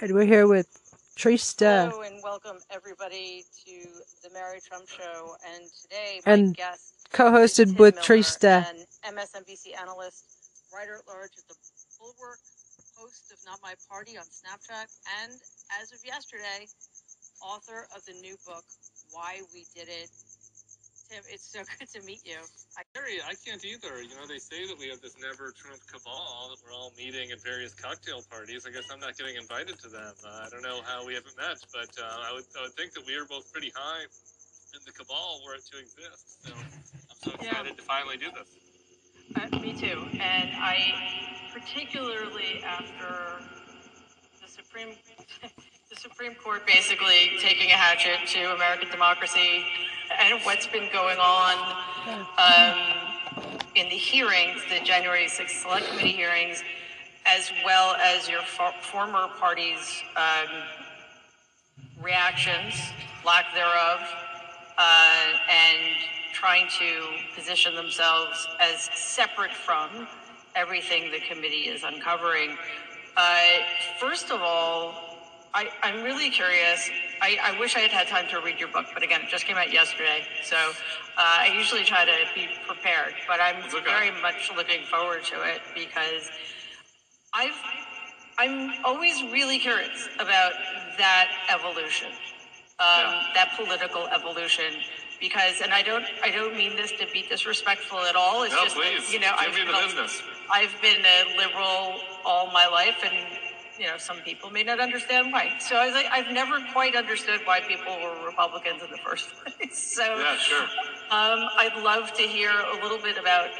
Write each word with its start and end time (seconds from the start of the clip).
And 0.00 0.14
we're 0.14 0.30
here 0.30 0.46
with 0.46 0.70
Trista. 1.16 1.90
Hello 1.90 2.02
and 2.02 2.22
welcome 2.22 2.58
everybody 2.70 3.42
to 3.66 3.74
the 4.22 4.30
Mary 4.32 4.60
Trump 4.62 4.86
Show. 4.88 5.34
And 5.42 5.68
today, 5.82 6.20
my 6.24 6.32
and 6.32 6.56
guest 6.56 7.08
co-hosted 7.10 7.76
with 7.78 7.96
Miller, 7.96 8.06
Trista, 8.06 8.64
an 8.70 9.16
MSNBC 9.16 9.74
analyst, 9.74 10.22
writer 10.72 11.02
at 11.02 11.08
large 11.08 11.32
at 11.36 11.48
the 11.48 11.56
Bulwark, 11.98 12.38
host 12.94 13.32
of 13.32 13.38
Not 13.44 13.58
My 13.60 13.74
Party 13.90 14.16
on 14.16 14.22
Snapchat, 14.22 14.86
and 15.22 15.32
as 15.82 15.90
of 15.90 15.98
yesterday, 16.06 16.68
author 17.42 17.88
of 17.90 18.04
the 18.04 18.14
new 18.22 18.36
book 18.46 18.64
Why 19.10 19.40
We 19.52 19.66
Did 19.74 19.88
It 19.88 20.10
Tim, 21.08 21.24
it's 21.32 21.48
so 21.48 21.60
good 21.78 21.88
to 21.96 22.00
meet 22.04 22.20
you. 22.24 22.36
I, 22.76 22.84
I 23.24 23.34
can't 23.40 23.64
either. 23.64 24.02
You 24.02 24.14
know, 24.20 24.28
they 24.28 24.38
say 24.38 24.66
that 24.68 24.78
we 24.78 24.88
have 24.88 25.00
this 25.00 25.16
never 25.16 25.52
Trump 25.56 25.80
cabal 25.88 26.52
that 26.52 26.60
we're 26.60 26.76
all 26.76 26.92
meeting 26.96 27.32
at 27.32 27.40
various 27.40 27.72
cocktail 27.72 28.20
parties. 28.28 28.66
I 28.68 28.70
guess 28.70 28.84
I'm 28.92 29.00
not 29.00 29.16
getting 29.16 29.36
invited 29.36 29.78
to 29.80 29.88
them. 29.88 30.12
Uh, 30.20 30.44
I 30.44 30.48
don't 30.50 30.62
know 30.62 30.80
how 30.84 31.06
we 31.06 31.14
haven't 31.14 31.36
met, 31.36 31.64
but 31.72 31.88
uh, 31.96 32.28
I, 32.28 32.32
would, 32.36 32.44
I 32.58 32.68
would 32.68 32.76
think 32.76 32.92
that 32.92 33.06
we 33.06 33.16
are 33.16 33.24
both 33.24 33.50
pretty 33.52 33.72
high 33.74 34.04
in 34.74 34.80
the 34.84 34.92
cabal 34.92 35.40
were 35.46 35.54
it 35.54 35.64
to 35.72 35.78
exist. 35.80 36.44
So 36.44 36.52
I'm 36.52 37.16
so 37.16 37.30
excited 37.40 37.72
yeah. 37.72 37.72
to 37.72 37.82
finally 37.82 38.16
do 38.16 38.28
this. 38.36 38.52
Uh, 39.32 39.58
me 39.60 39.72
too. 39.72 40.04
And 40.20 40.50
I, 40.56 40.92
particularly 41.52 42.62
after 42.64 43.44
the 44.42 44.48
Supreme. 44.48 44.96
the 45.90 45.96
Supreme 45.96 46.34
Court 46.34 46.66
basically 46.66 47.30
taking 47.38 47.70
a 47.70 47.74
hatchet 47.74 48.28
to 48.28 48.54
American 48.54 48.90
democracy 48.90 49.64
and 50.18 50.38
what's 50.42 50.66
been 50.66 50.90
going 50.92 51.16
on 51.16 51.54
um, 52.36 52.78
in 53.74 53.88
the 53.88 53.96
hearings, 53.96 54.60
the 54.68 54.84
January 54.84 55.24
6th 55.24 55.48
Select 55.48 55.86
Committee 55.86 56.12
hearings, 56.12 56.62
as 57.24 57.50
well 57.64 57.94
as 57.94 58.28
your 58.28 58.42
for- 58.42 58.74
former 58.82 59.28
party's 59.38 60.02
um, 60.14 60.62
reactions, 62.02 62.74
lack 63.24 63.46
thereof, 63.54 64.00
uh, 64.76 65.32
and 65.50 65.96
trying 66.34 66.68
to 66.78 67.02
position 67.34 67.74
themselves 67.74 68.46
as 68.60 68.90
separate 68.94 69.52
from 69.52 70.06
everything 70.54 71.10
the 71.10 71.20
committee 71.20 71.66
is 71.68 71.82
uncovering. 71.82 72.58
Uh, 73.16 73.40
first 73.98 74.30
of 74.30 74.42
all, 74.42 75.07
I, 75.54 75.68
I'm 75.82 76.02
really 76.02 76.30
curious. 76.30 76.90
I, 77.20 77.38
I 77.42 77.58
wish 77.58 77.76
I 77.76 77.80
had 77.80 77.90
had 77.90 78.06
time 78.08 78.28
to 78.30 78.40
read 78.40 78.60
your 78.60 78.68
book, 78.68 78.86
but 78.94 79.02
again, 79.02 79.22
it 79.22 79.28
just 79.28 79.44
came 79.44 79.56
out 79.56 79.72
yesterday. 79.72 80.22
So 80.42 80.56
uh, 80.56 80.70
I 81.16 81.52
usually 81.56 81.84
try 81.84 82.04
to 82.04 82.12
be 82.34 82.48
prepared, 82.66 83.14
but 83.26 83.40
I'm 83.40 83.64
okay. 83.64 83.82
very 83.84 84.10
much 84.22 84.50
looking 84.56 84.84
forward 84.84 85.24
to 85.24 85.42
it 85.42 85.60
because 85.74 86.30
I've, 87.34 87.56
I'm 88.38 88.84
always 88.84 89.22
really 89.24 89.58
curious 89.58 90.08
about 90.16 90.52
that 90.98 91.28
evolution, 91.50 92.08
um, 92.08 92.14
yeah. 92.80 93.26
that 93.34 93.54
political 93.56 94.06
evolution. 94.08 94.74
Because, 95.20 95.60
and 95.60 95.74
I 95.74 95.82
don't, 95.82 96.04
I 96.22 96.30
don't 96.30 96.56
mean 96.56 96.76
this 96.76 96.92
to 96.92 97.06
be 97.12 97.26
disrespectful 97.28 97.98
at 97.98 98.14
all. 98.14 98.44
It's 98.44 98.54
no, 98.54 98.62
just, 98.62 98.76
please. 98.76 99.12
you 99.12 99.18
know, 99.18 99.32
I've, 99.36 99.50
I've 100.48 100.80
been 100.80 101.02
a 101.04 101.36
liberal 101.36 101.98
all 102.24 102.52
my 102.52 102.68
life, 102.68 103.02
and 103.02 103.26
you 103.78 103.86
know, 103.86 103.96
some 103.96 104.18
people 104.18 104.50
may 104.50 104.62
not 104.62 104.80
understand 104.80 105.32
why. 105.32 105.56
So 105.58 105.76
I 105.76 105.86
was 105.86 105.94
like, 105.94 106.06
I've 106.10 106.32
never 106.32 106.60
quite 106.72 106.96
understood 106.96 107.40
why 107.44 107.60
people 107.60 107.96
were 108.02 108.26
Republicans 108.26 108.82
in 108.82 108.90
the 108.90 108.98
first 108.98 109.30
place. 109.44 109.78
So 109.94 110.02
yeah, 110.02 110.36
sure. 110.36 110.62
Um, 111.10 111.48
I'd 111.56 111.80
love 111.82 112.12
to 112.14 112.22
hear 112.22 112.50
a 112.50 112.82
little 112.82 112.98
bit 112.98 113.16
about 113.18 113.50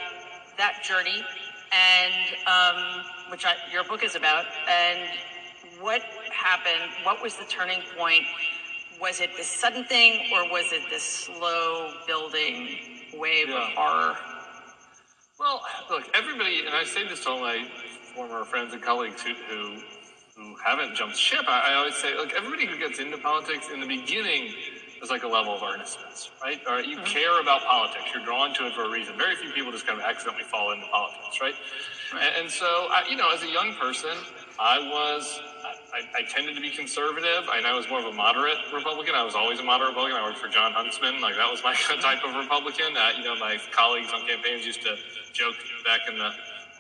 that 0.57 0.83
journey 0.83 1.25
and 1.73 2.15
um, 2.47 3.05
which 3.31 3.45
I, 3.45 3.55
your 3.73 3.85
book 3.85 4.03
is 4.03 4.15
about, 4.15 4.47
and 4.69 5.11
what 5.81 6.03
happened. 6.33 6.91
What 7.03 7.23
was 7.23 7.37
the 7.37 7.45
turning 7.45 7.81
point? 7.97 8.25
Was 9.01 9.21
it 9.21 9.31
this 9.37 9.47
sudden 9.47 9.85
thing, 9.85 10.33
or 10.33 10.51
was 10.51 10.73
it 10.73 10.83
this 10.91 11.03
slow 11.03 11.93
building 12.07 12.79
wave 13.15 13.49
yeah. 13.49 13.57
of 13.57 13.69
horror? 13.75 14.17
Well, 15.39 15.62
look, 15.91 16.05
everybody, 16.15 16.61
and 16.67 16.75
I 16.75 16.84
say 16.84 17.07
this 17.07 17.25
to 17.25 17.31
all 17.31 17.41
my 17.41 17.69
former 18.15 18.45
friends 18.45 18.73
and 18.73 18.83
colleagues 18.83 19.23
who, 19.23 19.34
who 19.49 19.75
who 19.75 19.83
haven't 20.65 20.95
jumped 20.95 21.17
ship, 21.17 21.45
I, 21.47 21.73
I 21.73 21.75
always 21.75 21.95
say, 21.95 22.17
look, 22.17 22.33
everybody 22.33 22.67
who 22.67 22.79
gets 22.79 22.99
into 22.99 23.19
politics 23.19 23.69
in 23.73 23.81
the 23.81 23.87
beginning 23.87 24.55
is 25.03 25.11
like 25.11 25.23
a 25.23 25.29
level 25.29 25.55
of 25.55 25.63
earnestness, 25.63 26.31
right? 26.43 26.61
Or 26.69 26.81
you 26.81 26.97
mm-hmm. 26.97 27.05
care 27.05 27.41
about 27.41 27.63
politics. 27.63 28.07
You're 28.15 28.25
drawn 28.25 28.55
to 28.55 28.67
it 28.67 28.75
for 28.75 28.85
a 28.85 28.91
reason. 28.91 29.17
Very 29.17 29.37
few 29.37 29.51
people 29.53 29.73
just 29.73 29.87
kind 29.87 29.99
of 29.99 30.05
accidentally 30.05 30.45
fall 30.45 30.73
into 30.73 30.87
politics, 30.89 31.41
right? 31.41 31.55
right. 32.13 32.23
And, 32.23 32.45
and, 32.45 32.51
so, 32.51 32.67
I, 32.91 33.05
you 33.09 33.17
know, 33.17 33.31
as 33.33 33.43
a 33.43 33.51
young 33.51 33.75
person, 33.75 34.17
I 34.59 34.79
was, 34.79 35.41
I, 35.95 36.19
I, 36.19 36.23
tended 36.29 36.57
to 36.57 36.61
be 36.61 36.71
conservative. 36.71 37.47
I, 37.49 37.63
I 37.65 37.75
was 37.75 37.89
more 37.89 38.01
of 38.01 38.07
a 38.07 38.13
moderate 38.13 38.59
Republican. 38.75 39.15
I 39.15 39.23
was 39.23 39.35
always 39.35 39.61
a 39.61 39.63
moderate 39.63 39.91
Republican. 39.91 40.19
I 40.19 40.25
worked 40.25 40.39
for 40.39 40.49
Jon 40.49 40.73
Huntsman. 40.73 41.21
Like, 41.21 41.37
that 41.37 41.51
was 41.51 41.63
my 41.63 41.75
type 42.03 42.25
of 42.27 42.35
Republican. 42.35 42.97
Uh, 42.97 43.11
you 43.17 43.25
know, 43.25 43.37
my 43.37 43.59
colleagues 43.71 44.11
on 44.13 44.27
campaigns 44.27 44.67
used 44.67 44.83
to 44.83 44.97
joke 45.33 45.55
back 45.85 46.01
in 46.09 46.19
the 46.19 46.31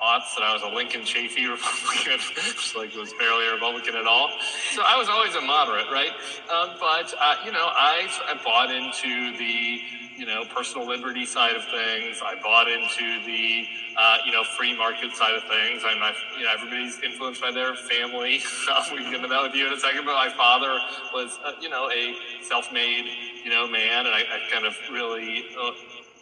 aughts 0.02 0.34
that 0.36 0.42
I 0.42 0.52
was 0.52 0.62
a 0.62 0.68
Lincoln 0.74 1.02
Chafee 1.02 1.50
Republican, 1.50 2.20
which 2.36 2.74
like 2.76 2.94
was 2.94 3.12
barely 3.18 3.46
a 3.46 3.54
Republican 3.54 3.96
at 3.96 4.06
all. 4.06 4.30
So 4.72 4.82
I 4.84 4.96
was 4.96 5.08
always 5.08 5.34
a 5.34 5.40
moderate, 5.40 5.90
right? 5.90 6.12
Um, 6.50 6.76
but 6.80 7.12
uh, 7.20 7.36
you 7.44 7.52
know, 7.52 7.68
I, 7.72 8.08
I 8.28 8.38
bought 8.44 8.70
into 8.70 9.36
the 9.36 9.80
you 10.18 10.26
know 10.26 10.44
personal 10.44 10.86
liberty 10.86 11.24
side 11.24 11.54
of 11.54 11.64
things. 11.64 12.20
I 12.24 12.34
bought 12.42 12.68
into 12.68 13.24
the 13.24 13.66
uh, 13.96 14.18
you 14.26 14.32
know 14.32 14.42
free 14.42 14.76
market 14.76 15.14
side 15.14 15.34
of 15.34 15.44
things. 15.44 15.82
I'm 15.86 16.02
you 16.36 16.44
know 16.44 16.52
everybody's 16.52 17.00
influenced 17.02 17.40
by 17.40 17.52
their 17.52 17.74
family. 17.74 18.40
we 18.92 18.98
can 18.98 19.10
get 19.10 19.14
into 19.22 19.28
that 19.28 19.42
with 19.42 19.54
you 19.54 19.66
in 19.66 19.72
a 19.72 19.78
second. 19.78 20.04
But 20.04 20.14
my 20.14 20.30
father 20.36 20.78
was 21.14 21.38
uh, 21.44 21.52
you 21.60 21.68
know 21.68 21.88
a 21.90 22.14
self-made 22.42 23.06
you 23.44 23.50
know 23.50 23.68
man, 23.68 24.06
and 24.06 24.14
I, 24.14 24.20
I 24.20 24.50
kind 24.50 24.66
of 24.66 24.76
really 24.90 25.44
uh, 25.58 25.70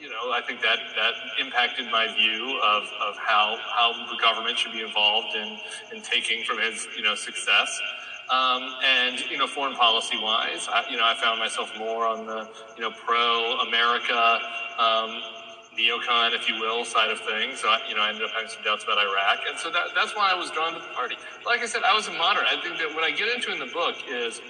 you 0.00 0.08
know, 0.08 0.32
I 0.32 0.40
think 0.46 0.60
that 0.62 0.78
that 0.96 1.14
impacted 1.40 1.86
my 1.90 2.06
view 2.14 2.60
of, 2.62 2.84
of 3.00 3.16
how 3.16 3.58
how 3.74 3.92
the 4.10 4.16
government 4.20 4.58
should 4.58 4.72
be 4.72 4.82
involved 4.82 5.34
in 5.34 5.58
in 5.94 6.02
taking 6.02 6.44
from 6.44 6.58
his 6.58 6.86
you 6.96 7.02
know 7.02 7.14
success. 7.14 7.80
Um, 8.28 8.74
and 8.84 9.20
you 9.30 9.38
know, 9.38 9.46
foreign 9.46 9.74
policy 9.74 10.18
wise, 10.20 10.68
I, 10.68 10.84
you 10.90 10.96
know, 10.96 11.04
I 11.04 11.14
found 11.14 11.38
myself 11.38 11.70
more 11.78 12.06
on 12.06 12.26
the 12.26 12.48
you 12.76 12.82
know 12.82 12.90
pro 12.90 13.60
America. 13.60 14.40
Um, 14.78 15.22
neocon, 15.76 16.32
if 16.32 16.48
you 16.48 16.56
will, 16.58 16.84
side 16.84 17.10
of 17.10 17.20
things. 17.20 17.60
So, 17.60 17.68
I, 17.68 17.80
you 17.88 17.94
know, 17.94 18.00
I 18.00 18.08
ended 18.08 18.24
up 18.24 18.30
having 18.30 18.48
some 18.48 18.64
doubts 18.64 18.84
about 18.84 18.98
Iraq, 18.98 19.44
and 19.48 19.58
so 19.58 19.70
that, 19.70 19.92
that's 19.94 20.16
why 20.16 20.32
I 20.32 20.34
was 20.34 20.50
drawn 20.50 20.72
to 20.72 20.80
the 20.80 20.94
party. 20.94 21.16
Like 21.44 21.60
I 21.60 21.66
said, 21.66 21.82
I 21.84 21.94
was 21.94 22.08
a 22.08 22.12
moderate. 22.12 22.46
I 22.48 22.60
think 22.62 22.78
that 22.78 22.94
what 22.94 23.04
I 23.04 23.10
get 23.10 23.28
into 23.28 23.52
in 23.52 23.58
the 23.58 23.70
book 23.72 23.96
is 24.08 24.40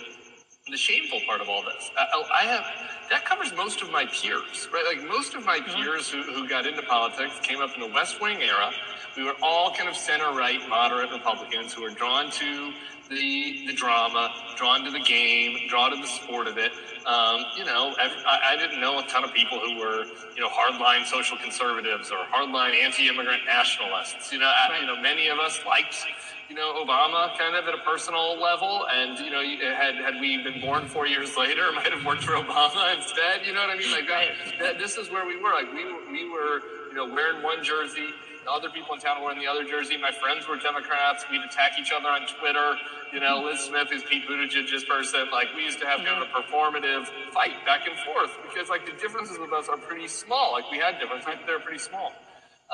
the 0.70 0.76
shameful 0.76 1.20
part 1.26 1.40
of 1.40 1.48
all 1.48 1.62
this. 1.62 1.92
I, 1.96 2.22
I, 2.42 2.44
have 2.46 2.64
that 3.08 3.24
covers 3.24 3.54
most 3.54 3.82
of 3.82 3.90
my 3.92 4.04
peers, 4.06 4.68
right? 4.72 4.84
Like 4.84 5.06
most 5.08 5.34
of 5.34 5.44
my 5.44 5.60
peers 5.60 6.10
who, 6.10 6.22
who 6.22 6.48
got 6.48 6.66
into 6.66 6.82
politics 6.82 7.38
came 7.40 7.60
up 7.60 7.70
in 7.76 7.80
the 7.80 7.94
West 7.94 8.20
Wing 8.20 8.42
era. 8.42 8.72
We 9.16 9.22
were 9.22 9.36
all 9.42 9.72
kind 9.72 9.88
of 9.88 9.96
center 9.96 10.32
right, 10.32 10.58
moderate 10.68 11.12
Republicans 11.12 11.72
who 11.72 11.82
were 11.82 11.90
drawn 11.90 12.32
to 12.32 12.72
the 13.08 13.64
the 13.68 13.72
drama, 13.74 14.34
drawn 14.56 14.84
to 14.84 14.90
the 14.90 15.00
game, 15.00 15.68
drawn 15.68 15.92
to 15.92 15.96
the 15.96 16.08
sport 16.08 16.48
of 16.48 16.58
it. 16.58 16.72
Um, 17.06 17.44
you 17.56 17.64
know, 17.64 17.94
I, 17.98 18.54
I, 18.54 18.56
didn't 18.56 18.80
know 18.80 18.98
a 18.98 19.06
ton 19.06 19.22
of 19.22 19.32
people 19.32 19.60
who 19.60 19.78
were, 19.78 20.06
you 20.34 20.40
know, 20.40 20.48
hardline 20.48 21.06
social 21.06 21.38
conservatives 21.38 22.10
or 22.10 22.18
hardline 22.34 22.74
anti-immigrant 22.74 23.42
nationalists. 23.46 24.32
You 24.32 24.40
know, 24.40 24.46
I, 24.46 24.80
you 24.80 24.86
know, 24.88 25.00
many 25.00 25.28
of 25.28 25.38
us 25.38 25.60
liked 25.64 26.04
you 26.48 26.54
know, 26.54 26.84
Obama 26.84 27.36
kind 27.38 27.56
of 27.56 27.66
at 27.66 27.74
a 27.74 27.82
personal 27.82 28.40
level. 28.40 28.86
And, 28.90 29.18
you 29.18 29.30
know, 29.30 29.42
had, 29.42 29.96
had 29.96 30.20
we 30.20 30.42
been 30.42 30.60
born 30.60 30.86
four 30.86 31.06
years 31.06 31.36
later, 31.36 31.72
might 31.72 31.92
have 31.92 32.04
worked 32.04 32.24
for 32.24 32.32
Obama 32.32 32.94
instead. 32.96 33.44
You 33.44 33.52
know 33.52 33.60
what 33.60 33.70
I 33.70 33.76
mean? 33.76 33.90
Like, 33.90 34.06
that, 34.08 34.28
that, 34.60 34.78
this 34.78 34.96
is 34.96 35.10
where 35.10 35.26
we 35.26 35.36
were. 35.36 35.50
Like, 35.50 35.72
we 35.72 35.84
were, 35.84 36.00
we 36.10 36.28
were, 36.30 36.60
you 36.88 36.94
know, 36.94 37.06
wearing 37.12 37.42
one 37.42 37.62
jersey. 37.64 38.08
The 38.44 38.52
other 38.52 38.70
people 38.70 38.94
in 38.94 39.00
town 39.00 39.22
were 39.24 39.32
in 39.32 39.40
the 39.40 39.48
other 39.48 39.64
jersey. 39.64 39.96
My 39.98 40.12
friends 40.12 40.46
were 40.46 40.56
Democrats. 40.56 41.26
We'd 41.28 41.42
attack 41.42 41.72
each 41.80 41.90
other 41.90 42.06
on 42.06 42.28
Twitter. 42.38 42.76
You 43.12 43.18
know, 43.18 43.42
Lis 43.42 43.66
Smith 43.66 43.88
is 43.92 44.04
Pete 44.04 44.22
Buttigieg's 44.28 44.84
person. 44.84 45.26
Like, 45.32 45.48
we 45.56 45.64
used 45.64 45.80
to 45.80 45.86
have 45.86 45.98
kind 45.98 46.22
of 46.22 46.22
a 46.22 46.30
mm-hmm. 46.30 46.54
performative 46.54 47.10
fight 47.34 47.58
back 47.66 47.88
and 47.88 47.98
forth 48.06 48.30
because, 48.46 48.68
like, 48.68 48.86
the 48.86 48.92
differences 49.02 49.36
with 49.38 49.52
us 49.52 49.68
are 49.68 49.76
pretty 49.76 50.06
small. 50.06 50.52
Like, 50.52 50.70
we 50.70 50.78
had 50.78 51.00
differences, 51.00 51.26
but 51.26 51.46
they're 51.46 51.58
pretty 51.58 51.80
small. 51.80 52.12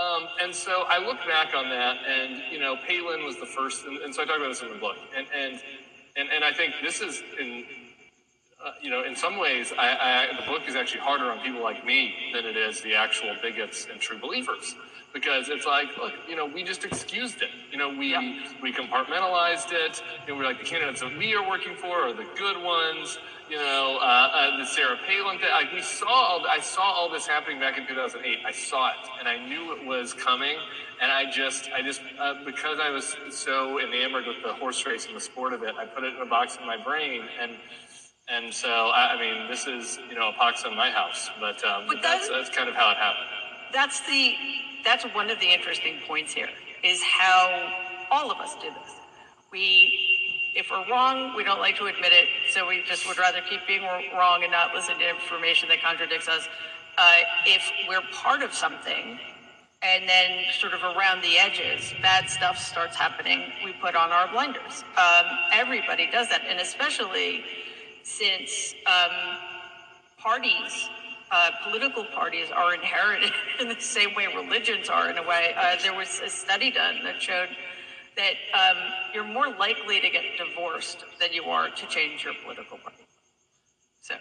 Um, 0.01 0.27
and 0.43 0.55
so 0.55 0.85
I 0.89 0.99
look 1.05 1.19
back 1.27 1.55
on 1.55 1.69
that, 1.69 1.99
and 2.09 2.43
you 2.51 2.59
know, 2.59 2.77
Palin 2.77 3.25
was 3.25 3.39
the 3.39 3.47
first, 3.47 3.85
and, 3.85 3.99
and 3.99 4.15
so 4.15 4.23
I 4.23 4.25
talk 4.25 4.39
about 4.39 4.49
this 4.49 4.63
in 4.63 4.69
the 4.69 4.79
book, 4.79 4.97
and 5.17 5.27
and 5.37 5.61
and, 6.17 6.29
and 6.31 6.45
I 6.45 6.53
think 6.53 6.75
this 6.83 7.01
is 7.01 7.23
in. 7.39 7.65
Uh, 8.65 8.71
you 8.81 8.91
know, 8.91 9.03
in 9.03 9.17
some 9.17 9.41
ways, 9.41 9.73
I, 9.77 10.29
I, 10.31 10.41
the 10.41 10.47
book 10.47 10.63
is 10.69 10.77
actually 10.77 11.01
harder 11.01 11.25
on 11.33 11.41
people 11.41 11.61
like 11.65 11.85
me 11.85 12.15
than 12.33 12.45
it 12.47 12.57
is 12.57 12.81
the 12.81 12.95
actual 12.95 13.35
bigots 13.43 13.89
and 13.91 14.01
true 14.01 14.21
believers, 14.21 14.77
because 15.13 15.49
it's 15.49 15.67
like, 15.67 15.97
look, 15.99 16.13
you 16.29 16.37
know, 16.37 16.47
we 16.47 16.63
just 16.63 16.85
excused 16.85 17.43
it. 17.43 17.51
You 17.71 17.79
know, 17.79 17.89
we 17.91 18.13
Yeah. 18.13 18.41
we 18.63 18.73
compartmentalized 18.73 19.73
it. 19.73 20.03
You 20.27 20.33
know, 20.33 20.39
we're 20.39 20.45
like 20.47 20.59
the 20.59 20.65
candidates 20.65 21.01
that 21.01 21.17
we 21.17 21.35
are 21.35 21.47
working 21.47 21.75
for 21.77 22.03
are 22.07 22.13
the 22.13 22.27
good 22.37 22.63
ones. 22.63 23.19
You 23.51 23.59
know, 23.59 23.99
uh, 24.01 24.05
uh, 24.05 24.57
the 24.57 24.65
Sarah 24.65 24.97
Palin 25.07 25.39
thing. 25.39 25.51
Like 25.51 25.73
we 25.73 25.83
saw, 25.83 26.07
all, 26.09 26.47
I 26.49 26.61
saw 26.61 26.83
all 26.83 27.11
this 27.11 27.27
happening 27.27 27.61
back 27.61 27.77
in 27.77 27.87
2008. 27.87 28.39
I 28.47 28.53
saw 28.53 28.89
it, 28.89 28.95
and 29.19 29.29
I 29.29 29.37
knew 29.47 29.73
it 29.73 29.85
was 29.85 30.15
coming. 30.15 30.57
And 31.03 31.13
I 31.13 31.31
just, 31.31 31.69
I 31.73 31.83
just, 31.83 32.01
uh, 32.19 32.35
because 32.47 32.79
I 32.81 32.89
was 32.91 33.15
so 33.31 33.79
enamored 33.81 34.27
with 34.27 34.43
the 34.43 34.55
horse 34.55 34.87
race 34.87 35.07
and 35.07 35.15
the 35.17 35.21
sport 35.21 35.53
of 35.53 35.63
it, 35.65 35.75
I 35.77 35.85
put 35.85 36.05
it 36.05 36.15
in 36.15 36.23
a 36.23 36.27
box 36.27 36.57
in 36.59 36.67
my 36.67 36.77
brain, 36.83 37.23
and 37.41 37.53
and 38.29 38.55
so 38.55 38.69
I, 38.71 39.15
I 39.15 39.21
mean, 39.21 39.51
this 39.51 39.67
is 39.67 39.99
you 40.09 40.15
know 40.15 40.29
a 40.29 40.33
pox 40.33 40.65
in 40.65 40.75
my 40.75 40.91
house, 40.91 41.29
but 41.41 41.63
um, 41.65 41.85
But 41.89 42.01
that's 42.01 42.29
that's 42.31 42.49
kind 42.49 42.69
of 42.71 42.75
how 42.75 42.91
it 42.93 42.97
happened. 42.97 43.27
that's 43.75 44.01
the 44.07 44.35
that's 44.85 45.05
one 45.15 45.31
of 45.31 45.41
the 45.41 45.47
interesting 45.47 45.97
points 46.07 46.33
here 46.33 46.49
is 46.85 47.03
how 47.03 47.73
all 48.11 48.31
of 48.31 48.39
us 48.39 48.55
do 48.57 48.69
this. 48.69 48.97
We, 49.51 50.53
if 50.55 50.71
we're 50.71 50.89
wrong, 50.91 51.35
we 51.37 51.45
don't 51.45 51.61
like 51.61 51.77
to 51.77 51.87
admit 51.87 52.13
it, 52.13 52.29
so 52.51 52.67
we 52.67 52.83
just 52.87 53.07
would 53.07 53.19
rather 53.19 53.41
keep 53.49 53.61
being 53.67 53.83
wrong 53.83 54.43
and 54.43 54.53
not 54.53 54.75
listen 54.75 54.99
to 54.99 55.09
information 55.09 55.69
that 55.69 55.83
contradicts 55.83 56.29
us. 56.29 56.49
Uh, 56.99 57.19
if 57.47 57.71
we're 57.89 58.03
part 58.13 58.43
of 58.43 58.53
something, 58.53 59.19
and 59.83 60.09
then 60.09 60.45
sort 60.53 60.75
of 60.75 60.83
around 60.83 61.23
the 61.23 61.39
edges, 61.39 61.93
bad 62.01 62.31
stuff 62.31 62.57
starts 62.57 62.97
happening, 62.97 63.53
we 63.65 63.73
put 63.73 63.97
on 63.97 64.13
our 64.13 64.31
blinders. 64.31 64.85
Um, 64.97 65.27
everybody 65.53 66.09
does 66.11 66.29
that, 66.29 66.43
and 66.49 66.61
especially 66.61 67.45
since 68.05 68.75
um, 68.87 69.39
parties, 70.19 70.89
uh, 71.33 71.51
political 71.65 72.05
parties, 72.05 72.51
are 72.55 72.75
inherited 72.75 73.33
in 73.61 73.69
the 73.69 73.81
same 73.81 74.15
way 74.15 74.27
religions 74.37 74.89
are, 74.89 75.11
in 75.11 75.19
a 75.19 75.23
way. 75.23 75.55
Uh, 75.57 75.77
there 75.83 75.95
was 75.95 76.21
a 76.25 76.29
study 76.29 76.71
done 76.71 77.03
that 77.05 77.21
showed 77.21 77.49
that 78.17 78.35
um, 78.55 78.77
you're 79.15 79.25
more 79.25 79.49
likely 79.49 80.01
to 80.01 80.11
get 80.11 80.23
divorced 80.37 81.05
than 81.19 81.33
you 81.33 81.45
are 81.45 81.71
to 81.71 81.87
change 81.87 82.25
your 82.25 82.35
political 82.45 82.77
party. 82.79 82.97
So 84.03 84.15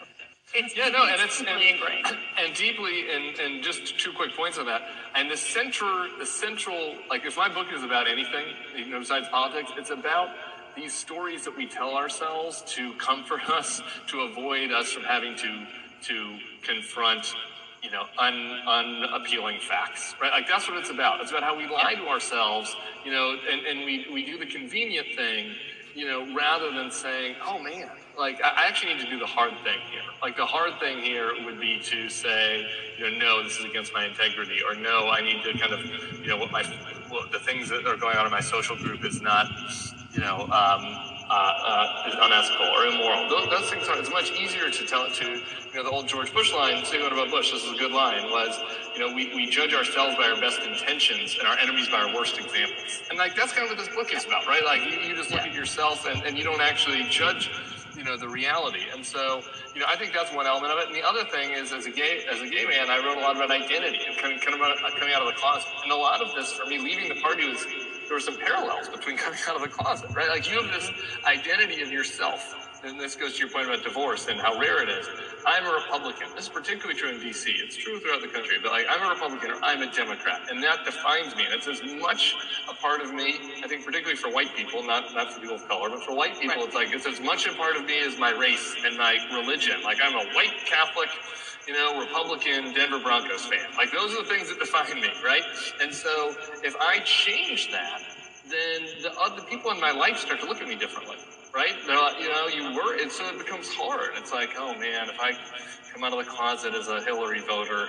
it's, 0.53 0.75
Yeah, 0.75 0.89
no, 0.89 1.03
and 1.05 1.21
it's 1.21 1.39
deeply 1.39 1.71
and, 1.71 1.79
ingrained. 1.79 2.05
and 2.39 2.53
deeply, 2.55 3.09
and 3.11 3.39
and 3.39 3.63
just 3.63 3.99
two 3.99 4.13
quick 4.13 4.33
points 4.35 4.57
on 4.57 4.65
that. 4.67 4.83
And 5.15 5.29
the 5.29 5.37
central, 5.37 6.07
the 6.17 6.25
central, 6.25 6.95
like 7.09 7.25
if 7.25 7.35
my 7.37 7.49
book 7.49 7.67
is 7.73 7.83
about 7.83 8.07
anything, 8.07 8.45
you 8.77 8.85
know, 8.85 8.99
besides 8.99 9.27
politics, 9.29 9.71
it's 9.77 9.89
about 9.89 10.29
these 10.75 10.93
stories 10.93 11.43
that 11.43 11.57
we 11.57 11.65
tell 11.65 11.95
ourselves 11.95 12.63
to 12.67 12.93
comfort 12.93 13.49
us, 13.49 13.81
to 14.07 14.21
avoid 14.21 14.71
us 14.71 14.91
from 14.91 15.03
having 15.03 15.35
to 15.37 15.67
to 16.03 16.37
confront, 16.61 17.33
you 17.83 17.91
know, 17.91 18.05
un, 18.17 18.59
unappealing 18.67 19.59
facts, 19.59 20.15
right? 20.21 20.31
Like 20.31 20.47
that's 20.47 20.67
what 20.67 20.77
it's 20.77 20.89
about. 20.89 21.21
It's 21.21 21.31
about 21.31 21.43
how 21.43 21.57
we 21.57 21.67
lie 21.67 21.95
to 21.95 22.07
ourselves, 22.07 22.75
you 23.05 23.11
know, 23.11 23.37
and, 23.51 23.65
and 23.65 23.85
we, 23.85 24.05
we 24.11 24.25
do 24.25 24.37
the 24.37 24.45
convenient 24.45 25.07
thing, 25.15 25.53
you 25.95 26.05
know, 26.05 26.33
rather 26.35 26.71
than 26.71 26.91
saying, 26.91 27.35
oh 27.45 27.59
man, 27.61 27.89
like 28.17 28.41
I 28.43 28.67
actually 28.67 28.93
need 28.93 29.03
to 29.03 29.09
do 29.09 29.19
the 29.19 29.25
hard 29.25 29.51
thing 29.63 29.79
here. 29.91 30.01
Like 30.21 30.37
the 30.37 30.45
hard 30.45 30.79
thing 30.79 30.99
here 30.99 31.31
would 31.45 31.59
be 31.59 31.79
to 31.85 32.09
say, 32.09 32.67
you 32.97 33.09
know, 33.09 33.17
no, 33.17 33.43
this 33.43 33.57
is 33.57 33.65
against 33.65 33.93
my 33.93 34.05
integrity, 34.05 34.59
or 34.67 34.75
no, 34.75 35.09
I 35.09 35.21
need 35.21 35.43
to 35.43 35.57
kind 35.57 35.73
of, 35.73 35.79
you 36.21 36.27
know, 36.27 36.37
what 36.37 36.51
my 36.51 36.63
what 37.09 37.31
the 37.31 37.39
things 37.39 37.69
that 37.69 37.85
are 37.85 37.97
going 37.97 38.15
on 38.17 38.25
in 38.25 38.31
my 38.31 38.39
social 38.39 38.77
group 38.77 39.03
is 39.03 39.21
not, 39.21 39.47
you 40.13 40.21
know, 40.21 40.47
um, 40.51 41.10
uh, 41.31 42.03
uh, 42.03 42.09
is 42.09 42.15
unethical 42.19 42.67
or 42.75 42.87
immoral. 42.87 43.29
Those, 43.29 43.47
those 43.49 43.69
things 43.69 43.87
are. 43.87 43.97
It's 43.97 44.11
much 44.11 44.31
easier 44.31 44.69
to 44.69 44.85
tell 44.85 45.05
it 45.05 45.13
to, 45.15 45.25
you 45.25 45.75
know, 45.75 45.83
the 45.83 45.89
old 45.89 46.07
George 46.07 46.33
Bush 46.33 46.53
line. 46.53 46.83
Say 46.83 47.01
what 47.01 47.13
about 47.13 47.31
Bush? 47.31 47.51
This 47.51 47.63
is 47.63 47.71
a 47.71 47.77
good 47.77 47.93
line. 47.93 48.23
Was 48.25 48.59
you 48.93 48.99
know, 48.99 49.15
we, 49.15 49.33
we 49.33 49.47
judge 49.47 49.73
ourselves 49.73 50.17
by 50.17 50.27
our 50.27 50.39
best 50.41 50.59
intentions 50.61 51.37
and 51.39 51.47
our 51.47 51.57
enemies 51.57 51.87
by 51.87 52.01
our 52.01 52.13
worst 52.13 52.37
examples. 52.37 53.01
And 53.09 53.17
like 53.17 53.35
that's 53.35 53.53
kind 53.53 53.63
of 53.63 53.77
what 53.77 53.79
this 53.79 53.95
book 53.95 54.13
is 54.13 54.25
about, 54.25 54.45
right? 54.45 54.63
Like 54.65 54.83
you, 54.83 54.99
you 54.99 55.15
just 55.15 55.31
look 55.31 55.41
at 55.41 55.53
yourself 55.53 56.05
and, 56.05 56.21
and 56.23 56.37
you 56.37 56.43
don't 56.43 56.61
actually 56.61 57.03
judge, 57.09 57.49
you 57.95 58.03
know, 58.03 58.17
the 58.17 58.27
reality. 58.27 58.83
And 58.93 59.05
so, 59.05 59.41
you 59.73 59.79
know, 59.79 59.87
I 59.87 59.95
think 59.95 60.13
that's 60.13 60.33
one 60.33 60.47
element 60.47 60.73
of 60.73 60.79
it. 60.79 60.87
And 60.87 60.95
the 60.95 61.03
other 61.03 61.23
thing 61.23 61.51
is, 61.51 61.71
as 61.71 61.85
a 61.85 61.91
gay 61.91 62.25
as 62.29 62.41
a 62.41 62.47
gay 62.47 62.65
man, 62.65 62.89
I 62.89 62.97
wrote 62.99 63.17
a 63.17 63.21
lot 63.21 63.37
about 63.37 63.51
identity 63.51 63.99
and 64.05 64.17
coming 64.17 64.39
coming 64.39 64.59
out, 64.61 64.75
coming 64.99 65.13
out 65.13 65.21
of 65.21 65.27
the 65.33 65.39
closet. 65.39 65.69
And 65.83 65.91
a 65.91 65.95
lot 65.95 66.21
of 66.21 66.35
this 66.35 66.51
for 66.51 66.65
me, 66.65 66.77
leaving 66.77 67.07
the 67.07 67.21
party 67.21 67.47
was 67.47 67.65
there 68.11 68.17
were 68.17 68.19
some 68.19 68.35
parallels 68.35 68.89
between 68.89 69.15
coming 69.23 69.39
out 69.47 69.55
of 69.55 69.61
the 69.61 69.69
closet, 69.69 70.09
right? 70.13 70.27
Like 70.27 70.51
you 70.51 70.61
have 70.61 70.69
this 70.69 70.91
identity 71.25 71.81
of 71.81 71.89
yourself. 71.89 72.67
And 72.83 72.99
this 72.99 73.15
goes 73.15 73.33
to 73.33 73.39
your 73.39 73.47
point 73.47 73.67
about 73.67 73.83
divorce 73.83 74.27
and 74.27 74.37
how 74.41 74.59
rare 74.59 74.83
it 74.83 74.89
is. 74.89 75.07
I'm 75.45 75.65
a 75.65 75.71
Republican. 75.71 76.27
This 76.35 76.45
is 76.45 76.49
particularly 76.49 76.99
true 76.99 77.09
in 77.09 77.21
DC. 77.21 77.45
It's 77.63 77.77
true 77.77 77.99
throughout 77.99 78.21
the 78.21 78.27
country, 78.27 78.57
but 78.61 78.71
like 78.73 78.85
I'm 78.89 79.05
a 79.05 79.09
Republican 79.13 79.51
or 79.51 79.63
I'm 79.63 79.81
a 79.83 79.91
Democrat, 79.93 80.41
and 80.49 80.61
that 80.63 80.83
defines 80.83 81.35
me. 81.37 81.45
And 81.45 81.53
it's 81.53 81.67
as 81.67 81.79
much 82.01 82.35
a 82.67 82.73
part 82.73 83.01
of 83.01 83.13
me, 83.13 83.39
I 83.63 83.67
think, 83.67 83.85
particularly 83.85 84.17
for 84.17 84.29
white 84.31 84.53
people, 84.57 84.83
not 84.83 85.13
not 85.13 85.31
for 85.31 85.39
people 85.39 85.55
of 85.55 85.67
color, 85.69 85.89
but 85.91 86.03
for 86.03 86.15
white 86.15 86.41
people, 86.41 86.57
Right. 86.57 86.65
it's 86.65 86.75
like 86.75 86.91
it's 86.91 87.05
as 87.05 87.21
much 87.21 87.45
a 87.47 87.53
part 87.53 87.75
of 87.77 87.85
me 87.85 88.01
as 88.01 88.17
my 88.17 88.31
race 88.31 88.75
and 88.83 88.97
my 88.97 89.15
religion. 89.31 89.83
Like 89.83 89.99
I'm 90.03 90.15
a 90.15 90.25
white 90.33 90.57
Catholic, 90.65 91.09
you 91.67 91.73
know, 91.73 91.99
Republican 91.99 92.73
Denver 92.73 92.99
Broncos 92.99 93.45
fan. 93.45 93.67
Like 93.77 93.91
those 93.91 94.13
are 94.13 94.23
the 94.23 94.29
things 94.29 94.49
that 94.49 94.59
define 94.59 94.95
me, 94.99 95.09
right? 95.23 95.43
And 95.81 95.93
so 95.93 96.35
if 96.63 96.75
I 96.77 96.99
change 96.99 97.71
that, 97.71 98.01
then 98.49 98.87
the 99.01 99.13
other 99.19 99.41
people 99.43 99.71
in 99.71 99.79
my 99.79 99.91
life 99.91 100.17
start 100.17 100.39
to 100.41 100.45
look 100.45 100.61
at 100.61 100.67
me 100.67 100.75
differently, 100.75 101.17
right? 101.53 101.75
They're 101.85 101.97
like, 101.97 102.19
you 102.19 102.29
know, 102.29 102.47
you 102.47 102.75
were, 102.75 102.97
and 103.01 103.11
so 103.11 103.27
it 103.27 103.37
becomes 103.37 103.69
hard. 103.69 104.11
It's 104.15 104.31
like, 104.31 104.55
oh 104.57 104.73
man, 104.75 105.09
if 105.09 105.19
I 105.19 105.33
come 105.93 106.03
out 106.03 106.13
of 106.13 106.25
the 106.25 106.29
closet 106.29 106.73
as 106.73 106.87
a 106.87 107.01
Hillary 107.01 107.41
voter, 107.41 107.87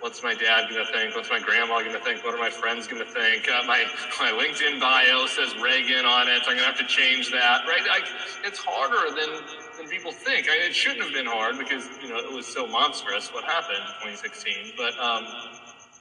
what's 0.00 0.22
my 0.22 0.34
dad 0.34 0.68
gonna 0.70 0.84
think? 0.92 1.16
What's 1.16 1.30
my 1.30 1.40
grandma 1.40 1.82
gonna 1.82 1.98
think? 1.98 2.22
What 2.24 2.34
are 2.34 2.38
my 2.38 2.50
friends 2.50 2.86
gonna 2.86 3.06
think? 3.06 3.48
Uh, 3.48 3.62
my 3.66 3.84
my 4.20 4.30
LinkedIn 4.30 4.78
bio 4.80 5.26
says 5.26 5.54
Reagan 5.62 6.04
on 6.04 6.28
it. 6.28 6.44
So 6.44 6.50
I'm 6.50 6.56
gonna 6.56 6.66
have 6.66 6.78
to 6.78 6.86
change 6.86 7.30
that, 7.32 7.62
right? 7.66 7.82
Like, 7.88 8.04
it's 8.44 8.58
harder 8.58 9.08
than 9.16 9.30
than 9.32 9.63
people 9.94 10.12
think. 10.12 10.48
I 10.50 10.56
it 10.66 10.74
shouldn't 10.74 11.02
have 11.04 11.14
been 11.14 11.26
hard 11.26 11.58
because 11.58 11.88
you 12.02 12.08
know 12.10 12.18
it 12.18 12.32
was 12.32 12.46
so 12.46 12.66
monstrous 12.66 13.32
what 13.32 13.44
happened 13.44 13.78
in 13.78 13.94
2016, 14.16 14.74
but. 14.76 14.98
um 15.00 15.26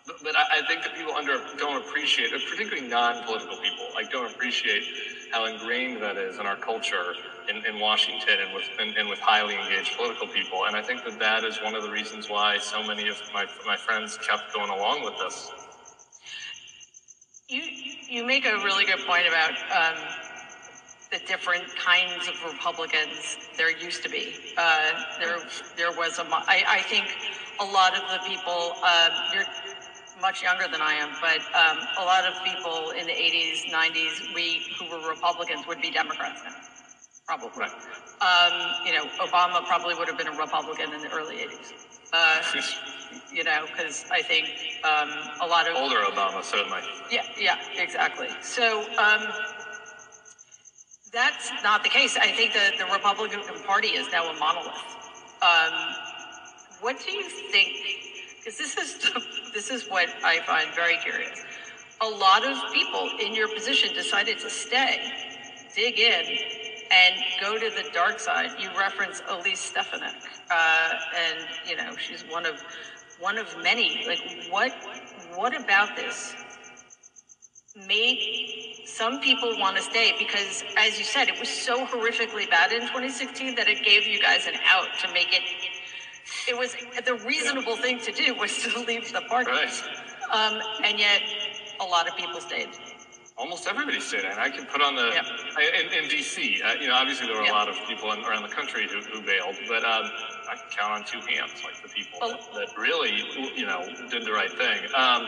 but, 0.08 0.18
but 0.24 0.38
I, 0.38 0.60
I 0.60 0.68
think 0.68 0.84
that 0.84 0.96
people 0.96 1.16
under 1.16 1.38
don't 1.58 1.78
appreciate, 1.78 2.32
particularly 2.50 2.88
non-political 2.88 3.58
people, 3.58 3.88
like 3.96 4.12
don't 4.12 4.28
appreciate 4.32 4.84
how 5.32 5.46
ingrained 5.46 6.02
that 6.04 6.18
is 6.18 6.40
in 6.40 6.48
our 6.48 6.58
culture 6.58 7.16
in, 7.50 7.66
in 7.66 7.80
Washington 7.80 8.40
and 8.42 8.54
with 8.54 8.66
and, 8.80 8.98
and 8.98 9.10
with 9.10 9.20
highly 9.20 9.56
engaged 9.56 9.96
political 9.98 10.28
people. 10.28 10.66
And 10.66 10.76
I 10.76 10.84
think 10.84 11.06
that 11.06 11.20
that 11.20 11.46
is 11.46 11.62
one 11.62 11.76
of 11.76 11.84
the 11.84 11.92
reasons 11.92 12.30
why 12.30 12.60
so 12.60 12.84
many 12.84 13.08
of 13.10 13.18
my 13.34 13.46
my 13.66 13.78
friends 13.78 14.18
kept 14.28 14.54
going 14.54 14.72
along 14.72 15.04
with 15.06 15.16
this. 15.20 15.52
You 17.50 17.64
you 18.10 18.26
make 18.26 18.46
a 18.46 18.58
really 18.64 18.86
good 18.86 19.02
point 19.08 19.28
about 19.28 19.54
um, 19.72 19.96
the 21.14 21.20
different 21.28 21.64
kinds 21.76 22.28
of 22.28 22.34
Republicans 22.52 23.38
there 23.56 23.70
used 23.78 24.02
to 24.02 24.10
be. 24.10 24.34
Uh, 24.58 24.92
there 25.20 25.38
there 25.78 25.92
was 25.92 26.18
a 26.18 26.26
I, 26.26 26.64
I 26.68 26.82
think 26.82 27.06
a 27.62 27.66
lot 27.66 27.94
of 27.94 28.02
the 28.10 28.28
people 28.28 28.74
um, 28.82 29.12
you're 29.32 29.46
much 30.20 30.42
younger 30.42 30.68
than 30.72 30.82
I 30.82 30.94
am, 30.94 31.12
but 31.22 31.40
um, 31.54 31.78
a 32.00 32.06
lot 32.06 32.26
of 32.26 32.34
people 32.44 32.92
in 32.92 33.06
the 33.06 33.14
80s, 33.14 33.70
90s, 33.70 34.34
we 34.34 34.66
who 34.80 34.90
were 34.90 35.08
Republicans 35.08 35.68
would 35.68 35.82
be 35.82 35.92
Democrats 35.92 36.42
now, 36.44 36.56
probably. 37.28 37.50
Right. 37.60 37.72
Um, 38.22 38.86
you 38.88 38.94
know, 38.94 39.06
Obama 39.20 39.66
probably 39.68 39.96
would 39.96 40.08
have 40.08 40.18
been 40.18 40.30
a 40.30 40.38
Republican 40.38 40.94
in 40.94 41.02
the 41.02 41.10
early 41.10 41.36
80s. 41.36 41.74
Uh, 42.14 42.42
you 43.34 43.44
know, 43.44 43.66
because 43.68 44.06
I 44.12 44.22
think 44.22 44.48
um, 44.84 45.10
a 45.42 45.48
lot 45.48 45.70
of 45.70 45.76
Older 45.76 45.98
Obama, 45.98 46.44
certainly. 46.44 46.82
yeah, 47.12 47.26
yeah, 47.38 47.58
exactly. 47.78 48.30
So 48.42 48.82
um, 48.98 49.28
that's 51.14 51.52
not 51.64 51.84
the 51.84 51.90
case. 51.90 52.18
I 52.18 52.32
think 52.32 52.54
that 52.54 52.74
the 52.80 52.86
Republican 52.86 53.42
Party 53.66 53.90
is 53.90 54.12
now 54.12 54.30
a 54.30 54.34
monolith. 54.40 54.74
Um, 55.42 55.96
what 56.82 57.00
do 57.06 57.12
you 57.12 57.24
think? 57.24 57.70
Because 58.40 58.58
this 58.58 58.76
is 58.78 59.12
this 59.54 59.70
is 59.70 59.88
what 59.90 60.10
I 60.24 60.40
find 60.40 60.74
very 60.76 60.98
curious. 60.98 61.40
A 62.02 62.10
lot 62.10 62.46
of 62.46 62.58
people 62.74 63.12
in 63.22 63.34
your 63.36 63.48
position 63.48 63.94
decided 63.94 64.40
to 64.40 64.50
stay, 64.50 65.00
dig 65.76 66.00
in, 66.00 66.26
and 66.92 67.16
go 67.40 67.58
to 67.60 67.70
the 67.70 67.90
dark 67.94 68.20
side. 68.20 68.50
You 68.60 68.70
reference 68.78 69.22
Elise 69.30 69.60
Stefanik, 69.60 70.16
uh, 70.50 70.90
and 71.16 71.46
you 71.70 71.76
know 71.78 71.96
she's 71.96 72.24
one 72.24 72.48
of 72.48 72.60
one 73.20 73.38
of 73.38 73.56
many. 73.62 74.04
Like 74.08 74.20
what 74.50 74.74
what 75.36 75.56
about 75.56 75.96
this 75.96 76.34
made 77.88 78.73
some 78.86 79.20
people 79.20 79.58
want 79.60 79.78
to 79.78 79.84
stay 79.84 80.14
because, 80.18 80.64
as 80.78 80.98
you 80.98 81.06
said, 81.06 81.30
it 81.30 81.40
was 81.40 81.50
so 81.50 81.86
horrifically 81.86 82.50
bad 82.50 82.72
in 82.72 82.82
2016 82.82 83.56
that 83.56 83.68
it 83.68 83.84
gave 83.84 84.06
you 84.06 84.20
guys 84.20 84.46
an 84.48 84.56
out 84.68 84.88
to 85.02 85.12
make 85.14 85.34
it. 85.34 85.42
It 86.48 86.58
was 86.58 86.76
the 87.06 87.16
reasonable 87.26 87.78
thing 87.78 88.00
to 88.02 88.12
do 88.12 88.34
was 88.36 88.58
to 88.64 88.80
leave 88.88 89.12
the 89.14 89.22
party, 89.22 89.52
Right. 89.52 89.84
um, 90.32 90.62
and 90.84 91.00
yet 91.00 91.22
a 91.80 91.86
lot 91.86 92.08
of 92.08 92.16
people 92.18 92.40
stayed. 92.42 92.70
Almost 93.36 93.68
everybody 93.68 94.00
stayed, 94.00 94.26
and 94.26 94.40
I 94.40 94.50
can 94.50 94.66
put 94.68 94.82
on 94.82 94.96
the. 94.96 95.10
I- 95.10 95.72
in, 95.82 96.04
in 96.04 96.10
DC. 96.10 96.64
Uh, 96.64 96.74
you 96.80 96.88
know, 96.88 96.94
obviously 96.94 97.26
there 97.28 97.36
were 97.36 97.44
Yeah. 97.44 97.52
a 97.52 97.54
lot 97.54 97.68
of 97.68 97.76
people 97.88 98.12
in, 98.12 98.20
around 98.24 98.44
the 98.44 98.54
country 98.54 98.88
who, 98.88 99.00
who 99.02 99.22
bailed, 99.26 99.56
but 99.68 99.84
um, 99.84 100.04
I 100.50 100.56
can 100.56 100.70
count 100.70 100.92
on 100.94 101.04
two 101.04 101.20
hands, 101.28 101.52
like 101.64 101.82
the 101.82 101.90
people 101.90 102.20
Oh. 102.22 102.30
that, 102.30 102.54
that 102.54 102.78
really, 102.78 103.12
you 103.56 103.66
know, 103.66 103.84
did 104.12 104.24
the 104.26 104.32
right 104.32 104.52
thing. 104.56 104.84
Um, 104.96 105.26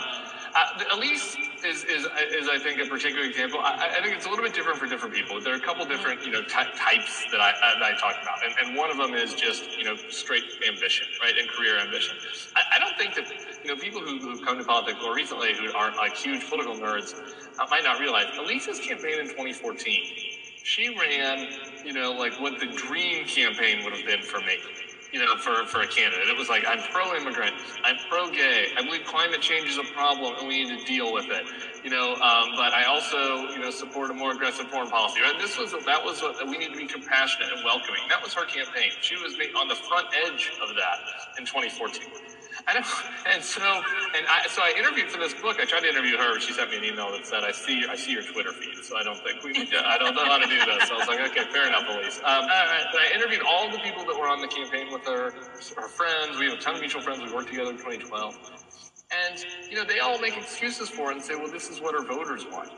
I, 0.56 0.84
Elise 0.94 1.38
is, 1.66 1.84
is, 1.86 2.06
is, 2.34 2.50
I 2.50 2.60
think, 2.60 2.82
a 2.82 2.86
particular 2.88 3.26
example. 3.26 3.62
I, 3.62 3.92
I, 3.98 4.02
think 4.04 4.16
it's 4.16 4.28
a 4.28 4.30
little 4.30 4.46
bit 4.46 4.54
different 4.54 4.80
for 4.80 4.88
different 4.88 5.16
people. 5.16 5.42
There 5.42 5.54
are 5.54 5.58
a 5.58 5.62
couple 5.62 5.86
different, 5.86 6.26
you 6.26 6.32
know, 6.32 6.44
ty- 6.44 6.70
types 6.78 7.26
that 7.32 7.42
I, 7.42 7.54
that 7.80 7.84
I 7.84 7.94
talk 7.94 8.18
about. 8.22 8.46
And, 8.46 8.56
and 8.62 8.78
one 8.78 8.92
of 8.92 8.98
them 8.98 9.16
is 9.16 9.34
just, 9.36 9.78
you 9.80 9.86
know, 9.86 9.96
straight 10.10 10.44
ambition, 10.68 11.08
right? 11.22 11.38
And 11.38 11.50
career 11.50 11.80
ambition. 11.80 12.18
I, 12.56 12.64
I 12.76 12.80
don't 12.80 12.98
think 12.98 13.16
that, 13.16 13.26
you 13.64 13.70
know, 13.70 13.78
people 13.78 14.02
who, 14.02 14.20
who've 14.20 14.42
come 14.44 14.60
to 14.60 14.66
politics 14.66 15.00
more 15.02 15.16
recently 15.16 15.56
who 15.56 15.74
aren't 15.74 15.98
like 15.98 16.16
huge 16.18 16.48
political 16.50 16.76
nerds 16.78 17.16
uh, 17.60 17.68
might 17.72 17.86
not 17.86 18.00
realize 18.00 18.28
Elise's 18.40 18.80
campaign 18.80 19.20
in 19.20 19.28
2014, 19.28 20.04
she 20.64 20.90
ran, 20.90 21.50
you 21.86 21.94
know, 21.94 22.14
like 22.14 22.40
what 22.42 22.60
the 22.60 22.68
dream 22.68 23.26
campaign 23.26 23.84
would 23.86 23.94
have 23.94 24.06
been 24.06 24.24
for 24.24 24.42
me 24.42 24.58
you 25.16 25.26
know, 25.26 25.38
for, 25.38 25.66
for 25.66 25.80
a 25.80 25.88
candidate. 25.88 26.28
It 26.28 26.36
was 26.36 26.50
like, 26.50 26.66
I'm 26.68 26.84
pro-immigrant, 26.92 27.56
I'm 27.86 27.96
pro-gay, 28.10 28.68
I 28.78 28.84
believe 28.84 29.06
climate 29.06 29.40
change 29.40 29.70
is 29.70 29.78
a 29.78 29.88
problem 29.96 30.36
and 30.38 30.46
we 30.46 30.66
need 30.66 30.78
to 30.78 30.86
deal 30.86 31.14
with 31.14 31.28
it. 31.30 31.46
You 31.86 31.90
know, 31.90 32.16
um, 32.16 32.52
but 32.58 32.74
I 32.74 32.84
also, 32.84 33.48
you 33.56 33.60
know, 33.60 33.72
support 33.72 34.12
a 34.12 34.14
more 34.14 34.34
aggressive 34.34 34.68
foreign 34.68 34.90
policy. 34.90 35.22
Right? 35.22 35.40
This 35.40 35.58
was 35.58 35.72
that 35.72 36.04
was 36.04 36.22
what 36.22 36.46
we 36.46 36.58
need 36.58 36.74
to 36.74 36.78
be 36.78 36.86
compassionate 36.86 37.48
and 37.56 37.64
welcoming. 37.64 38.02
That 38.10 38.22
was 38.22 38.34
her 38.34 38.44
campaign. 38.44 38.92
She 39.00 39.16
was 39.16 39.36
on 39.58 39.70
the 39.70 39.76
front 39.76 40.08
edge 40.28 40.52
of 40.62 40.76
that 40.76 41.00
in 41.40 41.46
2014. 41.46 42.35
I 42.68 42.74
know, 42.74 42.86
and 43.34 43.44
so 43.44 43.62
and 43.62 44.26
I 44.28 44.48
so 44.48 44.62
I 44.64 44.74
interviewed 44.78 45.12
for 45.12 45.18
this 45.20 45.34
book. 45.34 45.58
I 45.60 45.66
tried 45.66 45.82
to 45.82 45.90
interview 45.90 46.18
her. 46.18 46.40
She 46.40 46.54
sent 46.54 46.72
me 46.72 46.78
an 46.78 46.86
email 46.86 47.12
that 47.12 47.26
said, 47.28 47.44
"I 47.44 47.52
see 47.52 47.86
I 47.90 47.96
see 47.96 48.14
your 48.14 48.24
Twitter 48.24 48.54
feed, 48.54 48.84
so 48.84 48.98
I 48.98 49.04
don't 49.04 49.22
think 49.24 49.44
we 49.44 49.52
need 49.52 49.70
to, 49.72 49.88
I 49.88 49.98
don't 49.98 50.16
know 50.16 50.26
how 50.26 50.38
to 50.38 50.48
do 50.48 50.58
this." 50.58 50.88
So 50.88 50.96
I 50.96 50.98
was 51.00 51.08
like, 51.08 51.20
"Okay, 51.32 51.46
fair 51.52 51.68
enough, 51.68 51.86
Elise." 51.90 52.18
Um, 52.24 52.48
but 52.48 53.02
I 53.02 53.12
interviewed 53.14 53.42
all 53.48 53.70
the 53.70 53.80
people 53.80 54.06
that 54.06 54.18
were 54.18 54.28
on 54.28 54.42
the 54.42 54.48
campaign 54.48 54.92
with 54.92 55.06
her, 55.06 55.32
her 55.78 55.88
friends. 55.90 56.40
We 56.40 56.46
have 56.50 56.60
a 56.60 56.62
ton 56.62 56.76
of 56.76 56.82
mutual 56.82 57.02
friends. 57.02 57.24
We 57.24 57.34
worked 57.34 57.50
together 57.50 57.72
in 57.72 57.78
2012, 57.78 58.38
and 59.12 59.46
you 59.70 59.76
know 59.76 59.84
they 59.84 60.00
all 60.00 60.20
make 60.20 60.38
excuses 60.38 60.90
for 60.90 61.12
it 61.12 61.16
and 61.16 61.24
say, 61.24 61.36
"Well, 61.36 61.52
this 61.52 61.70
is 61.70 61.82
what 61.82 61.94
her 61.94 62.04
voters 62.04 62.46
want." 62.46 62.72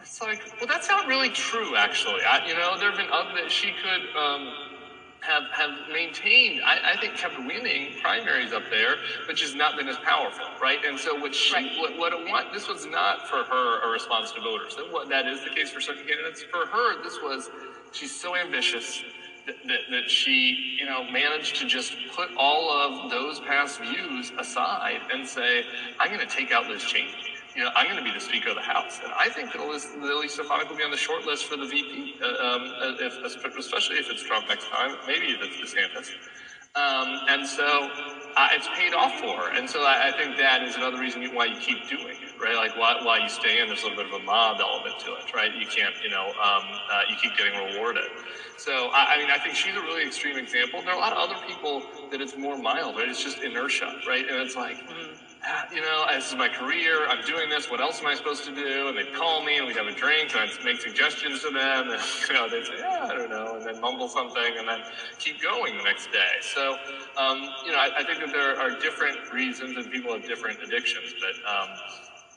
It's 0.00 0.22
like, 0.22 0.40
well, 0.58 0.66
that's 0.66 0.88
not 0.88 1.06
really 1.06 1.28
true, 1.28 1.76
actually. 1.76 2.22
I, 2.22 2.46
you 2.46 2.54
know, 2.54 2.78
there 2.78 2.88
have 2.90 2.98
been 2.98 3.10
other. 3.12 3.34
That 3.34 3.50
she 3.50 3.72
could. 3.72 4.16
Um, 4.16 4.67
have 5.20 5.44
have 5.52 5.70
maintained, 5.92 6.62
I, 6.64 6.92
I, 6.94 7.00
think, 7.00 7.14
kept 7.14 7.38
winning 7.38 8.00
primaries 8.00 8.52
up 8.52 8.62
there, 8.70 8.96
but 9.26 9.36
just 9.36 9.56
not 9.56 9.76
been 9.76 9.88
as 9.88 9.98
powerful, 9.98 10.46
right? 10.60 10.78
And 10.84 10.98
so, 10.98 11.18
what 11.18 11.34
she, 11.34 11.54
right. 11.54 11.78
what, 11.78 11.98
what 11.98 12.12
it 12.12 12.28
want, 12.28 12.52
this 12.52 12.68
was 12.68 12.86
not 12.86 13.28
for 13.28 13.44
her 13.44 13.88
a 13.88 13.90
response 13.90 14.32
to 14.32 14.40
voters. 14.40 14.76
That, 14.76 14.92
what, 14.92 15.08
that 15.08 15.26
is 15.26 15.42
the 15.42 15.50
case 15.50 15.70
for 15.70 15.80
certain 15.80 16.06
candidates. 16.06 16.42
For 16.44 16.66
her, 16.66 17.02
this 17.02 17.18
was, 17.22 17.50
she's 17.92 18.18
so 18.18 18.36
ambitious 18.36 19.02
that, 19.46 19.56
that, 19.66 19.80
that 19.90 20.10
she, 20.10 20.76
you 20.78 20.86
know, 20.86 21.04
managed 21.10 21.56
to 21.56 21.66
just 21.66 21.96
put 22.14 22.28
all 22.36 22.70
of 22.70 23.10
those 23.10 23.40
past 23.40 23.80
views 23.80 24.32
aside 24.38 25.00
and 25.12 25.26
say, 25.26 25.64
I'm 25.98 26.08
going 26.08 26.26
to 26.26 26.32
take 26.32 26.52
out 26.52 26.68
Liz 26.68 26.84
Cheney 26.84 27.27
you 27.58 27.64
know, 27.64 27.70
I'm 27.74 27.86
going 27.90 27.98
to 27.98 28.04
be 28.04 28.14
the 28.14 28.22
Speaker 28.22 28.50
of 28.50 28.54
the 28.54 28.62
House. 28.62 29.00
And 29.02 29.12
I 29.18 29.28
think 29.28 29.50
that 29.50 29.60
Elise 29.60 29.82
Stefanik 30.32 30.70
will 30.70 30.76
be 30.76 30.84
on 30.84 30.92
the 30.92 30.96
short 30.96 31.26
list 31.26 31.46
for 31.46 31.56
the 31.56 31.66
VP, 31.66 32.14
uh, 32.22 32.46
um, 32.46 32.72
if, 33.02 33.18
especially 33.58 33.96
if 33.96 34.08
it's 34.08 34.22
Trump 34.22 34.46
next 34.48 34.68
time, 34.70 34.94
maybe 35.08 35.34
if 35.34 35.42
it's 35.42 35.74
DeSantis. 35.74 36.14
Um, 36.78 37.18
and 37.26 37.44
so 37.44 37.90
uh, 38.36 38.48
it's 38.52 38.68
paid 38.76 38.94
off 38.94 39.18
for 39.18 39.34
her. 39.36 39.58
And 39.58 39.68
so 39.68 39.82
I, 39.82 40.10
I, 40.10 40.12
think 40.12 40.36
that 40.36 40.62
is 40.62 40.76
another 40.76 41.00
reason 41.00 41.24
why 41.34 41.46
you 41.46 41.58
keep 41.58 41.88
doing 41.88 42.14
it, 42.22 42.40
right? 42.40 42.54
Like 42.54 42.76
why, 42.76 43.02
why 43.02 43.18
you 43.18 43.28
stay 43.28 43.60
in, 43.60 43.66
there's 43.66 43.82
a 43.82 43.88
little 43.88 44.04
bit 44.04 44.14
of 44.14 44.20
a 44.20 44.24
mob 44.24 44.60
element 44.60 45.00
to 45.00 45.14
it, 45.14 45.34
right? 45.34 45.50
You 45.52 45.66
can't, 45.66 45.94
you 46.04 46.10
know, 46.10 46.28
um, 46.38 46.62
uh, 46.92 47.02
you 47.10 47.16
keep 47.20 47.36
getting 47.36 47.58
rewarded. 47.58 48.04
So, 48.56 48.90
I, 48.92 49.14
I, 49.14 49.18
mean, 49.18 49.30
I 49.32 49.38
think 49.38 49.56
she's 49.56 49.74
a 49.74 49.80
really 49.80 50.06
extreme 50.06 50.36
example. 50.38 50.80
There 50.82 50.92
are 50.92 50.96
a 50.96 51.00
lot 51.00 51.12
of 51.12 51.18
other 51.18 51.44
people 51.48 51.82
that 52.12 52.20
it's 52.20 52.36
more 52.36 52.56
mild, 52.56 52.94
right? 52.94 53.08
It's 53.08 53.24
just 53.24 53.38
inertia, 53.38 53.98
right? 54.06 54.28
And 54.28 54.36
it's 54.38 54.54
like, 54.54 54.76
mm 54.88 55.07
you 55.72 55.80
know, 55.80 56.04
this 56.10 56.30
is 56.30 56.36
my 56.36 56.48
career. 56.48 57.06
I'm 57.08 57.24
doing 57.24 57.48
this. 57.48 57.70
What 57.70 57.80
else 57.80 58.00
am 58.00 58.06
I 58.06 58.14
supposed 58.14 58.44
to 58.44 58.54
do? 58.54 58.88
And 58.88 58.96
they'd 58.96 59.14
call 59.14 59.44
me 59.44 59.58
and 59.58 59.66
we'd 59.66 59.76
have 59.76 59.86
a 59.86 59.94
drink 59.94 60.34
and 60.34 60.50
I'd 60.50 60.64
make 60.64 60.80
suggestions 60.80 61.42
to 61.42 61.50
them. 61.50 61.90
And, 61.90 62.00
you 62.28 62.34
know, 62.34 62.48
they'd 62.48 62.64
say, 62.64 62.78
yeah, 62.78 63.08
I 63.10 63.14
don't 63.14 63.30
know. 63.30 63.56
And 63.56 63.64
then 63.64 63.80
mumble 63.80 64.08
something 64.08 64.58
and 64.58 64.68
then 64.68 64.80
keep 65.18 65.40
going 65.40 65.76
the 65.76 65.84
next 65.84 66.10
day. 66.12 66.40
So, 66.40 66.76
um, 67.16 67.48
you 67.64 67.72
know, 67.72 67.78
I, 67.78 67.90
I, 67.98 68.04
think 68.04 68.20
that 68.20 68.32
there 68.32 68.58
are 68.58 68.70
different 68.80 69.32
reasons 69.32 69.76
and 69.76 69.90
people 69.90 70.12
have 70.12 70.26
different 70.26 70.62
addictions. 70.62 71.14
But, 71.20 71.36
um, 71.48 71.68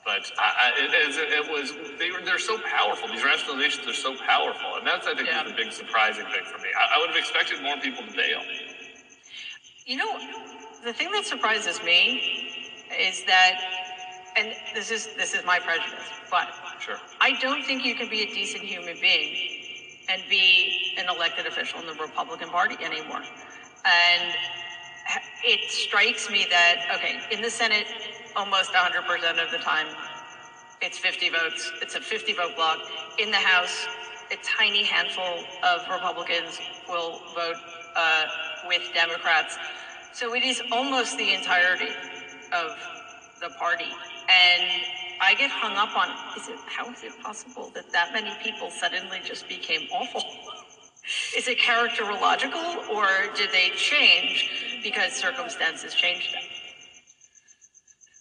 but 0.04 0.32
I, 0.38 0.50
I, 0.62 0.72
it, 0.84 1.46
it, 1.46 1.50
was, 1.50 1.72
they 1.98 2.10
were, 2.10 2.24
they're 2.24 2.38
so 2.38 2.58
powerful. 2.58 3.08
These 3.08 3.22
rationalizations 3.22 3.88
are 3.88 3.94
so 3.94 4.16
powerful. 4.26 4.76
And 4.78 4.86
that's, 4.86 5.06
I 5.06 5.14
think, 5.14 5.28
yeah. 5.28 5.42
the 5.44 5.54
big 5.54 5.72
surprising 5.72 6.24
thing 6.26 6.44
for 6.44 6.58
me. 6.58 6.68
I, 6.76 6.96
I 6.96 7.00
would 7.00 7.10
have 7.10 7.18
expected 7.18 7.62
more 7.62 7.76
people 7.76 8.04
to 8.06 8.12
bail. 8.12 8.40
You 9.86 9.96
know, 9.96 10.18
the 10.84 10.92
thing 10.92 11.10
that 11.12 11.26
surprises 11.26 11.82
me 11.82 12.41
is 12.98 13.24
that, 13.24 13.60
and 14.36 14.54
this 14.74 14.90
is 14.90 15.08
this 15.16 15.34
is 15.34 15.44
my 15.44 15.58
prejudice, 15.58 16.06
but 16.30 16.48
sure. 16.80 16.98
I 17.20 17.32
don't 17.40 17.64
think 17.64 17.84
you 17.84 17.94
can 17.94 18.08
be 18.08 18.22
a 18.22 18.26
decent 18.26 18.62
human 18.62 18.96
being 19.00 19.60
and 20.08 20.22
be 20.28 20.94
an 20.98 21.06
elected 21.08 21.46
official 21.46 21.80
in 21.80 21.86
the 21.86 21.94
Republican 21.94 22.48
Party 22.48 22.76
anymore. 22.84 23.22
And 23.84 24.34
it 25.44 25.70
strikes 25.70 26.30
me 26.30 26.46
that 26.50 26.86
okay, 26.94 27.20
in 27.30 27.42
the 27.42 27.50
Senate, 27.50 27.86
almost 28.36 28.72
100% 28.72 29.44
of 29.44 29.50
the 29.50 29.58
time, 29.58 29.86
it's 30.80 30.98
50 30.98 31.30
votes. 31.30 31.72
It's 31.80 31.94
a 31.94 32.00
50 32.00 32.32
vote 32.34 32.56
block. 32.56 32.78
In 33.18 33.30
the 33.30 33.36
House, 33.36 33.86
a 34.32 34.36
tiny 34.42 34.82
handful 34.84 35.44
of 35.62 35.80
Republicans 35.90 36.60
will 36.88 37.20
vote 37.34 37.56
uh, 37.94 38.24
with 38.66 38.82
Democrats. 38.94 39.56
So 40.12 40.34
it 40.34 40.42
is 40.42 40.62
almost 40.72 41.16
the 41.18 41.32
entirety 41.34 41.88
of 42.52 42.76
the 43.40 43.50
party. 43.58 43.88
And 44.28 44.82
I 45.20 45.34
get 45.34 45.50
hung 45.50 45.76
up 45.76 45.96
on 45.96 46.08
is 46.36 46.48
it 46.48 46.58
how 46.66 46.90
is 46.90 47.02
it 47.02 47.12
possible 47.22 47.70
that 47.74 47.90
that 47.92 48.12
many 48.12 48.32
people 48.42 48.70
suddenly 48.70 49.20
just 49.24 49.48
became 49.48 49.88
awful? 49.92 50.22
is 51.36 51.48
it 51.48 51.58
characterological 51.58 52.88
or 52.90 53.06
did 53.34 53.50
they 53.52 53.70
change 53.76 54.80
because 54.82 55.12
circumstances 55.12 55.94
changed 55.94 56.32
them? 56.34 56.42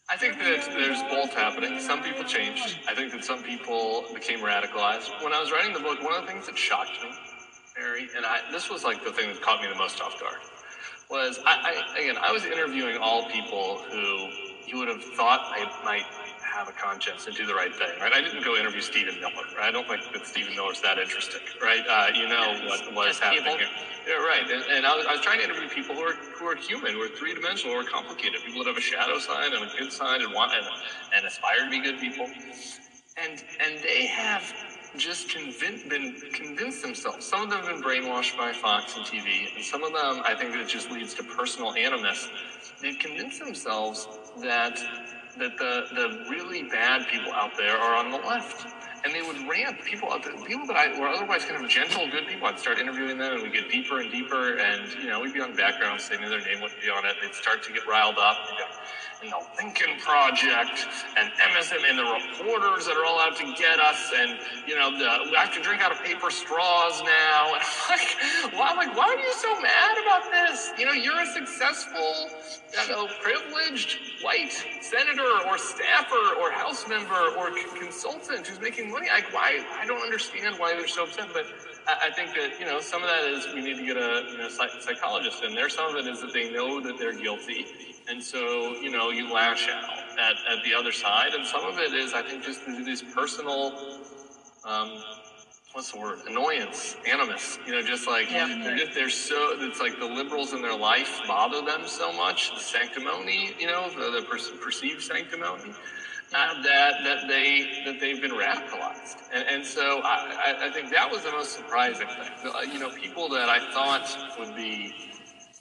I 0.10 0.18
think 0.18 0.38
that 0.40 0.66
there's 0.74 1.02
both 1.04 1.34
happening. 1.34 1.80
Some 1.80 2.04
people 2.04 2.24
changed. 2.26 2.80
I 2.90 2.94
think 2.94 3.14
that 3.14 3.24
some 3.24 3.44
people 3.44 4.04
became 4.14 4.40
radicalized. 4.40 5.24
When 5.24 5.32
I 5.32 5.40
was 5.40 5.52
writing 5.52 5.72
the 5.72 5.80
book, 5.80 6.04
one 6.04 6.14
of 6.14 6.26
the 6.26 6.32
things 6.32 6.48
that 6.48 6.58
shocked 6.58 6.92
me, 7.02 7.12
Mary, 7.80 8.10
and 8.18 8.26
I, 8.26 8.42
this 8.52 8.70
was 8.70 8.84
like 8.84 9.06
the 9.06 9.12
thing 9.14 9.30
that 9.30 9.42
caught 9.42 9.62
me 9.62 9.70
the 9.70 9.76
most 9.76 10.02
off 10.02 10.20
guard 10.20 10.38
was 11.12 11.40
I, 11.46 11.84
I, 11.94 12.00
again 12.00 12.18
I 12.18 12.32
was 12.32 12.46
interviewing 12.46 12.98
all 12.98 13.30
people 13.30 13.84
who 13.92 14.30
you 14.66 14.80
would 14.80 14.88
have 14.88 15.04
thought 15.04 15.42
I 15.52 15.68
might 15.84 16.06
have 16.42 16.70
a 16.70 16.72
conscience 16.72 17.28
and 17.28 17.36
do 17.36 17.46
the 17.46 17.54
right 17.54 17.74
thing, 17.76 17.92
right? 18.00 18.14
I 18.14 18.22
didn't 18.22 18.44
go 18.44 18.56
interview 18.56 18.82
Stephen 18.82 19.20
Miller. 19.20 19.44
Right? 19.58 19.68
I 19.68 19.72
don't 19.72 19.88
think 19.88 20.02
that 20.14 20.26
Stephen 20.26 20.56
Miller's 20.56 20.82
that 20.82 20.98
interesting, 20.98 21.42
right? 21.62 21.84
Uh, 21.90 22.08
you 22.14 22.28
know 22.28 22.60
what 22.68 22.94
was 22.94 23.20
happening 23.20 23.58
here. 23.58 23.68
Yeah, 24.08 24.16
right. 24.16 24.44
And, 24.50 24.64
and 24.72 24.86
I, 24.86 24.96
was, 24.96 25.06
I 25.06 25.14
was 25.14 25.22
trying 25.22 25.40
to 25.40 25.46
interview 25.46 25.70
people 25.70 25.96
who 25.96 26.02
are 26.02 26.14
who 26.14 26.46
are 26.48 26.56
human, 26.56 26.94
who 26.94 27.02
are 27.02 27.10
three 27.10 27.34
dimensional, 27.34 27.76
who 27.76 27.82
are 27.82 27.90
complicated, 27.90 28.42
people 28.46 28.64
that 28.64 28.70
have 28.70 28.78
a 28.78 28.82
shadow 28.82 29.20
side 29.20 29.54
and 29.54 29.64
a 29.64 29.72
good 29.78 29.92
side 29.92 30.22
and 30.22 30.34
want 30.34 30.54
and, 30.54 30.66
and 31.16 31.26
aspire 31.26 31.66
to 31.66 31.70
be 31.70 31.82
good 31.82 32.00
people, 32.00 32.30
and 33.18 33.44
and 33.60 33.84
they 33.84 34.08
have 34.08 34.44
just 34.98 35.30
convinced, 35.30 35.88
been 35.90 36.16
convinced 36.34 36.82
themselves. 36.82 37.26
Some 37.26 37.44
of 37.44 37.50
them 37.50 37.60
have 37.62 37.68
been 37.68 37.84
brainwashed 37.84 38.38
by 38.38 38.52
Fox 38.52 38.96
and 38.98 39.06
TV, 39.06 39.56
and 39.56 39.64
some 39.64 39.84
of 39.84 39.94
them, 39.94 40.22
I 40.26 40.36
think, 40.36 40.56
it 40.56 40.68
just 40.68 40.92
leads 40.92 41.14
to 41.16 41.24
personal 41.24 41.74
animus. 41.74 42.28
They've 42.82 43.00
convinced 43.00 43.40
themselves 43.40 44.08
that 44.42 44.80
that 45.38 45.58
the 45.58 45.86
the 45.96 46.26
really 46.30 46.64
bad 46.64 47.08
people 47.08 47.32
out 47.32 47.56
there 47.58 47.78
are 47.78 47.96
on 47.96 48.12
the 48.12 48.18
left, 48.18 48.68
and 49.06 49.14
they 49.14 49.22
would 49.22 49.48
rant 49.48 49.82
people 49.84 50.12
out 50.12 50.24
there, 50.24 50.34
people 50.46 50.68
that 50.68 50.76
I 50.76 51.00
were 51.00 51.08
otherwise 51.08 51.46
kind 51.46 51.64
of 51.64 51.70
gentle, 51.70 52.10
good 52.10 52.28
people. 52.28 52.48
I'd 52.48 52.60
start 52.60 52.80
interviewing 52.80 53.18
them, 53.18 53.34
and 53.34 53.44
we'd 53.44 53.54
get 53.54 53.70
deeper 53.72 54.02
and 54.02 54.12
deeper, 54.12 54.58
and 54.58 54.92
you 55.02 55.08
know, 55.08 55.22
we'd 55.22 55.34
be 55.34 55.42
on 55.42 55.56
background, 55.56 56.02
saying 56.02 56.22
their 56.22 56.42
name 56.42 56.62
wouldn't 56.62 56.82
be 56.82 56.90
on 56.90 57.06
it. 57.06 57.16
They'd 57.22 57.34
start 57.34 57.64
to 57.64 57.74
get 57.74 57.88
riled 57.88 58.18
up. 58.18 58.38
And 58.50 58.58
go, 58.58 58.66
and 59.22 59.32
the 59.32 59.42
Lincoln 59.58 60.00
Project 60.00 60.88
and 61.18 61.30
MSM 61.54 61.90
and 61.90 61.98
the 61.98 62.04
reporters 62.04 62.86
that 62.86 62.98
are 62.98 63.06
all 63.06 63.20
out 63.20 63.36
to 63.38 63.44
get 63.58 63.80
us, 63.80 64.12
and 64.16 64.40
you 64.68 64.76
know, 64.76 64.92
the, 64.92 65.30
we 65.30 65.36
have 65.38 65.54
to 65.54 65.62
drink 65.62 65.82
out 65.82 65.92
of 65.92 66.02
paper 66.04 66.32
straws 66.32 67.02
now. 67.04 67.54
And 67.54 67.62
I'm 67.90 67.98
like, 67.98 68.54
why, 68.54 68.74
like, 68.74 68.98
why 68.98 69.06
are 69.06 69.20
you 69.20 69.34
so 69.34 69.62
mad 69.62 69.98
about 70.02 70.32
this? 70.32 70.72
You 70.78 70.86
know, 70.86 70.94
you're 70.94 71.20
a 71.20 71.26
successful, 71.28 72.30
you 72.74 72.90
know, 72.90 73.08
privileged 73.22 74.00
white 74.24 74.54
senator 74.82 75.48
or 75.48 75.58
staffer 75.58 76.40
or 76.40 76.52
House 76.52 76.88
member 76.88 77.36
or 77.38 77.52
consultant 77.80 78.48
who's 78.48 78.60
making 78.60 78.92
money. 78.92 79.08
Like, 79.14 79.34
why? 79.34 79.64
I 79.80 79.86
don't 79.86 80.02
understand 80.02 80.58
why 80.58 80.74
they're 80.74 80.88
so 80.88 81.04
upset, 81.04 81.28
but. 81.34 81.46
I 81.88 82.12
think 82.12 82.34
that 82.36 82.60
you 82.60 82.66
know 82.66 82.80
some 82.80 83.04
of 83.04 83.10
that 83.10 83.26
is 83.26 83.48
we 83.54 83.62
need 83.62 83.78
to 83.78 83.86
get 83.86 83.98
a 83.98 84.28
you 84.32 84.38
know 84.38 84.50
psychologist 84.50 85.44
in 85.44 85.56
there. 85.56 85.70
Some 85.70 85.96
of 85.96 85.96
it 85.96 86.08
is 86.08 86.22
that 86.22 86.34
they 86.34 86.52
know 86.52 86.82
that 86.82 86.98
they're 86.98 87.14
guilty 87.14 87.66
and 88.12 88.22
so, 88.22 88.76
you 88.82 88.90
know, 88.90 89.10
you 89.10 89.32
lash 89.32 89.70
out 89.70 89.90
at, 90.20 90.36
at 90.52 90.64
the 90.66 90.74
other 90.74 90.92
side. 90.92 91.34
And 91.34 91.46
some 91.46 91.66
of 91.66 91.80
it 91.80 91.94
is, 91.94 92.14
I 92.14 92.22
think, 92.22 92.44
just 92.44 92.66
this 92.66 93.02
personal, 93.02 93.74
um, 94.66 95.02
what's 95.72 95.92
the 95.92 96.00
word? 96.00 96.20
Annoyance, 96.28 96.98
animus. 97.10 97.58
You 97.66 97.74
know, 97.74 97.82
just 97.82 98.08
like 98.08 98.30
yeah. 98.30 98.48
they're 98.64 98.78
just 98.78 98.94
they're 98.94 99.10
so. 99.10 99.56
It's 99.62 99.80
like 99.80 100.00
the 100.00 100.06
liberals 100.06 100.54
in 100.54 100.62
their 100.62 100.78
life 100.78 101.22
bother 101.28 101.62
them 101.62 101.88
so 101.88 102.12
much. 102.12 102.54
The 102.54 102.60
sanctimony, 102.60 103.56
you 103.60 103.68
know, 103.68 103.90
the, 103.90 104.20
the 104.20 104.26
per- 104.28 104.58
perceived 104.62 105.02
sanctimony. 105.02 105.74
Uh, 106.34 106.62
that 106.64 107.04
that 107.04 107.28
they 107.28 107.84
that 107.86 108.00
they've 108.00 108.22
been 108.22 108.32
radicalized, 108.32 109.18
and 109.34 109.46
and 109.50 109.66
so 109.66 110.02
I, 110.04 110.56
I, 110.62 110.72
think 110.72 110.90
that 110.92 111.12
was 111.12 111.24
the 111.24 111.32
most 111.32 111.52
surprising 111.52 112.08
thing. 112.08 112.52
Uh, 112.54 112.62
You 112.62 112.80
know, 112.80 112.90
people 112.90 113.28
that 113.30 113.50
I 113.50 113.60
thought 113.74 114.08
would 114.40 114.56
be 114.56 114.96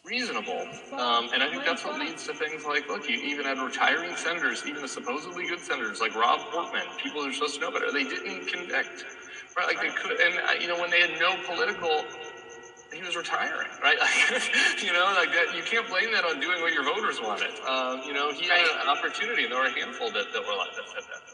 reasonable, 0.04 0.66
um, 0.92 1.28
and 1.34 1.42
I 1.42 1.50
think 1.50 1.64
that's 1.64 1.84
what 1.84 1.98
leads 1.98 2.24
to 2.26 2.34
things 2.34 2.64
like 2.64 2.88
look, 2.88 3.08
you 3.08 3.16
even 3.16 3.46
had 3.46 3.58
retiring 3.58 4.14
senators, 4.14 4.62
even 4.64 4.82
the 4.82 4.88
supposedly 4.88 5.48
good 5.48 5.60
senators 5.60 6.00
like 6.00 6.14
Rob 6.14 6.40
Portman, 6.52 6.86
people 7.02 7.22
who 7.22 7.30
are 7.30 7.32
supposed 7.32 7.56
to 7.56 7.60
know 7.62 7.72
better, 7.72 7.90
they 7.90 8.04
didn't 8.04 8.46
convict, 8.46 9.04
right? 9.56 9.66
Like 9.66 9.80
they 9.80 9.90
could, 9.90 10.20
and 10.20 10.34
uh, 10.38 10.52
you 10.60 10.68
know 10.68 10.78
when 10.78 10.90
they 10.90 11.00
had 11.00 11.18
no 11.18 11.34
political 11.46 12.04
he 12.92 13.02
was 13.02 13.16
retiring, 13.16 13.68
right? 13.82 13.98
Like, 14.30 14.82
you 14.82 14.92
know, 14.92 15.12
like 15.16 15.32
that. 15.32 15.54
You 15.54 15.62
can't 15.62 15.88
blame 15.88 16.12
that 16.12 16.24
on 16.24 16.40
doing 16.40 16.60
what 16.60 16.72
your 16.72 16.84
voters 16.84 17.20
wanted. 17.20 17.50
Um, 17.68 18.02
you 18.06 18.12
know, 18.12 18.32
he 18.32 18.46
had 18.46 18.60
an 18.82 18.88
opportunity, 18.88 19.44
and 19.44 19.52
there 19.52 19.60
were 19.60 19.66
a 19.66 19.72
handful 19.72 20.10
that, 20.12 20.32
that 20.32 20.42
were 20.46 20.56
like 20.56 20.74
that 20.76 20.88
said 20.88 21.04
that. 21.10 21.29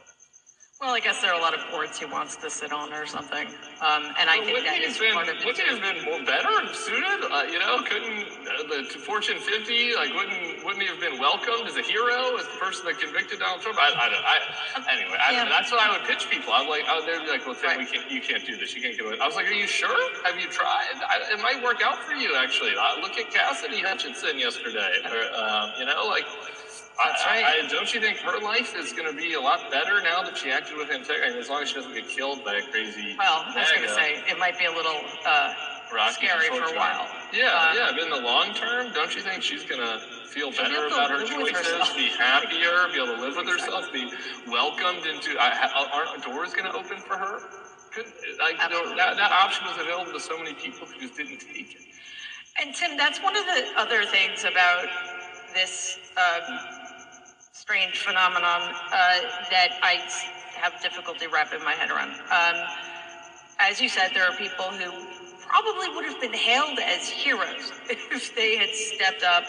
Well, 0.77 0.93
I 0.93 1.01
guess 1.01 1.23
there 1.23 1.33
are 1.33 1.39
a 1.39 1.41
lot 1.41 1.57
of 1.57 1.65
boards 1.73 1.99
he 1.99 2.05
wants 2.05 2.37
to 2.37 2.51
sit 2.51 2.71
on 2.71 2.93
or 2.93 3.07
something. 3.07 3.49
Um, 3.81 4.13
and 4.21 4.29
I 4.29 4.45
think 4.45 4.61
Wouldn't 4.61 4.77
he 4.77 4.85
is 4.85 4.99
been, 5.01 5.15
part 5.17 5.27
of 5.27 5.41
he 5.41 5.49
have 5.73 5.81
been 5.81 6.05
more 6.05 6.21
better 6.21 6.53
suited? 6.77 7.25
Uh, 7.33 7.49
you 7.49 7.59
know, 7.59 7.81
couldn't 7.81 8.29
uh, 8.45 8.69
the 8.69 8.85
Fortune 9.01 9.39
50 9.41 9.97
like 9.97 10.13
wouldn't 10.13 10.61
wouldn't 10.69 10.83
he 10.85 10.89
have 10.93 11.01
been 11.01 11.17
welcomed 11.19 11.65
as 11.67 11.77
a 11.81 11.83
hero 11.83 12.37
as 12.37 12.45
the 12.45 12.61
person 12.61 12.85
that 12.85 13.01
convicted 13.01 13.41
Donald 13.41 13.63
Trump? 13.63 13.79
I, 13.81 13.89
I 13.89 14.09
don't. 14.13 14.21
I, 14.21 14.37
anyway, 14.93 15.17
I, 15.17 15.33
Yeah. 15.33 15.49
that's 15.49 15.73
what 15.73 15.81
I 15.81 15.97
would 15.97 16.07
pitch 16.07 16.29
people. 16.29 16.53
I'm 16.53 16.69
like, 16.69 16.85
oh, 16.93 17.01
they'd 17.09 17.25
be 17.25 17.31
like, 17.33 17.47
well, 17.47 17.57
Tim, 17.57 17.73
Right. 17.73 17.79
we 17.81 17.87
can't, 17.89 18.11
you 18.13 18.21
can't 18.21 18.45
do 18.45 18.59
this. 18.59 18.77
You 18.77 18.83
can't 18.83 18.99
get 18.99 19.07
away. 19.07 19.17
I 19.19 19.27
was 19.27 19.35
like, 19.35 19.47
are 19.49 19.57
you 19.57 19.67
sure? 19.67 19.97
Have 20.29 20.37
you 20.39 20.47
tried? 20.53 21.01
I, 21.09 21.33
it 21.33 21.41
might 21.41 21.65
work 21.65 21.81
out 21.81 22.05
for 22.05 22.13
you 22.13 22.37
actually. 22.37 22.77
Uh, 22.77 23.01
look 23.01 23.17
at 23.17 23.33
Cassidy 23.33 23.81
Hutchinson 23.81 24.39
yesterday. 24.39 24.93
Or, 25.09 25.25
um, 25.41 25.73
you 25.81 25.87
know, 25.87 26.05
like. 26.05 26.29
That's 26.97 27.25
right. 27.27 27.45
I, 27.45 27.69
don't 27.69 27.93
you 27.93 28.01
think 28.01 28.19
her 28.19 28.39
life 28.41 28.75
is 28.77 28.93
going 28.93 29.11
to 29.11 29.17
be 29.17 29.35
a 29.35 29.41
lot 29.41 29.71
better 29.71 30.01
now 30.03 30.23
that 30.23 30.37
she 30.37 30.51
acted 30.51 30.77
with 30.77 30.91
integrity? 30.91 31.29
I 31.29 31.31
mean, 31.31 31.41
as 31.41 31.49
long 31.51 31.63
as 31.63 31.69
she 31.69 31.75
doesn't 31.75 31.93
get 31.93 32.09
killed 32.09 32.45
by 32.45 32.55
a 32.57 32.63
crazy. 32.63 33.15
Well, 33.19 33.45
I 33.47 33.59
was 33.61 33.71
going 33.71 33.83
to 33.83 33.95
say 33.95 34.23
it 34.29 34.39
might 34.39 34.59
be 34.59 34.65
a 34.65 34.73
little 34.73 35.01
uh, 35.27 35.55
Rocky 35.93 36.27
scary 36.27 36.49
for 36.49 36.65
a 36.65 36.67
term. 36.69 36.77
while. 36.77 37.09
Yeah, 37.33 37.53
Uh, 37.53 37.75
yeah. 37.75 37.91
But 37.93 38.03
in 38.03 38.11
the 38.11 38.21
long 38.21 38.55
term, 38.55 38.93
don't 38.93 39.15
you 39.15 39.23
think 39.23 39.43
she's 39.43 39.65
gonna 39.65 40.01
feel 40.27 40.51
better 40.51 40.87
about 40.87 41.11
her 41.11 41.25
choices, 41.25 41.93
be 41.95 42.09
happier, 42.19 42.89
be 42.93 42.97
able 43.03 43.15
to 43.15 43.21
live 43.21 43.37
with 43.37 43.49
herself, 43.49 43.93
be 43.93 44.11
welcomed 44.49 45.07
into? 45.07 45.37
I, 45.39 45.71
aren't 45.93 46.25
doors 46.25 46.55
gonna 46.55 46.73
open 46.77 46.99
for 46.99 47.17
her? 47.17 47.39
Could, 47.93 48.07
like, 48.41 48.59
that, 48.59 49.17
that 49.17 49.33
option 49.33 49.67
was 49.67 49.79
available 49.79 50.13
to 50.13 50.21
so 50.21 50.37
many 50.37 50.55
people 50.55 50.87
who 50.87 51.01
just 51.01 51.17
didn't 51.17 51.39
take 51.39 51.75
it. 51.77 51.83
And 52.61 52.75
Tim, 52.75 52.97
that's 52.97 53.23
one 53.23 53.37
of 53.37 53.45
the 53.45 53.65
other 53.77 54.05
things 54.05 54.45
about 54.45 54.87
this 55.55 55.99
um, 56.17 56.59
strange 57.57 58.01
phenomenon 58.01 58.61
uh, 58.93 59.19
I 59.83 60.03
have 60.61 60.81
difficulty 60.83 61.27
wrapping 61.27 61.65
my 61.65 61.73
head 61.73 61.91
around. 61.91 62.13
Um, 62.31 62.69
as 63.59 63.81
you 63.81 63.89
said, 63.89 64.11
there 64.13 64.25
are 64.25 64.37
people 64.37 64.67
who 64.67 64.93
probably 65.41 65.89
would 65.95 66.05
have 66.05 66.21
been 66.21 66.35
hailed 66.35 66.79
as 66.79 67.09
heroes 67.09 67.73
if 67.89 68.35
they 68.37 68.57
had 68.57 68.69
stepped 68.71 69.23
up 69.23 69.45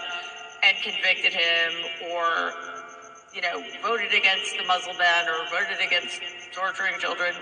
and 0.63 0.77
convicted 0.81 1.33
him 1.33 1.73
or, 2.11 2.53
you 3.33 3.41
know, 3.41 3.61
voted 3.81 4.13
against 4.13 4.55
the 4.57 4.63
Muslim 4.63 4.97
ban 4.97 5.27
or 5.27 5.43
voted 5.51 5.85
against 5.85 6.21
torturing 6.53 6.97
children. 6.99 7.35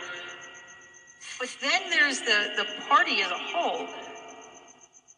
But 1.39 1.49
then 1.61 1.89
there's 1.91 2.21
the, 2.21 2.49
the 2.57 2.65
party 2.87 3.21
as 3.21 3.29
a 3.29 3.37
whole 3.37 3.87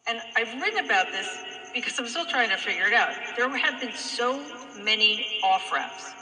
and 0.08 0.20
I've 0.36 0.60
written 0.60 0.84
about 0.84 1.12
this 1.12 1.28
because 1.74 1.98
I'm 1.98 2.08
still 2.08 2.24
trying 2.24 2.48
to 2.48 2.56
figure 2.56 2.86
it 2.86 2.94
out. 2.94 3.14
There 3.36 3.48
have 3.58 3.78
been 3.78 3.92
so 3.92 4.42
many 4.78 5.40
off 5.42 5.72
ramps. 5.72 6.14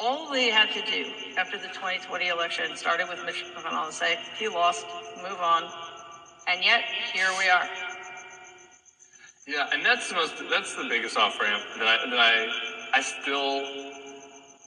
All 0.00 0.30
they 0.30 0.50
had 0.50 0.70
to 0.72 0.82
do 0.82 1.12
after 1.36 1.58
the 1.58 1.68
2020 1.68 2.28
election 2.28 2.76
started 2.76 3.08
with 3.08 3.24
Mitch 3.24 3.44
McConnell 3.56 3.86
to 3.88 3.92
say, 3.92 4.18
he 4.38 4.48
lost, 4.48 4.86
move 5.22 5.40
on. 5.40 5.70
And 6.48 6.64
yet, 6.64 6.82
here 7.14 7.30
we 7.38 7.48
are. 7.48 7.68
Yeah, 9.46 9.66
and 9.72 9.84
that's 9.84 10.08
the 10.08 10.14
most. 10.16 10.34
That's 10.50 10.74
the 10.76 10.84
biggest 10.84 11.16
off 11.18 11.40
ramp 11.40 11.64
that 11.78 11.88
I 11.88 11.98
that 12.10 12.18
I 12.18 12.48
I 12.94 13.00
still. 13.02 13.64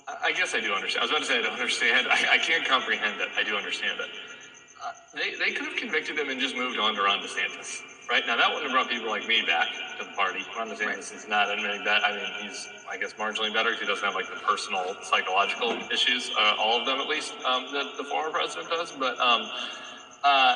I- 0.08 0.17
I 0.24 0.32
guess 0.34 0.55
I 0.55 0.60
do 0.62 0.74
understand. 0.74 1.01
I 1.01 1.05
was 1.05 1.12
about 1.12 1.22
to 1.22 1.25
say 1.27 1.39
I 1.39 1.41
don't 1.41 1.53
understand. 1.53 2.08
I, 2.12 2.25
I 2.34 2.38
can't 2.39 2.65
comprehend 2.65 3.22
it. 3.22 3.29
I 3.38 3.44
do 3.44 3.55
understand 3.58 4.00
it. 4.01 4.10
Uh, 4.84 4.91
they 5.15 5.36
they 5.36 5.51
could 5.51 5.65
have 5.67 5.75
convicted 5.77 6.17
him 6.20 6.29
and 6.29 6.39
just 6.39 6.55
moved 6.55 6.79
on 6.79 6.96
to 6.96 7.03
Ron 7.03 7.20
DeSantis, 7.22 7.82
right? 8.09 8.25
Now 8.27 8.38
that 8.38 8.50
wouldn't 8.50 8.71
have 8.71 8.74
brought 8.74 8.89
people 8.89 9.09
like 9.09 9.27
me 9.27 9.43
back 9.47 9.69
to 10.00 10.05
the 10.05 10.12
party. 10.13 10.41
Ron 10.57 10.69
DeSantis 10.69 11.15
is 11.15 11.27
not 11.27 11.51
admitting 11.51 11.84
that. 11.86 12.03
I 12.06 12.15
mean, 12.15 12.49
he's 12.49 12.67
I 12.89 12.97
guess 12.97 13.13
marginally 13.13 13.53
better 13.53 13.71
because 13.71 13.82
he 13.82 13.88
doesn't 13.88 14.06
have 14.06 14.15
like 14.15 14.30
the 14.30 14.39
personal 14.47 14.95
psychological 15.03 15.77
issues, 15.91 16.32
uh, 16.39 16.56
all 16.60 16.80
of 16.80 16.86
them 16.86 16.99
at 17.01 17.08
least, 17.08 17.34
um, 17.45 17.67
that 17.73 17.93
the 17.97 18.03
former 18.06 18.32
president 18.32 18.69
does. 18.69 18.91
But 18.93 19.19
um, 19.19 19.49
uh, 20.23 20.56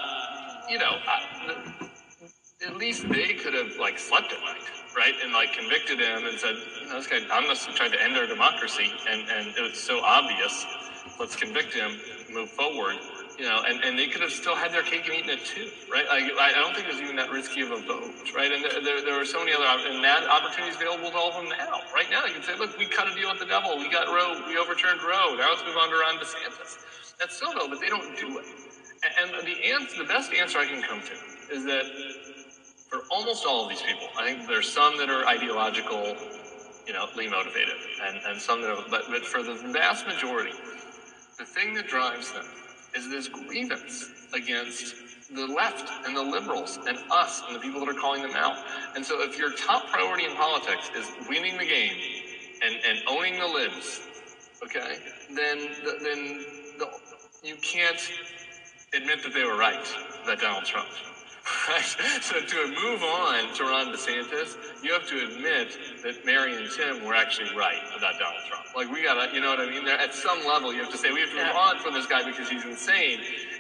you 0.70 0.80
know. 0.80 0.98
I, 1.08 1.74
at 2.66 2.78
least 2.78 3.08
they 3.10 3.34
could 3.36 3.54
have 3.54 3.78
like 3.80 4.00
slept 4.00 4.34
at 4.34 4.40
night, 4.42 4.64
right? 4.98 5.14
And 5.24 5.34
like 5.34 5.54
convicted 5.54 6.00
him 6.00 6.26
and 6.26 6.40
said, 6.40 6.56
you 6.82 6.90
know, 6.90 6.96
this 6.98 7.08
guy 7.08 7.20
honestly 7.32 7.74
tried 7.76 7.94
to 7.94 8.04
end 8.04 8.18
our 8.18 8.28
democracy, 8.28 8.92
and 9.10 9.30
and 9.30 9.48
it 9.58 9.62
was 9.62 9.80
so 9.80 10.02
obvious. 10.04 10.66
Let's 11.20 11.36
convict 11.36 11.74
him, 11.74 11.92
move 12.34 12.50
forward, 12.52 12.96
you 13.40 13.46
know. 13.46 13.64
And, 13.66 13.82
and 13.84 13.98
they 13.98 14.08
could 14.08 14.22
have 14.22 14.32
still 14.32 14.56
had 14.56 14.72
their 14.72 14.84
cake 14.84 15.08
and 15.08 15.16
eaten 15.16 15.32
it 15.32 15.46
too, 15.46 15.72
right? 15.92 16.06
Like 16.06 16.36
I 16.38 16.60
don't 16.60 16.76
think 16.76 16.88
it 16.88 16.94
was 16.94 17.02
even 17.02 17.16
that 17.16 17.32
risky 17.32 17.62
of 17.62 17.72
a 17.72 17.80
vote, 17.82 18.12
right? 18.36 18.52
And 18.52 18.64
there 18.86 19.02
there, 19.02 19.26
so 19.26 19.40
many 19.40 19.56
other 19.56 19.66
and 19.88 20.04
that 20.04 20.28
opportunities 20.28 20.76
available 20.76 21.10
to 21.10 21.18
all 21.18 21.32
of 21.32 21.36
them 21.40 21.50
now. 21.50 21.82
Right 21.96 22.12
now, 22.12 22.26
you 22.26 22.34
can 22.34 22.44
say, 22.44 22.56
look, 22.60 22.78
we 22.78 22.86
cut 22.86 23.08
a 23.08 23.16
deal 23.16 23.32
with 23.32 23.40
the 23.40 23.48
devil, 23.48 23.78
we 23.80 23.90
got 23.90 24.08
Roe, 24.08 24.36
we 24.46 24.58
overturned 24.58 25.02
Roe. 25.02 25.36
Now 25.40 25.50
let's 25.56 25.64
move 25.64 25.78
on 25.80 25.90
to 25.90 25.96
Ron 25.96 26.20
DeSantis. 26.20 26.78
That's 27.18 27.36
still 27.36 27.54
though, 27.58 27.70
but 27.70 27.80
they 27.80 27.90
don't 27.90 28.18
do 28.20 28.38
it. 28.38 28.46
And, 29.18 29.32
and 29.32 29.48
the 29.48 29.72
answer, 29.72 29.98
the 29.98 30.08
best 30.08 30.34
answer 30.34 30.60
I 30.60 30.66
can 30.66 30.84
come 30.84 31.02
to 31.02 31.56
is 31.56 31.64
that 31.66 31.86
for 32.90 33.04
almost 33.10 33.46
all 33.46 33.64
of 33.64 33.70
these 33.70 33.82
people, 33.82 34.08
I 34.18 34.26
think 34.26 34.48
there's 34.48 34.70
some 34.70 34.98
that 34.98 35.10
are 35.10 35.26
ideological, 35.28 36.16
you 36.88 36.94
know, 36.94 37.06
motivated, 37.16 37.76
and, 38.04 38.18
and 38.26 38.42
some 38.42 38.62
that 38.62 38.72
are, 38.72 38.84
but, 38.90 39.04
but 39.10 39.24
for 39.24 39.44
the 39.44 39.54
vast 39.72 40.08
majority, 40.08 40.52
the 41.38 41.46
thing 41.46 41.74
that 41.76 41.88
drives 41.88 42.32
them 42.32 42.46
is 42.96 43.10
this 43.10 43.28
grievance 43.28 44.10
against 44.34 44.96
the 45.34 45.46
left 45.46 45.92
and 46.08 46.16
the 46.16 46.22
liberals 46.22 46.80
and 46.88 46.98
us 47.12 47.44
and 47.48 47.56
the 47.56 47.60
people 47.60 47.80
that 47.80 47.90
are 47.90 48.00
calling 48.00 48.22
them 48.22 48.36
out. 48.36 48.58
And 48.96 49.06
so 49.06 49.22
if 49.22 49.38
your 49.38 49.52
top 49.52 49.88
priority 49.88 50.26
in 50.26 50.36
politics 50.36 50.90
is 50.96 51.06
winning 51.28 51.58
the 51.58 51.66
game 51.66 51.96
and, 52.64 52.76
and 52.88 53.00
owning 53.08 53.40
the 53.40 53.46
libs, 53.46 54.02
okay, 54.64 54.98
then, 55.36 55.70
the, 55.84 55.98
then 56.02 56.46
the, 56.80 56.90
you 57.44 57.56
can't 57.62 58.12
admit 58.94 59.22
that 59.24 59.34
they 59.34 59.44
were 59.46 59.58
right, 59.58 59.86
that 60.26 60.40
Donald 60.40 60.66
Trump. 60.66 60.90
Right? 61.68 61.96
So 62.22 62.42
to 62.42 62.68
move 62.68 63.04
on 63.04 63.54
to 63.56 63.64
Ron 63.64 63.94
DeSantis, 63.94 64.58
you 64.84 64.94
have 64.94 65.08
to 65.08 65.18
admit 65.26 65.78
that 66.04 66.26
Mary 66.26 66.56
and 66.56 66.70
Tim 66.72 67.04
were 67.06 67.16
actually 67.16 67.56
right 67.56 67.82
about 67.98 68.20
Donald 68.20 68.44
Trump. 68.48 68.66
Like 68.76 68.92
we 68.92 69.04
gotta, 69.04 69.34
you 69.34 69.42
know 69.42 69.50
what 69.50 69.60
I 69.60 69.70
mean? 69.70 69.86
There, 69.86 69.98
at 69.98 70.14
some 70.14 70.46
level, 70.46 70.74
you 70.74 70.82
have 70.82 70.92
to 70.92 70.98
say 70.98 71.12
we 71.12 71.22
have 71.22 71.30
to 71.32 71.36
move 71.38 71.56
on 71.56 71.80
from 71.80 71.94
this 71.94 72.06
guy 72.06 72.24
because 72.24 72.50
he's 72.50 72.66
insane, 72.66 73.20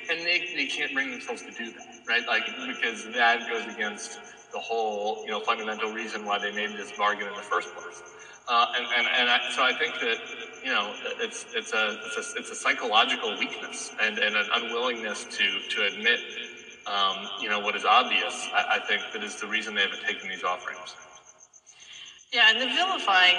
and 0.09 0.19
they 0.19 0.39
they 0.55 0.65
can't 0.65 0.93
bring 0.93 1.11
themselves 1.11 1.41
to 1.43 1.51
do 1.51 1.71
that, 1.71 1.87
right? 2.07 2.27
Like 2.27 2.45
because 2.67 3.05
that 3.13 3.49
goes 3.49 3.65
against 3.73 4.19
the 4.51 4.59
whole, 4.59 5.23
you 5.25 5.31
know, 5.31 5.39
fundamental 5.39 5.91
reason 5.91 6.25
why 6.25 6.39
they 6.39 6.51
made 6.51 6.71
this 6.71 6.91
bargain 6.93 7.27
in 7.27 7.35
the 7.35 7.41
first 7.41 7.73
place. 7.75 8.01
Uh, 8.47 8.65
and 8.75 8.85
and, 8.97 9.07
and 9.15 9.29
I, 9.29 9.39
so 9.51 9.63
I 9.63 9.73
think 9.73 9.93
that 10.01 10.17
you 10.63 10.71
know 10.71 10.93
it's 11.19 11.45
it's 11.53 11.73
a 11.73 11.99
it's 12.05 12.17
a, 12.17 12.39
it's 12.39 12.51
a 12.51 12.55
psychological 12.55 13.37
weakness 13.37 13.91
and, 14.01 14.17
and 14.17 14.35
an 14.35 14.47
unwillingness 14.53 15.25
to 15.25 15.59
to 15.69 15.85
admit 15.85 16.19
um, 16.89 17.29
you 17.41 17.49
know 17.49 17.59
what 17.59 17.75
is 17.75 17.85
obvious. 17.85 18.47
I, 18.53 18.77
I 18.77 18.79
think 18.79 19.01
that 19.13 19.23
is 19.23 19.35
the 19.35 19.47
reason 19.47 19.75
they 19.75 19.81
haven't 19.81 20.01
taken 20.01 20.29
these 20.29 20.43
offerings. 20.43 20.95
Yeah, 22.31 22.51
and 22.51 22.61
the 22.61 22.67
vilifying 22.67 23.37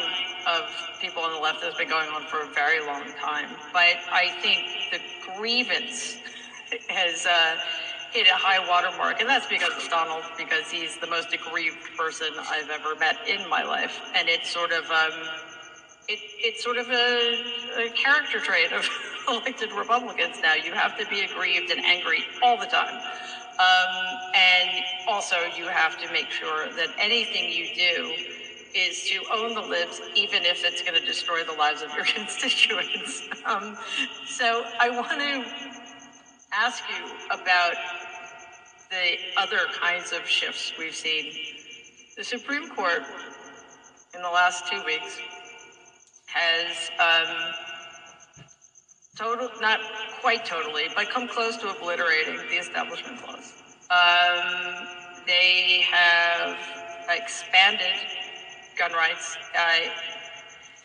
of 0.49 0.69
people 1.01 1.23
on 1.23 1.33
the 1.33 1.39
left 1.39 1.63
has 1.63 1.75
been 1.75 1.89
going 1.89 2.09
on 2.09 2.23
for 2.27 2.43
a 2.43 2.47
very 2.55 2.85
long 2.85 3.05
time. 3.21 3.49
But 3.73 3.97
I 4.11 4.35
think 4.43 4.67
the 4.91 4.99
grievance 5.37 6.17
has 6.89 7.25
uh, 7.25 7.57
hit 8.13 8.27
a 8.27 8.35
high 8.35 8.59
watermark, 8.69 9.21
and 9.21 9.29
that's 9.29 9.47
because 9.47 9.73
of 9.77 9.89
Donald, 9.91 10.25
because 10.37 10.71
he's 10.71 10.97
the 10.97 11.07
most 11.07 11.33
aggrieved 11.33 11.79
person 11.97 12.29
I've 12.49 12.69
ever 12.69 12.97
met 12.97 13.17
in 13.29 13.49
my 13.49 13.63
life, 13.63 14.01
and 14.15 14.29
it's 14.29 14.51
sort 14.51 14.73
of 14.73 14.85
um, 14.91 15.13
it, 16.09 16.19
it's 16.39 16.65
sort 16.65 16.77
of 16.77 16.91
a, 16.91 17.87
a 17.87 17.91
character 17.91 18.41
trait 18.41 18.73
of 18.73 18.89
elected 19.29 19.71
Republicans 19.73 20.37
now. 20.43 20.55
You 20.55 20.73
have 20.73 20.99
to 20.99 21.07
be 21.07 21.21
aggrieved 21.21 21.71
and 21.71 21.85
angry 21.85 22.25
all 22.43 22.59
the 22.59 22.67
time. 22.67 23.01
Um, 23.61 24.19
and 24.35 24.71
also, 25.07 25.37
you 25.55 25.67
have 25.67 26.01
to 26.01 26.11
make 26.13 26.31
sure 26.31 26.69
that 26.77 26.89
anything 26.99 27.53
you 27.53 27.67
do 27.75 28.15
is 28.75 29.05
to 29.11 29.21
own 29.35 29.55
the 29.55 29.61
libs, 29.61 30.01
even 30.15 30.47
if 30.47 30.65
it's 30.65 30.81
going 30.81 30.99
to 30.99 31.05
destroy 31.05 31.45
the 31.45 31.53
lives 31.53 31.83
of 31.83 31.93
your 31.93 32.05
constituents. 32.15 33.29
Um, 33.45 33.77
so, 34.27 34.65
I 34.81 34.89
want 34.89 35.21
to 35.21 35.45
ask 36.53 36.83
you 36.89 37.05
about 37.27 37.75
the 38.91 39.17
other 39.37 39.67
kinds 39.79 40.13
of 40.13 40.27
shifts 40.27 40.73
we've 40.79 40.95
seen. 40.95 41.33
The 42.17 42.25
Supreme 42.25 42.71
Court, 42.71 43.03
in 44.15 44.23
the 44.23 44.31
last 44.31 44.69
two 44.73 44.83
weeks, 44.87 45.19
has 46.27 46.91
um, 46.99 47.37
total, 49.21 49.51
not 49.61 49.81
quite 50.23 50.47
totally, 50.47 50.85
but 50.97 51.11
come 51.11 51.29
close 51.29 51.57
to 51.59 51.69
obliterating 51.69 52.39
the 52.49 52.57
Establishment 52.57 53.21
Clause. 53.23 53.53
Um, 53.91 54.87
they 55.27 55.85
have 55.91 56.57
expanded 57.11 58.01
gun 58.79 58.93
rights, 58.93 59.37
uh, 59.59 59.91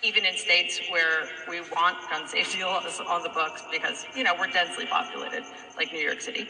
even 0.04 0.26
in 0.26 0.36
states 0.36 0.82
where 0.90 1.30
we 1.50 1.62
want 1.62 1.98
gun 2.10 2.28
safety 2.28 2.62
laws 2.64 3.00
on 3.00 3.24
the 3.24 3.30
books 3.30 3.64
because, 3.72 4.06
you 4.16 4.24
know, 4.24 4.34
we're 4.38 4.48
densely 4.48 4.86
populated, 4.86 5.44
like 5.78 5.94
New 5.94 6.00
York 6.00 6.20
City. 6.20 6.48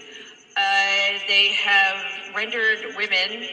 Uh, 0.57 1.19
they 1.27 1.49
have 1.49 2.03
rendered 2.33 2.95
women 2.97 3.47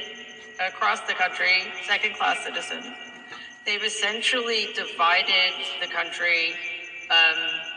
across 0.66 1.00
the 1.00 1.12
country 1.12 1.64
second 1.86 2.14
class 2.14 2.42
citizens. 2.44 2.86
They've 3.66 3.82
essentially 3.82 4.68
divided 4.74 5.52
the 5.80 5.86
country 5.88 6.54
um, 7.10 7.71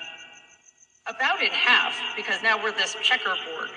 about 1.08 1.42
in 1.42 1.52
half 1.52 1.96
because 2.16 2.42
now 2.42 2.62
we're 2.62 2.72
this 2.72 2.96
checkerboard. 3.02 3.70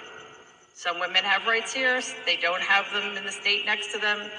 Some 0.74 1.00
women 1.00 1.24
have 1.24 1.46
rights 1.46 1.72
here, 1.72 2.00
they 2.24 2.36
don't 2.36 2.62
have 2.62 2.86
them 2.92 3.16
in 3.16 3.24
the 3.24 3.32
state 3.32 3.66
next 3.66 3.92
to 3.92 3.98
them. 3.98 4.30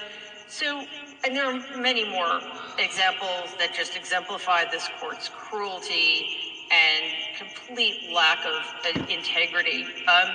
So, 0.48 0.84
and 1.24 1.36
there 1.36 1.44
are 1.44 1.78
many 1.78 2.08
more 2.08 2.40
examples 2.78 3.54
that 3.58 3.72
just 3.74 3.96
exemplify 3.96 4.64
this 4.70 4.88
court's 5.00 5.28
cruelty 5.28 6.26
and 6.72 7.04
complete 7.38 8.10
lack 8.12 8.38
of 8.44 8.96
uh, 8.96 9.06
integrity. 9.08 9.84
Um, 10.08 10.28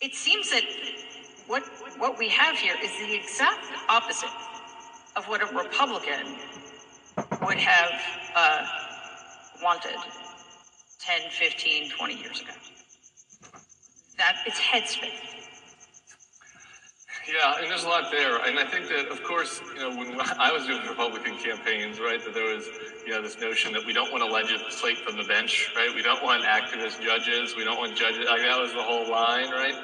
it 0.00 0.14
seems 0.14 0.50
that 0.50 0.64
what 1.46 1.62
what 1.98 2.18
we 2.18 2.28
have 2.28 2.56
here 2.56 2.74
is 2.82 2.90
the 2.98 3.14
exact 3.14 3.64
opposite 3.88 4.28
of 5.16 5.26
what 5.26 5.42
a 5.42 5.46
Republican 5.56 6.36
would 7.40 7.58
have 7.58 7.92
uh, 8.34 8.66
wanted 9.62 9.96
10, 11.06 11.30
15, 11.30 11.90
20 11.90 12.14
years 12.14 12.40
ago. 12.40 12.52
That 14.16 14.36
it's 14.46 14.58
head 14.58 14.88
spinning. 14.88 15.16
Yeah, 17.26 17.58
and 17.58 17.70
there's 17.70 17.84
a 17.84 17.88
lot 17.88 18.10
there, 18.12 18.36
and 18.36 18.58
I 18.58 18.66
think 18.66 18.88
that, 18.88 19.08
of 19.08 19.22
course, 19.22 19.60
you 19.74 19.80
know, 19.80 19.96
when 19.96 20.20
I 20.38 20.52
was 20.52 20.66
doing 20.66 20.86
Republican 20.86 21.36
campaigns, 21.38 21.98
right, 21.98 22.22
that 22.24 22.34
there 22.34 22.54
was, 22.54 22.68
you 23.06 23.12
know, 23.12 23.22
this 23.22 23.38
notion 23.40 23.72
that 23.72 23.84
we 23.84 23.92
don't 23.92 24.12
want 24.12 24.22
to 24.22 24.30
legislate 24.30 24.98
from 24.98 25.16
the 25.16 25.24
bench, 25.24 25.72
right? 25.74 25.94
We 25.94 26.02
don't 26.02 26.22
want 26.22 26.44
activist 26.44 27.00
judges. 27.02 27.56
We 27.56 27.64
don't 27.64 27.78
want 27.78 27.96
judges. 27.96 28.26
Like 28.28 28.42
that 28.42 28.60
was 28.60 28.72
the 28.72 28.82
whole 28.82 29.10
line, 29.10 29.50
right? 29.50 29.74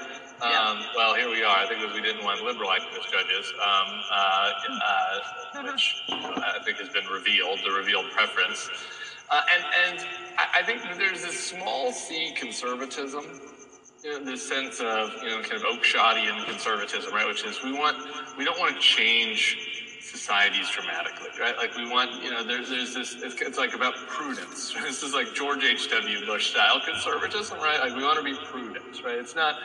Um, 0.42 0.80
well, 0.96 1.14
here 1.14 1.28
we 1.28 1.42
are. 1.42 1.56
I 1.56 1.66
think 1.68 1.82
it 1.82 1.86
was 1.86 1.94
we 1.94 2.00
didn't 2.00 2.24
want 2.24 2.42
liberal 2.42 2.70
activist 2.70 3.12
judges, 3.12 3.52
um, 3.60 4.00
uh, 4.10 4.52
uh, 4.82 5.72
which 5.72 6.02
I 6.08 6.58
think 6.64 6.78
has 6.78 6.88
been 6.88 7.04
revealed, 7.06 7.58
the 7.64 7.72
revealed 7.72 8.06
preference. 8.12 8.70
Uh, 9.30 9.42
and 9.54 9.64
and 9.86 10.06
I, 10.38 10.60
I 10.60 10.62
think 10.64 10.82
there's 10.98 11.22
this 11.22 11.38
small 11.38 11.92
c 11.92 12.32
conservatism 12.36 13.40
you 14.04 14.12
know, 14.12 14.24
this 14.24 14.46
sense 14.48 14.80
of 14.80 15.12
you 15.22 15.30
know 15.30 15.42
kind 15.42 15.54
of 15.54 15.62
Oakeshottian 15.62 16.46
conservatism, 16.46 17.12
right? 17.14 17.26
Which 17.28 17.44
is 17.44 17.62
we 17.62 17.72
want 17.72 17.96
we 18.38 18.44
don't 18.44 18.58
want 18.58 18.74
to 18.74 18.80
change 18.80 19.58
societies 20.00 20.70
dramatically, 20.70 21.28
right? 21.40 21.56
Like 21.58 21.76
we 21.76 21.90
want 21.90 22.22
you 22.22 22.30
know 22.30 22.44
there's 22.44 22.70
there's 22.70 22.94
this 22.94 23.16
it's, 23.22 23.40
it's 23.42 23.58
like 23.58 23.74
about 23.74 23.94
prudence. 24.08 24.74
This 24.82 25.02
is 25.02 25.14
like 25.14 25.34
George 25.34 25.64
H. 25.64 25.90
W. 25.90 26.26
Bush 26.26 26.50
style 26.50 26.80
conservatism, 26.80 27.58
right? 27.58 27.80
Like 27.80 27.96
we 27.96 28.04
want 28.04 28.18
to 28.18 28.24
be 28.24 28.36
prudent, 28.50 29.02
right? 29.04 29.18
It's 29.18 29.36
not 29.36 29.56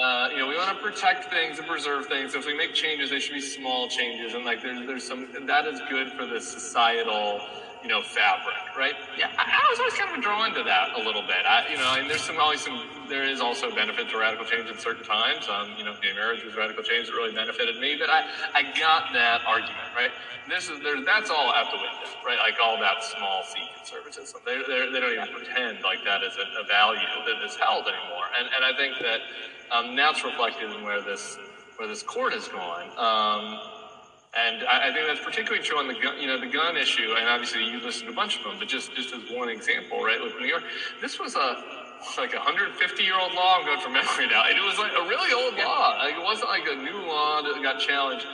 uh, 0.00 0.28
you 0.32 0.38
know 0.38 0.48
we 0.48 0.56
want 0.56 0.76
to 0.76 0.82
protect 0.82 1.30
things 1.30 1.58
and 1.58 1.68
preserve 1.68 2.06
things. 2.06 2.32
So 2.32 2.40
if 2.40 2.46
we 2.46 2.54
make 2.54 2.74
changes, 2.74 3.10
they 3.10 3.20
should 3.20 3.34
be 3.34 3.40
small 3.40 3.88
changes, 3.88 4.34
and 4.34 4.44
like 4.44 4.62
there's 4.62 4.86
there's 4.86 5.04
some 5.06 5.28
that 5.46 5.66
is 5.66 5.80
good 5.90 6.12
for 6.12 6.26
the 6.26 6.40
societal 6.40 7.40
you 7.86 7.94
know, 7.94 8.02
fabric, 8.02 8.58
right? 8.76 8.98
Yeah, 9.14 9.30
I, 9.38 9.46
I, 9.46 9.70
was 9.70 9.78
always 9.78 9.94
kind 9.94 10.10
of 10.10 10.18
drawn 10.18 10.50
to 10.58 10.64
that 10.66 10.98
a 10.98 11.02
little 11.06 11.22
bit. 11.22 11.46
I, 11.46 11.70
you 11.70 11.78
know, 11.78 11.94
and 11.94 12.10
there's 12.10 12.26
some 12.26 12.34
always 12.42 12.58
some 12.58 12.82
there 13.08 13.22
is 13.22 13.40
also 13.40 13.70
benefit 13.70 14.10
to 14.10 14.18
radical 14.18 14.44
change 14.44 14.68
at 14.68 14.80
certain 14.80 15.04
times. 15.04 15.46
Um, 15.46 15.70
you 15.78 15.84
know, 15.84 15.94
gay 16.02 16.10
marriage 16.12 16.42
was 16.42 16.56
radical 16.56 16.82
change 16.82 17.06
that 17.06 17.14
really 17.14 17.30
benefited 17.30 17.78
me, 17.78 17.94
but 17.94 18.10
I 18.10 18.26
I 18.58 18.66
got 18.74 19.14
that 19.14 19.46
argument, 19.46 19.86
right? 19.94 20.10
This 20.50 20.68
is 20.68 20.82
there. 20.82 20.98
That's 20.98 21.30
all 21.30 21.54
out 21.54 21.70
the 21.70 21.78
window, 21.78 22.10
right? 22.26 22.42
Like 22.42 22.58
all 22.58 22.74
that 22.82 23.06
small 23.06 23.46
c 23.46 23.62
conservatism. 23.78 24.42
They 24.42 24.58
they 24.66 24.98
don't 24.98 25.14
even 25.14 25.30
pretend 25.30 25.86
like 25.86 26.02
that 26.02 26.26
is 26.26 26.34
a, 26.34 26.46
a 26.58 26.66
value 26.66 27.06
that 27.22 27.38
is 27.46 27.54
held 27.54 27.86
anymore. 27.86 28.26
And 28.34 28.50
and 28.50 28.66
I 28.66 28.74
think 28.74 28.98
that 28.98 29.20
um, 29.70 29.94
that's 29.94 30.26
reflected 30.26 30.74
in 30.74 30.82
where 30.82 31.02
this 31.02 31.38
where 31.78 31.86
this 31.86 32.02
court 32.02 32.32
has 32.32 32.48
gone. 32.48 32.90
Um, 32.98 33.75
and 34.36 34.64
I, 34.64 34.88
I, 34.88 34.92
think 34.92 35.06
that's 35.06 35.24
particularly 35.24 35.64
true 35.64 35.78
on 35.78 35.88
the 35.88 35.94
gun, 35.94 36.20
you 36.20 36.26
know, 36.26 36.38
the 36.38 36.46
gun 36.46 36.76
issue. 36.76 37.14
And 37.18 37.28
obviously, 37.28 37.64
you 37.64 37.80
listened 37.80 38.06
to 38.06 38.12
a 38.12 38.14
bunch 38.14 38.38
of 38.38 38.44
them, 38.44 38.56
but 38.58 38.68
just 38.68 38.94
just 38.94 39.14
as 39.14 39.22
one 39.30 39.48
example, 39.48 40.02
right? 40.04 40.22
With 40.22 40.34
New 40.38 40.46
York, 40.46 40.64
this 41.00 41.18
was 41.18 41.34
a 41.34 41.64
like 42.18 42.34
a 42.34 42.36
150 42.36 43.02
year 43.02 43.18
old 43.18 43.32
law. 43.34 43.58
I'm 43.58 43.66
going 43.66 43.80
from 43.80 43.92
memory 44.00 44.26
now, 44.28 44.44
and 44.48 44.56
it 44.56 44.64
was 44.64 44.78
like 44.78 44.92
a 44.92 45.08
really 45.08 45.32
old 45.32 45.56
law. 45.56 45.96
Like 45.98 46.14
it 46.14 46.22
wasn't 46.22 46.50
like 46.50 46.66
a 46.68 46.76
new 46.76 47.06
law 47.06 47.42
that 47.42 47.58
got 47.62 47.80
challenged. 47.80 48.26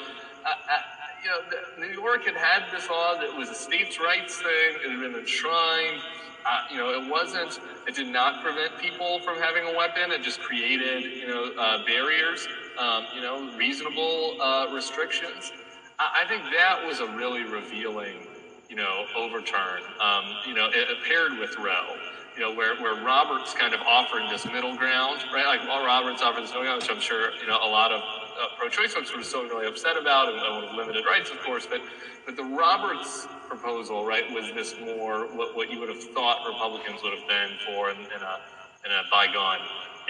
Uh, 0.44 0.48
uh, 0.48 0.78
you 1.22 1.30
know, 1.30 1.86
New 1.86 1.94
York 1.94 2.24
had 2.24 2.34
had 2.34 2.64
this 2.72 2.90
law 2.90 3.14
that 3.20 3.36
was 3.36 3.48
a 3.48 3.54
states' 3.54 4.00
rights 4.00 4.36
thing. 4.38 4.82
It 4.84 4.90
had 4.90 5.00
been 5.00 5.14
enshrined. 5.14 6.00
Uh, 6.44 6.64
you 6.72 6.76
know, 6.76 6.90
it 6.90 7.08
wasn't. 7.08 7.60
It 7.86 7.94
did 7.94 8.08
not 8.08 8.42
prevent 8.42 8.76
people 8.78 9.20
from 9.20 9.38
having 9.38 9.64
a 9.72 9.76
weapon. 9.76 10.10
It 10.10 10.22
just 10.22 10.40
created, 10.40 11.04
you 11.04 11.28
know, 11.28 11.52
uh, 11.56 11.86
barriers. 11.86 12.48
Um, 12.76 13.04
you 13.14 13.20
know, 13.20 13.54
reasonable 13.56 14.40
uh, 14.40 14.72
restrictions. 14.72 15.52
I 15.98 16.24
think 16.28 16.42
that 16.52 16.84
was 16.86 17.00
a 17.00 17.06
really 17.16 17.44
revealing, 17.44 18.26
you 18.68 18.76
know, 18.76 19.06
overturn. 19.16 19.82
Um, 20.00 20.24
you 20.46 20.54
know, 20.54 20.66
it, 20.66 20.88
it 20.90 20.98
paired 21.06 21.38
with 21.38 21.56
Roe, 21.58 21.96
you 22.34 22.42
know, 22.42 22.54
where, 22.54 22.76
where 22.76 23.04
Roberts 23.04 23.54
kind 23.54 23.74
of 23.74 23.80
offered 23.82 24.22
this 24.30 24.44
middle 24.46 24.76
ground, 24.76 25.20
right? 25.32 25.46
Like, 25.46 25.68
well, 25.68 25.84
Roberts 25.84 26.22
offered 26.22 26.42
this 26.42 26.50
middle 26.50 26.64
ground, 26.64 26.82
which 26.82 26.90
I'm 26.90 27.00
sure, 27.00 27.32
you 27.40 27.46
know, 27.46 27.58
a 27.62 27.68
lot 27.68 27.92
of 27.92 28.00
uh, 28.00 28.46
pro-choice 28.58 28.94
folks 28.94 29.14
were 29.14 29.22
still 29.22 29.44
really 29.44 29.66
upset 29.66 29.96
about, 29.96 30.28
and, 30.28 30.38
and 30.38 30.64
with 30.64 30.74
limited 30.74 31.04
rights, 31.04 31.30
of 31.30 31.38
course. 31.40 31.66
But, 31.66 31.82
but 32.26 32.36
the 32.36 32.44
Roberts 32.44 33.28
proposal, 33.48 34.04
right, 34.04 34.30
was 34.32 34.52
this 34.54 34.74
more 34.80 35.26
what, 35.36 35.54
what 35.54 35.70
you 35.70 35.78
would 35.78 35.90
have 35.90 36.02
thought 36.02 36.46
Republicans 36.46 37.02
would 37.02 37.12
have 37.16 37.28
been 37.28 37.50
for 37.66 37.90
in, 37.90 37.96
in 37.98 38.22
a 38.22 38.40
in 38.84 38.90
a 38.90 39.02
bygone 39.10 39.60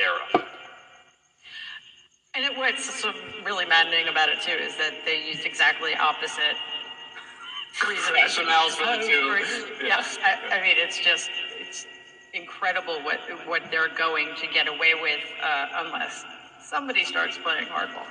era. 0.00 0.46
And 2.34 2.46
it, 2.46 2.56
what's 2.56 3.04
really 3.44 3.66
maddening 3.66 4.08
about 4.08 4.30
it 4.30 4.40
too 4.40 4.52
is 4.52 4.74
that 4.78 4.92
they 5.04 5.22
used 5.28 5.44
exactly 5.44 5.94
opposite 5.94 6.56
reasoning. 7.86 8.22
Rationales 8.24 8.70
for 8.70 8.86
the 8.86 9.04
two. 9.04 9.86
Yeah, 9.86 10.02
I, 10.24 10.56
I, 10.56 10.62
mean, 10.62 10.76
it's 10.78 10.98
just 10.98 11.28
it's 11.60 11.86
incredible 12.32 13.02
what 13.02 13.18
what 13.46 13.62
they're 13.70 13.94
going 13.94 14.34
to 14.36 14.46
get 14.46 14.66
away 14.66 14.94
with 14.94 15.20
uh, 15.42 15.84
unless 15.84 16.24
somebody 16.58 17.04
starts 17.04 17.36
playing 17.36 17.66
hardball. 17.66 18.06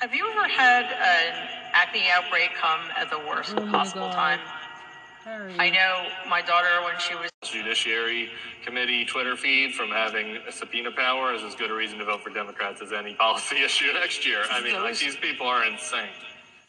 Have 0.00 0.12
you 0.12 0.28
ever 0.28 0.48
had 0.48 0.84
an 0.84 1.48
acne 1.72 2.10
outbreak 2.12 2.50
come 2.60 2.80
at 2.96 3.08
the 3.08 3.20
worst 3.20 3.54
oh 3.56 3.66
possible 3.70 4.10
time? 4.10 4.40
I 5.26 5.70
know 5.70 6.06
my 6.28 6.42
daughter 6.42 6.82
when 6.84 6.98
she 6.98 7.14
was 7.14 7.30
Judiciary 7.42 8.28
Committee 8.64 9.04
Twitter 9.06 9.36
feed 9.36 9.74
from 9.74 9.88
having 9.88 10.36
a 10.48 10.52
subpoena 10.52 10.90
power 10.90 11.32
is 11.32 11.42
as 11.42 11.54
good 11.54 11.70
a 11.70 11.74
reason 11.74 11.98
to 11.98 12.04
vote 12.04 12.22
for 12.22 12.30
Democrats 12.30 12.82
as 12.82 12.92
any 12.92 13.14
policy 13.14 13.56
issue 13.64 13.92
next 13.94 14.26
year. 14.26 14.42
I 14.50 14.62
mean, 14.62 14.74
those, 14.74 14.82
like 14.82 14.98
these 14.98 15.16
people 15.16 15.46
are 15.46 15.64
insane. 15.64 16.08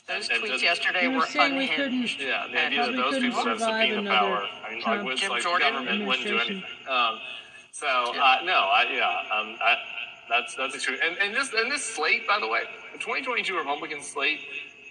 Those 0.08 0.30
and, 0.30 0.42
tweets 0.42 0.48
just, 0.48 0.64
yesterday 0.64 1.08
were 1.08 1.26
unhinged. 1.38 2.22
Yeah, 2.22 2.48
the 2.52 2.66
idea 2.66 2.86
that 2.86 2.96
those 2.96 3.20
people 3.20 3.44
have 3.46 3.60
subpoena 3.60 4.10
power. 4.10 4.48
I 4.66 4.74
mean, 4.74 4.84
like, 4.86 5.04
was, 5.04 5.28
like 5.28 5.44
the 5.44 5.60
government 5.60 6.06
wouldn't 6.06 6.28
do 6.28 6.38
anything. 6.38 6.64
Um, 6.90 7.20
so 7.72 7.88
uh, 7.88 8.38
no, 8.46 8.54
I, 8.54 8.86
yeah, 8.94 9.38
um, 9.38 9.58
I, 9.62 9.76
that's 10.30 10.56
that's 10.56 10.82
true. 10.82 10.98
And 11.04 11.18
and 11.18 11.36
this 11.36 11.52
and 11.54 11.72
this 11.72 11.84
slate, 11.84 12.28
by 12.28 12.40
the 12.40 12.48
way, 12.48 12.62
the 12.94 13.00
2022 13.00 13.58
Republican 13.58 14.02
slate 14.02 14.40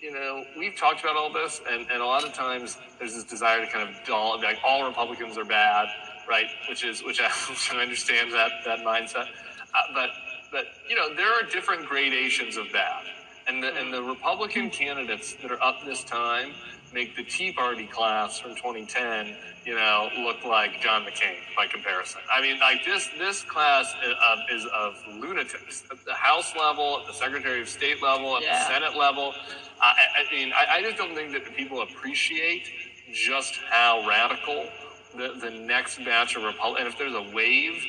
you 0.05 0.13
know, 0.13 0.45
we've 0.59 0.77
talked 0.77 1.01
about 1.01 1.17
all 1.17 1.33
this, 1.33 1.63
and, 1.67 1.87
and 1.91 2.03
a 2.03 2.05
lot 2.05 2.25
of 2.25 2.35
times 2.35 2.77
there's 2.99 3.15
this 3.15 3.25
desire 3.25 3.65
to 3.65 3.73
kind 3.73 3.89
of 3.89 3.95
dull, 4.05 4.39
like 4.43 4.59
all 4.63 4.87
Republicans 4.87 5.39
are 5.39 5.47
bad, 5.47 5.89
right? 6.29 6.45
Which 6.69 6.85
is, 6.85 7.03
which 7.03 7.23
I, 7.23 7.29
which 7.49 7.73
I 7.73 7.81
understand 7.81 8.31
that 8.33 8.51
that 8.67 8.81
mindset, 8.81 9.29
uh, 9.75 9.95
but 9.95 10.11
but 10.53 10.67
you 10.87 10.95
know, 10.95 11.15
there 11.15 11.33
are 11.33 11.43
different 11.43 11.87
gradations 11.87 12.59
of 12.59 12.71
bad, 12.71 13.05
and 13.49 13.63
the 13.63 13.75
and 13.77 13.95
the 13.95 14.03
Republican 14.03 14.69
candidates 14.69 15.37
that 15.41 15.51
are 15.51 15.63
up 15.63 15.83
this 15.87 16.05
time 16.05 16.53
make 16.95 17.17
the 17.17 17.25
Tea 17.25 17.53
Party 17.53 17.87
class 17.87 18.39
from 18.39 18.53
2010, 18.55 19.37
you 19.67 19.75
know, 19.75 20.09
look 20.21 20.45
like 20.45 20.81
John 20.81 21.03
McCain 21.03 21.39
by 21.57 21.67
comparison. 21.67 22.21
I 22.33 22.41
mean, 22.41 22.61
like 22.61 22.85
this 22.85 23.11
this 23.19 23.43
class 23.43 23.93
is 24.05 24.15
of, 24.31 24.39
is 24.51 24.67
of 24.73 24.95
lunatics 25.21 25.83
at 25.91 26.05
the 26.05 26.15
House 26.15 26.55
level, 26.57 27.01
at 27.01 27.07
the 27.09 27.13
Secretary 27.13 27.61
of 27.61 27.69
State 27.69 28.01
level, 28.01 28.37
at 28.37 28.45
yeah. 28.45 28.61
the 28.61 28.73
Senate 28.73 28.97
level. 28.97 29.35
I, 29.81 29.95
I 30.21 30.35
mean, 30.35 30.53
I, 30.53 30.77
I, 30.77 30.83
just 30.83 30.97
don't 30.97 31.17
think 31.17 31.33
that 31.33 31.45
the 31.45 31.51
people 31.51 31.83
appreciate 31.83 32.69
just 33.13 33.57
how 33.69 34.07
radical 34.09 34.69
the, 35.17 35.35
the 35.41 35.51
next 35.51 35.99
batch 36.05 36.37
of 36.37 36.45
Republicans, 36.45 36.79
and 36.79 36.89
if 36.89 36.99
there's 36.99 37.15
a 37.15 37.35
wave, 37.35 37.83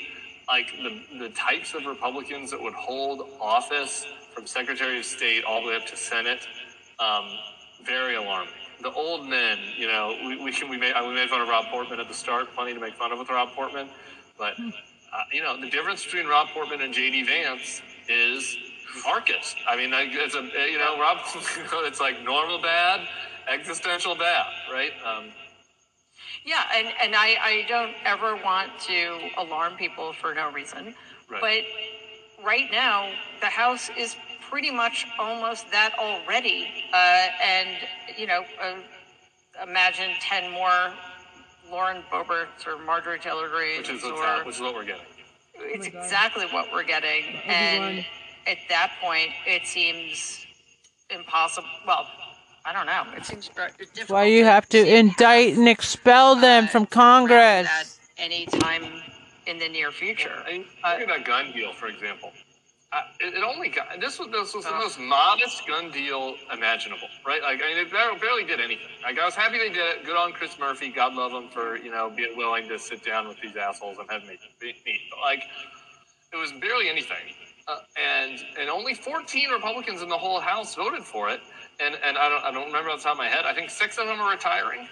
like 0.48 0.68
the, 0.82 1.20
the 1.20 1.30
types 1.30 1.76
of 1.76 1.86
Republicans 1.86 2.50
that 2.52 2.62
would 2.62 2.74
hold 2.74 3.30
office 3.40 4.08
from 4.34 4.48
Secretary 4.48 4.98
of 5.00 5.06
State 5.06 5.44
all 5.44 5.62
the 5.62 5.70
way 5.70 5.76
up 5.76 5.86
to 5.86 5.96
Senate, 5.96 6.48
um, 7.00 7.26
very 7.86 8.16
alarming. 8.16 8.52
The 8.82 8.92
old 8.92 9.28
men, 9.28 9.58
you 9.78 9.88
know, 9.88 10.16
we, 10.26 10.38
we 10.38 10.52
can 10.52 10.70
we 10.70 10.78
made 10.78 10.94
we 11.08 11.14
made 11.14 11.30
fun 11.30 11.42
of 11.42 11.48
Rob 11.48 11.66
Portman 11.66 12.00
at 12.00 12.08
the 12.08 12.14
start, 12.14 12.54
plenty 12.56 12.74
to 12.74 12.80
make 12.80 12.94
fun 12.96 13.12
of 13.12 13.20
with 13.20 13.30
Rob 13.30 13.50
Portman, 13.50 13.90
but 14.38 14.54
uh, 14.60 15.24
you 15.32 15.42
know 15.42 15.60
the 15.60 15.70
difference 15.70 16.04
between 16.04 16.28
Rob 16.28 16.50
Portman 16.50 16.82
and 16.82 16.94
J.D. 16.94 17.24
Vance 17.24 17.82
is 18.10 18.58
Marcus. 19.06 19.56
I 19.68 19.76
mean, 19.76 19.92
it's 19.94 20.36
a 20.36 20.42
you 20.72 20.78
know 20.78 21.00
Rob, 21.00 21.20
it's 21.36 22.00
like 22.00 22.22
normal 22.24 22.62
bad, 22.62 23.08
existential 23.48 24.16
bad, 24.16 24.46
right? 24.72 24.92
Um, 25.06 25.26
Yeah, 26.46 26.64
and, 26.76 26.88
and 27.02 27.16
I, 27.16 27.38
I 27.42 27.66
don't 27.68 27.94
ever 28.06 28.36
want 28.44 28.72
to 28.88 29.18
alarm 29.38 29.76
people 29.78 30.14
for 30.14 30.34
no 30.34 30.52
reason. 30.52 30.94
Right. 31.30 31.42
But 31.42 32.46
right 32.46 32.72
now, 32.72 33.12
the 33.42 33.48
House 33.48 33.90
is 33.98 34.16
pretty 34.56 34.72
much 34.72 35.06
almost 35.20 35.70
that 35.70 35.94
already. 36.00 36.70
Uh, 36.94 37.28
and, 37.44 37.68
you 38.18 38.26
know, 38.26 38.46
uh, 38.64 38.76
imagine 39.62 40.12
10 40.22 40.50
more 40.50 40.94
Lauren 41.70 42.02
Boeberts 42.10 42.66
or 42.66 42.78
Marjorie 42.78 43.20
Taylor 43.20 43.50
Greene 43.50 43.80
which 43.80 43.90
is 43.90 44.02
or 44.06 44.16
hap- 44.16 44.46
which 44.46 44.56
is 44.56 44.62
what 44.62 44.74
we're 44.74 44.86
getting. 44.86 45.04
it's 45.56 45.88
my 45.88 45.92
God. 45.92 46.04
exactly 46.06 46.46
what 46.54 46.72
we're 46.72 46.86
getting. 46.86 47.36
And 47.46 48.06
at 48.48 48.60
that 48.70 48.94
point, 49.02 49.32
it 49.46 49.68
seems 49.68 50.46
impossible. 51.10 51.68
Well, 51.86 52.08
I 52.64 52.72
don't 52.72 52.86
know. 52.86 53.04
It 53.14 53.26
seems 53.26 53.50
difficult. 53.50 54.10
Why 54.10 54.24
you 54.24 54.46
have 54.46 54.70
to 54.70 54.84
see 54.84 54.96
indict 54.96 55.58
and 55.58 55.68
expel 55.68 56.38
them 56.38 56.64
uh, 56.64 56.68
from 56.68 56.84
at 56.84 56.92
Congress? 56.92 58.00
any 58.18 58.46
time 58.46 59.02
in 59.48 59.60
the 59.60 59.68
near 59.68 59.92
future. 59.92 60.42
I 60.48 60.52
mean, 60.54 60.66
Uh, 60.82 60.96
look 60.98 61.10
at 61.10 61.18
that 61.18 61.26
gun 61.26 61.52
deal, 61.52 61.74
for 61.74 61.88
example. 61.88 62.32
Uh, 62.92 63.02
it, 63.20 63.34
it 63.36 63.44
only 63.44 63.70
got 63.70 64.00
this 64.00 64.20
was 64.20 64.30
this 64.30 64.54
was 64.56 64.64
the 64.66 64.74
Oh. 64.74 64.80
most 64.80 65.00
modest 65.00 65.68
gun 65.68 65.92
deal 65.92 66.36
imaginable, 66.54 67.08
right? 67.26 67.42
Like 67.42 67.62
I 67.64 67.70
mean, 67.70 67.78
it 67.78 67.92
barely, 67.92 68.18
barely 68.20 68.44
did 68.46 68.62
anything. 68.62 68.88
Like 69.04 69.20
I 69.20 69.26
was 69.26 69.36
happy 69.36 69.58
they 69.58 69.70
did 69.70 69.98
it. 69.98 70.06
Good 70.06 70.16
on 70.16 70.32
Chris 70.34 70.58
Murphy. 70.60 70.90
God 70.90 71.14
love 71.14 71.32
him 71.34 71.50
for 71.50 71.78
you 71.78 71.92
know 71.92 72.10
being 72.16 72.38
willing 72.38 72.68
to 72.70 72.80
sit 72.80 73.04
down 73.04 73.28
with 73.28 73.40
these 73.42 73.56
assholes 73.58 73.98
and 74.00 74.10
have 74.12 74.24
me 74.24 74.38
meet. 74.62 74.76
But 75.12 75.20
like, 75.22 75.44
it 76.34 76.38
was 76.38 76.52
barely 76.54 76.90
anything, 76.90 77.34
uh, 77.68 77.78
and 78.02 78.40
and 78.60 78.70
only 78.70 78.94
14 78.94 79.50
Republicans 79.52 80.02
in 80.02 80.10
the 80.10 80.18
whole 80.18 80.40
House 80.40 80.76
voted 80.76 81.04
for 81.04 81.30
it. 81.30 81.42
And 81.80 81.96
and 82.04 82.18
I 82.18 82.30
don't 82.30 82.44
I 82.46 82.52
don't 82.52 82.68
remember 82.68 82.92
off 82.92 83.00
the 83.00 83.04
top 83.06 83.14
of 83.14 83.18
my 83.20 83.28
head. 83.28 83.46
I 83.46 83.54
think 83.54 83.70
six 83.70 83.98
of 83.98 84.08
them 84.08 84.22
are 84.22 84.32
retiring. 84.32 84.88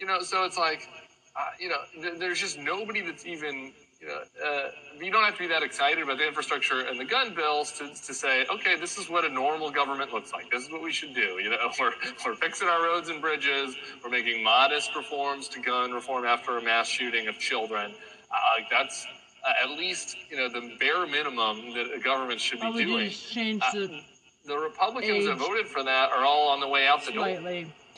You 0.00 0.06
know, 0.06 0.20
so 0.20 0.44
it's 0.44 0.58
like, 0.58 0.88
uh, 1.36 1.40
you 1.58 1.70
know, 1.70 1.78
th- 2.02 2.18
there's 2.18 2.38
just 2.40 2.58
nobody 2.58 3.00
that's 3.00 3.24
even, 3.26 3.72
you 4.00 4.08
know, 4.08 4.20
uh, 4.44 4.70
you 5.00 5.10
don't 5.10 5.24
have 5.24 5.34
to 5.34 5.40
be 5.40 5.46
that 5.46 5.62
excited 5.62 6.02
about 6.02 6.18
the 6.18 6.26
infrastructure 6.26 6.80
and 6.80 6.98
the 7.00 7.04
gun 7.04 7.34
bills 7.34 7.72
to, 7.72 7.88
to 7.88 8.14
say, 8.14 8.46
okay, 8.52 8.76
this 8.76 8.98
is 8.98 9.08
what 9.08 9.24
a 9.24 9.28
normal 9.28 9.70
government 9.70 10.12
looks 10.12 10.32
like. 10.32 10.50
This 10.50 10.64
is 10.64 10.70
what 10.70 10.82
we 10.82 10.92
should 10.92 11.14
do. 11.14 11.38
You 11.42 11.50
know, 11.50 11.56
we're, 11.80 11.92
we're 12.24 12.34
fixing 12.34 12.68
our 12.68 12.82
roads 12.82 13.08
and 13.08 13.20
bridges. 13.20 13.76
We're 14.04 14.10
making 14.10 14.44
modest 14.44 14.94
reforms 14.94 15.48
to 15.48 15.60
gun 15.60 15.92
reform 15.92 16.24
after 16.24 16.58
a 16.58 16.62
mass 16.62 16.86
shooting 16.86 17.28
of 17.28 17.38
children. 17.38 17.92
Uh, 18.30 18.36
that's 18.70 19.06
uh, 19.46 19.64
at 19.64 19.78
least, 19.78 20.16
you 20.30 20.36
know, 20.36 20.48
the 20.48 20.76
bare 20.78 21.06
minimum 21.06 21.72
that 21.74 21.86
a 21.94 22.00
government 22.00 22.40
should 22.40 22.60
be 22.60 22.70
we 22.70 22.84
do 22.84 22.90
doing. 22.90 23.10
change 23.10 23.62
Uh, 23.62 23.72
the 23.72 24.00
the 24.46 24.56
Republicans 24.56 25.26
that 25.26 25.38
voted 25.38 25.66
for 25.66 25.82
that 25.82 26.10
are 26.12 26.24
all 26.24 26.48
on 26.48 26.60
the 26.60 26.68
way 26.68 26.86
out 26.86 27.04
the 27.04 27.12
door. 27.12 27.24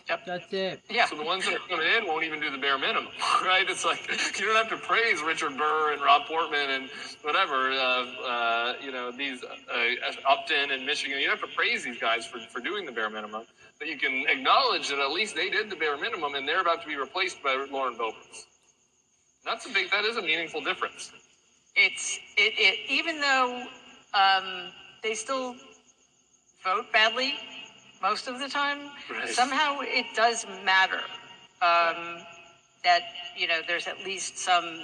Slightly. 0.09 0.27
Yep. 0.27 0.27
That's 0.27 0.53
it. 0.53 0.81
Yeah. 0.90 1.07
So 1.07 1.16
the 1.16 1.25
ones 1.25 1.44
that 1.44 1.55
are 1.55 1.68
coming 1.68 1.87
in 1.87 2.07
won't 2.07 2.25
even 2.25 2.40
do 2.40 2.51
the 2.51 2.59
bare 2.59 2.79
minimum, 2.79 3.12
right? 3.44 3.68
It's 3.68 3.85
like 3.85 4.09
you 4.38 4.47
don't 4.47 4.57
have 4.57 4.68
to 4.71 4.77
praise 4.77 5.23
Richard 5.23 5.57
Burr 5.57 5.92
and 5.92 6.03
Rob 6.03 6.27
Portman 6.27 6.71
and 6.71 6.90
whatever, 7.23 7.71
uh, 7.71 8.05
uh, 8.27 8.75
you 8.83 8.92
know, 8.92 9.11
these 9.12 9.42
uh, 9.44 10.29
Upton 10.29 10.71
and 10.73 10.87
Michigan. 10.87 11.18
You 11.18 11.29
don't 11.29 11.38
have 11.38 11.49
to 11.49 11.57
praise 11.57 11.85
these 11.85 11.99
guys 11.99 12.27
for, 12.27 12.38
for 12.38 12.61
doing 12.61 12.87
the 12.87 12.92
bare 12.92 13.11
minimum, 13.11 13.44
but 13.79 13.88
you 13.88 13.99
can 13.99 14.25
acknowledge 14.29 14.88
that 14.88 14.99
at 14.99 15.11
least 15.11 15.35
they 15.35 15.51
did 15.51 15.71
the 15.71 15.77
bare 15.77 15.97
minimum 15.97 16.35
and 16.35 16.47
they're 16.49 16.61
about 16.61 16.83
to 16.83 16.88
be 16.88 16.97
replaced 16.97 17.42
by 17.42 17.66
Lauren 17.71 17.94
Boebert. 17.94 18.47
That's 19.44 19.66
a 19.66 19.71
big. 19.73 19.90
That 19.90 20.05
is 20.05 20.16
a 20.16 20.23
meaningful 20.23 20.61
difference. 20.62 21.12
It's 21.77 22.18
it, 22.37 22.55
it 22.59 22.90
even 22.90 23.21
though 23.21 23.66
um, 24.12 24.73
they 25.03 25.14
still 25.14 25.55
vote 26.64 26.92
badly 26.92 27.35
most 28.02 28.28
of 28.28 28.38
the 28.38 28.48
time. 28.48 28.90
Right. 29.11 29.28
Somehow 29.28 29.78
it 29.82 30.06
does 30.14 30.46
matter 30.64 31.00
um, 31.62 32.18
that 32.84 33.02
you 33.37 33.46
know 33.48 33.61
there's 33.66 33.87
at 33.87 34.04
least 34.04 34.38
some 34.38 34.80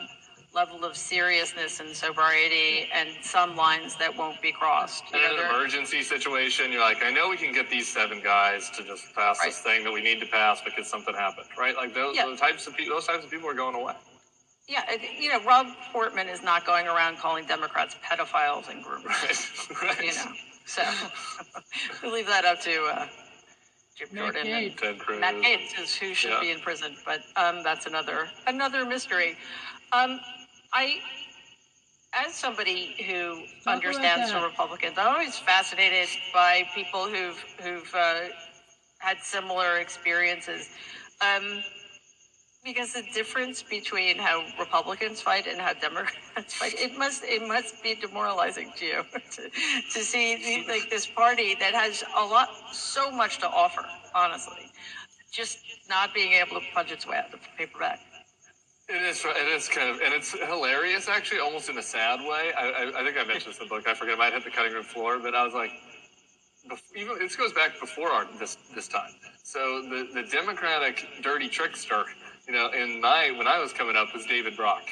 level 0.55 0.85
of 0.85 0.97
seriousness 0.97 1.81
and 1.81 1.91
sobriety 1.97 2.89
and 2.95 3.09
some 3.23 3.57
lines 3.57 3.97
that 3.97 4.17
won't 4.17 4.41
be 4.41 4.53
crossed. 4.53 5.03
In 5.13 5.19
an 5.21 5.39
emergency 5.51 6.01
situation, 6.01 6.71
you're 6.71 6.81
like, 6.81 7.03
I 7.03 7.11
know 7.11 7.29
we 7.29 7.37
can 7.37 7.53
get 7.53 7.69
these 7.69 7.89
seven 7.89 8.21
guys 8.23 8.71
to 8.77 8.85
just 8.85 9.13
pass 9.17 9.41
this 9.45 9.59
thing 9.59 9.83
that 9.83 9.93
we 9.93 10.01
need 10.01 10.21
to 10.21 10.27
pass 10.27 10.61
because 10.65 10.87
something 10.89 11.13
happened, 11.13 11.49
right? 11.59 11.75
Like 11.77 11.93
those, 11.93 12.15
Yeah. 12.15 12.27
those 12.27 12.39
types 12.39 12.69
of 12.69 12.77
people, 12.77 12.95
those 12.95 13.05
types 13.07 13.25
of 13.25 13.31
people 13.33 13.49
are 13.51 13.55
going 13.55 13.75
away. 13.75 13.95
yeah, 14.69 14.85
you 15.19 15.29
know, 15.29 15.43
Rob 15.43 15.67
Portman 15.93 16.29
is 16.29 16.45
not 16.45 16.65
going 16.65 16.87
around 16.87 17.19
calling 17.19 17.45
Democrats 17.47 17.97
pedophiles 18.09 18.69
and 18.71 18.85
groomers. 18.85 19.73
Right, 19.83 19.97
right. 19.99 20.05
you 20.05 20.15
know. 20.15 20.33
So 20.67 20.83
we 22.03 22.11
leave 22.13 22.27
that 22.27 22.45
up 22.45 22.61
to 22.63 22.85
uh, 22.87 23.07
Jim 23.97 24.09
Matt 24.13 24.35
Jordan 24.35 24.47
and 24.49 24.73
Gaetz. 24.73 24.81
Ted 24.81 24.99
Cruz. 24.99 25.21
Matt 25.21 25.35
Gaetz 25.43 25.81
is 25.83 25.95
who 25.97 26.15
should 26.15 26.31
Yeah. 26.31 26.41
be 26.41 26.51
in 26.51 26.61
prison, 26.61 26.97
but 27.07 27.21
um, 27.37 27.63
that's 27.63 27.87
another 27.87 28.29
another 28.47 28.87
mystery. 28.87 29.37
Um, 29.93 30.21
I, 30.73 30.99
as 32.15 32.35
somebody 32.35 32.95
who 33.07 33.45
about 33.63 33.75
understands 33.75 34.29
the 34.33 34.39
that. 34.39 34.45
Republicans, 34.45 34.99
I'm 34.99 35.09
always 35.13 35.39
fascinated 35.39 36.09
by 36.35 36.65
people 36.75 37.09
who've 37.09 37.45
who've 37.63 37.95
uh, 37.95 38.23
had 39.01 39.21
similar 39.23 39.79
experiences. 39.79 40.69
Um, 41.21 41.63
because 42.65 42.95
the 42.95 43.03
difference 43.13 43.63
between 43.63 44.17
how 44.19 44.43
Republicans 44.59 45.21
fight 45.21 45.47
and 45.47 45.61
how 45.61 45.75
Democrats 45.75 46.55
fight, 46.55 46.75
it 46.79 46.97
must 46.99 47.23
it 47.25 47.47
must 47.47 47.83
be 47.83 47.95
demoralizing 47.95 48.73
to 48.77 48.87
you 48.87 49.05
to, 49.31 49.51
to 49.93 50.01
see 50.01 50.65
like 50.69 50.89
this 50.91 51.07
party 51.07 51.55
that 51.61 51.75
has 51.75 52.03
a 52.17 52.25
lot, 52.25 52.49
so 52.73 53.11
much 53.11 53.39
to 53.39 53.49
offer. 53.49 53.85
Honestly, 54.15 54.71
just 55.31 55.59
not 55.89 56.15
being 56.15 56.33
able 56.33 56.61
to 56.61 56.67
punch 56.75 56.91
its 56.91 57.07
way 57.07 57.17
out 57.19 57.27
of 57.27 57.33
the 57.33 57.39
paper 57.59 57.79
bag. 57.81 57.99
It 58.89 59.03
is. 59.03 59.25
It 59.25 59.49
is 59.49 59.69
kind 59.69 59.91
of, 59.91 60.01
and 60.03 60.13
it's 60.13 60.33
hilarious, 60.33 61.09
actually, 61.09 61.41
almost 61.41 61.69
in 61.71 61.79
a 61.79 61.83
sad 61.83 62.21
way. 62.21 62.53
I, 62.57 62.69
I, 62.69 63.01
I 63.01 63.05
think 63.05 63.17
I 63.17 63.25
mentioned 63.25 63.55
this 63.55 63.61
in 63.61 63.67
the 63.67 63.75
book. 63.75 63.89
I 63.89 63.95
forget. 63.95 64.15
I 64.15 64.19
might 64.19 64.33
hit 64.35 64.45
the 64.45 64.51
cutting 64.51 64.73
room 64.73 64.85
floor, 64.85 65.19
but 65.19 65.35
I 65.35 65.43
was 65.43 65.55
like, 65.55 65.71
even 66.95 67.19
this 67.19 67.37
goes 67.37 67.53
back 67.53 67.79
before 67.81 68.11
our 68.11 68.27
this 68.39 68.57
this 68.75 68.89
time. 68.89 69.11
So 69.43 69.83
the 69.83 70.09
the 70.13 70.23
Democratic 70.29 71.07
dirty 71.23 71.49
trickster, 71.49 72.05
you 72.49 72.55
know, 72.55 72.71
in 72.71 73.01
my 73.01 73.33
when 73.33 73.49
I 73.49 73.59
was 73.61 73.73
coming 73.73 73.97
up 73.97 74.15
was 74.15 74.27
David 74.27 74.57
Brock. 74.57 74.85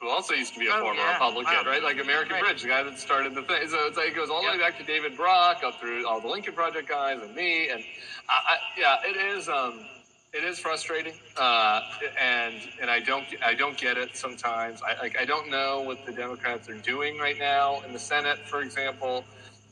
Who 0.00 0.10
also 0.10 0.34
used 0.34 0.54
to 0.54 0.60
be 0.60 0.68
a 0.68 0.74
Oh, 0.74 0.80
former 0.80 1.00
yeah. 1.00 1.14
Republican, 1.14 1.54
Wow. 1.54 1.64
right? 1.66 1.82
Like 1.82 1.98
American 2.00 2.34
Right. 2.34 2.42
Bridge, 2.44 2.62
the 2.62 2.68
guy 2.68 2.82
that 2.84 2.98
started 3.00 3.34
the 3.34 3.42
thing. 3.44 3.68
So 3.68 3.86
it's 3.86 3.96
like 3.96 4.08
it 4.10 4.14
goes 4.16 4.30
all 4.30 4.42
the 4.42 4.48
way 4.50 4.58
back 4.58 4.76
to 4.78 4.84
David 4.84 5.16
Brock, 5.16 5.64
up 5.64 5.80
through 5.80 6.06
all 6.06 6.20
the 6.20 6.28
Lincoln 6.28 6.54
Project 6.54 6.88
guys 6.88 7.22
and 7.22 7.34
me, 7.34 7.70
and 7.70 7.82
I, 8.28 8.34
I, 8.54 8.58
yeah, 8.78 8.96
it 9.04 9.16
is. 9.16 9.48
Um, 9.48 9.86
it 10.34 10.44
is 10.44 10.58
frustrating, 10.60 11.14
uh, 11.38 11.80
and 12.20 12.60
and 12.80 12.90
I 12.90 13.00
don't 13.00 13.26
I 13.44 13.54
don't 13.54 13.78
get 13.78 13.98
it 13.98 14.16
sometimes. 14.16 14.82
I 14.82 14.94
like 15.02 15.16
I 15.18 15.24
don't 15.24 15.48
know 15.50 15.80
what 15.82 16.04
the 16.06 16.12
Democrats 16.12 16.68
are 16.68 16.74
doing 16.74 17.18
right 17.18 17.38
now 17.38 17.80
in 17.86 17.92
the 17.92 17.98
Senate, 18.00 18.38
for 18.46 18.60
example. 18.62 19.24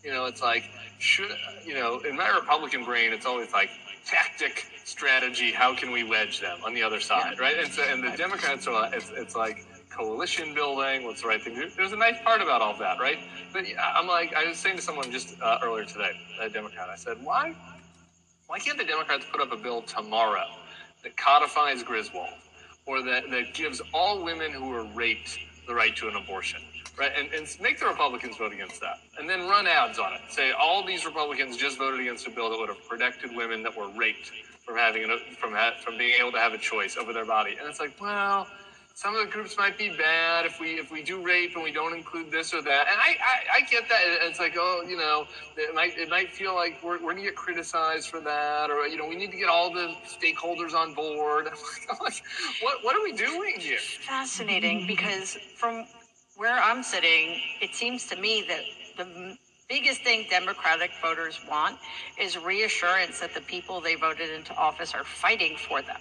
You 0.04 0.12
know, 0.12 0.26
it's 0.26 0.42
like 0.42 0.64
should 0.98 1.30
you 1.64 1.74
know 1.74 2.00
in 2.00 2.16
my 2.16 2.30
Republican 2.30 2.84
brain, 2.84 3.12
it's 3.12 3.26
always 3.26 3.52
like 3.52 3.70
tactic, 4.04 4.66
strategy. 4.84 5.50
How 5.52 5.74
can 5.74 5.90
we 5.90 6.04
wedge 6.04 6.40
them 6.40 6.58
on 6.64 6.74
the 6.74 6.82
other 6.82 7.00
side, 7.00 7.38
right? 7.38 7.58
And 7.58 7.72
so 7.72 7.82
and 7.82 8.02
the 8.02 8.16
Democrats 8.16 8.66
are 8.66 8.94
it's 8.94 9.10
it's 9.10 9.36
like 9.36 9.66
coalition 9.90 10.54
building. 10.54 11.04
What's 11.04 11.22
the 11.22 11.28
right 11.28 11.42
thing? 11.42 11.70
There's 11.76 11.92
a 11.92 11.96
nice 11.96 12.20
part 12.22 12.42
about 12.42 12.60
all 12.60 12.76
that, 12.78 12.98
right? 13.00 13.18
But 13.52 13.64
I'm 13.78 14.06
like 14.06 14.34
I 14.34 14.46
was 14.46 14.58
saying 14.58 14.76
to 14.76 14.82
someone 14.82 15.10
just 15.10 15.40
uh, 15.40 15.58
earlier 15.62 15.84
today, 15.84 16.12
a 16.40 16.48
Democrat. 16.48 16.88
I 16.88 16.96
said, 16.96 17.18
why 17.22 17.54
why 18.46 18.58
can't 18.58 18.78
the 18.78 18.84
Democrats 18.84 19.24
put 19.30 19.40
up 19.40 19.52
a 19.52 19.56
bill 19.56 19.82
tomorrow 19.82 20.46
that 21.02 21.16
codifies 21.16 21.82
Griswold 21.82 22.28
or 22.86 23.02
that, 23.02 23.30
that 23.30 23.54
gives 23.54 23.80
all 23.92 24.22
women 24.22 24.52
who 24.52 24.72
are 24.72 24.84
raped 24.94 25.38
the 25.66 25.74
right 25.74 25.96
to 25.96 26.08
an 26.08 26.16
abortion? 26.16 26.60
Right, 26.96 27.10
and, 27.18 27.28
and 27.34 27.48
make 27.60 27.80
the 27.80 27.86
Republicans 27.86 28.36
vote 28.36 28.52
against 28.52 28.80
that, 28.80 29.00
and 29.18 29.28
then 29.28 29.48
run 29.48 29.66
ads 29.66 29.98
on 29.98 30.12
it. 30.12 30.20
Say 30.28 30.52
all 30.52 30.84
these 30.86 31.04
Republicans 31.04 31.56
just 31.56 31.76
voted 31.76 31.98
against 31.98 32.26
a 32.28 32.30
bill 32.30 32.50
that 32.50 32.58
would 32.58 32.68
have 32.68 32.88
protected 32.88 33.34
women 33.34 33.64
that 33.64 33.76
were 33.76 33.88
raped 33.88 34.30
from 34.64 34.76
having 34.76 35.02
an, 35.02 35.18
from 35.36 35.52
ha- 35.52 35.74
from 35.80 35.98
being 35.98 36.14
able 36.20 36.30
to 36.32 36.38
have 36.38 36.52
a 36.52 36.58
choice 36.58 36.96
over 36.96 37.12
their 37.12 37.24
body. 37.24 37.56
And 37.58 37.68
it's 37.68 37.80
like, 37.80 38.00
well, 38.00 38.46
some 38.94 39.16
of 39.16 39.26
the 39.26 39.30
groups 39.30 39.58
might 39.58 39.76
be 39.76 39.88
bad 39.88 40.46
if 40.46 40.60
we 40.60 40.78
if 40.78 40.92
we 40.92 41.02
do 41.02 41.20
rape 41.20 41.56
and 41.56 41.64
we 41.64 41.72
don't 41.72 41.94
include 41.94 42.30
this 42.30 42.54
or 42.54 42.62
that. 42.62 42.86
And 42.88 42.96
I 43.00 43.16
I, 43.20 43.56
I 43.56 43.60
get 43.68 43.88
that. 43.88 44.00
It's 44.22 44.38
like 44.38 44.54
oh 44.56 44.84
you 44.88 44.96
know 44.96 45.26
it 45.56 45.74
might 45.74 45.98
it 45.98 46.08
might 46.08 46.30
feel 46.30 46.54
like 46.54 46.80
we're, 46.82 47.02
we're 47.02 47.10
gonna 47.10 47.22
get 47.24 47.34
criticized 47.34 48.08
for 48.08 48.20
that 48.20 48.70
or 48.70 48.86
you 48.86 48.96
know 48.96 49.08
we 49.08 49.16
need 49.16 49.32
to 49.32 49.36
get 49.36 49.48
all 49.48 49.72
the 49.72 49.96
stakeholders 50.06 50.74
on 50.74 50.94
board. 50.94 51.48
What 52.62 52.84
what 52.84 52.96
are 52.96 53.02
we 53.02 53.12
doing 53.12 53.58
here? 53.58 53.78
Fascinating 53.78 54.86
because 54.86 55.36
from 55.56 55.86
where 56.36 56.58
I'm 56.60 56.82
sitting, 56.82 57.40
it 57.60 57.74
seems 57.74 58.06
to 58.06 58.16
me 58.16 58.44
that 58.48 58.62
the 58.96 59.36
biggest 59.68 60.02
thing 60.02 60.26
Democratic 60.28 60.90
voters 61.00 61.40
want 61.48 61.78
is 62.20 62.36
reassurance 62.36 63.20
that 63.20 63.34
the 63.34 63.40
people 63.40 63.80
they 63.80 63.94
voted 63.94 64.30
into 64.30 64.54
office 64.56 64.94
are 64.94 65.04
fighting 65.04 65.56
for 65.56 65.80
them, 65.80 66.00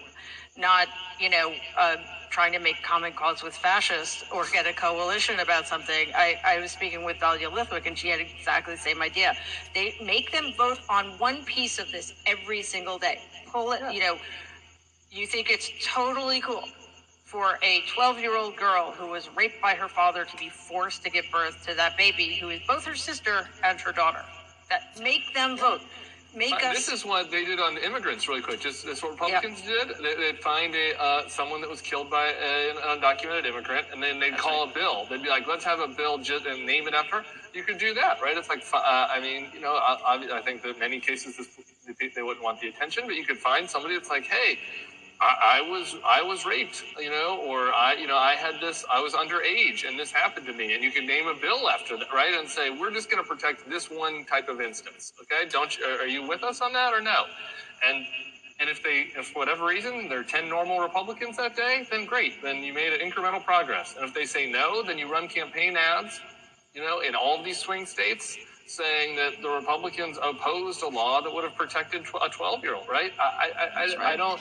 not, 0.57 0.87
you 1.19 1.29
know, 1.29 1.53
uh, 1.77 1.97
trying 2.29 2.51
to 2.51 2.59
make 2.59 2.81
common 2.81 3.13
cause 3.13 3.43
with 3.43 3.55
fascists 3.55 4.23
or 4.31 4.45
get 4.51 4.65
a 4.65 4.73
coalition 4.73 5.39
about 5.39 5.67
something. 5.67 6.09
I, 6.15 6.39
I 6.43 6.59
was 6.59 6.71
speaking 6.71 7.03
with 7.03 7.19
Dahlia 7.19 7.49
Lithwick, 7.49 7.85
and 7.85 7.97
she 7.97 8.09
had 8.09 8.19
exactly 8.19 8.73
the 8.73 8.81
same 8.81 9.01
idea. 9.01 9.35
They 9.75 9.95
make 10.03 10.31
them 10.31 10.51
vote 10.57 10.79
on 10.89 11.05
one 11.19 11.45
piece 11.45 11.77
of 11.77 11.91
this 11.91 12.13
every 12.25 12.63
single 12.63 12.97
day. 12.97 13.21
Pull 13.51 13.73
it, 13.73 13.93
you 13.93 13.99
know, 13.99 14.17
you 15.11 15.27
think 15.27 15.51
it's 15.51 15.69
totally 15.85 16.41
cool 16.41 16.63
for 17.33 17.57
a 17.63 17.81
12 17.95 18.19
year 18.19 18.37
old 18.37 18.55
girl 18.55 18.91
who 18.91 19.07
was 19.07 19.27
raped 19.35 19.59
by 19.59 19.73
her 19.73 19.87
father 19.87 20.23
to 20.23 20.37
be 20.37 20.49
forced 20.49 21.03
to 21.03 21.09
give 21.09 21.25
birth 21.31 21.65
to 21.67 21.73
that 21.73 21.97
baby 21.97 22.35
who 22.39 22.49
is 22.49 22.61
both 22.67 22.85
her 22.85 22.93
sister 22.93 23.49
and 23.63 23.81
her 23.81 23.91
daughter. 23.91 24.23
That 24.69 24.83
make 25.01 25.33
them 25.33 25.57
vote. 25.57 25.81
Make 26.35 26.53
Uh, 26.63 26.67
us. 26.67 26.75
This 26.75 26.89
is 26.89 27.05
what 27.05 27.31
they 27.31 27.43
did 27.43 27.59
on 27.59 27.77
immigrants, 27.79 28.27
really 28.27 28.41
quick. 28.41 28.59
Just 28.61 28.85
this, 28.85 29.01
what 29.01 29.13
Republicans 29.13 29.61
did. 29.61 29.89
They, 30.01 30.15
they'd 30.15 30.39
find 30.39 30.75
a 30.75 30.99
uh, 31.01 31.27
someone 31.27 31.59
that 31.61 31.69
was 31.69 31.81
killed 31.81 32.09
by 32.11 32.27
a, 32.27 32.69
an 32.71 32.77
undocumented 32.77 33.45
immigrant, 33.47 33.87
and 33.91 34.01
then 34.01 34.19
they'd 34.19 34.37
call 34.37 34.63
a 34.69 34.73
bill. 34.73 35.05
They'd 35.09 35.21
be 35.21 35.29
like, 35.29 35.47
"Let's 35.47 35.63
have 35.65 35.79
a 35.79 35.87
bill 35.87 36.17
just 36.19 36.45
and 36.47 36.65
name 36.65 36.87
it 36.87 36.95
after." 36.95 37.23
You 37.53 37.63
could 37.63 37.77
do 37.77 37.93
that, 37.95 38.19
right? 38.19 38.35
It's 38.35 38.49
like, 38.49 38.63
uh, 38.73 38.79
I 39.11 39.19
mean, 39.19 39.47
you 39.53 39.61
know, 39.61 39.73
I, 39.75 40.15
I 40.15 40.37
I 40.39 40.41
think 40.41 40.63
that 40.63 40.79
many 40.79 40.99
cases 40.99 41.37
this, 41.37 41.49
they 42.15 42.23
wouldn't 42.23 42.43
want 42.43 42.59
the 42.61 42.67
attention, 42.69 43.03
but 43.05 43.15
you 43.15 43.25
could 43.25 43.37
find 43.37 43.69
somebody 43.69 43.95
that's 43.95 44.09
like, 44.09 44.25
"Hey." 44.25 44.57
I, 45.23 45.59
I 45.59 45.69
was 45.73 45.95
I 46.17 46.21
was 46.21 46.45
raped, 46.45 46.83
you 46.99 47.09
know, 47.09 47.29
or 47.49 47.59
I 47.73 47.95
you 48.01 48.07
know 48.11 48.17
I 48.17 48.33
had 48.45 48.55
this 48.65 48.83
I 48.91 48.99
was 49.05 49.13
underage 49.13 49.87
and 49.87 49.97
this 49.97 50.11
happened 50.11 50.45
to 50.47 50.53
me, 50.53 50.73
and 50.75 50.83
you 50.83 50.91
can 50.91 51.05
name 51.07 51.27
a 51.27 51.37
bill 51.45 51.69
after 51.69 51.97
that, 51.97 52.11
right? 52.13 52.33
And 52.39 52.47
say 52.57 52.65
we're 52.69 52.91
just 52.99 53.09
going 53.09 53.23
to 53.23 53.29
protect 53.33 53.69
this 53.69 53.85
one 53.89 54.25
type 54.25 54.49
of 54.49 54.59
instance, 54.69 55.13
okay? 55.21 55.47
Don't 55.49 55.71
you, 55.77 55.85
are 55.85 56.11
you 56.15 56.21
with 56.27 56.43
us 56.43 56.59
on 56.61 56.73
that 56.73 56.91
or 56.93 57.01
no? 57.01 57.19
And 57.87 58.05
and 58.59 58.69
if 58.69 58.83
they 58.83 58.97
if 59.19 59.27
for 59.27 59.39
whatever 59.39 59.65
reason 59.65 60.09
there 60.09 60.19
are 60.19 60.29
ten 60.35 60.49
normal 60.49 60.79
Republicans 60.79 61.37
that 61.37 61.55
day, 61.55 61.87
then 61.89 62.05
great, 62.05 62.41
then 62.43 62.57
you 62.63 62.73
made 62.73 62.91
incremental 62.99 63.43
progress. 63.43 63.95
And 63.95 64.05
if 64.05 64.13
they 64.13 64.25
say 64.25 64.51
no, 64.51 64.83
then 64.83 64.97
you 64.97 65.07
run 65.11 65.27
campaign 65.29 65.77
ads, 65.77 66.19
you 66.75 66.81
know, 66.81 66.99
in 66.99 67.15
all 67.15 67.41
these 67.41 67.59
swing 67.59 67.85
states. 67.85 68.37
Saying 68.65 69.17
that 69.17 69.33
the 69.41 69.49
Republicans 69.49 70.17
opposed 70.23 70.81
a 70.83 70.87
law 70.87 71.19
that 71.21 71.31
would 71.33 71.43
have 71.43 71.57
protected 71.63 72.03
a 72.25 72.29
twelve-year-old, 72.29 72.87
right? 72.87 73.11
I, 73.19 73.29
I, 73.43 73.47
I, 73.59 73.83
I, 73.83 74.11
I 74.13 74.15
don't, 74.15 74.39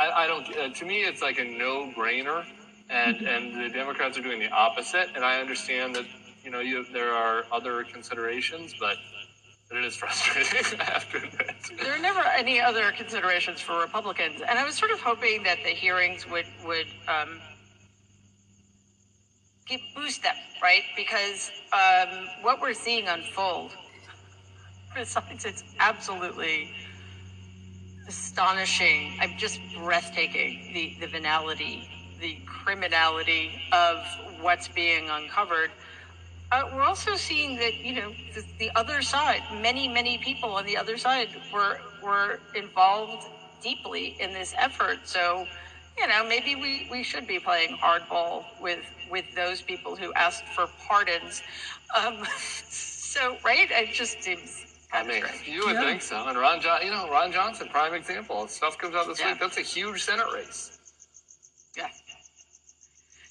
I, 0.00 0.24
I 0.24 0.26
don't. 0.26 0.46
Uh, 0.56 0.70
to 0.70 0.84
me, 0.86 1.02
it's 1.02 1.20
like 1.20 1.38
a 1.38 1.44
no-brainer, 1.44 2.44
and 2.88 3.16
and 3.18 3.54
the 3.54 3.68
Democrats 3.68 4.16
are 4.16 4.22
doing 4.22 4.40
the 4.40 4.48
opposite. 4.48 5.08
And 5.14 5.24
I 5.24 5.40
understand 5.40 5.94
that 5.94 6.06
you 6.42 6.50
know 6.50 6.60
you 6.60 6.86
there 6.92 7.12
are 7.12 7.44
other 7.52 7.84
considerations, 7.84 8.74
but 8.80 8.96
but 9.68 9.76
it 9.76 9.84
is 9.84 9.96
frustrating. 10.02 10.80
I 10.80 10.84
have 10.84 11.10
to 11.10 11.18
admit. 11.18 11.54
there 11.82 11.94
are 11.94 11.98
never 11.98 12.20
any 12.20 12.60
other 12.60 12.92
considerations 12.92 13.60
for 13.60 13.78
Republicans, 13.78 14.40
and 14.40 14.58
I 14.58 14.64
was 14.64 14.74
sort 14.74 14.90
of 14.90 15.00
hoping 15.00 15.42
that 15.42 15.58
the 15.64 15.70
hearings 15.70 16.26
would 16.30 16.46
would 16.64 16.86
um, 17.06 17.38
give, 19.66 19.80
boost 19.94 20.22
them, 20.22 20.36
right? 20.62 20.84
Because 20.96 21.50
um, 21.74 22.26
what 22.40 22.58
we're 22.62 22.72
seeing 22.72 23.06
unfold, 23.06 23.72
besides 24.94 25.44
it's 25.44 25.62
absolutely 25.78 26.70
astonishing, 28.08 29.12
I'm 29.20 29.36
just 29.36 29.60
breathtaking 29.76 30.72
the 30.74 30.96
the 31.00 31.06
venality, 31.06 31.88
the 32.20 32.38
criminality 32.46 33.62
of 33.72 33.98
what's 34.40 34.68
being 34.68 35.08
uncovered. 35.10 35.70
Uh, 36.52 36.62
we're 36.72 36.82
also 36.82 37.16
seeing 37.16 37.56
that 37.56 37.76
you 37.84 37.94
know 37.94 38.12
the, 38.34 38.44
the 38.58 38.70
other 38.76 39.02
side, 39.02 39.42
many 39.52 39.88
many 39.88 40.18
people 40.18 40.54
on 40.54 40.66
the 40.66 40.76
other 40.76 40.96
side 40.96 41.28
were 41.52 41.78
were 42.02 42.40
involved 42.54 43.28
deeply 43.62 44.16
in 44.20 44.32
this 44.32 44.54
effort. 44.58 44.98
So, 45.04 45.46
you 45.98 46.06
know, 46.08 46.24
maybe 46.24 46.54
we, 46.56 46.88
we 46.90 47.02
should 47.02 47.26
be 47.26 47.38
playing 47.38 47.76
hardball 47.82 48.46
with 48.60 48.84
with 49.10 49.26
those 49.34 49.62
people 49.62 49.96
who 49.96 50.12
asked 50.14 50.44
for 50.48 50.66
pardons. 50.88 51.42
Um, 51.96 52.24
so, 52.70 53.36
right? 53.44 53.68
It 53.70 53.92
just 53.92 54.22
seems 54.22 54.69
I 54.92 55.02
mean, 55.04 55.24
of 55.24 55.46
you 55.46 55.64
would 55.66 55.76
Yeah. 55.76 55.80
think 55.86 56.02
so. 56.02 56.26
And 56.26 56.38
Ron, 56.38 56.60
John, 56.60 56.84
you 56.84 56.90
know, 56.90 57.08
Ron 57.10 57.32
Johnson, 57.32 57.68
prime 57.68 57.94
example. 57.94 58.48
Stuff 58.48 58.78
comes 58.78 58.94
out 58.94 59.06
this 59.06 59.20
Yeah. 59.20 59.32
week. 59.32 59.40
That's 59.40 59.56
a 59.56 59.62
huge 59.62 60.02
Senate 60.02 60.26
race. 60.32 60.78
Yeah. 61.76 61.88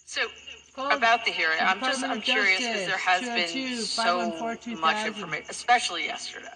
So 0.05 0.21
Call 0.73 0.91
about 0.91 1.25
the 1.25 1.31
hearing, 1.31 1.59
I'm 1.61 1.79
just 1.81 2.03
I'm 2.03 2.21
curious 2.21 2.59
because 2.59 2.85
there 2.85 2.97
has 2.97 3.21
been 3.21 3.75
so 3.77 4.55
much 4.79 5.05
information, 5.05 5.45
especially 5.49 6.05
yesterday. 6.05 6.47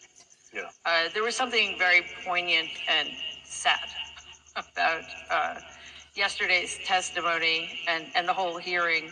Yeah. 0.53 0.69
Uh, 0.85 1.09
there 1.13 1.23
was 1.23 1.35
something 1.35 1.77
very 1.77 2.03
poignant 2.23 2.69
and 2.87 3.09
sad 3.43 3.89
about 4.55 5.03
uh, 5.29 5.59
yesterday's 6.15 6.77
testimony 6.85 7.79
and, 7.87 8.05
and 8.15 8.27
the 8.27 8.33
whole 8.33 8.57
hearing. 8.57 9.11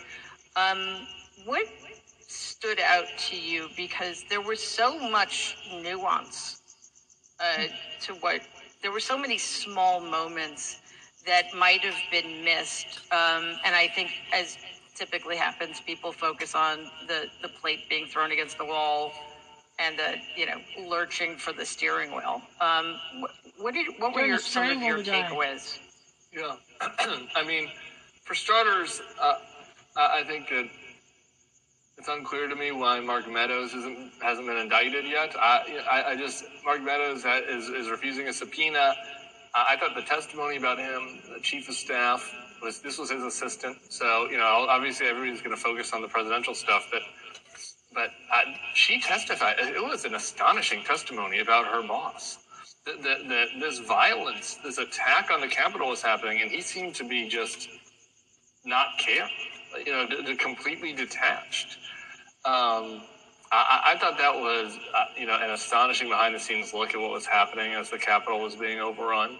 Um, 0.56 1.08
what 1.45 1.67
stood 2.32 2.80
out 2.80 3.06
to 3.30 3.38
you? 3.38 3.70
Because 3.76 4.24
there 4.30 4.41
was 4.41 4.62
so 4.62 4.98
much 5.10 5.58
nuance 5.82 6.62
uh, 7.39 7.65
to 8.02 8.13
what, 8.15 8.41
there 8.82 8.91
were 8.91 9.00
so 9.00 9.17
many 9.17 9.38
small 9.38 10.00
moments 10.00 10.82
that 11.26 11.54
might 11.56 11.82
have 11.82 12.00
been 12.12 12.44
missed. 12.44 13.00
Um, 13.12 13.58
and 13.65 13.76
I 13.76 13.88
think, 13.94 14.12
as 14.34 14.58
typically 14.96 15.36
happens, 15.36 15.82
people 15.82 16.12
focus 16.12 16.56
on 16.56 16.89
the, 17.08 17.26
the 17.41 17.50
plate 17.50 17.89
being 17.89 18.08
thrown 18.08 18.32
against 18.32 18.58
the 18.58 18.65
wall 18.65 19.12
and 19.80 19.98
the 19.98 20.15
you 20.36 20.46
know 20.46 20.58
lurching 20.89 21.36
for 21.36 21.54
the 21.54 21.65
steering 21.65 22.12
wheel. 22.12 22.41
Um, 22.60 23.00
what, 23.20 23.32
what 23.58 23.74
did 23.74 23.88
what 24.00 24.13
were 24.13 24.26
your 24.26 24.39
some 24.39 24.70
of 24.70 24.82
your 24.82 25.00
takeaways? 25.00 25.80
Yeah. 26.34 26.56
I 27.36 27.44
mean, 27.46 27.70
for 28.24 28.36
starters, 28.36 29.02
uh, 29.20 29.36
I 29.96 30.20
I 30.20 30.24
think 30.24 30.50
that 30.50 30.70
it's 32.02 32.10
unclear 32.10 32.48
to 32.48 32.56
me 32.56 32.72
why 32.72 33.00
Mark 33.00 33.30
Meadows 33.30 33.74
hasn't 34.24 34.48
been 34.48 34.58
indicted 34.58 35.06
yet. 35.06 35.36
I 35.40 35.82
I, 35.90 36.12
I 36.12 36.16
just 36.18 36.46
Mark 36.66 36.82
Meadows 36.82 37.24
ha- 37.24 37.44
is 37.48 37.70
is 37.70 37.92
refusing 37.92 38.28
a 38.28 38.34
subpoena. 38.34 38.96
I, 39.54 39.74
I 39.74 39.78
thought 39.78 39.96
the 39.96 40.02
testimony 40.02 40.58
about 40.58 40.80
him, 40.80 41.22
the 41.32 41.40
chief 41.42 41.70
of 41.70 41.76
staff, 41.76 42.34
was 42.64 42.82
this 42.82 42.98
was 42.98 43.12
his 43.12 43.24
assistant. 43.24 43.78
So 43.90 44.28
you 44.32 44.38
know, 44.40 44.66
obviously 44.68 45.06
everybody's 45.06 45.42
going 45.44 45.56
to 45.56 45.62
focus 45.62 45.94
on 45.94 46.02
the 46.02 46.10
presidential 46.10 46.56
stuff, 46.56 46.88
but. 46.92 47.04
But 47.94 48.12
uh, 48.34 48.42
she 48.74 49.02
testified. 49.02 49.58
It 49.60 49.84
was 49.84 50.06
an 50.06 50.16
astonishing 50.16 50.84
testimony 50.84 51.40
about 51.40 51.66
her 51.68 51.82
boss. 51.88 52.40
That, 52.86 53.04
that, 53.04 53.30
that 53.30 53.48
this 53.60 53.80
violence, 53.80 54.58
this 54.64 54.80
attack 54.80 55.32
on 55.32 55.42
the 55.42 55.48
Capitol 55.48 55.90
was 55.90 56.02
happening, 56.02 56.42
and 56.42 56.52
he 56.52 56.62
seemed 56.62 56.96
to 56.96 57.06
be 57.08 57.28
just 57.28 57.70
not 58.66 58.88
care, 59.00 59.28
you 59.86 59.92
know, 59.94 60.08
d- 60.08 60.24
d- 60.24 60.36
completely 60.38 60.94
detached. 60.94 61.78
Um, 62.45 63.01
I, 63.51 63.93
I 63.93 63.97
thought 63.99 64.17
that 64.17 64.34
was, 64.34 64.77
uh, 64.95 65.06
you 65.17 65.27
know, 65.27 65.36
an 65.36 65.51
astonishing 65.51 66.10
behind-the-scenes 66.10 66.73
look 66.73 66.95
at 66.95 66.99
what 66.99 67.12
was 67.12 67.25
happening 67.25 67.73
as 67.73 67.89
the 67.89 67.97
Capitol 67.97 68.39
was 68.41 68.56
being 68.56 68.80
overrun. 68.80 69.38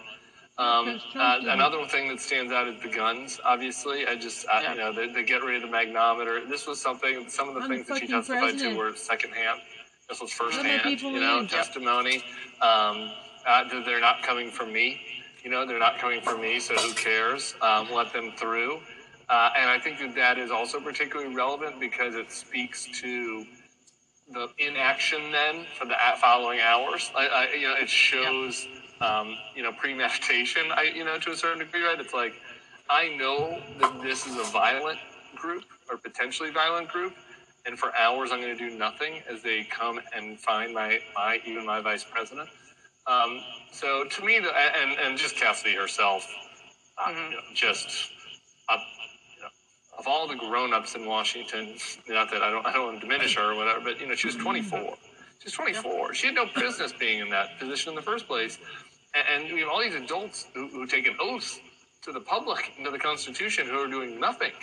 Um, 0.58 1.02
uh, 1.16 1.40
another 1.48 1.86
thing 1.86 2.10
that 2.10 2.20
stands 2.20 2.52
out 2.52 2.68
is 2.68 2.80
the 2.82 2.90
guns. 2.90 3.40
Obviously, 3.44 4.06
I 4.06 4.16
just, 4.16 4.46
uh, 4.48 4.60
Yeah. 4.62 4.72
you 4.74 4.78
know, 4.80 4.94
they, 4.94 5.08
they 5.12 5.24
get 5.24 5.44
rid 5.44 5.64
of 5.64 5.70
the 5.70 5.76
magnometer. 5.76 6.48
This 6.48 6.68
was 6.68 6.80
something. 6.80 7.28
Some 7.30 7.48
of 7.50 7.56
the 7.56 7.62
I'm 7.62 7.70
things 7.70 7.88
that 7.88 8.00
she 8.00 8.08
testified 8.08 8.42
president. 8.42 8.74
to 8.74 8.78
were 8.78 8.96
secondhand. 8.96 9.62
This 10.10 10.22
was 10.22 10.32
firsthand, 10.32 11.02
you 11.02 11.20
know, 11.20 11.48
testimony. 11.48 12.18
Um, 12.62 13.12
uh, 13.48 13.64
they're 13.86 14.02
not 14.02 14.22
coming 14.22 14.52
from 14.52 14.72
me. 14.72 15.02
You 15.44 15.50
know, 15.50 15.66
they're 15.66 15.80
not 15.80 15.98
coming 15.98 16.22
from 16.22 16.42
me, 16.42 16.60
so 16.60 16.76
who 16.76 16.94
cares? 16.94 17.56
Um, 17.62 17.88
let 17.92 18.14
them 18.14 18.34
through. 18.38 18.82
Uh, 19.32 19.52
and 19.58 19.70
I 19.72 19.80
think 19.80 20.00
that 20.00 20.16
that 20.16 20.40
is 20.40 20.52
also 20.52 20.82
particularly 20.82 21.36
relevant 21.36 21.80
because 21.80 22.16
it 22.16 22.32
speaks 22.34 22.88
to 23.02 23.46
the 24.34 24.50
inaction 24.60 25.32
then 25.32 25.66
for 25.80 25.86
the 25.86 25.96
following 26.22 26.60
hours. 26.62 27.12
I, 27.16 27.28
I, 27.28 27.54
you 27.56 27.68
know, 27.68 27.76
it 27.76 27.90
shows, 27.90 28.68
um, 29.02 29.38
you 29.56 29.64
know, 29.64 29.74
premeditation. 29.74 30.72
I, 30.74 30.84
you 30.96 31.06
know, 31.06 31.20
to 31.20 31.32
a 31.32 31.38
certain 31.38 31.60
degree, 31.60 31.84
right? 31.84 32.00
It's 32.00 32.14
like 32.14 32.34
I 32.90 33.10
know 33.18 33.62
that 33.80 34.02
this 34.04 34.28
is 34.28 34.38
a 34.38 34.44
violent 34.52 35.00
group 35.36 35.66
or 35.90 35.98
potentially 35.98 36.52
violent 36.52 36.90
group, 36.90 37.14
and 37.68 37.80
for 37.80 37.96
hours 37.98 38.32
I'm 38.34 38.42
going 38.42 38.58
to 38.58 38.70
do 38.70 38.78
nothing 38.78 39.22
as 39.30 39.44
they 39.44 39.66
come 39.66 40.02
and 40.16 40.40
find 40.40 40.74
my, 40.74 41.00
my 41.16 41.40
even 41.46 41.66
my 41.66 41.82
vice 41.82 42.06
president. 42.06 42.50
Um, 43.08 43.42
so 43.72 44.06
to 44.06 44.26
me, 44.26 44.40
the, 44.40 44.52
and 44.58 45.00
and 45.00 45.18
just 45.18 45.38
Cassidy 45.38 45.76
herself, 45.76 46.28
uh, 46.98 47.10
Mhm. 47.10 47.32
you 47.32 47.38
know, 47.38 47.44
just 47.56 48.12
of 50.02 50.08
all 50.08 50.28
the 50.28 50.36
grown-ups 50.36 50.96
in 50.96 51.06
Washington, 51.06 51.76
not 52.08 52.32
that 52.32 52.42
I 52.42 52.50
don't 52.50 52.66
I 52.66 52.74
don't 52.74 52.88
want 52.88 53.02
to 53.02 53.08
diminish 53.08 53.36
her 53.36 53.52
or 53.52 53.56
whatever, 53.56 53.82
but 53.82 54.02
you 54.02 54.08
know 54.08 54.16
she 54.16 54.28
was 54.28 54.36
mm-hmm. 54.36 54.46
24. 54.46 54.96
She's 55.38 55.54
24. 55.54 56.16
She 56.16 56.28
had 56.28 56.36
no 56.36 56.46
business 56.56 56.92
being 56.92 57.20
in 57.20 57.30
that 57.30 57.60
position 57.60 57.92
in 57.92 57.96
the 57.96 58.02
first 58.02 58.28
place. 58.28 58.58
And, 59.14 59.44
and 59.44 59.54
we 59.54 59.60
have 59.62 59.70
all 59.70 59.82
these 59.82 59.96
adults 59.96 60.48
who, 60.54 60.68
who 60.70 60.88
take 60.88 61.08
an 61.08 61.16
oath 61.20 61.60
to 62.04 62.12
the 62.12 62.20
public 62.20 62.74
and 62.78 62.86
to 62.86 62.92
the 62.92 62.98
Constitution 63.00 63.68
who 63.68 63.78
are 63.78 63.88
doing 63.88 64.20
nothing 64.20 64.54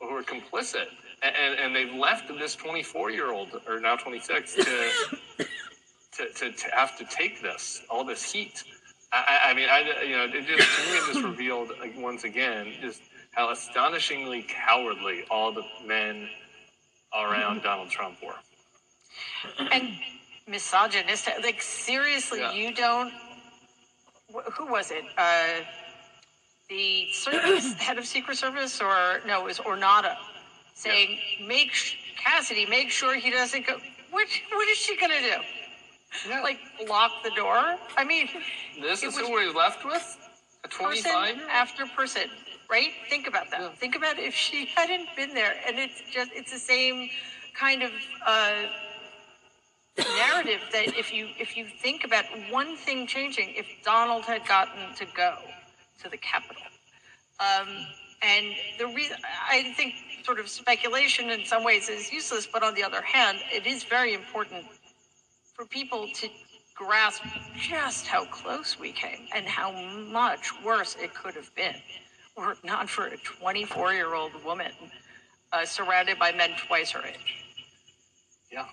or 0.00 0.08
who 0.08 0.16
are 0.16 0.22
complicit. 0.24 0.86
and 1.22 1.34
and, 1.36 1.58
and 1.60 1.76
they've 1.76 1.94
left 1.94 2.26
this 2.28 2.56
24 2.56 3.10
year 3.12 3.32
old 3.32 3.60
or 3.68 3.78
now 3.80 3.94
26 3.94 4.56
to, 4.56 4.64
to 4.64 6.32
to 6.34 6.52
to 6.52 6.66
have 6.74 6.98
to 6.98 7.04
take 7.04 7.40
this 7.42 7.82
all 7.88 8.04
this 8.04 8.32
heat. 8.32 8.64
I, 9.12 9.18
I 9.28 9.50
I 9.50 9.54
mean, 9.54 9.68
I 9.68 10.02
you 10.02 10.16
know, 10.16 10.24
it 10.24 10.46
just 10.46 10.68
to 10.76 10.90
me 10.90 10.98
it 10.98 11.12
just 11.12 11.24
revealed 11.24 11.70
like, 11.80 11.94
once 11.96 12.24
again 12.24 12.72
just 12.80 13.02
how 13.34 13.50
astonishingly 13.50 14.42
cowardly 14.48 15.24
all 15.30 15.52
the 15.52 15.62
men 15.86 16.28
around 17.14 17.62
Donald 17.68 17.90
Trump 17.90 18.16
were. 18.22 18.34
and 19.72 19.90
misogynistic. 20.46 21.34
Like 21.42 21.60
seriously, 21.62 22.40
Yeah. 22.40 22.52
you 22.52 22.72
don't. 22.74 23.12
Who 24.52 24.66
was 24.66 24.90
it? 24.90 25.04
Uh, 25.16 25.60
the 26.68 27.06
service 27.12 27.74
head 27.78 27.98
of 27.98 28.06
Secret 28.06 28.36
Service, 28.36 28.80
or 28.80 29.20
no, 29.26 29.40
it 29.42 29.44
was 29.44 29.58
Ornato, 29.58 30.14
saying, 30.74 31.18
"Make 31.46 31.72
sh- 31.72 31.96
Cassidy, 32.16 32.66
make 32.66 32.90
sure 32.90 33.14
he 33.16 33.30
doesn't 33.30 33.66
go." 33.66 33.74
What 34.10 34.26
What 34.50 34.68
is 34.68 34.78
she 34.78 34.96
gonna 34.96 35.20
do? 35.20 35.36
Yeah. 36.28 36.40
Like 36.42 36.58
lock 36.88 37.10
the 37.22 37.30
door? 37.30 37.76
I 37.96 38.04
mean, 38.04 38.28
This 38.80 39.02
is 39.02 39.16
who 39.18 39.30
we're 39.30 39.52
left 39.52 39.84
with? 39.84 40.16
A 40.64 40.68
person 40.68 41.12
25 41.12 41.36
after 41.50 41.84
person, 41.86 42.22
right? 42.70 42.90
Think 43.08 43.26
about 43.26 43.50
that. 43.50 43.60
Yeah. 43.60 43.68
Think 43.70 43.96
about 43.96 44.18
if 44.18 44.34
she 44.34 44.66
hadn't 44.66 45.08
been 45.16 45.34
there, 45.34 45.54
and 45.66 45.78
it's 45.78 46.02
just 46.10 46.30
it's 46.34 46.52
the 46.52 46.58
same 46.58 47.08
kind 47.58 47.82
of 47.82 47.90
uh, 48.26 48.62
narrative 49.96 50.60
that 50.72 50.96
if 50.98 51.12
you 51.12 51.28
if 51.38 51.56
you 51.56 51.66
think 51.66 52.04
about 52.04 52.24
one 52.50 52.76
thing 52.76 53.06
changing, 53.06 53.54
if 53.56 53.66
Donald 53.84 54.24
had 54.24 54.46
gotten 54.46 54.94
to 54.96 55.06
go 55.16 55.36
to 56.02 56.08
the 56.08 56.16
Capitol, 56.16 56.62
um, 57.40 57.68
and 58.22 58.46
the 58.78 58.86
reason 58.86 59.16
I 59.48 59.74
think 59.76 59.94
sort 60.24 60.40
of 60.40 60.48
speculation 60.48 61.30
in 61.30 61.44
some 61.44 61.64
ways 61.64 61.88
is 61.88 62.12
useless, 62.12 62.46
but 62.46 62.62
on 62.62 62.74
the 62.74 62.82
other 62.82 63.02
hand, 63.02 63.38
it 63.52 63.66
is 63.66 63.84
very 63.84 64.14
important 64.14 64.64
for 65.54 65.66
people 65.66 66.08
to 66.14 66.28
grasp 66.74 67.22
just 67.56 68.06
how 68.06 68.24
close 68.24 68.78
we 68.80 68.90
came 68.90 69.28
and 69.34 69.46
how 69.46 69.70
much 70.10 70.50
worse 70.64 70.96
it 71.00 71.14
could 71.14 71.34
have 71.34 71.54
been 71.54 71.76
it 72.36 72.58
not 72.64 72.88
for 72.88 73.06
a 73.06 73.16
24 73.18 73.94
year 73.94 74.14
old 74.14 74.32
woman 74.44 74.72
uh, 75.52 75.64
surrounded 75.64 76.18
by 76.18 76.32
men 76.32 76.50
twice 76.66 76.90
her 76.92 77.02
age. 77.06 77.44
Yeah. 78.52 78.66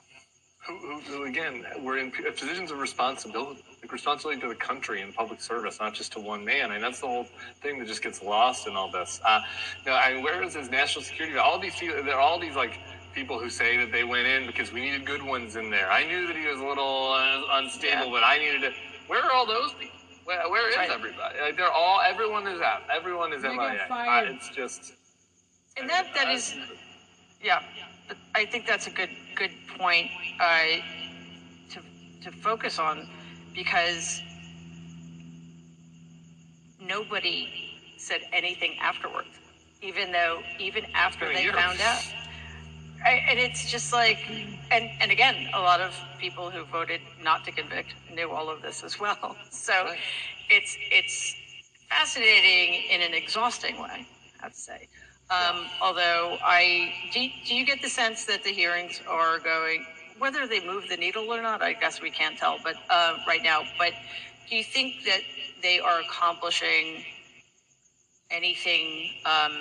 Who, 0.67 0.77
who, 0.77 0.99
who 1.01 1.23
again, 1.25 1.65
we're 1.81 1.97
in 1.97 2.11
positions 2.11 2.71
of 2.71 2.77
responsibility, 2.79 3.63
like 3.81 3.91
responsibility 3.91 4.41
to 4.41 4.47
the 4.47 4.55
country 4.55 5.01
and 5.01 5.13
public 5.13 5.41
service, 5.41 5.79
not 5.79 5.93
just 5.95 6.13
to 6.13 6.19
one 6.19 6.45
man. 6.45 6.71
And 6.71 6.83
that's 6.83 6.99
the 7.01 7.07
whole 7.07 7.25
thing 7.61 7.79
that 7.79 7.87
just 7.87 8.03
gets 8.03 8.21
lost 8.21 8.67
in 8.67 8.75
all 8.75 8.91
this. 8.91 9.19
Uh, 9.25 9.41
know, 9.87 9.93
I 9.93 10.13
mean, 10.13 10.23
where 10.23 10.43
is 10.43 10.53
his 10.53 10.69
national 10.69 11.03
security? 11.03 11.37
All 11.37 11.59
these 11.59 11.75
people, 11.75 12.03
there 12.03 12.15
are 12.15 12.21
all 12.21 12.39
these 12.39 12.55
like 12.55 12.79
people 13.13 13.39
who 13.39 13.49
say 13.49 13.75
that 13.77 13.91
they 13.91 14.03
went 14.03 14.27
in 14.27 14.45
because 14.45 14.71
we 14.71 14.81
needed 14.81 15.05
good 15.05 15.23
ones 15.23 15.55
in 15.55 15.71
there. 15.71 15.91
I 15.91 16.05
knew 16.05 16.27
that 16.27 16.35
he 16.35 16.47
was 16.47 16.59
a 16.59 16.65
little 16.65 17.11
uh, 17.11 17.41
unstable, 17.53 18.05
Yeah. 18.05 18.11
but 18.11 18.23
I 18.23 18.37
needed 18.37 18.61
to. 18.61 18.71
Where 19.07 19.23
are 19.23 19.31
all 19.31 19.47
those 19.47 19.73
people? 19.73 19.97
Where, 20.31 20.49
where 20.49 20.69
is 20.69 20.77
Right. 20.77 20.89
everybody? 20.89 21.35
Like, 21.41 21.57
they're 21.57 21.71
all. 21.71 21.99
Everyone 22.01 22.47
is 22.47 22.61
out. 22.61 22.83
Everyone 22.93 23.33
is 23.33 23.41
They 23.41 23.49
got 23.49 23.73
MIA. 23.89 24.29
Uh, 24.29 24.33
it's 24.33 24.49
just. 24.49 24.93
And 25.77 25.89
that, 25.89 26.07
that 26.15 26.27
I- 26.27 26.33
is, 26.33 26.55
yeah, 27.43 27.61
I 28.35 28.45
think 28.45 28.65
that's 28.65 28.87
a 28.87 28.91
good 28.91 29.09
good 29.35 29.51
point 29.77 30.09
uh, 30.39 30.61
to 31.71 31.79
to 32.23 32.31
focus 32.31 32.79
on 32.79 33.09
because 33.53 34.21
nobody 36.79 37.49
said 37.97 38.21
anything 38.31 38.77
afterwards, 38.79 39.29
even 39.81 40.11
though 40.13 40.41
even 40.59 40.85
after 40.93 41.25
been 41.25 41.35
they 41.35 41.43
year. 41.43 41.53
found 41.53 41.79
out. 41.81 42.01
I, 43.05 43.21
and 43.29 43.39
it's 43.39 43.71
just 43.71 43.93
like, 43.93 44.19
and 44.71 44.89
and 45.01 45.11
again, 45.11 45.47
a 45.53 45.61
lot 45.61 45.81
of 45.81 45.95
people 46.19 46.51
who 46.51 46.65
voted 46.65 47.01
not 47.23 47.45
to 47.45 47.51
convict 47.51 47.93
knew 48.13 48.31
all 48.31 48.49
of 48.49 48.61
this 48.61 48.83
as 48.83 48.99
well. 48.99 49.37
So 49.51 49.73
Right. 49.73 49.99
it's 50.49 50.77
it's 50.91 51.35
fascinating 51.89 52.83
in 52.91 53.01
an 53.01 53.13
exhausting 53.13 53.77
way, 53.79 54.07
I 54.39 54.43
have 54.43 54.53
to 54.53 54.59
say. 54.59 54.87
Um, 55.31 55.67
although 55.81 56.37
I 56.43 56.93
do, 57.13 57.27
do 57.47 57.55
you 57.55 57.65
get 57.65 57.81
the 57.81 57.89
sense 57.89 58.25
that 58.25 58.43
the 58.43 58.51
hearings 58.51 59.01
are 59.07 59.39
going 59.39 59.85
whether 60.19 60.47
they 60.47 60.61
move 60.65 60.89
the 60.89 60.97
needle 60.97 61.33
or 61.33 61.41
not? 61.41 61.61
I 61.63 61.73
guess 61.73 62.01
we 62.01 62.11
can't 62.11 62.37
tell, 62.37 62.59
but 62.63 62.75
uh, 62.89 63.17
right 63.27 63.43
now. 63.43 63.63
But 63.77 63.93
do 64.49 64.55
you 64.57 64.63
think 64.63 65.03
that 65.05 65.21
they 65.63 65.79
are 65.79 66.01
accomplishing 66.01 67.03
anything 68.31 69.11
um, 69.25 69.53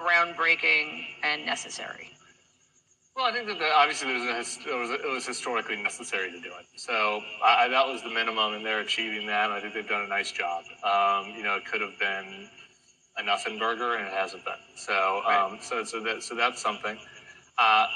groundbreaking 0.00 1.06
and 1.24 1.46
necessary? 1.46 2.15
Well, 3.16 3.24
I 3.24 3.32
think 3.32 3.46
that 3.46 3.58
the, 3.58 3.72
obviously 3.72 4.08
there's 4.12 4.24
a, 4.24 4.70
it, 4.70 4.78
was, 4.78 4.90
it 4.90 5.08
was 5.08 5.26
historically 5.26 5.76
necessary 5.76 6.30
to 6.30 6.38
do 6.38 6.48
it. 6.48 6.66
So 6.76 7.22
I, 7.42 7.66
that 7.66 7.86
was 7.86 8.02
the 8.02 8.10
minimum, 8.10 8.52
and 8.52 8.64
they're 8.64 8.80
achieving 8.80 9.26
that. 9.28 9.50
I 9.50 9.58
think 9.60 9.72
they've 9.72 9.88
done 9.88 10.02
a 10.02 10.08
nice 10.08 10.32
job. 10.32 10.64
Um, 10.84 11.32
you 11.34 11.42
know, 11.42 11.56
it 11.56 11.64
could 11.64 11.80
have 11.80 11.98
been 11.98 12.46
a 13.16 13.22
nothing 13.22 13.58
burger, 13.58 13.94
and 13.94 14.06
it 14.06 14.12
hasn't 14.12 14.44
been. 14.44 14.60
So, 14.74 15.22
um, 15.24 15.58
so, 15.62 15.82
so 15.82 16.00
that, 16.00 16.22
so 16.22 16.34
that's 16.34 16.60
something. 16.60 16.98
Uh, 17.56 17.86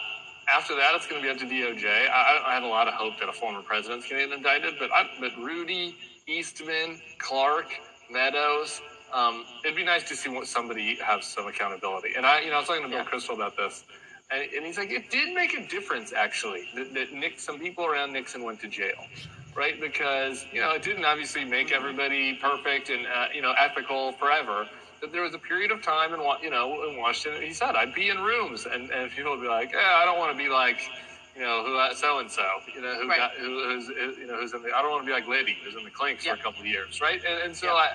after 0.53 0.75
that, 0.77 0.95
it's 0.95 1.07
going 1.07 1.21
to 1.21 1.27
be 1.29 1.31
up 1.31 1.39
to 1.39 1.45
DOJ. 1.45 2.09
I, 2.09 2.43
I 2.47 2.55
have 2.55 2.63
a 2.63 2.67
lot 2.69 2.89
of 2.89 2.95
hope 2.95 3.21
that 3.21 3.29
a 3.29 3.33
former 3.33 3.61
president's 3.61 4.09
going 4.09 4.23
to 4.23 4.29
get 4.29 4.37
indicted, 4.39 4.75
but 4.79 4.91
I, 4.91 5.05
but 5.21 5.37
Rudy, 5.37 5.97
Eastman, 6.27 6.99
Clark, 7.19 7.67
Meadows. 8.11 8.81
Um, 9.13 9.45
it'd 9.65 9.77
be 9.77 9.85
nice 9.85 10.05
to 10.09 10.17
see 10.17 10.31
what 10.31 10.47
somebody 10.47 10.97
have 11.05 11.23
some 11.25 11.47
accountability. 11.47 12.11
And 12.17 12.25
I, 12.25 12.41
you 12.41 12.49
know, 12.49 12.57
I 12.57 12.59
was 12.61 12.69
talking 12.69 12.83
to 12.85 12.89
Bill 12.89 12.99
Yeah. 12.99 13.05
Kristol 13.05 13.35
about 13.35 13.57
this, 13.57 13.85
and, 14.31 14.43
and 14.55 14.67
he's 14.67 14.79
like, 14.79 14.91
it 14.91 15.11
did 15.11 15.35
make 15.35 15.55
a 15.55 15.61
difference 15.61 16.13
actually 16.13 16.69
that, 16.75 16.93
that 16.95 17.13
Nick, 17.13 17.39
some 17.41 17.59
people 17.59 17.85
around 17.87 18.13
Nixon 18.13 18.43
went 18.45 18.61
to 18.61 18.69
jail, 18.69 19.07
right? 19.57 19.81
Because 19.81 20.47
you 20.53 20.61
know, 20.61 20.73
it 20.73 20.83
didn't 20.83 21.05
obviously 21.05 21.45
make 21.45 21.73
everybody 21.73 22.35
perfect 22.35 22.91
and 22.91 23.07
uh, 23.07 23.27
you 23.35 23.43
know 23.43 23.53
ethical 23.59 24.13
forever. 24.13 24.69
But 25.01 25.13
there 25.13 25.23
was 25.23 25.35
a 25.35 25.39
period 25.39 25.71
of 25.71 25.83
time 25.83 26.13
in 26.15 26.21
you 26.43 26.51
know 26.51 26.85
in 26.89 26.99
Washington. 26.99 27.43
He 27.43 27.53
said, 27.53 27.75
I'd 27.77 27.95
be 27.95 28.09
in 28.09 28.19
rooms, 28.19 28.67
and, 28.67 28.91
and 28.91 29.11
people 29.11 29.33
would 29.33 29.41
be 29.43 29.49
like, 29.49 29.73
yeah, 29.73 29.97
I 30.01 30.05
don't 30.05 30.19
want 30.19 30.33
to 30.33 30.39
be 30.39 30.49
like. 30.49 30.81
You 31.37 31.43
know 31.43 31.63
who 31.65 31.95
so 31.95 32.19
and 32.19 32.29
so. 32.31 32.45
You 32.75 32.83
know 32.83 32.95
who 32.97 33.09
Right. 33.09 33.17
got 33.19 33.31
who, 33.39 33.47
who's 33.65 33.89
you 34.19 34.27
know 34.27 34.37
who's 34.41 34.53
in 34.53 34.63
the. 34.63 34.71
I 34.75 34.83
don't 34.83 34.91
want 34.91 35.05
to 35.05 35.07
be 35.07 35.13
like 35.13 35.29
Liddy, 35.29 35.57
who's 35.65 35.77
in 35.77 35.85
the 35.85 35.91
clinks 35.91 36.27
Yeah. 36.27 36.35
for 36.35 36.41
a 36.41 36.43
couple 36.43 36.61
of 36.63 36.67
years, 36.67 37.01
right? 37.01 37.23
And, 37.25 37.43
and 37.45 37.57
so 37.57 37.69
Yeah. 37.69 37.73
I, 37.75 37.89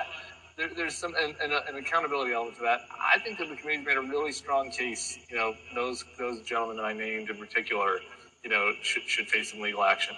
there, 0.57 0.69
there's 0.75 0.95
some 0.95 1.13
an, 1.15 1.35
an, 1.41 1.51
uh, 1.51 1.61
an 1.67 1.75
accountability 1.75 2.33
element 2.33 2.57
to 2.57 2.63
that. 2.63 2.81
I 2.91 3.19
think 3.19 3.37
that 3.39 3.49
the 3.49 3.55
committee's 3.55 3.85
made 3.85 3.97
a 3.97 4.01
really 4.01 4.31
strong 4.31 4.71
case. 4.71 5.19
You 5.29 5.37
know, 5.37 5.53
those 5.73 6.05
those 6.17 6.41
gentlemen 6.41 6.77
that 6.77 6.85
I 6.85 6.93
named 6.93 7.29
in 7.29 7.37
particular, 7.37 7.99
you 8.43 8.49
know, 8.49 8.71
should, 8.81 9.03
should 9.03 9.27
face 9.27 9.51
some 9.51 9.59
legal 9.59 9.83
action. 9.83 10.15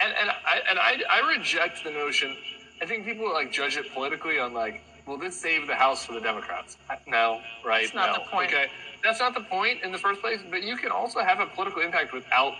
And 0.00 0.12
and 0.20 0.30
I 0.30 0.60
and 0.68 0.78
I, 0.78 1.02
I 1.10 1.36
reject 1.36 1.84
the 1.84 1.90
notion. 1.90 2.36
I 2.80 2.86
think 2.86 3.04
people 3.04 3.32
like 3.32 3.52
judge 3.52 3.76
it 3.76 3.92
politically 3.92 4.38
on 4.38 4.54
like, 4.54 4.82
will 5.06 5.18
this 5.18 5.36
save 5.36 5.66
the 5.66 5.74
House 5.74 6.04
for 6.04 6.12
the 6.12 6.20
Democrats? 6.20 6.76
No, 7.06 7.40
right? 7.64 7.82
That's 7.82 7.94
not 7.94 8.16
no. 8.16 8.24
the 8.24 8.30
point. 8.30 8.52
Okay, 8.52 8.66
that's 9.02 9.20
not 9.20 9.34
the 9.34 9.42
point 9.42 9.82
in 9.82 9.92
the 9.92 9.98
first 9.98 10.20
place. 10.20 10.40
But 10.48 10.62
you 10.62 10.76
can 10.76 10.90
also 10.90 11.20
have 11.20 11.40
a 11.40 11.46
political 11.46 11.82
impact 11.82 12.12
without 12.12 12.54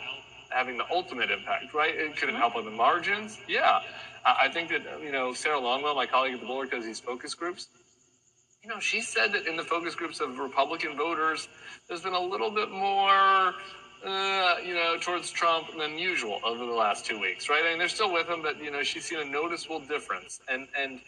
having 0.51 0.76
the 0.76 0.85
ultimate 0.91 1.31
impact, 1.31 1.72
right? 1.72 1.95
It 1.95 2.16
could 2.16 2.28
it 2.28 2.35
help 2.35 2.57
on 2.57 2.64
the 2.64 2.72
margins? 2.72 3.39
Yeah. 3.47 3.83
I 4.25 4.49
think 4.49 4.68
that, 4.71 4.83
you 5.03 5.12
know, 5.12 5.33
Sarah 5.33 5.59
Longwell, 5.59 5.95
my 5.95 6.07
colleague 6.07 6.35
at 6.35 6.41
the 6.41 6.47
Bulwark, 6.47 6.71
does 6.71 6.85
these 6.85 7.01
focus 7.01 7.35
groups. 7.35 7.68
You 8.62 8.68
know, 8.68 8.79
she 8.79 9.01
said 9.01 9.33
that 9.33 9.47
in 9.47 9.57
the 9.57 9.64
focus 9.64 9.95
groups 9.95 10.21
of 10.21 10.39
Republican 10.39 10.97
voters, 10.97 11.49
there's 11.89 12.03
been 12.03 12.14
a 12.14 12.21
little 12.21 12.51
bit 12.51 12.71
more, 12.71 13.55
uh, 14.05 14.57
you 14.64 14.75
know, 14.75 14.97
towards 15.01 15.31
Trump 15.31 15.68
than 15.79 15.99
usual 15.99 16.41
over 16.45 16.66
the 16.66 16.73
last 16.73 17.07
two 17.07 17.18
weeks, 17.18 17.49
right? 17.49 17.64
I 17.64 17.71
mean, 17.71 17.79
they're 17.79 17.89
still 17.89 18.12
with 18.12 18.29
him, 18.29 18.43
but, 18.43 18.62
you 18.62 18.71
know, 18.71 18.83
she's 18.83 19.07
seen 19.07 19.21
a 19.21 19.25
noticeable 19.25 19.81
difference. 19.81 20.41
And, 20.49 20.68
and, 20.79 21.01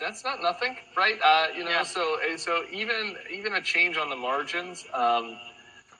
that's 0.00 0.24
not 0.24 0.42
nothing, 0.42 0.76
right? 0.96 1.18
Uh, 1.22 1.48
you 1.54 1.62
know, 1.62 1.70
Yeah. 1.70 1.82
so 1.82 2.18
so 2.36 2.64
even 2.72 3.16
even 3.30 3.54
a 3.54 3.60
change 3.60 3.98
on 3.98 4.08
the 4.08 4.16
margins, 4.16 4.86
um, 4.94 5.38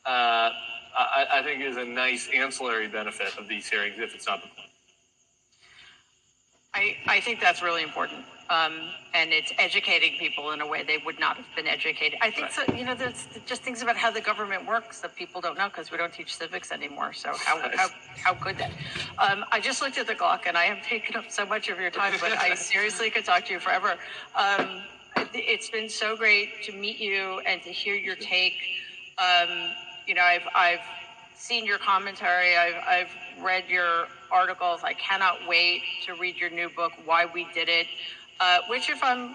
uh, 0.07 0.51
I, 0.99 1.27
I 1.35 1.43
think 1.43 1.63
is 1.63 1.77
a 1.77 1.85
nice 1.85 2.29
ancillary 2.35 2.89
benefit 2.89 3.37
of 3.37 3.47
these 3.47 3.69
hearings 3.69 3.97
if 3.99 4.15
it's 4.15 4.27
not 4.27 4.43
the. 4.43 4.49
I, 6.75 6.97
I 7.09 7.21
think 7.21 7.41
that's 7.41 7.63
really 7.63 7.83
important. 7.83 8.25
Um, 8.49 8.73
and 9.15 9.33
it's 9.33 9.53
educating 9.59 10.17
people 10.19 10.51
in 10.53 10.61
a 10.61 10.67
way 10.67 10.83
they 10.83 10.99
would 10.99 11.21
not 11.21 11.37
have 11.37 11.47
been 11.55 11.69
educated. 11.69 12.19
I 12.21 12.31
think 12.31 12.51
so, 12.51 12.63
you 12.75 12.85
know, 12.85 12.95
there's 12.95 13.29
just 13.47 13.63
things 13.63 13.81
about 13.83 13.97
how 13.97 14.11
the 14.11 14.21
government 14.21 14.67
works 14.67 15.01
that 15.01 15.15
people 15.15 15.41
don't 15.41 15.57
know 15.57 15.69
because 15.69 15.91
we 15.93 15.97
don't 15.99 16.13
teach 16.13 16.35
civics 16.35 16.73
anymore. 16.73 17.13
So 17.13 17.33
how, 17.37 17.61
how, 17.77 17.89
how 18.25 18.35
could 18.35 18.59
that? 18.59 18.71
Um, 19.19 19.45
I 19.53 19.61
just 19.61 19.83
looked 19.83 19.99
at 19.99 20.07
the 20.09 20.17
clock 20.17 20.47
and 20.47 20.57
I 20.57 20.65
have 20.65 20.83
taken 20.83 21.17
up 21.17 21.31
so 21.31 21.47
much 21.47 21.69
of 21.69 21.79
your 21.79 21.91
time, 21.91 22.15
but 22.21 22.33
I 22.39 22.55
seriously 22.57 23.09
could 23.11 23.25
talk 23.25 23.45
to 23.47 23.53
you 23.53 23.61
forever. 23.61 23.97
Um, 24.35 24.83
it- 25.17 25.29
it's 25.35 25.69
been 25.71 25.89
so 25.89 26.17
great 26.17 26.63
to 26.65 26.73
meet 26.73 26.99
you 26.99 27.41
and 27.47 27.63
to 27.63 27.71
hear 27.71 27.95
your 27.95 28.17
take. 28.17 28.57
Um, 29.19 29.71
you 30.07 30.15
know, 30.15 30.23
I've, 30.23 30.47
I've 30.57 30.81
seen 31.41 31.67
your 31.67 31.79
commentary. 31.79 32.57
I've, 32.57 32.83
I've 32.89 33.43
read 33.43 33.65
your 33.69 34.09
articles. 34.31 34.83
I 34.85 34.95
cannot 34.95 35.47
wait 35.49 35.83
to 36.07 36.15
read 36.15 36.37
your 36.39 36.51
new 36.51 36.69
book, 36.69 36.93
Why 37.05 37.27
We 37.27 37.47
Did 37.55 37.69
It, 37.69 37.87
uh, 38.41 38.59
which, 38.69 38.89
if 38.91 39.03
I'm 39.03 39.35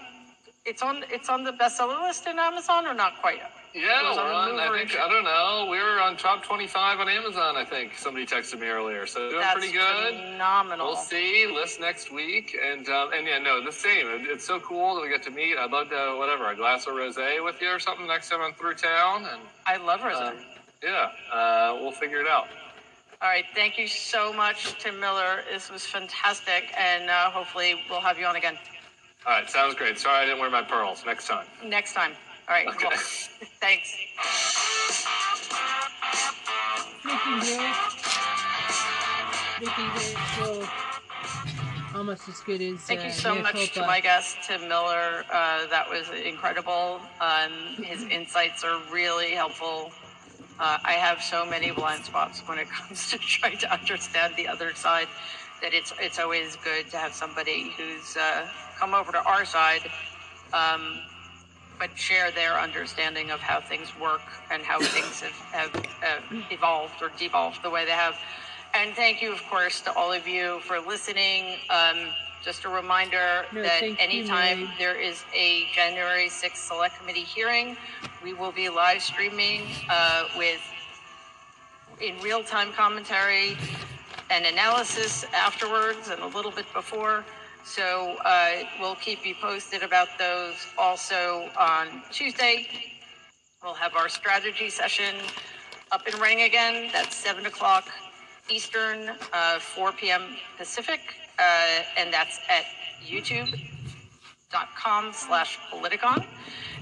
it's 0.64 0.82
on 0.82 1.04
it's 1.12 1.28
on 1.28 1.44
the 1.44 1.52
bestseller 1.52 2.00
list 2.02 2.26
in 2.26 2.38
Amazon 2.40 2.86
or 2.86 2.94
not 2.94 3.20
quite? 3.20 3.38
Yeah, 3.72 4.02
we're 4.16 4.32
on. 4.32 4.58
I 4.58 4.76
think 4.76 4.98
I 4.98 5.08
don't 5.08 5.22
know. 5.22 5.68
We 5.70 5.78
were 5.78 6.00
on 6.00 6.16
top 6.16 6.42
twenty-five 6.42 6.98
on 6.98 7.08
Amazon. 7.08 7.56
I 7.56 7.64
think 7.64 7.96
somebody 7.96 8.26
texted 8.26 8.58
me 8.58 8.66
earlier, 8.66 9.06
so 9.06 9.28
doing 9.28 9.40
That's 9.40 9.54
pretty 9.58 9.72
good. 9.72 10.14
phenomenal. 10.14 10.86
We'll 10.88 10.96
see. 10.96 11.46
List 11.46 11.78
next 11.78 12.10
week, 12.10 12.56
and 12.60 12.88
um, 12.88 13.12
and 13.12 13.26
yeah, 13.28 13.38
no, 13.38 13.62
the 13.64 13.70
same. 13.70 14.08
It- 14.08 14.26
It's 14.28 14.44
so 14.46 14.58
cool 14.58 14.96
that 14.96 15.02
we 15.02 15.08
get 15.08 15.22
to 15.24 15.30
meet. 15.30 15.56
I'd 15.56 15.70
love 15.70 15.90
to 15.90 16.16
whatever 16.18 16.50
a 16.50 16.56
glass 16.56 16.86
of 16.88 16.94
rosé 16.94 17.44
with 17.44 17.60
you 17.60 17.68
or 17.68 17.78
something 17.78 18.06
next 18.08 18.28
time 18.30 18.40
I'm 18.40 18.54
through 18.54 18.74
town, 18.74 19.26
and 19.26 19.42
I 19.66 19.76
love 19.76 20.00
Rosé. 20.00 20.30
um, 20.30 20.36
yeah, 20.82 21.10
uh, 21.32 21.78
we'll 21.80 21.92
figure 21.92 22.20
it 22.20 22.28
out. 22.28 22.48
All 23.22 23.28
right, 23.28 23.44
thank 23.54 23.78
you 23.78 23.88
so 23.88 24.32
much, 24.32 24.78
Tim 24.78 25.00
Miller. 25.00 25.42
This 25.50 25.70
was 25.70 25.86
fantastic, 25.86 26.72
and 26.78 27.08
uh, 27.08 27.30
hopefully 27.30 27.80
we'll 27.88 28.00
have 28.00 28.18
you 28.18 28.26
on 28.26 28.36
again 28.36 28.58
All 29.26 29.32
right, 29.32 29.48
sounds 29.48 29.74
great. 29.74 29.98
Sorry 29.98 30.18
I 30.22 30.24
didn't 30.26 30.38
wear 30.40 30.50
my 30.50 30.62
pearls. 30.62 31.02
Next 31.06 31.26
time. 31.26 31.46
next 31.64 31.94
time. 31.94 32.12
All 32.48 32.54
right, 32.54 32.66
Okay. 32.68 32.78
cool. 32.78 32.90
thanks. 33.60 33.96
Making 37.04 37.38
great. 37.40 37.74
Making 39.60 39.90
great. 39.90 40.16
Well, 40.40 40.68
almost 41.94 42.28
as 42.28 42.40
good 42.40 42.60
as. 42.60 42.80
Thank 42.80 43.00
uh, 43.00 43.04
you 43.04 43.10
so 43.12 43.34
Mea 43.34 43.42
much 43.42 43.72
to 43.72 43.80
my 43.86 44.00
guest, 44.00 44.36
Tim 44.46 44.68
Miller. 44.68 45.24
Uh, 45.32 45.66
that 45.68 45.88
was 45.88 46.10
incredible. 46.10 47.00
Um, 47.20 47.52
his 47.82 48.02
insights 48.04 48.62
are 48.62 48.78
really 48.92 49.30
helpful. 49.30 49.90
Uh, 50.58 50.78
I 50.84 50.92
have 50.92 51.22
so 51.22 51.44
many 51.44 51.70
blind 51.70 52.04
spots 52.04 52.40
when 52.46 52.58
it 52.58 52.68
comes 52.70 53.10
to 53.10 53.18
trying 53.18 53.58
to 53.58 53.72
understand 53.72 54.34
the 54.36 54.48
other 54.48 54.74
side 54.74 55.08
that 55.62 55.72
it's 55.74 55.92
it's 56.00 56.18
always 56.18 56.56
good 56.56 56.90
to 56.90 56.96
have 56.96 57.14
somebody 57.14 57.72
who's 57.76 58.16
uh, 58.16 58.46
come 58.78 58.94
over 58.94 59.12
to 59.12 59.22
our 59.24 59.44
side, 59.44 59.90
um, 60.52 61.00
but 61.78 61.96
share 61.96 62.30
their 62.30 62.58
understanding 62.58 63.30
of 63.30 63.40
how 63.40 63.60
things 63.60 63.88
work 63.98 64.22
and 64.50 64.62
how 64.62 64.78
things 64.96 65.20
have, 65.20 65.70
have 65.72 65.76
uh, 66.02 66.42
evolved 66.50 67.02
or 67.02 67.10
devolved 67.18 67.62
the 67.62 67.70
way 67.70 67.84
they 67.84 67.90
have. 67.90 68.16
And 68.74 68.94
thank 68.94 69.22
you, 69.22 69.32
of 69.32 69.42
course, 69.48 69.80
to 69.82 69.92
all 69.94 70.12
of 70.12 70.28
you 70.28 70.60
for 70.60 70.80
listening. 70.80 71.56
Um, 71.70 72.08
just 72.46 72.64
a 72.64 72.68
reminder 72.68 73.44
No, 73.52 73.60
that 73.62 73.80
thank 73.80 73.98
you, 73.98 74.04
anytime 74.04 74.60
Mary. 74.60 74.74
there 74.78 74.94
is 74.94 75.24
a 75.34 75.66
January 75.74 76.28
6th 76.28 76.54
Select 76.68 76.96
Committee 76.96 77.24
hearing, 77.24 77.76
we 78.22 78.34
will 78.34 78.52
be 78.52 78.68
live 78.68 79.02
streaming 79.02 79.62
uh, 79.90 80.26
with 80.36 80.60
in 82.00 82.14
real 82.20 82.44
time 82.44 82.72
commentary 82.72 83.58
and 84.30 84.46
analysis 84.46 85.24
afterwards 85.34 86.08
and 86.08 86.22
a 86.22 86.26
little 86.28 86.52
bit 86.52 86.66
before. 86.72 87.24
So 87.64 88.16
uh, 88.24 88.62
we'll 88.80 88.94
keep 88.94 89.26
you 89.26 89.34
posted 89.40 89.82
about 89.82 90.06
those. 90.16 90.54
Also 90.78 91.50
on 91.58 92.00
Tuesday, 92.12 92.68
we'll 93.60 93.74
have 93.74 93.96
our 93.96 94.08
strategy 94.08 94.70
session 94.70 95.16
up 95.90 96.06
and 96.06 96.14
running 96.20 96.42
again. 96.42 96.90
That's 96.92 97.16
7 97.16 97.44
o'clock 97.46 97.88
Eastern, 98.48 99.10
uh, 99.32 99.58
4 99.58 99.90
p.m. 99.92 100.36
Pacific, 100.56 101.00
uh, 101.38 101.82
and 101.96 102.12
that's 102.12 102.40
at 102.48 102.64
youtube.com 103.06 103.52
slash 105.12 105.58
politicon. 105.72 106.24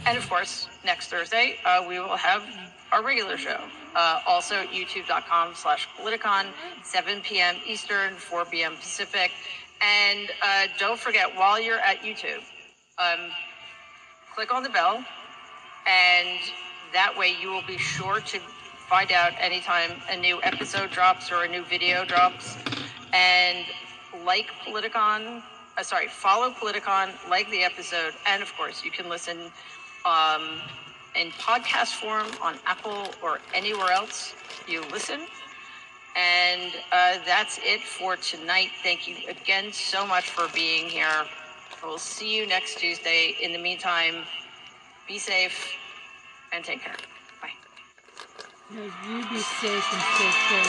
And 0.07 0.19
of 0.19 0.29
course, 0.29 0.69
next 0.85 1.09
Thursday, 1.09 1.57
uh, 1.65 1.85
we 1.89 1.99
will 1.99 2.17
have 2.17 2.45
our 2.93 3.03
regular 3.03 3.37
show. 3.37 3.61
Uh, 3.95 4.21
also, 4.27 4.57
youtube.com 4.67 5.55
slash 5.55 5.89
politicon, 5.99 6.47
7 6.83 7.21
p.m. 7.23 7.57
Eastern, 7.67 8.15
4 8.15 8.45
p.m. 8.47 8.77
Pacific. 8.77 9.31
And 9.81 10.31
uh, 10.43 10.67
don't 10.79 10.99
forget, 10.99 11.35
while 11.37 11.61
you're 11.61 11.79
at 11.79 11.99
YouTube, 12.01 12.43
um, 12.99 13.31
click 14.35 14.53
on 14.55 14.63
the 14.63 14.69
bell, 14.69 15.05
and 15.87 16.39
that 16.93 17.17
way 17.17 17.35
you 17.41 17.51
will 17.51 17.67
be 17.67 17.79
sure 17.79 18.21
to 18.21 18.39
find 18.89 19.11
out 19.13 19.33
anytime 19.39 19.91
a 20.11 20.17
new 20.17 20.41
episode 20.43 20.91
drops 20.91 21.33
or 21.33 21.45
a 21.45 21.49
new 21.49 21.65
video 21.65 22.05
drops. 22.05 22.57
And 23.13 23.65
like 24.25 24.49
Politicon, 24.67 25.43
uh, 25.77 25.83
sorry, 25.83 26.09
follow 26.09 26.51
Politicon, 26.51 27.11
like 27.29 27.51
the 27.51 27.63
episode, 27.63 28.15
and 28.27 28.43
of 28.43 28.55
course, 28.57 28.85
you 28.85 28.91
can 28.91 29.09
listen 29.09 29.39
um, 30.05 30.61
in 31.15 31.31
podcast 31.33 31.95
form 31.95 32.27
on 32.43 32.57
Apple 32.67 33.09
or 33.23 33.41
anywhere 33.55 33.91
else 33.91 34.35
you 34.69 34.83
listen. 34.93 35.21
And 36.17 36.73
uh, 36.93 37.19
that's 37.27 37.59
it 37.63 37.81
for 37.81 38.17
tonight. 38.17 38.71
Thank 38.83 39.09
you 39.09 39.17
again 39.29 39.73
so 39.73 40.07
much 40.07 40.31
for 40.31 40.47
being 40.55 40.89
here. 40.89 41.25
We'll 41.83 41.99
see 41.99 42.37
you 42.37 42.47
next 42.47 42.79
Tuesday. 42.79 43.37
In 43.43 43.53
the 43.53 43.59
meantime, 43.59 44.25
be 45.09 45.19
safe 45.19 45.77
and 46.53 46.65
take 46.65 46.83
care. 46.83 46.95
Bye. 47.43 47.51
You 48.73 48.91
be 49.29 49.39
safe 49.39 49.93
and 49.93 50.03
take 50.17 50.35
care, 50.49 50.65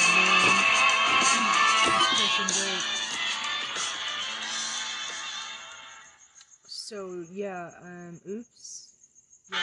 man. 2.96 3.05
So 6.86 7.26
yeah, 7.32 7.72
um, 7.82 8.22
oops. 8.30 8.94
Yeah. 9.52 9.58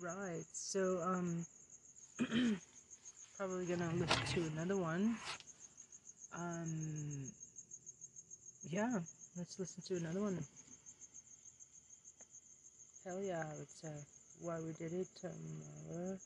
Right. 0.00 0.44
So 0.52 1.00
um, 1.04 1.44
probably 3.36 3.66
gonna 3.66 3.90
listen 3.96 4.26
to 4.26 4.42
another 4.52 4.76
one. 4.76 5.16
Um, 6.38 7.32
yeah. 8.68 9.00
Let's 9.36 9.58
listen 9.58 9.82
to 9.88 9.96
another 9.96 10.20
one. 10.20 10.38
Hell 13.04 13.20
yeah! 13.20 13.42
It's 13.60 13.82
uh, 13.84 13.90
why 14.40 14.60
we 14.60 14.72
did 14.74 14.92
it. 14.92 15.08
Um, 15.24 16.18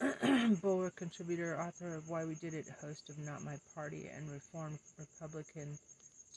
uh, 0.00 0.54
Bulwark 0.62 0.94
contributor, 0.94 1.60
author 1.60 1.96
of 1.96 2.08
Why 2.08 2.24
We 2.24 2.36
Did 2.36 2.54
It, 2.54 2.66
host 2.80 3.08
of 3.08 3.18
Not 3.18 3.42
My 3.42 3.56
Party, 3.74 4.08
and 4.14 4.30
reformed 4.30 4.78
Republican 4.96 5.76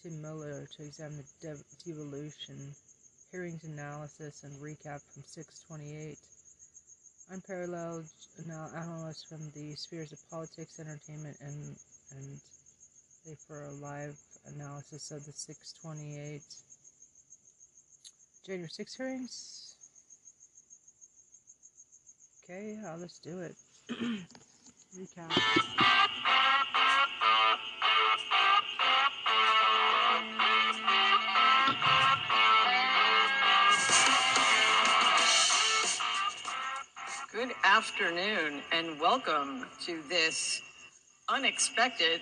Tim 0.04 0.22
Miller 0.22 0.68
to 0.76 0.84
examine 0.84 1.18
the 1.18 1.48
dev- 1.48 1.64
devolution, 1.86 2.76
hearings 3.32 3.64
analysis, 3.64 4.44
and 4.44 4.54
recap 4.62 5.02
from 5.14 5.24
628. 5.26 6.18
Unparalleled 7.32 8.06
anal- 8.44 8.76
analyst 8.76 9.30
from 9.30 9.50
the 9.56 9.74
spheres 9.76 10.12
of 10.12 10.20
politics, 10.30 10.78
entertainment, 10.78 11.38
and 11.40 11.78
and 12.12 12.42
they 13.26 13.36
for 13.48 13.64
a 13.64 13.72
live 13.72 14.20
analysis 14.46 15.12
of 15.12 15.26
the 15.26 15.32
628 15.32 16.42
January 18.46 18.70
6 18.70 18.96
hearings. 18.96 19.76
Okay, 22.44 22.78
yeah, 22.84 22.96
let's 23.00 23.20
do 23.20 23.40
it. 23.40 23.56
Recap. 24.98 25.32
Afternoon 37.64 38.62
and 38.74 39.00
welcome 39.00 39.66
to 39.80 40.02
this 40.10 40.62
unexpected 41.30 42.20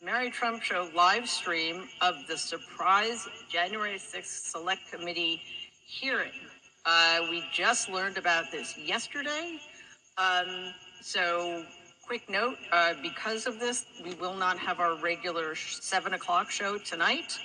Mary 0.00 0.30
Trump 0.30 0.62
Show 0.62 0.88
live 0.94 1.28
stream 1.28 1.88
of 2.00 2.14
the 2.28 2.38
surprise 2.38 3.26
January 3.48 3.96
6th 3.98 4.50
Select 4.52 4.80
Committee 4.92 5.42
hearing. 5.86 6.30
Uh, 6.86 7.26
we 7.30 7.42
just 7.52 7.88
learned 7.88 8.16
about 8.16 8.52
this 8.52 8.78
yesterday. 8.78 9.58
Um, 10.18 10.72
so, 11.00 11.64
quick 12.06 12.30
note 12.30 12.56
uh, 12.70 12.94
because 13.02 13.46
of 13.46 13.58
this, 13.58 13.86
we 14.04 14.14
will 14.14 14.36
not 14.36 14.56
have 14.58 14.78
our 14.78 14.94
regular 14.96 15.56
7 15.56 16.14
o'clock 16.14 16.52
show 16.52 16.78
tonight. 16.78 17.38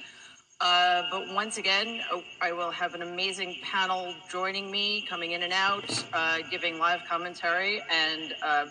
Uh, 0.61 1.03
but 1.09 1.33
once 1.33 1.57
again, 1.57 2.01
oh, 2.11 2.21
I 2.41 2.51
will 2.51 2.71
have 2.71 2.93
an 2.93 3.01
amazing 3.01 3.55
panel 3.63 4.13
joining 4.29 4.69
me, 4.69 5.05
coming 5.09 5.31
in 5.31 5.43
and 5.43 5.53
out, 5.53 6.03
uh, 6.11 6.39
giving 6.51 6.77
live 6.77 6.99
commentary 7.07 7.81
and 7.89 8.35
uh, 8.43 8.65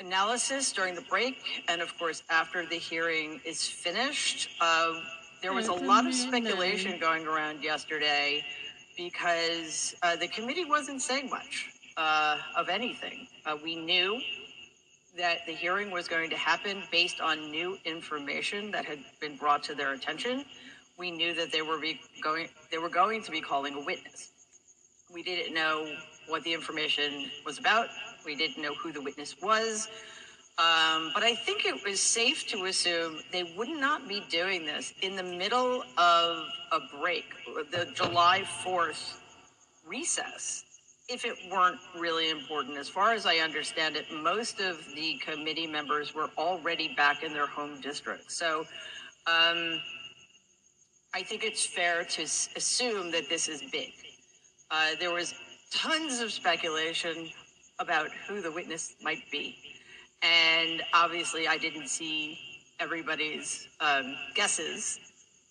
analysis 0.00 0.72
during 0.72 0.96
the 0.96 1.02
break. 1.02 1.36
And 1.68 1.80
of 1.80 1.96
course, 1.98 2.24
after 2.30 2.66
the 2.66 2.76
hearing 2.76 3.40
is 3.44 3.66
finished. 3.66 4.50
Uh, 4.60 4.94
there 5.40 5.52
was 5.52 5.68
a 5.68 5.72
lot 5.72 6.06
of 6.06 6.14
speculation 6.14 6.98
going 6.98 7.26
around 7.26 7.62
yesterday 7.62 8.44
because 8.96 9.94
uh, 10.02 10.16
the 10.16 10.28
committee 10.28 10.64
wasn't 10.64 11.00
saying 11.00 11.30
much 11.30 11.70
uh, 11.96 12.38
of 12.56 12.68
anything. 12.68 13.26
Uh, 13.46 13.56
we 13.62 13.76
knew 13.76 14.20
that 15.16 15.46
the 15.46 15.52
hearing 15.52 15.90
was 15.90 16.08
going 16.08 16.30
to 16.30 16.36
happen 16.36 16.82
based 16.90 17.20
on 17.20 17.50
new 17.50 17.76
information 17.84 18.70
that 18.70 18.84
had 18.84 18.98
been 19.20 19.36
brought 19.36 19.62
to 19.64 19.74
their 19.74 19.92
attention. 19.92 20.44
We 20.98 21.10
knew 21.10 21.34
that 21.34 21.50
they 21.50 21.62
were 21.62 21.78
be 21.78 22.00
going 22.22 22.48
they 22.70 22.78
were 22.78 22.88
going 22.88 23.22
to 23.22 23.30
be 23.30 23.40
calling 23.40 23.74
a 23.74 23.80
witness. 23.80 24.30
We 25.12 25.22
didn't 25.22 25.54
know 25.54 25.92
what 26.28 26.44
the 26.44 26.52
information 26.54 27.30
was 27.44 27.58
about. 27.58 27.88
We 28.24 28.36
didn't 28.36 28.62
know 28.62 28.74
who 28.74 28.92
the 28.92 29.00
witness 29.00 29.36
was. 29.42 29.88
Um, 30.58 31.10
but 31.14 31.22
I 31.22 31.34
think 31.34 31.64
it 31.64 31.82
was 31.86 32.00
safe 32.00 32.46
to 32.48 32.66
assume 32.66 33.20
they 33.32 33.54
would 33.56 33.70
not 33.70 34.06
be 34.06 34.22
doing 34.28 34.66
this 34.66 34.92
in 35.00 35.16
the 35.16 35.22
middle 35.22 35.82
of 35.96 36.44
a 36.70 36.80
break, 37.00 37.24
the 37.70 37.88
July 37.94 38.42
4th 38.62 39.16
recess, 39.86 40.64
if 41.10 41.24
it 41.24 41.36
weren't 41.50 41.80
really 41.98 42.30
important. 42.30 42.78
As 42.78 42.88
far 42.88 43.12
as 43.12 43.26
I 43.26 43.38
understand 43.38 43.96
it, 43.96 44.06
most 44.12 44.60
of 44.60 44.78
the 44.94 45.14
committee 45.18 45.66
members 45.66 46.14
were 46.14 46.30
already 46.38 46.94
back 46.96 47.24
in 47.24 47.32
their 47.32 47.48
home 47.48 47.80
district. 47.80 48.30
So 48.30 48.60
um, 49.26 49.80
I 51.12 51.22
think 51.22 51.42
it's 51.42 51.66
fair 51.66 52.04
to 52.04 52.22
s- 52.22 52.50
assume 52.54 53.10
that 53.10 53.28
this 53.28 53.48
is 53.48 53.62
big. 53.72 53.90
Uh, 54.70 54.90
there 55.00 55.12
was 55.12 55.34
tons 55.72 56.20
of 56.20 56.30
speculation 56.32 57.28
about 57.80 58.10
who 58.28 58.40
the 58.40 58.52
witness 58.52 58.94
might 59.02 59.28
be. 59.32 59.56
And 60.22 60.82
obviously, 60.94 61.48
I 61.48 61.58
didn't 61.58 61.88
see 61.88 62.38
everybody's 62.78 63.66
um, 63.80 64.14
guesses. 64.34 65.00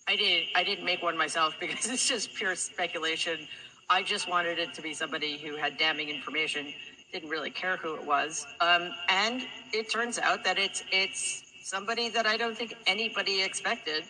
I 0.08 0.16
did. 0.16 0.44
I 0.54 0.64
didn't 0.64 0.86
make 0.86 1.02
one 1.02 1.18
myself 1.18 1.54
because 1.60 1.86
it's 1.90 2.08
just 2.08 2.34
pure 2.34 2.54
speculation. 2.54 3.46
I 3.90 4.02
just 4.04 4.28
wanted 4.28 4.60
it 4.60 4.72
to 4.74 4.82
be 4.82 4.94
somebody 4.94 5.36
who 5.36 5.56
had 5.56 5.76
damning 5.76 6.08
information. 6.08 6.72
Didn't 7.12 7.28
really 7.28 7.50
care 7.50 7.76
who 7.76 7.96
it 7.96 8.06
was. 8.06 8.46
Um, 8.60 8.90
and 9.08 9.42
it 9.72 9.90
turns 9.90 10.18
out 10.18 10.44
that 10.44 10.58
it's 10.58 10.84
it's 10.92 11.42
somebody 11.64 12.08
that 12.10 12.24
I 12.24 12.36
don't 12.36 12.56
think 12.56 12.74
anybody 12.86 13.42
expected, 13.42 14.04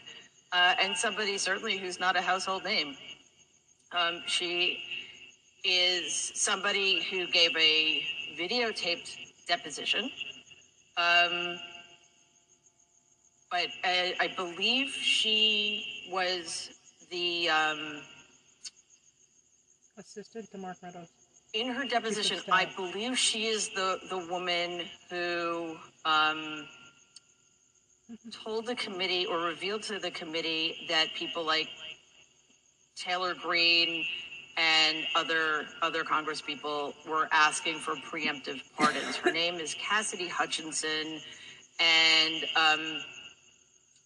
uh, 0.52 0.74
and 0.80 0.94
somebody 0.94 1.38
certainly 1.38 1.78
who's 1.78 1.98
not 1.98 2.14
a 2.14 2.20
household 2.20 2.64
name. 2.64 2.94
Um, 3.92 4.22
she 4.26 4.82
is 5.64 6.32
somebody 6.34 7.02
who 7.10 7.26
gave 7.28 7.56
a 7.56 8.02
videotaped 8.38 9.16
deposition. 9.48 10.10
Um, 10.98 11.58
but 13.50 13.68
I, 13.82 14.14
I 14.20 14.28
believe 14.36 14.90
she 14.90 16.06
was 16.10 16.70
the, 17.10 17.48
um, 17.48 18.02
Assistant 20.00 20.50
to 20.50 20.58
Mark 20.58 20.76
Meadows. 20.82 21.08
in 21.52 21.68
her 21.68 21.84
deposition. 21.84 22.38
I 22.50 22.66
believe 22.76 23.18
she 23.18 23.46
is 23.46 23.68
the, 23.70 23.98
the 24.08 24.18
woman 24.30 24.82
who, 25.10 25.76
um, 26.04 26.66
told 28.32 28.66
the 28.66 28.74
committee 28.74 29.26
or 29.26 29.38
revealed 29.40 29.82
to 29.84 29.98
the 29.98 30.10
committee 30.10 30.86
that 30.88 31.08
people 31.14 31.44
like 31.44 31.68
Taylor 32.96 33.34
Greene 33.34 34.04
and 34.56 35.06
other 35.14 35.66
other 35.80 36.02
Congress 36.02 36.40
people 36.40 36.92
were 37.08 37.28
asking 37.30 37.76
for 37.78 37.94
preemptive 37.94 38.60
pardons. 38.76 39.16
Her 39.16 39.30
name 39.30 39.56
is 39.56 39.74
Cassidy 39.74 40.28
Hutchinson, 40.28 41.20
and 41.78 42.44
um, 42.56 43.00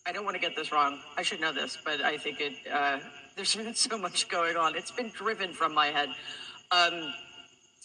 I 0.06 0.12
don't 0.12 0.24
want 0.24 0.34
to 0.34 0.40
get 0.40 0.54
this 0.54 0.70
wrong. 0.70 0.98
I 1.16 1.22
should 1.22 1.40
know 1.40 1.52
this, 1.52 1.78
but 1.84 2.02
I 2.02 2.18
think 2.18 2.40
it. 2.40 2.54
Uh, 2.70 2.98
there's 3.36 3.54
been 3.54 3.74
so 3.74 3.98
much 3.98 4.28
going 4.28 4.56
on. 4.56 4.76
It's 4.76 4.90
been 4.90 5.10
driven 5.10 5.52
from 5.52 5.74
my 5.74 5.86
head. 5.86 6.08
Um, 6.70 7.12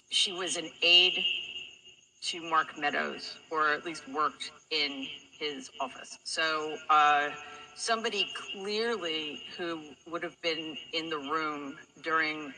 she 0.09 0.31
was 0.31 0.57
an 0.57 0.69
aide 0.81 1.23
to 2.21 2.41
Mark 2.41 2.77
Meadows, 2.77 3.37
or 3.49 3.71
at 3.73 3.85
least 3.85 4.07
worked 4.09 4.51
in 4.71 5.07
his 5.39 5.69
office. 5.79 6.17
So 6.23 6.75
uh, 6.89 7.29
somebody 7.75 8.27
clearly 8.35 9.41
who 9.57 9.79
would 10.09 10.23
have 10.23 10.39
been 10.41 10.77
in 10.93 11.09
the 11.09 11.17
room 11.17 11.77
during 12.03 12.53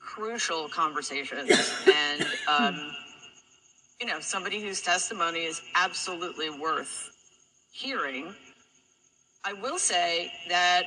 crucial 0.00 0.68
conversations 0.68 1.50
and 1.94 2.26
um, 2.48 2.92
you 4.00 4.06
know 4.06 4.18
somebody 4.18 4.60
whose 4.60 4.80
testimony 4.80 5.44
is 5.44 5.62
absolutely 5.76 6.50
worth 6.50 7.10
hearing 7.70 8.34
i 9.44 9.52
will 9.52 9.78
say 9.78 10.32
that 10.48 10.84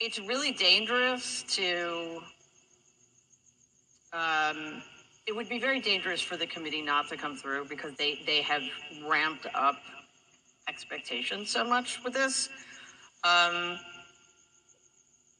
it's 0.00 0.20
really 0.20 0.52
dangerous 0.52 1.42
to 1.42 2.20
um, 4.12 4.82
it 5.26 5.34
would 5.34 5.48
be 5.48 5.58
very 5.58 5.80
dangerous 5.80 6.20
for 6.20 6.36
the 6.36 6.46
committee 6.46 6.80
not 6.80 7.08
to 7.08 7.16
come 7.16 7.36
through 7.36 7.66
because 7.66 7.94
they 7.96 8.20
they 8.24 8.40
have 8.42 8.62
ramped 9.06 9.46
up 9.54 9.76
expectations 10.68 11.50
so 11.50 11.64
much 11.64 12.02
with 12.04 12.14
this. 12.14 12.48
Um, 13.24 13.78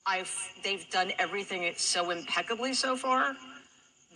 I've 0.07 0.35
they've 0.65 0.89
done 0.91 1.13
everything 1.19 1.73
so 1.77 2.11
impeccably 2.11 2.75
so 2.75 2.97
far 2.97 3.37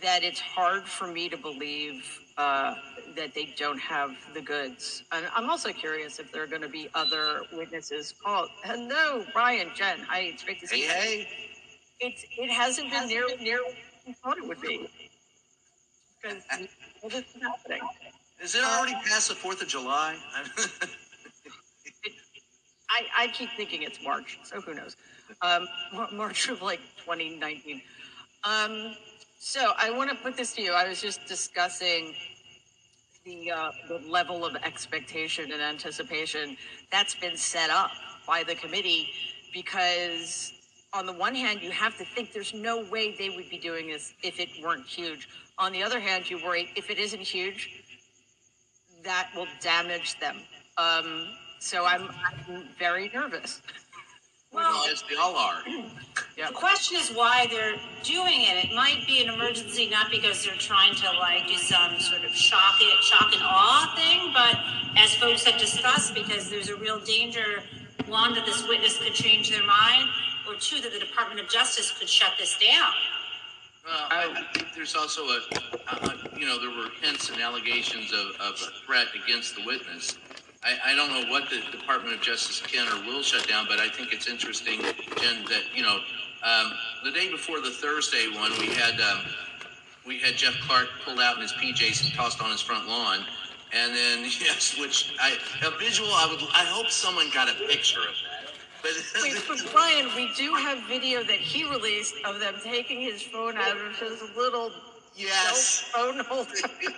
that 0.01 0.23
it's 0.23 0.39
hard 0.39 0.83
for 0.83 1.07
me 1.07 1.29
to 1.29 1.37
believe 1.37 2.19
uh, 2.37 2.75
that 3.15 3.33
they 3.33 3.53
don't 3.57 3.79
have 3.79 4.11
the 4.33 4.41
goods. 4.41 5.03
And 5.11 5.25
I'm 5.35 5.49
also 5.49 5.71
curious 5.71 6.19
if 6.19 6.31
there 6.31 6.43
are 6.43 6.47
going 6.47 6.61
to 6.61 6.69
be 6.69 6.89
other 6.95 7.41
witnesses 7.53 8.13
called. 8.23 8.49
Hello, 8.63 9.25
Brian, 9.33 9.69
Jen. 9.75 9.99
Hi, 10.09 10.19
it's 10.21 10.43
great 10.43 10.59
to 10.61 10.67
see 10.67 10.81
Hey, 10.81 11.19
you. 11.19 11.25
hey. 11.25 11.27
It's 11.99 12.25
it 12.37 12.49
hasn't 12.51 12.91
been 12.91 13.07
near 13.07 13.27
near 13.39 13.63
what 13.63 13.75
we 14.05 14.13
thought 14.13 14.37
it 14.37 14.47
would 14.47 14.59
be 14.61 14.89
because 16.21 16.43
what 17.01 17.13
is 17.13 17.23
happening. 17.41 17.81
Is 18.41 18.55
it 18.55 18.63
already 18.63 18.93
past 19.05 19.29
the 19.29 19.35
Fourth 19.35 19.61
of 19.61 19.67
July? 19.67 20.17
I, 22.89 23.23
I 23.23 23.27
keep 23.27 23.49
thinking 23.57 23.83
it's 23.83 24.03
March, 24.03 24.39
so 24.43 24.61
who 24.61 24.73
knows? 24.73 24.95
Um, 25.41 25.67
March 26.11 26.49
of 26.49 26.61
like 26.61 26.79
2019. 27.05 27.81
Um, 28.43 28.95
so 29.45 29.73
I 29.77 29.89
want 29.91 30.09
to 30.09 30.15
put 30.15 30.37
this 30.37 30.53
to 30.53 30.61
you. 30.61 30.71
I 30.71 30.87
was 30.87 31.01
just 31.01 31.25
discussing 31.25 32.13
the, 33.25 33.51
uh, 33.51 33.71
the 33.89 33.99
level 34.09 34.45
of 34.45 34.55
expectation 34.55 35.51
and 35.51 35.61
anticipation 35.61 36.55
that's 36.89 37.13
been 37.13 37.35
set 37.35 37.69
up 37.69 37.91
by 38.25 38.43
the 38.43 38.55
committee 38.55 39.09
because 39.53 40.53
on 40.93 41.05
the 41.05 41.11
one 41.11 41.35
hand, 41.35 41.61
you 41.61 41.71
have 41.71 41.97
to 41.97 42.05
think 42.05 42.31
there's 42.31 42.53
no 42.53 42.85
way 42.85 43.17
they 43.17 43.31
would 43.31 43.49
be 43.49 43.57
doing 43.57 43.87
this 43.87 44.13
if 44.23 44.39
it 44.39 44.47
weren't 44.63 44.87
huge. 44.87 45.27
On 45.57 45.73
the 45.73 45.83
other 45.83 45.99
hand, 45.99 46.29
you 46.29 46.41
worry 46.41 46.69
if 46.77 46.89
it 46.89 46.97
isn't 46.97 47.19
huge, 47.19 47.83
that 49.03 49.29
will 49.35 49.47
damage 49.59 50.17
them. 50.21 50.37
Um, 50.77 51.27
so 51.59 51.85
I'm, 51.85 52.07
I'm 52.47 52.63
very 52.79 53.11
nervous. 53.13 53.61
Well, 54.53 54.85
as 54.91 55.03
we 55.09 55.15
all 55.15 55.35
are. 55.35 55.63
Yeah. 55.67 55.83
The 56.35 56.53
question 56.53 56.97
is 56.97 57.09
why 57.11 57.47
they're 57.49 57.75
doing 58.03 58.41
it. 58.41 58.65
It 58.65 58.75
might 58.75 59.03
be 59.07 59.23
an 59.23 59.33
emergency, 59.33 59.87
not 59.89 60.09
because 60.11 60.43
they're 60.43 60.55
trying 60.55 60.95
to 60.95 61.11
like 61.19 61.47
do 61.47 61.55
some 61.55 61.99
sort 61.99 62.23
of 62.23 62.31
shock 62.31 62.75
it, 62.81 63.03
shock 63.03 63.33
and 63.33 63.41
awe 63.43 63.93
thing, 63.95 64.31
but 64.33 64.57
as 65.01 65.13
folks 65.15 65.43
have 65.45 65.59
discussed, 65.59 66.13
because 66.13 66.49
there's 66.49 66.69
a 66.69 66.75
real 66.75 66.99
danger, 66.99 67.61
one, 68.07 68.33
that 68.33 68.45
this 68.45 68.67
witness 68.67 68.97
could 68.97 69.13
change 69.13 69.51
their 69.51 69.65
mind, 69.65 70.09
or 70.47 70.55
two, 70.55 70.81
that 70.81 70.91
the 70.91 70.99
Department 70.99 71.39
of 71.39 71.49
Justice 71.49 71.91
could 71.97 72.09
shut 72.09 72.33
this 72.39 72.57
down. 72.57 72.91
Well, 73.85 74.07
I, 74.09 74.33
I 74.33 74.53
think 74.53 74.73
there's 74.75 74.95
also 74.95 75.23
a, 75.23 75.41
a, 75.91 76.39
you 76.39 76.45
know, 76.45 76.59
there 76.59 76.69
were 76.69 76.89
hints 77.01 77.29
and 77.29 77.41
allegations 77.41 78.13
of, 78.13 78.27
of 78.39 78.53
a 78.53 78.85
threat 78.85 79.07
against 79.23 79.55
the 79.55 79.65
witness. 79.65 80.17
I, 80.65 80.91
I 80.91 80.95
don't 80.95 81.09
know 81.09 81.29
what 81.29 81.49
the 81.49 81.61
Department 81.71 82.15
of 82.15 82.21
Justice 82.21 82.61
can 82.61 82.87
or 82.87 83.05
will 83.05 83.21
shut 83.21 83.47
down, 83.47 83.65
but 83.67 83.79
I 83.79 83.89
think 83.89 84.13
it's 84.13 84.27
interesting, 84.27 84.81
Jen, 84.81 85.43
that, 85.45 85.63
you 85.75 85.83
know, 85.83 85.99
um, 86.43 86.71
the 87.03 87.11
day 87.11 87.29
before 87.29 87.59
the 87.59 87.71
Thursday 87.71 88.27
one, 88.35 88.51
we 88.59 88.67
had, 88.67 88.99
um, 89.01 89.21
we 90.05 90.19
had 90.19 90.35
Jeff 90.35 90.55
Clark 90.61 90.87
pulled 91.05 91.19
out 91.19 91.35
in 91.35 91.41
his 91.41 91.53
PJs 91.53 92.05
and 92.05 92.13
tossed 92.13 92.41
on 92.41 92.49
his 92.51 92.61
front 92.61 92.87
lawn. 92.87 93.25
And 93.73 93.93
then, 93.93 94.23
yes, 94.41 94.77
which 94.79 95.15
I, 95.19 95.37
a 95.65 95.77
visual, 95.79 96.09
I 96.11 96.27
would, 96.29 96.41
I 96.53 96.65
hope 96.65 96.89
someone 96.89 97.29
got 97.33 97.49
a 97.49 97.53
picture 97.67 97.99
of 97.99 98.15
that. 98.29 98.51
But, 98.81 98.91
Wait, 99.23 99.41
but 99.47 99.59
Brian, 99.71 100.09
we 100.15 100.31
do 100.35 100.53
have 100.55 100.77
video 100.87 101.23
that 101.23 101.39
he 101.39 101.69
released 101.69 102.15
of 102.25 102.39
them 102.39 102.55
taking 102.63 103.01
his 103.01 103.21
phone 103.21 103.57
out 103.57 103.77
of 103.77 103.97
his 103.97 104.21
little 104.35 104.71
yes. 105.15 105.89
phone 105.93 106.19
holder. 106.19 106.51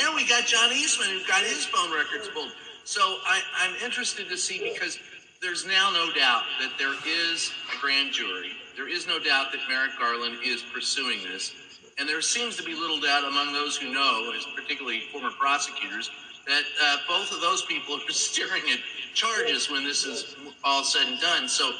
And 0.00 0.14
we 0.14 0.26
got 0.28 0.46
John 0.46 0.72
Eastman 0.72 1.08
who 1.08 1.26
got 1.26 1.42
his 1.42 1.66
phone 1.66 1.92
records 1.92 2.28
pulled. 2.28 2.52
So 2.88 3.02
I, 3.02 3.42
I'm 3.60 3.74
interested 3.84 4.30
to 4.30 4.38
see 4.38 4.72
because 4.72 4.98
there's 5.42 5.66
now 5.66 5.90
no 5.92 6.10
doubt 6.10 6.44
that 6.58 6.72
there 6.78 6.94
is 7.06 7.52
a 7.70 7.78
grand 7.78 8.14
jury. 8.14 8.52
There 8.76 8.88
is 8.88 9.06
no 9.06 9.18
doubt 9.18 9.52
that 9.52 9.60
Merrick 9.68 9.90
Garland 9.98 10.38
is 10.42 10.62
pursuing 10.72 11.18
this. 11.22 11.52
And 11.98 12.08
there 12.08 12.22
seems 12.22 12.56
to 12.56 12.62
be 12.62 12.72
little 12.72 12.98
doubt 12.98 13.24
among 13.24 13.52
those 13.52 13.76
who 13.76 13.92
know, 13.92 14.32
as 14.34 14.46
particularly 14.56 15.02
former 15.12 15.28
prosecutors, 15.38 16.10
that 16.46 16.62
uh, 16.82 16.96
both 17.06 17.30
of 17.30 17.42
those 17.42 17.60
people 17.66 17.94
are 17.94 18.00
staring 18.08 18.62
at 18.72 18.78
charges 19.12 19.70
when 19.70 19.84
this 19.84 20.06
is 20.06 20.34
all 20.64 20.82
said 20.82 21.08
and 21.08 21.20
done. 21.20 21.46
So 21.46 21.72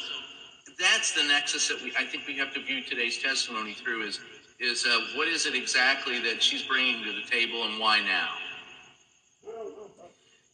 that's 0.78 1.14
the 1.14 1.22
nexus 1.22 1.68
that 1.68 1.82
we 1.82 1.90
I 1.98 2.04
think 2.04 2.26
we 2.26 2.36
have 2.36 2.52
to 2.52 2.60
view 2.60 2.82
today's 2.82 3.16
testimony 3.16 3.72
through 3.72 4.06
is 4.06 4.20
is 4.60 4.84
uh, 4.84 4.98
what 5.16 5.26
is 5.26 5.46
it 5.46 5.54
exactly 5.54 6.20
that 6.20 6.42
she's 6.42 6.64
bringing 6.64 7.02
to 7.04 7.12
the 7.14 7.26
table 7.30 7.64
and 7.64 7.80
why 7.80 8.00
now? 8.00 8.28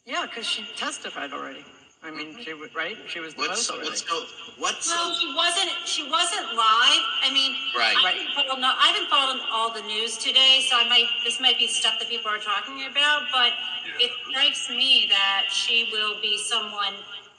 Yeah, 0.05 0.25
because 0.27 0.45
she 0.45 0.63
testified 0.75 1.33
already. 1.33 1.65
I 2.03 2.11
mean, 2.11 2.37
she 2.39 2.53
was 2.53 2.73
right. 2.75 2.95
She 3.07 3.19
was 3.19 3.33
the 3.33 3.41
What's 3.41 3.67
host 3.67 3.71
already. 3.71 3.89
what's 3.89 4.01
so 4.05 4.25
what's 4.61 4.87
Well, 4.91 5.15
she 5.15 5.25
was 5.27 5.35
wasn't 5.35 5.71
she 5.87 6.03
wasn't 6.09 6.53
live. 6.53 7.03
I 7.25 7.31
mean, 7.33 7.55
Right. 7.75 7.95
I 7.97 8.11
haven't 8.11 8.35
followed, 8.35 8.61
no, 8.61 8.71
I 8.77 8.87
haven't 8.93 9.09
followed 9.09 9.41
all 9.51 9.73
the 9.73 9.81
news 9.81 10.17
today, 10.17 10.67
so 10.69 10.77
I 10.77 10.87
might 10.87 11.07
this 11.23 11.41
might 11.41 11.57
be 11.57 11.67
stuff 11.67 11.95
that 11.99 12.07
people 12.07 12.29
are 12.29 12.37
talking 12.37 12.85
about. 12.85 13.23
But 13.33 13.53
it 13.99 14.11
strikes 14.29 14.69
me 14.69 15.07
that 15.09 15.45
she 15.51 15.89
will 15.91 16.21
be 16.21 16.37
someone 16.37 16.93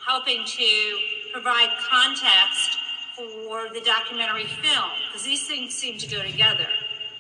helping 0.05 0.45
to 0.45 0.99
provide 1.33 1.71
context 1.89 2.79
for 3.15 3.69
the 3.73 3.81
documentary 3.83 4.47
film 4.47 4.91
because 5.07 5.23
these 5.23 5.47
things 5.47 5.73
seem 5.73 5.99
to 5.99 6.09
go 6.09 6.23
together. 6.23 6.67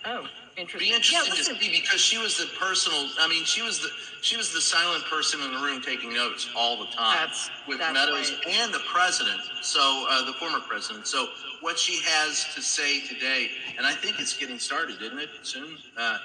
Oh, 0.04 0.26
Be 0.56 0.62
interesting. 0.62 0.94
interesting 0.94 1.32
yeah, 1.36 1.58
to 1.58 1.64
see 1.64 1.70
because 1.70 2.00
she 2.00 2.16
was 2.16 2.38
the 2.38 2.46
personal. 2.58 3.08
I 3.20 3.28
mean, 3.28 3.44
she 3.44 3.60
was 3.60 3.78
the 3.80 3.88
she 4.22 4.38
was 4.38 4.52
the 4.54 4.60
silent 4.60 5.04
person 5.04 5.42
in 5.42 5.52
the 5.52 5.58
room 5.58 5.82
taking 5.82 6.14
notes 6.14 6.48
all 6.56 6.78
the 6.78 6.86
time 6.96 7.14
That's- 7.14 7.50
with 7.68 7.78
that's 7.78 7.92
Meadows 7.92 8.32
right. 8.46 8.54
and 8.62 8.72
the 8.72 8.80
president. 8.90 9.40
So 9.60 10.06
uh, 10.08 10.24
the 10.24 10.32
former 10.32 10.60
president. 10.60 11.06
So 11.06 11.28
what 11.60 11.78
she 11.78 12.00
has 12.04 12.46
to 12.54 12.62
say 12.62 13.00
today, 13.06 13.48
and 13.76 13.86
I 13.86 13.92
think 13.92 14.18
it's 14.18 14.34
getting 14.34 14.58
started, 14.58 15.02
isn't 15.02 15.18
it? 15.18 15.28
Soon. 15.42 15.76
Uh, 15.96 16.16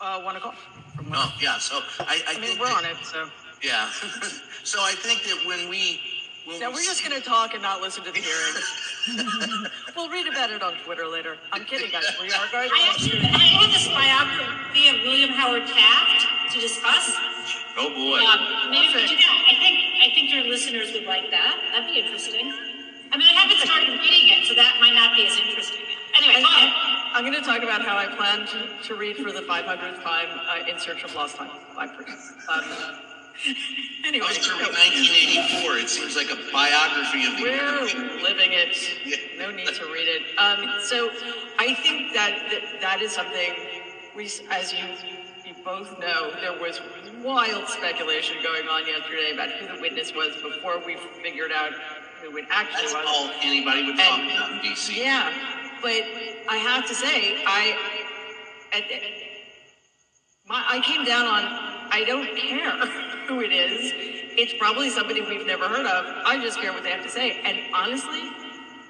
uh, 0.00 0.20
one 0.22 0.34
o'clock. 0.36 0.56
From 0.96 1.10
one. 1.10 1.18
oh 1.20 1.32
yeah. 1.40 1.58
So 1.58 1.80
I, 2.00 2.22
I, 2.26 2.34
I 2.36 2.40
mean, 2.40 2.42
think 2.50 2.60
we're 2.60 2.66
that- 2.66 2.84
on 2.84 2.84
it, 2.84 2.96
so. 3.04 3.28
Yeah. 3.62 3.88
so 4.64 4.80
I 4.82 4.92
think 4.92 5.22
that 5.22 5.46
when 5.46 5.70
we 5.70 6.00
No, 6.46 6.70
we 6.70 6.78
we're 6.78 6.86
just 6.86 7.02
going 7.02 7.14
to 7.16 7.26
talk 7.26 7.54
and 7.54 7.62
not 7.62 7.82
listen 7.82 8.04
to 8.04 8.12
the 8.12 8.22
hearing. 8.22 9.66
we'll 9.96 10.08
read 10.08 10.28
about 10.30 10.50
it 10.50 10.62
on 10.62 10.74
Twitter 10.84 11.06
later. 11.06 11.36
I'm 11.50 11.64
kidding, 11.64 11.90
guys. 11.90 12.06
We 12.22 12.30
are 12.30 12.46
going 12.52 12.70
I 12.70 12.86
actually 12.94 13.18
I 13.18 13.50
had 13.50 13.74
this 13.74 13.88
biography 13.90 14.88
of 14.88 15.02
William 15.02 15.30
Howard 15.30 15.66
Taft 15.66 16.54
to 16.54 16.60
discuss. 16.60 17.18
Oh 17.76 17.90
boy. 17.90 18.22
Um, 18.22 18.70
maybe 18.70 18.94
we 18.94 19.06
do 19.10 19.16
that. 19.18 19.36
I 19.50 19.58
think 19.58 19.74
I 19.98 20.14
think 20.14 20.32
your 20.32 20.44
listeners 20.44 20.92
would 20.94 21.04
like 21.04 21.30
that. 21.34 21.58
That'd 21.74 21.90
be 21.90 21.98
interesting. 21.98 22.54
I 23.10 23.18
mean, 23.18 23.26
I 23.26 23.34
haven't 23.34 23.58
started 23.66 23.90
reading 23.98 24.30
it, 24.30 24.46
so 24.46 24.54
that 24.54 24.78
might 24.80 24.94
not 24.94 25.16
be 25.16 25.26
as 25.26 25.34
interesting. 25.38 25.82
Anyway, 26.16 26.42
go 26.42 26.48
ahead. 26.48 26.70
I'm 27.12 27.24
going 27.24 27.34
to 27.34 27.44
talk 27.44 27.62
about 27.62 27.82
how 27.82 27.96
I 27.96 28.06
plan 28.06 28.46
to, 28.48 28.88
to 28.88 28.94
read 28.94 29.16
for 29.16 29.32
the 29.32 29.40
500th 29.40 30.02
time 30.02 30.28
uh, 30.48 30.70
In 30.70 30.78
Search 30.78 31.04
of 31.04 31.14
Lost 31.14 31.36
Time 31.36 31.50
by 31.74 31.86
Proust. 31.86 32.34
Um, 32.48 32.64
anyway, 34.04 34.26
I 34.26 34.28
was 34.28 34.48
no, 34.48 34.56
1984. 34.56 35.78
It 35.78 35.88
seems 35.88 36.16
like 36.16 36.30
a 36.30 36.38
biography 36.52 37.26
of 37.26 37.36
the 37.36 37.42
we're 37.42 38.22
living 38.22 38.52
it. 38.52 38.76
Yeah. 39.04 39.16
No 39.38 39.50
need 39.50 39.68
to 39.68 39.84
read 39.86 40.08
it. 40.08 40.22
Um, 40.38 40.80
so 40.80 41.10
I 41.58 41.74
think 41.74 42.12
that, 42.14 42.48
that 42.50 42.80
that 42.80 43.00
is 43.02 43.12
something 43.12 43.52
we, 44.14 44.24
as 44.50 44.72
you 44.72 44.86
you 45.44 45.54
both 45.64 45.98
know, 46.00 46.32
there 46.40 46.58
was 46.60 46.80
wild 47.22 47.68
speculation 47.68 48.36
going 48.42 48.66
on 48.68 48.86
yesterday 48.86 49.32
about 49.32 49.50
who 49.50 49.66
the 49.74 49.80
witness 49.80 50.12
was 50.14 50.34
before 50.42 50.78
we 50.84 50.96
figured 51.22 51.52
out 51.52 51.72
who 52.22 52.36
it 52.36 52.46
actually 52.50 52.82
That's 52.82 52.94
was. 52.94 53.04
all 53.06 53.30
anybody 53.42 53.84
would 53.86 53.96
talk 53.96 54.18
And- 54.18 54.30
about 54.32 54.50
in 54.52 54.58
DC. 54.72 54.96
Yeah, 54.96 55.32
but 55.82 56.02
I 56.48 56.56
have 56.56 56.86
to 56.88 56.94
say, 56.94 57.42
I 57.46 57.76
at, 58.72 58.82
my 60.48 60.64
I 60.68 60.80
came 60.80 61.04
down 61.04 61.26
on 61.26 61.42
I 61.90 62.04
don't 62.04 62.36
care 62.36 62.72
who 63.26 63.40
it 63.40 63.52
is. 63.52 63.92
It's 64.38 64.54
probably 64.58 64.90
somebody 64.90 65.20
we've 65.20 65.46
never 65.46 65.68
heard 65.68 65.86
of. 65.86 66.04
I 66.26 66.38
just 66.38 66.60
care 66.60 66.72
what 66.72 66.82
they 66.84 66.90
have 66.90 67.02
to 67.04 67.10
say. 67.10 67.40
And 67.44 67.58
honestly, 67.74 68.22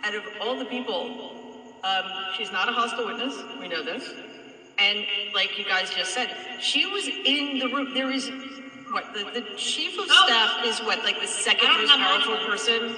out 0.05 0.15
of 0.15 0.23
all 0.41 0.59
the 0.59 0.65
people, 0.67 1.81
um, 1.85 2.05
she's 2.37 2.53
not 2.53 2.69
a 2.69 2.73
hostile 2.73 3.07
witness. 3.07 3.35
We 3.61 3.69
know 3.69 3.83
this. 3.83 4.05
And 4.79 5.07
like 5.35 5.59
you 5.59 5.65
guys 5.65 5.91
just 5.91 6.13
said, 6.15 6.29
she 6.61 6.87
was 6.87 7.07
in 7.09 7.59
the 7.59 7.69
room. 7.69 7.95
There 7.95 8.11
is 8.11 8.31
what 8.91 9.13
the, 9.15 9.25
the 9.25 9.57
chief 9.57 9.99
of 9.99 10.07
Oh. 10.11 10.25
staff 10.27 10.65
is 10.65 10.81
what 10.81 11.03
like 11.05 11.21
the 11.21 11.27
second 11.27 11.69
most 11.69 11.93
powerful 11.97 12.37
person 12.47 12.97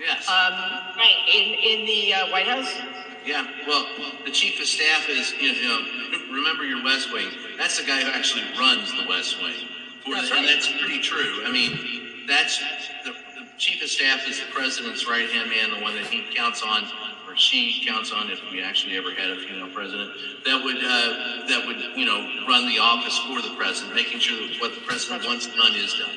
Yes. 0.00 0.28
um, 0.28 0.54
Right. 0.96 1.16
in 1.32 1.54
in 1.80 1.86
the 1.86 2.14
uh, 2.14 2.30
White 2.30 2.46
House. 2.46 2.72
yeah. 3.26 3.46
Well, 3.66 3.86
the 4.24 4.30
chief 4.30 4.60
of 4.60 4.66
staff 4.66 5.08
is, 5.08 5.32
you 5.40 5.52
know, 5.62 5.84
remember 6.32 6.64
your 6.64 6.82
West 6.84 7.12
Wing. 7.12 7.28
That's 7.58 7.78
the 7.78 7.84
guy 7.86 8.02
who 8.02 8.10
actually 8.10 8.44
runs 8.58 8.92
the 8.92 9.06
West 9.08 9.40
Wing. 9.42 9.54
For 10.08 10.14
That's 10.16 10.30
right. 10.30 10.38
And 10.40 10.48
that's 10.48 10.68
pretty 10.78 10.98
true. 11.00 11.42
I 11.44 11.50
mean, 11.50 11.78
that's 12.26 12.58
the, 13.04 13.12
the 13.34 13.46
chief 13.58 13.82
of 13.82 13.88
staff 13.88 14.26
is 14.26 14.38
the 14.40 14.46
president's 14.46 15.06
right 15.06 15.28
hand 15.30 15.50
man, 15.50 15.70
the 15.70 15.78
one 15.78 15.94
that 15.94 16.06
he 16.06 16.22
counts 16.34 16.62
on, 16.62 16.88
or 17.26 17.36
she 17.36 17.82
counts 17.84 18.12
on, 18.12 18.30
if 18.30 18.40
we 18.50 18.60
actually 18.60 18.96
ever 18.96 19.12
had 19.12 19.30
a 19.30 19.36
female 19.36 19.68
president, 19.68 20.10
that 20.44 20.62
would 20.62 20.76
uh, 20.76 21.46
that 21.48 21.64
would 21.66 21.78
you 21.96 22.04
know 22.04 22.26
run 22.46 22.66
the 22.66 22.78
office 22.78 23.18
for 23.18 23.42
the 23.42 23.50
president, 23.50 23.94
making 23.94 24.18
sure 24.20 24.36
that 24.36 24.60
what 24.60 24.74
the 24.74 24.80
president 24.80 25.24
wants 25.26 25.46
done 25.46 25.74
is 25.74 25.94
done. 25.94 26.10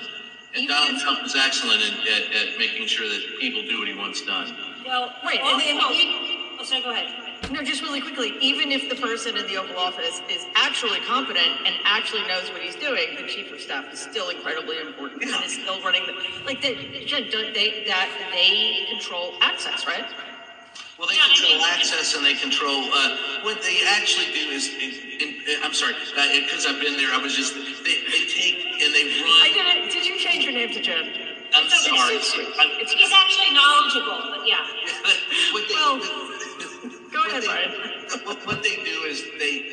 And 0.53 0.63
Even 0.63 0.75
Donald 0.75 0.99
Trump 1.01 1.19
is 1.25 1.35
excellent 1.35 1.81
at, 1.81 2.07
at, 2.07 2.33
at 2.35 2.57
making 2.57 2.87
sure 2.87 3.07
that 3.07 3.21
people 3.39 3.63
do 3.63 3.79
what 3.79 3.87
he 3.87 3.93
wants 3.93 4.21
done. 4.21 4.53
Well, 4.85 5.13
Right, 5.23 5.39
and- 5.39 5.79
Also, 5.79 5.93
and 5.93 6.09
oh, 6.59 6.63
sorry. 6.63 6.81
Go 6.81 6.91
ahead. 6.91 7.07
No, 7.51 7.61
just 7.61 7.81
really 7.81 7.99
quickly. 7.99 8.33
Even 8.39 8.71
if 8.71 8.87
the 8.87 8.95
person 8.95 9.35
in 9.35 9.45
the 9.47 9.57
Oval 9.57 9.77
Office 9.77 10.21
is 10.29 10.45
actually 10.55 10.99
competent 11.01 11.51
and 11.65 11.75
actually 11.83 12.25
knows 12.27 12.49
what 12.51 12.61
he's 12.61 12.75
doing, 12.75 13.15
the 13.19 13.27
chief 13.27 13.51
of 13.51 13.59
staff 13.59 13.91
is 13.91 13.99
still 13.99 14.29
incredibly 14.29 14.79
important 14.79 15.21
yeah. 15.21 15.35
and 15.35 15.43
is 15.45 15.53
still 15.53 15.81
running 15.83 16.05
the 16.07 16.13
like. 16.45 16.61
They, 16.61 17.03
Jen, 17.05 17.29
don't 17.29 17.53
they 17.53 17.83
that 17.87 18.07
they 18.31 18.87
control 18.89 19.33
access, 19.41 19.85
right? 19.85 20.05
Well, 20.97 21.09
they 21.09 21.15
Yeah, 21.15 21.27
I 21.27 21.35
control 21.35 21.57
mean- 21.59 21.67
access 21.75 22.15
and 22.15 22.25
they 22.25 22.35
control 22.35 22.87
uh, 22.93 23.17
what 23.43 23.61
they 23.63 23.83
actually 23.85 24.31
do 24.31 24.47
is. 24.55 24.67
is 24.79 24.95
in, 25.19 25.35
uh, 25.43 25.65
I'm 25.65 25.73
sorry, 25.73 25.93
because 25.93 26.65
I've 26.65 26.79
been 26.79 26.95
there. 26.95 27.11
I 27.11 27.17
was 27.17 27.35
just 27.35 27.53
they, 27.53 27.99
they 28.07 28.23
take 28.31 28.63
and 28.79 28.93
they 28.95 29.03
run. 29.19 29.43
I 29.43 29.51
did 29.51 29.65
it. 29.67 29.91
Did 29.91 30.05
you 30.05 30.17
change 30.17 30.45
your 30.45 30.53
name 30.53 30.69
to 30.71 30.79
Jen? 30.79 31.03
I'm 31.53 31.65
It's 31.67 31.85
okay, 31.85 31.97
sorry. 31.97 32.15
it's 32.15 32.31
sweet. 32.31 32.47
I'm- 32.57 32.79
It's 32.79 32.93
He's 32.93 33.11
actually 33.11 33.51
knowledgeable, 33.51 34.39
but 34.39 34.47
yeah. 34.47 34.63
what 35.51 35.67
they, 35.67 35.75
Well, 35.75 35.99
Go 37.11 37.19
what 37.19 37.29
ahead, 37.29 37.43
they- 37.43 37.47
Brian. 37.47 37.71
What, 38.23 38.45
what 38.45 38.63
they 38.63 38.77
do 38.83 39.03
is 39.05 39.23
they 39.39 39.63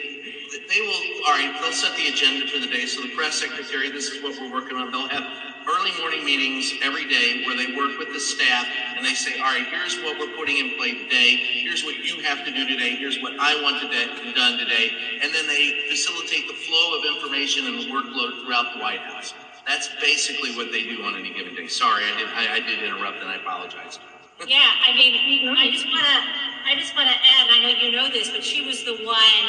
they 0.68 0.80
will 0.80 1.02
all 1.26 1.32
right. 1.34 1.52
They'll 1.60 1.72
set 1.72 1.96
the 1.96 2.08
agenda 2.08 2.46
for 2.46 2.58
the 2.58 2.68
day. 2.68 2.86
So 2.86 3.02
the 3.02 3.08
press 3.14 3.36
secretary, 3.40 3.90
this 3.90 4.10
is 4.10 4.22
what 4.22 4.38
we're 4.40 4.52
working 4.52 4.76
on. 4.76 4.90
They'll 4.92 5.08
have 5.08 5.24
early 5.68 5.92
morning 5.98 6.24
meetings 6.24 6.72
every 6.82 7.06
day 7.06 7.44
where 7.46 7.56
they 7.56 7.74
work 7.76 7.98
with 7.98 8.12
the 8.12 8.20
staff 8.20 8.66
and 8.96 9.04
they 9.04 9.14
say, 9.14 9.36
all 9.38 9.46
right, 9.46 9.66
here's 9.70 9.96
what 9.98 10.18
we're 10.18 10.34
putting 10.36 10.58
in 10.58 10.76
play 10.76 10.92
today. 10.94 11.36
Here's 11.64 11.84
what 11.84 11.96
you 12.04 12.20
have 12.20 12.44
to 12.44 12.52
do 12.52 12.66
today. 12.66 12.96
Here's 12.96 13.18
what 13.20 13.34
I 13.40 13.60
want 13.62 13.78
to 13.80 13.88
do 13.88 14.32
done 14.34 14.58
today. 14.58 14.92
And 15.22 15.34
then 15.34 15.46
they 15.46 15.72
facilitate 15.88 16.48
the 16.48 16.54
flow 16.54 16.96
of 16.98 17.04
information 17.04 17.66
and 17.66 17.78
the 17.78 17.84
workload 17.86 18.40
throughout 18.42 18.72
the 18.74 18.80
White 18.80 19.00
House. 19.02 19.34
That's 19.66 19.88
basically 20.00 20.52
what 20.56 20.72
they 20.72 20.82
do 20.84 21.02
on 21.04 21.16
any 21.16 21.30
given 21.32 21.54
day. 21.54 21.68
Sorry, 21.68 22.04
I 22.04 22.16
did 22.16 22.28
I, 22.28 22.54
I 22.56 22.60
did 22.60 22.82
interrupt 22.82 23.20
and 23.20 23.30
I 23.30 23.36
apologize. 23.36 23.98
Yeah, 24.46 24.70
I 24.86 24.94
mean, 24.94 25.48
I 25.56 25.70
just 25.70 25.86
wanna, 25.86 26.16
I 26.64 26.74
just 26.76 26.94
wanna 26.94 27.10
add, 27.10 27.48
and 27.48 27.56
I 27.56 27.58
know 27.72 27.78
you 27.80 27.90
know 27.92 28.08
this, 28.08 28.30
but 28.30 28.44
she 28.44 28.64
was 28.64 28.84
the 28.84 28.94
one 29.04 29.44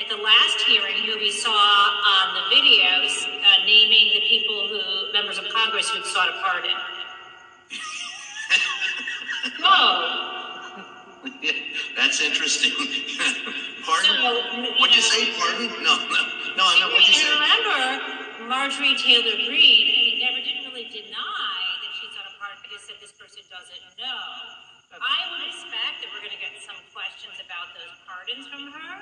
at 0.00 0.08
the 0.10 0.16
last 0.20 0.60
hearing 0.66 1.02
who 1.06 1.16
we 1.18 1.30
saw 1.32 1.50
on 1.50 2.34
the 2.34 2.54
videos, 2.54 3.24
uh, 3.24 3.64
naming 3.64 4.12
the 4.12 4.20
people 4.28 4.68
who, 4.68 5.12
members 5.12 5.38
of 5.38 5.44
Congress 5.48 5.88
who'd 5.88 6.04
sought 6.04 6.28
a 6.28 6.40
pardon. 6.42 6.70
Oh, 9.60 10.80
That's 11.96 12.20
interesting. 12.20 12.72
pardon? 13.84 14.16
So, 14.16 14.40
What'd 14.80 14.96
you 14.96 15.04
know- 15.04 15.12
say? 15.12 15.32
Pardon? 15.36 15.68
No, 15.84 15.92
no, 16.00 16.20
no. 16.56 16.64
I 16.64 16.80
know. 16.80 16.88
What'd 16.88 17.08
you 17.08 17.16
say? 17.16 17.28
remember, 17.28 18.48
Marjorie 18.48 18.96
Taylor 18.96 19.36
Greene, 19.44 19.88
I 19.88 20.00
mean, 20.00 20.16
never 20.20 20.40
didn't 20.40 20.64
really 20.68 20.88
deny 20.88 21.60
that 21.80 21.92
she 21.96 22.08
sought 22.16 22.24
a 22.28 22.32
pardon, 22.40 22.56
but 22.64 22.72
just 22.72 22.88
said 22.88 22.96
this 23.04 23.12
person 23.16 23.40
doesn't 23.52 23.84
know. 24.00 24.20
I 24.96 25.18
would 25.32 25.44
expect 25.48 26.00
that 26.04 26.08
we're 26.12 26.24
gonna 26.24 26.40
get 26.40 26.56
some 26.64 26.76
questions 26.96 27.36
about 27.44 27.72
those 28.26 28.48
pardons 28.48 28.48
from 28.48 28.64
her. 28.72 28.96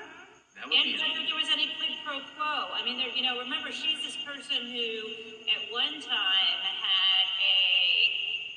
That 0.55 0.69
would 0.69 0.75
And 0.77 0.85
be. 0.85 0.93
whether 1.01 1.23
there 1.25 1.39
was 1.39 1.49
any 1.51 1.67
quid 1.79 1.93
pro 2.05 2.19
quo. 2.37 2.71
I 2.75 2.85
mean, 2.85 2.97
there, 3.01 3.09
you 3.09 3.23
know, 3.25 3.39
remember, 3.41 3.71
she's 3.73 3.99
this 4.05 4.17
person 4.21 4.69
who 4.69 4.87
at 5.49 5.61
one 5.73 5.97
time 6.03 6.59
had 6.61 7.25
a 7.41 7.57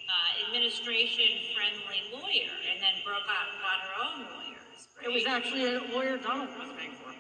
uh, 0.07 0.45
administration-friendly 0.51 2.01
lawyer 2.13 2.53
and 2.69 2.77
then 2.85 2.95
broke 3.03 3.27
out 3.27 3.49
and 3.49 3.59
got 3.65 3.79
her 3.81 3.95
own 4.03 4.19
lawyers. 4.29 4.81
It 5.03 5.11
was 5.13 5.25
actually 5.27 5.65
a 5.73 5.81
lawyer 5.93 6.17
Donald 6.21 6.51
was 6.59 6.69
paying 6.77 6.93
for, 7.01 7.11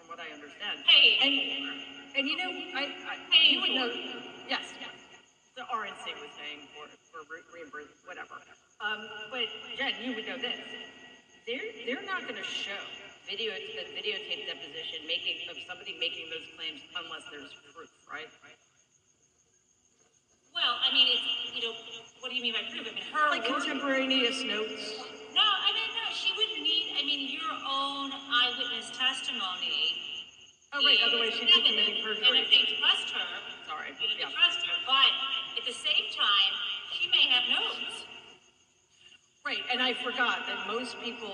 from 0.00 0.04
what 0.08 0.18
I 0.20 0.32
understand. 0.32 0.80
Hey, 0.88 1.20
And 1.20 1.34
and 2.16 2.24
you 2.24 2.36
know, 2.40 2.48
I, 2.72 2.88
I 3.12 3.14
you 3.52 3.60
would 3.60 3.74
know. 3.76 3.88
Yes, 4.48 4.72
yes. 4.80 4.96
The 5.56 5.62
RNC 5.68 6.04
was 6.20 6.32
paying 6.40 6.64
for 6.72 6.88
for 7.12 7.20
re- 7.28 7.44
reimbursement, 7.52 8.00
whatever. 8.08 8.40
Um, 8.80 9.04
but 9.30 9.44
Jen, 9.76 9.92
you 10.04 10.14
would 10.16 10.26
know 10.26 10.36
this. 10.40 10.56
They're 11.46 11.62
they're 11.86 12.02
not 12.02 12.26
going 12.26 12.34
to 12.34 12.42
show 12.42 12.74
video 13.22 13.54
the 13.54 13.86
videotape 13.94 14.50
deposition 14.50 15.06
making 15.06 15.46
of 15.46 15.54
somebody 15.66 15.94
making 16.02 16.26
those 16.26 16.42
claims 16.58 16.82
unless 16.98 17.22
there's 17.30 17.54
proof, 17.70 17.86
right? 18.10 18.26
well, 20.50 20.74
I 20.82 20.88
mean, 20.90 21.06
it's, 21.06 21.22
you 21.54 21.62
know, 21.68 21.74
what 22.24 22.30
do 22.30 22.34
you 22.34 22.42
mean 22.42 22.56
by 22.56 22.64
proof? 22.72 22.82
I 22.88 22.94
mean, 22.96 23.04
her 23.12 23.28
Like 23.30 23.44
word- 23.46 23.62
contemporaneous 23.62 24.42
notes. 24.42 25.06
No, 25.36 25.44
I 25.44 25.68
mean, 25.70 25.90
no, 25.94 26.04
she 26.16 26.32
wouldn't 26.34 26.64
need, 26.64 26.96
I 26.98 27.04
mean, 27.04 27.28
your 27.30 27.52
own 27.62 28.08
eyewitness 28.10 28.90
testimony. 28.96 30.00
Oh 30.74 30.80
right, 30.82 30.96
is 30.98 31.04
otherwise 31.06 31.36
she'd 31.36 31.46
be 31.46 31.60
committing 31.62 32.00
perjury. 32.02 32.26
And 32.26 32.36
if 32.42 32.48
they 32.50 32.64
trust 32.80 33.12
her, 33.14 33.26
Sorry, 33.68 33.92
you 34.00 34.08
yeah. 34.16 34.26
can 34.26 34.34
trust 34.34 34.64
her, 34.66 34.76
but 34.88 35.12
at 35.60 35.64
the 35.68 35.76
same 35.76 36.06
time, 36.10 36.52
she 36.90 37.06
may 37.12 37.28
have 37.30 37.44
notes. 37.52 38.05
Right, 39.46 39.62
and 39.70 39.78
I 39.80 39.94
forgot 39.94 40.42
that 40.50 40.66
most 40.66 40.98
people 40.98 41.30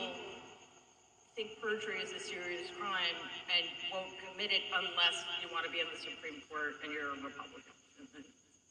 think 1.32 1.56
perjury 1.64 1.96
is 2.04 2.12
a 2.12 2.20
serious 2.20 2.68
crime 2.76 3.16
and 3.48 3.64
won't 3.88 4.12
commit 4.20 4.52
it 4.52 4.68
unless 4.68 5.24
you 5.40 5.48
want 5.48 5.64
to 5.64 5.72
be 5.72 5.80
on 5.80 5.88
the 5.88 5.96
Supreme 5.96 6.44
Court 6.44 6.76
and 6.84 6.92
you're 6.92 7.08
a 7.08 7.16
Republican. 7.24 7.72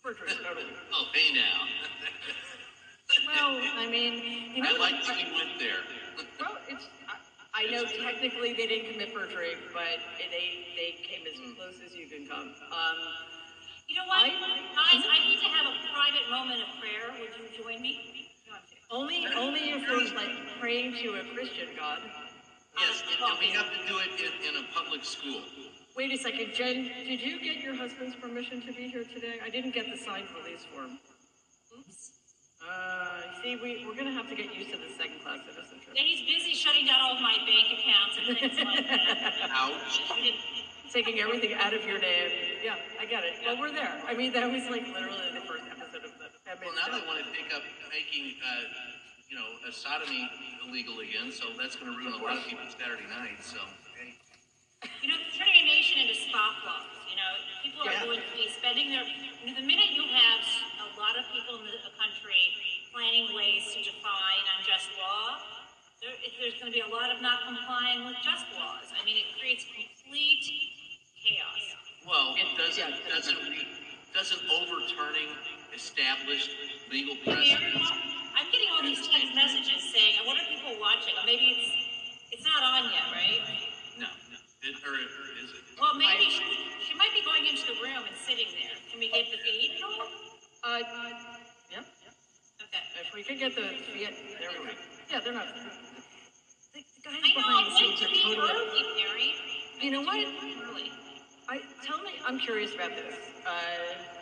Perjury 0.06 0.30
is 0.30 0.38
totally. 0.46 0.70
Oh, 0.94 1.10
hey 1.10 1.34
now. 1.34 1.66
Well, 3.28 3.58
I 3.82 3.89
mean, 3.89 4.54
you 4.56 4.62
know. 4.64 4.72
I 4.72 4.78
like 4.78 5.04
that 5.04 5.18
you 5.20 5.34
went 5.34 5.58
there. 5.60 5.84
Well, 6.39 6.56
it's, 6.70 6.86
I, 7.10 7.66
I 7.68 7.72
know 7.74 7.84
technically 7.84 8.54
they 8.54 8.70
didn't 8.70 8.94
commit 8.94 9.12
perjury, 9.12 9.58
but 9.74 10.00
they, 10.16 10.70
they 10.80 10.96
came 11.04 11.26
as 11.28 11.36
close 11.58 11.82
as 11.84 11.92
you 11.98 12.08
can 12.08 12.24
come. 12.30 12.56
Um, 12.72 12.98
You 13.89 13.98
know 14.00 14.08
what, 14.08 14.24
I- 14.24 14.64
guys, 14.78 15.04
I 15.12 15.18
need 15.28 15.42
to 15.44 15.50
have 15.50 15.66
a 15.66 15.76
private 15.92 16.30
moment 16.30 16.62
of 16.62 16.70
prayer. 16.80 17.10
Would 17.20 17.36
you 17.36 17.52
join 17.58 17.82
me? 17.82 18.20
No, 18.92 19.04
I'm 19.04 19.10
kidding. 19.10 19.28
only, 19.28 19.36
only 19.38 19.70
if 19.72 19.89
we're 19.89 20.16
like 20.16 20.60
praying 20.60 20.94
to 21.04 21.20
a 21.20 21.24
Christian 21.34 21.70
God. 21.78 22.00
Yes, 22.78 23.04
and 23.04 23.32
and 23.32 23.39
we 23.39 23.48
have 23.52 23.68
to 23.68 23.88
do 23.88 24.00
it 24.00 24.10
in, 24.20 24.56
in 24.56 24.64
a 24.64 24.68
public 24.74 25.04
school. 25.04 25.42
Wait 25.96 26.12
a 26.12 26.18
second, 26.18 26.54
Jen, 26.54 26.89
did 27.06 27.22
you 27.22 27.42
get 27.42 27.58
your 27.58 27.76
husband's 27.76 28.16
permission 28.16 28.62
to 28.62 28.72
be 28.74 28.88
here 28.88 29.04
today? 29.04 29.39
I 29.44 29.50
didn't 29.50 29.74
get 29.74 29.92
the 29.92 29.98
signed 29.98 30.28
release 30.36 30.64
form. 30.74 31.00
Oops. 31.78 32.12
Uh, 32.64 33.22
see, 33.44 33.58
we, 33.62 33.86
we're 33.86 33.96
gonna 33.96 34.12
have 34.12 34.30
to 34.30 34.36
get 34.36 34.54
used 34.56 34.72
to 34.72 34.78
the 34.78 34.88
second 34.98 35.20
class 35.24 35.39
citizenship. 35.44 35.92
Yeah, 35.96 36.04
he's 36.04 36.22
busy 36.22 36.54
shutting 36.54 36.86
down 36.86 37.02
all 37.02 37.16
of 37.16 37.22
my 37.22 37.36
bank 37.44 37.68
accounts 37.76 38.16
and 38.18 38.38
things 38.38 38.58
like 38.64 38.88
that. 38.88 39.50
Ouch. 39.52 40.02
Taking 40.94 41.20
everything 41.20 41.54
out 41.56 41.74
of 41.74 41.84
your 41.86 42.00
name. 42.00 42.32
Yeah, 42.64 42.76
I 43.00 43.06
get 43.06 43.24
it. 43.24 43.34
Well, 43.46 43.58
we're 43.60 43.72
there. 43.72 44.00
I 44.08 44.14
mean, 44.14 44.32
that 44.34 44.52
was 44.52 44.64
like 44.70 44.88
literally 44.88 45.32
the 45.34 45.42
first 45.42 45.52
episode 45.54 45.60
of 45.60 45.60
the. 45.60 45.61
I 46.52 46.60
mean, 46.60 46.68
Well, 46.68 46.84
now 46.84 46.91
they 46.91 47.04
want 47.08 47.24
to 47.24 47.32
take 47.32 47.47
up 47.56 47.64
making, 47.88 48.36
uh, 48.43 48.68
you 49.32 49.39
know, 49.39 49.56
a 49.64 49.72
sodomy 49.72 50.28
illegal 50.68 50.99
again, 50.99 51.32
so 51.32 51.47
that's 51.56 51.80
going 51.80 51.88
to 51.88 51.95
ruin 51.95 52.12
a 52.12 52.20
lot 52.20 52.36
of 52.36 52.43
people's 52.43 52.76
Saturday 52.76 53.08
nights. 53.08 53.56
So, 53.56 53.64
hey. 53.95 54.20
You 54.99 55.16
know, 55.16 55.20
turning 55.32 55.56
a 55.56 55.64
nation 55.64 56.04
into 56.04 56.12
scofflaws, 56.28 56.91
you 57.08 57.16
know, 57.16 57.32
people 57.64 57.88
are 57.88 57.95
Yeah. 57.95 58.04
going 58.04 58.20
to 58.20 58.32
be 58.36 58.52
spending 58.52 58.91
their, 58.91 59.08
you 59.08 59.47
know, 59.47 59.56
the 59.56 59.64
minute 59.64 59.95
you 59.95 60.04
have 60.12 60.43
a 60.84 60.99
lot 60.99 61.16
of 61.16 61.24
people 61.32 61.56
in 61.64 61.72
the 61.72 61.95
country 61.95 62.52
planning 62.91 63.32
ways 63.32 63.72
to 63.72 63.80
defy 63.88 64.36
an 64.43 64.47
unjust 64.60 64.91
law, 64.99 65.39
there, 66.04 66.12
if 66.20 66.36
there's 66.36 66.60
gonna 66.60 66.76
be 66.76 66.84
a 66.84 66.91
lot 66.91 67.16
of 67.16 67.22
not 67.24 67.47
complying 67.47 68.04
with 68.04 68.20
just 68.28 68.43
laws. 68.60 68.91
I 68.91 69.06
mean, 69.08 69.16
it 69.16 69.32
creates 69.39 69.64
complete 69.72 70.43
chaos. 71.16 71.80
Well, 72.04 72.36
it 72.36 72.58
doesn't, 72.60 72.91
doesn't, 73.08 73.39
doesn't 74.12 74.41
overturning 74.52 75.30
established 75.74 76.51
legal 76.91 77.15
Here, 77.15 77.36
precedents. 77.36 77.91
I'm 78.36 78.47
getting 78.51 78.69
all 78.76 78.84
these 78.84 79.01
text 79.07 79.32
messages 79.36 79.82
saying, 79.91 80.15
I 80.22 80.28
wonder 80.28 80.41
if 80.43 80.49
people 80.49 80.76
are 80.76 80.82
watching, 80.82 81.13
or 81.15 81.26
maybe 81.26 81.55
it's, 81.55 81.67
it's 82.39 82.45
not 82.47 82.63
on 82.63 82.91
yet, 82.91 83.07
right? 83.11 83.43
No, 83.99 84.07
it, 84.63 84.76
or 84.84 84.93
or 84.95 85.26
is 85.39 85.49
it? 85.51 85.63
Well, 85.80 85.95
maybe 85.95 86.28
she, 86.32 86.43
she 86.88 86.93
might 86.97 87.11
be 87.15 87.24
going 87.26 87.45
into 87.47 87.63
the 87.67 87.78
room 87.82 88.03
and 88.07 88.15
sitting 88.15 88.47
there. 88.59 88.76
Can 88.91 88.99
we 88.99 89.09
get 89.11 89.28
the 89.32 89.39
feed? 89.39 89.80
Uh, 90.63 90.80
yeah, 91.72 91.82
Okay. 92.61 92.84
if 93.01 93.09
we 93.15 93.24
could 93.24 93.39
get 93.39 93.55
the, 93.55 93.65
yeah, 93.97 94.11
there 94.39 94.49
we 94.53 94.67
go. 94.67 94.74
Yeah, 95.09 95.19
they're 95.24 95.34
not. 95.34 95.47
The, 96.74 96.80
the 96.80 97.01
guys 97.03 97.19
I 97.19 97.28
know, 97.28 97.36
behind 97.36 97.67
the 97.67 97.72
I'd 97.72 97.78
scenes 97.78 97.99
to 97.99 98.05
are 98.05 98.09
be 98.11 98.22
totally. 98.36 98.51
early, 98.51 98.84
Mary. 98.95 99.30
You 99.82 99.91
know 99.91 100.01
what? 100.03 100.19
Early. 100.69 100.91
I, 101.49 101.59
tell 101.84 101.97
me, 102.03 102.11
I'm 102.26 102.38
curious 102.39 102.76
about 102.76 102.91
this, 102.91 103.15
uh, 103.45 104.20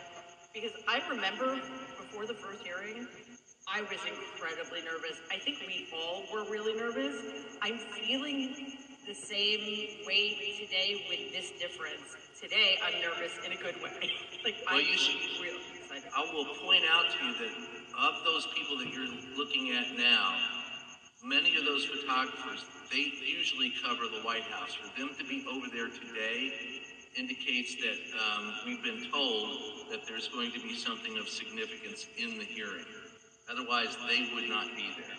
because 0.54 0.72
I 0.88 1.00
remember 1.08 1.56
before 1.98 2.26
the 2.26 2.34
first 2.34 2.62
hearing, 2.62 3.06
I 3.72 3.82
was 3.82 4.00
incredibly 4.02 4.82
nervous. 4.82 5.20
I 5.30 5.38
think 5.38 5.58
we 5.66 5.86
all 5.94 6.24
were 6.32 6.44
really 6.50 6.74
nervous. 6.74 7.14
I'm 7.62 7.78
feeling 7.78 8.76
the 9.06 9.14
same 9.14 9.60
way 10.06 10.58
today 10.58 11.06
with 11.08 11.32
this 11.32 11.52
difference. 11.58 12.16
Today, 12.40 12.78
I'm 12.82 13.00
nervous 13.00 13.32
in 13.44 13.52
a 13.52 13.56
good 13.56 13.76
way. 13.82 14.10
like, 14.44 14.56
Well, 14.66 14.80
I'm 14.80 14.86
you 14.86 14.96
should- 14.98 15.40
really 15.40 15.60
excited. 15.78 16.10
I 16.16 16.20
will 16.32 16.46
point 16.64 16.84
out 16.90 17.04
to 17.12 17.24
you 17.26 17.32
that 17.38 17.54
of 18.00 18.24
those 18.24 18.46
people 18.56 18.78
that 18.78 18.88
you're 18.92 19.10
looking 19.36 19.70
at 19.76 19.96
now, 19.96 20.34
many 21.22 21.56
of 21.56 21.64
those 21.64 21.84
photographers, 21.84 22.64
they 22.90 23.12
usually 23.26 23.72
cover 23.84 24.08
the 24.08 24.22
White 24.24 24.42
House. 24.44 24.74
For 24.74 24.88
them 24.98 25.10
to 25.18 25.24
be 25.24 25.44
over 25.50 25.66
there 25.72 25.88
today 25.88 26.79
indicates 27.16 27.74
that 27.76 27.98
um, 28.14 28.54
we've 28.66 28.82
been 28.82 29.10
told 29.10 29.90
that 29.90 30.06
there's 30.06 30.28
going 30.28 30.52
to 30.52 30.60
be 30.60 30.76
something 30.76 31.18
of 31.18 31.28
significance 31.28 32.06
in 32.16 32.38
the 32.38 32.44
hearing. 32.44 32.86
Otherwise, 33.50 33.96
they 34.06 34.30
would 34.34 34.48
not 34.48 34.70
be 34.76 34.94
there. 34.94 35.18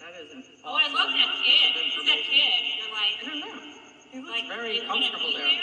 That 0.00 0.14
is 0.16 0.32
an 0.32 0.42
Oh, 0.64 0.72
I 0.72 0.88
love 0.88 1.10
that 1.12 1.30
kid. 1.44 1.68
Who's 1.92 2.06
that 2.06 2.22
kid? 2.24 2.60
You're 2.80 2.94
like, 2.94 3.14
I 3.20 3.24
don't 3.28 3.40
know. 3.44 3.58
He 4.08 4.16
looks 4.24 4.30
like 4.30 4.48
very 4.48 4.80
is 4.80 4.82
he 4.82 4.88
gonna 4.88 5.04
comfortable 5.04 5.34
be 5.34 5.36
there. 5.36 5.58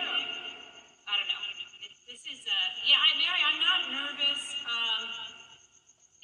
I 1.10 1.14
don't 1.18 1.30
know. 1.34 1.42
It, 1.82 1.92
this 2.06 2.22
is, 2.30 2.46
uh, 2.46 2.68
yeah, 2.86 3.02
I, 3.02 3.10
Mary, 3.18 3.42
I'm 3.42 3.60
not 3.64 3.82
nervous, 3.90 4.44
um, 4.70 5.02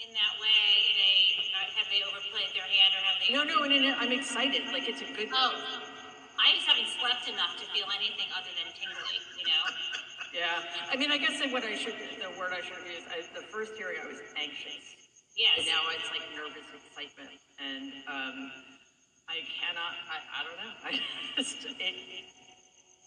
in 0.06 0.10
that 0.14 0.34
way, 0.38 0.62
in 0.92 0.98
a, 1.02 1.14
uh, 1.50 1.78
have 1.82 1.90
they 1.90 2.02
overplayed 2.06 2.52
their 2.54 2.68
hand 2.70 2.92
or 2.94 3.02
have 3.10 3.18
they? 3.18 3.30
No, 3.34 3.42
no, 3.42 3.58
and, 3.66 3.74
and 3.74 3.96
I'm 3.98 4.14
excited. 4.14 4.70
Like, 4.70 4.86
it's 4.86 5.02
a 5.02 5.10
good. 5.18 5.30
Oh, 5.34 5.54
I 5.54 5.58
just 5.58 5.66
haven't 5.74 5.91
slept 7.02 7.26
enough 7.28 7.58
to 7.58 7.66
feel 7.74 7.90
anything 7.92 8.30
other 8.38 8.54
than 8.54 8.70
tingly, 8.78 9.18
you 9.42 9.46
know? 9.50 9.64
Yeah, 10.32 10.62
I 10.88 10.96
mean, 10.96 11.12
I 11.12 11.18
guess 11.18 11.42
what 11.52 11.66
I 11.66 11.76
should, 11.76 11.98
the 11.98 12.32
word 12.40 12.54
I 12.54 12.62
should 12.62 12.80
use, 12.88 13.04
I, 13.10 13.26
the 13.36 13.44
first 13.52 13.74
hearing 13.76 14.00
I 14.00 14.08
was 14.08 14.22
anxious. 14.38 14.80
Yes. 15.36 15.66
And 15.66 15.68
now 15.68 15.82
it's 15.92 16.08
like 16.14 16.24
nervous 16.38 16.68
excitement, 16.72 17.36
and, 17.58 17.92
um, 18.06 18.38
I 19.32 19.48
cannot, 19.48 19.96
I, 20.12 20.18
I 20.28 20.40
don't 20.44 20.60
know, 20.60 20.74
I 20.84 20.92
just, 21.40 21.64
it, 21.64 21.96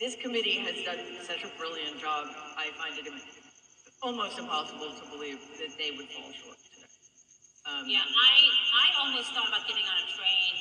this 0.00 0.16
committee 0.16 0.56
has 0.64 0.72
done 0.88 1.00
such 1.20 1.44
a 1.44 1.50
brilliant 1.60 2.00
job, 2.00 2.32
I 2.56 2.72
find 2.80 2.96
it 2.96 3.12
almost 4.00 4.40
impossible 4.40 4.88
to 4.88 5.04
believe 5.12 5.36
that 5.60 5.72
they 5.76 5.92
would 5.96 6.08
fall 6.12 6.32
short 6.32 6.56
today. 6.64 6.88
Um, 7.68 7.84
Yeah, 7.84 8.04
I, 8.08 8.34
I 8.72 8.86
almost 9.04 9.36
thought 9.36 9.48
about 9.52 9.68
getting 9.68 9.84
on 9.84 9.96
a 10.00 10.08
train 10.16 10.52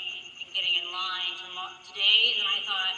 and 0.43 0.51
getting 0.51 0.75
in 0.75 0.87
line 0.91 1.31
tomorrow, 1.47 1.79
today, 1.87 2.43
and 2.43 2.47
I 2.47 2.59
thought, 2.67 2.95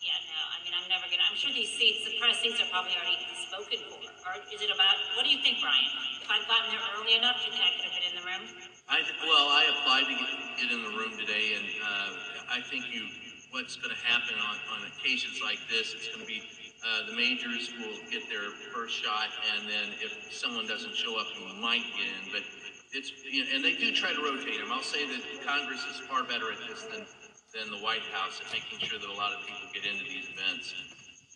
yeah, 0.00 0.16
no, 0.24 0.40
I 0.40 0.56
mean, 0.63 0.63
I'm 0.74 0.90
never 0.90 1.06
gonna, 1.06 1.22
I'm 1.30 1.38
sure 1.38 1.54
these 1.54 1.70
seats, 1.70 2.02
the 2.02 2.18
press 2.18 2.42
seats 2.42 2.58
are 2.58 2.68
probably 2.68 2.98
already 2.98 3.22
spoken 3.46 3.78
for. 3.86 4.02
Or 4.26 4.32
is 4.50 4.58
it 4.58 4.72
about, 4.74 4.98
what 5.14 5.22
do 5.22 5.30
you 5.30 5.38
think, 5.40 5.62
Brian? 5.62 5.86
If 6.18 6.26
I'd 6.26 6.42
gotten 6.50 6.74
there 6.74 6.82
early 6.98 7.14
enough, 7.14 7.38
do 7.38 7.48
you 7.48 7.52
think 7.54 7.62
I 7.62 7.72
could 7.78 7.86
have 7.86 7.94
been 7.94 8.06
in 8.10 8.16
the 8.18 8.26
room? 8.26 8.44
I, 8.90 8.98
well, 9.24 9.48
I 9.54 9.62
applied 9.70 10.06
to 10.10 10.16
get, 10.18 10.30
get 10.58 10.68
in 10.74 10.82
the 10.82 10.94
room 10.98 11.14
today, 11.14 11.54
and 11.54 11.66
uh, 11.80 12.58
I 12.58 12.60
think 12.66 12.90
you, 12.90 13.06
what's 13.54 13.78
going 13.78 13.94
to 13.94 14.02
happen 14.02 14.34
on, 14.36 14.56
on 14.74 14.80
occasions 14.90 15.40
like 15.40 15.62
this, 15.70 15.94
it's 15.94 16.10
going 16.10 16.20
to 16.20 16.28
be 16.28 16.42
uh, 16.84 17.08
the 17.08 17.16
majors 17.16 17.72
will 17.80 17.96
get 18.12 18.28
their 18.28 18.52
first 18.68 18.92
shot, 18.92 19.32
and 19.56 19.64
then 19.64 19.88
if 20.04 20.12
someone 20.28 20.68
doesn't 20.68 20.94
show 20.94 21.16
up, 21.16 21.26
you 21.32 21.48
might 21.56 21.80
get 21.96 22.04
in. 22.04 22.28
But 22.28 22.44
it's, 22.92 23.08
you 23.24 23.40
know, 23.40 23.56
and 23.56 23.64
they 23.64 23.72
do 23.72 23.88
try 23.92 24.12
to 24.12 24.20
rotate 24.20 24.60
them. 24.60 24.68
I'll 24.68 24.84
say 24.84 25.08
that 25.08 25.22
Congress 25.46 25.80
is 25.88 26.04
far 26.04 26.24
better 26.24 26.52
at 26.52 26.60
this 26.68 26.84
than, 26.92 27.08
than 27.54 27.70
the 27.70 27.78
White 27.78 28.02
House 28.10 28.42
and 28.42 28.50
making 28.50 28.82
sure 28.82 28.98
that 28.98 29.06
a 29.08 29.14
lot 29.14 29.30
of 29.30 29.46
people 29.46 29.62
get 29.70 29.86
into 29.86 30.02
these 30.02 30.26
events. 30.26 30.74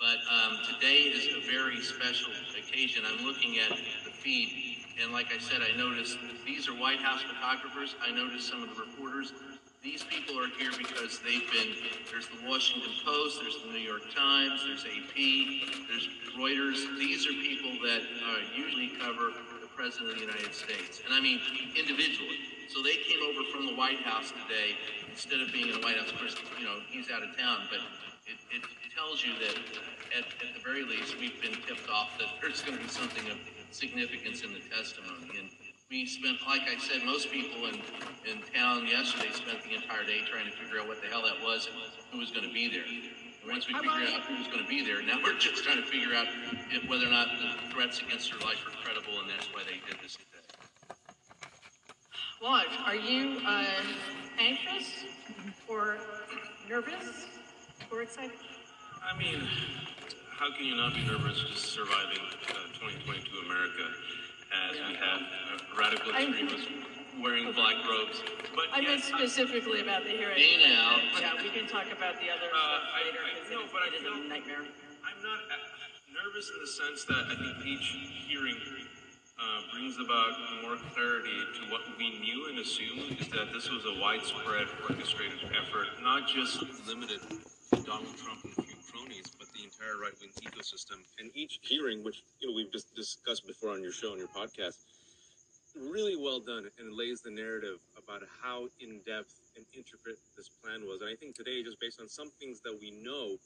But 0.03 0.19
um, 0.27 0.59
today 0.66 1.14
is 1.14 1.31
a 1.31 1.47
very 1.47 1.81
special 1.81 2.33
occasion. 2.59 3.05
I'm 3.07 3.25
looking 3.25 3.59
at 3.62 3.71
the 4.03 4.11
feed, 4.11 4.83
and 5.01 5.12
like 5.12 5.31
I 5.31 5.39
said, 5.39 5.62
I 5.62 5.77
noticed 5.79 6.19
these 6.45 6.69
are 6.69 6.75
White 6.75 6.99
House 6.99 7.23
photographers. 7.23 7.95
I 8.03 8.11
noticed 8.11 8.51
some 8.51 8.62
of 8.62 8.75
the 8.75 8.83
reporters. 8.83 9.33
These 9.83 10.03
people 10.11 10.35
are 10.43 10.51
here 10.59 10.75
because 10.77 11.21
they've 11.23 11.47
been, 11.55 11.71
there's 12.11 12.27
the 12.27 12.43
Washington 12.51 12.91
Post, 13.07 13.39
there's 13.41 13.62
the 13.62 13.71
New 13.71 13.79
York 13.79 14.03
Times, 14.11 14.66
there's 14.66 14.83
AP, 14.83 15.14
there's 15.87 16.09
Reuters. 16.35 16.83
These 16.99 17.27
are 17.27 17.35
people 17.47 17.79
that 17.87 18.03
uh, 18.03 18.59
usually 18.59 18.91
cover 18.99 19.31
President 19.79 20.11
of 20.11 20.14
the 20.18 20.26
United 20.26 20.51
States. 20.51 20.99
And 21.07 21.14
I 21.14 21.22
mean 21.22 21.39
individually. 21.79 22.43
So 22.66 22.83
they 22.83 22.99
came 23.07 23.22
over 23.22 23.47
from 23.55 23.70
the 23.70 23.79
White 23.79 24.03
House 24.03 24.35
today 24.35 24.74
instead 25.07 25.39
of 25.39 25.55
being 25.55 25.70
in 25.70 25.79
the 25.79 25.85
White 25.87 25.95
House. 25.95 26.11
Of 26.11 26.18
course, 26.18 26.35
you 26.59 26.66
know, 26.66 26.83
he's 26.91 27.14
out 27.14 27.22
of 27.22 27.31
town, 27.39 27.70
but 27.70 27.79
it, 28.26 28.59
it 28.59 28.91
tells 28.91 29.22
you 29.22 29.39
that 29.39 29.55
at, 30.18 30.26
at 30.43 30.51
the 30.51 30.62
very 30.66 30.83
least, 30.83 31.14
we've 31.22 31.39
been 31.39 31.55
tipped 31.62 31.87
off 31.87 32.18
that 32.18 32.26
there's 32.43 32.59
going 32.66 32.74
to 32.74 32.83
be 32.83 32.91
something 32.91 33.22
of 33.31 33.39
significance 33.70 34.43
in 34.43 34.51
the 34.51 34.59
testimony. 34.66 35.31
And 35.39 35.47
we 35.87 36.11
spent, 36.11 36.43
like 36.43 36.66
I 36.66 36.74
said, 36.83 37.07
most 37.07 37.31
people 37.31 37.70
in, 37.70 37.79
in 38.26 38.43
town 38.51 38.83
yesterday 38.83 39.31
spent 39.31 39.62
the 39.62 39.79
entire 39.79 40.03
day 40.03 40.26
trying 40.26 40.51
to 40.51 40.55
figure 40.59 40.83
out 40.83 40.91
what 40.91 40.99
the 41.01 41.07
hell 41.07 41.22
that 41.22 41.39
was 41.39 41.70
and 41.70 41.79
who 42.11 42.18
was 42.18 42.35
going 42.35 42.45
to 42.45 42.53
be 42.53 42.66
there. 42.66 42.83
And 42.83 43.47
once 43.47 43.70
we 43.70 43.79
figure 43.79 44.11
out 44.11 44.26
who 44.26 44.43
was 44.43 44.51
going 44.51 44.61
to 44.61 44.68
be 44.68 44.83
there, 44.83 45.07
now 45.07 45.16
we're 45.24 45.39
just 45.39 45.62
trying 45.62 45.79
to 45.79 45.87
figure 45.87 46.18
out 46.18 46.26
if, 46.74 46.83
whether 46.91 47.07
or 47.07 47.14
not 47.14 47.31
the 47.39 47.55
threats 47.70 48.03
against 48.03 48.35
her 48.35 48.43
life 48.43 48.59
are 48.66 48.74
credible, 49.09 49.20
and 49.22 49.30
that's 49.30 49.46
why 49.52 49.62
they 49.64 49.80
did 49.90 50.00
this 50.02 50.16
today. 50.16 50.94
Lodge, 52.42 52.66
are 52.86 52.94
you, 52.94 53.38
uh, 53.46 53.64
anxious 54.38 55.04
or 55.68 55.96
nervous 56.68 57.26
or 57.90 58.02
excited? 58.02 58.36
I 59.02 59.16
mean, 59.18 59.42
how 60.38 60.54
can 60.54 60.64
you 60.66 60.76
not 60.76 60.94
be 60.94 61.04
nervous 61.04 61.40
just 61.40 61.66
surviving 61.74 62.22
uh, 62.48 62.78
2022 62.78 63.26
America 63.46 63.84
as 64.70 64.76
we 64.76 64.94
have 64.94 65.20
uh, 65.20 65.80
radical 65.80 66.12
I'm- 66.14 66.30
extremists 66.30 66.68
wearing 67.20 67.50
black 67.50 67.74
robes. 67.82 68.22
But 68.54 68.70
I 68.72 68.78
meant 68.80 69.02
yes, 69.02 69.11
specifically 69.11 69.80
about 69.82 70.04
the 70.04 70.11
hearing. 70.14 70.38
Now. 70.62 71.02
Yeah, 71.18 71.34
we 71.42 71.50
can 71.50 71.66
talk 71.66 71.90
about 71.90 72.14
the 72.22 72.30
other 72.30 72.46
Uh, 72.46 72.54
stuff 72.54 72.94
later, 72.94 73.18
I- 73.26 73.34
because 73.34 73.50
no, 73.50 73.61
it 73.66 73.72
but 73.74 73.82
I 73.82 73.86
is- 73.90 73.92
it 73.94 73.96
is 73.96 74.02
feel- 74.06 74.22
a 74.22 74.28
nightmare. 74.30 74.62
I'm 75.02 75.18
not 75.26 75.40
uh, 75.50 75.59
nervous 76.14 76.46
in 76.54 76.59
the 76.62 76.70
sense 76.70 77.02
that 77.11 77.26
I 77.26 77.34
think 77.34 77.66
each 77.66 77.98
hearing 78.30 78.54
uh, 79.39 79.61
brings 79.72 79.97
about 79.99 80.34
more 80.62 80.76
clarity 80.95 81.39
to 81.55 81.70
what 81.70 81.82
we 81.97 82.18
knew 82.18 82.49
and 82.49 82.59
assumed 82.59 83.20
is 83.20 83.28
that 83.28 83.53
this 83.53 83.70
was 83.70 83.84
a 83.86 84.01
widespread 84.01 84.66
orchestrated 84.89 85.39
effort, 85.55 85.86
not 86.03 86.26
just 86.26 86.62
limited 86.86 87.20
to 87.22 87.82
Donald 87.82 88.16
Trump 88.18 88.43
and 88.45 88.53
a 88.59 88.62
few 88.62 88.76
cronies, 88.91 89.30
but 89.39 89.47
the 89.55 89.62
entire 89.62 89.99
right-wing 90.03 90.30
ecosystem. 90.43 90.99
And 91.18 91.30
each 91.34 91.61
hearing, 91.62 92.03
which 92.03 92.22
you 92.41 92.49
know 92.49 92.55
we've 92.55 92.72
just 92.72 92.95
discussed 92.95 93.47
before 93.47 93.70
on 93.70 93.82
your 93.82 93.93
show 93.93 94.11
and 94.11 94.18
your 94.18 94.28
podcast, 94.28 94.78
really 95.76 96.16
well 96.16 96.41
done 96.41 96.66
and 96.78 96.93
lays 96.93 97.20
the 97.20 97.30
narrative 97.30 97.78
about 97.97 98.22
how 98.43 98.66
in 98.80 98.99
depth 99.07 99.39
and 99.57 99.64
intricate 99.72 100.18
this 100.36 100.49
plan 100.49 100.82
was. 100.82 101.01
And 101.01 101.11
I 101.11 101.14
think 101.14 101.36
today, 101.36 101.62
just 101.62 101.78
based 101.80 102.01
on 102.01 102.09
some 102.09 102.30
things 102.41 102.61
that 102.62 102.76
we 102.80 102.91
know, 102.91 103.39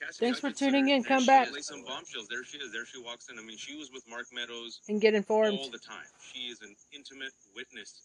Cassidy, 0.00 0.26
Thanks 0.26 0.44
I 0.44 0.50
for 0.50 0.54
tuning 0.56 0.88
in. 0.90 1.02
Come 1.04 1.24
back. 1.24 1.48
is. 1.48 1.54
Lay 1.54 1.60
some 1.62 1.82
bombshells. 1.84 2.26
There 2.28 2.44
she 2.44 2.58
is. 2.58 2.72
There 2.72 2.84
she 2.84 3.00
walks 3.02 3.28
in. 3.30 3.38
I 3.38 3.42
mean, 3.42 3.56
she 3.56 3.76
was 3.76 3.90
with 3.92 4.04
Mark 4.08 4.26
Meadows 4.32 4.80
And 4.88 5.00
get 5.00 5.14
informed. 5.14 5.58
all 5.58 5.70
the 5.70 5.78
time. 5.78 6.04
She 6.20 6.48
is 6.52 6.60
an 6.60 6.74
intimate 6.92 7.32
witness 7.54 8.02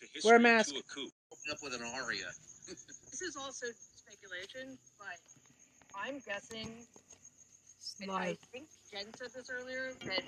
to 0.00 0.06
history, 0.12 0.28
Wear 0.28 0.36
a 0.36 0.40
mask. 0.40 0.72
to 0.74 0.80
a 0.80 0.82
coup. 0.82 1.06
Open 1.30 1.48
up 1.52 1.58
with 1.62 1.74
an 1.74 1.82
aria. 1.94 2.26
This 2.68 3.22
is 3.22 3.36
also 3.36 3.66
speculation, 3.96 4.76
but 5.00 5.16
I'm 5.96 6.20
guessing, 6.20 6.84
and 8.02 8.10
I 8.12 8.36
think 8.52 8.68
Jen 8.92 9.08
said 9.16 9.32
this 9.34 9.48
earlier, 9.48 9.96
that 10.04 10.22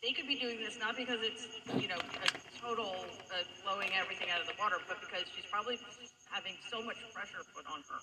they 0.00 0.12
could 0.14 0.28
be 0.30 0.38
doing 0.38 0.62
this 0.62 0.78
not 0.78 0.96
because 0.96 1.18
it's, 1.26 1.42
you 1.74 1.88
know, 1.90 1.98
a 1.98 2.28
total 2.62 2.94
uh, 3.34 3.42
blowing 3.66 3.90
everything 3.98 4.30
out 4.30 4.40
of 4.40 4.46
the 4.46 4.54
water, 4.62 4.76
but 4.86 5.00
because 5.02 5.26
she's 5.34 5.44
probably 5.50 5.74
having 6.30 6.54
so 6.70 6.80
much 6.86 6.96
pressure 7.12 7.42
put 7.52 7.66
on 7.66 7.82
her. 7.90 7.98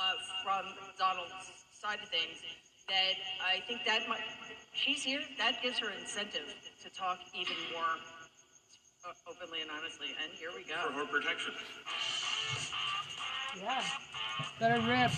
Yep. 0.00 0.16
Uh, 0.16 0.44
from 0.44 0.64
Donald's 0.98 1.32
side 1.72 1.98
of 2.02 2.08
things, 2.08 2.40
that 2.88 3.14
I 3.44 3.60
think 3.66 3.84
that 3.86 4.08
might, 4.08 4.20
she's 4.72 5.02
here, 5.02 5.20
that 5.38 5.62
gives 5.62 5.78
her 5.78 5.90
incentive 5.90 6.48
to 6.82 6.90
talk 6.90 7.18
even 7.34 7.54
more 7.72 8.00
openly 9.28 9.60
and 9.62 9.70
honestly, 9.70 10.08
and 10.22 10.32
here 10.38 10.50
we 10.54 10.64
go. 10.64 10.76
For 10.86 10.92
her 10.92 11.06
protection. 11.06 11.52
Yeah. 13.62 13.82
Better 14.58 14.80
her 14.80 14.90
rip. 14.90 15.12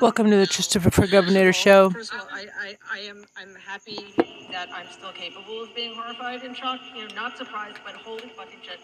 Welcome 0.00 0.30
to 0.30 0.36
the 0.36 0.46
Christopher 0.46 0.90
for 0.92 1.08
Governor 1.08 1.52
show. 1.52 1.90
First 1.90 2.14
of 2.14 2.20
all, 2.20 2.28
I, 2.30 2.46
I, 2.60 2.78
I 2.92 2.98
am 3.00 3.24
I'm 3.36 3.54
happy 3.56 3.98
that 4.52 4.68
I'm 4.72 4.86
still 4.92 5.10
capable 5.10 5.64
of 5.64 5.74
being 5.74 5.94
horrified 5.96 6.44
and 6.44 6.56
shocked. 6.56 6.84
You 6.94 7.08
know, 7.08 7.14
not 7.16 7.36
surprised, 7.36 7.78
but 7.84 7.94
holy 7.94 8.28
fucking 8.36 8.60
shit, 8.62 8.78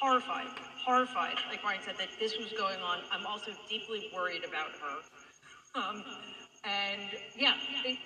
horrified, 0.00 0.46
horrified. 0.86 1.34
Like 1.50 1.64
Ryan 1.64 1.80
said, 1.84 1.96
that 1.98 2.08
this 2.20 2.38
was 2.38 2.52
going 2.56 2.78
on. 2.80 2.98
I'm 3.10 3.26
also 3.26 3.50
deeply 3.68 4.08
worried 4.14 4.44
about 4.44 4.68
her. 4.80 5.80
Um, 5.80 6.04
and 6.62 7.00
yeah, 7.36 7.54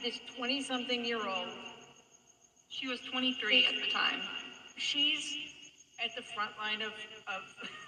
this 0.02 0.20
20-something 0.38 1.04
year 1.04 1.26
old, 1.26 1.48
She 2.70 2.88
was 2.88 3.00
23 3.12 3.66
at 3.66 3.74
the 3.74 3.90
time. 3.92 4.20
she's 4.78 5.36
at 6.02 6.16
the 6.16 6.22
front 6.34 6.52
line 6.58 6.80
of 6.80 6.92
of. 7.28 7.42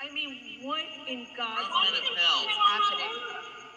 I 0.00 0.12
mean, 0.12 0.60
what 0.62 0.84
in 1.08 1.26
God's 1.36 1.68
Front 1.68 1.88
of 1.88 2.04
name 2.04 2.16
hell. 2.16 2.44
is 2.44 2.56
happening? 2.56 3.12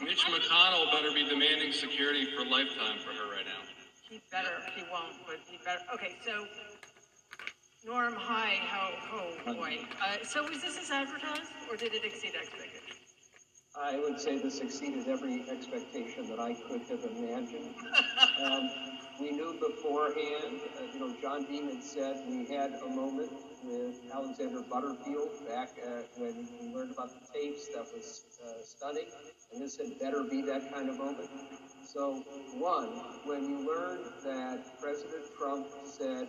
Mitch 0.02 0.26
McConnell 0.26 0.92
better 0.92 1.12
be 1.14 1.28
demanding 1.28 1.72
security 1.72 2.28
for 2.36 2.46
lifetime 2.46 3.00
for 3.00 3.12
her 3.12 3.32
right 3.32 3.46
now. 3.46 3.64
He 4.10 4.22
better, 4.32 4.62
he 4.76 4.84
won't, 4.92 5.16
but 5.26 5.38
he 5.48 5.58
better. 5.64 5.82
Okay, 5.94 6.16
so 6.26 6.46
Norm, 7.86 8.14
hi, 8.18 8.60
how, 8.68 8.92
oh 9.14 9.54
boy. 9.54 9.80
Uh, 10.04 10.18
so 10.24 10.44
was 10.44 10.62
this 10.62 10.78
as 10.78 10.92
advertised, 10.92 11.52
or 11.70 11.78
did 11.78 11.94
it 11.94 12.04
exceed 12.04 12.34
expectations? 12.36 12.84
I 13.80 13.98
would 13.98 14.20
say 14.20 14.38
this 14.38 14.60
exceeded 14.60 15.08
every 15.08 15.46
expectation 15.50 16.28
that 16.30 16.40
I 16.40 16.54
could 16.54 16.82
have 16.90 17.04
imagined. 17.18 17.76
Um, 18.40 18.70
we 19.20 19.32
knew 19.32 19.54
beforehand, 19.60 20.62
uh, 20.80 20.84
you 20.94 21.00
know, 21.00 21.14
John 21.22 21.46
Dean 21.46 21.70
had 21.70 21.84
said 21.84 22.24
we 22.28 22.46
had 22.46 22.74
a 22.74 22.90
moment 22.90 23.32
with 23.64 23.96
Alexander 24.14 24.62
Butterfield 24.62 25.30
back 25.48 25.70
uh, 25.86 26.02
when 26.18 26.48
we 26.62 26.74
learned 26.74 26.92
about 26.92 27.10
the 27.10 27.28
tapes. 27.34 27.68
That 27.76 27.86
was 27.94 28.24
uh, 28.44 28.64
stunning, 28.64 29.08
and 29.52 29.62
this 29.62 29.78
had 29.78 30.00
better 30.00 30.24
be 30.24 30.42
that 30.44 30.72
kind 30.74 30.90
of 30.90 30.98
moment. 30.98 31.30
So, 31.86 32.24
one, 32.58 32.90
when 33.26 33.50
you 33.50 33.68
learned 33.68 34.06
that 34.24 34.80
President 34.80 35.26
Trump 35.38 35.68
said 35.84 36.28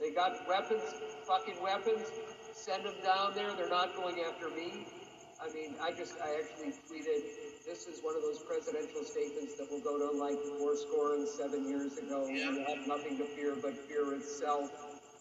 they 0.00 0.10
got 0.10 0.48
weapons, 0.48 0.82
fucking 1.26 1.62
weapons, 1.62 2.06
send 2.52 2.84
them 2.84 2.94
down 3.04 3.34
there. 3.34 3.52
They're 3.54 3.68
not 3.68 3.94
going 3.94 4.20
after 4.20 4.48
me. 4.48 4.86
I 5.42 5.52
mean, 5.52 5.74
I 5.82 5.90
just, 5.90 6.14
I 6.22 6.38
actually 6.38 6.72
tweeted, 6.86 7.22
this 7.66 7.86
is 7.86 7.98
one 8.02 8.14
of 8.14 8.22
those 8.22 8.38
presidential 8.38 9.02
statements 9.02 9.56
that 9.58 9.70
will 9.70 9.80
go 9.80 9.98
to 9.98 10.16
like 10.16 10.38
four 10.58 10.76
score 10.76 11.14
and 11.14 11.26
seven 11.26 11.68
years 11.68 11.98
ago. 11.98 12.26
We 12.28 12.40
have 12.42 12.86
nothing 12.86 13.18
to 13.18 13.24
fear 13.24 13.56
but 13.60 13.76
fear 13.88 14.14
itself. 14.14 14.70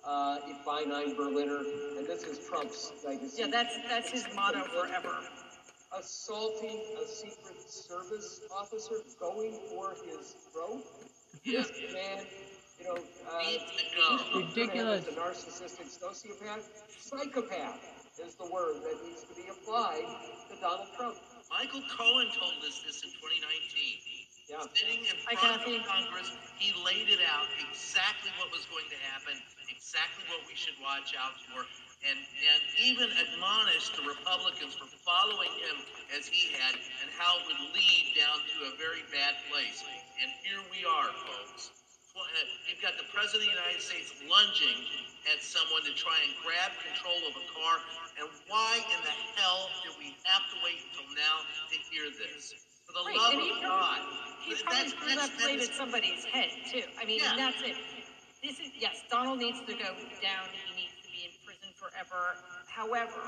Uh, 0.05 0.37
ich 0.47 0.57
bin 0.65 0.91
ein 0.91 1.15
Berliner, 1.15 1.63
and 1.97 2.05
this 2.05 2.23
is 2.23 2.39
Trump's 2.47 2.91
legacy. 3.05 3.41
Yeah, 3.41 3.47
that's, 3.51 3.77
that's 3.87 4.11
his 4.11 4.27
motto 4.35 4.63
forever. 4.63 5.17
Assaulting 5.97 6.81
a 7.01 7.07
Secret 7.07 7.61
Service 7.61 8.41
officer, 8.55 8.95
going 9.19 9.53
for 9.69 9.95
his 10.05 10.35
throat. 10.51 10.83
This 11.45 11.71
man, 11.93 12.25
you 12.79 12.85
know, 12.85 12.95
uh, 12.95 13.43
Needs 13.43 13.63
to 13.77 14.33
go. 14.33 14.39
Ridiculous. 14.39 15.07
A 15.07 15.11
narcissistic 15.11 15.89
sociopath, 15.99 16.63
psychopath 16.99 18.00
is 18.19 18.35
the 18.35 18.49
word 18.51 18.83
that 18.83 18.99
needs 19.07 19.23
to 19.23 19.31
be 19.31 19.47
applied 19.47 20.03
to 20.51 20.55
Donald 20.59 20.91
Trump. 20.99 21.15
Michael 21.47 21.83
Cohen 21.87 22.27
told 22.35 22.59
us 22.67 22.83
this 22.83 23.03
in 23.07 23.11
2019. 23.15 23.47
Yeah. 24.51 24.67
Sitting 24.75 25.07
in 25.07 25.15
front 25.23 25.63
of 25.63 25.87
Congress, 25.87 26.27
he 26.59 26.75
laid 26.83 27.07
it 27.07 27.23
out 27.23 27.47
exactly 27.71 28.35
what 28.35 28.51
was 28.51 28.67
going 28.67 28.87
to 28.91 28.99
happen, 29.15 29.39
exactly 29.71 30.27
what 30.27 30.43
we 30.43 30.59
should 30.59 30.75
watch 30.83 31.15
out 31.15 31.39
for, 31.47 31.63
and 32.03 32.19
and 32.19 32.61
even 32.83 33.07
admonished 33.15 33.95
the 33.95 34.03
Republicans 34.03 34.75
for 34.75 34.91
following 35.07 35.51
him 35.55 35.77
as 36.11 36.27
he 36.27 36.51
had, 36.59 36.75
and 36.75 37.07
how 37.15 37.39
it 37.39 37.47
would 37.47 37.63
lead 37.71 38.05
down 38.19 38.43
to 38.43 38.57
a 38.67 38.71
very 38.75 39.07
bad 39.15 39.39
place. 39.47 39.87
And 40.19 40.27
here 40.43 40.59
we 40.67 40.83
are, 40.83 41.11
folks. 41.15 41.80
Uh, 42.11 42.19
You've 42.67 42.81
got 42.83 42.95
the 42.99 43.07
President 43.11 43.47
of 43.47 43.47
the 43.47 43.53
United 43.55 43.81
States 43.83 44.11
lunging 44.27 44.77
at 45.31 45.39
someone 45.43 45.83
to 45.87 45.93
try 45.95 46.15
and 46.23 46.31
grab 46.43 46.71
control 46.83 47.15
of 47.29 47.33
a 47.39 47.45
car. 47.55 47.75
And 48.19 48.27
why 48.51 48.79
in 48.83 48.99
the 49.03 49.15
hell 49.39 49.69
did 49.83 49.95
we 49.99 50.15
have 50.27 50.43
to 50.51 50.55
wait 50.63 50.79
until 50.91 51.07
now 51.15 51.35
to 51.71 51.75
hear 51.91 52.09
this? 52.11 52.51
For 52.87 52.91
the 52.97 53.03
Right, 53.07 53.15
love 53.15 53.33
and 53.37 53.41
he 53.41 53.51
of 53.55 53.61
probably- 53.63 53.79
God. 53.79 54.01
He 54.43 54.51
That's- 54.55 54.63
probably 54.63 54.89
threw 54.91 55.07
that's- 55.15 55.29
that 55.29 55.37
blade 55.39 55.59
that 55.59 55.63
is- 55.63 55.69
at 55.69 55.75
somebody's 55.75 56.23
head 56.25 56.49
too. 56.67 56.83
I 56.99 57.03
mean, 57.05 57.19
Yeah. 57.23 57.35
that's 57.37 57.61
it. 57.61 57.77
This 58.43 58.59
is, 58.59 58.71
yes, 58.75 59.03
Donald 59.09 59.39
needs 59.39 59.59
to 59.61 59.73
go 59.73 59.93
down. 60.19 60.49
He 60.49 60.73
needs 60.75 60.95
to 61.03 61.07
be 61.11 61.23
in 61.25 61.31
prison 61.45 61.71
forever. 61.77 62.35
However, 62.67 63.21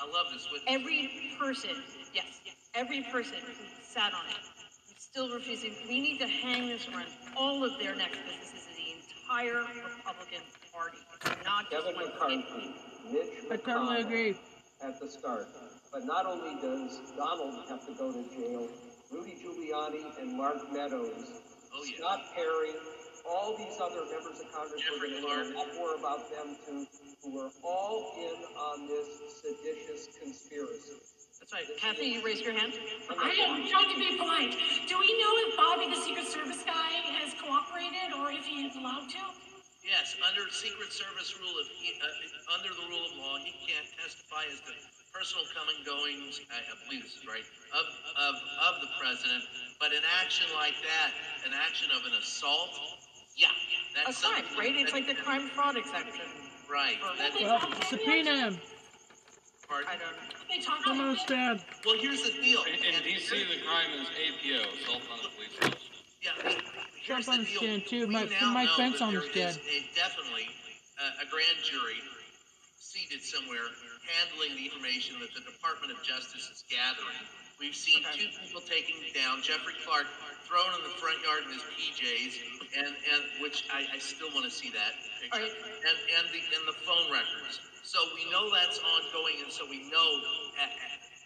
I 0.00 0.04
love 0.06 0.32
this 0.32 0.48
with 0.50 0.62
every 0.66 1.34
person, 1.38 1.82
yes, 2.14 2.40
yes, 2.46 2.54
every 2.74 3.02
person 3.10 3.40
who 3.42 3.54
sat 3.82 4.14
on 4.14 4.26
it, 4.30 4.38
still 5.10 5.32
refusing, 5.34 5.74
we 5.88 6.00
need 6.00 6.18
to 6.18 6.26
hang 6.26 6.68
this 6.68 6.86
around 6.88 7.06
all 7.36 7.64
of 7.64 7.72
their 7.78 7.94
next 7.96 8.18
businesses 8.24 8.52
this 8.52 8.62
is 8.62 8.76
the 8.76 8.88
entire 9.26 9.62
Republican 9.96 10.42
Party, 10.72 10.98
not 11.44 11.70
just 11.70 11.84
Kevin 11.86 11.94
one 12.00 12.10
McCarthy, 12.14 12.74
Mitch 13.10 13.26
I 13.50 13.56
totally 13.56 13.58
McConnell 13.58 14.00
agree. 14.06 14.38
at 14.82 15.00
the 15.00 15.08
start. 15.08 15.48
But 15.92 16.04
not 16.06 16.26
only 16.26 16.54
does 16.62 17.00
Donald 17.16 17.54
have 17.68 17.84
to 17.86 17.94
go 17.94 18.12
to 18.12 18.22
jail, 18.30 18.68
Rudy 19.10 19.34
Giuliani 19.42 20.20
and 20.20 20.36
Mark 20.36 20.72
Meadows, 20.72 21.42
Oh, 21.72 21.84
yeah. 21.84 21.98
Scott 21.98 22.20
Perry, 22.34 22.70
all 23.28 23.56
these 23.56 23.78
other 23.80 24.02
members 24.10 24.40
of 24.40 24.50
Congress, 24.52 24.82
we're 24.90 25.06
Jeffrey 25.06 25.10
going 25.10 25.22
to 25.22 25.28
learn 25.28 25.46
a 25.46 25.52
Clark. 25.54 25.68
lot 25.68 25.76
more 25.76 25.94
about 25.94 26.30
them 26.30 26.56
too, 26.66 26.86
who 27.22 27.38
are 27.40 27.50
all 27.64 28.12
in 28.18 28.38
on 28.58 28.86
this 28.88 29.08
seditious 29.42 30.08
conspiracy. 30.20 30.98
That's 31.50 31.66
right. 31.66 31.78
Kathy, 31.78 32.06
you 32.14 32.22
raised 32.22 32.44
your 32.44 32.54
hand? 32.54 32.74
I 33.10 33.34
am 33.42 33.66
trying 33.66 33.90
to 33.90 33.98
be 33.98 34.14
polite. 34.16 34.54
Do 34.86 34.94
we 35.02 35.10
know 35.18 35.32
if 35.46 35.56
Bobby, 35.56 35.90
the 35.90 35.98
Secret 35.98 36.26
Service 36.26 36.62
guy, 36.62 36.90
has 37.18 37.34
cooperated 37.42 38.14
or 38.14 38.30
if 38.30 38.46
he 38.46 38.66
is 38.66 38.76
allowed 38.76 39.10
to? 39.10 39.22
Yes, 39.82 40.14
under 40.22 40.46
Secret 40.52 40.92
Service 40.92 41.34
rule, 41.40 41.56
of 41.58 41.66
he, 41.66 41.98
uh, 41.98 42.54
under 42.54 42.70
the 42.70 42.86
rule 42.86 43.02
of 43.02 43.12
law, 43.18 43.34
he 43.42 43.50
can't 43.66 43.88
testify 43.98 44.46
as 44.46 44.62
to 44.62 44.72
personal 45.10 45.42
coming 45.50 45.80
goings, 45.82 46.38
I 46.54 46.62
I 46.62 46.74
believe 46.86 47.02
this 47.02 47.18
is 47.18 47.26
right, 47.26 47.42
of, 47.74 47.86
of, 48.14 48.34
of 48.70 48.74
the 48.86 48.90
president. 49.00 49.42
But 49.80 49.90
an 49.90 50.06
action 50.22 50.46
like 50.54 50.78
that, 50.86 51.10
an 51.48 51.56
action 51.56 51.90
of 51.90 52.06
an 52.06 52.14
assault, 52.14 52.70
yeah, 53.34 53.50
that's 53.96 54.22
A 54.22 54.22
that's 54.22 54.54
crime, 54.54 54.70
right? 54.70 54.76
It's 54.78 54.92
like 54.94 55.08
the 55.08 55.18
crime 55.18 55.50
fraud 55.50 55.74
exception. 55.74 56.30
Right, 56.70 57.02
that, 57.18 57.34
Well, 57.42 57.58
subpoena 57.90 58.38
him. 58.38 58.54
Pardon? 59.70 59.86
I 59.86 59.94
don't 59.94 60.10
know. 60.18 60.26
They 60.50 60.58
talk 60.58 60.82
Come 60.82 60.98
on, 61.00 61.14
about 61.14 61.62
Well, 61.86 61.96
here's 62.02 62.26
the 62.26 62.34
deal. 62.42 62.66
In, 62.66 62.74
in 62.82 62.94
And 62.98 63.04
DC, 63.06 63.30
the 63.30 63.62
crime 63.62 63.94
is 64.02 64.10
APO, 64.10 64.66
assault 64.82 65.06
on 65.14 65.22
a 65.22 65.30
police 65.38 65.54
officer. 65.62 65.94
Yeah, 66.18 66.34
I 66.34 66.48
mean, 66.50 66.58
here's 66.98 67.24
Trump 67.30 67.46
the 67.46 67.46
deal. 67.46 67.62
understand, 67.62 67.86
too. 67.86 68.02
We 68.10 68.12
Mike- 68.18 68.34
now 68.34 68.50
Mike 68.50 68.68
know 68.74 68.82
Pence 68.82 68.98
that 68.98 69.06
there 69.14 69.22
understand. 69.22 69.54
a- 69.62 69.86
definitely 69.94 70.50
uh, 70.98 71.22
a 71.24 71.26
grand 71.30 71.56
jury 71.62 72.02
seated 72.82 73.22
somewhere 73.22 73.70
handling 74.10 74.58
the 74.58 74.66
information 74.66 75.14
that 75.22 75.30
the 75.38 75.46
Department 75.46 75.94
of 75.94 76.02
Justice 76.02 76.50
is 76.50 76.66
gathering. 76.66 77.22
We've 77.62 77.76
seen 77.76 78.02
two 78.10 78.26
people 78.42 78.60
taken 78.66 78.98
down, 79.14 79.46
Jeffrey 79.46 79.78
Clark 79.86 80.10
thrown 80.50 80.66
in 80.74 80.82
the 80.82 80.90
front 80.98 81.22
yard 81.22 81.46
in 81.46 81.54
his 81.54 81.62
PJs, 81.78 82.32
and, 82.74 82.90
and, 82.90 83.22
which 83.38 83.68
I, 83.70 83.86
I 83.94 83.98
still 84.02 84.32
want 84.34 84.48
to 84.48 84.50
see 84.50 84.74
that 84.74 84.98
picture. 85.22 85.38
All 85.38 85.44
right. 85.46 85.54
And, 85.86 85.96
and 86.18 86.24
the, 86.34 86.40
and 86.42 86.64
the 86.66 86.74
phone 86.82 87.06
records. 87.12 87.62
So 87.90 87.98
we 88.14 88.22
know 88.30 88.46
that's 88.54 88.78
ongoing, 88.78 89.42
and 89.42 89.50
so 89.50 89.66
we 89.66 89.82
know 89.90 90.08
at, 90.62 90.70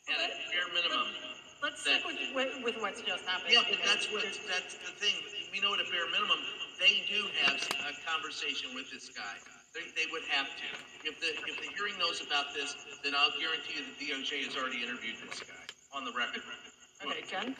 at 0.08 0.16
a 0.16 0.28
bare 0.48 0.64
minimum. 0.72 1.12
Let's 1.60 1.84
stick 1.84 2.00
with, 2.08 2.16
with, 2.32 2.56
with 2.64 2.80
what's 2.80 3.04
just 3.04 3.20
happened. 3.28 3.52
Yeah, 3.52 3.68
but 3.68 3.84
that's 3.84 4.08
what, 4.08 4.24
that's 4.48 4.72
the 4.80 4.96
thing, 4.96 5.12
we 5.52 5.60
know 5.60 5.76
at 5.76 5.84
a 5.84 5.88
bare 5.92 6.08
minimum, 6.08 6.40
they 6.80 7.04
do 7.04 7.20
have 7.44 7.60
a 7.60 7.92
conversation 8.08 8.72
with 8.72 8.88
this 8.88 9.12
guy. 9.12 9.36
They, 9.76 9.92
they 9.92 10.08
would 10.08 10.24
have 10.32 10.48
to. 10.56 10.68
If 11.04 11.20
the, 11.20 11.36
if 11.44 11.60
the 11.60 11.68
hearing 11.76 12.00
knows 12.00 12.24
about 12.24 12.56
this, 12.56 12.72
then 13.04 13.12
I'll 13.12 13.36
guarantee 13.36 13.84
you 13.84 13.84
the 13.84 14.24
DOJ 14.24 14.48
has 14.48 14.56
already 14.56 14.80
interviewed 14.80 15.20
this 15.20 15.44
guy 15.44 15.68
on 15.92 16.08
the 16.08 16.16
record. 16.16 16.48
Okay, 17.04 17.28
Jen? 17.28 17.52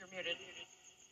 You're 0.00 0.08
muted. 0.08 0.40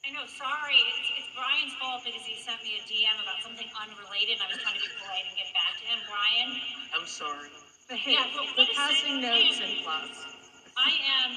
I 0.06 0.14
know, 0.14 0.22
sorry, 0.30 0.78
it's, 0.86 1.10
it's 1.18 1.30
Brian's 1.34 1.74
fault 1.82 2.06
because 2.06 2.22
he 2.22 2.38
sent 2.38 2.62
me 2.62 2.78
a 2.78 2.82
DM 2.86 3.18
about 3.18 3.42
something 3.42 3.66
unrelated 3.74 4.38
and 4.38 4.46
I 4.46 4.54
was 4.54 4.62
trying 4.62 4.78
to 4.78 4.84
be 4.86 4.86
polite 5.02 5.26
and 5.26 5.34
get 5.34 5.50
back 5.50 5.74
to 5.82 5.84
him. 5.90 5.98
Brian, 6.06 6.50
I'm 6.94 7.08
sorry. 7.10 7.50
But 7.90 7.98
hey, 7.98 8.14
Yeah, 8.14 8.30
but 8.30 8.46
we're 8.54 8.70
passing 8.70 9.18
notes 9.18 9.58
and 9.58 9.82
plots. 9.82 10.30
I 10.78 10.94
am 11.26 11.34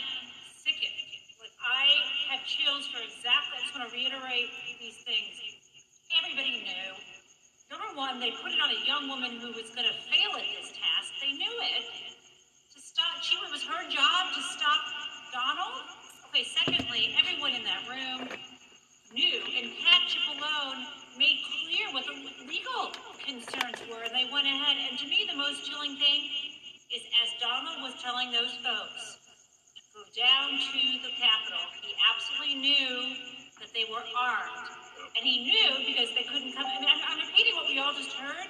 sickened. 0.61 0.93
Like, 1.41 1.57
I 1.65 1.81
have 2.29 2.45
chills 2.45 2.85
for 2.93 3.01
exactly, 3.01 3.57
I 3.57 3.65
just 3.65 3.73
want 3.73 3.89
to 3.89 3.93
reiterate 3.97 4.53
these 4.77 5.01
things. 5.01 5.33
Everybody 6.13 6.61
knew. 6.61 6.93
Number 7.73 7.89
one, 7.97 8.21
they 8.21 8.37
put 8.37 8.53
it 8.53 8.61
on 8.61 8.69
a 8.69 8.81
young 8.85 9.09
woman 9.09 9.41
who 9.41 9.49
was 9.49 9.73
going 9.73 9.89
to 9.89 9.97
fail 10.13 10.37
at 10.37 10.45
this 10.45 10.77
task. 10.77 11.09
They 11.25 11.33
knew 11.33 11.55
it. 11.73 11.89
To 11.89 12.77
stop, 12.77 13.17
she, 13.25 13.33
it 13.33 13.49
was 13.49 13.65
her 13.65 13.81
job 13.89 14.29
to 14.29 14.41
stop 14.45 14.85
Donald. 15.33 15.89
Okay, 16.29 16.45
secondly, 16.45 17.17
everyone 17.17 17.57
in 17.57 17.65
that 17.65 17.81
room 17.89 18.29
knew, 19.13 19.41
and 19.57 19.73
Pat 19.81 20.05
Cipollone 20.05 20.85
made 21.17 21.41
clear 21.41 21.89
what 21.97 22.05
the 22.05 22.13
legal 22.45 22.93
concerns 23.25 23.81
were, 23.89 24.05
and 24.05 24.13
they 24.13 24.29
went 24.29 24.45
ahead. 24.45 24.77
And 24.89 24.97
to 25.01 25.05
me, 25.09 25.25
the 25.25 25.37
most 25.37 25.65
chilling 25.65 25.97
thing 25.97 26.21
is 26.93 27.01
as 27.25 27.29
Donald 27.41 27.81
was 27.81 27.97
telling 28.01 28.29
those 28.29 28.53
folks 28.61 29.17
to 29.77 29.81
go 29.97 30.03
down 30.13 30.57
to 30.57 30.81
the 31.01 31.11
Capitol, 31.17 31.63
he 31.81 31.93
absolutely 32.05 32.57
knew 32.61 32.97
that 33.61 33.73
they 33.73 33.89
were 33.89 34.05
armed. 34.13 34.69
And 35.17 35.25
he 35.25 35.41
knew 35.41 35.69
because 35.89 36.13
they 36.13 36.25
couldn't 36.29 36.53
come. 36.53 36.69
I 36.69 36.77
mean, 36.77 36.89
I'm, 36.89 37.01
I'm 37.09 37.19
repeating 37.25 37.57
what 37.57 37.65
we 37.65 37.81
all 37.81 37.93
just 37.97 38.13
heard, 38.13 38.49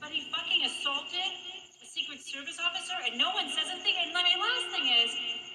but 0.00 0.12
he 0.12 0.28
fucking 0.28 0.68
assaulted 0.68 1.32
a 1.80 1.86
Secret 1.88 2.20
Service 2.20 2.60
officer, 2.60 2.96
and 3.08 3.16
no 3.16 3.32
one 3.32 3.48
says 3.48 3.72
anything. 3.72 3.96
And 4.04 4.12
my 4.12 4.20
last 4.20 4.66
thing 4.76 4.84
is, 5.00 5.10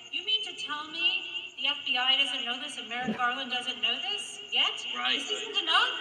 you 0.09 0.25
mean 0.25 0.41
to 0.49 0.53
tell 0.57 0.89
me 0.89 1.40
the 1.61 1.69
FBI 1.69 2.17
doesn't 2.17 2.43
know 2.45 2.57
this 2.57 2.77
and 2.81 2.89
Merrick 2.89 3.17
Garland 3.17 3.51
doesn't 3.51 3.81
know 3.81 3.93
this 4.09 4.41
yet? 4.51 4.73
Right. 4.97 5.13
This 5.13 5.29
isn't 5.29 5.57
enough? 5.61 5.93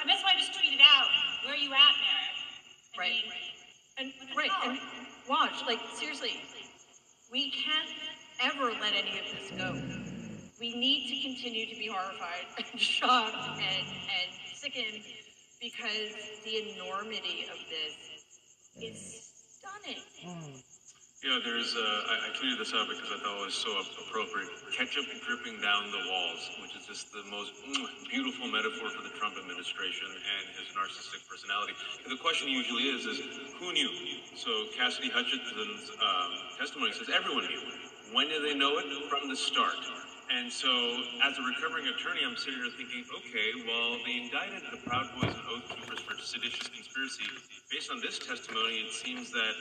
I 0.00 0.04
mean, 0.04 0.16
that's 0.16 0.24
why 0.24 0.32
I 0.34 0.38
just 0.40 0.52
tweeted 0.56 0.80
out, 0.80 1.08
where 1.44 1.52
are 1.52 1.56
you 1.60 1.68
at, 1.72 1.94
Merrick? 2.00 2.32
I 2.96 2.98
Right. 2.98 3.12
mean, 3.12 3.32
And, 3.98 4.36
right, 4.36 4.50
hell? 4.50 4.70
and 4.70 4.78
watch, 5.28 5.52
like, 5.66 5.80
seriously, 5.94 6.40
we 7.30 7.50
can't 7.50 7.92
ever 8.40 8.72
let 8.80 8.94
any 8.94 9.18
of 9.20 9.26
this 9.28 9.50
go. 9.56 9.76
We 10.58 10.74
need 10.76 11.08
to 11.12 11.16
continue 11.28 11.66
to 11.68 11.76
be 11.78 11.88
horrified 11.88 12.46
and 12.72 12.80
shocked 12.80 13.34
and, 13.36 13.86
and 13.86 14.30
sickened 14.56 15.04
because 15.60 16.40
the 16.44 16.72
enormity 16.72 17.46
of 17.52 17.58
this 17.68 17.96
is 18.80 19.28
stunning. 19.60 20.02
Mm. 20.24 20.62
Yeah, 21.22 21.38
there's, 21.38 21.78
uh, 21.78 22.10
I, 22.10 22.14
I 22.26 22.28
tweeted 22.34 22.58
this 22.58 22.74
out 22.74 22.90
because 22.90 23.06
I 23.06 23.22
thought 23.22 23.38
it 23.38 23.46
was 23.46 23.54
so 23.54 23.70
appropriate. 23.78 24.50
Ketchup 24.74 25.06
dripping 25.22 25.54
down 25.62 25.86
the 25.94 26.02
walls, 26.10 26.50
which 26.58 26.74
is 26.74 26.82
just 26.82 27.14
the 27.14 27.22
most 27.30 27.54
mm, 27.62 27.86
beautiful 28.10 28.50
metaphor 28.50 28.90
for 28.90 29.06
the 29.06 29.14
Trump 29.14 29.38
administration 29.38 30.10
and 30.10 30.44
his 30.58 30.66
narcissistic 30.74 31.22
personality. 31.30 31.78
And 32.02 32.10
the 32.10 32.18
question 32.18 32.50
usually 32.50 32.90
is, 32.90 33.06
is 33.06 33.22
who 33.54 33.70
knew? 33.70 33.86
So 34.34 34.66
Cassidy 34.74 35.14
Hutchinson's 35.14 35.94
um, 36.02 36.58
testimony 36.58 36.90
says 36.90 37.06
everyone 37.06 37.46
knew. 37.46 37.70
When 38.10 38.26
did 38.26 38.42
they 38.42 38.58
know 38.58 38.82
it? 38.82 38.90
From 39.06 39.30
the 39.30 39.38
start. 39.38 39.78
And 40.26 40.50
so, 40.50 40.72
as 41.22 41.38
a 41.38 41.44
recovering 41.46 41.86
attorney, 41.86 42.26
I'm 42.26 42.34
sitting 42.34 42.58
here 42.58 42.72
thinking, 42.74 43.04
okay, 43.22 43.62
well, 43.62 44.00
they 44.02 44.26
indicted 44.26 44.64
the 44.74 44.80
Proud 44.82 45.06
Boys 45.14 45.30
and 45.30 45.44
Oath 45.54 45.70
Keepers 45.70 46.00
for 46.02 46.18
seditious 46.18 46.66
conspiracy. 46.66 47.30
Based 47.70 47.92
on 47.92 48.00
this 48.00 48.18
testimony, 48.18 48.88
it 48.88 48.92
seems 48.96 49.30
that 49.30 49.54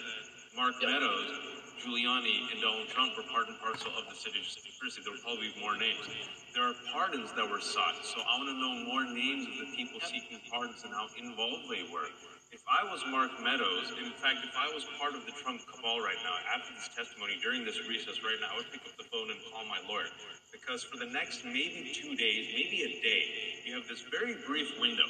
Mark 0.52 0.76
Meadows, 0.84 1.32
Giuliani, 1.80 2.52
and 2.52 2.60
Donald 2.60 2.92
Trump 2.92 3.16
were 3.16 3.24
part 3.32 3.48
and 3.48 3.56
parcel 3.64 3.88
of 3.96 4.04
the 4.12 4.16
seditious 4.20 4.60
conspiracy. 4.60 5.00
There 5.00 5.16
will 5.16 5.24
probably 5.24 5.56
be 5.56 5.64
more 5.64 5.80
names. 5.80 6.04
There 6.52 6.68
are 6.68 6.76
pardons 6.92 7.32
that 7.40 7.48
were 7.48 7.64
sought, 7.64 8.04
so 8.04 8.20
I 8.20 8.36
want 8.36 8.52
to 8.52 8.58
know 8.60 8.74
more 8.84 9.08
names 9.16 9.48
of 9.48 9.56
the 9.64 9.72
people 9.80 10.04
seeking 10.04 10.44
pardons 10.52 10.84
and 10.84 10.92
how 10.92 11.08
involved 11.16 11.72
they 11.72 11.88
were. 11.88 12.12
If 12.52 12.60
I 12.68 12.84
was 12.84 13.00
Mark 13.08 13.32
Meadows, 13.40 13.96
in 13.96 14.12
fact, 14.20 14.44
if 14.44 14.52
I 14.60 14.68
was 14.76 14.84
part 15.00 15.16
of 15.16 15.24
the 15.24 15.32
Trump 15.40 15.64
cabal 15.72 16.04
right 16.04 16.20
now, 16.20 16.36
after 16.52 16.76
this 16.76 16.92
testimony, 16.92 17.40
during 17.40 17.64
this 17.64 17.80
recess 17.88 18.20
right 18.20 18.36
now, 18.44 18.52
I 18.52 18.60
would 18.60 18.72
pick 18.76 18.84
up 18.84 19.00
the 19.00 19.08
phone 19.08 19.32
and 19.32 19.40
call 19.56 19.64
my 19.72 19.80
lawyer. 19.88 20.12
Because 20.52 20.84
for 20.84 21.00
the 21.00 21.08
next 21.08 21.48
maybe 21.48 21.96
two 21.96 22.12
days, 22.20 22.52
maybe 22.52 22.92
a 22.92 22.92
day, 23.00 23.24
you 23.64 23.72
have 23.80 23.88
this 23.88 24.04
very 24.12 24.36
brief 24.44 24.68
window 24.84 25.08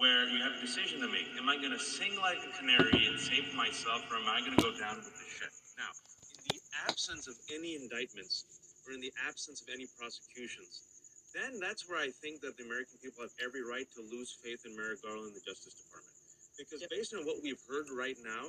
where 0.00 0.24
you 0.32 0.40
have 0.40 0.56
a 0.56 0.62
decision 0.64 0.96
to 1.04 1.08
make. 1.12 1.28
Am 1.36 1.44
I 1.52 1.60
going 1.60 1.76
to 1.76 1.78
sing 1.78 2.16
like 2.24 2.40
a 2.40 2.48
canary 2.56 3.04
and 3.04 3.20
save 3.20 3.52
myself, 3.52 4.00
or 4.08 4.16
am 4.16 4.24
I 4.24 4.40
going 4.40 4.56
to 4.56 4.64
go 4.64 4.72
down 4.80 4.96
with 4.96 5.12
the 5.12 5.28
ship? 5.28 5.52
Now, 5.76 5.92
in 6.40 6.56
the 6.56 6.60
absence 6.88 7.28
of 7.28 7.36
any 7.52 7.76
indictments, 7.76 8.48
or 8.88 8.96
in 8.96 9.04
the 9.04 9.12
absence 9.28 9.60
of 9.60 9.68
any 9.68 9.84
prosecutions, 10.00 10.88
then 11.36 11.60
that's 11.60 11.84
where 11.84 12.00
I 12.00 12.08
think 12.08 12.40
that 12.40 12.56
the 12.56 12.64
American 12.64 12.96
people 13.04 13.20
have 13.20 13.36
every 13.44 13.60
right 13.60 13.84
to 13.92 14.00
lose 14.00 14.32
faith 14.40 14.64
in 14.64 14.72
Merrick 14.72 15.04
Garland 15.04 15.30
and 15.30 15.36
the 15.36 15.44
Justice 15.44 15.76
Department. 15.76 16.16
Because 16.56 16.80
based 16.88 17.12
on 17.12 17.28
what 17.28 17.36
we've 17.44 17.60
heard 17.68 17.92
right 17.92 18.16
now, 18.24 18.48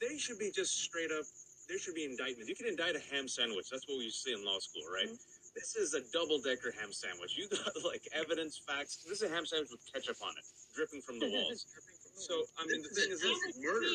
they 0.00 0.16
should 0.16 0.40
be 0.40 0.48
just 0.48 0.72
straight 0.80 1.12
up, 1.12 1.28
there 1.68 1.76
should 1.76 1.94
be 1.94 2.08
indictments. 2.08 2.48
You 2.48 2.56
can 2.56 2.66
indict 2.66 2.96
a 2.96 3.04
ham 3.12 3.28
sandwich. 3.28 3.68
That's 3.68 3.84
what 3.84 4.00
we 4.00 4.08
used 4.08 4.24
to 4.24 4.32
say 4.32 4.34
in 4.34 4.40
law 4.40 4.56
school, 4.56 4.88
right? 4.88 5.12
Mm-hmm. 5.12 5.35
This 5.56 5.72
is 5.74 5.94
a 5.96 6.04
double 6.12 6.36
decker 6.38 6.68
ham 6.76 6.92
sandwich. 6.92 7.32
You 7.40 7.48
got 7.48 7.72
like 7.88 8.04
evidence, 8.12 8.60
facts. 8.60 9.00
This 9.08 9.24
is 9.24 9.30
a 9.30 9.32
ham 9.32 9.48
sandwich 9.48 9.72
with 9.72 9.80
ketchup 9.88 10.20
on 10.20 10.36
it, 10.36 10.44
dripping 10.76 11.00
from 11.00 11.18
the 11.18 11.26
walls. 11.32 11.64
So, 12.20 12.44
I 12.60 12.68
mean, 12.68 12.84
the 12.84 12.92
thing 12.92 13.08
is, 13.08 13.24
this 13.24 13.40
is 13.48 13.56
murder. 13.56 13.88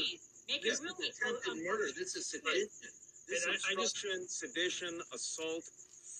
Make 0.49 0.65
This 0.65 0.81
it 0.81 0.89
is 0.89 0.89
really 0.89 1.07
attempted 1.13 1.61
murder. 1.61 1.93
This 1.93 2.17
is 2.17 2.25
sedition. 2.25 2.89
This 3.29 3.45
and 3.45 3.55
is 3.55 3.65
I, 3.69 3.77
I 3.77 3.81
just 3.81 4.01
sedition, 4.27 4.99
assault, 5.13 5.63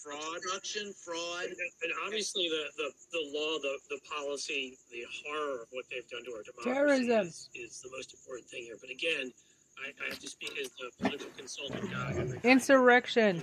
fraud. 0.05 0.37
obstruction, 0.37 0.93
fraud. 0.93 1.49
And, 1.49 1.57
and 1.57 1.91
obviously, 2.05 2.45
the, 2.45 2.69
the, 2.77 2.89
the 3.09 3.23
law, 3.33 3.57
the, 3.65 3.81
the 3.89 3.99
policy, 4.05 4.77
the 4.93 5.05
horror 5.25 5.65
of 5.65 5.67
what 5.73 5.85
they've 5.89 6.07
done 6.09 6.23
to 6.25 6.31
our 6.37 6.45
democracy 6.45 7.09
Terrorism. 7.09 7.27
is, 7.27 7.49
is 7.57 7.81
the 7.81 7.89
most 7.89 8.13
important 8.13 8.47
thing 8.49 8.63
here. 8.63 8.77
But 8.79 8.89
again, 8.93 9.33
I, 9.81 9.89
I 10.05 10.09
have 10.09 10.19
to 10.19 10.29
speak 10.29 10.53
as 10.61 10.69
the 10.77 10.89
political 11.01 11.33
consultant 11.37 11.89
guy. 11.91 12.13
and 12.13 12.41
guy 12.41 12.49
Insurrection. 12.49 13.41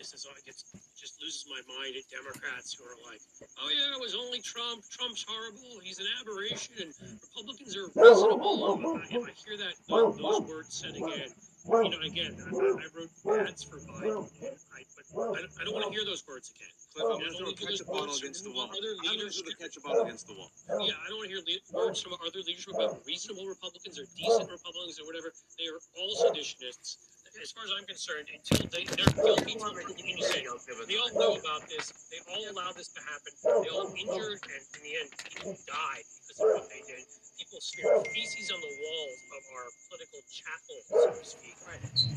Who 0.00 0.16
Pisses 0.16 0.26
off, 0.26 0.40
gets, 0.44 0.64
just 0.96 1.20
loses 1.20 1.44
my 1.48 1.60
mind 1.76 1.94
at 1.96 2.08
Democrats 2.08 2.72
who 2.72 2.84
are 2.84 2.96
like, 3.04 3.20
oh 3.60 3.68
yeah, 3.68 3.96
it 3.96 4.00
was 4.00 4.16
only 4.16 4.40
Trump. 4.40 4.84
Trump's 4.88 5.24
horrible. 5.28 5.80
He's 5.84 5.98
an 5.98 6.06
aberration. 6.20 6.74
And 6.80 7.20
Republicans 7.20 7.76
are 7.76 7.92
reasonable. 7.92 8.64
I, 8.64 9.04
I 9.04 9.32
hear 9.36 9.56
that 9.60 9.74
those, 9.88 10.16
those 10.16 10.40
words 10.48 10.72
said 10.74 10.96
again. 10.96 11.28
You 11.68 11.92
know, 11.92 12.00
again, 12.00 12.32
I, 12.40 12.48
I 12.48 12.88
wrote 12.96 13.12
ads 13.44 13.62
for 13.62 13.76
Biden, 13.84 14.24
I, 14.72 14.80
but 14.96 15.36
I, 15.36 15.44
I 15.60 15.64
don't 15.68 15.76
want 15.76 15.84
to 15.84 15.92
hear 15.92 16.08
those 16.08 16.24
words 16.24 16.48
again. 16.56 16.72
Cliff, 16.96 17.04
I 17.04 17.12
I'm 17.12 17.20
gonna 17.20 17.36
don't 17.36 17.36
throw 17.36 17.52
a 17.52 17.52
wanna 17.52 17.60
hear 17.60 17.68
those 17.68 17.84
ketchup 17.84 17.92
bottle 17.92 18.16
against 18.16 18.44
the 18.44 18.52
wall. 18.56 18.72
Other 18.72 18.96
I'm 18.96 19.04
gonna 19.04 19.28
leaders, 19.28 19.36
throw 19.36 19.44
the 19.44 19.58
ketchup 19.60 19.82
bottle 19.84 20.02
against 20.08 20.26
the 20.26 20.34
wall. 20.40 20.50
yeah, 20.88 20.96
I 20.96 21.12
don't 21.12 21.20
want 21.20 21.28
to 21.28 21.36
hear 21.36 21.44
le- 21.44 21.64
words 21.76 22.00
from 22.00 22.16
other 22.16 22.40
leaders 22.48 22.64
about 22.72 23.04
reasonable 23.04 23.44
Republicans 23.44 24.00
or 24.00 24.08
decent 24.16 24.48
Republicans 24.48 24.96
or 24.96 25.04
whatever. 25.04 25.36
They 25.60 25.68
are 25.68 25.76
all 26.00 26.12
seditionists. 26.32 27.19
As 27.40 27.52
far 27.56 27.64
as 27.64 27.72
I'm 27.72 27.88
concerned, 27.88 28.28
until 28.28 28.68
they, 28.68 28.84
they're 28.84 29.16
guilty 29.16 29.56
innocent. 29.56 30.44
They 30.84 30.96
all 31.00 31.08
know 31.16 31.40
about 31.40 31.64
this. 31.72 31.88
They 32.12 32.20
all 32.28 32.44
allowed 32.52 32.76
this 32.76 32.92
to 32.92 33.00
happen. 33.00 33.32
They 33.64 33.72
all 33.72 33.88
injured, 33.96 34.44
and 34.44 34.60
in 34.76 34.80
the 34.84 34.92
end, 35.00 35.08
people 35.24 35.56
died 35.64 36.04
because 36.04 36.36
of 36.36 36.60
what 36.60 36.68
they 36.68 36.84
did. 36.84 37.00
People 37.40 37.60
smeared 37.64 38.04
feces 38.12 38.52
on 38.52 38.60
the 38.60 38.74
walls 38.76 39.18
of 39.32 39.42
our 39.56 39.66
political 39.88 40.20
chapel, 40.28 40.76
so 40.84 41.08
to 41.16 41.24
speak. 41.24 41.56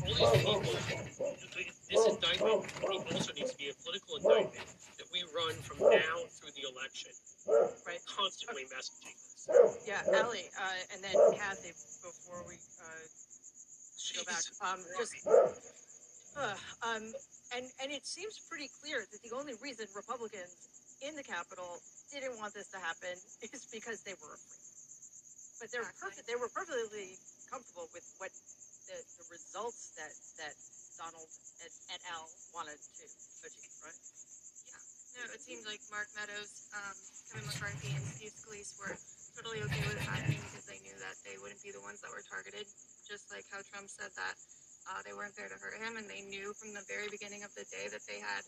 All 0.04 0.12
these 0.12 0.28
people, 0.44 0.60
this 1.88 2.04
indictment 2.04 2.60
also 2.84 3.32
needs 3.32 3.52
to 3.52 3.56
be 3.56 3.72
a 3.72 3.76
political 3.80 4.20
indictment 4.20 4.68
that 5.00 5.08
we 5.08 5.24
run 5.32 5.56
from 5.64 5.80
now 5.88 6.20
through 6.36 6.52
the 6.52 6.68
election, 6.68 7.16
Right. 7.48 8.00
constantly 8.12 8.68
messaging 8.68 9.16
this. 9.16 9.88
Yeah, 9.88 10.04
Ellie, 10.12 10.52
uh, 10.60 10.92
and 10.92 11.00
then 11.04 11.16
Kathy, 11.36 11.72
before 12.04 12.44
we, 12.44 12.60
uh, 12.80 13.08
go 14.14 14.22
back, 14.24 14.44
um, 14.62 14.80
just, 14.98 15.12
uh, 15.26 16.54
um, 16.86 17.04
and 17.54 17.66
and 17.82 17.88
it 17.90 18.06
seems 18.06 18.38
pretty 18.46 18.70
clear 18.82 19.02
that 19.02 19.20
the 19.22 19.34
only 19.34 19.54
reason 19.62 19.86
Republicans 19.94 20.54
in 21.02 21.14
the 21.18 21.26
Capitol 21.26 21.82
didn't 22.10 22.38
want 22.38 22.54
this 22.54 22.70
to 22.70 22.78
happen 22.78 23.14
is 23.52 23.66
because 23.70 24.02
they 24.06 24.14
were 24.22 24.34
afraid. 24.34 24.62
But 25.62 25.70
they're 25.70 25.86
perfect. 26.02 26.26
They 26.26 26.34
were 26.34 26.50
perfectly 26.50 27.14
comfortable 27.46 27.86
with 27.94 28.02
what 28.18 28.34
the, 28.90 28.98
the 29.18 29.26
results 29.30 29.94
that 29.94 30.10
that 30.42 30.54
Donald 30.98 31.30
et, 31.62 31.72
et 31.94 32.02
al. 32.10 32.26
wanted 32.54 32.78
to 32.78 33.04
achieve, 33.46 33.74
right? 33.82 34.02
Yeah. 34.66 34.82
No, 35.18 35.22
it 35.30 35.40
seemed 35.42 35.62
like 35.66 35.78
Mark 35.90 36.10
Meadows, 36.18 36.66
um, 36.74 36.96
Kevin 37.30 37.46
McCarthy, 37.46 37.90
and 37.94 38.02
Steve 38.02 38.34
Scalise 38.34 38.74
were 38.78 38.94
totally 39.38 39.62
okay 39.62 39.82
with 39.86 39.98
it 39.98 40.06
happening 40.06 40.42
because 40.50 40.66
they 40.66 40.78
knew 40.82 40.94
that 40.98 41.14
they 41.22 41.38
wouldn't 41.38 41.62
be 41.62 41.70
the 41.70 41.82
ones 41.82 42.02
that 42.02 42.10
were 42.10 42.22
targeted. 42.26 42.66
Just 43.04 43.28
like 43.28 43.44
how 43.52 43.60
Trump 43.68 43.92
said 43.92 44.10
that 44.16 44.36
uh, 44.88 45.00
they 45.04 45.12
weren't 45.16 45.36
there 45.36 45.48
to 45.48 45.58
hurt 45.60 45.76
him, 45.80 45.96
and 45.96 46.08
they 46.08 46.24
knew 46.24 46.52
from 46.56 46.72
the 46.72 46.84
very 46.88 47.08
beginning 47.08 47.44
of 47.44 47.52
the 47.56 47.64
day 47.72 47.88
that 47.88 48.04
they 48.08 48.20
had 48.20 48.44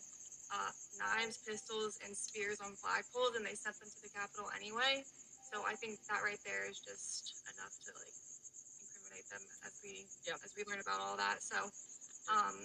uh, 0.53 0.71
knives, 0.97 1.41
pistols, 1.43 1.99
and 2.05 2.15
spears 2.15 2.61
on 2.61 2.77
flagpoles, 2.77 3.35
and 3.35 3.43
they 3.43 3.57
sent 3.57 3.75
them 3.79 3.89
to 3.89 3.99
the 4.01 4.11
Capitol 4.13 4.47
anyway. 4.55 5.03
So 5.51 5.63
I 5.63 5.75
think 5.79 5.99
that 6.11 6.21
right 6.23 6.39
there 6.43 6.67
is 6.67 6.79
just 6.79 7.39
enough 7.55 7.73
to 7.87 7.89
like 7.95 8.17
incriminate 8.83 9.27
them 9.31 9.43
as 9.63 9.73
we 9.79 10.05
as 10.27 10.51
we 10.55 10.63
learn 10.67 10.83
about 10.83 10.99
all 10.99 11.15
that. 11.15 11.39
So, 11.39 11.57
um, 12.27 12.55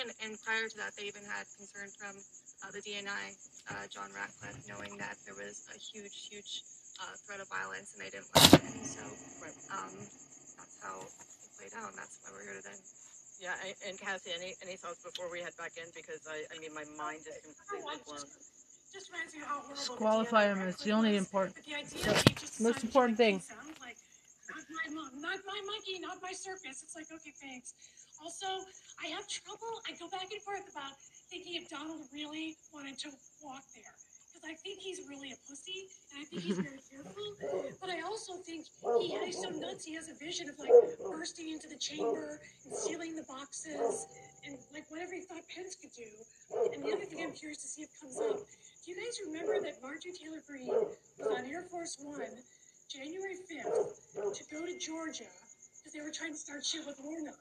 and 0.00 0.10
and 0.22 0.32
prior 0.42 0.66
to 0.66 0.76
that, 0.82 0.98
they 0.98 1.06
even 1.06 1.22
had 1.24 1.46
concern 1.54 1.90
from 1.94 2.18
uh, 2.66 2.70
the 2.74 2.82
DNI, 2.82 3.26
uh, 3.70 3.86
John 3.90 4.10
Ratcliffe, 4.14 4.58
knowing 4.66 4.98
that 4.98 5.16
there 5.24 5.38
was 5.38 5.64
a 5.70 5.78
huge, 5.78 6.26
huge 6.26 6.62
uh, 6.98 7.14
threat 7.22 7.38
of 7.38 7.48
violence, 7.48 7.94
and 7.94 8.02
they 8.02 8.10
didn't 8.10 8.30
let 8.34 8.50
it 8.50 8.62
in. 8.66 8.82
So, 8.82 9.04
um, 9.70 9.94
that's 10.58 10.76
how 10.82 11.06
it 11.64 11.72
played 11.72 11.80
out, 11.80 11.90
and 11.90 11.98
that's 11.98 12.20
why 12.20 12.30
we're 12.36 12.44
here 12.44 12.60
today. 12.60 12.76
Yeah, 13.40 13.56
and, 13.64 13.74
and 13.88 13.94
Cassie, 13.98 14.30
any 14.36 14.54
any 14.62 14.76
thoughts 14.76 15.02
before 15.02 15.32
we 15.32 15.40
head 15.40 15.56
back 15.58 15.74
in? 15.76 15.88
Because 15.94 16.22
I, 16.28 16.44
I 16.54 16.60
mean, 16.60 16.72
my 16.76 16.86
mind 16.94 17.26
is 17.26 17.40
completely 17.42 17.98
blown. 18.06 18.24
Just 18.94 19.10
reminds 19.10 19.34
me 19.34 19.42
how 19.42 19.58
horrible. 19.58 19.74
the 19.74 19.90
Disqualify 19.90 20.44
DNI 20.46 20.54
him. 20.54 20.58
It's 20.70 20.84
the 20.84 20.94
only 20.94 21.18
was, 21.18 21.26
important, 21.26 21.58
the 21.66 21.74
idea 21.74 22.14
the 22.14 22.30
just 22.38 22.60
most 22.62 22.84
important 22.84 23.18
thing. 23.18 23.42
things 23.42 23.50
sound 23.50 23.74
like, 23.82 23.98
not 24.46 24.62
my 24.70 24.86
mom, 24.94 25.10
not 25.18 25.40
my 25.42 25.60
monkey, 25.66 25.98
not 25.98 26.22
my 26.22 26.30
circus. 26.30 26.86
It's 26.86 26.94
like, 26.94 27.10
okay, 27.10 27.34
thanks. 27.42 27.74
Also, 28.22 28.46
I 29.02 29.10
have 29.10 29.26
trouble. 29.26 29.82
I 29.90 29.98
go 29.98 30.06
back 30.06 30.30
and 30.30 30.40
forth 30.46 30.62
about 30.70 30.94
thinking 31.26 31.58
if 31.58 31.66
Donald 31.66 32.06
really 32.14 32.54
wanted 32.70 32.96
to 33.02 33.10
walk 33.42 33.66
there. 33.74 33.98
I 34.46 34.54
think 34.54 34.80
he's 34.80 35.00
really 35.08 35.32
a 35.32 35.38
pussy, 35.48 35.88
and 36.12 36.22
I 36.22 36.24
think 36.24 36.42
he's 36.42 36.58
very 36.58 36.78
fearful. 36.78 37.34
But 37.80 37.90
I 37.90 38.00
also 38.02 38.34
think 38.44 38.66
he 39.00 39.16
he's 39.24 39.40
so 39.40 39.50
nuts. 39.50 39.84
He 39.84 39.94
has 39.94 40.08
a 40.08 40.14
vision 40.14 40.48
of 40.48 40.58
like 40.58 40.70
bursting 41.00 41.50
into 41.50 41.68
the 41.68 41.76
chamber 41.76 42.40
and 42.64 42.74
stealing 42.74 43.16
the 43.16 43.24
boxes 43.24 44.06
and 44.44 44.58
like 44.72 44.90
whatever 44.90 45.14
he 45.14 45.22
thought 45.22 45.42
Pence 45.48 45.76
could 45.76 45.92
do. 45.92 46.08
And 46.72 46.84
the 46.84 46.92
other 46.92 47.04
thing 47.04 47.22
I'm 47.22 47.32
curious 47.32 47.62
to 47.62 47.68
see 47.68 47.82
if 47.82 47.90
comes 48.00 48.18
up. 48.20 48.38
Do 48.38 48.90
you 48.90 48.96
guys 48.96 49.16
remember 49.26 49.60
that 49.60 49.80
Marjorie 49.80 50.12
Taylor 50.12 50.42
Greene 50.46 50.68
was 50.68 51.28
on 51.30 51.46
Air 51.46 51.62
Force 51.70 51.96
One 52.00 52.36
January 52.88 53.36
5th 53.48 54.34
to 54.34 54.44
go 54.52 54.66
to 54.66 54.78
Georgia 54.78 55.30
because 55.80 55.92
they 55.92 56.00
were 56.00 56.12
trying 56.12 56.32
to 56.32 56.38
start 56.38 56.64
shit 56.64 56.86
with 56.86 57.00
Warnock? 57.02 57.40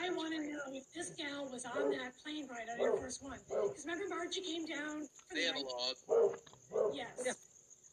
I 0.00 0.10
want 0.10 0.34
to 0.34 0.40
know 0.40 0.60
if 0.72 0.84
this 0.92 1.10
gal 1.10 1.48
was 1.50 1.64
on 1.64 1.90
that 1.90 2.12
plane 2.22 2.46
ride 2.48 2.68
on 2.72 2.80
Air 2.80 2.92
Force 2.96 3.20
One. 3.22 3.38
Because 3.48 3.84
remember 3.84 4.04
Margie 4.08 4.40
came 4.40 4.66
down 4.66 5.06
from 5.26 5.34
They 5.34 5.46
the 5.46 5.52
had 5.52 5.56
a 5.56 5.64
log. 5.64 6.94
Yes. 6.94 7.36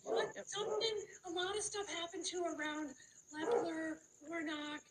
But 0.05 0.29
something, 0.45 0.95
a 1.25 1.31
lot 1.31 1.57
of 1.57 1.63
stuff 1.63 1.89
happened 1.89 2.25
to 2.25 2.37
around 2.45 2.93
Loeffler, 3.33 3.97
Warnock, 4.29 4.81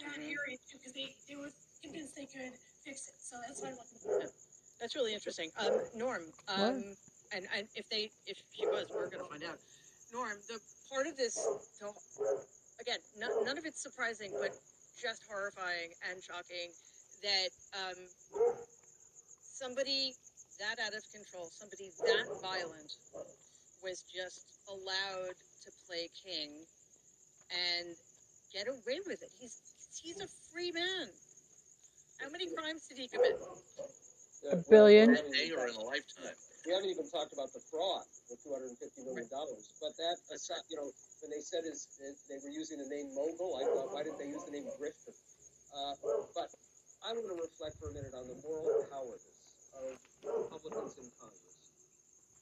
that 0.00 0.18
area 0.18 0.58
too, 0.66 0.78
because 0.78 0.92
they, 0.92 1.14
they 1.28 1.36
were 1.36 1.50
convinced 1.82 2.16
they 2.16 2.26
could 2.26 2.52
fix 2.84 3.06
it. 3.08 3.14
So 3.18 3.36
that's 3.46 3.60
what 3.60 3.70
I'm 3.70 3.78
looking 3.78 3.98
for. 4.02 4.32
That's 4.80 4.96
really 4.96 5.14
interesting. 5.14 5.50
Um, 5.58 5.80
Norm, 5.94 6.24
um, 6.48 6.96
and, 7.32 7.46
and 7.56 7.68
if 7.76 7.88
they, 7.88 8.10
if 8.26 8.42
she 8.52 8.66
was, 8.66 8.86
we're 8.92 9.08
going 9.08 9.22
to 9.22 9.30
find 9.30 9.44
out. 9.44 9.58
Norm, 10.12 10.38
the 10.48 10.58
part 10.90 11.06
of 11.06 11.16
this, 11.16 11.34
so 11.34 11.94
again, 12.80 12.98
none, 13.18 13.44
none 13.44 13.58
of 13.58 13.64
it's 13.64 13.80
surprising, 13.80 14.32
but 14.40 14.58
just 15.00 15.22
horrifying 15.28 15.92
and 16.10 16.22
shocking 16.22 16.70
that 17.22 17.50
um, 17.74 17.98
somebody 19.42 20.14
that 20.60 20.78
out 20.84 20.94
of 20.94 21.02
control, 21.12 21.50
somebody 21.50 21.90
that 22.06 22.26
violent, 22.40 22.92
was 23.82 24.04
just 24.08 24.58
allowed 24.68 25.34
to 25.64 25.70
play 25.86 26.08
king 26.14 26.50
and 27.50 27.96
get 28.52 28.68
away 28.68 29.00
with 29.06 29.22
it. 29.22 29.30
He's 29.38 29.60
he's 30.02 30.20
a 30.20 30.28
free 30.52 30.72
man. 30.72 31.08
How 32.20 32.30
many 32.30 32.46
crimes 32.54 32.86
did 32.88 32.98
he 32.98 33.08
commit? 33.08 33.38
A 34.52 34.56
billion. 34.70 35.12
well, 35.12 35.22
They 35.32 35.50
are 35.50 35.68
in 35.68 35.74
a 35.74 35.80
lifetime. 35.80 36.36
We 36.64 36.72
haven't 36.72 36.88
even 36.88 37.04
talked 37.12 37.28
about 37.36 37.52
the 37.52 37.60
fraud, 37.68 38.08
the 38.32 38.40
two 38.40 38.48
hundred 38.56 38.72
and 38.72 38.80
fifty 38.80 39.04
million 39.04 39.28
dollars. 39.28 39.68
But 39.84 39.92
that, 40.00 40.16
aside, 40.32 40.64
you 40.72 40.80
know, 40.80 40.88
when 41.20 41.28
they 41.28 41.44
said 41.44 41.60
is 41.68 41.84
they 42.00 42.40
were 42.40 42.54
using 42.56 42.80
the 42.80 42.88
name 42.88 43.12
mogul, 43.12 43.60
I 43.60 43.68
thought, 43.68 43.92
why 43.92 44.00
didn't 44.00 44.16
they 44.16 44.32
use 44.32 44.40
the 44.48 44.54
name 44.56 44.64
grifter? 44.80 45.12
Uh, 45.12 45.92
but 46.32 46.48
I 47.04 47.12
want 47.12 47.28
to 47.28 47.36
reflect 47.36 47.76
for 47.76 47.92
a 47.92 47.94
minute 47.94 48.16
on 48.16 48.24
the 48.32 48.40
moral 48.40 48.80
cowardice 48.88 49.28
of 49.76 49.92
Republicans 50.24 50.96
in 51.04 51.12
Congress. 51.20 51.43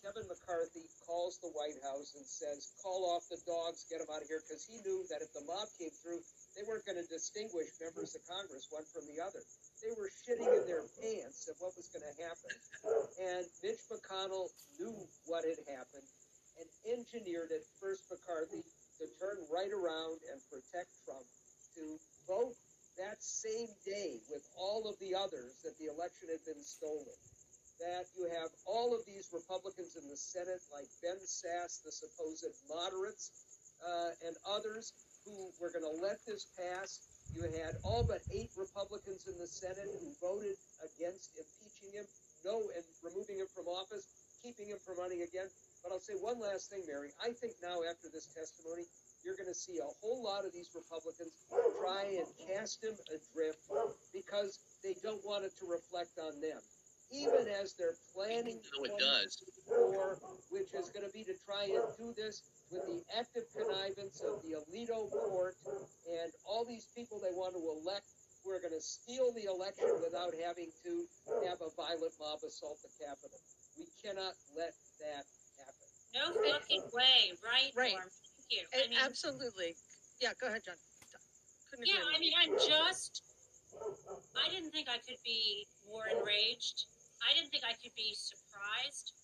Kevin 0.03 0.27
McCarthy 0.27 0.83
calls 1.07 1.39
the 1.39 1.55
White 1.55 1.79
House 1.87 2.19
and 2.19 2.27
says, 2.27 2.75
"Call 2.83 3.07
off 3.15 3.23
the 3.31 3.39
dogs, 3.47 3.87
get 3.87 4.03
them 4.03 4.11
out 4.11 4.23
of 4.23 4.27
here," 4.27 4.43
because 4.43 4.67
he 4.67 4.83
knew 4.83 5.07
that 5.07 5.23
if 5.23 5.31
the 5.31 5.47
mob 5.47 5.71
came 5.79 5.95
through, 6.03 6.19
they 6.59 6.67
weren't 6.67 6.85
going 6.85 6.99
to 6.99 7.07
distinguish 7.07 7.71
members 7.79 8.11
of 8.19 8.27
Congress 8.27 8.67
one 8.71 8.85
from 8.91 9.07
the 9.07 9.23
other. 9.23 9.39
They 9.79 9.95
were 9.95 10.11
shitting 10.27 10.51
in 10.51 10.67
their 10.67 10.83
pants 10.99 11.47
at 11.47 11.55
what 11.63 11.79
was 11.79 11.87
going 11.95 12.03
to 12.03 12.17
happen. 12.19 12.53
And 13.23 13.47
Mitch 13.63 13.87
McConnell 13.87 14.51
knew 14.75 15.07
what 15.31 15.47
had 15.47 15.63
happened 15.71 16.09
and 16.59 16.69
engineered 16.99 17.55
it, 17.55 17.63
first 17.79 18.03
McCarthy, 18.11 18.67
to 18.99 19.07
turn 19.23 19.39
right 19.55 19.71
around 19.71 20.19
and 20.35 20.43
protect 20.51 20.91
Trump, 21.07 21.27
to 21.79 21.99
vote 22.27 22.59
that 22.99 23.23
same 23.23 23.71
day 23.87 24.21
with 24.29 24.43
all 24.59 24.91
of 24.91 24.99
the 24.99 25.15
others 25.15 25.63
that 25.63 25.79
the 25.79 25.87
election 25.87 26.29
had 26.29 26.45
been 26.45 26.63
stolen. 26.63 27.17
That 27.83 28.07
you 28.15 28.31
have 28.31 28.55
all 28.63 28.95
of 28.95 29.03
these 29.11 29.27
Republicans 29.35 29.99
in 29.99 30.07
the 30.07 30.17
Senate, 30.17 30.63
like 30.71 30.87
Ben 31.03 31.19
Sasse, 31.19 31.83
the 31.83 31.91
supposed 31.91 32.47
moderates, 32.71 33.35
uh, 33.83 34.15
and 34.23 34.39
others 34.47 34.95
who 35.27 35.51
were 35.59 35.75
going 35.75 35.83
to 35.83 35.99
let 35.99 36.23
this 36.23 36.47
pass. 36.55 37.03
You 37.35 37.43
had 37.43 37.75
all 37.83 38.07
but 38.07 38.23
eight 38.31 38.55
Republicans 38.55 39.27
in 39.27 39.35
the 39.35 39.51
Senate 39.51 39.91
who 39.99 40.15
voted 40.23 40.55
against 40.79 41.35
impeaching 41.35 41.99
him, 41.99 42.07
no, 42.47 42.63
and 42.71 42.85
removing 43.03 43.43
him 43.43 43.51
from 43.51 43.67
office, 43.67 44.07
keeping 44.47 44.71
him 44.71 44.79
from 44.79 45.03
running 45.03 45.27
again. 45.27 45.51
But 45.83 45.91
I'll 45.91 46.07
say 46.07 46.15
one 46.15 46.39
last 46.39 46.71
thing, 46.71 46.87
Mary. 46.87 47.11
I 47.19 47.35
think 47.35 47.59
now 47.59 47.83
after 47.83 48.07
this 48.15 48.31
testimony, 48.31 48.87
you're 49.27 49.35
going 49.35 49.51
to 49.51 49.59
see 49.59 49.83
a 49.83 49.91
whole 49.99 50.23
lot 50.23 50.47
of 50.47 50.55
these 50.55 50.71
Republicans 50.71 51.35
try 51.83 52.07
and 52.15 52.31
cast 52.47 52.79
him 52.79 52.95
adrift 53.11 53.59
because 54.15 54.63
they 54.87 54.95
don't 55.03 55.23
want 55.27 55.43
it 55.43 55.55
to 55.59 55.67
reflect 55.67 56.15
on 56.23 56.39
them. 56.39 56.63
Even 57.13 57.45
as 57.61 57.75
they're 57.77 57.97
planning 58.17 58.57
No, 58.73 58.85
it 58.89 58.97
does. 58.99 59.37
2024, 59.69 60.19
which 60.49 60.73
is 60.73 60.89
going 60.91 61.05
to 61.05 61.13
be 61.13 61.25
to 61.25 61.37
try 61.45 61.69
and 61.69 61.85
do 62.01 62.17
this 62.17 62.43
with 62.73 62.89
the 62.89 63.05
active 63.13 63.45
connivance 63.53 64.25
of 64.25 64.41
the 64.41 64.57
Alito 64.57 65.13
court 65.13 65.57
and 66.09 66.33
all 66.49 66.65
these 66.65 66.89
people 66.97 67.21
they 67.21 67.33
want 67.37 67.53
to 67.53 67.61
elect 67.61 68.09
who 68.43 68.51
are 68.51 68.59
going 68.59 68.75
to 68.75 68.81
steal 68.81 69.31
the 69.37 69.45
election 69.45 69.93
without 70.03 70.33
having 70.41 70.73
to 70.83 71.05
have 71.47 71.61
a 71.61 71.71
violent 71.77 72.17
mob 72.19 72.41
assault 72.43 72.81
the 72.83 72.91
Capitol. 72.99 73.39
We 73.79 73.87
cannot 74.03 74.33
let 74.57 74.73
that 75.05 75.25
happen. 75.61 75.89
No 76.17 76.33
fucking 76.33 76.83
way, 76.93 77.33
right, 77.45 77.73
Right. 77.77 77.93
Norm? 77.93 78.09
Thank 78.09 78.49
you. 78.51 78.65
A- 78.73 78.85
I 78.85 78.89
mean, 78.89 78.99
Absolutely. 79.01 79.77
Yeah, 80.21 80.33
go 80.41 80.49
ahead, 80.49 80.63
John. 80.65 80.77
Couldn't 81.71 81.87
yeah. 81.87 82.05
I 82.15 82.19
mean, 82.19 82.33
I'm 82.37 82.53
just. 82.59 83.23
I 84.37 84.51
didn't 84.51 84.71
think 84.73 84.89
I 84.89 84.99
could 84.99 85.17
be 85.25 85.67
more 85.89 86.05
enraged. 86.07 86.85
I 87.23 87.35
didn't 87.35 87.51
think 87.55 87.65
I 87.65 87.75
could 87.79 87.95
be 87.95 88.15
surprised. 88.15 89.15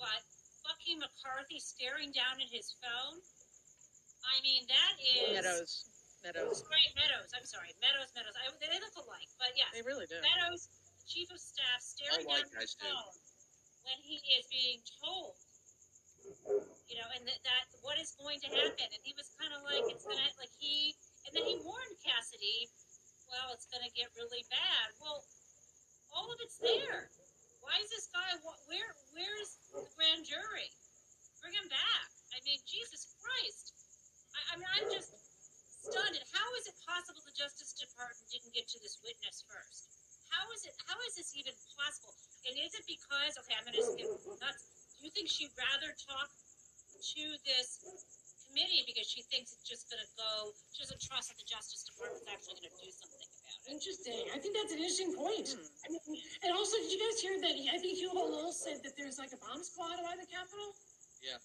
But 0.00 0.20
fucking 0.64 0.98
McCarthy 0.98 1.60
staring 1.60 2.10
down 2.10 2.40
at 2.40 2.50
his 2.50 2.74
phone. 2.80 3.20
I 4.24 4.40
mean, 4.40 4.64
that 4.66 4.94
is. 4.98 5.32
Meadows. 5.36 5.72
Meadows. 6.24 6.64
Sorry, 6.64 6.88
Meadows. 6.96 7.28
I'm 7.36 7.44
sorry, 7.44 7.70
Meadows. 7.84 8.08
Meadows. 8.16 8.34
I, 8.40 8.48
they 8.56 8.80
look 8.80 8.96
alike, 8.96 9.28
but 9.36 9.52
yeah, 9.54 9.68
They 9.76 9.84
really 9.84 10.08
do. 10.08 10.16
Meadows, 10.24 10.72
chief 11.04 11.28
of 11.28 11.36
staff, 11.36 11.84
staring 11.84 12.24
like 12.24 12.48
down 12.48 12.56
at 12.56 12.64
his 12.64 12.72
guys 12.72 12.80
do. 12.80 12.88
phone 12.88 13.14
when 13.84 14.00
he 14.00 14.16
is 14.40 14.48
being 14.48 14.80
told, 14.96 15.36
you 16.88 16.96
know, 16.96 17.08
and 17.12 17.28
that, 17.28 17.36
that 17.44 17.64
what 17.84 18.00
is 18.00 18.16
going 18.16 18.40
to 18.40 18.48
happen. 18.48 18.88
And 18.88 19.02
he 19.04 19.12
was 19.12 19.28
kind 19.36 19.52
of 19.52 19.60
like, 19.68 19.84
it's 19.92 20.08
gonna 20.08 20.24
like 20.40 20.52
he, 20.56 20.96
and 21.28 21.36
then 21.36 21.44
he 21.44 21.60
warned 21.60 21.96
Cassidy, 22.00 22.72
well, 23.28 23.52
it's 23.52 23.68
gonna 23.68 23.92
get 23.92 24.08
really 24.16 24.48
bad. 24.48 24.96
Well, 25.04 25.20
all 26.16 26.32
of 26.32 26.40
it's 26.40 26.56
there. 26.56 27.12
Why 27.64 27.80
is 27.80 27.88
this 27.88 28.06
guy? 28.12 28.28
Where? 28.68 28.90
Where's 29.16 29.56
the 29.72 29.88
grand 29.96 30.28
jury? 30.28 30.68
Bring 31.40 31.56
him 31.56 31.68
back. 31.72 32.08
I 32.36 32.38
mean, 32.44 32.60
Jesus 32.68 33.08
Christ. 33.20 33.72
I, 34.36 34.40
I 34.52 34.54
mean, 34.60 34.68
I'm 34.76 34.88
just 34.92 35.16
stunned. 35.80 36.16
How 36.32 36.48
is 36.60 36.68
it 36.68 36.76
possible 36.84 37.24
the 37.24 37.32
Justice 37.32 37.72
Department 37.72 38.28
didn't 38.28 38.52
get 38.52 38.68
to 38.68 38.78
this 38.84 39.00
witness 39.00 39.44
first? 39.48 39.88
How 40.28 40.44
is 40.52 40.68
it? 40.68 40.76
How 40.84 40.96
is 41.08 41.16
this 41.16 41.32
even 41.36 41.56
possible? 41.76 42.12
And 42.44 42.52
is 42.60 42.76
it 42.76 42.84
because? 42.84 43.40
Okay, 43.40 43.56
I'm 43.56 43.64
going 43.64 43.80
to 43.80 43.86
skip 43.96 44.12
nuts. 44.40 44.68
Do 44.96 45.00
you 45.04 45.12
think 45.12 45.32
she'd 45.32 45.52
rather 45.56 45.96
talk 45.96 46.28
to 46.92 47.24
this 47.48 47.80
committee 48.48 48.84
because 48.84 49.08
she 49.08 49.24
thinks 49.32 49.56
it's 49.56 49.64
just 49.64 49.88
going 49.88 50.04
to 50.04 50.10
go? 50.20 50.52
She 50.76 50.84
doesn't 50.84 51.00
trust 51.00 51.32
that 51.32 51.40
the 51.40 51.48
Justice 51.48 51.84
Department's 51.88 52.28
actually 52.28 52.60
going 52.60 52.72
to 52.72 52.76
do 52.76 52.92
something 52.92 53.33
about. 53.62 53.72
Interesting. 53.74 54.18
I 54.34 54.38
think 54.42 54.52
that's 54.58 54.72
an 54.74 54.80
interesting 54.82 55.12
point. 55.14 55.48
Hmm. 55.54 55.66
I 55.84 55.86
mean, 55.94 56.18
and 56.42 56.50
also, 56.54 56.76
did 56.82 56.90
you 56.90 57.00
guys 57.00 57.18
hear 57.20 57.36
that? 57.40 57.54
I 57.74 57.78
think 57.78 57.98
Hugo 57.98 58.18
Lowell 58.24 58.52
said 58.54 58.82
that 58.82 58.94
there's 58.98 59.18
like 59.18 59.32
a 59.32 59.40
bomb 59.40 59.62
squad 59.62 59.98
by 60.02 60.14
the 60.18 60.26
Capitol. 60.26 60.74
Yeah. 61.22 61.38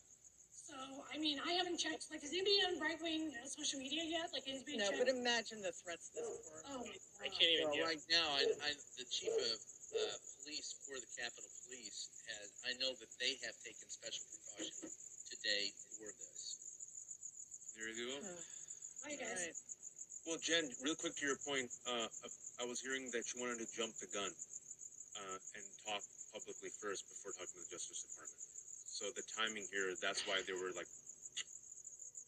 So, 0.69 0.77
I 1.10 1.18
mean, 1.18 1.41
I 1.41 1.57
haven't 1.57 1.81
checked. 1.81 2.14
Like, 2.14 2.22
is 2.22 2.30
anybody 2.30 2.61
on 2.69 2.77
right 2.77 2.99
wing 3.02 3.34
uh, 3.34 3.41
social 3.49 3.81
media 3.81 4.06
yet? 4.06 4.30
Like, 4.30 4.45
anybody 4.45 4.77
No, 4.77 4.94
checked? 4.94 5.02
but 5.02 5.10
imagine 5.10 5.65
the 5.65 5.73
threats 5.73 6.14
this 6.14 6.22
for. 6.45 6.61
Oh 6.69 6.86
my 6.86 6.94
I 7.26 7.27
can't 7.34 7.49
even 7.57 7.73
Well, 7.73 7.81
get. 7.81 7.90
right 7.90 8.06
now, 8.14 8.27
I, 8.38 8.45
I, 8.61 8.69
the 9.02 9.06
chief 9.10 9.34
of 9.34 9.57
uh, 9.98 10.14
police 10.38 10.77
for 10.86 10.94
the 11.02 11.10
Capitol 11.18 11.49
Police 11.65 12.14
has. 12.30 12.53
I 12.69 12.77
know 12.77 12.94
that 13.02 13.10
they 13.18 13.41
have 13.49 13.57
taken 13.65 13.90
special 13.90 14.22
precautions 14.30 14.94
today 15.34 15.73
for 15.98 16.06
this. 16.14 17.73
There 17.73 17.90
you 17.90 18.22
go. 18.22 18.30
Hi 19.10 19.18
guys. 19.18 19.69
Well, 20.28 20.38
Jen, 20.41 20.70
real 20.84 20.96
quick 20.96 21.16
to 21.18 21.26
your 21.26 21.38
point, 21.41 21.72
uh, 21.90 22.08
I 22.62 22.66
was 22.66 22.80
hearing 22.82 23.10
that 23.14 23.26
you 23.34 23.41
wanted 23.41 23.60
to 23.60 23.68
jump 23.74 23.96
the 23.98 24.08
gun 24.14 24.30
uh, 24.30 25.38
and 25.56 25.64
talk 25.88 26.04
publicly 26.34 26.70
first 26.78 27.08
before 27.10 27.32
talking 27.34 27.56
to 27.56 27.62
the 27.66 27.72
Justice 27.72 28.06
Department. 28.06 28.41
So 28.86 29.10
the 29.16 29.24
timing 29.26 29.66
here, 29.72 29.96
that's 30.02 30.28
why 30.28 30.41
they 30.46 30.54
were 30.54 30.70
like, 30.76 30.88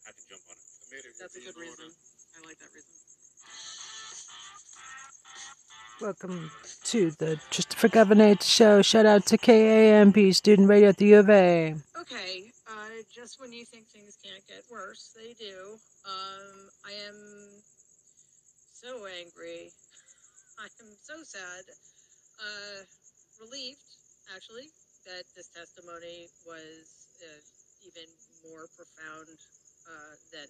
had 0.06 0.16
to 0.18 0.24
jump 0.28 0.42
on 0.50 0.56
it. 0.56 1.04
That's 1.20 1.36
a 1.36 1.40
good 1.40 1.56
reason. 1.56 1.94
I 2.34 2.46
like 2.46 2.58
that 2.58 2.74
reason. 2.74 2.90
Welcome 6.00 6.50
to 6.84 7.10
the 7.12 7.38
Just 7.50 7.74
for 7.74 7.86
Governor 7.86 8.34
show. 8.40 8.82
Shout 8.82 9.06
out 9.06 9.26
to 9.26 9.38
KAMP 9.38 10.34
student 10.34 10.68
radio 10.68 10.88
at 10.88 10.96
the 10.96 11.06
U 11.06 11.18
of 11.20 11.30
A. 11.30 11.76
Okay, 12.00 12.50
uh, 12.66 13.06
just 13.14 13.40
when 13.40 13.52
you 13.52 13.64
think 13.64 13.86
things 13.88 14.18
can't 14.24 14.44
get 14.48 14.64
worse, 14.68 15.14
they 15.14 15.34
do. 15.38 15.78
Um, 16.04 16.68
I 16.84 16.92
am 17.06 17.62
so 18.82 19.06
angry. 19.06 19.70
I 20.58 20.66
am 20.82 20.90
so 20.98 21.22
sad. 21.22 21.64
Uh, 22.38 22.82
relieved, 23.40 23.78
actually, 24.34 24.68
that 25.06 25.24
this 25.36 25.48
testimony 25.54 26.26
was 26.46 27.08
uh, 27.22 27.40
even 27.86 28.08
more 28.42 28.66
profound 28.74 29.38
uh, 29.86 30.14
than 30.32 30.48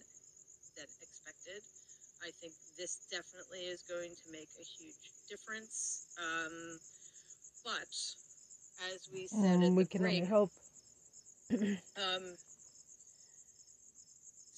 than 0.76 0.88
expected. 1.04 1.60
I 2.24 2.30
think 2.40 2.54
this 2.78 3.04
definitely 3.10 3.68
is 3.68 3.82
going 3.84 4.12
to 4.16 4.26
make 4.32 4.48
a 4.56 4.64
huge 4.64 5.12
difference. 5.28 6.06
Um, 6.16 6.78
but 7.64 7.92
as 8.92 9.08
we 9.12 9.28
said 9.28 9.60
Mm, 9.60 9.76
we 9.76 9.84
can 9.84 10.02
break, 10.02 10.22
only 10.22 10.26
hope. 10.26 10.52
um, 11.52 12.36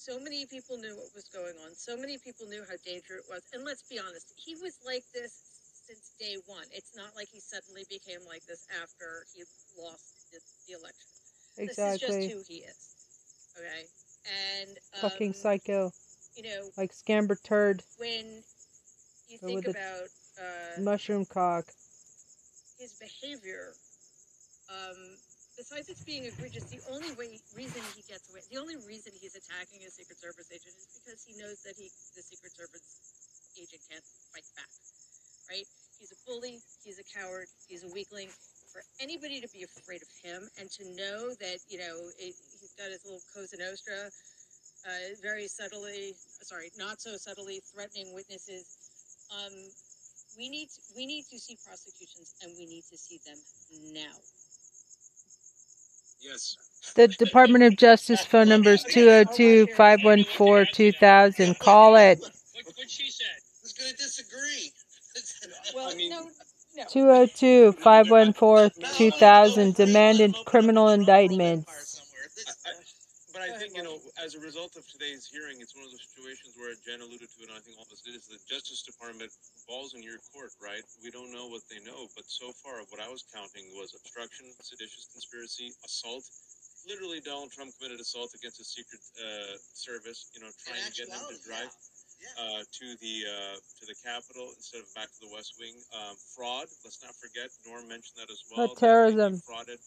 so 0.05 0.19
many 0.21 0.45
people 0.45 0.77
knew 0.77 0.93
what 0.93 1.09
was 1.17 1.25
going 1.33 1.57
on. 1.65 1.73
So 1.73 1.97
many 1.97 2.17
people 2.21 2.45
knew 2.45 2.61
how 2.69 2.77
dangerous 2.85 3.25
it 3.25 3.29
was. 3.29 3.41
And 3.53 3.65
let's 3.65 3.81
be 3.89 3.97
honest, 3.97 4.29
he 4.37 4.53
was 4.53 4.77
like 4.85 5.03
this 5.13 5.41
since 5.89 6.13
day 6.19 6.37
one. 6.45 6.65
It's 6.71 6.95
not 6.95 7.15
like 7.17 7.27
he 7.33 7.39
suddenly 7.41 7.85
became 7.89 8.21
like 8.27 8.45
this 8.45 8.67
after 8.81 9.25
he 9.33 9.43
lost 9.81 10.29
the, 10.31 10.37
the 10.67 10.77
election. 10.77 11.09
This 11.57 11.73
is 11.73 11.97
Exactly. 11.97 12.21
just 12.21 12.31
who 12.31 12.41
he 12.47 12.61
is. 12.61 12.77
Okay, 13.57 13.83
and 14.61 14.69
um, 14.93 15.09
Fucking 15.09 15.33
psycho. 15.33 15.91
You 16.35 16.43
know, 16.43 16.69
Like 16.77 16.91
Scamber 16.91 17.41
Turd, 17.41 17.81
when 17.97 18.43
you 19.27 19.37
think 19.39 19.65
about 19.67 20.09
uh, 20.37 20.81
Mushroom 20.81 21.25
Cock. 21.25 21.65
his 22.77 22.93
behavior, 22.99 23.73
um, 24.69 25.17
besides 25.65 25.89
it 25.89 25.97
being 26.05 26.29
egregious, 26.29 26.69
the 26.69 26.77
only 26.93 27.09
way 27.17 27.41
reason 27.57 27.81
he 27.97 28.05
gets 28.05 28.29
away, 28.29 28.45
the 28.53 28.61
only 28.61 28.77
reason 28.85 29.09
he's 29.17 29.33
attacking 29.33 29.81
a 29.81 29.89
Secret 29.89 30.21
Service 30.21 30.45
agent 30.53 30.77
is 30.77 30.85
because 31.01 31.25
he 31.25 31.33
knows 31.41 31.57
that 31.65 31.73
he, 31.73 31.89
the 32.13 32.21
Secret 32.21 32.53
Service 32.53 32.85
agent, 33.57 33.81
can't 33.89 34.05
fight 34.29 34.45
back. 34.53 34.69
Right? 35.49 35.65
He's 35.97 36.13
a 36.13 36.19
bully. 36.29 36.61
He's 36.85 37.01
a 37.01 37.07
coward. 37.17 37.49
He's 37.65 37.81
a 37.81 37.89
weakling. 37.89 38.29
For 38.69 38.85
anybody 39.01 39.41
to 39.41 39.49
be 39.49 39.65
afraid 39.65 40.05
of 40.05 40.11
him 40.21 40.45
and 40.61 40.69
to 40.77 40.83
know 40.93 41.33
that 41.33 41.57
you 41.65 41.81
know 41.81 41.97
it, 42.21 42.37
he's 42.37 42.75
got 42.77 42.93
his 42.93 43.01
little 43.01 43.23
Cosa 43.33 43.57
Nostra, 43.57 44.11
uh, 44.85 45.17
very 45.23 45.47
subtly, 45.47 46.13
sorry, 46.43 46.69
not 46.77 47.01
so 47.01 47.17
subtly 47.17 47.63
threatening 47.73 48.13
witnesses. 48.13 48.69
Um, 49.33 49.55
we 50.37 50.49
need 50.49 50.67
we 50.93 51.07
need 51.07 51.25
to 51.31 51.39
see 51.39 51.57
prosecutions 51.65 52.35
and 52.43 52.51
we 52.53 52.67
need 52.67 52.83
to 52.91 52.97
see 52.97 53.17
them 53.25 53.39
now. 53.95 54.13
Yes. 56.25 56.57
The 56.95 57.07
Department 57.07 57.63
of 57.63 57.75
Justice 57.75 58.23
phone 58.25 58.49
number 58.49 58.71
is 58.71 58.83
202 58.83 59.67
514 59.75 60.67
2000. 60.73 61.59
Call 61.59 61.95
it. 61.95 62.19
What, 62.19 62.31
what 62.77 62.89
she 62.89 63.09
said. 63.09 63.27
Who's 63.61 63.73
going 63.73 63.91
to 63.91 63.97
disagree? 63.97 64.71
Well, 65.73 65.89
I 65.91 65.95
mean- 65.95 66.09
no, 66.09 66.23
no. 66.77 66.83
202 66.89 67.71
514 67.73 68.71
2000. 68.93 69.73
Demanded 69.75 70.35
criminal 70.45 70.89
indictments. 70.89 72.01
But 73.35 73.51
I 73.51 73.59
think, 73.59 73.75
you 73.75 73.83
know, 73.83 73.99
as 74.15 74.31
a 74.31 74.39
result 74.39 74.79
of 74.79 74.87
today's 74.87 75.27
hearing, 75.27 75.59
it's 75.59 75.75
one 75.75 75.83
of 75.83 75.91
those 75.91 76.07
situations 76.07 76.55
where 76.55 76.71
Jen 76.87 77.03
alluded 77.03 77.27
to 77.27 77.37
it, 77.43 77.51
and 77.51 77.59
I 77.59 77.59
think 77.59 77.75
all 77.75 77.83
of 77.83 77.91
us 77.91 77.99
did, 77.99 78.15
is 78.15 78.31
the 78.31 78.39
Justice 78.47 78.79
Department 78.87 79.27
balls 79.67 79.91
in 79.91 79.99
your 79.99 80.23
court, 80.31 80.55
right? 80.63 80.87
We 81.03 81.11
don't 81.11 81.35
know 81.35 81.51
what 81.51 81.67
they 81.67 81.83
know, 81.83 82.07
but 82.15 82.31
so 82.31 82.55
far, 82.63 82.79
what 82.95 83.03
I 83.03 83.11
was 83.11 83.27
counting 83.27 83.67
was 83.75 83.91
obstruction, 83.91 84.47
seditious 84.63 85.11
conspiracy, 85.11 85.75
assault. 85.83 86.23
Literally, 86.87 87.19
Donald 87.19 87.51
Trump 87.51 87.75
committed 87.75 87.99
assault 87.99 88.31
against 88.39 88.63
a 88.63 88.67
Secret 88.71 89.03
uh, 89.19 89.59
Service, 89.75 90.31
you 90.31 90.39
know, 90.39 90.47
trying 90.55 90.87
to 90.87 90.95
get 90.95 91.11
them 91.11 91.19
to 91.27 91.35
actuality, 91.35 91.43
drive 91.43 91.75
uh, 92.39 92.63
to 92.71 92.85
the 93.03 93.15
uh, 93.27 93.59
to 93.59 93.83
the 93.83 93.97
Capitol 93.99 94.55
instead 94.55 94.79
of 94.79 94.87
back 94.95 95.11
to 95.11 95.19
the 95.27 95.31
West 95.35 95.59
Wing. 95.59 95.75
Um, 95.91 96.15
fraud. 96.31 96.71
Let's 96.87 97.03
not 97.03 97.11
forget. 97.19 97.51
Norm 97.67 97.83
mentioned 97.91 98.15
that 98.15 98.31
as 98.31 98.39
well. 98.47 98.71
But 98.71 98.79
terrorism. 98.79 99.43
Defrauded 99.43 99.83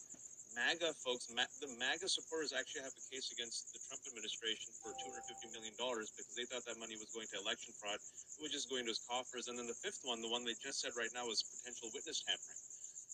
MAGA 0.55 0.93
folks. 1.05 1.29
Ma- 1.33 1.49
the 1.61 1.69
MAGA 1.77 2.09
supporters 2.09 2.51
actually 2.53 2.81
have 2.85 2.93
a 2.95 3.05
case 3.13 3.29
against 3.31 3.69
the 3.73 3.79
Trump 3.87 4.01
administration 4.09 4.73
for 4.81 4.91
250 4.97 5.53
million 5.53 5.73
dollars 5.77 6.09
because 6.15 6.33
they 6.35 6.45
thought 6.49 6.65
that 6.65 6.77
money 6.81 6.97
was 6.97 7.09
going 7.13 7.27
to 7.33 7.37
election 7.41 7.73
fraud, 7.77 7.97
which 8.41 8.53
is 8.57 8.65
going 8.65 8.85
to 8.85 8.91
his 8.93 9.01
coffers. 9.05 9.47
And 9.47 9.57
then 9.57 9.67
the 9.69 9.77
fifth 9.77 10.01
one, 10.03 10.21
the 10.21 10.29
one 10.31 10.43
they 10.45 10.57
just 10.59 10.81
said 10.81 10.93
right 10.97 11.11
now, 11.13 11.27
is 11.29 11.43
potential 11.45 11.89
witness 11.93 12.21
tampering. 12.25 12.61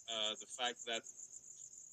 Uh, 0.07 0.31
the 0.39 0.49
fact 0.55 0.79
that 0.85 1.01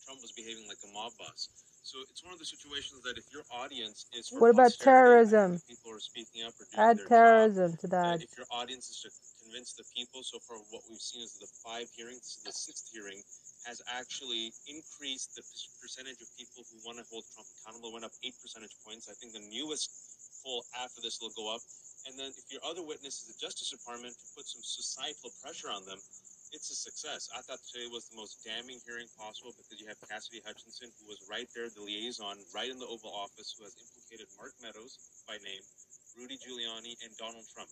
Trump 0.05 0.21
was 0.21 0.33
behaving 0.33 0.67
like 0.69 0.79
a 0.85 0.91
mob 0.93 1.13
boss. 1.19 1.49
So 1.83 1.99
it's 2.11 2.23
one 2.23 2.33
of 2.33 2.39
the 2.39 2.47
situations 2.47 3.03
that 3.03 3.19
if 3.19 3.27
your 3.35 3.43
audience 3.51 4.07
is 4.15 4.31
What 4.31 4.51
about 4.55 4.73
terrorism? 4.79 5.59
people 5.67 5.91
are 5.91 5.99
speaking 5.99 6.47
up 6.47 6.55
Add 6.79 6.99
their 6.99 7.05
job, 7.05 7.09
terrorism 7.11 7.77
to 7.83 7.87
uh, 7.87 7.91
that. 7.91 8.23
if 8.23 8.31
your 8.39 8.47
audience 8.55 8.87
is 8.91 9.03
to 9.03 9.11
convince 9.53 9.77
the 9.77 9.85
people, 9.93 10.25
so 10.25 10.41
far 10.49 10.57
what 10.73 10.81
we've 10.89 11.05
seen 11.05 11.21
is 11.21 11.37
the 11.37 11.53
five 11.61 11.85
hearings, 11.93 12.41
the 12.41 12.49
sixth 12.49 12.89
hearing, 12.89 13.21
has 13.69 13.85
actually 13.85 14.49
increased 14.65 15.37
the 15.37 15.45
percentage 15.77 16.17
of 16.25 16.29
people 16.41 16.65
who 16.73 16.81
want 16.89 16.97
to 16.97 17.05
hold 17.13 17.21
Trump 17.37 17.45
accountable. 17.61 17.93
Went 17.93 18.09
up 18.09 18.17
eight 18.25 18.33
percentage 18.41 18.73
points. 18.81 19.13
I 19.13 19.15
think 19.21 19.37
the 19.37 19.45
newest 19.53 19.93
poll 20.41 20.65
after 20.81 21.05
this 21.05 21.21
will 21.21 21.37
go 21.37 21.53
up. 21.53 21.61
And 22.09 22.17
then 22.17 22.33
if 22.33 22.49
your 22.49 22.65
other 22.65 22.81
witness 22.81 23.21
is 23.21 23.29
the 23.29 23.37
Justice 23.37 23.69
Department 23.69 24.17
to 24.17 24.27
put 24.33 24.49
some 24.49 24.65
societal 24.65 25.29
pressure 25.45 25.69
on 25.69 25.85
them, 25.85 26.01
it's 26.57 26.73
a 26.73 26.77
success. 26.77 27.29
I 27.37 27.45
thought 27.45 27.61
today 27.69 27.85
was 27.93 28.09
the 28.09 28.17
most 28.17 28.41
damning 28.41 28.81
hearing 28.89 29.09
possible 29.21 29.53
because 29.53 29.77
you 29.77 29.85
have 29.85 30.01
Cassidy 30.09 30.41
Hutchinson, 30.49 30.89
who 30.97 31.13
was 31.13 31.21
right 31.29 31.49
there, 31.53 31.69
the 31.69 31.85
liaison, 31.85 32.41
right 32.57 32.73
in 32.73 32.81
the 32.81 32.89
Oval 32.89 33.13
Office, 33.13 33.53
who 33.53 33.69
has 33.69 33.77
implicated 33.77 34.33
Mark 34.41 34.57
Meadows 34.65 34.97
by 35.29 35.37
name, 35.45 35.65
Rudy 36.17 36.41
Giuliani, 36.41 36.97
and 37.05 37.13
Donald 37.21 37.45
Trump. 37.53 37.69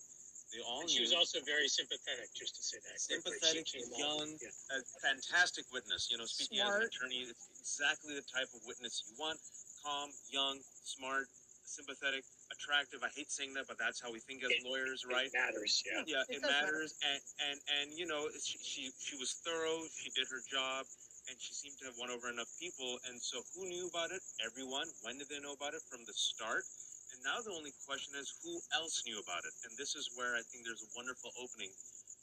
They 0.51 0.59
all 0.67 0.81
And 0.83 0.89
she 0.91 0.99
was 0.99 1.13
also 1.15 1.39
very 1.47 1.67
sympathetic, 1.71 2.27
just 2.35 2.55
to 2.59 2.63
say 2.63 2.77
that. 2.83 2.99
sympathetic, 2.99 3.67
She 3.67 3.79
young, 3.95 4.35
yeah. 4.41 4.75
a 4.75 4.83
fantastic 4.99 5.63
witness. 5.71 6.11
You 6.11 6.19
know, 6.19 6.27
speaking 6.27 6.59
as 6.59 6.67
Smart. 6.67 6.81
an 6.83 6.87
attorney, 6.91 7.19
it's 7.23 7.47
exactly 7.59 8.15
the 8.15 8.25
type 8.27 8.51
of 8.51 8.59
witness 8.67 9.03
you 9.07 9.15
want: 9.15 9.39
calm, 9.79 10.11
young, 10.27 10.59
smart, 10.83 11.31
sympathetic, 11.63 12.27
attractive. 12.51 12.99
I 12.99 13.07
hate 13.15 13.31
saying 13.31 13.55
that, 13.55 13.67
but 13.71 13.79
that's 13.79 14.03
how 14.03 14.11
we 14.11 14.19
think 14.19 14.43
as 14.43 14.51
It- 14.51 14.63
lawyers, 14.67 15.07
It 15.07 15.13
right? 15.13 15.31
matters, 15.31 15.79
yeah. 15.87 16.03
Yeah, 16.05 16.23
It 16.27 16.35
it, 16.37 16.41
does 16.43 16.51
matter. 16.51 16.65
matters, 16.83 16.91
and 16.99 17.21
and 17.47 17.57
and 17.79 17.85
you 17.95 18.05
know, 18.05 18.27
she, 18.43 18.59
she 18.59 18.91
she 18.99 19.15
was 19.15 19.31
thorough. 19.47 19.87
She 20.03 20.11
did 20.11 20.27
her 20.27 20.43
job, 20.51 20.83
and 21.31 21.39
she 21.39 21.53
seemed 21.55 21.79
to 21.79 21.85
have 21.87 21.95
won 21.95 22.11
over 22.11 22.27
enough 22.27 22.51
people. 22.59 22.99
And 23.07 23.23
so, 23.23 23.39
who 23.55 23.67
knew 23.71 23.87
about 23.87 24.11
it? 24.11 24.19
Everyone. 24.43 24.91
When 25.01 25.15
did 25.17 25.29
they 25.31 25.39
know 25.39 25.53
about 25.55 25.75
it? 25.79 25.81
From 25.87 26.03
the 26.03 26.13
start. 26.13 26.67
And 27.11 27.19
now 27.27 27.43
the 27.43 27.51
only 27.51 27.75
question 27.83 28.15
is, 28.15 28.31
who 28.43 28.55
else 28.71 29.03
knew 29.03 29.19
about 29.19 29.43
it? 29.43 29.53
And 29.67 29.75
this 29.75 29.95
is 29.95 30.09
where 30.15 30.35
I 30.35 30.43
think 30.47 30.63
there's 30.63 30.83
a 30.83 30.91
wonderful 30.95 31.31
opening 31.35 31.71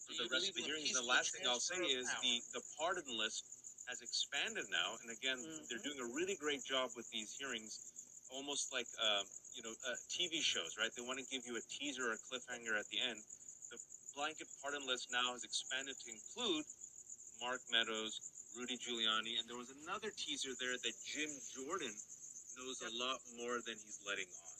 for 0.09 0.17
the 0.17 0.29
rest 0.33 0.49
of 0.49 0.57
the 0.57 0.65
hearings. 0.65 0.97
The 0.97 1.05
last 1.05 1.37
thing 1.37 1.45
I'll 1.45 1.61
say 1.61 1.77
is 1.85 2.09
power? 2.09 2.25
the 2.25 2.35
the 2.57 2.63
pardon 2.81 3.09
list 3.13 3.45
has 3.93 4.01
expanded 4.01 4.69
now, 4.69 4.97
and 5.01 5.09
again, 5.13 5.41
they're 5.69 5.85
doing 5.85 6.01
a 6.01 6.09
really 6.13 6.37
great 6.37 6.65
job 6.65 6.93
with 6.97 7.09
these 7.09 7.33
hearings, 7.37 7.81
almost 8.33 8.73
like 8.73 8.89
um, 9.01 9.25
you 9.53 9.63
know 9.65 9.73
uh, 9.85 9.97
TV 10.09 10.41
shows, 10.41 10.77
right? 10.81 10.93
They 10.97 11.05
want 11.05 11.21
to 11.21 11.29
give 11.29 11.45
you 11.45 11.57
a 11.57 11.65
teaser 11.69 12.09
or 12.09 12.17
a 12.17 12.21
cliffhanger 12.29 12.77
at 12.77 12.89
the 12.89 13.01
end. 13.01 13.21
The 13.69 13.81
blanket 14.17 14.49
pardon 14.65 14.85
list 14.89 15.13
now 15.13 15.37
has 15.37 15.45
expanded 15.45 15.97
to 16.01 16.09
include 16.09 16.65
Mark 17.41 17.61
Meadows, 17.69 18.21
Rudy 18.57 18.81
Giuliani, 18.81 19.37
and 19.37 19.45
there 19.45 19.61
was 19.61 19.73
another 19.85 20.09
teaser 20.17 20.57
there 20.57 20.77
that 20.77 20.97
Jim 21.05 21.31
Jordan 21.53 21.93
knows 22.57 22.81
a 22.83 22.91
lot 22.97 23.21
more 23.39 23.61
than 23.63 23.77
he's 23.79 24.01
letting 24.03 24.27
on. 24.27 24.58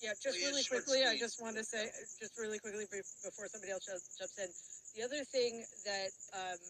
Yeah, 0.00 0.16
just 0.16 0.40
Please, 0.40 0.48
really 0.48 0.64
quickly, 0.64 1.04
I 1.04 1.20
just 1.20 1.36
want 1.44 1.60
to 1.60 1.64
say, 1.64 1.84
just 2.16 2.32
really 2.40 2.56
quickly 2.56 2.88
before 2.88 3.52
somebody 3.52 3.68
else 3.68 3.84
jumps 3.84 4.36
in, 4.40 4.48
the 4.96 5.04
other 5.04 5.20
thing 5.28 5.60
that 5.84 6.08
um, 6.32 6.60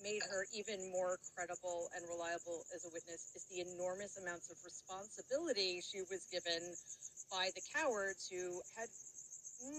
made 0.00 0.24
her 0.24 0.48
even 0.56 0.80
more 0.88 1.20
credible 1.36 1.92
and 1.92 2.00
reliable 2.08 2.64
as 2.72 2.88
a 2.88 2.90
witness 2.90 3.28
is 3.36 3.44
the 3.52 3.60
enormous 3.60 4.16
amounts 4.16 4.48
of 4.48 4.56
responsibility 4.64 5.84
she 5.84 6.00
was 6.08 6.24
given 6.32 6.64
by 7.28 7.52
the 7.52 7.62
cowards 7.76 8.24
who 8.32 8.64
had 8.72 8.88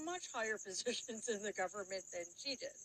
much 0.06 0.30
higher 0.30 0.61
positions 0.68 1.28
in 1.34 1.41
the 1.41 1.53
government 1.57 2.06
than 2.14 2.30
she 2.38 2.53
did. 2.61 2.78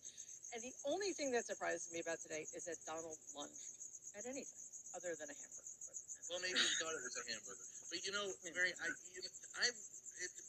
And 0.57 0.65
the 0.65 0.73
only 0.89 1.13
thing 1.13 1.37
that 1.37 1.45
surprised 1.45 1.93
me 1.93 2.01
about 2.01 2.17
today 2.25 2.49
is 2.57 2.65
that 2.65 2.81
Donald 2.89 3.21
lunged 3.37 3.77
at 4.17 4.25
anything 4.25 4.57
other 4.97 5.13
than 5.21 5.29
a 5.29 5.37
hamburger. 5.37 5.77
Well, 6.33 6.41
maybe 6.41 6.61
he 6.61 6.73
thought 6.81 6.97
it 6.97 7.05
was 7.05 7.17
a 7.21 7.25
hamburger. 7.29 7.67
But 7.89 8.01
you 8.05 8.13
know, 8.13 8.27
Mary, 8.53 8.73
I, 8.73 8.89
you 9.13 9.21
know, 9.21 9.33
I 9.61 9.69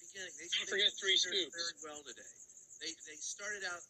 beginning 0.09 0.33
they 0.41 0.49
Don't 0.49 0.69
forget 0.69 0.91
three 0.97 1.17
scoops. 1.17 1.53
very 1.53 1.75
well 1.85 2.01
today. 2.01 2.33
They 2.81 2.91
they 3.05 3.17
started 3.21 3.61
out 3.69 3.83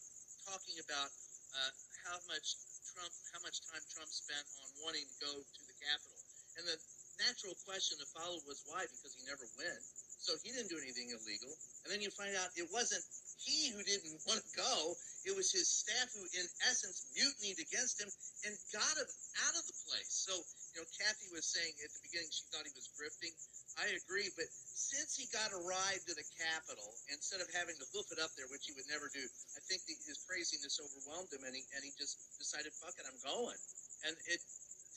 talking 0.43 0.77
about 0.83 1.09
uh, 1.55 1.71
how 2.05 2.17
much 2.27 2.59
Trump, 2.91 3.13
how 3.31 3.41
much 3.45 3.61
time 3.69 3.83
Trump 3.93 4.09
spent 4.09 4.45
on 4.59 4.67
wanting 4.83 5.05
to 5.05 5.17
go 5.21 5.31
to 5.31 5.61
the 5.69 5.75
Capitol, 5.79 6.19
and 6.57 6.63
the 6.67 6.77
natural 7.21 7.53
question 7.67 7.99
to 7.99 8.07
follow 8.15 8.39
was 8.49 8.63
why? 8.65 8.83
Because 8.89 9.13
he 9.13 9.23
never 9.29 9.45
went, 9.59 9.81
so 10.19 10.35
he 10.41 10.51
didn't 10.51 10.71
do 10.73 10.79
anything 10.81 11.13
illegal. 11.13 11.51
And 11.85 11.93
then 11.93 12.01
you 12.01 12.09
find 12.11 12.33
out 12.35 12.49
it 12.57 12.67
wasn't 12.73 13.03
he 13.39 13.71
who 13.71 13.81
didn't 13.85 14.19
want 14.27 14.41
to 14.41 14.51
go; 14.57 14.97
it 15.23 15.33
was 15.37 15.53
his 15.53 15.69
staff 15.69 16.09
who, 16.17 16.25
in 16.35 16.45
essence, 16.67 17.07
mutinied 17.13 17.61
against 17.61 18.01
him 18.01 18.09
and 18.49 18.53
got 18.73 18.95
him 18.97 19.09
out 19.47 19.55
of 19.55 19.63
the 19.69 19.77
place. 19.87 20.11
So 20.11 20.33
you 20.73 20.81
know, 20.81 20.87
Kathy 20.97 21.29
was 21.31 21.45
saying 21.45 21.73
at 21.85 21.91
the 21.93 22.01
beginning 22.03 22.29
she 22.33 22.43
thought 22.49 22.65
he 22.65 22.73
was 22.73 22.89
grifting. 22.97 23.33
I 23.79 23.95
agree, 23.95 24.27
but 24.35 24.51
since 24.75 25.15
he 25.15 25.31
got 25.31 25.55
a 25.55 25.61
ride 25.63 26.03
to 26.03 26.11
the 26.11 26.27
Capitol, 26.35 26.91
instead 27.07 27.39
of 27.39 27.47
having 27.55 27.79
to 27.79 27.87
hoof 27.95 28.11
it 28.11 28.19
up 28.19 28.35
there, 28.35 28.51
which 28.51 28.67
he 28.67 28.75
would 28.75 28.87
never 28.91 29.07
do, 29.07 29.23
I 29.55 29.63
think 29.71 29.87
the, 29.87 29.95
his 30.03 30.19
craziness 30.27 30.83
overwhelmed 30.83 31.31
him, 31.31 31.47
and 31.47 31.55
he 31.55 31.63
and 31.71 31.79
he 31.79 31.95
just 31.95 32.19
decided, 32.35 32.75
"Fuck 32.75 32.99
it, 32.99 33.07
I'm 33.07 33.15
going." 33.23 33.55
And 34.03 34.19
it, 34.27 34.43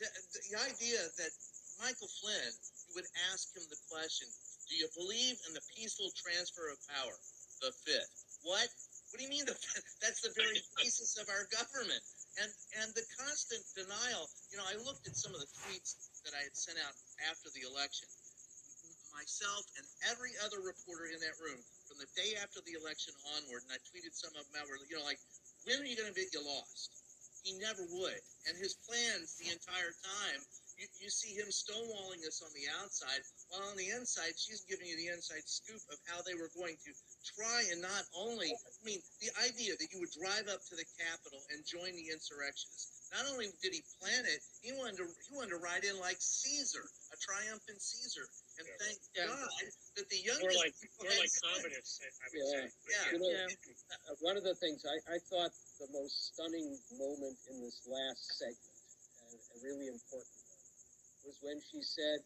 the, 0.02 0.08
the 0.50 0.58
idea 0.66 0.98
that 0.98 1.32
Michael 1.78 2.10
Flynn 2.18 2.54
would 2.98 3.06
ask 3.30 3.54
him 3.54 3.62
the 3.70 3.78
question, 3.86 4.26
"Do 4.66 4.74
you 4.74 4.90
believe 4.98 5.38
in 5.46 5.54
the 5.54 5.62
peaceful 5.78 6.10
transfer 6.18 6.66
of 6.66 6.82
power?" 6.90 7.14
The 7.62 7.70
fifth. 7.86 8.42
What? 8.42 8.66
What 9.14 9.22
do 9.22 9.22
you 9.22 9.30
mean 9.30 9.46
the 9.46 9.54
fifth? 9.54 9.86
That's 10.02 10.26
the 10.26 10.34
very 10.34 10.58
basis 10.82 11.14
of 11.22 11.30
our 11.30 11.46
government. 11.54 12.02
And 12.42 12.50
and 12.82 12.90
the 12.98 13.06
constant 13.14 13.62
denial. 13.78 14.26
You 14.50 14.58
know, 14.58 14.66
I 14.66 14.74
looked 14.82 15.06
at 15.06 15.14
some 15.14 15.30
of 15.30 15.38
the 15.38 15.52
tweets 15.62 15.94
that 16.26 16.34
I 16.34 16.42
had 16.42 16.56
sent 16.58 16.82
out 16.82 16.98
after 17.30 17.46
the 17.54 17.62
election. 17.62 18.10
Myself 19.12 19.64
and 19.76 19.86
every 20.10 20.32
other 20.42 20.60
reporter 20.64 21.06
in 21.12 21.20
that 21.20 21.38
room, 21.38 21.60
from 21.86 22.00
the 22.00 22.10
day 22.16 22.34
after 22.40 22.64
the 22.64 22.74
election 22.80 23.12
onward, 23.36 23.62
and 23.68 23.76
I 23.76 23.80
tweeted 23.92 24.16
some 24.16 24.32
of 24.34 24.48
them 24.48 24.58
out. 24.58 24.68
Were 24.68 24.80
you 24.88 24.98
know, 24.98 25.04
like, 25.04 25.20
when 25.68 25.78
are 25.78 25.86
you 25.86 25.94
going 25.94 26.10
to 26.10 26.16
admit 26.16 26.32
you 26.32 26.42
lost? 26.42 26.90
He 27.44 27.58
never 27.58 27.84
would. 27.90 28.22
And 28.48 28.56
his 28.56 28.74
plans 28.86 29.36
the 29.36 29.50
entire 29.50 29.92
time, 30.02 30.40
you, 30.78 30.86
you 31.02 31.10
see 31.10 31.34
him 31.34 31.50
stonewalling 31.52 32.24
us 32.26 32.40
on 32.40 32.50
the 32.54 32.66
outside, 32.80 33.22
while 33.50 33.68
on 33.68 33.76
the 33.76 33.90
inside, 33.92 34.34
she's 34.38 34.64
giving 34.64 34.86
you 34.86 34.96
the 34.96 35.12
inside 35.12 35.44
scoop 35.44 35.82
of 35.92 35.98
how 36.08 36.22
they 36.22 36.34
were 36.34 36.50
going 36.56 36.78
to 36.80 36.92
try 37.22 37.68
and 37.70 37.82
not 37.82 38.04
only, 38.16 38.50
I 38.50 38.82
mean, 38.82 39.02
the 39.20 39.30
idea 39.44 39.76
that 39.76 39.90
you 39.92 40.00
would 40.00 40.14
drive 40.16 40.48
up 40.48 40.64
to 40.70 40.74
the 40.74 40.88
Capitol 40.98 41.42
and 41.52 41.66
join 41.66 41.92
the 41.94 42.10
insurrectionists. 42.10 43.10
Not 43.12 43.28
only 43.28 43.52
did 43.60 43.76
he 43.76 43.84
plan 44.00 44.24
it, 44.24 44.40
he 44.64 44.72
wanted 44.72 44.96
to 44.96 45.06
he 45.28 45.36
wanted 45.36 45.52
to 45.52 45.60
ride 45.60 45.84
in 45.84 46.00
like 46.00 46.16
Caesar, 46.18 46.82
a 47.12 47.16
triumphant 47.20 47.82
Caesar. 47.82 48.24
And 48.58 48.68
thank 48.78 48.98
God 49.16 49.48
that 49.96 50.06
the 50.12 50.20
youngest 50.20 50.44
More 50.44 50.56
like, 50.60 50.74
people 50.76 51.02
more 51.04 51.12
had 51.12 51.24
like 51.24 51.32
sense. 51.32 51.48
communists, 51.56 51.96
I 52.00 52.08
I 52.08 52.26
would 52.28 52.36
Yeah, 52.36 52.52
say. 52.52 52.64
Yeah. 52.92 53.12
you 53.12 53.18
know, 53.20 53.32
uh, 53.32 54.14
one 54.20 54.36
of 54.36 54.44
the 54.44 54.56
things 54.60 54.84
I, 54.84 54.96
I 55.08 55.18
thought 55.32 55.52
the 55.80 55.88
most 55.92 56.32
stunning 56.32 56.68
moment 57.00 57.38
in 57.48 57.56
this 57.64 57.80
last 57.88 58.22
segment, 58.36 58.76
and 59.24 59.36
a 59.40 59.58
really 59.64 59.88
important 59.88 60.36
one, 60.36 61.32
was 61.32 61.36
when 61.40 61.58
she 61.72 61.80
said, 61.80 62.18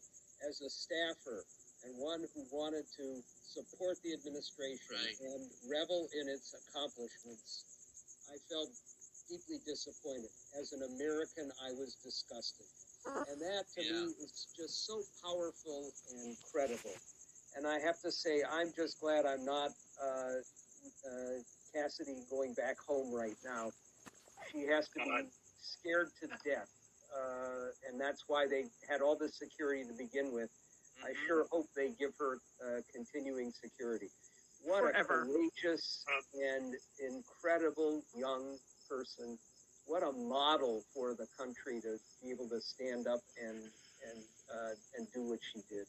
as 0.45 0.61
a 0.61 0.69
staffer 0.69 1.41
and 1.87 1.95
one 1.97 2.21
who 2.35 2.43
wanted 2.51 2.85
to 2.97 3.05
support 3.47 3.97
the 4.03 4.13
administration 4.13 4.93
Right. 4.99 5.17
and 5.31 5.41
revel 5.71 6.09
in 6.13 6.27
its 6.29 6.53
accomplishments, 6.53 7.63
I 8.29 8.37
felt 8.51 8.69
deeply 9.31 9.59
disappointed. 9.65 10.31
As 10.59 10.73
an 10.73 10.83
American, 10.83 11.47
I 11.63 11.71
was 11.79 11.95
disgusted. 12.03 12.67
And 13.29 13.41
that 13.41 13.63
to 13.75 13.81
me 13.81 14.13
is 14.21 14.47
just 14.55 14.85
so 14.85 15.01
powerful 15.23 15.91
and 16.11 16.35
credible. 16.51 16.95
And 17.55 17.65
I 17.65 17.79
have 17.79 17.99
to 18.01 18.11
say, 18.11 18.43
I'm 18.49 18.71
just 18.75 18.99
glad 18.99 19.25
I'm 19.25 19.45
not 19.45 19.71
uh, 20.01 20.39
uh, 21.05 21.39
Cassidy 21.73 22.23
going 22.29 22.53
back 22.53 22.77
home 22.79 23.13
right 23.13 23.37
now. 23.43 23.71
She 24.51 24.65
has 24.67 24.87
to 24.89 24.99
be 25.03 25.27
scared 25.61 26.09
to 26.21 26.27
death. 26.47 26.69
Uh, 27.15 27.71
and 27.89 27.99
that's 27.99 28.25
why 28.27 28.47
they 28.47 28.65
had 28.89 29.01
all 29.01 29.15
this 29.17 29.35
security 29.37 29.83
to 29.85 29.93
begin 29.93 30.33
with. 30.33 30.49
I 31.03 31.13
sure 31.27 31.45
hope 31.51 31.67
they 31.75 31.91
give 31.99 32.11
her 32.19 32.39
uh, 32.61 32.81
continuing 32.93 33.51
security. 33.51 34.09
What 34.63 34.81
Forever. 34.81 35.21
a 35.21 35.25
courageous 35.25 36.03
and 36.33 36.73
incredible 36.99 38.01
young 38.15 38.57
person. 38.89 39.37
What 39.87 40.03
a 40.03 40.11
model 40.11 40.83
for 40.93 41.15
the 41.15 41.27
country 41.39 41.79
to 41.81 41.95
be 42.21 42.29
able 42.31 42.47
to 42.51 42.59
stand 42.59 43.07
up 43.07 43.23
and 43.39 43.57
and 44.03 44.19
uh, 44.51 44.73
and 44.99 45.07
do 45.15 45.23
what 45.31 45.39
she 45.41 45.63
did. 45.71 45.87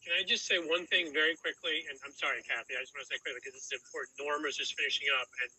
Can 0.00 0.16
I 0.16 0.24
just 0.24 0.48
say 0.48 0.56
one 0.56 0.88
thing 0.88 1.12
very 1.12 1.36
quickly? 1.36 1.84
And 1.92 1.96
I'm 2.08 2.16
sorry, 2.16 2.40
Kathy, 2.48 2.72
I 2.72 2.80
just 2.80 2.96
want 2.96 3.04
to 3.04 3.10
say 3.12 3.20
quickly 3.20 3.44
because 3.44 3.54
this 3.60 3.68
is 3.68 3.76
important. 3.76 4.16
Norm 4.16 4.42
is 4.48 4.56
just 4.56 4.72
finishing 4.80 5.12
up, 5.20 5.28
and 5.44 5.50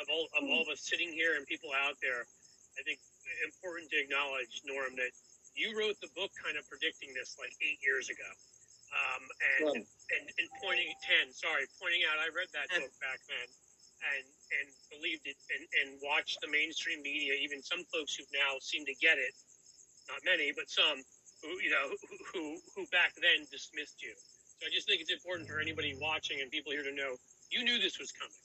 of 0.00 0.08
all 0.08 0.26
of 0.32 0.42
all 0.48 0.64
of 0.64 0.68
us 0.72 0.80
sitting 0.80 1.12
here 1.12 1.36
and 1.36 1.44
people 1.44 1.70
out 1.76 2.00
there, 2.00 2.24
I 2.78 2.80
think 2.88 2.96
important 3.44 3.92
to 3.92 3.98
acknowledge, 4.00 4.64
Norm, 4.64 4.96
that 4.96 5.12
you 5.52 5.76
wrote 5.76 6.00
the 6.00 6.08
book 6.16 6.32
kind 6.40 6.56
of 6.56 6.64
predicting 6.72 7.12
this 7.12 7.36
like 7.36 7.52
eight 7.60 7.78
years 7.84 8.08
ago, 8.08 8.30
um, 8.96 9.22
and, 9.28 9.60
Well- 9.68 9.76
and 9.76 10.24
and 10.40 10.48
pointing 10.64 10.88
ten, 11.04 11.28
sorry, 11.36 11.68
pointing 11.76 12.00
out 12.08 12.16
I 12.16 12.32
read 12.32 12.48
that 12.56 12.72
book 12.72 12.94
back 13.04 13.20
then, 13.28 13.48
and 14.00 14.24
and 14.60 14.66
believed 14.90 15.24
it, 15.28 15.36
and 15.52 15.62
and 15.82 15.88
watched 16.02 16.40
the 16.40 16.48
mainstream 16.48 17.02
media, 17.02 17.36
even 17.38 17.62
some 17.62 17.84
folks 17.92 18.16
who 18.16 18.24
now 18.32 18.56
seem 18.60 18.84
to 18.86 18.94
get 18.98 19.18
it, 19.18 19.34
not 20.08 20.20
many, 20.24 20.52
but 20.52 20.68
some 20.68 21.04
who 21.42 21.50
you 21.60 21.70
know 21.70 21.92
who 21.92 22.08
who, 22.32 22.42
who 22.76 22.82
back 22.90 23.12
then 23.20 23.46
dismissed 23.52 24.00
you. 24.02 24.12
So 24.60 24.68
I 24.68 24.70
just 24.72 24.88
think 24.88 25.00
it's 25.00 25.12
important 25.12 25.48
for 25.48 25.60
anybody 25.60 25.96
watching 26.00 26.40
and 26.40 26.50
people 26.50 26.72
here 26.72 26.84
to 26.84 26.92
know 26.92 27.16
you 27.50 27.64
knew 27.64 27.80
this 27.80 27.98
was 27.98 28.12
coming, 28.12 28.42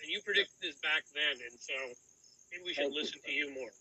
and 0.00 0.08
you 0.08 0.20
predicted 0.24 0.56
this 0.60 0.76
back 0.80 1.04
then, 1.14 1.36
and 1.40 1.56
so 1.60 1.76
maybe 2.52 2.64
we 2.64 2.72
should 2.74 2.92
Thank 2.92 2.94
you. 2.94 3.00
listen 3.00 3.20
to 3.24 3.32
you 3.32 3.52
more. 3.54 3.72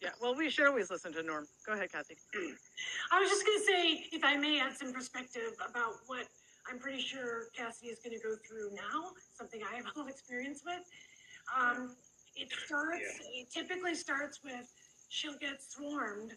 Yeah, 0.00 0.16
well, 0.20 0.34
we 0.34 0.48
should 0.48 0.66
always 0.66 0.90
listen 0.90 1.12
to 1.12 1.22
Norm. 1.22 1.46
Go 1.66 1.74
ahead, 1.74 1.92
Kathy. 1.92 2.16
I 3.12 3.20
was 3.20 3.28
just 3.28 3.44
gonna 3.44 3.64
say, 3.68 4.08
if 4.12 4.24
I 4.24 4.36
may 4.36 4.58
add 4.58 4.76
some 4.76 4.92
perspective 4.92 5.52
about 5.60 6.00
what 6.06 6.24
I'm 6.68 6.78
pretty 6.78 7.00
sure 7.00 7.48
Cassidy 7.56 7.88
is 7.88 8.00
gonna 8.02 8.18
go 8.18 8.36
through 8.46 8.74
now, 8.74 9.10
something 9.32 9.60
I 9.62 9.76
have 9.76 9.84
a 9.94 9.98
little 9.98 10.08
experience 10.08 10.62
with. 10.64 10.82
Um, 11.56 11.96
it 12.36 12.48
starts, 12.64 13.20
it 13.34 13.50
typically 13.50 13.94
starts 13.94 14.40
with, 14.44 14.72
she'll 15.08 15.38
get 15.38 15.62
swarmed 15.62 16.34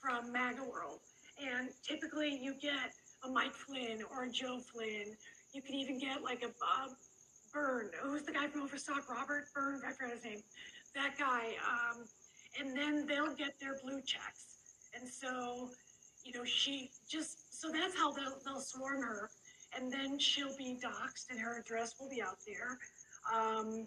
from 0.00 0.32
MAGA 0.32 0.62
World. 0.62 1.00
And 1.40 1.68
typically 1.82 2.38
you 2.42 2.54
get 2.54 2.92
a 3.24 3.28
Mike 3.28 3.54
Flynn 3.54 4.02
or 4.10 4.24
a 4.24 4.30
Joe 4.30 4.58
Flynn. 4.60 5.16
You 5.52 5.62
can 5.62 5.74
even 5.74 5.98
get 5.98 6.22
like 6.22 6.42
a 6.42 6.48
Bob 6.60 6.96
Byrne. 7.52 7.90
Who's 8.02 8.22
the 8.22 8.32
guy 8.32 8.48
from 8.48 8.62
Overstock? 8.62 9.08
Robert 9.08 9.46
Byrne, 9.54 9.80
I 9.86 9.92
forgot 9.92 10.14
his 10.14 10.24
name. 10.24 10.42
That 10.94 11.14
guy. 11.18 11.54
Um, 11.66 12.04
and 12.58 12.76
then 12.76 13.06
they'll 13.06 13.34
get 13.34 13.58
their 13.60 13.76
blue 13.82 14.00
checks. 14.02 14.56
And 14.98 15.08
so, 15.08 15.70
you 16.24 16.32
know, 16.32 16.44
she 16.44 16.90
just, 17.08 17.60
so 17.60 17.70
that's 17.70 17.96
how 17.96 18.12
they'll, 18.12 18.38
they'll 18.44 18.60
swarm 18.60 19.02
her. 19.02 19.30
And 19.76 19.92
then 19.92 20.18
she'll 20.18 20.56
be 20.56 20.78
doxxed 20.82 21.30
and 21.30 21.38
her 21.38 21.58
address 21.58 21.94
will 22.00 22.08
be 22.08 22.22
out 22.22 22.38
there. 22.46 22.78
Um, 23.32 23.86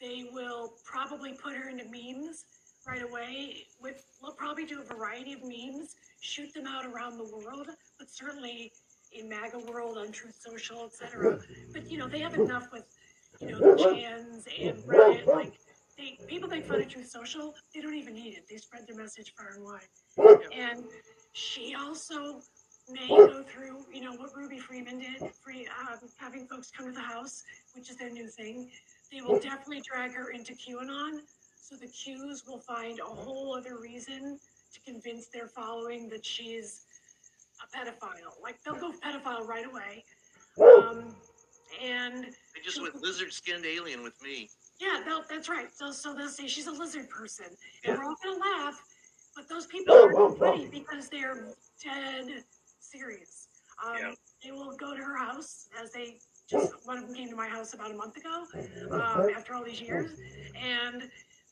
they 0.00 0.26
will 0.32 0.74
probably 0.84 1.32
put 1.32 1.54
her 1.54 1.68
into 1.68 1.84
memes 1.84 2.44
right 2.86 3.02
away. 3.02 3.66
With, 3.80 4.04
they'll 4.20 4.32
probably 4.32 4.64
do 4.64 4.80
a 4.80 4.84
variety 4.84 5.32
of 5.32 5.40
memes, 5.42 5.96
shoot 6.20 6.52
them 6.54 6.66
out 6.66 6.84
around 6.86 7.18
the 7.18 7.24
world, 7.24 7.68
but 7.98 8.10
certainly 8.10 8.72
in 9.12 9.28
MAGA 9.28 9.58
world, 9.70 9.96
on 9.98 10.12
Truth 10.12 10.36
Social, 10.44 10.84
etc. 10.84 11.40
But, 11.72 11.90
you 11.90 11.98
know, 11.98 12.08
they 12.08 12.18
have 12.20 12.34
enough 12.34 12.68
with, 12.72 12.84
you 13.40 13.52
know, 13.52 13.58
the 13.58 13.94
Chans 13.94 14.46
and 14.60 14.78
Reddit, 14.80 15.26
like, 15.26 15.52
they 15.96 16.18
people 16.26 16.48
make 16.48 16.66
fun 16.66 16.80
of 16.80 16.88
Truth 16.88 17.08
Social. 17.08 17.54
They 17.74 17.80
don't 17.80 17.94
even 17.94 18.14
need 18.14 18.34
it. 18.34 18.44
They 18.48 18.56
spread 18.58 18.86
their 18.86 18.96
message 18.96 19.32
far 19.36 19.54
and 19.54 19.64
wide. 19.64 19.88
And 20.54 20.84
she 21.32 21.74
also 21.74 22.40
may 22.90 23.08
go 23.08 23.42
through, 23.42 23.84
you 23.92 24.00
know, 24.00 24.12
what 24.14 24.34
Ruby 24.36 24.58
Freeman 24.58 24.98
did, 24.98 25.22
free 25.42 25.66
um, 25.80 25.98
having 26.16 26.46
folks 26.46 26.70
come 26.70 26.86
to 26.86 26.92
the 26.92 27.00
house, 27.00 27.42
which 27.74 27.90
is 27.90 27.96
their 27.96 28.10
new 28.10 28.28
thing. 28.28 28.70
They 29.12 29.20
will 29.20 29.38
definitely 29.38 29.82
drag 29.82 30.12
her 30.14 30.30
into 30.30 30.52
QAnon. 30.54 31.20
So 31.60 31.76
the 31.76 31.86
Qs 31.86 32.46
will 32.46 32.60
find 32.60 33.00
a 33.00 33.04
whole 33.04 33.56
other 33.56 33.78
reason 33.78 34.38
to 34.72 34.80
convince 34.80 35.26
their 35.28 35.48
following 35.48 36.08
that 36.10 36.24
she's 36.24 36.86
a 37.62 37.76
pedophile. 37.76 38.40
Like 38.42 38.56
they'll 38.64 38.74
go 38.74 38.92
pedophile 38.92 39.46
right 39.46 39.66
away. 39.66 40.04
Um, 40.60 41.14
and 41.82 42.24
They 42.24 42.60
just 42.64 42.80
went 42.80 42.94
lizard 43.02 43.32
skinned 43.32 43.66
alien 43.66 44.02
with 44.02 44.20
me. 44.22 44.48
yeah, 44.80 45.00
that's 45.28 45.48
right. 45.48 45.68
So, 45.74 45.90
so 45.90 46.14
they'll 46.14 46.28
say 46.28 46.46
she's 46.46 46.66
a 46.68 46.72
lizard 46.72 47.08
person, 47.10 47.46
and 47.84 47.98
we're 47.98 48.04
all 48.04 48.14
gonna 48.22 48.38
laugh. 48.38 48.82
But 49.34 49.48
those 49.48 49.66
people 49.66 49.94
aren't 49.94 50.38
funny 50.38 50.68
because 50.68 51.08
they're 51.08 51.48
dead 51.82 52.44
serious. 52.90 53.48
Um, 53.84 53.96
Yeah. 53.98 54.12
They 54.44 54.50
will 54.52 54.76
go 54.76 54.94
to 54.96 55.02
her 55.02 55.16
house 55.16 55.68
as 55.82 55.92
they 55.92 56.18
just 56.48 56.72
one 56.86 56.98
of 56.98 57.06
them 57.06 57.14
came 57.14 57.28
to 57.28 57.36
my 57.36 57.48
house 57.48 57.74
about 57.74 57.90
a 57.90 57.94
month 57.94 58.16
ago 58.16 58.44
um, 58.92 59.28
after 59.36 59.54
all 59.54 59.64
these 59.64 59.80
years, 59.80 60.10
and 60.54 61.02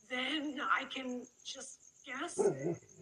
then 0.08 0.56
I 0.80 0.84
can 0.84 1.24
just 1.44 1.78
guess. 2.06 2.38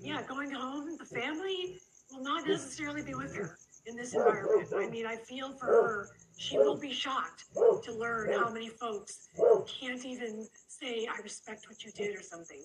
Yeah, 0.01 0.23
going 0.23 0.51
home, 0.53 0.97
the 0.97 1.05
family 1.05 1.79
will 2.11 2.23
not 2.23 2.47
necessarily 2.47 3.03
be 3.03 3.15
with 3.15 3.35
her 3.37 3.59
in 3.87 3.97
this 3.97 4.15
environment. 4.15 4.69
I 4.75 4.89
mean, 4.89 5.07
I 5.07 5.17
feel 5.17 5.53
for 5.59 5.67
her. 5.67 6.09
She 6.39 6.57
will 6.57 6.79
be 6.79 6.93
shocked 6.93 7.45
to 7.85 7.93
learn 7.93 8.33
how 8.33 8.51
many 8.51 8.69
folks 8.69 9.29
can't 9.67 10.05
even 10.07 10.47
say, 10.69 11.07
I 11.07 11.21
respect 11.23 11.67
what 11.69 11.85
you 11.85 11.91
did 11.93 12.17
or 12.17 12.23
something. 12.23 12.63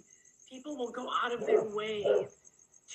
People 0.49 0.77
will 0.77 0.91
go 0.91 1.09
out 1.23 1.33
of 1.33 1.45
their 1.45 1.63
way 1.63 2.27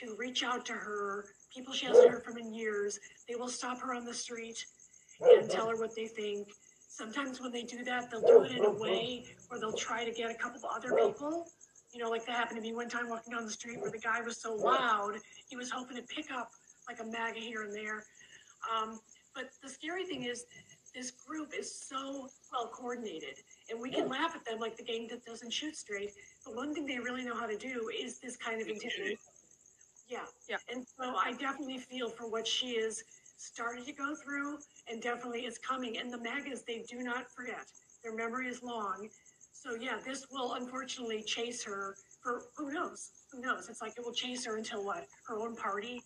to 0.01 0.17
reach 0.19 0.43
out 0.43 0.65
to 0.67 0.73
her. 0.73 1.27
People 1.55 1.75
she 1.75 1.87
hasn't 1.87 2.11
heard 2.11 2.25
from 2.25 2.39
in 2.39 2.53
years. 2.53 2.99
They 3.29 3.35
will 3.35 3.49
stop 3.49 3.81
her 3.81 3.95
on 3.95 4.05
the 4.05 4.15
street 4.15 4.65
and 5.21 5.51
tell 5.51 5.69
her 5.69 5.77
what 5.77 5.95
they 5.95 6.07
think. 6.07 6.49
Sometimes 6.89 7.41
when 7.41 7.53
they 7.53 7.63
do 7.63 7.85
that, 7.85 8.11
they'll 8.11 8.21
do 8.21 8.43
it 8.43 8.53
in 8.53 8.65
a 8.65 8.71
way 8.71 9.25
where 9.49 9.61
they'll 9.61 9.73
try 9.73 10.05
to 10.05 10.11
get 10.11 10.31
a 10.31 10.35
couple 10.35 10.61
of 10.65 10.77
other 10.77 10.95
people. 10.97 11.49
You 11.93 12.03
know, 12.03 12.11
like 12.11 12.25
that 12.27 12.37
happened 12.37 12.57
to 12.57 12.63
me 12.63 12.75
one 12.75 12.89
time 12.89 13.09
walking 13.09 13.35
down 13.35 13.45
the 13.45 13.53
street 13.53 13.81
where 13.81 13.91
the 13.91 13.99
guy 13.99 14.21
was 14.23 14.39
so 14.39 14.55
loud, 14.55 15.19
he 15.49 15.57
was 15.57 15.71
hoping 15.71 15.97
to 15.97 16.03
pick 16.03 16.31
up 16.31 16.53
like 16.89 17.01
a 17.01 17.05
MAGA 17.05 17.41
here 17.41 17.63
and 17.63 17.75
there. 17.75 18.05
Um, 18.75 19.01
but 19.35 19.51
the 19.63 19.69
scary 19.69 20.05
thing 20.05 20.25
is, 20.25 20.47
this 20.95 21.11
group 21.11 21.53
is 21.59 21.75
so 21.75 22.29
well 22.53 22.69
coordinated, 22.69 23.37
and 23.71 23.81
we 23.81 23.91
can 23.91 24.09
laugh 24.09 24.33
at 24.35 24.45
them 24.45 24.59
like 24.59 24.77
the 24.77 24.83
gang 24.83 25.09
that 25.11 25.25
doesn't 25.25 25.51
shoot 25.51 25.75
straight. 25.75 26.13
But 26.45 26.55
one 26.55 26.75
thing 26.75 26.87
they 26.87 26.99
really 26.99 27.25
know 27.25 27.35
how 27.35 27.47
to 27.47 27.57
do 27.57 27.91
is 27.99 28.19
this 28.19 28.37
kind 28.37 28.61
of 28.61 28.69
intimidation. 28.69 29.17
Yeah, 30.13 30.27
yeah. 30.47 30.57
And 30.71 30.87
so 30.99 31.15
I 31.17 31.33
definitely 31.33 31.79
feel 31.79 32.11
for 32.11 32.29
what 32.29 32.47
she 32.47 32.73
is 32.73 33.03
started 33.39 33.87
to 33.87 33.93
go 33.93 34.15
through, 34.15 34.59
and 34.89 35.01
definitely 35.01 35.47
is 35.47 35.57
coming. 35.59 35.97
And 35.97 36.13
the 36.13 36.19
MAGAs, 36.19 36.63
they 36.63 36.85
do 36.89 37.03
not 37.03 37.31
forget. 37.31 37.65
Their 38.03 38.15
memory 38.15 38.49
is 38.49 38.63
long. 38.63 39.09
So 39.55 39.75
yeah, 39.75 39.97
this 40.05 40.27
will 40.31 40.53
unfortunately 40.55 41.23
chase 41.23 41.65
her 41.65 41.97
for 42.21 42.43
who 42.57 42.73
knows? 42.73 43.11
Who 43.33 43.41
knows? 43.41 43.69
It's 43.71 43.81
like 43.81 43.95
it 43.97 44.05
will 44.05 44.13
chase 44.13 44.45
her 44.45 44.57
until 44.57 44.85
what? 44.85 45.07
Her 45.27 45.41
own 45.41 45.57
party 45.57 46.03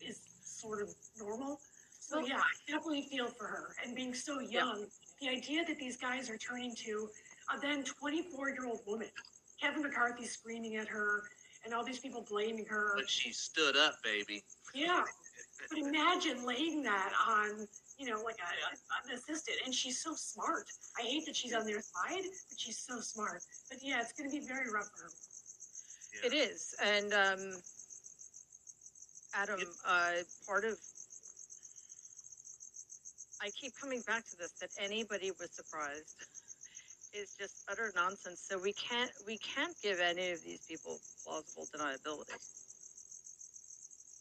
is 0.00 0.20
sort 0.44 0.80
of 0.80 0.94
normal. 1.18 1.60
So 2.00 2.20
yeah, 2.20 2.38
I 2.38 2.72
definitely 2.72 3.02
feel 3.10 3.26
for 3.28 3.46
her. 3.46 3.74
And 3.84 3.94
being 3.94 4.14
so 4.14 4.40
young, 4.40 4.86
the 5.20 5.28
idea 5.28 5.64
that 5.66 5.78
these 5.78 5.98
guys 5.98 6.30
are 6.30 6.38
turning 6.38 6.74
to 6.76 7.08
a 7.54 7.60
then 7.60 7.84
24 7.84 8.48
year 8.50 8.66
old 8.66 8.80
woman, 8.86 9.08
Kevin 9.60 9.82
McCarthy 9.82 10.24
screaming 10.26 10.76
at 10.76 10.88
her, 10.88 11.24
and 11.64 11.74
all 11.74 11.84
these 11.84 11.98
people 11.98 12.24
blaming 12.28 12.66
her. 12.66 12.92
But 12.96 13.08
she 13.08 13.32
stood 13.32 13.76
up, 13.76 14.02
baby. 14.02 14.42
Yeah. 14.74 15.04
But 15.68 15.78
imagine 15.78 16.44
laying 16.44 16.82
that 16.82 17.12
on, 17.28 17.68
you 17.98 18.10
know, 18.10 18.20
like 18.22 18.36
a, 18.38 19.08
a, 19.08 19.08
an 19.08 19.18
assistant, 19.18 19.58
and 19.64 19.74
she's 19.74 19.98
so 20.02 20.14
smart. 20.14 20.66
I 20.98 21.02
hate 21.02 21.24
that 21.26 21.36
she's 21.36 21.54
on 21.54 21.66
their 21.66 21.80
side, 21.80 22.24
but 22.48 22.58
she's 22.58 22.78
so 22.78 23.00
smart. 23.00 23.42
But 23.68 23.78
yeah, 23.82 24.00
it's 24.00 24.12
going 24.12 24.28
to 24.28 24.36
be 24.36 24.44
very 24.44 24.70
rough 24.70 24.90
for 24.96 25.04
her. 25.04 25.10
It 26.24 26.34
is, 26.34 26.74
and 26.84 27.12
um, 27.14 27.52
Adam, 29.34 29.60
uh, 29.86 30.12
part 30.46 30.64
of 30.64 30.78
I 33.40 33.50
keep 33.50 33.72
coming 33.74 34.02
back 34.06 34.24
to 34.30 34.36
this 34.36 34.52
that 34.60 34.70
anybody 34.78 35.32
was 35.32 35.50
surprised 35.50 36.14
is 37.14 37.34
just 37.38 37.64
utter 37.70 37.92
nonsense. 37.94 38.40
So 38.48 38.58
we 38.58 38.72
can't 38.72 39.10
we 39.26 39.38
can't 39.38 39.74
give 39.82 40.00
any 40.00 40.30
of 40.30 40.42
these 40.42 40.60
people 40.68 41.00
plausible 41.24 41.66
deniability. 41.74 42.36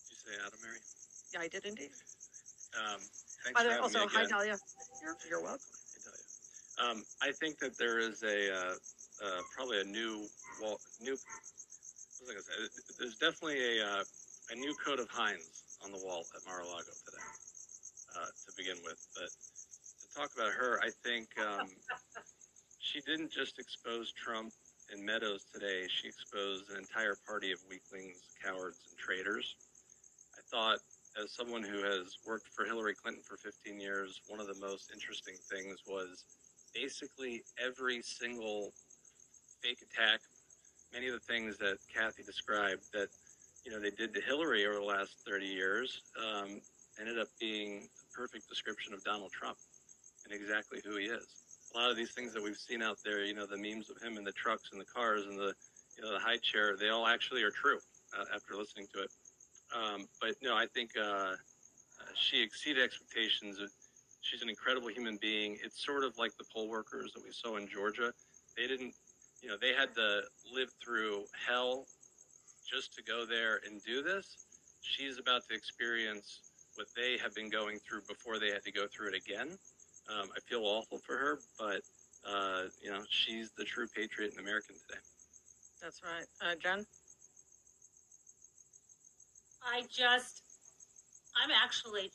Did 0.05 0.09
you 0.09 0.17
say 0.19 0.33
Adam, 0.45 0.59
Mary? 0.61 0.79
Yeah, 1.33 1.41
I 1.41 1.47
did 1.47 1.65
indeed. 1.65 1.91
Um, 2.75 2.99
thanks 3.43 3.55
By 3.55 3.63
the 3.63 3.69
way, 3.69 3.77
also, 3.77 4.07
hi. 4.07 4.25
Dahlia. 4.25 4.57
You're, 5.01 5.17
you're 5.29 5.41
welcome. 5.41 5.65
Um, 6.79 7.03
I 7.21 7.31
think 7.31 7.59
that 7.59 7.77
there 7.77 7.99
is 7.99 8.23
a 8.23 8.53
uh, 8.53 8.73
uh, 9.23 9.41
probably 9.55 9.81
a 9.81 9.83
new 9.83 10.25
wall, 10.61 10.79
new. 11.01 11.13
What 11.13 12.21
was 12.21 12.29
I 12.29 12.33
gonna 12.33 12.43
say? 12.43 12.53
There's 12.99 13.15
definitely 13.17 13.79
a 13.79 13.85
uh, 13.85 14.03
a 14.51 14.55
new 14.55 14.73
coat 14.83 14.99
of 14.99 15.07
Heinz 15.09 15.77
on 15.83 15.91
the 15.91 15.97
wall 15.97 16.23
at 16.35 16.45
Mar-a-Lago 16.45 16.93
today, 17.05 17.25
uh, 18.15 18.25
to 18.25 18.51
begin 18.57 18.77
with. 18.83 18.99
But 19.15 19.29
to 19.29 20.07
talk 20.15 20.29
about 20.35 20.51
her, 20.51 20.79
I 20.81 20.89
think 21.03 21.27
um, 21.39 21.67
she 22.91 22.99
didn't 23.01 23.31
just 23.31 23.57
expose 23.57 24.11
Trump 24.11 24.51
and 24.91 25.05
Meadows 25.05 25.45
today. 25.53 25.87
She 25.87 26.07
exposed 26.09 26.69
an 26.71 26.77
entire 26.77 27.15
party 27.25 27.51
of 27.51 27.59
weaklings, 27.69 28.19
cowards, 28.43 28.79
and 28.89 28.97
traitors. 28.97 29.55
I 30.35 30.41
thought, 30.51 30.79
as 31.21 31.31
someone 31.31 31.63
who 31.63 31.83
has 31.83 32.17
worked 32.27 32.47
for 32.47 32.65
Hillary 32.65 32.95
Clinton 32.95 33.23
for 33.23 33.37
15 33.37 33.79
years, 33.79 34.19
one 34.27 34.41
of 34.41 34.47
the 34.47 34.59
most 34.59 34.91
interesting 34.91 35.35
things 35.49 35.79
was 35.87 36.25
basically 36.75 37.43
every 37.63 38.01
single 38.01 38.73
fake 39.63 39.79
attack, 39.81 40.19
many 40.91 41.07
of 41.07 41.13
the 41.13 41.19
things 41.19 41.57
that 41.59 41.77
Kathy 41.93 42.23
described 42.23 42.83
that 42.93 43.07
you 43.63 43.71
know 43.71 43.79
they 43.79 43.91
did 43.91 44.13
to 44.15 44.21
Hillary 44.21 44.65
over 44.65 44.75
the 44.75 44.83
last 44.83 45.15
30 45.25 45.45
years, 45.45 46.01
um, 46.19 46.59
ended 46.99 47.19
up 47.19 47.27
being 47.39 47.81
the 47.81 48.05
perfect 48.13 48.49
description 48.49 48.93
of 48.93 49.03
Donald 49.03 49.31
Trump 49.31 49.57
and 50.25 50.33
exactly 50.33 50.79
who 50.83 50.97
he 50.97 51.05
is. 51.05 51.50
A 51.73 51.77
lot 51.77 51.89
of 51.89 51.95
these 51.95 52.11
things 52.11 52.33
that 52.33 52.43
we've 52.43 52.57
seen 52.57 52.81
out 52.81 52.97
there, 53.03 53.23
you 53.23 53.33
know, 53.33 53.45
the 53.45 53.57
memes 53.57 53.89
of 53.89 54.01
him 54.01 54.17
in 54.17 54.23
the 54.23 54.31
trucks 54.33 54.69
and 54.71 54.81
the 54.81 54.85
cars 54.85 55.25
and 55.25 55.37
the 55.37 55.53
you 55.97 56.03
know 56.03 56.13
the 56.13 56.19
high 56.19 56.37
chair, 56.37 56.75
they 56.77 56.89
all 56.89 57.07
actually 57.07 57.43
are 57.43 57.51
true 57.51 57.79
uh, 58.17 58.25
after 58.33 58.55
listening 58.55 58.87
to 58.93 59.03
it. 59.03 59.11
Um, 59.75 60.07
but 60.19 60.35
no, 60.41 60.55
I 60.55 60.65
think 60.73 60.91
uh, 61.01 61.33
she 62.15 62.41
exceeded 62.41 62.83
expectations. 62.83 63.59
She's 64.21 64.41
an 64.41 64.49
incredible 64.49 64.89
human 64.89 65.17
being. 65.21 65.57
It's 65.63 65.83
sort 65.83 66.03
of 66.03 66.17
like 66.17 66.35
the 66.37 66.45
poll 66.53 66.69
workers 66.69 67.13
that 67.13 67.23
we 67.23 67.31
saw 67.31 67.57
in 67.57 67.67
Georgia. 67.67 68.13
They 68.57 68.67
didn't, 68.67 68.93
you 69.41 69.49
know, 69.49 69.55
they 69.59 69.73
had 69.73 69.95
to 69.95 70.21
live 70.53 70.69
through 70.83 71.25
hell 71.47 71.85
just 72.69 72.93
to 72.95 73.03
go 73.03 73.25
there 73.25 73.59
and 73.65 73.81
do 73.83 74.01
this. 74.01 74.37
She's 74.81 75.19
about 75.19 75.47
to 75.49 75.55
experience 75.55 76.39
what 76.75 76.87
they 76.95 77.17
have 77.21 77.35
been 77.35 77.49
going 77.49 77.79
through 77.79 78.01
before 78.07 78.39
they 78.39 78.49
had 78.49 78.63
to 78.63 78.71
go 78.71 78.87
through 78.87 79.09
it 79.09 79.15
again. 79.15 79.57
Um, 80.09 80.29
I 80.35 80.39
feel 80.49 80.65
awful 80.65 80.99
for 81.05 81.17
her, 81.17 81.39
but 81.59 81.81
uh, 82.25 82.63
you 82.81 82.91
know, 82.91 83.01
she's 83.09 83.51
the 83.57 83.63
true 83.63 83.87
patriot 83.95 84.31
and 84.31 84.39
American 84.39 84.75
today. 84.75 84.99
That's 85.81 86.01
right, 86.03 86.25
uh, 86.41 86.55
Jen. 86.61 86.85
I 89.63 89.83
just, 89.89 90.41
I'm 91.41 91.51
actually, 91.51 92.11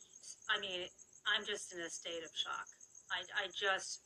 I 0.49 0.59
mean, 0.59 0.87
I'm 1.27 1.45
just 1.45 1.73
in 1.73 1.79
a 1.79 1.89
state 1.89 2.23
of 2.23 2.31
shock. 2.35 2.67
I, 3.11 3.23
I 3.43 3.47
just 3.47 4.01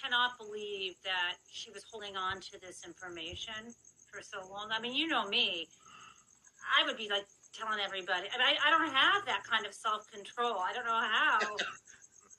cannot 0.00 0.38
believe 0.38 0.94
that 1.04 1.36
she 1.50 1.70
was 1.70 1.84
holding 1.90 2.16
on 2.16 2.40
to 2.40 2.60
this 2.60 2.84
information 2.86 3.74
for 4.10 4.20
so 4.20 4.46
long. 4.50 4.68
I 4.70 4.80
mean, 4.80 4.94
you 4.94 5.08
know 5.08 5.28
me. 5.28 5.68
I 6.62 6.86
would 6.86 6.96
be 6.96 7.08
like 7.08 7.26
telling 7.52 7.80
everybody. 7.84 8.28
I, 8.32 8.38
mean, 8.38 8.46
I, 8.46 8.68
I 8.68 8.70
don't 8.70 8.92
have 8.92 9.26
that 9.26 9.42
kind 9.44 9.66
of 9.66 9.74
self 9.74 10.10
control. 10.10 10.58
I 10.58 10.72
don't 10.72 10.86
know 10.86 11.00
how. 11.00 11.38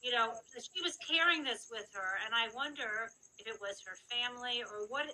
you 0.04 0.12
know, 0.12 0.36
she 0.52 0.84
was 0.84 1.00
carrying 1.00 1.48
this 1.48 1.72
with 1.72 1.88
her, 1.96 2.20
and 2.28 2.36
I 2.36 2.52
wonder 2.52 3.08
if 3.40 3.48
it 3.48 3.56
was 3.64 3.80
her 3.88 3.96
family 4.12 4.60
or 4.60 4.86
what 4.92 5.08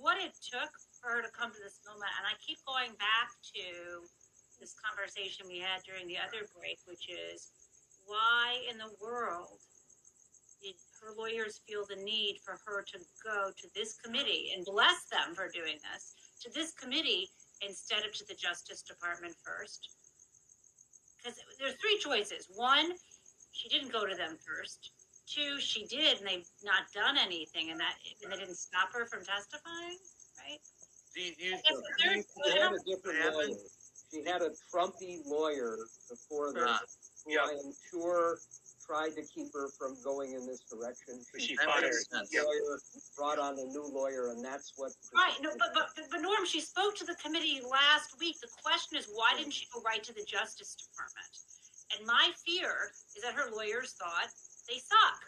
what 0.00 0.16
it 0.16 0.32
took 0.40 0.72
for 0.96 1.12
her 1.12 1.20
to 1.20 1.28
come 1.28 1.52
to 1.52 1.60
this 1.60 1.84
moment. 1.84 2.08
And 2.16 2.24
I 2.24 2.32
keep 2.40 2.56
going 2.64 2.96
back 2.96 3.28
to 3.52 4.00
this 4.56 4.72
conversation 4.80 5.44
we 5.44 5.60
had 5.60 5.84
during 5.84 6.08
the 6.08 6.16
other 6.16 6.48
break, 6.56 6.80
which 6.88 7.04
is 7.12 7.52
why 8.08 8.64
in 8.64 8.80
the 8.80 8.88
world 8.96 9.60
did 10.64 10.76
her 11.04 11.12
lawyers 11.16 11.60
feel 11.68 11.84
the 11.84 12.00
need 12.00 12.40
for 12.40 12.56
her 12.64 12.80
to 12.80 12.98
go 13.20 13.52
to 13.52 13.66
this 13.76 14.00
committee 14.00 14.52
and 14.56 14.64
bless 14.64 15.04
them 15.12 15.36
for 15.36 15.52
doing 15.52 15.76
this 15.92 16.16
to 16.40 16.48
this 16.56 16.72
committee 16.72 17.28
instead 17.60 18.04
of 18.08 18.12
to 18.16 18.24
the 18.24 18.36
Justice 18.36 18.80
Department 18.80 19.36
first? 19.44 19.96
Because 21.16 21.36
there's 21.60 21.76
three 21.76 22.00
choices. 22.00 22.48
One, 22.56 22.96
she 23.52 23.68
didn't 23.68 23.92
go 23.92 24.06
to 24.06 24.14
them 24.14 24.36
first. 24.40 24.90
Two, 25.26 25.60
she 25.60 25.86
did, 25.86 26.18
and 26.18 26.26
they've 26.26 26.48
not 26.64 26.90
done 26.92 27.16
anything, 27.16 27.70
and 27.70 27.78
that 27.78 27.94
and 28.22 28.32
they 28.32 28.36
didn't 28.36 28.56
stop 28.56 28.92
her 28.92 29.06
from 29.06 29.24
testifying, 29.24 29.98
right? 30.42 30.58
Do 31.14 31.22
you, 31.22 31.32
you, 31.38 31.54
I 31.54 31.60
guess 31.62 31.64
the 31.64 31.92
third- 32.02 32.24
she 32.44 32.58
had 32.58 32.72
a 32.72 32.78
different 32.86 33.34
lawyer. 33.34 33.56
She 34.10 34.24
had 34.24 34.42
a 34.42 34.50
Trumpy 34.74 35.22
lawyer 35.24 35.78
before 36.08 36.52
this, 36.52 37.22
who 37.24 37.38
I 37.38 37.50
am 37.50 37.72
sure 37.92 38.38
tried 38.84 39.14
to 39.14 39.22
keep 39.22 39.54
her 39.54 39.68
from 39.78 39.94
going 40.02 40.34
in 40.34 40.46
this 40.46 40.66
direction. 40.66 41.22
But 41.32 41.42
she 41.42 41.54
fired 41.56 41.94
makes 42.10 42.34
Lawyer 42.34 42.78
brought 43.16 43.38
on 43.38 43.54
a 43.58 43.64
new 43.70 43.86
lawyer, 43.86 44.30
and 44.34 44.44
that's 44.44 44.72
what. 44.74 44.90
Right, 45.14 45.34
no, 45.40 45.50
but, 45.58 45.70
but, 45.74 45.86
but 46.10 46.20
Norm, 46.20 46.44
she 46.44 46.60
spoke 46.60 46.96
to 46.96 47.04
the 47.04 47.14
committee 47.22 47.60
last 47.62 48.18
week. 48.18 48.40
The 48.40 48.48
question 48.64 48.98
is, 48.98 49.06
why 49.14 49.34
didn't 49.38 49.52
she 49.52 49.66
go 49.72 49.80
right 49.82 50.02
to 50.02 50.12
the 50.12 50.24
Justice 50.26 50.74
Department? 50.74 51.30
And 51.96 52.06
my 52.06 52.30
fear 52.46 52.92
is 53.16 53.22
that 53.22 53.34
her 53.34 53.50
lawyers 53.50 53.94
thought 53.98 54.30
they 54.68 54.78
suck. 54.78 55.20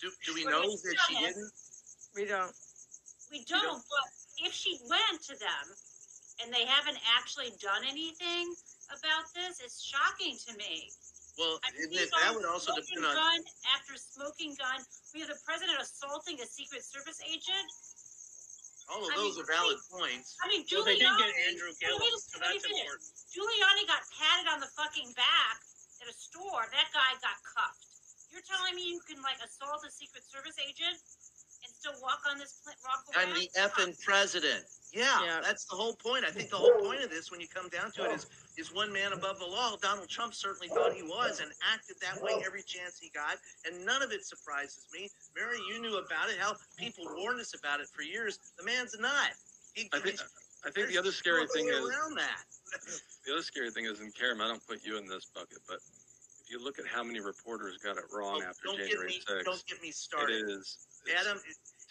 Do, 0.00 0.10
do 0.26 0.34
we 0.34 0.44
But 0.44 0.50
know 0.50 0.62
that 0.70 0.96
she 1.08 1.16
honest. 1.16 1.34
didn't? 1.34 1.52
We 2.14 2.24
don't. 2.26 2.54
We 3.32 3.42
don't, 3.50 3.82
but 3.82 4.06
if 4.46 4.52
she 4.54 4.78
went 4.86 5.18
to 5.26 5.34
them 5.34 5.64
and 6.42 6.54
they 6.54 6.62
haven't 6.66 6.98
actually 7.18 7.50
done 7.58 7.82
anything 7.82 8.54
about 8.94 9.26
this, 9.34 9.58
it's 9.58 9.82
shocking 9.82 10.38
to 10.46 10.54
me. 10.54 10.86
Well, 11.34 11.58
I 11.66 11.74
mean, 11.74 11.90
isn't 11.90 11.98
it, 11.98 12.14
that 12.14 12.30
would 12.30 12.46
also 12.46 12.78
smoking 12.78 13.02
depend 13.02 13.10
on. 13.10 13.18
gun 13.18 13.40
after 13.74 13.98
smoking 13.98 14.54
gun. 14.54 14.78
We 15.10 15.26
have 15.26 15.34
the 15.34 15.40
president 15.42 15.82
assaulting 15.82 16.38
a 16.38 16.46
Secret 16.46 16.86
Service 16.86 17.18
agent. 17.26 17.66
All 18.86 19.02
of 19.02 19.10
I 19.10 19.18
those 19.18 19.34
mean, 19.34 19.42
are 19.42 19.50
valid 19.50 19.80
points. 19.90 20.38
I 20.38 20.46
mean, 20.46 20.62
Well, 20.70 20.86
they 20.86 21.00
did 21.00 21.10
get 21.10 21.32
Andrew 21.50 21.74
Wait, 21.74 21.80
Gillum, 21.82 22.14
so 22.22 22.38
that's 22.38 22.62
important. 22.62 23.02
Giuliani 23.34 23.82
got 23.90 24.04
patted 24.14 24.46
on 24.52 24.62
the 24.62 24.70
fucking 24.78 25.10
back 25.18 25.58
at 26.04 26.12
a 26.12 26.16
store. 26.16 26.68
That 26.68 26.88
guy 26.92 27.16
got 27.24 27.40
cuffed. 27.42 27.88
You're 28.30 28.44
telling 28.44 28.76
me 28.76 28.84
you 28.84 29.00
can 29.08 29.22
like 29.24 29.40
assault 29.40 29.80
a 29.86 29.90
Secret 29.90 30.24
Service 30.28 30.58
agent 30.60 31.00
and 31.64 31.70
still 31.72 31.94
walk 32.02 32.20
on 32.28 32.36
this 32.36 32.60
pla- 32.60 32.76
rock 32.84 33.06
I'm 33.16 33.30
around? 33.32 33.40
the 33.40 33.48
effing 33.56 33.94
president. 34.04 34.64
Yeah, 34.92 35.22
Yeah. 35.24 35.40
that's 35.40 35.64
the 35.64 35.74
whole 35.74 35.94
point. 35.96 36.24
I 36.24 36.30
think 36.30 36.50
the 36.50 36.56
whole 36.60 36.74
point 36.82 37.02
of 37.02 37.10
this, 37.10 37.30
when 37.30 37.40
you 37.40 37.48
come 37.48 37.68
down 37.70 37.90
to 37.92 38.04
it, 38.04 38.12
is 38.12 38.26
is 38.56 38.70
one 38.72 38.92
man 38.92 39.12
above 39.12 39.40
the 39.40 39.46
law. 39.46 39.74
Donald 39.82 40.08
Trump 40.08 40.32
certainly 40.34 40.68
thought 40.68 40.92
he 40.92 41.02
was 41.02 41.40
and 41.40 41.50
acted 41.72 41.96
that 42.00 42.20
way 42.22 42.38
every 42.46 42.62
chance 42.62 42.98
he 43.00 43.10
got, 43.10 43.34
and 43.66 43.84
none 43.84 44.00
of 44.02 44.12
it 44.12 44.24
surprises 44.24 44.86
me. 44.92 45.10
Mary, 45.34 45.58
you 45.68 45.80
knew 45.82 45.96
about 45.98 46.30
it. 46.30 46.38
How 46.38 46.54
people 46.78 47.04
warned 47.16 47.40
us 47.40 47.54
about 47.58 47.80
it 47.80 47.88
for 47.92 48.02
years. 48.02 48.38
The 48.58 48.62
man's 48.64 48.94
a 48.94 49.00
nut. 49.00 49.34
He, 49.74 49.88
I 49.92 49.98
think 49.98 50.20
he's- 50.20 50.30
I 50.66 50.70
think 50.70 50.88
the 50.92 50.98
other 50.98 51.12
scary 51.12 51.46
thing 51.54 51.68
is 51.68 51.76
around 51.78 52.16
that. 52.16 52.40
the 53.26 53.32
other 53.32 53.42
scary 53.42 53.70
thing 53.70 53.84
is, 53.86 54.00
and 54.00 54.14
Karem, 54.14 54.40
I 54.40 54.48
don't 54.48 54.64
put 54.66 54.84
you 54.84 54.98
in 54.98 55.06
this 55.06 55.26
bucket, 55.34 55.58
but 55.68 55.78
if 56.44 56.50
you 56.50 56.62
look 56.62 56.78
at 56.78 56.86
how 56.86 57.02
many 57.02 57.20
reporters 57.20 57.78
got 57.78 57.96
it 57.96 58.04
wrong 58.12 58.42
Oh, 58.44 58.48
after 58.48 58.68
January 58.76 59.08
me, 59.08 59.20
6th, 59.28 59.44
don't 59.44 59.66
get 59.66 59.80
me 59.82 59.90
started. 59.90 60.44
it's 60.48 60.76
Adam, 61.08 61.38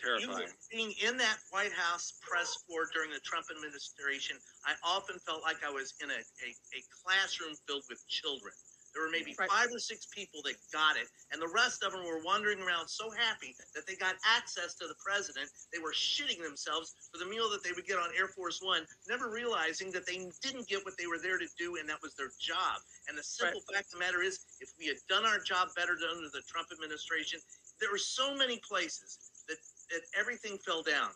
terrifying. 0.01 0.47
Being 0.71 0.93
in 1.05 1.17
that 1.17 1.37
White 1.51 1.73
House 1.73 2.13
press 2.21 2.57
corps 2.69 2.89
during 2.93 3.09
the 3.11 3.19
Trump 3.21 3.45
administration, 3.55 4.37
I 4.65 4.73
often 4.83 5.17
felt 5.25 5.41
like 5.43 5.63
I 5.65 5.71
was 5.71 5.93
in 6.01 6.09
a, 6.09 6.21
a, 6.21 6.49
a 6.77 6.81
classroom 7.03 7.53
filled 7.67 7.83
with 7.89 8.05
children. 8.07 8.53
There 8.93 9.01
were 9.01 9.09
maybe 9.09 9.35
Right. 9.37 9.49
five 9.49 9.71
or 9.73 9.79
six 9.79 10.05
people 10.05 10.41
that 10.43 10.55
got 10.71 10.97
it, 10.97 11.09
and 11.31 11.41
the 11.41 11.47
rest 11.47 11.83
of 11.83 11.91
them 11.91 12.05
were 12.05 12.19
wandering 12.19 12.61
around 12.61 12.87
so 12.87 13.09
happy 13.09 13.55
that 13.73 13.87
they 13.87 13.95
got 13.95 14.15
access 14.23 14.75
to 14.75 14.87
the 14.87 14.95
president. 14.95 15.49
They 15.71 15.79
were 15.79 15.93
shitting 15.93 16.41
themselves 16.41 16.93
for 17.11 17.17
the 17.17 17.25
meal 17.25 17.49
that 17.49 17.63
they 17.63 17.71
would 17.71 17.87
get 17.87 17.97
on 17.97 18.13
Air 18.15 18.27
Force 18.27 18.61
One, 18.61 18.85
never 19.07 19.29
realizing 19.29 19.91
that 19.91 20.05
they 20.05 20.29
didn't 20.41 20.67
get 20.67 20.85
what 20.85 20.95
they 20.97 21.07
were 21.07 21.17
there 21.17 21.39
to 21.39 21.47
do, 21.57 21.77
and 21.77 21.89
that 21.89 22.01
was 22.01 22.13
their 22.13 22.31
job. 22.39 22.81
And 23.07 23.17
the 23.17 23.23
simple 23.23 23.61
fact 23.61 23.87
of 23.87 23.91
the 23.93 23.99
matter 23.99 24.21
is, 24.21 24.45
if 24.59 24.71
we 24.77 24.85
had 24.85 24.97
done 25.09 25.25
our 25.25 25.39
job 25.39 25.69
better 25.75 25.93
under 25.93 26.29
the 26.29 26.41
Trump 26.47 26.69
administration, 26.71 27.39
there 27.79 27.91
were 27.91 27.97
so 27.97 28.35
many 28.35 28.59
places 28.59 29.31
that, 29.47 29.57
that 29.89 30.01
everything 30.17 30.57
fell 30.59 30.83
down 30.83 31.09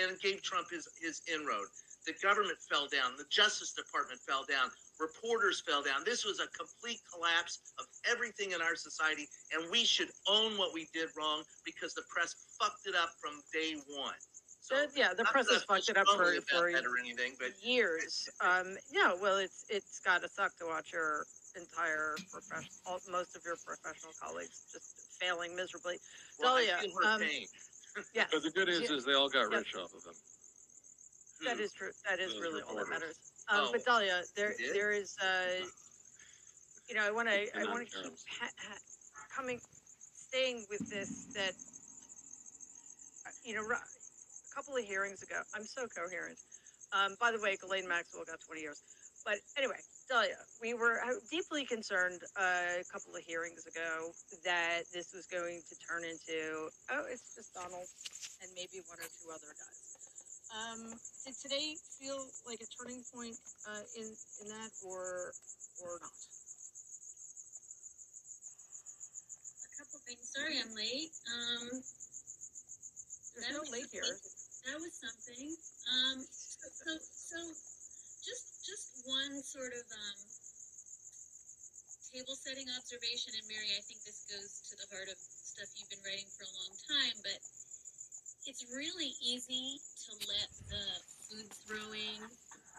and 0.00 0.18
gave 0.20 0.42
Trump 0.42 0.70
his, 0.70 0.88
his 1.00 1.22
inroad. 1.26 1.66
The 2.06 2.14
government 2.22 2.58
fell 2.70 2.86
down. 2.86 3.16
The 3.16 3.26
Justice 3.30 3.72
Department 3.72 4.20
fell 4.20 4.44
down. 4.44 4.70
Reporters 4.98 5.60
fell 5.66 5.82
down. 5.82 6.02
This 6.04 6.24
was 6.24 6.40
a 6.40 6.46
complete 6.56 7.00
collapse 7.12 7.58
of 7.78 7.86
everything 8.10 8.52
in 8.52 8.62
our 8.62 8.74
society, 8.76 9.28
and 9.52 9.70
we 9.70 9.84
should 9.84 10.08
own 10.28 10.56
what 10.56 10.72
we 10.72 10.88
did 10.94 11.08
wrong 11.16 11.42
because 11.64 11.92
the 11.94 12.02
press 12.08 12.34
fucked 12.60 12.86
it 12.86 12.94
up 12.94 13.10
from 13.20 13.42
day 13.52 13.74
one. 13.88 14.14
So, 14.60 14.74
Uh, 14.76 14.86
yeah, 14.96 15.14
the 15.14 15.24
press 15.24 15.48
has 15.50 15.62
fucked 15.64 15.88
it 15.90 15.96
up 15.96 16.06
for, 16.08 16.34
for 16.50 16.68
anything, 16.98 17.36
but 17.38 17.50
years. 17.62 18.28
Um, 18.40 18.76
no, 18.90 19.16
well, 19.20 19.36
it's 19.36 19.64
it's 19.68 20.00
got 20.00 20.22
to 20.22 20.28
suck 20.28 20.56
to 20.58 20.66
watch 20.66 20.92
your 20.92 21.26
entire 21.54 22.16
professional, 22.32 23.00
most 23.08 23.36
of 23.36 23.44
your 23.44 23.56
professional 23.64 24.12
colleagues 24.20 24.64
just 24.72 25.18
failing 25.20 25.54
miserably. 25.54 25.98
well, 26.38 26.56
I 26.56 26.66
Dahlia, 26.66 26.78
feel 26.82 26.96
her 27.02 27.08
um, 27.14 27.20
pain. 27.20 27.46
yes, 28.12 28.28
But 28.32 28.42
the 28.42 28.50
good 28.50 28.68
news 28.68 28.90
Yeah. 28.90 28.96
is 28.96 29.04
they 29.04 29.12
all 29.14 29.28
got 29.28 29.50
Yeah. 29.52 29.58
rich 29.58 29.74
off 29.76 29.94
of 29.94 30.04
him. 30.04 30.14
that 31.44 31.60
is 31.60 31.72
true. 31.72 31.92
That 32.08 32.18
is 32.18 32.32
Those 32.32 32.42
really 32.42 32.62
all 32.62 32.74
that 32.76 32.88
matters. 32.88 33.14
Um, 33.48 33.58
Oh, 33.66 33.68
but 33.72 33.84
Dahlia, 33.84 34.22
there 34.34 34.54
there 34.74 34.90
is, 34.90 35.14
uh, 35.22 35.64
you 36.88 36.94
know, 36.94 37.02
I 37.06 37.10
want 37.10 37.28
to 37.28 37.46
I 37.56 37.64
want 37.64 37.88
to 37.88 38.02
keep 38.02 38.12
ha- 38.40 38.50
ha- 38.58 38.80
coming, 39.34 39.60
staying 40.14 40.66
with 40.70 40.88
this 40.90 41.26
that, 41.34 41.54
uh, 43.26 43.30
you 43.44 43.54
know, 43.54 43.62
a 43.62 44.54
couple 44.54 44.74
of 44.76 44.84
hearings 44.84 45.22
ago. 45.22 45.40
I'm 45.54 45.64
so 45.64 45.86
coherent. 45.86 46.38
Um, 46.92 47.16
by 47.20 47.30
the 47.32 47.40
way, 47.40 47.56
Ghislaine 47.60 47.86
Maxwell 47.88 48.24
got 48.26 48.40
20 48.46 48.60
years. 48.60 48.82
But 49.24 49.38
anyway, 49.58 49.78
Dahlia, 50.08 50.38
we 50.62 50.74
were 50.74 51.02
uh, 51.02 51.18
deeply 51.30 51.64
concerned 51.66 52.22
uh, 52.38 52.78
a 52.78 52.84
couple 52.92 53.14
of 53.14 53.22
hearings 53.22 53.66
ago 53.66 54.12
that 54.44 54.82
this 54.94 55.12
was 55.12 55.26
going 55.26 55.62
to 55.68 55.74
turn 55.82 56.04
into, 56.04 56.70
oh, 56.90 57.04
it's 57.10 57.34
just 57.34 57.52
Donald 57.52 57.86
and 58.40 58.50
maybe 58.54 58.78
one 58.86 58.98
or 58.98 59.10
two 59.18 59.28
other 59.34 59.50
guys. 59.58 59.85
Um, 60.56 60.96
did 61.28 61.36
today 61.36 61.76
feel 62.00 62.16
like 62.48 62.64
a 62.64 62.68
turning 62.72 63.04
point 63.12 63.36
uh, 63.68 63.84
in 63.92 64.08
in 64.40 64.46
that, 64.48 64.72
or 64.80 65.36
or 65.84 66.00
not? 66.00 66.16
A 69.60 69.70
couple 69.76 70.00
things. 70.08 70.24
Sorry, 70.32 70.56
I'm 70.56 70.72
late. 70.72 71.12
Um, 71.28 71.68
There's 73.36 73.52
no 73.52 73.68
late 73.68 73.92
here. 73.92 74.08
That 74.64 74.80
was 74.80 74.96
something. 74.96 75.44
Um, 75.92 76.24
so, 76.24 76.64
so, 76.72 76.90
so 77.04 77.38
just 78.24 78.64
just 78.64 78.86
one 79.04 79.44
sort 79.44 79.76
of 79.76 79.84
um, 79.92 80.18
table 82.16 82.32
setting 82.32 82.64
observation, 82.72 83.36
and 83.36 83.44
Mary, 83.44 83.76
I 83.76 83.84
think 83.84 84.00
this 84.08 84.24
goes 84.24 84.64
to 84.72 84.74
the 84.80 84.88
heart 84.88 85.12
of 85.12 85.20
stuff 85.20 85.68
you've 85.76 85.92
been 85.92 86.00
writing 86.00 86.32
for 86.32 86.48
a 86.48 86.52
long 86.64 86.72
time, 86.88 87.16
but 87.20 87.38
it's 88.46 88.64
really 88.70 89.10
easy 89.18 89.82
to 90.06 90.10
let 90.30 90.50
the 90.70 90.84
food 91.26 91.50
throwing 91.66 92.22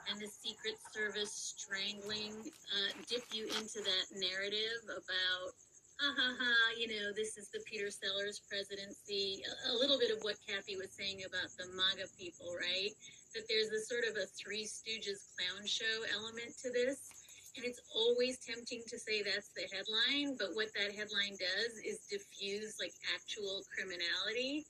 and 0.07 0.15
the 0.15 0.31
Secret 0.31 0.79
Service 0.95 1.35
strangling 1.59 2.31
uh, 2.71 2.91
dip 3.11 3.27
you 3.35 3.43
into 3.59 3.83
that 3.83 4.07
narrative 4.15 4.79
about, 4.87 5.51
ha 5.99 6.07
ha 6.15 6.29
ha, 6.39 6.53
you 6.79 6.87
know, 6.87 7.11
this 7.11 7.35
is 7.35 7.51
the 7.51 7.59
Peter 7.67 7.91
Sellers 7.91 8.39
presidency. 8.47 9.43
A, 9.43 9.75
a 9.75 9.75
little 9.75 9.99
bit 9.99 10.15
of 10.15 10.23
what 10.23 10.39
Kathy 10.47 10.79
was 10.79 10.95
saying 10.95 11.27
about 11.27 11.51
the 11.59 11.67
MAGA 11.75 12.07
people, 12.15 12.55
right? 12.55 12.95
That 13.35 13.43
there's 13.51 13.67
a 13.75 13.83
sort 13.83 14.07
of 14.07 14.15
a 14.15 14.31
Three 14.39 14.63
Stooges 14.63 15.27
clown 15.35 15.67
show 15.67 16.07
element 16.15 16.55
to 16.63 16.71
this. 16.71 17.11
And 17.59 17.65
it's 17.65 17.81
always 17.91 18.39
tempting 18.39 18.87
to 18.87 18.97
say 19.01 19.25
that's 19.25 19.51
the 19.57 19.67
headline, 19.73 20.37
but 20.39 20.55
what 20.55 20.71
that 20.77 20.95
headline 20.95 21.35
does 21.35 21.73
is 21.83 22.05
diffuse 22.07 22.77
like 22.79 22.93
actual 23.11 23.65
criminality. 23.73 24.63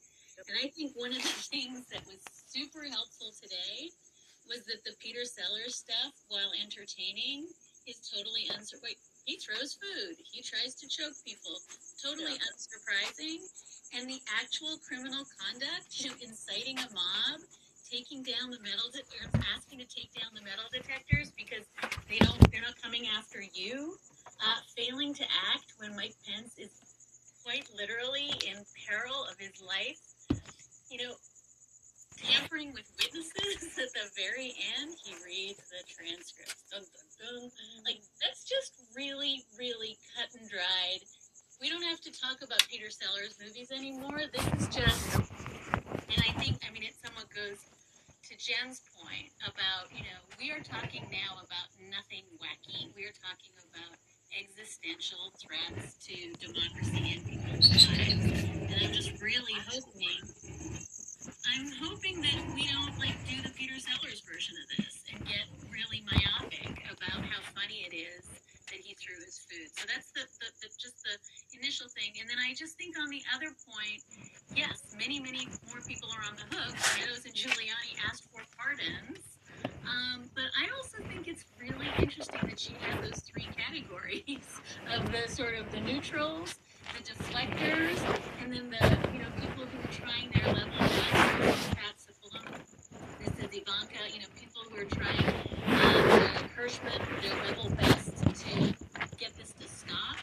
And 0.46 0.58
I 0.62 0.70
think 0.70 0.94
one 0.94 1.12
of 1.12 1.22
the 1.22 1.42
things 1.54 1.90
that 1.90 2.06
was 2.06 2.22
super 2.46 2.86
helpful 2.86 3.34
today 3.42 3.90
was 4.48 4.64
that 4.70 4.86
the 4.86 4.94
Peter 5.02 5.26
Sellers 5.26 5.76
stuff, 5.76 6.14
while 6.30 6.54
entertaining, 6.62 7.50
is 7.88 8.00
totally 8.06 8.48
unsurprising. 8.52 8.84
Wait, 8.84 9.00
he 9.26 9.36
throws 9.38 9.76
food. 9.76 10.16
He 10.32 10.42
tries 10.42 10.76
to 10.76 10.88
choke 10.88 11.16
people. 11.26 11.60
Totally 12.00 12.38
unsurprising. 12.38 13.44
And 13.96 14.08
the 14.08 14.20
actual 14.40 14.78
criminal 14.84 15.26
conduct, 15.40 15.92
you 16.00 16.12
know, 16.12 16.16
inciting 16.22 16.80
a 16.80 16.88
mob, 16.94 17.44
taking 17.90 18.24
down 18.24 18.52
the 18.52 18.60
metal, 18.60 18.92
de- 18.92 19.08
or 19.20 19.28
asking 19.56 19.80
to 19.80 19.88
take 19.88 20.12
down 20.14 20.32
the 20.36 20.44
metal 20.44 20.68
detectors 20.72 21.32
because 21.36 21.64
they 22.08 22.20
don't, 22.20 22.40
they're 22.52 22.62
not 22.62 22.76
coming 22.82 23.08
after 23.18 23.40
you. 23.42 23.96
Uh, 24.44 24.60
failing 24.76 25.14
to 25.16 25.24
act 25.56 25.74
when 25.80 25.96
Mike 25.96 26.16
Pence 26.28 26.56
is 26.60 26.70
quite 27.44 27.68
literally 27.76 28.32
in 28.46 28.60
peril 28.88 29.24
of 29.32 29.40
his 29.40 29.56
life. 29.64 30.00
You 30.90 31.04
know, 31.04 31.14
tampering 32.18 32.74
with 32.74 32.88
witnesses 32.98 33.78
at 33.84 33.92
the 33.94 34.08
very 34.16 34.56
end, 34.80 34.96
he 35.04 35.14
reads 35.24 35.62
the 35.70 35.84
transcripts. 35.86 36.64
Dun, 36.72 36.82
dun, 36.82 37.08
dun. 37.20 37.52
Like, 37.86 38.02
that's 38.22 38.44
just 38.44 38.74
really, 38.96 39.44
really 39.58 39.98
cut 40.16 40.32
and 40.40 40.50
dried. 40.50 41.04
We 41.62 41.70
don't 41.70 41.84
have 41.84 42.02
to 42.02 42.12
talk 42.12 42.42
about 42.42 42.64
Peter 42.70 42.90
Sellers 42.90 43.36
movies 43.42 43.72
anymore. 43.72 44.22
This 44.32 44.46
is 44.62 44.68
just, 44.70 45.16
and 46.08 46.20
I 46.22 46.32
think, 46.38 46.62
I 46.64 46.72
mean, 46.72 46.84
it 46.84 46.94
somewhat 47.04 47.28
goes 47.34 47.58
to 48.30 48.34
Jen's 48.38 48.82
point 48.94 49.32
about, 49.42 49.90
you 49.90 50.04
know, 50.06 50.20
we 50.38 50.52
are 50.52 50.62
talking 50.62 51.08
now 51.10 51.42
about 51.42 51.68
nothing 51.80 52.24
wacky. 52.38 52.94
We 52.96 53.06
are 53.10 53.16
talking 53.16 53.56
about 53.72 53.98
existential 54.36 55.34
threats 55.40 55.98
to 56.06 56.16
democracy 56.38 57.16
and 57.16 57.26
people's 57.26 57.72
lives. 57.88 58.44
And 58.68 58.78
I'm 58.84 58.94
just 58.94 59.22
really 59.22 59.56
hoping 59.66 60.47
I'm 61.54 61.72
hoping 61.82 62.22
that 62.22 62.40
we 62.56 62.68
don't 62.68 62.98
like 63.00 63.16
do 63.28 63.42
the 63.42 63.54
Peter 63.56 63.80
Sellers 63.80 64.22
version 64.22 64.56
of 64.60 64.68
this 64.78 65.04
and 65.14 65.24
get 65.26 65.48
really 65.72 66.04
myopic 66.04 66.84
about 66.92 67.24
how 67.24 67.40
funny 67.56 67.88
it 67.88 67.96
is 67.96 68.28
that 68.68 68.80
he 68.84 68.96
threw 69.00 69.16
his 69.24 69.40
food. 69.40 69.72
So 69.72 69.88
that's 69.88 70.12
the, 70.12 70.28
the, 70.44 70.48
the 70.60 70.68
just 70.76 71.00
the 71.08 71.16
initial 71.58 71.88
thing. 71.88 72.20
And 72.20 72.30
then 72.30 72.38
I 72.44 72.54
just 72.54 72.78
think 72.78 73.00
on 73.00 73.10
the 73.10 73.24
other 73.34 73.56
point, 73.64 74.04
yes, 74.56 74.96
many, 74.98 75.20
many 75.20 75.48
more 75.72 75.80
people 75.88 76.10
are 76.12 76.24
on 76.28 76.36
the 76.36 76.48
hook. 76.52 76.76
Meadows 77.00 77.24
and 77.24 77.34
Giuliani 77.34 77.96
asked 78.04 78.28
for 78.32 78.44
pardons. 78.60 79.40
Um, 79.88 80.30
but 80.36 80.52
I 80.60 80.68
also 80.76 80.98
think 81.08 81.28
it's 81.28 81.46
really 81.60 81.88
interesting 81.98 82.40
that 82.44 82.60
she 82.60 82.74
had 82.82 83.02
those 83.04 83.24
three 83.24 83.48
categories 83.56 84.44
of 84.94 85.12
the 85.12 85.32
sort 85.32 85.56
of 85.56 85.72
the 85.72 85.80
neutrals, 85.80 86.60
the 86.96 87.12
deflectors, 87.12 88.00
and 88.42 88.54
then 88.54 88.70
the 88.70 89.12
you 89.14 89.20
know 89.20 89.30
people 89.40 89.66
who 89.66 89.80
are 89.80 89.92
trying 89.92 90.30
their 90.34 90.54
level 90.54 90.80
best. 90.80 91.72
Pat 91.76 91.96
Cipollone, 91.98 92.60
this 93.20 93.34
is 93.38 93.60
Ivanka. 93.62 94.02
You 94.14 94.20
know 94.22 94.32
people 94.40 94.62
who 94.70 94.82
are 94.82 94.86
trying 94.86 95.26
uh, 95.68 96.42
Herschmann 96.56 97.02
their 97.22 97.36
level 97.46 97.70
best 97.76 98.18
to 98.18 99.18
get 99.18 99.36
this 99.38 99.54
to 99.60 99.68
stop. 99.68 100.18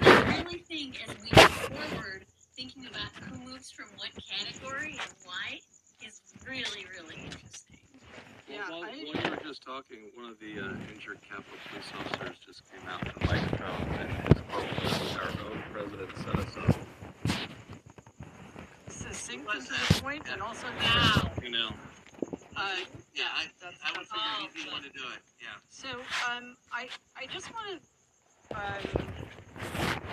I 0.00 0.36
really 0.42 0.58
think 0.60 1.00
as 1.08 1.14
we 1.22 1.30
move 1.36 1.90
forward, 1.90 2.24
thinking 2.56 2.86
about 2.86 3.10
who 3.24 3.50
moves 3.50 3.70
from 3.70 3.86
what 3.96 4.10
category 4.28 4.98
and 5.00 5.12
why 5.24 5.60
is 6.04 6.20
really 6.46 6.86
really 6.96 7.24
interesting. 7.24 7.87
Well, 8.50 8.70
while, 8.70 8.80
while 8.80 8.96
you 8.96 9.30
were 9.30 9.36
just 9.44 9.62
talking, 9.62 9.98
one 10.14 10.30
of 10.30 10.38
the 10.40 10.60
uh, 10.60 10.92
injured 10.94 11.18
Capitol 11.28 11.58
police 11.68 11.90
officers 11.98 12.36
just 12.44 12.62
came 12.70 12.88
out 12.88 13.00
to 13.04 13.12
the 13.18 13.26
microphone 13.26 13.88
and 13.98 14.10
his 14.28 14.42
quote 14.48 14.82
was, 14.82 15.16
"Our 15.16 15.28
own 15.50 15.62
president 15.72 16.10
set 16.16 16.36
us 16.36 16.56
up." 16.56 16.76
Succinct 18.88 19.46
and 19.54 19.62
to 19.66 19.70
the 19.72 20.00
point, 20.02 20.22
and 20.32 20.40
also 20.42 20.66
now. 20.80 21.30
You 21.42 21.50
know, 21.50 21.68
Uh, 22.56 22.76
yeah, 23.14 23.24
I, 23.34 23.44
I 23.62 23.98
would 23.98 24.06
figure 24.06 24.24
all 24.34 24.40
he'd 24.40 24.54
be 24.64 24.70
one 24.70 24.82
to 24.82 24.88
do 24.90 25.04
it, 25.14 25.22
yeah. 25.40 25.48
So, 25.68 25.88
um, 26.30 26.56
I, 26.72 26.88
I 27.16 27.26
just 27.32 27.52
want 27.52 27.66
to, 27.70 28.56
um, 28.56 29.06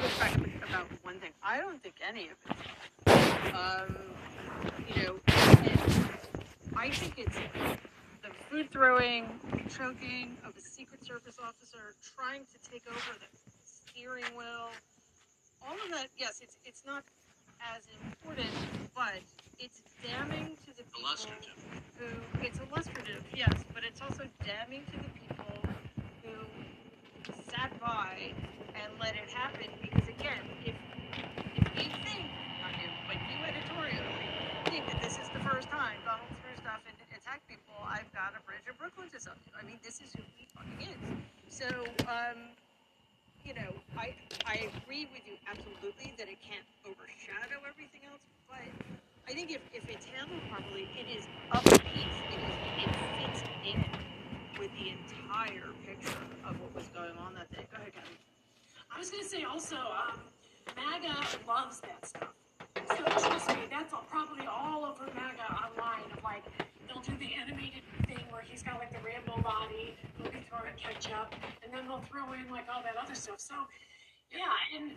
push 0.02 0.20
back 0.20 0.36
about 0.68 0.86
one 1.03 1.20
thing. 1.20 1.32
I 1.41 1.57
don't 1.60 1.82
think 1.82 1.95
any 2.07 2.30
of 2.30 2.38
it. 3.07 3.56
Um, 3.56 3.95
you 4.94 5.03
know, 5.03 5.20
I 6.78 6.90
think 6.91 7.14
it's 7.18 7.38
food 8.56 8.72
throwing, 8.72 9.27
choking 9.68 10.38
of 10.48 10.56
a 10.56 10.61
Secret 10.61 11.03
Service 11.03 11.36
officer 11.44 11.91
trying 12.15 12.45
to 12.48 12.72
take 12.72 12.84
over 12.88 13.19
the 13.19 13.27
steering 13.68 14.23
wheel. 14.32 14.72
All 15.60 15.76
of 15.76 15.91
that, 15.91 16.07
yes, 16.15 16.40
it's, 16.41 16.56
it's 16.64 16.84
not 16.88 17.03
as 17.76 17.84
important, 17.99 18.48
but 18.95 19.19
it's 19.60 19.84
damning 19.99 20.56
to 20.64 20.72
the 20.72 20.88
people 20.88 21.03
Illustrative. 21.03 21.60
who, 21.99 22.07
it's 22.48 22.60
illustrative, 22.72 23.23
yes, 23.36 23.52
but 23.73 23.84
it's 23.84 23.99
also 23.99 24.23
damning 24.45 24.88
to 24.88 24.98
the 25.03 25.11
people 25.19 25.52
who 26.23 26.40
sat 27.52 27.76
by 27.82 28.32
and 28.72 28.88
let 29.03 29.15
it 29.19 29.27
happen, 29.36 29.68
because 29.82 30.07
again, 30.07 30.40
if, 30.64 30.76
if 31.60 31.68
you 31.76 31.91
think, 32.07 32.23
not 32.64 32.72
you, 32.80 32.88
but 33.03 33.19
you 33.19 33.36
editorially 33.44 34.15
think 34.72 34.88
that 34.88 35.02
this 35.03 35.19
is 35.19 35.27
the 35.36 35.44
first 35.44 35.68
time 35.68 35.99
Donald 36.07 36.32
threw 36.40 36.56
stuff 36.64 36.80
and 36.88 36.95
attacked 37.11 37.48
people, 37.48 37.65
I've 38.56 38.64
got 38.64 38.76
a 38.76 38.80
bridge 38.80 38.95
in 38.95 39.03
Brooklyn 39.03 39.10
to 39.11 39.19
sell 39.19 39.36
you. 39.36 39.52
I 39.60 39.64
mean, 39.68 39.80
this 39.84 39.99
is 39.99 40.15
who 40.15 40.23
he 40.40 40.48
fucking 40.56 40.88
is. 40.88 40.99
So, 41.52 41.68
um, 42.07 42.56
you 43.44 43.53
know, 43.53 43.72
I 43.99 44.15
I 44.48 44.72
agree 44.72 45.11
with 45.11 45.27
you 45.27 45.36
absolutely 45.44 46.15
that 46.18 46.32
it 46.32 46.40
can't 46.40 46.64
overshadow 46.88 47.60
everything 47.68 48.07
else, 48.07 48.23
but 48.48 48.64
I 49.27 49.32
think 49.36 49.52
if, 49.52 49.61
if 49.73 49.90
it's 49.90 50.06
handled 50.07 50.40
properly, 50.48 50.88
it 50.95 51.07
is 51.11 51.27
of 51.52 51.68
a 51.68 51.80
piece. 51.84 52.19
It 52.32 52.40
is 52.40 52.56
it 52.80 52.91
fits 53.19 53.41
in 53.68 53.84
with 54.56 54.72
the 54.80 54.95
entire 54.95 55.76
picture 55.84 56.23
of 56.48 56.56
what 56.61 56.72
was 56.76 56.88
going 56.95 57.18
on 57.19 57.36
that 57.36 57.52
day. 57.52 57.68
Go 57.72 57.77
ahead, 57.82 57.91
Kathy. 57.91 58.15
I 58.88 58.99
was 58.99 59.11
gonna 59.11 59.27
say 59.27 59.44
also, 59.44 59.76
um, 59.76 60.23
MAGA 60.80 61.15
loves 61.48 61.82
that 61.82 62.06
stuff. 62.07 62.32
So 62.88 63.03
trust 63.03 63.49
me, 63.49 63.68
that's 63.69 63.94
all, 63.94 64.06
probably 64.10 64.45
all 64.48 64.86
over 64.86 65.06
MAGA 65.11 65.44
online 65.52 66.07
of 66.15 66.23
like, 66.23 66.44
they'll 66.88 67.02
do 67.03 67.14
the 67.19 67.34
animated 67.36 67.84
where 68.31 68.41
he's 68.41 68.64
got 68.64 68.80
like 68.80 68.91
the 68.91 69.02
Rambo 69.03 69.41
body, 69.41 69.95
he'll 70.18 70.31
be 70.31 70.41
throwing 70.49 70.73
ketchup, 70.77 71.34
and 71.64 71.73
then 71.73 71.88
they'll 71.88 72.06
throw 72.10 72.31
in 72.34 72.47
like 72.49 72.65
all 72.72 72.81
that 72.84 72.95
other 72.97 73.15
stuff. 73.15 73.39
So, 73.39 73.56
yeah, 74.34 74.52
and 74.76 74.91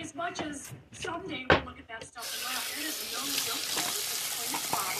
as 0.00 0.14
much 0.14 0.42
as 0.42 0.72
someday 0.92 1.46
we'll 1.48 1.64
look 1.64 1.78
at 1.78 1.88
that 1.88 2.04
stuff 2.04 2.26
and 2.26 2.40
laugh, 2.48 2.64
there 2.74 2.84
is 2.84 2.98
no 3.14 3.22
joke 3.24 3.64
it. 3.78 4.20
It's 4.40 4.66
fly. 4.72 4.94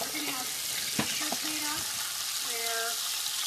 We're 0.00 0.12
gonna 0.16 0.32
have 0.34 0.48
t-shirts 0.48 1.40
made 1.44 1.64
up 1.70 1.82
where, 2.50 2.84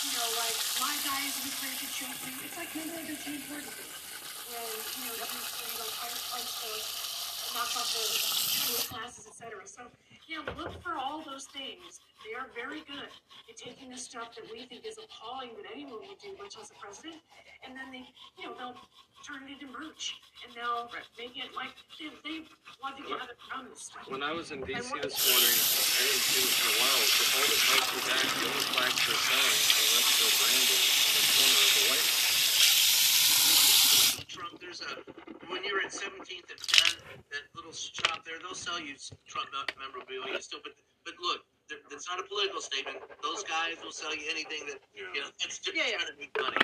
you 0.05 0.11
know, 0.15 0.27
like, 0.39 0.57
my 0.79 0.95
guy 1.03 1.21
is 1.27 1.35
in 1.43 1.51
choke 1.91 2.19
me. 2.23 2.33
It's 2.45 2.57
like 2.57 2.69
remember 2.73 3.03
the 3.03 3.17
team 3.19 3.41
thing 3.41 3.65
when, 3.67 4.69
you 4.97 5.03
know, 5.09 5.15
he's, 5.17 5.49
you 5.59 5.77
know, 5.81 5.89
punch, 5.97 6.51
the, 6.61 6.73
knock 7.53 7.73
off 7.75 7.89
the 7.91 8.05
classes, 8.87 9.27
etc. 9.27 9.61
So, 9.65 9.89
yeah, 10.27 10.43
look 10.57 10.73
for 10.81 10.95
all 10.95 11.23
those 11.23 11.45
things. 11.51 11.99
They 12.23 12.33
are 12.39 12.47
very 12.55 12.81
good 12.87 13.11
at 13.49 13.55
taking 13.57 13.91
the 13.91 13.99
stuff 13.99 14.35
that 14.35 14.47
we 14.47 14.63
think 14.65 14.87
is 14.87 14.95
appalling 14.95 15.51
that 15.59 15.67
anyone 15.71 15.99
would 16.07 16.19
do, 16.19 16.31
much 16.39 16.55
less 16.55 16.71
a 16.71 16.77
president, 16.79 17.19
and 17.67 17.75
then 17.75 17.91
they, 17.91 18.07
you 18.39 18.47
know, 18.47 18.55
they'll 18.55 18.79
turn 19.23 19.43
it 19.47 19.55
into 19.55 19.67
merch 19.71 20.19
and 20.43 20.51
they'll 20.55 20.91
make 21.15 21.35
it 21.39 21.51
like 21.55 21.71
they, 21.95 22.11
they 22.27 22.43
want 22.83 22.99
to 22.99 23.03
get 23.03 23.19
out 23.19 23.31
of 23.31 23.39
from 23.47 23.67
this 23.71 23.87
stuff. 23.87 24.03
when 24.11 24.23
I 24.23 24.31
was 24.35 24.51
in 24.51 24.59
DC 24.63 24.91
this 24.99 25.19
morning, 25.27 25.55
I 25.55 26.01
didn't 26.03 26.23
see 26.27 26.43
this 26.43 26.59
in 26.59 26.67
a 26.71 26.75
while. 26.79 27.03
So 27.07 27.23
all 27.39 27.47
the 27.47 27.59
flags 27.59 27.87
were 27.91 28.05
back. 28.07 28.27
The 28.27 28.43
only 28.47 28.65
flags 28.75 28.99
they're 29.03 29.23
selling 29.23 29.59
are 29.63 29.87
Leftfield 29.95 30.35
branding 30.43 30.83
on 30.83 31.11
the 31.15 31.23
corner 31.35 31.59
of 31.59 31.71
the 31.71 31.83
White 31.87 32.03
House. 32.03 32.22
Trump, 34.33 34.57
there's 34.57 34.81
a, 34.81 34.97
when 35.45 35.61
you're 35.63 35.77
at 35.85 35.93
17th 35.93 36.49
and 36.49 36.57
10, 36.57 37.21
that 37.29 37.45
little 37.53 37.71
shop 37.71 38.25
there, 38.25 38.41
they'll 38.41 38.57
sell 38.57 38.81
you 38.81 38.97
Trump 39.29 39.45
memorabilia 39.77 40.41
still, 40.41 40.57
but, 40.65 40.73
but 41.05 41.13
look, 41.21 41.45
th- 41.69 41.81
it's 41.91 42.07
not 42.09 42.19
a 42.19 42.25
political 42.27 42.61
statement. 42.61 42.97
Those 43.21 43.43
guys 43.43 43.77
will 43.83 43.91
sell 43.95 44.13
you 44.15 44.25
anything 44.29 44.65
that, 44.67 44.79
you 44.93 45.03
know, 45.07 45.29
it's 45.43 45.59
just 45.59 45.75
Yeah, 45.75 45.87
yeah. 45.87 45.97
trying 45.97 46.11
to 46.11 46.17
make 46.19 46.33
money. 46.39 46.57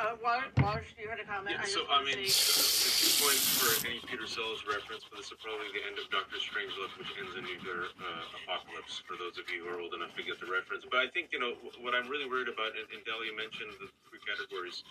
Uh, 0.00 0.16
Waj, 0.24 0.48
Waj, 0.64 0.82
you 0.98 1.06
had 1.06 1.20
a 1.20 1.26
comment? 1.28 1.52
Yeah, 1.54 1.62
I 1.62 1.68
so 1.68 1.84
I 1.92 2.00
mean, 2.02 2.16
say- 2.26 2.64
the 2.82 2.92
two 2.96 3.12
points 3.22 3.44
for 3.60 3.68
any 3.86 4.00
Peter 4.08 4.26
Sellers 4.26 4.64
reference, 4.66 5.04
but 5.06 5.20
this 5.20 5.28
is 5.30 5.36
probably 5.44 5.68
the 5.76 5.84
end 5.84 6.00
of 6.00 6.08
Doctor 6.10 6.40
Strangelove, 6.40 6.90
which 6.96 7.12
ends 7.20 7.36
in 7.36 7.44
nuclear 7.44 7.92
uh, 8.00 8.38
apocalypse. 8.42 9.04
For 9.04 9.20
those 9.20 9.36
of 9.36 9.44
you 9.52 9.62
who 9.62 9.68
are 9.68 9.78
old 9.84 9.92
enough 9.94 10.16
to 10.16 10.22
get 10.24 10.40
the 10.40 10.48
reference, 10.48 10.88
but 10.88 10.98
I 11.04 11.08
think 11.12 11.28
you 11.30 11.38
know 11.38 11.54
what 11.84 11.92
I'm 11.94 12.08
really 12.08 12.24
worried 12.26 12.48
about. 12.48 12.72
And, 12.72 12.88
and 12.90 13.04
Dahlia 13.04 13.36
mentioned 13.36 13.76
the 13.78 13.88
three 14.08 14.22
categories 14.24 14.82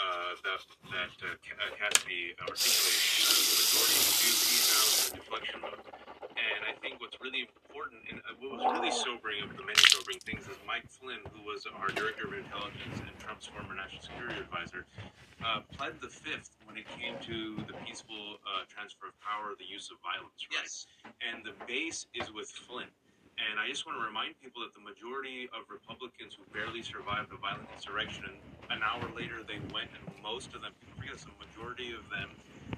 uh, 0.00 0.32
that 0.42 0.60
that 0.88 1.14
uh, 1.20 1.36
Ca- 1.44 1.60
uh, 1.60 1.70
Cassidy 1.76 2.32
articulated. 2.40 3.04
Uh, 3.20 3.36
the 3.36 3.54
majority 3.60 3.96
of 4.00 4.14
duty 4.24 4.56
now 4.56 4.84
is 4.88 4.96
the 5.04 5.12
deflection 5.20 5.58
mode. 5.60 5.80
And 6.40 6.64
I 6.64 6.72
think 6.80 7.00
what's 7.00 7.20
really 7.20 7.44
important 7.44 8.00
and 8.08 8.24
uh, 8.24 8.32
what 8.40 8.56
was 8.56 8.64
really 8.72 8.92
sobering 8.92 9.44
of 9.44 9.52
the 9.56 9.64
many 9.64 9.80
sobering 9.92 10.20
things 10.24 10.48
is 10.48 10.56
Mike 10.64 10.88
Flynn, 10.88 11.20
who 11.36 11.44
was 11.44 11.68
our 11.68 11.92
director 11.92 12.24
of 12.26 12.32
intelligence 12.32 12.96
and 12.96 13.12
Trump's 13.20 13.44
former 13.44 13.76
national 13.76 14.00
security 14.00 14.40
advisor, 14.40 14.88
uh, 15.44 15.60
pled 15.76 16.00
the 16.00 16.08
fifth 16.08 16.56
when 16.64 16.80
it 16.80 16.88
came 16.96 17.20
to 17.24 17.60
the 17.68 17.76
peaceful 17.84 18.40
uh, 18.44 18.64
transfer 18.72 19.12
of 19.12 19.16
power, 19.20 19.52
the 19.60 19.68
use 19.68 19.92
of 19.92 20.00
violence, 20.00 20.40
right? 20.48 20.64
Yes. 20.64 20.88
And 21.20 21.44
the 21.44 21.52
base 21.68 22.08
is 22.16 22.32
with 22.32 22.48
Flynn. 22.48 22.88
And 23.40 23.56
I 23.56 23.68
just 23.68 23.88
want 23.88 23.96
to 23.96 24.04
remind 24.04 24.36
people 24.36 24.60
that 24.60 24.76
the 24.76 24.84
majority 24.84 25.48
of 25.56 25.64
Republicans 25.72 26.36
who 26.36 26.44
barely 26.52 26.84
survived 26.84 27.32
a 27.32 27.40
violent 27.40 27.72
insurrection, 27.72 28.36
an 28.68 28.84
hour 28.84 29.08
later 29.16 29.40
they 29.40 29.56
went, 29.72 29.88
and 29.96 30.04
most 30.20 30.52
of 30.52 30.60
them, 30.60 30.76
people 30.76 31.00
forget 31.00 31.16
the 31.24 31.32
majority 31.40 31.96
of 31.96 32.04
them 32.12 32.28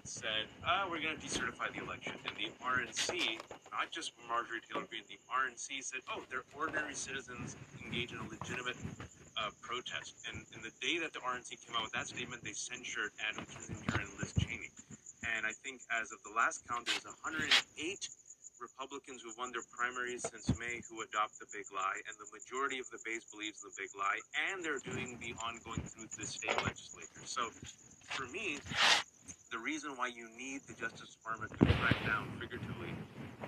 said, 0.05 0.51
ah, 0.67 0.87
we're 0.91 1.01
going 1.01 1.15
to 1.15 1.23
decertify 1.23 1.71
the 1.71 1.83
election. 1.83 2.13
And 2.27 2.35
the 2.35 2.51
RNC, 2.59 3.39
not 3.71 3.91
just 3.91 4.13
Marjorie 4.27 4.61
Taylor 4.67 4.87
Greene, 4.91 5.07
the 5.07 5.19
RNC 5.31 5.83
said, 5.83 6.01
oh, 6.11 6.23
they're 6.31 6.47
ordinary 6.59 6.95
citizens 6.95 7.57
engaged 7.85 8.13
in 8.13 8.19
a 8.19 8.29
legitimate 8.29 8.77
uh, 9.39 9.55
protest. 9.63 10.19
And, 10.27 10.43
and 10.55 10.61
the 10.63 10.75
day 10.83 10.99
that 10.99 11.13
the 11.15 11.23
RNC 11.23 11.63
came 11.63 11.77
out 11.79 11.87
with 11.87 11.95
that 11.95 12.09
statement, 12.11 12.43
they 12.43 12.53
censured 12.53 13.15
Adam 13.23 13.47
Kinzinger 13.47 14.03
and 14.03 14.11
Liz 14.19 14.35
Cheney. 14.39 14.75
And 15.23 15.47
I 15.47 15.55
think 15.63 15.81
as 15.95 16.11
of 16.11 16.19
the 16.27 16.35
last 16.35 16.67
count, 16.67 16.87
there's 16.87 17.07
108 17.07 17.47
Republicans 18.59 19.23
who 19.23 19.31
won 19.39 19.51
their 19.51 19.67
primaries 19.75 20.23
since 20.23 20.47
May 20.59 20.83
who 20.87 21.03
adopt 21.03 21.39
the 21.39 21.47
big 21.51 21.67
lie, 21.75 21.99
and 22.07 22.15
the 22.15 22.31
majority 22.31 22.79
of 22.79 22.87
the 22.95 22.99
base 23.03 23.27
believes 23.27 23.59
the 23.63 23.75
big 23.75 23.91
lie, 23.99 24.23
and 24.51 24.63
they're 24.63 24.83
doing 24.83 25.19
the 25.19 25.35
ongoing 25.43 25.83
through 25.83 26.07
the 26.15 26.27
state 26.27 26.55
legislature. 26.63 27.27
So, 27.27 27.51
for 28.15 28.31
me, 28.31 28.63
the 29.53 29.59
reason 29.59 29.93
why 29.97 30.09
you 30.09 30.29
need 30.37 30.63
the 30.67 30.73
Justice 30.73 31.13
Department 31.13 31.53
to 31.53 31.59
crack 31.77 32.01
down 32.07 32.25
figuratively, 32.41 32.89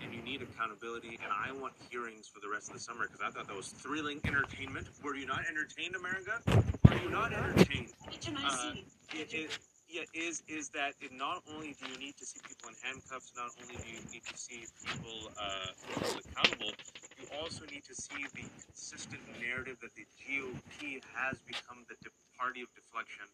and 0.03 0.13
you 0.13 0.21
need 0.21 0.43
accountability, 0.43 1.19
and 1.25 1.33
I 1.33 1.51
want 1.57 1.73
hearings 1.89 2.29
for 2.29 2.41
the 2.41 2.49
rest 2.49 2.69
of 2.69 2.75
the 2.75 2.81
summer 2.81 3.09
because 3.09 3.25
I 3.25 3.33
thought 3.33 3.49
that 3.49 3.57
was 3.57 3.69
thrilling 3.69 4.21
entertainment. 4.25 4.87
Were 5.03 5.17
you 5.17 5.27
not 5.27 5.49
entertained, 5.49 5.97
America? 5.97 6.45
Were 6.85 7.01
you 7.01 7.09
not 7.09 7.33
entertained? 7.33 7.89
Uh, 8.37 8.73
it, 9.17 9.33
it, 9.33 9.59
yeah, 9.89 10.05
is 10.13 10.43
is 10.47 10.69
that 10.77 10.93
it 11.01 11.13
not 11.13 11.41
only 11.49 11.75
do 11.81 11.89
you 11.89 11.97
need 11.97 12.17
to 12.21 12.27
see 12.27 12.41
people 12.47 12.69
in 12.69 12.77
handcuffs, 12.85 13.33
not 13.33 13.49
only 13.63 13.81
do 13.81 13.89
you 13.89 14.05
need 14.13 14.29
to 14.29 14.37
see 14.37 14.69
people 14.85 15.33
uh, 15.41 15.73
held 16.05 16.21
accountable, 16.21 16.73
you 17.17 17.27
also 17.41 17.65
need 17.73 17.85
to 17.89 17.95
see 17.95 18.29
the 18.37 18.45
consistent 18.61 19.23
narrative 19.41 19.81
that 19.81 19.95
the 19.97 20.05
GOP 20.21 21.01
has 21.17 21.41
become 21.49 21.89
the 21.89 21.97
de- 22.05 22.13
party 22.37 22.61
of 22.61 22.69
deflection 22.77 23.25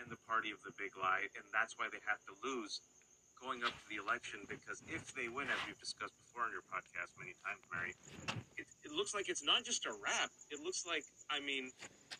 and 0.00 0.10
the 0.10 0.20
party 0.26 0.50
of 0.50 0.62
the 0.62 0.72
big 0.78 0.94
lie, 0.96 1.26
and 1.36 1.44
that's 1.52 1.78
why 1.78 1.86
they 1.90 2.02
have 2.06 2.22
to 2.26 2.34
lose 2.42 2.80
going 3.38 3.62
up 3.62 3.70
to 3.70 3.86
the 3.86 4.02
election 4.02 4.42
because 4.50 4.82
if 4.90 5.14
they 5.14 5.30
win, 5.30 5.46
as 5.46 5.58
we've 5.66 5.78
discussed 5.78 6.14
before 6.26 6.42
on 6.42 6.50
your 6.50 6.66
podcast 6.66 7.14
many 7.18 7.34
times, 7.46 7.62
Mary, 7.70 7.94
it, 8.58 8.66
it 8.82 8.90
looks 8.90 9.14
like 9.14 9.30
it's 9.30 9.44
not 9.46 9.62
just 9.62 9.86
a 9.86 9.94
rap. 10.02 10.30
It 10.50 10.58
looks 10.58 10.84
like, 10.86 11.06
I 11.30 11.38
mean, 11.38 11.70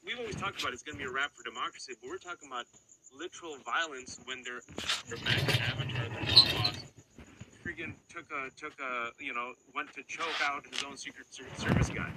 we've 0.06 0.18
always 0.18 0.36
talked 0.36 0.62
about 0.62 0.72
it's 0.72 0.86
going 0.86 0.94
to 0.94 1.02
be 1.02 1.10
a 1.10 1.12
rap 1.12 1.34
for 1.34 1.42
democracy, 1.42 1.94
but 1.98 2.06
we're 2.06 2.22
talking 2.22 2.46
about 2.46 2.66
literal 3.10 3.58
violence 3.66 4.20
when 4.24 4.42
their 4.46 4.62
MAGA 5.10 5.58
avatar, 5.58 6.06
long 6.06 6.26
boss, 6.54 6.78
friggin' 7.64 7.94
took 8.08 8.26
a 8.30 8.50
took 8.56 8.72
a 8.80 9.10
you 9.22 9.34
know 9.34 9.52
went 9.74 9.92
to 9.94 10.02
choke 10.06 10.38
out 10.44 10.64
his 10.70 10.84
own 10.84 10.96
Secret 10.96 11.26
Service 11.56 11.88
guy, 11.88 12.10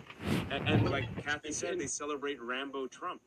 and, 0.52 0.68
and 0.68 0.90
like 0.90 1.06
Kathy 1.24 1.52
said, 1.52 1.80
they 1.80 1.88
celebrate 1.88 2.42
Rambo 2.42 2.88
Trump. 2.88 3.22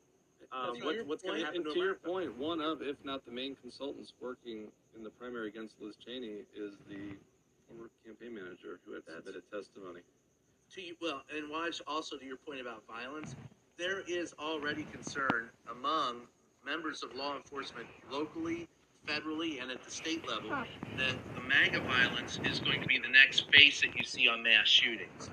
Um, 0.55 0.79
what, 0.83 1.07
what's 1.07 1.23
going 1.25 1.41
to 1.41 1.45
happen 1.45 1.65
to 1.65 1.73
to 1.73 1.79
your 1.79 1.95
point, 1.97 2.37
one 2.39 2.61
of, 2.61 2.81
if 2.81 2.97
not 3.05 3.25
the 3.25 3.33
main 3.33 3.57
consultants 3.57 4.13
working 4.21 4.69
in 4.97 5.03
the 5.03 5.11
primary 5.11 5.49
against 5.49 5.75
Liz 5.81 5.97
Cheney 5.97 6.47
is 6.55 6.75
the 6.89 7.17
former 7.67 7.91
campaign 8.07 8.35
manager 8.35 8.79
who 8.87 8.95
had 8.95 9.03
submitted 9.05 9.43
testimony. 9.53 10.01
to 10.75 10.81
you, 10.81 10.95
well, 11.03 11.23
and 11.35 11.51
Waj, 11.51 11.81
also 11.87 12.17
to 12.17 12.25
your 12.25 12.37
point 12.37 12.61
about 12.61 12.85
violence, 12.87 13.35
there 13.79 14.03
is 14.07 14.33
already 14.39 14.85
concern 14.93 15.51
among 15.71 16.23
members 16.65 17.03
of 17.03 17.15
law 17.17 17.37
enforcement 17.37 17.89
locally, 18.11 18.69
federally, 19.07 19.61
and 19.61 19.71
at 19.71 19.83
the 19.83 19.91
state 19.91 20.27
level 20.27 20.51
that 20.51 21.17
the 21.35 21.41
MAGA 21.41 21.81
violence 21.81 22.39
is 22.45 22.61
going 22.61 22.81
to 22.81 22.87
be 22.87 22.99
the 22.99 23.09
next 23.09 23.47
face 23.53 23.81
that 23.81 23.95
you 23.97 24.05
see 24.05 24.29
on 24.29 24.43
mass 24.43 24.69
shootings. 24.69 25.31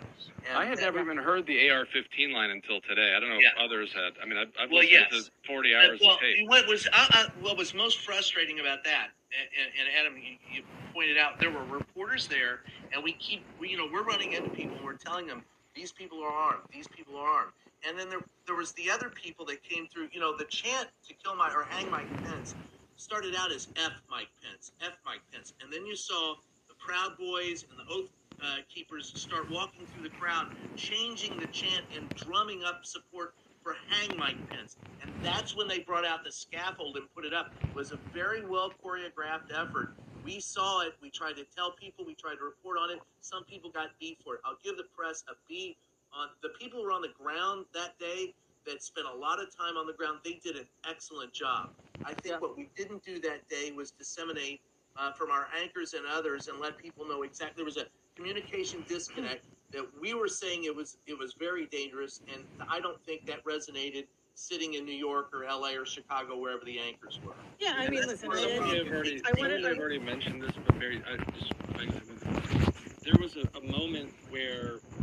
And 0.50 0.58
I 0.58 0.66
had 0.66 0.80
never 0.80 1.00
even 1.00 1.18
heard 1.18 1.46
the 1.46 1.70
AR-15 1.70 2.34
line 2.34 2.50
until 2.50 2.82
today. 2.82 3.14
I 3.16 3.20
don't 3.20 3.30
know 3.30 3.38
if 3.38 3.54
others 3.64 3.94
had. 3.94 4.14
I 4.22 4.26
mean, 4.26 4.38
I've, 4.38 4.50
I've 4.60 4.72
Well, 4.72 4.82
listened 4.82 5.06
yes. 5.12 5.26
to 5.26 5.32
40 5.48 5.74
Uh, 5.74 5.78
hours 5.78 6.00
well, 6.02 6.14
of 6.16 6.20
tape. 6.20 6.50
What 6.50 6.68
was 6.68 6.88
uh, 6.92 7.08
uh, 7.14 7.26
what 7.42 7.58
was 7.58 7.74
most 7.74 8.00
frustrating 8.00 8.60
about 8.60 8.84
that, 8.86 9.10
and, 9.38 9.48
and- 9.60 9.88
and 9.88 9.88
Adam, 10.00 10.18
you, 10.18 10.38
you 10.52 10.64
pointed 10.94 11.18
out 11.18 11.40
there 11.40 11.52
were 11.52 11.64
reporters 11.66 12.28
there, 12.28 12.62
and 12.92 13.04
we 13.04 13.14
keep, 13.14 13.46
we, 13.60 13.70
you 13.70 13.78
know, 13.78 13.88
we're 13.92 14.04
running 14.04 14.34
into 14.34 14.50
people 14.50 14.76
and 14.78 14.86
we're 14.86 14.96
telling 14.98 15.28
them 15.28 15.44
these 15.76 15.92
people 15.92 16.22
are 16.24 16.32
armed, 16.34 16.64
these 16.74 16.88
people 16.88 17.16
are 17.18 17.28
armed, 17.30 17.52
and 17.88 17.98
then 17.98 18.10
there 18.10 18.20
there 18.48 18.56
was 18.56 18.74
the 18.74 18.90
other 18.90 19.10
people 19.10 19.46
that 19.46 19.64
came 19.64 19.88
through. 19.88 20.10
You 20.12 20.20
know, 20.20 20.36
the 20.36 20.46
chant 20.46 20.90
to 21.08 21.14
kill 21.24 21.36
my 21.36 21.50
or 21.54 21.66
hang 21.70 21.90
my 21.90 22.04
Pence 22.26 22.56
started 23.02 23.34
out 23.36 23.52
as 23.52 23.68
F 23.78 23.94
Mike 24.12 24.30
Pence, 24.44 24.72
F 24.80 24.94
Mike 25.04 25.22
Pence, 25.34 25.54
and 25.62 25.74
then 25.74 25.88
you 25.88 25.96
saw 25.96 26.36
the 26.68 26.76
Proud 26.76 27.18
Boys 27.18 27.66
and 27.70 27.80
the 27.80 27.92
Oath 27.92 28.12
uh, 28.44 28.58
Keepers 28.70 29.12
start 29.16 29.50
walking 29.50 29.88
through 29.88 30.04
the 30.04 30.16
crowd, 30.16 30.54
changing 30.76 31.40
the 31.40 31.48
chant 31.48 31.84
and 31.98 32.08
drumming 32.16 32.64
up 32.64 32.86
support 32.86 33.34
for 33.64 33.76
hang 33.90 34.16
Mike 34.20 34.38
Pence. 34.50 34.78
And 35.02 35.12
that's 35.24 35.56
when 35.56 35.68
they 35.68 35.80
brought 35.80 36.06
out 36.06 36.24
the 36.24 36.32
scaffold 36.32 36.96
and 36.96 37.06
put 37.16 37.26
it 37.26 37.34
up. 37.34 37.52
It 37.64 37.76
was 37.76 37.92
a 37.92 37.98
very 38.14 38.46
well 38.46 38.72
choreographed 38.86 39.50
effort. 39.52 39.94
We 40.24 40.40
saw 40.40 40.82
it. 40.82 40.94
We 41.02 41.10
tried 41.10 41.38
to 41.38 41.46
tell 41.56 41.72
people. 41.72 42.06
We 42.06 42.14
tried 42.14 42.36
to 42.36 42.46
report 42.46 42.78
on 42.78 42.92
it. 42.92 43.00
Some 43.22 43.44
people 43.46 43.72
got 43.72 43.90
B 44.00 44.16
for 44.24 44.36
it. 44.36 44.42
I'll 44.46 44.60
give 44.64 44.78
the 44.78 44.86
press 44.96 45.24
a 45.28 45.34
B 45.50 45.76
on 46.14 46.28
the 46.44 46.50
people 46.60 46.80
who 46.80 46.86
were 46.86 46.92
on 46.92 47.02
the 47.02 47.14
ground 47.18 47.66
that 47.74 47.98
day 47.98 48.36
that 48.66 48.84
spent 48.84 49.08
a 49.08 49.16
lot 49.18 49.42
of 49.42 49.56
time 49.56 49.78
on 49.78 49.88
the 49.88 49.94
ground. 49.94 50.20
They 50.24 50.40
did 50.44 50.56
an 50.56 50.66
excellent 50.90 51.34
job. 51.34 51.70
I 52.06 52.14
think 52.14 52.42
what 52.42 52.58
we 52.58 52.70
didn't 52.76 53.04
do 53.04 53.20
that 53.22 53.48
day 53.50 53.72
was 53.72 53.92
disseminate 53.92 54.62
uh, 54.98 55.12
from 55.14 55.32
our 55.32 55.48
anchors 55.60 55.94
and 55.94 56.06
others 56.06 56.48
and 56.48 56.60
let 56.60 56.78
people 56.78 57.08
know 57.08 57.24
exactly. 57.24 57.56
There 57.58 57.66
was 57.66 57.78
a 57.78 57.86
communication 58.16 58.84
disconnect 58.88 59.44
that 59.72 59.86
we 60.02 60.14
were 60.14 60.28
saying 60.28 60.66
it 60.66 60.76
was 60.76 60.98
it 61.08 61.18
was 61.18 61.34
very 61.34 61.66
dangerous, 61.68 62.22
and 62.34 62.44
I 62.70 62.80
don't 62.80 63.02
think 63.06 63.26
that 63.28 63.44
resonated 63.46 64.06
sitting 64.36 64.74
in 64.74 64.86
New 64.86 64.96
York 64.96 65.30
or 65.34 65.44
L.A. 65.46 65.78
or 65.78 65.86
Chicago, 65.86 66.38
wherever 66.38 66.64
the 66.66 66.80
anchors 66.80 67.20
were. 67.24 67.34
Yeah, 67.60 67.74
I 67.78 67.88
mean, 67.90 68.06
listen, 68.08 68.30
where 68.30 68.38
it 68.38 68.42
the 68.44 68.66
is- 68.66 68.82
I've 68.86 68.92
already, 68.92 69.22
I 69.26 69.32
wanted- 69.40 69.66
I've 69.66 69.78
already 69.78 70.00
mentioned 70.00 70.42
this, 70.42 70.52
but 70.66 70.78
Mary, 70.78 71.02
I 71.08 71.18
just, 71.40 71.54
I, 71.76 72.72
there 73.04 73.16
was 73.22 73.36
a, 73.36 73.48
a 73.58 73.62
moment 73.62 74.14
where 74.30 74.80
she 74.80 75.01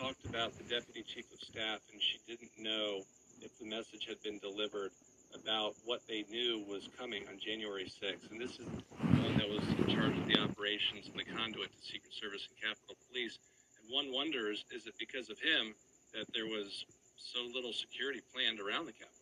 talked 0.00 0.24
about 0.24 0.56
the 0.56 0.64
deputy 0.64 1.04
chief 1.04 1.28
of 1.28 1.38
staff, 1.44 1.84
and 1.92 2.00
she 2.00 2.16
didn't 2.24 2.50
know 2.56 3.04
if 3.44 3.52
the 3.60 3.68
message 3.68 4.08
had 4.08 4.16
been 4.24 4.38
delivered 4.40 4.92
about 5.36 5.76
what 5.84 6.00
they 6.08 6.24
knew 6.32 6.64
was 6.64 6.88
coming 6.98 7.28
on 7.28 7.36
January 7.36 7.84
6th. 7.84 8.32
And 8.32 8.40
this 8.40 8.56
is 8.56 8.64
the 8.64 8.80
one 9.20 9.36
that 9.36 9.44
was 9.44 9.60
in 9.76 9.92
charge 9.92 10.16
of 10.16 10.24
the 10.24 10.40
operations 10.40 11.12
and 11.12 11.20
the 11.20 11.28
conduit 11.28 11.68
to 11.68 11.80
Secret 11.84 12.16
Service 12.16 12.48
and 12.48 12.56
Capitol 12.56 12.96
Police. 13.12 13.36
And 13.76 13.92
one 13.92 14.08
wonders, 14.08 14.64
is 14.72 14.86
it 14.88 14.96
because 14.98 15.28
of 15.28 15.36
him 15.36 15.76
that 16.16 16.24
there 16.32 16.48
was 16.48 16.88
so 17.20 17.44
little 17.52 17.76
security 17.76 18.24
planned 18.32 18.56
around 18.56 18.88
the 18.88 18.96
Capitol? 18.96 19.19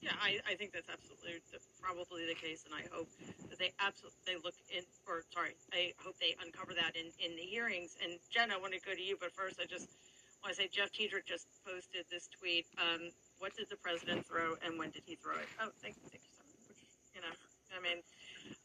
Yeah, 0.00 0.16
I, 0.16 0.40
I 0.48 0.56
think 0.56 0.72
that's 0.72 0.88
absolutely 0.88 1.44
the, 1.52 1.60
probably 1.76 2.24
the 2.24 2.34
case, 2.34 2.64
and 2.64 2.72
I 2.72 2.88
hope 2.88 3.08
that 3.52 3.60
they 3.60 3.76
absolutely 3.76 4.16
they 4.24 4.36
look 4.40 4.56
in, 4.72 4.80
or 5.04 5.28
sorry, 5.28 5.52
I 5.76 5.92
hope 6.00 6.16
they 6.16 6.32
uncover 6.40 6.72
that 6.72 6.96
in, 6.96 7.12
in 7.20 7.36
the 7.36 7.44
hearings. 7.44 8.00
And 8.00 8.16
Jen, 8.32 8.48
I 8.48 8.56
want 8.56 8.72
to 8.72 8.80
go 8.80 8.96
to 8.96 9.02
you, 9.04 9.20
but 9.20 9.28
first 9.36 9.60
I 9.60 9.68
just 9.68 9.92
want 10.40 10.56
to 10.56 10.62
say 10.64 10.72
Jeff 10.72 10.88
Tiedrich 10.96 11.28
just 11.28 11.44
posted 11.68 12.08
this 12.08 12.32
tweet. 12.32 12.64
Um, 12.80 13.12
what 13.44 13.52
did 13.52 13.68
the 13.68 13.76
president 13.76 14.24
throw, 14.24 14.56
and 14.64 14.80
when 14.80 14.88
did 14.88 15.04
he 15.04 15.20
throw 15.20 15.36
it? 15.36 15.48
Oh, 15.60 15.68
thank, 15.84 16.00
thank 16.08 16.24
you 16.24 16.32
so 16.32 16.44
much. 16.48 16.80
You 17.12 17.20
know, 17.20 17.34
I 17.76 17.78
mean, 17.84 18.00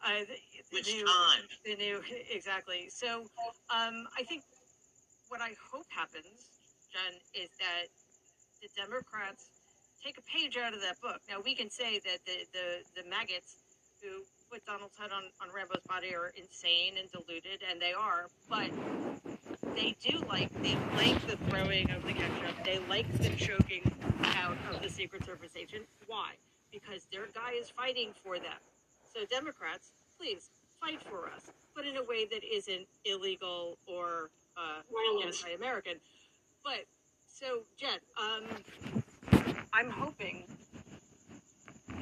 uh, 0.07 0.24
the, 0.24 0.40
the 0.72 0.80
Which 0.80 0.88
new, 0.88 1.03
time? 1.03 1.52
The 1.68 1.76
new, 1.76 1.99
exactly. 2.32 2.88
So, 2.88 3.28
um, 3.68 4.07
I 4.16 4.24
think 4.24 4.48
what 5.28 5.44
I 5.44 5.52
hope 5.60 5.88
happens, 5.91 6.48
Jen, 6.95 7.20
is 7.36 7.52
that 7.60 7.91
the 8.64 8.72
Democrats 8.80 9.52
take 10.06 10.18
a 10.19 10.22
page 10.22 10.56
out 10.56 10.73
of 10.73 10.82
that 10.82 11.02
book. 11.02 11.19
Now 11.27 11.38
we 11.44 11.56
can 11.56 11.69
say 11.69 11.99
that 11.99 12.19
the 12.26 12.45
the, 12.53 13.02
the 13.02 13.10
maggots 13.10 13.57
who 14.02 14.22
put 14.52 14.64
Donald's 14.65 14.95
head 14.98 15.10
on, 15.11 15.23
on 15.41 15.53
Rambo's 15.53 15.82
body 15.90 16.14
are 16.14 16.32
insane 16.38 16.94
and 16.99 17.10
deluded, 17.11 17.65
and 17.68 17.82
they 17.82 17.94
are, 17.94 18.27
but 18.48 18.69
they 19.76 19.95
do 19.99 20.22
like 20.30 20.53
they 20.61 20.77
like 20.95 21.19
the 21.26 21.38
throwing 21.49 21.90
of 21.90 22.06
the 22.06 22.14
ketchup. 22.14 22.64
They 22.64 22.80
like 22.88 23.11
the 23.18 23.30
choking 23.30 23.82
out 24.23 24.57
of 24.72 24.84
the 24.84 24.90
Secret 24.90 25.26
Service 25.26 25.53
agent. 25.60 25.84
Why? 26.06 26.34
Because 26.72 27.07
their 27.11 27.27
guy 27.34 27.53
is 27.60 27.69
fighting 27.69 28.14
for 28.23 28.38
them. 28.38 28.61
So 29.11 29.26
Democrats, 29.26 29.91
please 30.19 30.52
fight 30.80 31.02
for 31.10 31.30
us, 31.34 31.49
but 31.76 31.86
in 31.88 31.98
a 31.98 32.03
way 32.03 32.26
that 32.26 32.44
isn't 32.44 32.86
illegal 33.06 33.77
or 33.88 34.30
uh, 34.56 34.82
anti-American. 35.26 35.95
But 36.64 36.86
so 37.26 37.61
Jen, 37.80 37.99
um, 38.19 38.44
I'm 39.73 39.89
hoping 39.89 40.43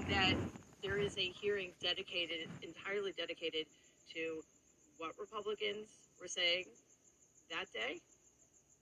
that 0.09 0.35
there 0.83 0.97
is 0.97 1.17
a 1.17 1.31
hearing 1.41 1.71
dedicated, 1.81 2.47
entirely 2.61 3.13
dedicated 3.17 3.65
to 4.13 4.43
what 4.97 5.11
Republicans 5.19 5.87
were 6.19 6.27
saying 6.27 6.65
that 7.49 7.71
day, 7.73 7.99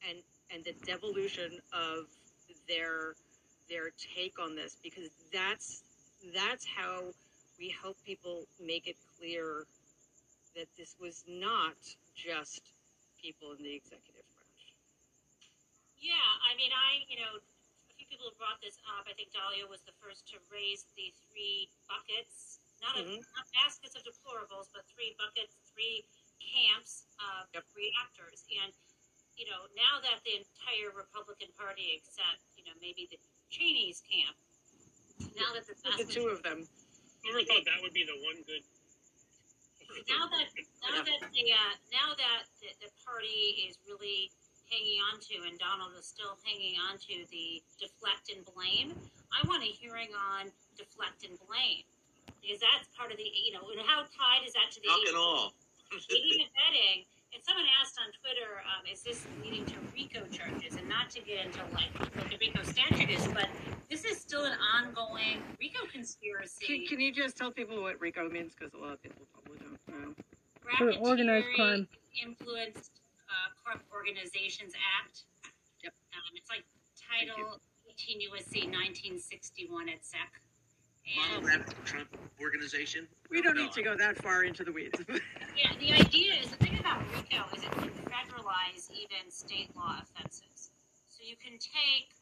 and 0.08 0.20
and 0.54 0.64
the 0.64 0.74
devolution 0.86 1.60
of 1.74 2.08
their 2.68 3.16
their 3.70 3.92
take 4.16 4.40
on 4.40 4.56
this, 4.56 4.78
because 4.84 5.10
that's 5.32 5.84
that's 6.34 6.66
how 6.66 7.04
we 7.58 7.74
help 7.82 7.98
people 8.06 8.44
make 8.60 8.88
it 8.88 8.98
clear 9.18 9.66
that 10.56 10.68
this 10.78 10.96
was 11.00 11.24
not 11.28 11.78
just 12.16 12.62
people 13.22 13.54
in 13.58 13.64
the 13.64 13.74
executive 13.74 14.26
branch. 14.36 14.64
Yeah, 16.02 16.18
I 16.52 16.58
mean, 16.58 16.72
I, 16.74 17.06
you 17.08 17.18
know, 17.22 17.40
people 18.12 18.28
have 18.28 18.36
brought 18.36 18.60
this 18.60 18.76
up. 19.00 19.08
I 19.08 19.16
think 19.16 19.32
Dahlia 19.32 19.64
was 19.64 19.80
the 19.88 19.96
first 20.04 20.28
to 20.36 20.38
raise 20.52 20.84
the 21.00 21.16
three 21.24 21.72
buckets, 21.88 22.60
not, 22.84 23.00
a, 23.00 23.08
Mhm. 23.08 23.24
not 23.24 23.48
baskets 23.56 23.96
of 23.96 24.04
deplorables, 24.04 24.68
but 24.76 24.84
three 24.92 25.16
buckets, 25.16 25.56
three 25.72 26.04
camps 26.44 27.08
of 27.56 27.64
reactors. 27.72 28.44
And, 28.52 28.76
you 29.40 29.48
know, 29.48 29.64
now 29.80 30.02
that 30.04 30.20
the 30.28 30.36
entire 30.36 30.92
Republican 30.92 31.54
Party, 31.54 31.94
except, 31.96 32.44
you 32.60 32.66
know, 32.68 32.76
maybe 32.82 33.08
the 33.08 33.18
Cheney's 33.50 34.02
camp, 34.02 34.36
now 35.40 35.54
that 35.54 35.66
the, 35.66 36.04
The 36.04 36.12
two 36.12 36.28
of 36.28 36.44
them. 36.44 36.68
Whoever 37.24 37.46
thought 37.46 37.66
that 37.66 37.82
would 37.82 37.94
be 37.94 38.04
the 38.04 38.18
one 38.26 38.42
good. 38.44 38.66
now 40.10 40.28
that 40.28 40.48
now 40.82 41.04
that 41.04 41.32
the 41.32 41.54
uh, 41.54 41.76
now 41.92 42.16
that 42.16 42.48
the, 42.60 42.74
the 42.82 42.90
party 43.06 43.68
is 43.70 43.78
really 43.86 44.32
hanging 44.72 45.00
on 45.12 45.20
to 45.20 45.36
and 45.46 45.60
Donald 45.60 45.92
is 46.00 46.08
still 46.08 46.40
hanging 46.48 46.80
on 46.80 46.98
to 47.12 47.28
the 47.30 47.60
deflect 47.76 48.32
and 48.32 48.42
blame, 48.56 48.96
I 49.30 49.44
want 49.46 49.62
a 49.62 49.70
hearing 49.70 50.16
on 50.16 50.50
deflect 50.80 51.28
and 51.28 51.36
blame 51.46 51.84
because 52.42 52.64
that's 52.64 52.90
part 52.98 53.12
of 53.12 53.20
the 53.20 53.28
you 53.28 53.54
know 53.54 53.68
and 53.70 53.84
how 53.86 54.08
tied 54.10 54.48
is 54.48 54.56
that 54.56 54.72
to 54.74 54.80
the 54.82 54.88
Knock 54.88 55.06
and 55.08 55.18
all. 55.20 55.54
aiding 55.94 56.48
and 56.48 56.50
abetting. 56.50 57.06
And 57.32 57.40
someone 57.48 57.64
asked 57.80 57.96
on 57.96 58.12
Twitter, 58.20 58.60
um, 58.68 58.84
is 58.92 59.04
this 59.04 59.26
leading 59.42 59.64
to 59.72 59.76
RICO 59.96 60.28
charges? 60.36 60.76
And 60.76 60.90
not 60.90 61.10
to 61.12 61.22
get 61.22 61.46
into 61.46 61.64
like 61.72 61.88
what 61.96 62.28
the 62.28 62.36
RICO 62.36 62.62
statute 62.64 63.10
is, 63.10 63.26
but 63.30 63.48
this 63.90 64.04
is 64.04 64.20
still 64.20 64.44
an 64.44 64.58
ongoing 64.76 65.40
RICO 65.58 65.88
conspiracy. 65.90 66.66
Can, 66.66 66.86
can 66.88 67.00
you 67.00 67.14
just 67.14 67.38
tell 67.38 67.50
people 67.50 67.82
what 67.82 68.02
RICO 68.02 68.28
means? 68.28 68.52
Because 68.54 68.74
a 68.74 68.78
lot 68.78 68.94
of 68.94 69.02
people 69.02 69.22
probably 69.32 69.64
don't 69.64 69.80
know. 69.88 70.14
For 70.78 70.92
organized 71.00 71.48
crime. 71.56 71.88
Influenced 72.22 73.01
Corrupt 73.64 73.86
Organizations 73.94 74.74
Act. 75.02 75.24
Yep. 75.84 75.94
Um, 76.14 76.32
it's 76.36 76.50
like 76.50 76.66
Title 76.98 77.60
18 77.90 78.30
USC 78.30 78.66
1961 78.70 79.90
et 79.90 80.02
seq. 80.06 80.20
model 81.18 81.46
that 81.50 81.66
Trump 81.86 82.10
organization? 82.42 83.08
We 83.30 83.42
don't 83.42 83.56
No, 83.56 83.64
need 83.66 83.74
to 83.74 83.84
go 83.84 83.96
that 83.98 84.18
far 84.22 84.44
into 84.44 84.64
the 84.64 84.72
weeds. 84.72 84.98
Yeah, 85.60 85.76
the 85.78 85.92
idea 85.94 86.40
is, 86.42 86.50
the 86.50 86.58
thing 86.64 86.80
about 86.80 87.04
RICO 87.12 87.44
is 87.54 87.62
it 87.62 87.72
can 87.76 87.92
federalize 88.10 88.88
even 88.90 89.30
state 89.30 89.70
law 89.76 90.00
offenses. 90.02 90.72
So 91.12 91.22
you 91.28 91.36
can 91.38 91.60
take, 91.60 92.16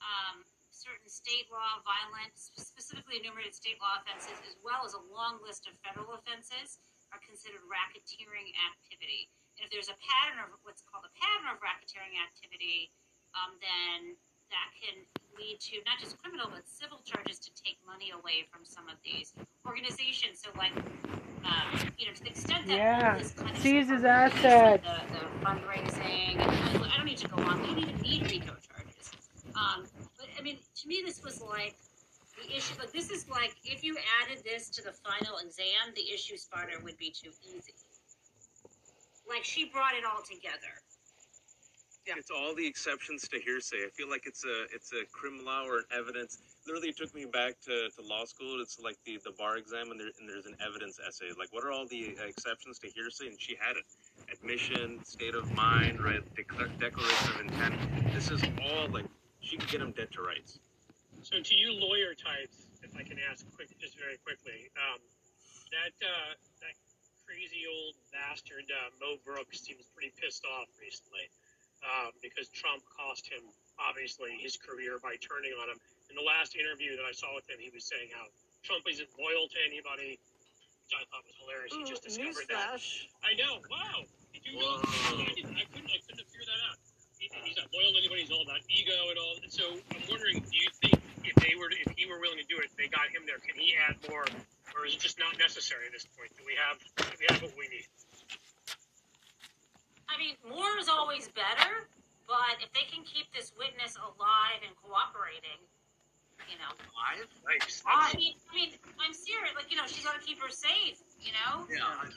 um, 0.00 0.46
certain 0.70 1.10
state 1.10 1.50
law 1.50 1.82
violent, 1.84 2.32
sp- 2.38 2.62
specifically 2.64 3.18
enumerated 3.18 3.52
state 3.52 3.76
law 3.82 3.98
offenses, 4.00 4.38
as 4.46 4.54
well 4.62 4.86
as 4.86 4.94
a 4.94 5.02
long 5.12 5.42
list 5.42 5.66
of 5.66 5.74
federal 5.84 6.14
offenses 6.16 6.78
are 7.12 7.18
considered 7.26 7.60
racketeering 7.66 8.54
activity. 8.72 9.26
And 9.58 9.66
if 9.66 9.74
there's 9.74 9.90
a 9.90 9.98
pattern 9.98 10.38
of 10.38 10.54
what's 10.62 10.86
called 10.86 11.02
a 11.02 11.10
pattern 11.18 11.50
of 11.50 11.58
racketeering 11.58 12.14
activity, 12.14 12.94
um, 13.34 13.58
then 13.58 14.14
that 14.54 14.70
can 14.78 15.02
lead 15.34 15.58
to 15.60 15.82
not 15.82 15.98
just 15.98 16.14
criminal 16.22 16.46
but 16.46 16.62
civil 16.70 17.02
charges 17.02 17.42
to 17.42 17.50
take 17.58 17.76
money 17.82 18.14
away 18.14 18.46
from 18.54 18.62
some 18.62 18.86
of 18.86 18.96
these 19.02 19.34
organizations. 19.66 20.38
So, 20.38 20.54
like, 20.54 20.72
um, 21.42 21.74
you 21.98 22.06
know, 22.06 22.14
to 22.14 22.22
the 22.22 22.30
extent 22.30 22.70
that 22.70 22.78
Yeah. 22.78 23.18
kind 23.34 23.50
of 23.50 23.58
Seize 23.58 23.90
his 23.90 24.00
stuff 24.00 24.30
is, 24.30 24.38
assets. 24.38 24.86
the, 24.86 25.18
the 25.18 25.24
fundraising, 25.42 26.38
I, 26.38 26.94
I 26.94 26.96
don't 26.96 27.04
need 27.04 27.18
to 27.18 27.28
go 27.28 27.42
on. 27.42 27.60
We 27.60 27.66
don't 27.66 27.78
even 27.82 27.98
need 28.00 28.30
RICO 28.30 28.54
charges. 28.62 29.10
Um, 29.58 29.84
but 30.16 30.30
I 30.38 30.42
mean, 30.42 30.58
to 30.62 30.88
me, 30.88 31.02
this 31.04 31.22
was 31.22 31.42
like 31.42 31.74
the 32.38 32.46
issue. 32.56 32.78
Like, 32.78 32.92
this 32.92 33.10
is 33.10 33.28
like 33.28 33.56
if 33.64 33.82
you 33.82 33.98
added 34.22 34.44
this 34.44 34.70
to 34.70 34.82
the 34.82 34.92
final 34.92 35.38
exam, 35.38 35.90
the 35.94 36.06
issue 36.14 36.36
spotter 36.36 36.78
would 36.82 36.96
be 36.96 37.10
too 37.10 37.30
easy. 37.42 37.74
Like 39.28 39.44
she 39.44 39.66
brought 39.66 39.94
it 39.94 40.04
all 40.04 40.22
together. 40.22 40.80
Yeah. 42.06 42.14
It's 42.16 42.30
all 42.30 42.54
the 42.54 42.66
exceptions 42.66 43.28
to 43.28 43.38
hearsay. 43.38 43.84
I 43.84 43.90
feel 43.90 44.08
like 44.08 44.24
it's 44.24 44.42
a 44.44 44.64
it's 44.72 44.92
a 44.92 45.04
criminal 45.12 45.44
law 45.44 45.64
or 45.68 45.84
an 45.84 45.84
evidence. 45.92 46.38
Literally, 46.64 46.88
it 46.88 46.96
took 46.96 47.14
me 47.14 47.26
back 47.26 47.60
to, 47.68 47.90
to 47.90 48.00
law 48.00 48.24
school. 48.24 48.62
It's 48.62 48.80
like 48.80 48.96
the, 49.04 49.20
the 49.24 49.32
bar 49.32 49.58
exam, 49.58 49.90
and, 49.90 50.00
there, 50.00 50.08
and 50.18 50.28
there's 50.28 50.46
an 50.46 50.56
evidence 50.64 50.98
essay. 51.06 51.28
Like, 51.38 51.52
what 51.52 51.64
are 51.64 51.72
all 51.72 51.86
the 51.86 52.16
uh, 52.16 52.24
exceptions 52.24 52.78
to 52.80 52.88
hearsay? 52.88 53.28
And 53.28 53.36
she 53.38 53.56
had 53.60 53.76
it: 53.76 53.84
admission, 54.32 55.04
state 55.04 55.34
of 55.34 55.52
mind, 55.52 56.00
right, 56.00 56.24
declar- 56.34 56.72
declaration 56.80 57.28
of 57.34 57.40
intent. 57.40 57.76
This 58.14 58.30
is 58.30 58.42
all 58.64 58.88
like 58.88 59.04
she 59.40 59.58
could 59.58 59.68
get 59.68 59.80
them 59.80 59.92
dead 59.92 60.08
to 60.12 60.22
rights. 60.22 60.58
So 61.22 61.42
to 61.42 61.54
you 61.54 61.72
lawyer 61.76 62.14
types, 62.14 62.64
if 62.82 62.96
I 62.96 63.02
can 63.02 63.18
ask 63.30 63.44
quick, 63.54 63.68
just 63.78 63.98
very 63.98 64.16
quickly, 64.24 64.72
um, 64.80 65.00
that 65.76 65.92
uh, 66.00 66.32
that 66.64 66.72
crazy 67.38 67.70
old 67.70 67.94
bastard 68.10 68.66
uh, 68.66 68.90
Mo 68.98 69.14
Brooks 69.22 69.62
seems 69.62 69.86
pretty 69.94 70.10
pissed 70.18 70.42
off 70.58 70.66
recently 70.74 71.30
um, 71.86 72.10
because 72.18 72.50
Trump 72.50 72.82
cost 72.90 73.30
him 73.30 73.46
obviously 73.78 74.34
his 74.42 74.58
career 74.58 74.98
by 74.98 75.14
turning 75.22 75.54
on 75.62 75.70
him. 75.70 75.78
In 76.10 76.18
the 76.18 76.26
last 76.26 76.58
interview 76.58 76.98
that 76.98 77.06
I 77.06 77.14
saw 77.14 77.30
with 77.38 77.46
him, 77.46 77.62
he 77.62 77.70
was 77.70 77.86
saying 77.86 78.10
how 78.10 78.26
Trump 78.66 78.82
isn't 78.90 79.06
loyal 79.14 79.46
to 79.54 79.58
anybody, 79.62 80.18
which 80.18 80.94
I 80.98 81.06
thought 81.14 81.22
was 81.22 81.38
hilarious. 81.38 81.70
He 81.78 81.86
just 81.86 82.02
discovered 82.02 82.50
that. 82.50 82.74
Newsflash. 82.74 83.06
I 83.22 83.38
know. 83.38 83.62
Wow. 83.70 84.02
Did 84.34 84.42
you 84.42 84.58
know? 84.58 84.82
I, 84.82 85.30
didn't, 85.38 85.54
I 85.54 85.62
couldn't. 85.70 85.94
I 85.94 86.00
couldn't 86.10 86.26
figure 86.26 86.42
that 86.42 86.60
out. 86.74 86.82
He, 87.22 87.30
he's 87.46 87.54
not 87.54 87.70
loyal 87.70 87.94
to 87.94 88.02
anybody. 88.02 88.26
He's 88.26 88.34
all 88.34 88.42
about 88.42 88.66
ego 88.66 88.98
and 89.14 89.18
all. 89.22 89.38
So 89.46 89.78
I'm 89.94 90.02
wondering, 90.10 90.42
do 90.42 90.56
you 90.58 90.74
think 90.82 90.98
if 91.22 91.38
they 91.38 91.54
were, 91.54 91.70
to, 91.70 91.78
if 91.86 91.94
he 91.94 92.10
were 92.10 92.18
willing 92.18 92.42
to 92.42 92.48
do 92.50 92.58
it, 92.58 92.74
they 92.74 92.90
got 92.90 93.06
him 93.14 93.22
there, 93.30 93.38
can 93.38 93.54
he 93.54 93.78
add 93.78 93.94
more, 94.10 94.26
or 94.76 94.86
is 94.86 94.94
it 94.94 95.00
just 95.00 95.18
not 95.18 95.36
necessary 95.38 95.86
at 95.86 95.92
this 95.92 96.06
point? 96.16 96.30
Do 96.36 96.44
we 96.46 96.54
have, 96.58 96.76
do 96.96 97.04
we 97.18 97.26
have 97.30 97.42
what 97.42 97.54
we 97.56 97.68
need? 97.68 97.86
I 100.08 100.16
mean, 100.18 100.34
more 100.48 100.76
is 100.80 100.88
always 100.88 101.28
better, 101.36 101.86
but 102.26 102.58
if 102.64 102.72
they 102.72 102.84
can 102.88 103.04
keep 103.04 103.28
this 103.32 103.52
witness 103.58 103.96
alive 104.00 104.60
and 104.64 104.72
cooperating, 104.82 105.60
you 106.48 106.56
know. 106.58 106.72
Alive? 106.72 107.28
Nice. 107.44 107.82
I 107.84 108.14
mean, 108.16 108.32
I 108.50 108.54
mean, 108.56 108.70
I'm 109.00 109.12
serious. 109.12 109.52
Like, 109.54 109.68
you 109.70 109.76
know, 109.76 109.84
she's 109.86 110.04
got 110.04 110.16
to 110.18 110.24
keep 110.24 110.40
her 110.40 110.48
safe. 110.48 111.00
You 111.20 111.32
know. 111.36 111.66
Yeah. 111.68 111.84
I- 111.84 112.08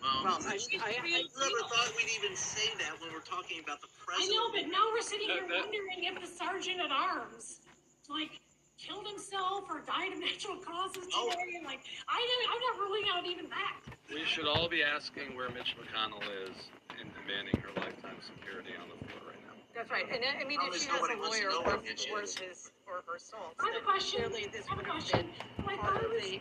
Well, 0.00 0.24
Well, 0.24 0.38
I- 0.46 0.56
She's 0.58 0.80
I- 0.80 0.94
real 1.02 1.22
who 1.34 1.58
thought 1.68 1.92
we'd 1.98 2.08
even 2.18 2.34
say 2.36 2.70
that 2.78 2.98
when 3.00 3.12
we're 3.12 3.20
talking 3.26 3.58
about 3.62 3.80
the 3.82 3.88
president. 4.06 4.30
I 4.30 4.34
know, 4.34 4.46
but 4.54 4.64
now 4.70 4.86
we're 4.94 5.02
sitting 5.02 5.28
here 5.28 5.42
That- 5.42 5.48
that- 5.48 5.60
wondering 5.66 6.04
if 6.04 6.20
the 6.20 6.26
sergeant 6.26 6.80
at 6.80 6.90
arms, 6.92 7.60
like, 8.08 8.40
killed 8.78 9.06
himself 9.06 9.66
or 9.68 9.82
died 9.82 10.12
of 10.14 10.20
natural 10.28 10.56
causes 10.62 11.04
today. 11.10 11.34
Oh. 11.34 11.56
And 11.58 11.66
like, 11.66 11.82
I 12.06 12.16
don't, 12.22 12.44
I'm 12.54 12.62
not 12.70 12.74
ruling 12.86 13.06
out 13.10 13.26
even 13.26 13.50
that. 13.50 13.82
We 14.08 14.24
should 14.24 14.46
all 14.46 14.68
be 14.70 14.82
asking 14.82 15.34
where 15.36 15.50
Mitch 15.50 15.74
McConnell 15.76 16.22
is 16.48 16.54
and 16.96 17.10
demanding 17.18 17.58
her 17.60 17.74
lifetime 17.76 18.16
security 18.24 18.72
on 18.78 18.88
the 18.88 18.98
floor 19.10 19.34
right 19.34 19.42
now. 19.44 19.52
That's 19.76 19.90
right. 19.90 20.06
And 20.08 20.22
I 20.24 20.40
I 20.40 20.44
mean, 20.48 20.62
if 20.64 20.78
she 20.80 20.88
has 20.88 21.02
a 21.02 21.12
nobody 21.12 21.18
wants 21.20 21.36
to 21.38 21.44
lawyer 21.44 21.50
know 21.52 21.60
worth, 21.66 21.82
where 21.82 21.92
Mitch 21.92 22.06
worth 22.08 22.32
is. 22.38 22.40
his 22.40 22.58
or 22.88 23.04
her 23.04 23.18
salt, 23.20 23.52
I 23.60 23.68
have 23.68 23.76
a 23.76 23.82
then 23.82 23.84
question. 23.84 24.22
clearly 24.30 24.48
this 24.48 24.64
I 24.70 24.78
have 24.78 24.80
a 24.80 24.88
question. 24.88 25.22
been 25.28 25.76
Oh, 25.76 25.76
part 25.82 26.00
thought 26.00 26.06
of 26.08 26.14
it 26.14 26.14
was. 26.14 26.24
the. 26.24 26.40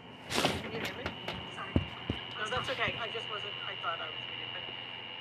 Can 0.64 0.72
you 0.72 0.80
hear 0.80 0.96
me? 0.96 1.06
Sorry. 1.58 1.74
No, 2.40 2.44
that's 2.48 2.70
okay. 2.72 2.96
I 3.02 3.10
just 3.12 3.28
wasn't, 3.28 3.54
I 3.68 3.76
thought 3.84 4.00
I 4.00 4.08
was 4.08 4.22
muted, 4.32 4.50
but 4.56 4.64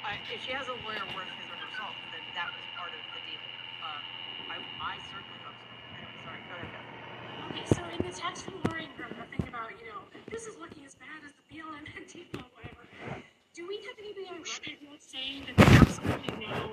I, 0.07 0.11
if 0.31 0.39
she 0.47 0.53
has 0.55 0.69
a 0.71 0.77
lawyer 0.87 1.03
worth 1.19 1.29
his 1.35 1.49
or 1.51 1.59
her 1.59 1.71
salt, 1.81 1.97
then 2.15 2.23
that 2.39 2.49
was 2.55 2.63
part 2.79 2.95
of 2.95 3.03
the 3.11 3.21
deal. 3.27 3.43
Uh, 3.83 4.55
I, 4.55 4.57
I 4.79 4.95
certainly 5.11 5.41
hope 5.43 5.59
so. 5.59 5.75
Anyway, 5.99 6.15
sorry, 6.23 6.41
go 6.47 6.55
ahead, 6.63 6.71
Beth. 6.71 6.86
Okay, 7.57 7.65
so 7.73 7.81
in 7.89 8.05
the 8.05 8.13
text 8.13 8.45
from 8.45 8.61
Laura 8.69 8.85
Ingraham, 8.85 9.17
the 9.17 9.25
thing 9.33 9.49
about, 9.49 9.73
you 9.81 9.89
know, 9.89 10.05
this 10.29 10.45
is 10.45 10.61
looking 10.61 10.85
as 10.85 10.93
bad 10.95 11.25
as 11.25 11.33
the 11.33 11.45
BLM 11.49 11.73
and 11.89 12.05
Antifa, 12.05 12.45
whatever. 12.53 12.85
Do 13.57 13.65
we 13.67 13.81
have 13.81 13.97
anybody 13.97 14.29
on 14.29 14.45
record 14.45 14.77
yet 14.85 15.01
saying 15.01 15.49
that 15.49 15.57
they 15.57 15.65
absolutely 15.81 16.37
know 16.37 16.69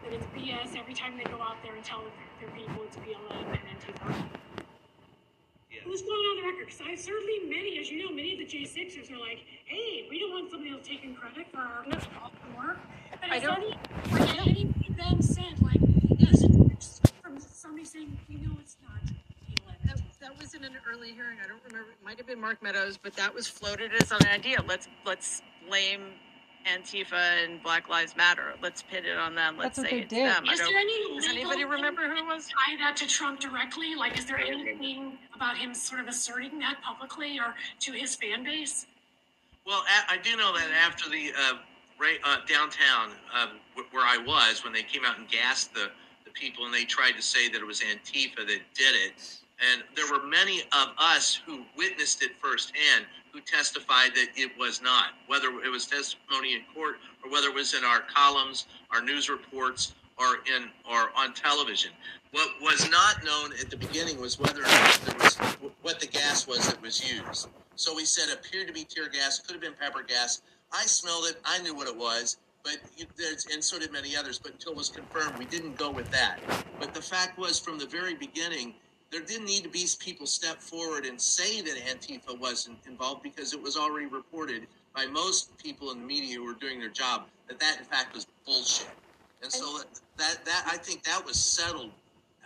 that 0.00 0.12
it's 0.16 0.24
BS 0.32 0.72
every 0.80 0.94
time 0.94 1.18
they 1.20 1.28
go 1.28 1.36
out 1.36 1.60
there 1.62 1.76
and 1.76 1.84
tell 1.84 2.00
their, 2.00 2.48
their 2.48 2.52
people 2.56 2.80
it's 2.88 2.96
BLM 2.96 3.44
and 3.44 3.60
Antifa? 3.76 4.24
Yeah. 5.68 5.84
Who's 5.84 6.00
going 6.00 6.24
on 6.32 6.36
the 6.40 6.46
record? 6.48 6.64
Because 6.72 6.80
I 6.80 6.94
certainly 6.96 7.52
many, 7.52 7.76
as 7.78 7.90
you 7.90 8.00
know, 8.00 8.08
many 8.16 8.32
of 8.32 8.38
the 8.40 8.48
J6ers 8.48 9.12
are 9.12 9.20
like, 9.20 9.44
hey, 9.68 10.06
we 10.08 10.18
don't 10.18 10.32
want 10.32 10.50
somebody 10.50 10.72
else 10.72 10.88
taking 10.88 11.14
credit 11.14 11.44
for 11.52 11.60
our 11.60 11.84
No. 11.84 12.00
work. 12.56 12.80
But 13.20 13.28
I 13.30 13.38
don't- 13.38 13.60
any, 13.60 13.76
has 14.16 14.48
any 14.48 14.72
of 14.88 14.96
them 14.96 15.20
said, 15.20 15.60
like, 15.60 15.82
is 16.24 16.40
it 16.40 17.12
from 17.20 17.36
somebody 17.38 17.84
saying, 17.84 18.16
you 18.32 18.38
know, 18.48 18.56
it's 18.60 18.78
not 18.80 18.96
BLM? 19.04 19.21
That, 20.22 20.28
that 20.28 20.40
was 20.40 20.54
in 20.54 20.64
an 20.64 20.72
early 20.90 21.12
hearing. 21.12 21.38
I 21.44 21.48
don't 21.48 21.60
remember. 21.66 21.90
It 21.90 22.04
might 22.04 22.16
have 22.18 22.26
been 22.26 22.40
Mark 22.40 22.62
Meadows, 22.62 22.96
but 22.96 23.14
that 23.14 23.34
was 23.34 23.46
floated 23.46 23.92
as 24.00 24.10
an 24.12 24.26
idea. 24.26 24.62
Let's 24.66 24.88
let's 25.04 25.42
blame 25.68 26.12
Antifa 26.66 27.44
and 27.44 27.62
Black 27.62 27.88
Lives 27.88 28.16
Matter. 28.16 28.54
Let's 28.62 28.82
pit 28.82 29.04
it 29.04 29.16
on 29.16 29.34
them. 29.34 29.56
Let's 29.56 29.76
That's 29.76 29.78
what 29.78 29.90
say 29.90 29.96
they 29.96 30.02
it's 30.02 30.14
did. 30.14 30.28
them. 30.28 30.44
Is 30.46 30.58
there 30.58 30.76
any 30.76 31.14
does 31.16 31.28
anybody 31.28 31.64
remember 31.64 32.08
who 32.08 32.16
it 32.16 32.26
was? 32.26 32.46
tie 32.48 32.76
that 32.78 32.96
to 32.96 33.06
Trump 33.06 33.40
directly? 33.40 33.94
Like, 33.94 34.18
is 34.18 34.26
there 34.26 34.38
anything 34.38 35.18
about 35.34 35.56
him 35.56 35.74
sort 35.74 36.00
of 36.00 36.08
asserting 36.08 36.58
that 36.60 36.76
publicly 36.82 37.38
or 37.38 37.54
to 37.80 37.92
his 37.92 38.14
fan 38.14 38.44
base? 38.44 38.86
Well, 39.66 39.82
I 40.08 40.18
do 40.22 40.36
know 40.36 40.52
that 40.56 40.70
after 40.84 41.08
the 41.08 41.32
uh, 41.38 41.52
right, 41.98 42.18
uh, 42.24 42.38
downtown 42.48 43.10
um, 43.32 43.50
where 43.92 44.04
I 44.04 44.18
was, 44.18 44.64
when 44.64 44.72
they 44.72 44.82
came 44.82 45.04
out 45.04 45.18
and 45.18 45.28
gassed 45.28 45.72
the, 45.72 45.88
the 46.24 46.32
people, 46.32 46.64
and 46.64 46.74
they 46.74 46.84
tried 46.84 47.12
to 47.12 47.22
say 47.22 47.48
that 47.48 47.60
it 47.60 47.66
was 47.66 47.80
Antifa 47.80 48.38
that 48.38 48.60
did 48.74 48.96
it, 49.06 49.41
and 49.70 49.82
there 49.94 50.10
were 50.10 50.26
many 50.26 50.62
of 50.72 50.88
us 50.98 51.40
who 51.46 51.64
witnessed 51.76 52.22
it 52.22 52.32
firsthand 52.40 53.06
who 53.32 53.40
testified 53.40 54.14
that 54.14 54.28
it 54.36 54.50
was 54.58 54.82
not, 54.82 55.14
whether 55.26 55.48
it 55.64 55.70
was 55.70 55.86
testimony 55.86 56.54
in 56.54 56.62
court 56.74 56.96
or 57.24 57.30
whether 57.30 57.48
it 57.48 57.54
was 57.54 57.74
in 57.74 57.84
our 57.84 58.00
columns, 58.00 58.66
our 58.90 59.00
news 59.00 59.30
reports, 59.30 59.94
or 60.18 60.38
in 60.54 60.68
or 60.90 61.10
on 61.16 61.32
television. 61.32 61.90
What 62.32 62.48
was 62.60 62.90
not 62.90 63.24
known 63.24 63.52
at 63.60 63.70
the 63.70 63.76
beginning 63.76 64.20
was 64.20 64.38
whether 64.38 64.60
or 64.60 64.66
not 64.66 65.00
there 65.06 65.16
was 65.18 65.36
what 65.82 66.00
the 66.00 66.06
gas 66.06 66.46
was 66.46 66.66
that 66.66 66.80
was 66.82 67.10
used. 67.10 67.48
So 67.76 67.94
we 67.94 68.04
said 68.04 68.32
appeared 68.32 68.66
to 68.66 68.72
be 68.72 68.84
tear 68.84 69.08
gas, 69.08 69.38
could 69.38 69.52
have 69.52 69.62
been 69.62 69.74
pepper 69.74 70.02
gas. 70.02 70.42
I 70.72 70.84
smelled 70.84 71.26
it. 71.26 71.40
I 71.44 71.58
knew 71.62 71.74
what 71.74 71.88
it 71.88 71.96
was, 71.96 72.38
but 72.62 72.78
there's 73.16 73.46
and 73.46 73.62
so 73.62 73.78
did 73.78 73.92
many 73.92 74.16
others. 74.16 74.38
But 74.38 74.52
until 74.52 74.72
it 74.72 74.78
was 74.78 74.88
confirmed, 74.88 75.38
we 75.38 75.46
didn't 75.46 75.76
go 75.76 75.90
with 75.90 76.10
that. 76.10 76.40
But 76.78 76.94
the 76.94 77.02
fact 77.02 77.38
was, 77.38 77.58
from 77.58 77.78
the 77.78 77.86
very 77.86 78.14
beginning, 78.14 78.74
there 79.12 79.20
didn't 79.20 79.44
need 79.44 79.62
to 79.62 79.68
be 79.68 79.86
people 80.00 80.26
step 80.26 80.60
forward 80.60 81.04
and 81.04 81.20
say 81.20 81.60
that 81.60 81.76
Antifa 81.76 82.38
wasn't 82.40 82.78
involved 82.86 83.22
because 83.22 83.52
it 83.52 83.62
was 83.62 83.76
already 83.76 84.06
reported 84.06 84.66
by 84.96 85.04
most 85.06 85.56
people 85.58 85.90
in 85.92 86.00
the 86.00 86.06
media 86.06 86.36
who 86.36 86.44
were 86.44 86.54
doing 86.54 86.80
their 86.80 86.88
job 86.88 87.26
that 87.46 87.60
that 87.60 87.78
in 87.78 87.84
fact 87.84 88.14
was 88.14 88.26
bullshit. 88.46 88.88
And 89.42 89.52
so 89.52 89.80
that 90.16 90.44
that, 90.44 90.64
I 90.66 90.78
think 90.78 91.04
that 91.04 91.24
was 91.24 91.36
settled 91.38 91.90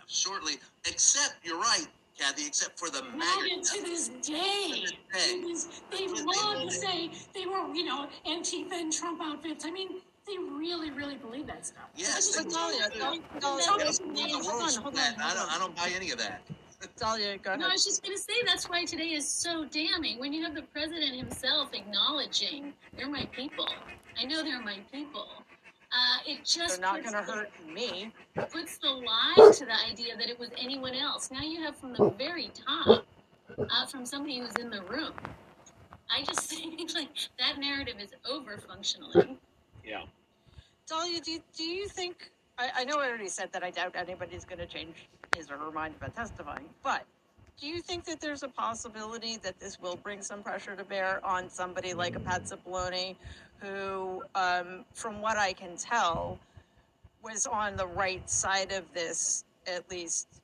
shortly. 0.07 0.55
Except 0.85 1.35
you're 1.43 1.59
right, 1.59 1.85
Kathy. 2.19 2.45
Except 2.47 2.77
for 2.77 2.89
the 2.89 3.03
MAGA. 3.03 3.61
to 3.63 3.81
this 3.83 4.09
day, 4.09 4.71
To 4.73 4.81
this 4.81 4.91
day. 5.13 5.19
is- 5.49 5.67
they 5.91 6.07
love 6.07 6.63
to 6.63 6.71
say 6.71 7.11
they 7.33 7.45
were, 7.45 7.73
you 7.73 7.85
know, 7.85 8.09
Antifa 8.25 8.73
and 8.73 8.91
Trump 8.91 9.21
outfits. 9.21 9.63
I 9.63 9.71
mean, 9.71 10.01
they 10.27 10.37
really, 10.37 10.91
really 10.91 11.15
believe 11.15 11.47
that 11.47 11.65
stuff. 11.65 11.85
Yes, 11.95 12.29
They 12.35 12.39
they 12.39 12.43
just- 12.45 12.55
Dahlia, 12.55 12.89
Dahlia, 12.99 13.21
they 13.33 13.39
Dahlia, 13.39 13.65
don't 13.65 13.77
there's- 13.79 13.99
believe 13.99 14.15
the 14.15 14.21
it. 14.39 14.45
hold 14.45 14.61
on, 14.61 14.69
hold 14.69 14.83
for 14.83 14.91
that. 14.91 15.15
on, 15.15 15.21
I 15.21 15.23
hold 15.23 15.35
don't. 15.37 15.49
on. 15.49 15.55
I 15.55 15.59
don't 15.59 15.75
buy 15.75 15.91
any 15.95 16.11
of 16.11 16.19
that. 16.19 16.41
Dahlia, 16.97 17.37
go 17.39 17.55
No, 17.55 17.67
I 17.67 17.71
was 17.71 17.83
just 17.85 18.03
going 18.03 18.15
to 18.15 18.21
say 18.21 18.33
that's 18.45 18.69
why 18.69 18.85
today 18.85 19.13
is 19.13 19.27
so 19.27 19.65
damning. 19.65 20.19
When 20.19 20.31
you 20.31 20.43
have 20.43 20.53
the 20.53 20.61
president 20.61 21.15
himself 21.15 21.73
acknowledging 21.73 22.73
they're 22.95 23.09
my 23.09 23.25
people. 23.31 23.67
I 24.19 24.25
know 24.25 24.43
they're 24.43 24.61
my 24.61 24.77
people. 24.91 25.27
Uh, 25.91 26.19
it 26.27 26.35
They're 26.35 26.67
just 26.67 26.81
not 26.81 27.01
going 27.01 27.13
to 27.15 27.23
hurt 27.23 27.49
me. 27.73 28.11
puts 28.51 28.77
the 28.77 28.89
lie 28.89 29.51
to 29.53 29.65
the 29.65 29.73
idea 29.89 30.15
that 30.17 30.29
it 30.29 30.37
was 30.37 30.49
anyone 30.61 30.93
else. 30.93 31.31
Now 31.31 31.41
you 31.41 31.63
have 31.63 31.75
from 31.77 31.93
the 31.93 32.09
very 32.11 32.51
top 32.53 33.05
uh, 33.57 33.85
from 33.87 34.05
somebody 34.05 34.37
who's 34.39 34.53
in 34.59 34.69
the 34.69 34.81
room. 34.83 35.13
I 36.11 36.23
just 36.23 36.41
think 36.49 36.93
like 36.93 37.09
that 37.39 37.57
narrative 37.57 37.95
is 37.99 38.11
over 38.29 38.57
functionally. 38.57 39.37
Yeah. 39.83 40.03
Dahlia, 40.87 41.19
do 41.19 41.31
you, 41.31 41.39
do 41.55 41.63
you 41.63 41.87
think? 41.87 42.31
I, 42.57 42.69
I 42.77 42.83
know 42.85 42.99
I 42.99 43.07
already 43.07 43.27
said 43.27 43.51
that 43.51 43.63
I 43.63 43.71
doubt 43.71 43.95
anybody's 43.95 44.45
going 44.45 44.59
to 44.59 44.65
change 44.65 45.09
his 45.35 45.51
or 45.51 45.57
her 45.57 45.71
mind 45.71 45.95
about 45.97 46.15
testifying, 46.15 46.65
but 46.81 47.03
do 47.59 47.67
you 47.67 47.81
think 47.81 48.05
that 48.05 48.21
there's 48.21 48.43
a 48.43 48.47
possibility 48.47 49.37
that 49.37 49.59
this 49.59 49.81
will 49.81 49.97
bring 49.97 50.21
some 50.21 50.41
pressure 50.41 50.75
to 50.75 50.83
bear 50.83 51.19
on 51.25 51.49
somebody 51.49 51.93
like 51.93 52.15
a 52.15 52.19
Pat 52.19 52.43
Cipollone, 52.43 53.15
who, 53.59 54.23
um, 54.35 54.85
from 54.93 55.21
what 55.21 55.37
I 55.37 55.53
can 55.53 55.75
tell, 55.75 56.39
was 57.23 57.47
on 57.47 57.75
the 57.75 57.87
right 57.87 58.29
side 58.29 58.71
of 58.71 58.85
this, 58.93 59.43
at 59.65 59.89
least, 59.91 60.41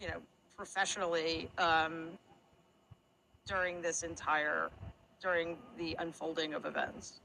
you 0.00 0.08
know, 0.08 0.20
professionally, 0.56 1.48
um, 1.56 2.08
during 3.46 3.80
this 3.80 4.02
entire, 4.02 4.70
during 5.22 5.56
the 5.78 5.96
unfolding 6.00 6.52
of 6.52 6.66
events? 6.66 7.20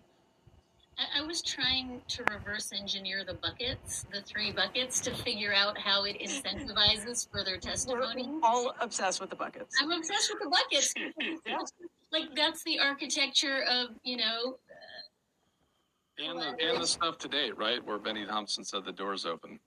I, 0.98 1.20
I 1.20 1.22
was 1.26 1.42
trying 1.42 2.02
to 2.08 2.24
reverse 2.32 2.72
engineer 2.74 3.24
the 3.26 3.34
buckets, 3.36 4.06
the 4.14 4.22
three 4.22 4.52
buckets, 4.52 5.00
to 5.02 5.12
figure 5.14 5.54
out 5.54 5.78
how 5.78 6.06
it 6.06 6.18
incentivizes 6.20 7.30
further 7.32 7.58
testimony. 7.58 8.28
We're 8.30 8.48
all 8.48 8.74
obsessed 8.80 9.20
with 9.20 9.30
the 9.30 9.36
buckets. 9.36 9.76
I'm 9.82 9.92
obsessed 9.92 10.34
with 10.34 10.44
the 10.44 10.50
buckets. 10.50 10.94
Like 12.12 12.34
that's 12.34 12.64
the 12.64 12.80
architecture 12.80 13.64
of 13.70 13.90
you 14.04 14.16
know. 14.16 14.58
Uh, 16.20 16.30
and 16.30 16.40
the, 16.40 16.66
and 16.66 16.82
the 16.82 16.88
stuff 16.88 17.18
to 17.18 17.28
date, 17.28 17.58
right, 17.58 17.86
where 17.86 17.98
Bennie 17.98 18.26
Thompson 18.26 18.64
said 18.64 18.86
the 18.86 18.94
door's 18.94 19.26
open. 19.26 19.60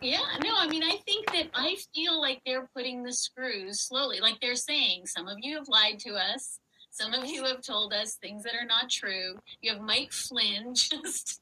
Yeah, 0.00 0.18
no, 0.42 0.50
I 0.56 0.66
mean, 0.66 0.82
I 0.82 0.96
think 1.06 1.30
that 1.32 1.50
I 1.54 1.76
feel 1.94 2.20
like 2.20 2.40
they're 2.44 2.68
putting 2.74 3.04
the 3.04 3.12
screws 3.12 3.78
slowly. 3.78 4.18
Like 4.18 4.40
they're 4.40 4.56
saying, 4.56 5.06
some 5.06 5.28
of 5.28 5.36
you 5.40 5.56
have 5.56 5.68
lied 5.68 6.00
to 6.00 6.14
us. 6.14 6.58
Some 6.92 7.14
of 7.14 7.24
you 7.24 7.42
have 7.44 7.62
told 7.62 7.94
us 7.94 8.14
things 8.16 8.42
that 8.44 8.54
are 8.54 8.66
not 8.66 8.90
true. 8.90 9.38
You 9.62 9.72
have 9.72 9.80
Mike 9.80 10.12
Flynn 10.12 10.74
just 10.74 11.40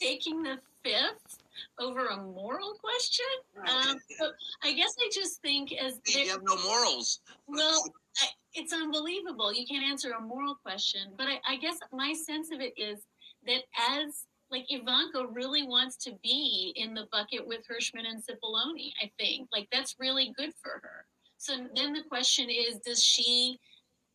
taking 0.00 0.44
the 0.44 0.58
fifth 0.84 1.38
over 1.80 2.06
a 2.06 2.16
moral 2.16 2.74
question. 2.74 3.26
Um, 3.66 3.98
so 4.18 4.30
I 4.62 4.72
guess 4.72 4.94
I 5.00 5.10
just 5.12 5.42
think 5.42 5.72
as 5.72 5.98
You 6.06 6.28
have 6.30 6.42
no 6.44 6.56
morals. 6.62 7.20
well, 7.48 7.82
I, 8.22 8.26
it's 8.54 8.72
unbelievable. 8.72 9.52
You 9.52 9.66
can't 9.66 9.84
answer 9.84 10.12
a 10.12 10.20
moral 10.20 10.54
question. 10.62 11.12
But 11.18 11.26
I, 11.26 11.54
I 11.54 11.56
guess 11.56 11.76
my 11.92 12.12
sense 12.12 12.52
of 12.52 12.60
it 12.60 12.74
is 12.76 13.00
that 13.46 13.62
as 13.90 14.26
like 14.52 14.66
Ivanka 14.68 15.26
really 15.32 15.66
wants 15.66 15.96
to 16.04 16.12
be 16.22 16.72
in 16.76 16.94
the 16.94 17.08
bucket 17.10 17.44
with 17.44 17.66
Herschmann 17.68 18.06
and 18.06 18.22
Cipollone, 18.22 18.92
I 19.02 19.10
think. 19.18 19.48
Like 19.52 19.66
that's 19.72 19.96
really 19.98 20.32
good 20.36 20.52
for 20.62 20.80
her. 20.82 21.06
So 21.36 21.56
then 21.74 21.92
the 21.92 22.04
question 22.08 22.48
is, 22.48 22.78
does 22.78 23.02
she 23.02 23.58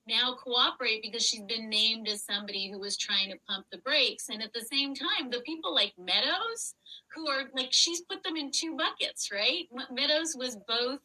now 0.09 0.35
cooperate 0.43 1.01
because 1.01 1.25
she's 1.25 1.43
been 1.43 1.69
named 1.69 2.07
as 2.09 2.23
somebody 2.23 2.69
who 2.69 2.79
was 2.79 2.97
trying 2.97 3.31
to 3.31 3.39
pump 3.47 3.65
the 3.71 3.77
brakes? 3.77 4.29
And 4.29 4.41
at 4.41 4.51
the 4.53 4.65
same 4.71 4.93
time, 4.93 5.29
the 5.29 5.41
people 5.41 5.73
like 5.73 5.93
Meadows, 5.97 6.75
who 7.15 7.29
are 7.29 7.43
like, 7.53 7.69
she's 7.71 8.01
put 8.01 8.23
them 8.23 8.35
in 8.35 8.51
two 8.51 8.75
buckets, 8.75 9.29
right? 9.31 9.67
Meadows 9.91 10.35
was 10.37 10.57
both 10.67 10.99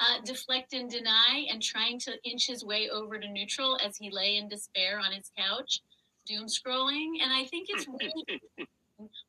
uh, 0.00 0.20
deflect 0.24 0.72
and 0.72 0.90
deny 0.90 1.46
and 1.50 1.62
trying 1.62 1.98
to 2.00 2.12
inch 2.24 2.46
his 2.46 2.64
way 2.64 2.88
over 2.90 3.18
to 3.18 3.28
neutral 3.28 3.78
as 3.84 3.96
he 3.96 4.10
lay 4.10 4.36
in 4.36 4.48
despair 4.48 4.98
on 4.98 5.12
his 5.12 5.30
couch, 5.36 5.80
doom 6.26 6.46
scrolling. 6.46 7.22
And 7.22 7.32
I 7.32 7.44
think 7.44 7.68
it's 7.70 7.86
really 8.00 8.68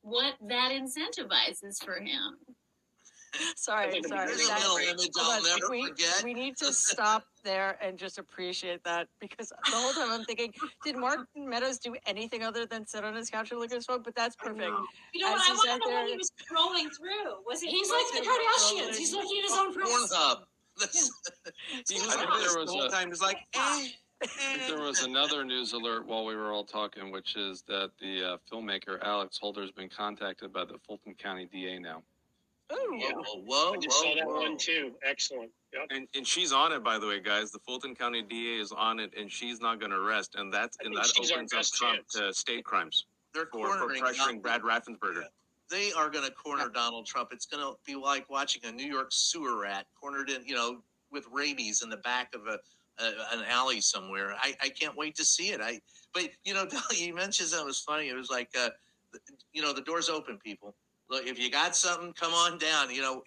what 0.02 0.36
that 0.48 0.72
incentivizes 0.72 1.84
for 1.84 2.00
him. 2.00 2.38
Sorry, 3.56 4.02
sorry. 4.08 4.28
There's 4.28 4.50
a 4.50 4.54
little 4.56 4.78
image 4.78 5.10
I'll 5.18 5.32
on, 5.38 5.44
never 5.44 5.70
we, 5.70 5.88
forget. 5.88 6.22
we 6.24 6.34
need 6.34 6.58
to 6.58 6.72
stop 6.74 7.24
there 7.44 7.78
and 7.82 7.98
just 7.98 8.18
appreciate 8.18 8.84
that 8.84 9.08
because 9.20 9.50
the 9.50 9.56
whole 9.72 9.94
time 9.94 10.12
I'm 10.12 10.26
thinking, 10.26 10.54
did 10.84 10.96
Mark 10.98 11.28
Meadows 11.36 11.78
do 11.80 11.96
anything 12.06 12.44
other 12.44 12.66
than 12.66 12.88
sit 12.88 13.04
on 13.04 13.16
his 13.16 13.30
couch 13.30 13.52
and 13.52 13.60
look 13.60 13.72
at 13.72 13.76
his 13.76 13.86
phone? 13.86 14.02
But 14.04 14.16
that's 14.16 14.36
perfect. 14.36 14.72
You 15.14 15.22
know 15.26 15.34
As 15.36 15.40
what? 15.40 15.50
I 15.50 15.54
want 15.54 15.84
to 15.84 15.90
know 15.90 15.92
there- 15.96 16.02
what 16.02 16.10
he 16.10 16.18
was 16.18 16.32
scrolling 16.32 16.90
through. 16.98 17.44
Was 17.46 17.62
it? 17.64 17.70
He's 17.70 17.88
He 17.88 17.94
like 17.94 18.24
the 18.24 18.30
have 18.30 18.40
Kardashians. 18.40 18.90
scrolling. 18.90 18.98
He's 18.98 19.14
looking 19.14 19.38
at 19.38 19.44
his 19.44 19.54
own 19.58 19.74
profile. 19.74 20.08
Pornhub. 20.08 20.44
He 21.90 21.96
was 21.96 22.08
I 22.16 22.18
think 22.18 22.30
there 22.40 22.54
the 22.54 22.60
was 22.62 22.70
whole 22.70 22.84
a- 22.84 22.90
time. 22.90 23.10
He's 23.10 23.22
like, 23.22 23.38
eh. 23.54 23.88
There 24.68 24.82
was 24.82 25.04
another 25.04 25.46
news 25.46 25.72
alert 25.74 26.06
while 26.06 26.26
we 26.26 26.36
were 26.36 26.52
all 26.52 26.66
talking, 26.66 27.10
which 27.12 27.36
is 27.38 27.62
that 27.70 27.92
the 28.02 28.34
uh, 28.34 28.38
filmmaker 28.52 29.02
Alex 29.02 29.38
Holder 29.40 29.62
has 29.62 29.72
been 29.72 29.88
contacted 29.90 30.52
by 30.52 30.66
the 30.66 30.78
Fulton 30.86 31.14
County 31.16 31.48
DA 31.52 31.80
now. 31.80 32.04
Ooh. 32.72 32.98
Yeah. 32.98 33.12
Whoa, 33.14 33.44
whoa, 33.46 33.74
I 33.74 33.78
just 33.78 34.00
saw 34.00 34.14
that 34.16 34.28
whoa. 34.28 34.42
one 34.42 34.58
too. 34.58 34.92
Excellent. 35.04 35.50
Yep. 35.74 35.88
And, 35.90 36.08
and 36.16 36.26
she's 36.26 36.52
on 36.52 36.72
it, 36.72 36.84
by 36.84 37.00
the 37.00 37.08
way, 37.08 37.20
guys. 37.20 37.52
The 37.52 37.60
Fulton 37.60 37.96
County 37.96 38.22
DA 38.22 38.60
is 38.60 38.72
on 38.72 39.00
it, 39.00 39.14
and 39.18 39.32
she's 39.32 39.60
not 39.60 39.80
going 39.80 39.92
to 39.92 40.00
rest. 40.00 40.36
And 40.36 40.54
that's 40.54 40.78
I 40.82 40.86
and 40.86 40.96
think 40.96 41.06
that 41.06 41.16
she's 41.16 41.32
our 41.32 41.38
opens 41.38 41.54
up 41.54 41.66
Trump 41.66 42.08
to 42.10 42.34
state 42.34 42.64
crimes 42.64 43.06
They're 43.34 43.48
for, 43.52 43.68
for 43.72 43.80
cornering. 43.80 44.04
pressuring 44.04 44.42
Brad 44.42 44.62
Raffensperger. 44.62 45.24
They 45.70 45.92
are 45.94 46.10
going 46.10 46.26
to 46.26 46.32
corner 46.32 46.70
Donald 46.70 47.06
Trump. 47.06 47.30
It's 47.32 47.46
going 47.46 47.64
to 47.64 47.78
be 47.86 47.96
like 47.96 48.30
watching 48.30 48.64
a 48.66 48.72
New 48.72 48.88
York 48.88 49.10
sewer 49.12 49.60
rat 49.60 49.86
cornered 50.00 50.30
in, 50.30 50.44
you 50.46 50.56
know, 50.56 50.82
with 51.12 51.26
rabies 51.32 51.82
in 51.84 51.90
the 51.90 51.98
back 51.98 52.34
of 52.34 52.42
a, 52.48 52.58
a 53.04 53.38
an 53.38 53.46
alley 53.48 53.82
somewhere. 53.82 54.36
I, 54.42 54.56
I 54.62 54.70
can't 54.70 54.96
wait 54.96 55.16
to 55.16 55.26
see 55.26 55.50
it. 55.50 55.62
I 55.62 55.80
but 56.14 56.30
you 56.44 56.54
know, 56.54 56.66
Dolly, 56.70 57.06
you 57.06 57.14
mentioned 57.14 57.50
that 57.52 57.66
was 57.66 57.80
funny. 57.80 58.10
It 58.10 58.16
was 58.16 58.30
like, 58.30 58.50
uh, 58.60 58.70
you 59.54 59.62
know, 59.62 59.74
the 59.74 59.82
door's 59.82 60.10
open, 60.10 60.38
people. 60.44 60.76
Look, 61.10 61.26
if 61.26 61.40
you 61.40 61.50
got 61.50 61.76
something, 61.76 62.14
come 62.14 62.34
on 62.34 62.58
down. 62.58 62.94
You 62.94 63.02
know, 63.02 63.24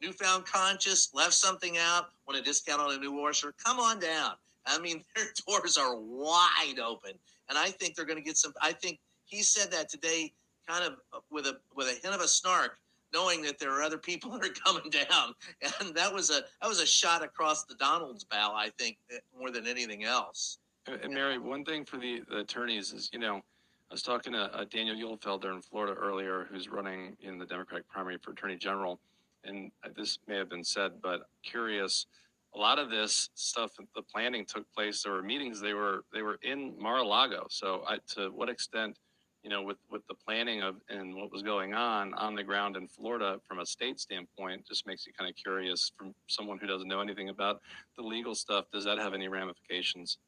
newfound 0.00 0.46
conscious, 0.46 1.10
left 1.14 1.34
something 1.34 1.76
out, 1.78 2.10
want 2.26 2.38
a 2.38 2.42
discount 2.42 2.80
on 2.80 2.94
a 2.94 2.98
new 2.98 3.12
washer, 3.12 3.54
come 3.64 3.78
on 3.80 3.98
down. 3.98 4.32
I 4.66 4.78
mean, 4.78 5.02
their 5.16 5.26
doors 5.46 5.76
are 5.76 5.96
wide 5.96 6.78
open, 6.84 7.12
and 7.48 7.58
I 7.58 7.70
think 7.70 7.94
they're 7.94 8.04
going 8.04 8.18
to 8.18 8.24
get 8.24 8.36
some. 8.36 8.52
I 8.62 8.72
think 8.72 8.98
he 9.24 9.42
said 9.42 9.70
that 9.72 9.88
today, 9.88 10.32
kind 10.68 10.84
of 10.84 10.98
uh, 11.12 11.18
with 11.30 11.46
a 11.46 11.58
with 11.74 11.88
a 11.88 12.00
hint 12.02 12.14
of 12.14 12.20
a 12.20 12.28
snark, 12.28 12.78
knowing 13.12 13.42
that 13.42 13.58
there 13.58 13.72
are 13.72 13.82
other 13.82 13.98
people 13.98 14.30
that 14.38 14.44
are 14.44 14.52
coming 14.52 14.90
down, 14.90 15.34
and 15.80 15.94
that 15.94 16.12
was 16.12 16.30
a 16.30 16.42
that 16.60 16.68
was 16.68 16.80
a 16.80 16.86
shot 16.86 17.22
across 17.24 17.64
the 17.64 17.74
Donald's 17.74 18.24
bow. 18.24 18.52
I 18.54 18.70
think 18.78 18.98
eh, 19.10 19.18
more 19.38 19.50
than 19.50 19.66
anything 19.66 20.04
else. 20.04 20.58
And, 20.86 21.00
and 21.02 21.14
Mary, 21.14 21.38
one 21.38 21.64
thing 21.64 21.84
for 21.84 21.96
the, 21.96 22.22
the 22.28 22.38
attorneys 22.38 22.92
is, 22.92 23.10
you 23.12 23.18
know, 23.18 23.42
I 23.90 23.94
was 23.94 24.02
talking 24.02 24.32
to 24.32 24.52
uh, 24.52 24.64
Daniel 24.64 25.16
Uhlfelder 25.16 25.54
in 25.54 25.62
Florida 25.62 25.94
earlier, 25.94 26.48
who's 26.50 26.68
running 26.68 27.16
in 27.20 27.38
the 27.38 27.46
Democratic 27.46 27.88
primary 27.88 28.18
for 28.18 28.32
Attorney 28.32 28.56
General, 28.56 28.98
and 29.44 29.70
this 29.96 30.18
may 30.26 30.36
have 30.36 30.48
been 30.48 30.64
said, 30.64 30.92
but 31.00 31.28
curious. 31.44 32.06
A 32.54 32.58
lot 32.58 32.78
of 32.78 32.90
this 32.90 33.30
stuff, 33.34 33.72
the 33.94 34.02
planning 34.02 34.44
took 34.44 34.64
place. 34.72 35.02
There 35.02 35.12
were 35.12 35.22
meetings. 35.22 35.60
They 35.60 35.74
were 35.74 36.04
they 36.12 36.22
were 36.22 36.38
in 36.42 36.74
Mar-a-Lago. 36.80 37.46
So, 37.50 37.84
I, 37.86 37.98
to 38.14 38.30
what 38.30 38.48
extent, 38.48 38.98
you 39.42 39.50
know, 39.50 39.62
with 39.62 39.76
with 39.90 40.06
the 40.08 40.14
planning 40.14 40.62
of 40.62 40.76
and 40.88 41.14
what 41.14 41.30
was 41.30 41.42
going 41.42 41.74
on 41.74 42.14
on 42.14 42.34
the 42.34 42.42
ground 42.42 42.76
in 42.76 42.88
Florida 42.88 43.38
from 43.46 43.60
a 43.60 43.66
state 43.66 44.00
standpoint, 44.00 44.66
just 44.66 44.86
makes 44.86 45.06
you 45.06 45.12
kind 45.12 45.30
of 45.30 45.36
curious 45.36 45.92
from 45.96 46.14
someone 46.28 46.58
who 46.58 46.66
doesn't 46.66 46.88
know 46.88 47.00
anything 47.00 47.28
about 47.28 47.60
the 47.96 48.02
legal 48.02 48.34
stuff. 48.34 48.64
Does 48.72 48.84
that 48.84 48.98
have 48.98 49.12
any 49.12 49.28
ramifications? 49.28 50.18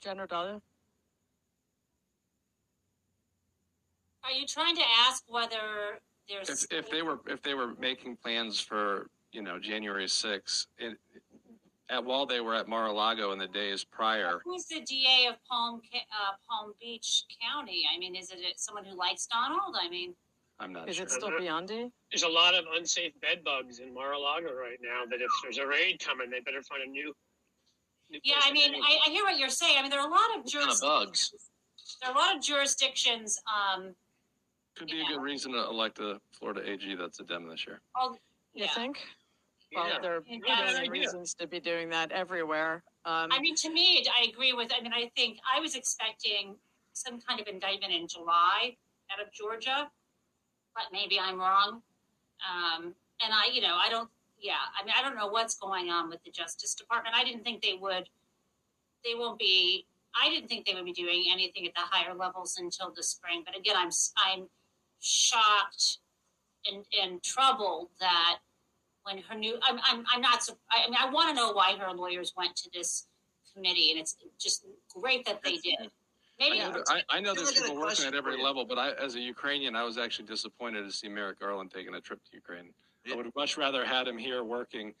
General 0.00 0.28
or 0.32 0.60
Are 4.26 4.32
you 4.32 4.46
trying 4.46 4.74
to 4.76 4.82
ask 5.06 5.22
whether 5.28 6.00
there's 6.28 6.48
if, 6.48 6.72
if 6.72 6.90
they 6.90 7.02
were 7.02 7.20
if 7.28 7.42
they 7.42 7.54
were 7.54 7.74
making 7.78 8.16
plans 8.16 8.58
for 8.58 9.08
you 9.32 9.42
know 9.42 9.58
January 9.60 10.06
6th, 10.06 10.66
it, 10.78 10.98
at 11.88 12.04
while 12.04 12.26
they 12.26 12.40
were 12.40 12.54
at 12.54 12.66
Mar-a-Lago 12.66 13.30
in 13.30 13.38
the 13.38 13.46
days 13.46 13.84
prior, 13.84 14.40
who's 14.44 14.66
the 14.66 14.80
DA 14.80 15.28
of 15.28 15.36
Palm 15.48 15.80
uh, 15.94 16.34
Palm 16.48 16.72
Beach 16.80 17.22
County? 17.40 17.84
I 17.94 17.98
mean, 17.98 18.16
is 18.16 18.30
it 18.30 18.38
someone 18.56 18.84
who 18.84 18.96
likes 18.96 19.28
Donald? 19.28 19.76
I 19.80 19.88
mean, 19.88 20.12
I'm 20.58 20.72
not 20.72 20.88
Is 20.88 20.96
sure. 20.96 21.04
it 21.04 21.10
still 21.10 21.30
Biondi? 21.30 21.90
There's 22.10 22.24
a 22.24 22.28
lot 22.28 22.54
of 22.54 22.64
unsafe 22.76 23.12
bed 23.20 23.44
bugs 23.44 23.78
in 23.78 23.94
Mar-a-Lago 23.94 24.52
right 24.54 24.78
now. 24.82 25.04
That 25.08 25.20
if 25.20 25.30
there's 25.42 25.58
a 25.58 25.66
raid 25.66 26.00
coming, 26.00 26.30
they 26.30 26.40
better 26.40 26.62
find 26.62 26.82
a 26.82 26.90
new. 26.90 27.14
new 28.10 28.18
yeah. 28.24 28.40
place 28.40 28.44
I 28.48 28.52
mean. 28.52 28.74
I, 28.74 28.98
I 29.06 29.10
hear 29.10 29.22
what 29.22 29.38
you're 29.38 29.48
saying. 29.50 29.76
I 29.78 29.82
mean, 29.82 29.90
there 29.90 30.00
are 30.00 30.08
a 30.08 30.10
lot 30.10 30.30
of 30.36 30.44
What 30.44 30.52
kind 30.52 30.64
of 30.64 30.80
jurisdictions. 30.80 30.80
bugs? 30.80 31.32
There 32.02 32.10
are 32.10 32.14
a 32.16 32.18
lot 32.18 32.34
of 32.34 32.42
jurisdictions. 32.42 33.40
Um, 33.46 33.94
Could 34.76 34.88
be 34.88 35.00
a 35.00 35.04
good 35.06 35.22
reason 35.22 35.52
to 35.52 35.58
elect 35.64 35.98
a 36.00 36.20
Florida 36.32 36.60
AG 36.70 36.94
that's 36.96 37.18
a 37.20 37.24
Dem 37.24 37.48
this 37.48 37.66
year. 37.66 37.80
all, 37.94 38.12
You 38.52 38.64
yeah. 38.64 38.74
think? 38.74 38.98
Well, 39.74 39.88
Yeah. 39.88 39.98
there 40.00 40.16
are 40.18 40.22
Yeah, 40.26 40.38
million 40.38 40.66
good 40.66 40.76
idea. 40.76 40.90
reasons 40.90 41.34
to 41.34 41.46
be 41.46 41.60
doing 41.60 41.88
that 41.90 42.12
everywhere. 42.12 42.84
Um, 43.06 43.32
I 43.32 43.40
mean, 43.40 43.54
to 43.56 43.70
me, 43.70 44.06
I 44.08 44.24
agree 44.24 44.52
with. 44.52 44.72
I 44.72 44.80
mean, 44.80 44.92
I 44.92 45.08
think 45.16 45.38
I 45.50 45.60
was 45.60 45.74
expecting 45.74 46.58
some 46.92 47.20
kind 47.20 47.40
of 47.40 47.48
indictment 47.48 47.92
in 47.92 48.06
July 48.06 48.76
out 49.10 49.20
of 49.20 49.32
Georgia, 49.32 49.90
but 50.74 50.84
maybe 50.92 51.18
I'm 51.18 51.38
wrong. 51.38 51.82
Um, 52.46 52.94
and 53.22 53.32
I, 53.32 53.46
you 53.46 53.60
know, 53.62 53.76
I 53.76 53.88
don't. 53.88 54.10
Yeah, 54.38 54.58
I 54.78 54.84
mean, 54.84 54.92
I 54.96 55.00
don't 55.02 55.16
know 55.16 55.28
what's 55.28 55.54
going 55.56 55.88
on 55.90 56.10
with 56.10 56.22
the 56.22 56.30
Justice 56.30 56.74
Department. 56.74 57.16
I 57.16 57.24
didn't 57.24 57.42
think 57.44 57.62
they 57.62 57.74
would. 57.74 58.10
They 59.04 59.14
won't 59.14 59.38
be. 59.38 59.86
I 60.20 60.28
didn't 60.28 60.48
think 60.48 60.66
they 60.66 60.74
would 60.74 60.84
be 60.84 60.92
doing 60.92 61.24
anything 61.30 61.66
at 61.66 61.74
the 61.74 61.80
higher 61.80 62.14
levels 62.14 62.58
until 62.58 62.90
the 62.92 63.02
spring. 63.02 63.42
But 63.44 63.56
again, 63.56 63.76
I'm 63.76 63.90
I'm 64.18 64.48
shocked 65.06 65.98
and 66.70 66.84
and 67.00 67.22
troubled 67.22 67.88
that 68.00 68.38
when 69.04 69.18
her 69.18 69.36
new, 69.36 69.56
I'm, 69.62 69.78
I'm, 69.84 70.04
I'm 70.12 70.20
not, 70.20 70.42
sur- 70.42 70.54
I 70.68 70.84
I 70.84 70.90
mean, 70.90 70.98
I 71.00 71.08
want 71.08 71.28
to 71.28 71.34
know 71.34 71.52
why 71.52 71.76
her 71.78 71.92
lawyers 71.94 72.32
went 72.36 72.56
to 72.56 72.70
this 72.74 73.06
committee 73.54 73.92
and 73.92 74.00
it's 74.00 74.16
just 74.36 74.64
great 74.92 75.24
that 75.26 75.42
they 75.44 75.58
did. 75.58 75.90
Maybe. 76.40 76.60
I, 76.60 77.02
I 77.08 77.20
know 77.20 77.32
there's 77.32 77.50
I 77.50 77.54
got 77.54 77.60
a 77.60 77.62
people 77.68 77.76
working 77.80 78.04
at 78.04 78.14
every 78.14 78.42
level, 78.42 78.64
but 78.64 78.78
I, 78.78 78.90
as 78.94 79.14
a 79.14 79.20
Ukrainian, 79.20 79.76
I 79.76 79.84
was 79.84 79.96
actually 79.96 80.26
disappointed 80.26 80.82
to 80.84 80.90
see 80.92 81.08
Merrick 81.08 81.38
Garland 81.38 81.70
taking 81.72 81.94
a 81.94 82.00
trip 82.00 82.18
to 82.24 82.30
Ukraine. 82.34 82.70
I 83.10 83.14
would 83.14 83.26
have 83.26 83.36
much 83.36 83.56
rather 83.56 83.84
had 83.84 84.08
him 84.08 84.18
here 84.18 84.42
working. 84.42 84.92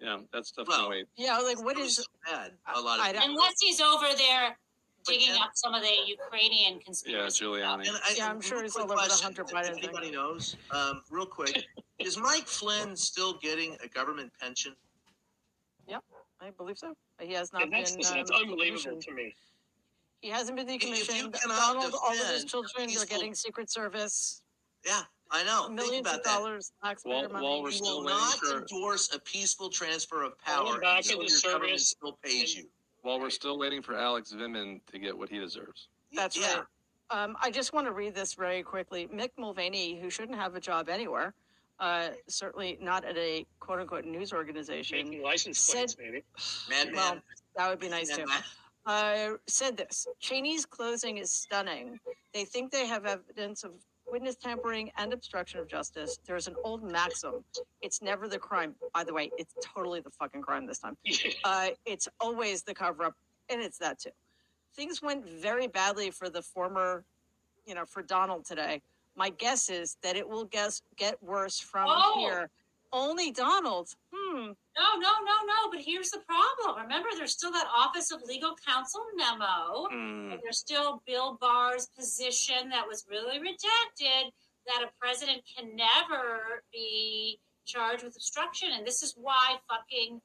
Yeah, 0.00 0.14
You 0.14 0.16
know, 0.18 0.24
that 0.32 0.44
stuff 0.44 0.66
can 0.68 0.90
wait. 0.90 1.06
Yeah, 1.16 1.38
like 1.38 1.62
what 1.64 1.78
is 1.78 2.04
bad? 2.26 2.50
A 2.74 2.80
lot 2.80 2.98
of 2.98 3.04
I 3.06 3.12
don't- 3.12 3.30
Unless 3.30 3.54
he's 3.60 3.80
over 3.80 4.08
there 4.18 4.58
digging 5.04 5.34
up 5.40 5.50
some 5.54 5.74
of 5.74 5.82
the 5.82 5.92
Ukrainian 6.06 6.80
conspiracy. 6.80 7.44
Yeah, 7.44 7.50
conspiracy. 7.50 7.62
Giuliani. 7.64 7.88
And 7.88 7.96
I, 8.04 8.14
Yeah, 8.16 8.28
I'm 8.30 8.40
sure 8.40 8.58
real 8.58 8.62
he's 8.64 8.72
quick 8.72 8.84
all 8.84 8.92
over 8.92 9.02
the 9.02 9.06
question, 9.08 9.24
Hunter 9.24 9.42
if 9.42 9.48
Biden 9.48 9.74
thing. 9.74 9.84
Anybody 9.84 10.10
knows? 10.10 10.56
Um, 10.70 11.02
real 11.10 11.26
quick, 11.26 11.64
is 11.98 12.18
Mike 12.18 12.46
Flynn 12.46 12.96
still 12.96 13.34
getting 13.34 13.76
a 13.84 13.88
government 13.88 14.32
pension? 14.40 14.74
Yep, 15.88 16.02
I 16.40 16.50
believe 16.50 16.78
so. 16.78 16.94
He 17.20 17.32
has 17.34 17.52
not 17.52 17.62
And 17.64 17.72
that's, 17.72 17.92
been. 17.92 18.00
listen, 18.00 18.16
that's 18.18 18.30
um, 18.30 18.36
unbelievable 18.42 18.96
decommissioned. 18.96 19.00
to 19.06 19.12
me. 19.14 19.34
He 20.20 20.28
hasn't 20.28 20.56
been 20.56 20.68
If 20.68 20.84
you 20.84 20.90
decommissioned. 20.92 21.40
cannot 21.40 21.74
Donald, 21.74 21.94
all 22.00 22.12
of 22.12 22.16
his 22.18 22.26
defend 22.44 22.48
children 22.50 22.84
are 22.84 22.86
peaceful- 22.86 23.06
getting 23.08 23.34
Secret 23.34 23.70
Service. 23.70 24.42
Yeah, 24.86 25.02
I 25.30 25.44
know. 25.44 25.64
Think 25.66 25.74
Millions 25.76 26.00
about 26.06 26.18
of 26.18 26.24
that. 26.24 26.30
dollars 26.38 26.72
taxpayer 26.82 27.12
While- 27.14 27.28
money. 27.30 27.44
while 27.46 27.62
we're 27.62 27.70
He 27.70 27.76
still 27.76 27.98
will 28.00 28.06
waiting 28.06 28.20
not 28.20 28.38
for- 28.38 28.58
endorse 28.58 29.12
a 29.14 29.18
peaceful 29.20 29.68
transfer 29.70 30.22
of 30.24 30.32
Going 30.44 30.66
power 30.66 30.80
back 30.80 30.98
until 30.98 31.20
into 31.20 31.32
your 31.32 31.40
government 31.52 31.70
service 31.80 31.88
still 31.88 32.18
pays 32.22 32.54
you. 32.56 32.68
While 33.02 33.20
we're 33.20 33.30
still 33.30 33.58
waiting 33.58 33.82
for 33.82 33.96
Alex 33.96 34.32
Vindman 34.32 34.80
to 34.92 34.98
get 34.98 35.16
what 35.16 35.28
he 35.28 35.38
deserves. 35.38 35.88
That's 36.12 36.36
Yeah. 36.36 36.54
right. 36.58 36.64
Um, 37.10 37.36
I 37.42 37.50
just 37.50 37.72
want 37.72 37.86
to 37.86 37.92
read 37.92 38.14
this 38.14 38.32
very 38.34 38.62
quickly. 38.62 39.06
Mick 39.08 39.30
Mulvaney, 39.36 40.00
who 40.00 40.08
shouldn't 40.08 40.38
have 40.38 40.54
a 40.54 40.60
job 40.60 40.88
anywhere, 40.88 41.34
uh, 41.78 42.10
certainly 42.28 42.78
not 42.80 43.04
at 43.04 43.18
a 43.18 43.44
quote 43.60 43.80
unquote 43.80 44.04
news 44.04 44.32
organization, 44.32 44.98
Making 45.10 45.22
license 45.22 45.70
plates, 45.70 45.96
maybe. 45.98 46.22
Madman. 46.70 46.94
well, 46.94 47.20
that 47.56 47.68
would 47.68 47.80
be 47.80 47.88
nice 47.88 48.08
too. 48.08 48.24
Madman. 48.24 48.42
uh, 48.86 49.36
said 49.46 49.76
this 49.76 50.06
Cheney's 50.20 50.64
closing 50.64 51.18
is 51.18 51.30
stunning. 51.32 52.00
They 52.32 52.44
think 52.44 52.70
they 52.72 52.86
have 52.86 53.04
evidence 53.04 53.62
of 53.64 53.72
witness 54.12 54.36
tampering 54.36 54.92
and 54.98 55.12
obstruction 55.12 55.58
of 55.58 55.66
justice. 55.66 56.18
There's 56.26 56.46
an 56.46 56.54
old 56.62 56.84
maxim 56.84 57.42
it's 57.80 58.00
never 58.02 58.28
the 58.28 58.38
crime. 58.38 58.74
By 58.94 59.02
the 59.02 59.12
way, 59.12 59.32
it's 59.38 59.54
totally 59.60 60.00
the 60.00 60.10
fucking 60.10 60.42
crime 60.42 60.66
this 60.66 60.78
time. 60.78 60.96
Uh, 61.44 61.70
it's 61.86 62.06
always 62.20 62.62
the 62.62 62.74
cover 62.74 63.04
up, 63.04 63.14
and 63.48 63.60
it's 63.60 63.78
that 63.78 63.98
too. 63.98 64.10
Things 64.76 65.02
went 65.02 65.24
very 65.26 65.66
badly 65.66 66.10
for 66.10 66.28
the 66.30 66.42
former, 66.42 67.04
you 67.66 67.74
know, 67.74 67.84
for 67.84 68.02
Donald 68.02 68.44
today. 68.44 68.80
My 69.16 69.30
guess 69.30 69.68
is 69.68 69.96
that 70.02 70.14
it 70.16 70.28
will 70.28 70.44
guess, 70.44 70.82
get 70.96 71.20
worse 71.22 71.58
from 71.58 71.86
Oh. 71.88 72.18
here. 72.20 72.50
Only 72.92 73.30
Donald. 73.30 73.94
Hmm. 74.12 74.48
No, 74.76 74.88
no, 74.98 75.10
no, 75.24 75.36
no. 75.46 75.70
But 75.70 75.80
here's 75.80 76.10
the 76.10 76.20
problem. 76.20 76.82
Remember, 76.82 77.08
there's 77.16 77.32
still 77.32 77.50
that 77.52 77.66
Office 77.74 78.10
of 78.12 78.22
Legal 78.22 78.54
Counsel 78.66 79.00
memo. 79.16 79.86
And 79.90 80.38
there's 80.42 80.58
still 80.58 81.02
Bill 81.06 81.38
Barr's 81.40 81.86
position 81.96 82.68
that 82.70 82.86
was 82.86 83.06
really 83.10 83.38
redacted 83.38 84.30
that 84.66 84.82
a 84.82 84.90
president 85.00 85.42
can 85.56 85.74
never 85.74 86.62
be 86.72 87.38
charged 87.64 88.04
with 88.04 88.14
obstruction. 88.16 88.68
And 88.76 88.86
this 88.86 89.02
is 89.02 89.14
why 89.16 89.56
fucking 89.68 90.20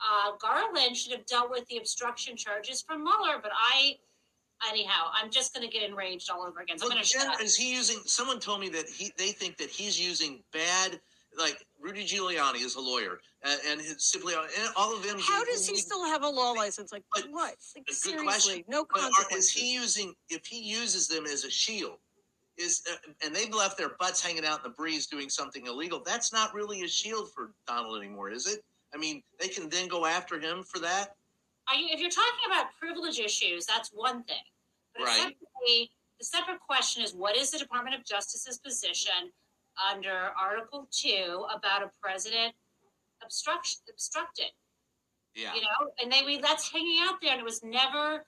uh, 0.00 0.32
Garland 0.40 0.96
should 0.96 1.12
have 1.12 1.26
dealt 1.26 1.50
with 1.50 1.66
the 1.66 1.76
obstruction 1.78 2.36
charges 2.36 2.82
from 2.82 3.02
Mueller. 3.02 3.38
But 3.42 3.52
I, 3.54 3.96
anyhow, 4.68 5.10
I'm 5.12 5.30
just 5.30 5.54
going 5.54 5.68
to 5.68 5.72
get 5.72 5.88
enraged 5.88 6.30
all 6.30 6.42
over 6.42 6.60
again. 6.60 6.78
So 6.78 6.84
I'm 6.86 6.88
Well, 6.90 6.96
going 6.96 7.04
to 7.04 7.08
shut 7.08 7.38
Jen, 7.38 7.44
is 7.46 7.56
he 7.56 7.72
using? 7.74 7.98
Someone 8.06 8.38
told 8.40 8.60
me 8.60 8.68
that 8.70 8.88
he 8.88 9.12
they 9.18 9.32
think 9.32 9.56
that 9.58 9.70
he's 9.70 10.00
using 10.00 10.42
bad. 10.52 11.00
Like 11.38 11.64
Rudy 11.80 12.04
Giuliani 12.04 12.62
is 12.64 12.74
a 12.74 12.80
lawyer, 12.80 13.20
uh, 13.44 13.56
and 13.68 13.80
his, 13.80 14.04
simply 14.04 14.34
and 14.34 14.68
all 14.76 14.94
of 14.94 15.02
them. 15.02 15.18
How 15.18 15.44
does 15.44 15.66
he 15.66 15.76
still 15.76 16.04
have 16.04 16.22
a 16.22 16.28
law 16.28 16.52
license? 16.52 16.92
Like 16.92 17.04
what? 17.10 17.24
Like, 17.32 17.86
Good 17.86 17.94
seriously, 17.94 18.24
question. 18.24 18.64
no 18.68 18.86
But 18.92 19.02
are- 19.02 19.36
is 19.38 19.50
he 19.50 19.72
using? 19.72 20.14
If 20.28 20.44
he 20.46 20.60
uses 20.60 21.08
them 21.08 21.24
as 21.26 21.44
a 21.44 21.50
shield, 21.50 21.98
is 22.58 22.82
uh, 22.90 22.96
and 23.24 23.34
they've 23.34 23.52
left 23.52 23.78
their 23.78 23.90
butts 23.98 24.22
hanging 24.22 24.44
out 24.44 24.58
in 24.58 24.62
the 24.64 24.76
breeze 24.76 25.06
doing 25.06 25.30
something 25.30 25.66
illegal. 25.66 26.02
That's 26.04 26.32
not 26.32 26.52
really 26.54 26.82
a 26.82 26.88
shield 26.88 27.32
for 27.32 27.52
Donald 27.66 27.98
anymore, 28.02 28.30
is 28.30 28.46
it? 28.46 28.62
I 28.94 28.98
mean, 28.98 29.22
they 29.40 29.48
can 29.48 29.70
then 29.70 29.88
go 29.88 30.04
after 30.04 30.38
him 30.38 30.62
for 30.62 30.78
that. 30.80 31.16
Are 31.68 31.74
you, 31.74 31.88
if 31.92 32.00
you're 32.00 32.10
talking 32.10 32.44
about 32.46 32.66
privilege 32.78 33.18
issues, 33.18 33.64
that's 33.64 33.88
one 33.94 34.22
thing. 34.24 34.42
But 34.94 35.04
Right. 35.04 35.16
separately, 35.16 35.90
the 36.18 36.24
separate 36.26 36.60
question 36.60 37.02
is 37.02 37.14
what 37.14 37.36
is 37.36 37.50
the 37.50 37.58
Department 37.58 37.96
of 37.96 38.04
Justice's 38.04 38.58
position 38.58 39.32
under 39.90 40.30
Article 40.40 40.88
2 40.90 41.46
about 41.54 41.82
a 41.82 41.90
president 42.00 42.54
obstruction, 43.22 43.80
obstructed? 43.90 44.50
Yeah. 45.34 45.54
You 45.54 45.62
know, 45.62 45.90
and 46.02 46.12
they 46.12 46.22
we 46.24 46.38
that's 46.38 46.70
hanging 46.70 46.98
out 47.02 47.20
there, 47.20 47.32
and 47.32 47.40
it 47.40 47.44
was 47.44 47.62
never 47.62 48.26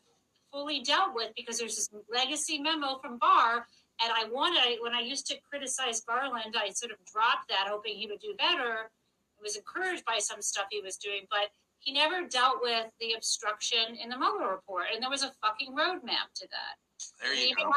fully 0.50 0.80
dealt 0.80 1.14
with 1.14 1.32
because 1.36 1.58
there's 1.58 1.76
this 1.76 1.90
legacy 2.10 2.58
memo 2.58 2.98
from 3.02 3.18
Barr. 3.18 3.66
And 4.02 4.12
I 4.12 4.28
wanted, 4.30 4.78
when 4.82 4.94
I 4.94 5.00
used 5.00 5.26
to 5.28 5.36
criticize 5.48 6.00
Garland, 6.00 6.56
I 6.58 6.70
sort 6.70 6.92
of 6.92 6.98
dropped 7.04 7.48
that, 7.48 7.66
hoping 7.68 7.94
he 7.94 8.06
would 8.06 8.20
do 8.20 8.34
better. 8.38 8.90
I 9.38 9.42
was 9.42 9.56
encouraged 9.56 10.04
by 10.04 10.18
some 10.18 10.42
stuff 10.42 10.66
he 10.70 10.80
was 10.80 10.96
doing, 10.96 11.26
but 11.30 11.50
he 11.78 11.92
never 11.92 12.26
dealt 12.26 12.58
with 12.62 12.86
the 12.98 13.12
obstruction 13.12 13.96
in 14.02 14.08
the 14.08 14.16
Mueller 14.16 14.50
report, 14.50 14.86
and 14.92 15.02
there 15.02 15.10
was 15.10 15.22
a 15.22 15.32
fucking 15.42 15.72
roadmap 15.72 16.32
to 16.36 16.48
that. 16.50 16.74
There 17.22 17.34
you 17.34 17.54
go. 17.54 17.70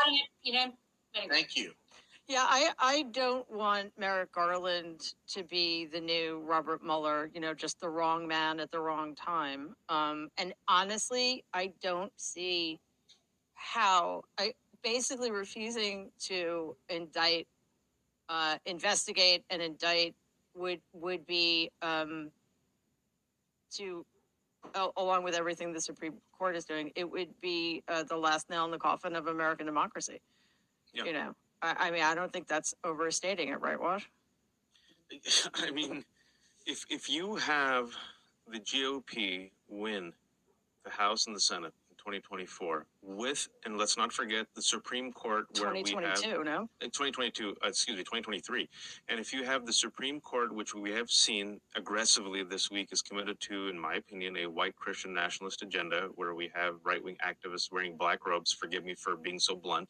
you 0.44 0.54
know. 0.54 0.72
Anyway. 1.14 1.34
Thank 1.34 1.56
you. 1.56 1.74
Yeah, 2.28 2.46
I, 2.46 2.72
I 2.78 3.04
don't 3.04 3.50
want 3.50 3.94
Merrick 3.98 4.34
Garland 4.34 5.14
to 5.30 5.44
be 5.44 5.86
the 5.86 6.02
new 6.02 6.42
Robert 6.46 6.84
Mueller, 6.84 7.30
you 7.34 7.40
know, 7.40 7.54
just 7.54 7.80
the 7.80 7.90
wrong 7.90 8.28
man 8.28 8.60
at 8.60 8.70
the 8.70 8.80
wrong 8.82 9.16
time. 9.16 9.76
Um, 9.88 10.30
and 10.38 10.54
honestly, 10.68 11.46
I 11.54 11.72
don't 11.82 12.12
see 12.18 12.80
how 13.54 14.24
I 14.38 14.54
basically 14.84 15.32
refusing 15.32 16.12
to 16.26 16.76
indict, 16.90 17.48
uh, 18.28 18.58
investigate 18.66 19.46
and 19.50 19.62
indict 19.62 20.14
would 20.54 20.82
would 20.92 21.26
be 21.26 21.72
um, 21.82 22.30
to 23.76 24.06
a- 24.76 24.90
along 24.98 25.24
with 25.24 25.36
everything 25.36 25.72
the 25.72 25.82
Supreme 25.82 26.16
Court 26.38 26.58
is 26.58 26.66
doing, 26.66 26.92
it 26.96 27.10
would 27.10 27.30
be 27.40 27.84
uh, 27.88 28.04
the 28.04 28.18
last 28.18 28.50
nail 28.50 28.66
in 28.66 28.72
the 28.72 28.78
coffin 28.78 29.16
of 29.16 29.28
American 29.28 29.66
democracy. 29.66 30.20
Yeah. 30.94 31.06
You 31.06 31.14
know, 31.14 31.36
I, 31.62 31.76
I 31.80 31.92
mean, 31.92 32.04
I 32.04 32.16
don't 32.16 32.32
think 32.32 32.48
that's 32.48 32.74
overstating 32.84 33.50
it, 33.50 33.62
right, 33.62 33.78
Waj? 33.80 34.04
I 35.56 35.72
mean, 35.72 36.04
if 36.66 36.86
if 36.90 37.10
you 37.10 37.36
have 37.36 37.92
the 38.48 38.60
GOP 38.60 39.52
win 39.68 40.14
the 40.84 40.92
House 40.92 41.28
and 41.28 41.36
the 41.36 41.40
Senate 41.40 41.74
2024 42.08 42.86
with, 43.02 43.50
and 43.66 43.78
let's 43.78 43.98
not 43.98 44.14
forget 44.14 44.48
the 44.56 44.62
Supreme 44.62 45.12
Court 45.12 45.46
where 45.60 45.74
we 45.74 45.80
have 45.80 45.88
2022, 45.88 46.44
no? 46.46 46.70
in 46.80 46.88
2022, 46.88 47.50
uh, 47.50 47.68
excuse 47.68 47.98
me, 47.98 48.04
2023. 48.04 48.70
And 49.10 49.20
if 49.20 49.34
you 49.34 49.44
have 49.44 49.66
the 49.66 49.74
Supreme 49.74 50.22
Court, 50.22 50.56
which 50.56 50.74
we 50.74 50.92
have 50.92 51.12
seen 51.12 51.60
aggressively 51.76 52.44
this 52.46 52.72
week, 52.72 52.90
is 52.94 53.02
committed 53.02 53.38
to, 53.42 53.68
in 53.68 53.78
my 53.78 53.96
opinion, 53.96 54.38
a 54.38 54.46
white 54.46 54.76
Christian 54.78 55.14
nationalist 55.14 55.62
agenda 55.64 56.08
where 56.16 56.34
we 56.34 56.50
have 56.56 56.76
right 56.86 57.04
wing 57.04 57.18
activists 57.28 57.74
wearing 57.74 57.98
black 57.98 58.26
robes. 58.26 58.54
Forgive 58.54 58.86
me 58.86 58.96
for 58.96 59.18
being 59.18 59.38
so 59.40 59.58
blunt. 59.58 59.90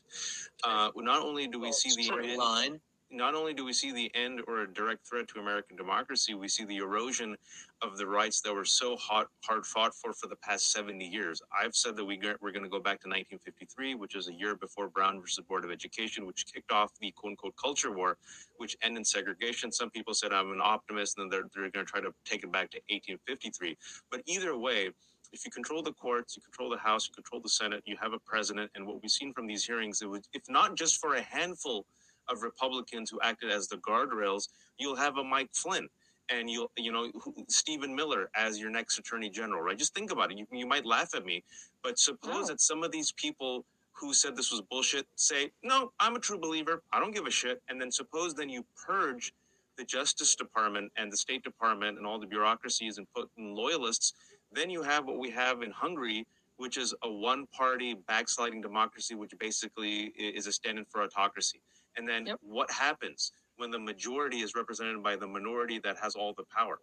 Uh, 0.64 0.89
not 0.95 1.22
only 1.22 1.48
do 1.48 1.60
we 1.60 1.72
see 1.72 1.94
the 1.95 2.30
end, 2.30 2.38
line. 2.38 2.80
Not 3.10 3.36
only 3.36 3.54
do 3.54 3.64
we 3.64 3.74
see 3.74 3.92
the 3.92 4.12
end 4.16 4.42
or 4.48 4.62
a 4.62 4.74
direct 4.74 5.08
threat 5.08 5.28
to 5.30 5.40
American 5.40 5.78
democracy, 5.78 6.34
we 6.34 6.48
see 6.48 6.66
the 6.66 6.78
erosion 6.78 7.38
of 7.82 7.98
the 7.98 8.06
rights 8.06 8.42
that 8.42 8.54
were 8.54 8.66
so 8.66 8.96
hot, 8.98 9.28
hard 9.44 9.66
fought 9.66 9.96
for 9.96 10.14
for 10.14 10.28
the 10.28 10.36
past 10.38 10.72
70 10.72 11.06
years. 11.06 11.42
I've 11.58 11.76
said 11.76 11.96
that 11.96 12.06
we 12.06 12.20
we're 12.42 12.52
going 12.52 12.64
to 12.64 12.70
go 12.70 12.80
back 12.80 13.00
to 13.02 13.08
1953, 13.08 13.96
which 13.96 14.16
is 14.16 14.28
a 14.28 14.34
year 14.34 14.56
before 14.56 14.90
Brown 14.90 15.22
versus 15.22 15.44
Board 15.46 15.64
of 15.64 15.72
Education, 15.72 16.26
which 16.26 16.46
kicked 16.52 16.72
off 16.72 16.92
the 17.00 17.12
quote 17.12 17.32
unquote 17.32 17.56
culture 17.56 17.92
war, 17.92 18.18
which 18.58 18.76
ended 18.82 19.08
segregation. 19.08 19.72
Some 19.72 19.90
people 19.90 20.14
said 20.14 20.34
I'm 20.34 20.52
an 20.52 20.62
optimist, 20.62 21.18
and 21.18 21.32
they're, 21.32 21.48
they're 21.56 21.70
going 21.70 21.86
to 21.86 21.92
try 21.92 22.02
to 22.02 22.14
take 22.26 22.44
it 22.44 22.52
back 22.52 22.72
to 22.72 22.78
1853. 22.90 23.78
But 24.12 24.22
either 24.26 24.58
way, 24.58 24.90
if 25.32 25.46
you 25.46 25.52
control 25.52 25.82
the 25.82 25.94
courts, 25.94 26.36
you 26.36 26.42
control 26.42 26.70
the 26.70 26.78
House, 26.78 27.08
you 27.08 27.14
control 27.14 27.42
the 27.42 27.50
Senate, 27.50 27.84
you 27.86 27.98
have 28.02 28.14
a 28.14 28.20
president, 28.20 28.72
and 28.76 28.86
what 28.86 29.02
we've 29.02 29.12
seen 29.12 29.34
from 29.34 29.46
these 29.48 29.66
hearings, 29.66 30.02
it 30.02 30.10
was, 30.10 30.28
if 30.34 30.44
not 30.50 30.76
just 30.76 31.00
for 31.00 31.16
a 31.16 31.22
handful 31.22 31.86
of 32.30 32.44
Republicans 32.44 33.10
who 33.10 33.20
acted 33.22 33.52
as 33.52 33.68
the 33.68 33.78
guardrails, 33.78 34.49
you'll 34.78 34.95
have 34.95 35.18
a 35.18 35.24
Mike 35.24 35.49
Flynn 35.54 35.88
and 36.30 36.49
you'll, 36.49 36.72
you 36.78 36.91
know, 36.91 37.10
Stephen 37.48 37.95
Miller 37.95 38.30
as 38.36 38.60
your 38.60 38.70
next 38.70 38.98
attorney 38.98 39.30
general, 39.30 39.62
right? 39.62 39.78
Just 39.78 39.94
think 39.94 40.12
about 40.12 40.32
it. 40.32 40.38
You, 40.38 40.45
you 40.52 40.66
might 40.66 40.86
laugh 40.86 41.16
at 41.16 41.26
me, 41.26 41.44
but 41.84 41.98
suppose 41.98 42.48
that 42.48 42.60
some 42.60 42.84
of 42.84 42.91
these 42.91 43.12
people 43.14 43.66
who 43.94 44.14
said 44.14 44.36
this 44.36 44.52
was 44.52 44.62
bullshit 44.62 45.06
say, 45.16 45.52
no, 45.64 45.91
I'm 45.99 46.16
a 46.16 46.20
true 46.20 46.38
believer. 46.38 46.84
I 46.91 46.99
don't 46.99 47.14
give 47.14 47.26
a 47.26 47.32
shit. 47.32 47.62
And 47.70 47.82
then 47.82 47.91
suppose 47.91 48.36
then 48.36 48.49
you 48.49 48.64
purge 48.86 49.34
the 49.78 49.84
Justice 49.84 50.36
Department 50.36 50.91
and 50.98 51.12
the 51.12 51.18
State 51.18 51.44
Department 51.44 51.98
and 51.98 52.06
all 52.06 52.20
the 52.20 52.28
bureaucracies 52.28 52.98
and 52.98 53.08
put 53.16 53.30
in 53.38 53.56
loyalists, 53.56 54.14
then 54.52 54.70
you 54.70 54.82
have 54.84 55.06
what 55.06 55.18
we 55.20 55.30
have 55.30 55.62
in 55.62 55.72
Hungary, 55.72 56.26
which 56.58 56.78
is 56.78 56.94
a 57.04 57.12
one 57.12 57.48
party 57.48 57.94
backsliding 58.08 58.62
democracy, 58.62 59.16
which 59.16 59.34
basically 59.40 60.14
is 60.18 60.48
a 60.48 60.52
stand 60.52 60.80
in 60.80 60.86
for 60.86 61.04
autocracy. 61.04 61.62
And 61.98 62.07
then 62.07 62.34
what 62.41 62.72
happens? 62.72 63.32
when 63.57 63.72
the 63.72 63.80
majority 63.80 64.38
is 64.38 64.56
represented 64.56 65.03
by 65.03 65.15
the 65.15 65.28
minority 65.28 65.80
that 65.80 65.98
has 66.02 66.15
all 66.15 66.34
the 66.34 66.44
power. 66.56 66.80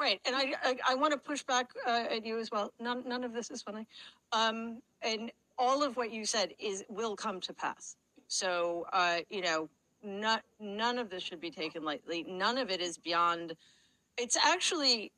Right, 0.00 0.20
and 0.24 0.34
I, 0.34 0.54
I, 0.64 0.76
I 0.90 0.94
want 0.94 1.12
to 1.12 1.18
push 1.18 1.42
back 1.42 1.70
uh, 1.86 2.06
at 2.10 2.24
you 2.24 2.38
as 2.38 2.50
well. 2.50 2.72
None, 2.80 3.04
none 3.06 3.22
of 3.22 3.32
this 3.32 3.50
is 3.50 3.62
funny, 3.62 3.86
um, 4.32 4.80
and 5.02 5.30
all 5.58 5.84
of 5.84 5.96
what 5.96 6.10
you 6.10 6.24
said 6.24 6.54
is 6.58 6.84
will 6.88 7.14
come 7.14 7.40
to 7.40 7.52
pass. 7.52 7.96
So, 8.26 8.86
uh, 8.92 9.18
you 9.28 9.42
know, 9.42 9.68
not 10.02 10.42
none 10.58 10.98
of 10.98 11.10
this 11.10 11.22
should 11.22 11.40
be 11.40 11.50
taken 11.50 11.84
lightly. 11.84 12.24
None 12.26 12.58
of 12.58 12.70
it 12.70 12.80
is 12.80 12.98
beyond. 12.98 13.54
It's 14.16 14.36
actually, 14.36 15.12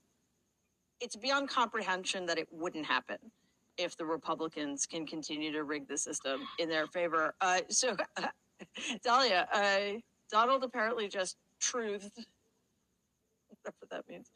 it's 1.01 1.17
beyond 1.17 1.49
comprehension 1.49 2.27
that 2.27 2.37
it 2.37 2.49
wouldn't 2.51 2.85
happen 2.85 3.19
if 3.79 3.97
the 3.97 4.05
Republicans 4.05 4.85
can 4.85 5.07
continue 5.07 5.51
to 5.53 5.65
rig 5.65 5.89
the 5.89 5.97
system 5.97 6.43
in 6.59 6.69
their 6.69 6.87
favor. 6.89 7.35
Uh, 7.41 7.61
so, 7.71 7.97
Dahlia, 9.05 9.49
uh, 9.53 9.99
Donald 10.31 10.65
apparently 10.65 11.09
just 11.09 11.37
truthed 11.61 12.11
whatever 13.49 13.87
that 13.91 14.09
means, 14.09 14.31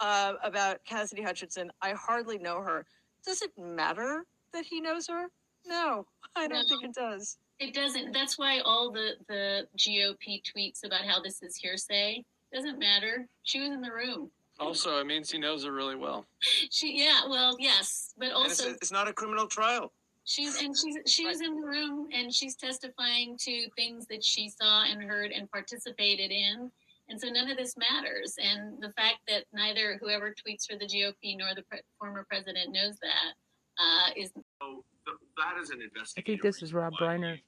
uh, 0.00 0.34
about 0.42 0.84
Cassidy 0.84 1.22
Hutchinson. 1.22 1.70
I 1.82 1.90
hardly 1.92 2.38
know 2.38 2.62
her. 2.62 2.86
Does 3.24 3.42
it 3.42 3.50
matter 3.58 4.24
that 4.52 4.64
he 4.64 4.80
knows 4.80 5.06
her? 5.08 5.26
No, 5.66 6.06
I 6.36 6.48
don't 6.48 6.62
No. 6.62 6.68
think 6.68 6.84
it 6.84 6.94
does. 6.94 7.36
It 7.58 7.74
doesn't. 7.74 8.12
That's 8.12 8.38
why 8.38 8.60
all 8.60 8.90
the 8.90 9.16
the 9.28 9.68
GOP 9.76 10.42
tweets 10.42 10.84
about 10.84 11.02
how 11.04 11.20
this 11.20 11.42
is 11.42 11.56
hearsay 11.56 12.24
doesn't 12.52 12.78
matter. 12.78 13.28
She 13.42 13.60
was 13.60 13.70
in 13.70 13.82
the 13.82 13.92
room. 13.92 14.30
Also, 14.58 14.98
it 14.98 15.06
means 15.06 15.30
he 15.30 15.38
knows 15.38 15.64
her 15.64 15.72
really 15.72 15.96
well. 15.96 16.26
She, 16.70 17.02
yeah, 17.04 17.26
well, 17.28 17.56
yes, 17.58 18.14
but 18.18 18.28
And 18.28 18.46
it's, 18.50 18.60
also 18.60 18.72
it's 18.80 18.92
not 18.92 19.08
a 19.08 19.12
criminal 19.12 19.46
trial. 19.46 19.92
She's 20.24 20.60
and 20.60 20.76
she's 20.76 20.96
she 21.06 21.26
was 21.26 21.40
in 21.40 21.60
the 21.60 21.66
room 21.66 22.08
and 22.12 22.32
she's 22.32 22.56
testifying 22.56 23.36
to 23.38 23.68
things 23.76 24.06
that 24.06 24.24
she 24.24 24.48
saw 24.48 24.84
and 24.84 25.02
heard 25.02 25.30
and 25.32 25.50
participated 25.50 26.30
in. 26.30 26.70
And 27.08 27.20
so 27.20 27.28
none 27.28 27.50
of 27.50 27.56
this 27.56 27.74
matters. 27.76 28.36
And 28.38 28.80
the 28.80 28.92
fact 28.92 29.18
that 29.26 29.44
neither 29.52 29.98
whoever 30.00 30.30
tweets 30.30 30.70
for 30.70 30.78
the 30.78 30.86
GOP 30.86 31.36
nor 31.36 31.48
the 31.56 31.62
pre- 31.62 31.80
former 31.98 32.24
president 32.28 32.72
knows 32.72 32.98
that 33.02 33.34
uh, 33.78 34.10
is 34.16 34.30
that 34.32 35.60
is 35.60 35.70
an 35.70 35.82
investigation. 35.82 36.14
I 36.18 36.22
think 36.22 36.42
this 36.42 36.62
is 36.62 36.72
Rob 36.72 36.92
Reiner 37.00 37.38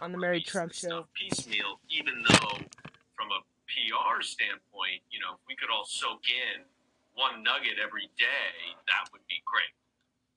on 0.00 0.12
the 0.12 0.18
Mary 0.18 0.40
Trump 0.40 0.72
show. 0.72 1.06
piecemeal, 1.14 1.78
even 1.90 2.24
though 2.28 2.56
from 3.14 3.28
a 3.36 3.40
PR 3.68 4.22
standpoint, 4.22 5.04
you 5.10 5.20
know, 5.20 5.34
if 5.34 5.42
we 5.46 5.54
could 5.56 5.68
all 5.68 5.84
soak 5.84 6.24
in 6.30 6.64
one 7.14 7.42
nugget 7.42 7.76
every 7.82 8.08
day, 8.16 8.54
that 8.88 9.12
would 9.12 9.26
be 9.28 9.42
great. 9.44 9.74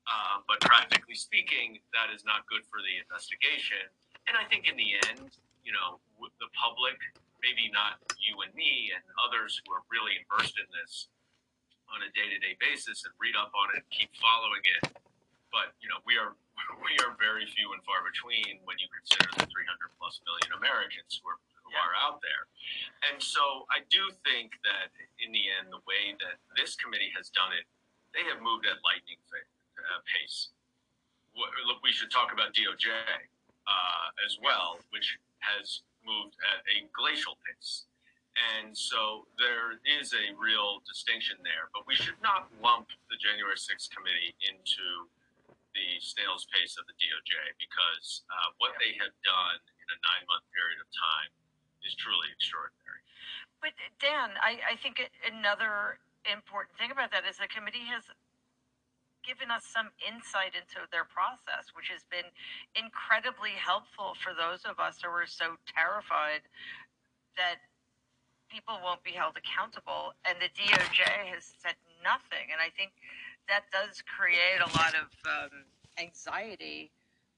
Uh, 0.03 0.43
but 0.47 0.59
practically 0.59 1.15
speaking, 1.15 1.79
that 1.95 2.11
is 2.11 2.27
not 2.27 2.43
good 2.51 2.67
for 2.67 2.83
the 2.83 2.99
investigation. 2.99 3.87
And 4.27 4.35
I 4.35 4.43
think 4.51 4.67
in 4.67 4.75
the 4.75 4.99
end, 5.07 5.31
you 5.63 5.71
know, 5.71 5.99
the 6.19 6.49
public, 6.51 6.99
maybe 7.39 7.71
not 7.71 7.99
you 8.19 8.39
and 8.43 8.51
me 8.55 8.91
and 8.91 9.03
others 9.19 9.59
who 9.63 9.71
are 9.71 9.83
really 9.87 10.19
immersed 10.23 10.59
in 10.59 10.67
this 10.75 11.07
on 11.91 12.03
a 12.03 12.09
day-to-day 12.15 12.55
basis 12.59 13.03
and 13.03 13.13
read 13.19 13.35
up 13.35 13.51
on 13.53 13.71
it, 13.75 13.83
and 13.83 13.89
keep 13.91 14.09
following 14.17 14.63
it. 14.79 14.95
But 15.53 15.77
you 15.79 15.87
know, 15.87 16.01
we 16.03 16.17
are 16.17 16.33
we 16.87 16.97
are 17.05 17.13
very 17.19 17.45
few 17.45 17.71
and 17.71 17.83
far 17.85 18.01
between 18.01 18.59
when 18.65 18.79
you 18.81 18.89
consider 18.89 19.29
the 19.37 19.45
300 19.45 19.93
plus 19.99 20.19
million 20.25 20.51
Americans 20.57 21.21
who 21.21 21.29
are 21.29 21.39
who 21.63 21.71
are 21.79 21.95
out 21.95 22.19
there. 22.19 22.49
And 23.07 23.21
so 23.21 23.65
I 23.71 23.85
do 23.87 24.09
think 24.25 24.57
that 24.67 24.91
in 25.21 25.31
the 25.31 25.47
end, 25.47 25.71
the 25.71 25.83
way 25.87 26.17
that 26.19 26.41
this 26.57 26.75
committee 26.75 27.13
has 27.15 27.29
done 27.31 27.53
it, 27.55 27.65
they 28.11 28.25
have 28.27 28.41
moved 28.43 28.65
at 28.67 28.81
lightning 28.83 29.21
fa- 29.29 29.47
uh, 29.91 30.01
pace. 30.07 30.49
Wh- 31.35 31.51
Look, 31.67 31.83
we 31.83 31.91
should 31.91 32.11
talk 32.11 32.31
about 32.31 32.53
DOJ 32.53 32.87
uh, 32.89 34.07
as 34.25 34.37
well, 34.41 34.79
which 34.91 35.17
has 35.39 35.81
moved 36.05 36.35
at 36.51 36.63
a 36.71 36.87
glacial 36.95 37.37
pace. 37.43 37.85
And 38.33 38.73
so 38.73 39.29
there 39.37 39.77
is 39.85 40.11
a 40.17 40.33
real 40.33 40.81
distinction 40.89 41.37
there, 41.45 41.69
but 41.69 41.85
we 41.85 41.93
should 41.93 42.17
not 42.25 42.49
lump 42.65 42.89
the 43.13 43.17
January 43.21 43.55
6th 43.55 43.93
committee 43.93 44.33
into 44.41 45.05
the 45.77 46.01
snail's 46.01 46.45
pace 46.49 46.77
of 46.77 46.85
the 46.89 46.95
DOJ 46.97 47.33
because 47.61 48.25
uh, 48.29 48.49
what 48.57 48.73
they 48.81 48.93
have 48.97 49.13
done 49.25 49.57
in 49.81 49.87
a 49.89 49.97
nine 50.01 50.23
month 50.29 50.45
period 50.53 50.81
of 50.81 50.89
time 50.93 51.29
is 51.85 51.93
truly 51.97 52.29
extraordinary. 52.33 53.01
But 53.61 53.73
Dan, 54.01 54.37
I, 54.41 54.59
I 54.65 54.75
think 54.81 55.01
another 55.25 56.01
important 56.25 56.77
thing 56.77 56.89
about 56.93 57.13
that 57.13 57.25
is 57.25 57.37
the 57.37 57.49
committee 57.49 57.85
has 57.89 58.05
given 59.23 59.49
us 59.49 59.63
some 59.63 59.89
insight 60.03 60.53
into 60.53 60.83
their 60.91 61.07
process, 61.07 61.71
which 61.73 61.87
has 61.89 62.03
been 62.11 62.27
incredibly 62.75 63.55
helpful 63.55 64.13
for 64.19 64.35
those 64.35 64.67
of 64.67 64.77
us 64.77 64.99
who 64.99 65.09
are 65.09 65.27
so 65.27 65.55
terrified 65.67 66.43
that 67.39 67.63
people 68.51 68.77
won't 68.83 69.01
be 69.01 69.15
held 69.15 69.39
accountable. 69.39 70.13
And 70.27 70.37
the 70.37 70.51
DOJ 70.53 71.07
has 71.33 71.47
said 71.57 71.79
nothing. 72.03 72.51
And 72.51 72.59
I 72.59 72.69
think 72.75 72.91
that 73.47 73.65
does 73.71 74.03
create 74.05 74.61
a 74.61 74.69
lot 74.77 74.93
of 74.93 75.09
um, 75.25 75.65
anxiety, 75.97 76.91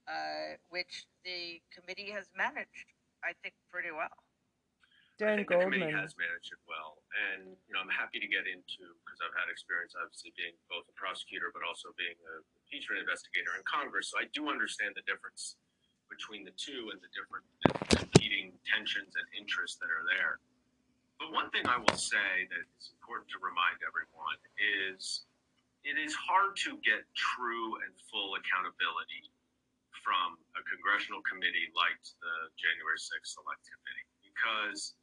uh, 0.10 0.58
which 0.70 1.06
the 1.24 1.62
committee 1.72 2.12
has 2.12 2.28
managed, 2.36 2.90
I 3.24 3.32
think, 3.42 3.56
pretty 3.72 3.94
well. 3.94 4.14
Dan 5.18 5.30
I 5.30 5.36
think 5.38 5.48
the 5.48 5.56
committee 5.64 5.88
Goldman. 5.88 6.02
has 6.02 6.14
managed 6.20 6.52
it 6.52 6.60
well, 6.68 7.00
and 7.16 7.56
you 7.68 7.74
know 7.74 7.80
I'm 7.80 7.92
happy 7.92 8.20
to 8.20 8.28
get 8.28 8.44
into 8.46 8.92
because 9.04 9.20
I've 9.24 9.36
had 9.36 9.48
experience, 9.48 9.96
obviously 9.96 10.36
being 10.36 10.56
both 10.68 10.88
a 10.92 10.96
prosecutor 10.96 11.52
but 11.56 11.64
also 11.64 11.96
being 11.96 12.16
a 12.28 12.44
impeachment 12.66 13.00
investigator 13.00 13.56
in 13.56 13.64
Congress. 13.64 14.12
So 14.12 14.20
I 14.20 14.28
do 14.36 14.52
understand 14.52 14.98
the 15.00 15.06
difference 15.08 15.56
between 16.12 16.46
the 16.46 16.54
two 16.60 16.92
and 16.94 17.00
the 17.02 17.10
different 17.16 17.46
competing 17.90 18.54
tensions 18.68 19.16
and 19.18 19.26
interests 19.34 19.80
that 19.82 19.90
are 19.90 20.06
there. 20.06 20.44
But 21.18 21.32
one 21.32 21.50
thing 21.50 21.66
I 21.66 21.80
will 21.80 21.98
say 21.98 22.46
that 22.52 22.66
is 22.78 22.92
important 23.00 23.32
to 23.32 23.40
remind 23.40 23.80
everyone 23.82 24.38
is 24.60 25.24
it 25.88 25.96
is 25.96 26.12
hard 26.18 26.58
to 26.68 26.76
get 26.84 27.06
true 27.16 27.80
and 27.86 27.94
full 28.12 28.36
accountability 28.36 29.30
from 30.04 30.38
a 30.54 30.62
congressional 30.70 31.24
committee 31.26 31.72
like 31.74 31.98
the 32.22 32.36
January 32.60 33.00
6th 33.00 33.38
Select 33.38 33.64
Committee 33.66 34.06
because 34.22 34.94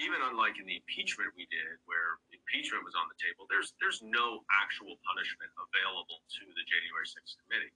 even 0.00 0.24
unlike 0.24 0.56
in 0.56 0.64
the 0.64 0.80
impeachment 0.80 1.28
we 1.36 1.44
did, 1.52 1.76
where 1.84 2.16
impeachment 2.32 2.80
was 2.80 2.96
on 2.96 3.06
the 3.12 3.18
table, 3.20 3.44
there's 3.52 3.76
there's 3.78 4.00
no 4.00 4.40
actual 4.48 4.96
punishment 5.04 5.52
available 5.60 6.24
to 6.40 6.42
the 6.56 6.64
January 6.64 7.04
6th 7.04 7.36
committee. 7.44 7.74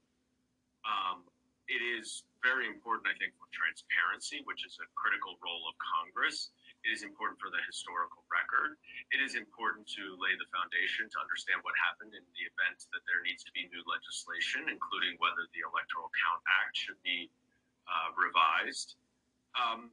Um, 0.88 1.28
it 1.68 1.80
is 1.80 2.24
very 2.44 2.68
important, 2.68 3.08
I 3.08 3.16
think, 3.16 3.32
for 3.40 3.48
transparency, 3.48 4.44
which 4.44 4.68
is 4.68 4.76
a 4.84 4.88
critical 4.92 5.40
role 5.40 5.64
of 5.64 5.72
Congress. 5.80 6.52
It 6.84 6.92
is 6.92 7.00
important 7.00 7.40
for 7.40 7.48
the 7.48 7.60
historical 7.64 8.20
record. 8.28 8.76
It 9.08 9.24
is 9.24 9.32
important 9.32 9.88
to 9.96 10.12
lay 10.20 10.36
the 10.36 10.44
foundation 10.52 11.08
to 11.08 11.16
understand 11.24 11.64
what 11.64 11.72
happened 11.80 12.12
in 12.12 12.20
the 12.36 12.44
event 12.44 12.84
that 12.92 13.00
there 13.08 13.24
needs 13.24 13.40
to 13.48 13.52
be 13.56 13.64
new 13.72 13.80
legislation, 13.88 14.68
including 14.68 15.16
whether 15.16 15.48
the 15.56 15.64
Electoral 15.64 16.12
Count 16.12 16.44
Act 16.44 16.76
should 16.76 17.00
be 17.00 17.32
uh, 17.88 18.12
revised. 18.12 19.00
Um, 19.56 19.88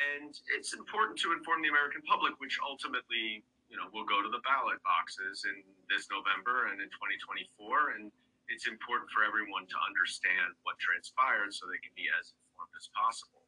and 0.00 0.32
it's 0.56 0.72
important 0.72 1.18
to 1.20 1.36
inform 1.36 1.60
the 1.60 1.68
American 1.68 2.00
public, 2.08 2.32
which 2.40 2.56
ultimately, 2.64 3.44
you 3.68 3.76
know, 3.76 3.88
will 3.92 4.08
go 4.08 4.24
to 4.24 4.30
the 4.32 4.40
ballot 4.44 4.80
boxes 4.80 5.44
in 5.44 5.60
this 5.92 6.08
November 6.08 6.72
and 6.72 6.80
in 6.80 6.88
2024. 6.96 7.98
And 7.98 8.08
it's 8.48 8.64
important 8.68 9.08
for 9.12 9.24
everyone 9.24 9.68
to 9.68 9.78
understand 9.84 10.56
what 10.64 10.80
transpired 10.80 11.52
so 11.52 11.68
they 11.68 11.80
can 11.80 11.92
be 11.92 12.08
as 12.16 12.32
informed 12.32 12.74
as 12.76 12.88
possible. 12.92 13.44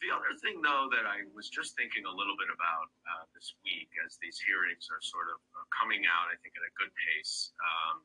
The 0.00 0.08
other 0.08 0.32
thing, 0.40 0.64
though, 0.64 0.88
that 0.96 1.04
I 1.04 1.28
was 1.36 1.52
just 1.52 1.76
thinking 1.76 2.08
a 2.08 2.14
little 2.14 2.32
bit 2.40 2.48
about 2.48 2.88
uh, 3.04 3.28
this 3.36 3.52
week 3.60 3.92
as 4.00 4.16
these 4.16 4.40
hearings 4.40 4.88
are 4.88 5.02
sort 5.04 5.28
of 5.28 5.38
uh, 5.52 5.60
coming 5.76 6.08
out, 6.08 6.32
I 6.32 6.40
think, 6.40 6.56
at 6.56 6.64
a 6.64 6.72
good 6.80 6.88
pace. 6.96 7.52
Um, 7.60 8.00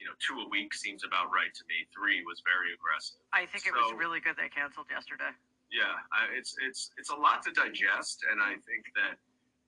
you 0.00 0.08
know, 0.08 0.16
two 0.16 0.40
a 0.40 0.48
week 0.48 0.72
seems 0.72 1.04
about 1.04 1.28
right 1.28 1.52
to 1.52 1.64
me. 1.68 1.84
Three 1.92 2.24
was 2.24 2.40
very 2.40 2.72
aggressive. 2.72 3.20
I 3.36 3.44
think 3.48 3.68
it 3.68 3.76
was 3.76 3.92
really 3.96 4.20
good 4.20 4.36
they 4.40 4.48
canceled 4.48 4.88
yesterday. 4.88 5.32
Yeah, 5.70 5.98
I, 6.14 6.30
it's 6.36 6.54
it's 6.62 6.90
it's 6.98 7.10
a 7.10 7.18
lot 7.18 7.42
to 7.44 7.50
digest, 7.50 8.22
and 8.30 8.40
I 8.40 8.54
think 8.66 8.86
that 8.94 9.18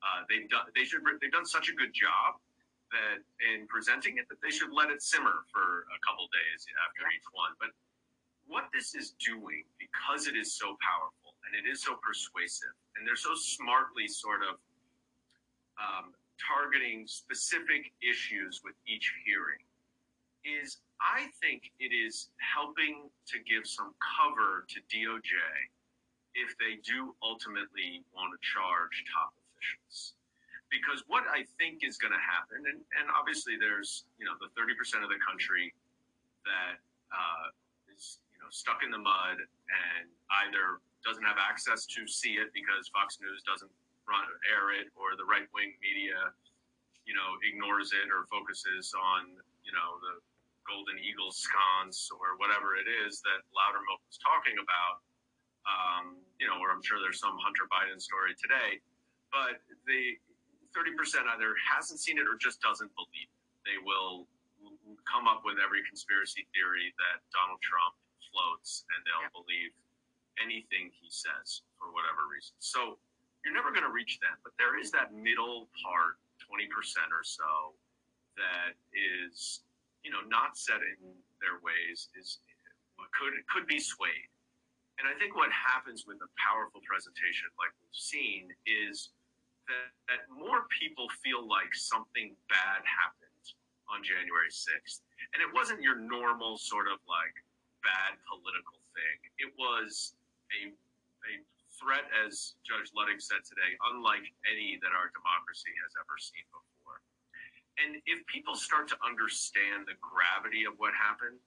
uh, 0.03 0.23
they've 0.31 0.49
done 0.49 0.71
they 0.75 0.85
should 0.87 1.03
they've 1.21 1.33
done 1.33 1.47
such 1.47 1.69
a 1.69 1.75
good 1.75 1.91
job 1.91 2.39
that 2.95 3.21
in 3.45 3.67
presenting 3.69 4.17
it 4.17 4.29
that 4.33 4.41
they 4.41 4.49
should 4.49 4.73
let 4.73 4.89
it 4.89 5.03
simmer 5.03 5.45
for 5.53 5.85
a 5.93 5.99
couple 6.07 6.25
days 6.33 6.65
after 6.89 7.05
each 7.13 7.27
one. 7.35 7.53
But 7.61 7.75
what 8.49 8.73
this 8.73 8.95
is 8.95 9.13
doing, 9.21 9.65
because 9.77 10.25
it 10.27 10.37
is 10.37 10.57
so 10.57 10.79
powerful 10.81 11.37
and 11.45 11.53
it 11.53 11.69
is 11.69 11.85
so 11.85 12.01
persuasive, 12.01 12.73
and 12.97 13.05
they're 13.05 13.19
so 13.19 13.37
smartly 13.37 14.09
sort 14.09 14.41
of 14.41 14.57
um, 15.77 16.17
targeting 16.41 17.05
specific 17.05 17.93
issues 18.01 18.63
with 18.65 18.75
each 18.89 19.13
hearing, 19.27 19.61
is 20.47 20.79
I 21.03 21.29
think 21.43 21.71
it 21.79 21.93
is 21.93 22.31
helping 22.41 23.11
to 23.29 23.37
give 23.45 23.67
some 23.67 23.93
cover 24.01 24.65
to 24.73 24.79
DOJ 24.89 25.37
if 26.39 26.55
they 26.57 26.79
do 26.87 27.15
ultimately 27.23 28.07
want 28.15 28.31
to 28.33 28.39
charge 28.41 29.05
top 29.11 29.35
officials. 29.35 30.15
Because 30.71 31.03
what 31.09 31.25
I 31.27 31.49
think 31.57 31.81
is 31.81 31.97
going 31.97 32.13
to 32.13 32.21
happen, 32.21 32.69
and, 32.69 32.79
and 33.01 33.07
obviously 33.09 33.57
there's, 33.57 34.05
you 34.21 34.29
know, 34.29 34.37
the 34.37 34.53
30% 34.53 34.77
of 35.01 35.09
the 35.09 35.17
country 35.19 35.73
that 36.45 36.77
uh, 37.09 37.47
is, 37.89 38.21
you 38.31 38.39
know, 38.39 38.53
stuck 38.53 38.85
in 38.85 38.93
the 38.93 39.01
mud 39.01 39.41
and 39.41 40.07
either 40.45 40.85
doesn't 41.01 41.25
have 41.25 41.41
access 41.41 41.89
to 41.89 42.05
see 42.05 42.37
it 42.37 42.53
because 42.53 42.93
Fox 42.93 43.17
News 43.17 43.41
doesn't 43.49 43.73
run 44.05 44.25
air 44.49 44.73
it, 44.77 44.89
or 44.97 45.17
the 45.17 45.25
right 45.25 45.49
wing 45.53 45.77
media, 45.81 46.33
you 47.05 47.13
know, 47.17 47.37
ignores 47.45 47.93
it 47.97 48.09
or 48.13 48.29
focuses 48.29 48.93
on 48.97 49.37
you 49.65 49.73
know 49.77 50.01
the 50.01 50.17
Golden 50.65 50.97
Eagle 51.01 51.33
sconce 51.33 52.09
or 52.13 52.37
whatever 52.41 52.77
it 52.77 52.89
is 52.89 53.21
that 53.25 53.41
Loudermilk 53.53 54.01
was 54.05 54.21
talking 54.21 54.57
about. 54.61 55.05
Um, 55.69 56.17
you 56.41 56.49
know, 56.49 56.57
or 56.57 56.73
I'm 56.73 56.81
sure 56.81 56.97
there's 56.97 57.21
some 57.21 57.37
Hunter 57.37 57.69
Biden 57.69 58.01
story 58.01 58.33
today, 58.41 58.81
but 59.29 59.61
the 59.85 60.17
30% 60.73 61.29
either 61.29 61.53
hasn't 61.61 62.01
seen 62.01 62.17
it 62.17 62.25
or 62.25 62.41
just 62.41 62.65
doesn't 62.65 62.89
believe 62.97 63.29
it. 63.29 63.43
They 63.69 63.77
will 63.85 64.25
come 65.05 65.29
up 65.29 65.45
with 65.45 65.61
every 65.61 65.85
conspiracy 65.85 66.49
theory 66.57 66.95
that 66.97 67.21
Donald 67.37 67.61
Trump 67.61 67.93
floats 68.33 68.89
and 68.93 69.05
they'll 69.05 69.29
believe 69.37 69.73
anything 70.41 70.89
he 70.95 71.11
says 71.11 71.67
for 71.77 71.93
whatever 71.93 72.25
reason. 72.31 72.57
So 72.63 72.97
you're 73.45 73.55
never 73.55 73.71
going 73.75 73.85
to 73.85 73.93
reach 73.93 74.19
them, 74.23 74.35
but 74.41 74.57
there 74.57 74.79
is 74.79 74.91
that 74.95 75.13
middle 75.13 75.69
part, 75.85 76.17
20% 76.49 76.71
or 77.13 77.25
so, 77.27 77.77
that 78.39 78.79
is, 78.95 79.67
you 80.07 80.11
know, 80.15 80.23
not 80.31 80.57
set 80.57 80.79
in 80.81 81.11
their 81.43 81.59
ways, 81.61 82.09
is 82.15 82.39
could 83.15 83.35
could 83.51 83.67
be 83.67 83.79
swayed. 83.79 84.31
And 84.99 85.07
I 85.07 85.15
think 85.15 85.39
what 85.39 85.55
happens 85.55 86.11
with 86.11 86.19
a 86.19 86.31
powerful 86.35 86.83
presentation 86.83 87.47
like 87.55 87.71
we've 87.79 87.95
seen 87.95 88.51
is 88.67 89.15
that, 89.71 89.95
that 90.11 90.27
more 90.27 90.67
people 90.75 91.07
feel 91.23 91.47
like 91.47 91.71
something 91.71 92.35
bad 92.51 92.83
happened 92.83 93.47
on 93.87 94.03
January 94.03 94.51
6th. 94.51 95.07
And 95.33 95.39
it 95.39 95.51
wasn't 95.55 95.81
your 95.81 95.97
normal 95.97 96.59
sort 96.59 96.91
of 96.91 96.99
like 97.07 97.37
bad 97.87 98.19
political 98.27 98.83
thing. 98.91 99.19
It 99.39 99.55
was 99.55 100.19
a, 100.51 100.75
a 100.75 101.33
threat, 101.79 102.11
as 102.27 102.59
Judge 102.67 102.91
Luttig 102.91 103.23
said 103.23 103.47
today, 103.47 103.79
unlike 103.95 104.27
any 104.51 104.83
that 104.83 104.91
our 104.91 105.15
democracy 105.15 105.71
has 105.87 105.95
ever 105.95 106.19
seen 106.19 106.43
before. 106.51 106.99
And 107.79 108.03
if 108.11 108.27
people 108.27 108.59
start 108.59 108.91
to 108.91 108.99
understand 109.07 109.87
the 109.87 109.95
gravity 110.03 110.67
of 110.67 110.75
what 110.83 110.91
happened, 110.99 111.39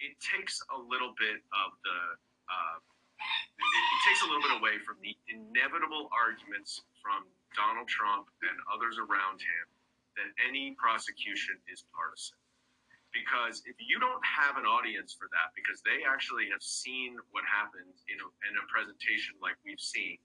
it 0.00 0.16
takes 0.16 0.64
a 0.72 0.78
little 0.80 1.12
bit 1.20 1.44
of 1.52 1.76
the 1.84 2.16
uh, 2.48 2.78
it, 2.80 3.84
it 3.94 4.00
takes 4.08 4.20
a 4.22 4.28
little 4.28 4.42
bit 4.42 4.54
away 4.58 4.76
from 4.82 5.00
the 5.00 5.14
inevitable 5.30 6.10
arguments 6.12 6.84
from 7.00 7.24
Donald 7.54 7.86
Trump 7.86 8.28
and 8.42 8.56
others 8.68 8.98
around 8.98 9.40
him 9.40 9.66
that 10.18 10.30
any 10.42 10.74
prosecution 10.78 11.58
is 11.70 11.86
partisan. 11.90 12.38
Because 13.14 13.62
if 13.62 13.78
you 13.78 14.02
don't 14.02 14.22
have 14.26 14.58
an 14.58 14.66
audience 14.66 15.14
for 15.14 15.30
that, 15.30 15.54
because 15.54 15.78
they 15.86 16.02
actually 16.02 16.50
have 16.50 16.62
seen 16.62 17.14
what 17.30 17.46
happened 17.46 17.94
in 18.10 18.18
a, 18.18 18.26
in 18.50 18.58
a 18.58 18.64
presentation 18.66 19.38
like 19.38 19.54
we've 19.62 19.82
seen, 19.82 20.18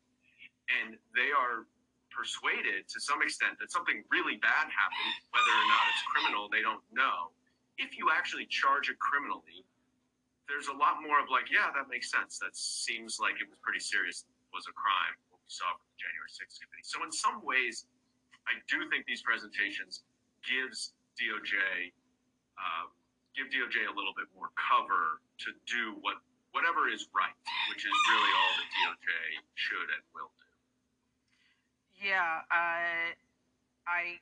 and 0.81 0.97
they 1.13 1.29
are 1.29 1.69
persuaded 2.09 2.89
to 2.89 2.97
some 2.97 3.21
extent 3.21 3.61
that 3.61 3.69
something 3.69 4.01
really 4.09 4.41
bad 4.41 4.65
happened, 4.73 5.13
whether 5.29 5.53
or 5.53 5.67
not 5.69 5.83
it's 5.93 6.03
criminal, 6.09 6.49
they 6.49 6.65
don't 6.65 6.81
know. 6.89 7.29
If 7.77 7.93
you 7.93 8.09
actually 8.09 8.49
charge 8.49 8.89
it 8.89 8.97
criminally, 8.97 9.68
there's 10.49 10.67
a 10.67 10.75
lot 10.75 10.99
more 11.05 11.21
of 11.21 11.29
like, 11.29 11.53
yeah, 11.53 11.69
that 11.71 11.85
makes 11.87 12.09
sense. 12.09 12.41
That 12.41 12.57
seems 12.57 13.21
like 13.21 13.37
it 13.37 13.45
was 13.45 13.61
pretty 13.61 13.79
serious, 13.79 14.25
was 14.49 14.65
a 14.65 14.73
crime, 14.73 15.13
what 15.29 15.37
we 15.39 15.49
saw 15.53 15.69
from 15.77 15.85
the 15.93 15.99
January 16.01 16.31
6th 16.33 16.57
committee. 16.57 16.87
So 16.89 17.05
in 17.05 17.13
some 17.13 17.45
ways, 17.45 17.85
I 18.49 18.57
do 18.65 18.89
think 18.89 19.05
these 19.05 19.21
presentations 19.21 20.01
gives 20.41 20.97
DOJ 21.21 21.93
um, 22.59 22.91
give 23.37 23.47
DOJ 23.47 23.87
a 23.87 23.95
little 23.95 24.11
bit 24.17 24.27
more 24.35 24.51
cover 24.59 25.23
to 25.47 25.49
do 25.63 25.95
what 26.03 26.19
whatever 26.51 26.89
is 26.89 27.07
right, 27.13 27.35
which 27.71 27.85
is 27.85 27.95
really 28.09 28.31
all 28.35 28.51
that 28.57 28.69
DOJ 28.73 29.11
should 29.53 29.87
and 29.93 30.03
will 30.11 30.33
do. 30.33 30.49
Yeah, 32.09 32.41
I, 32.49 33.13
I, 33.85 34.17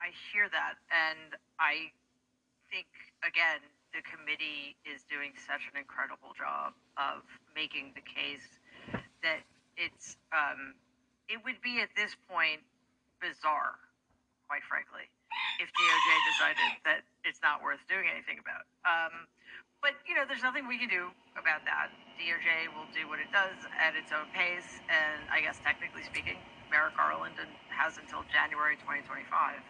I 0.00 0.08
hear 0.32 0.48
that, 0.48 0.80
and 0.88 1.36
I 1.60 1.92
think 2.72 2.88
again 3.22 3.60
the 3.92 4.02
committee 4.04 4.76
is 4.84 5.04
doing 5.08 5.32
such 5.36 5.64
an 5.72 5.76
incredible 5.80 6.36
job 6.36 6.76
of 7.00 7.24
making 7.56 7.96
the 7.96 8.04
case 8.04 8.44
that 9.24 9.42
it's 9.76 10.18
um, 10.34 10.74
it 11.28 11.40
would 11.44 11.60
be 11.60 11.80
at 11.80 11.92
this 11.94 12.16
point 12.28 12.64
bizarre, 13.20 13.76
quite 14.48 14.64
frankly, 14.64 15.06
if 15.60 15.68
DOJ 15.72 16.08
decided 16.34 16.70
that 16.84 17.00
it's 17.24 17.40
not 17.44 17.60
worth 17.60 17.80
doing 17.88 18.08
anything 18.08 18.40
about. 18.40 18.64
Um, 18.88 19.28
but 19.80 19.94
you 20.08 20.16
know, 20.16 20.26
there's 20.26 20.42
nothing 20.42 20.66
we 20.66 20.80
can 20.80 20.90
do 20.90 21.12
about 21.38 21.62
that. 21.68 21.94
DOJ 22.18 22.72
will 22.74 22.88
do 22.90 23.06
what 23.06 23.22
it 23.22 23.30
does 23.30 23.56
at 23.78 23.94
its 23.94 24.10
own 24.10 24.26
pace, 24.34 24.82
and 24.90 25.22
I 25.30 25.38
guess 25.40 25.62
technically 25.62 26.02
speaking, 26.02 26.40
Merrick 26.70 26.98
Garland 26.98 27.38
has 27.70 27.96
until 27.96 28.26
January 28.34 28.74
2025, 28.82 29.62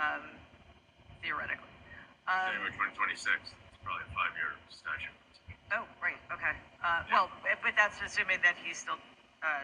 um, 0.00 0.24
theoretically. 1.20 1.75
Um, 2.26 2.50
January 2.58 2.74
2026. 2.98 3.30
It's 3.38 3.54
probably 3.86 4.02
a 4.02 4.10
five-year 4.10 4.52
statute. 4.74 5.14
Oh, 5.70 5.86
right, 6.02 6.18
okay. 6.34 6.54
Uh, 6.82 7.02
well, 7.10 7.30
but- 7.42 7.58
but 7.62 7.74
that's 7.76 7.98
assuming 8.02 8.40
that 8.42 8.56
he's 8.62 8.78
still, 8.78 8.98
uh, 9.42 9.62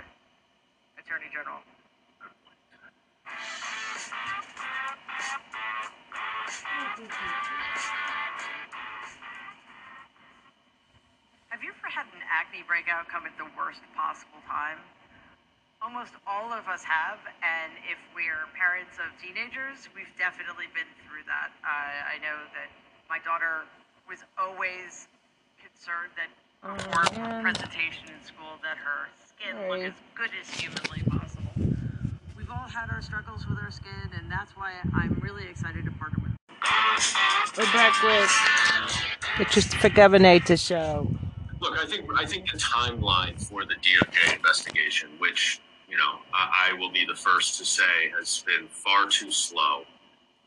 Attorney 0.99 1.29
General. 1.33 1.63
Have 11.49 11.61
you 11.63 11.71
ever 11.77 11.91
had 11.93 12.07
an 12.17 12.23
acne 12.33 12.65
breakout 12.65 13.09
come 13.09 13.27
at 13.29 13.37
the 13.37 13.45
worst 13.57 13.81
possible 13.95 14.41
time? 14.49 14.81
Almost 15.83 16.13
all 16.31 16.53
of 16.55 16.69
us 16.71 16.85
have, 16.85 17.19
and 17.43 17.73
if 17.91 17.99
we're 18.15 18.47
parents 18.55 19.03
of 19.03 19.11
teenagers, 19.19 19.91
we've 19.99 20.11
definitely 20.15 20.71
been 20.71 20.87
through 21.03 21.27
that. 21.27 21.51
Uh, 21.67 22.07
I 22.07 22.23
know 22.23 22.39
that 22.55 22.71
my 23.11 23.19
daughter 23.27 23.67
was 24.07 24.23
always 24.39 25.11
concerned 25.59 26.15
that 26.15 26.31
Oh, 26.63 26.77
before 26.79 27.03
man. 27.19 27.43
presentation 27.43 28.07
in 28.15 28.23
school 28.23 28.55
that 28.63 28.79
her 28.79 29.11
skin 29.27 29.59
look 29.67 29.71
Right. 29.83 29.91
as 29.91 29.99
good 30.15 30.31
as 30.41 30.47
humanly 30.55 31.03
possible. 31.11 31.51
We've 32.39 32.51
all 32.51 32.69
had 32.71 32.89
our 32.95 33.03
struggles 33.03 33.45
with 33.49 33.59
our 33.59 33.73
skin, 33.73 34.11
and 34.15 34.31
that's 34.31 34.55
why 34.57 34.75
I'm 34.95 35.19
really 35.21 35.49
excited 35.51 35.85
to 35.85 35.91
partner 35.99 36.23
with. 36.23 36.39
We're 37.59 37.73
back 37.75 38.01
with 38.07 38.31
the 39.39 39.45
Christopher 39.47 39.91
Governator 39.91 40.55
show. 40.55 41.11
Look, 41.59 41.77
I 41.77 41.87
think 41.87 42.07
I 42.17 42.25
think 42.25 42.51
the 42.53 42.59
timeline 42.59 43.43
for 43.43 43.65
the 43.65 43.75
DOJ 43.75 44.37
investigation, 44.37 45.11
which 45.19 45.61
you 45.93 45.99
know 45.99 46.15
I, 46.35 46.71
I 46.71 46.79
will 46.79 46.91
be 46.91 47.05
the 47.05 47.15
first 47.27 47.59
to 47.59 47.65
say 47.65 47.95
has 48.19 48.43
been 48.47 48.67
far 48.69 49.03
too 49.09 49.31
slow. 49.31 49.85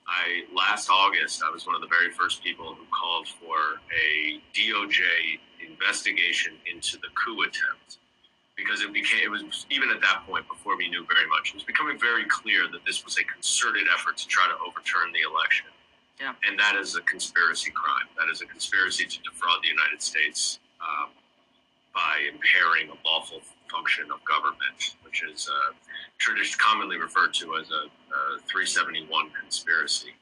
I 0.07 0.43
last 0.53 0.89
August 0.89 1.41
I 1.47 1.51
was 1.51 1.65
one 1.65 1.76
of 1.76 1.81
the 1.81 1.88
very 1.97 2.11
first 2.11 2.43
people 2.43 2.73
who 2.77 2.85
called 2.93 3.27
for 3.39 3.57
a 4.05 4.41
DOJ 4.57 5.01
investigation 5.65 6.53
into 6.72 6.97
the 6.97 7.09
coup 7.15 7.41
attempt 7.41 7.97
because 8.57 8.81
it 8.81 8.91
became 8.93 9.22
it 9.26 9.30
was 9.31 9.65
even 9.69 9.89
at 9.89 10.01
that 10.01 10.23
point 10.27 10.45
before 10.47 10.77
we 10.77 10.89
knew 10.89 11.05
very 11.15 11.27
much 11.30 11.49
it 11.49 11.55
was 11.55 11.63
becoming 11.63 11.97
very 11.99 12.26
clear 12.26 12.67
that 12.72 12.84
this 12.85 13.03
was 13.05 13.17
a 13.17 13.23
concerted 13.26 13.85
effort 13.93 14.15
to 14.17 14.27
try 14.27 14.45
to 14.47 14.55
overturn 14.67 15.11
the 15.13 15.22
election 15.30 15.67
Yeah. 16.22 16.34
and 16.47 16.57
that 16.59 16.76
is 16.80 16.95
a 16.95 17.01
conspiracy 17.01 17.72
crime 17.72 18.07
that 18.17 18.30
is 18.31 18.41
a 18.41 18.45
conspiracy 18.45 19.05
to 19.05 19.17
defraud 19.27 19.59
the 19.63 19.69
united 19.69 20.01
states 20.01 20.59
um, 20.85 21.09
by 21.93 22.13
impairing 22.31 22.89
a 22.93 22.97
lawful 23.07 23.41
function 23.70 24.06
of 24.12 24.24
government 24.26 24.96
which 25.04 25.24
is 25.24 25.50
uh, 25.50 25.74
tradition 26.18 26.58
commonly 26.60 26.98
referred 26.98 27.34
to 27.34 27.56
as 27.58 27.70
a, 27.72 27.86
a 27.86 28.40
371 28.48 29.30
conspiracy 29.40 30.14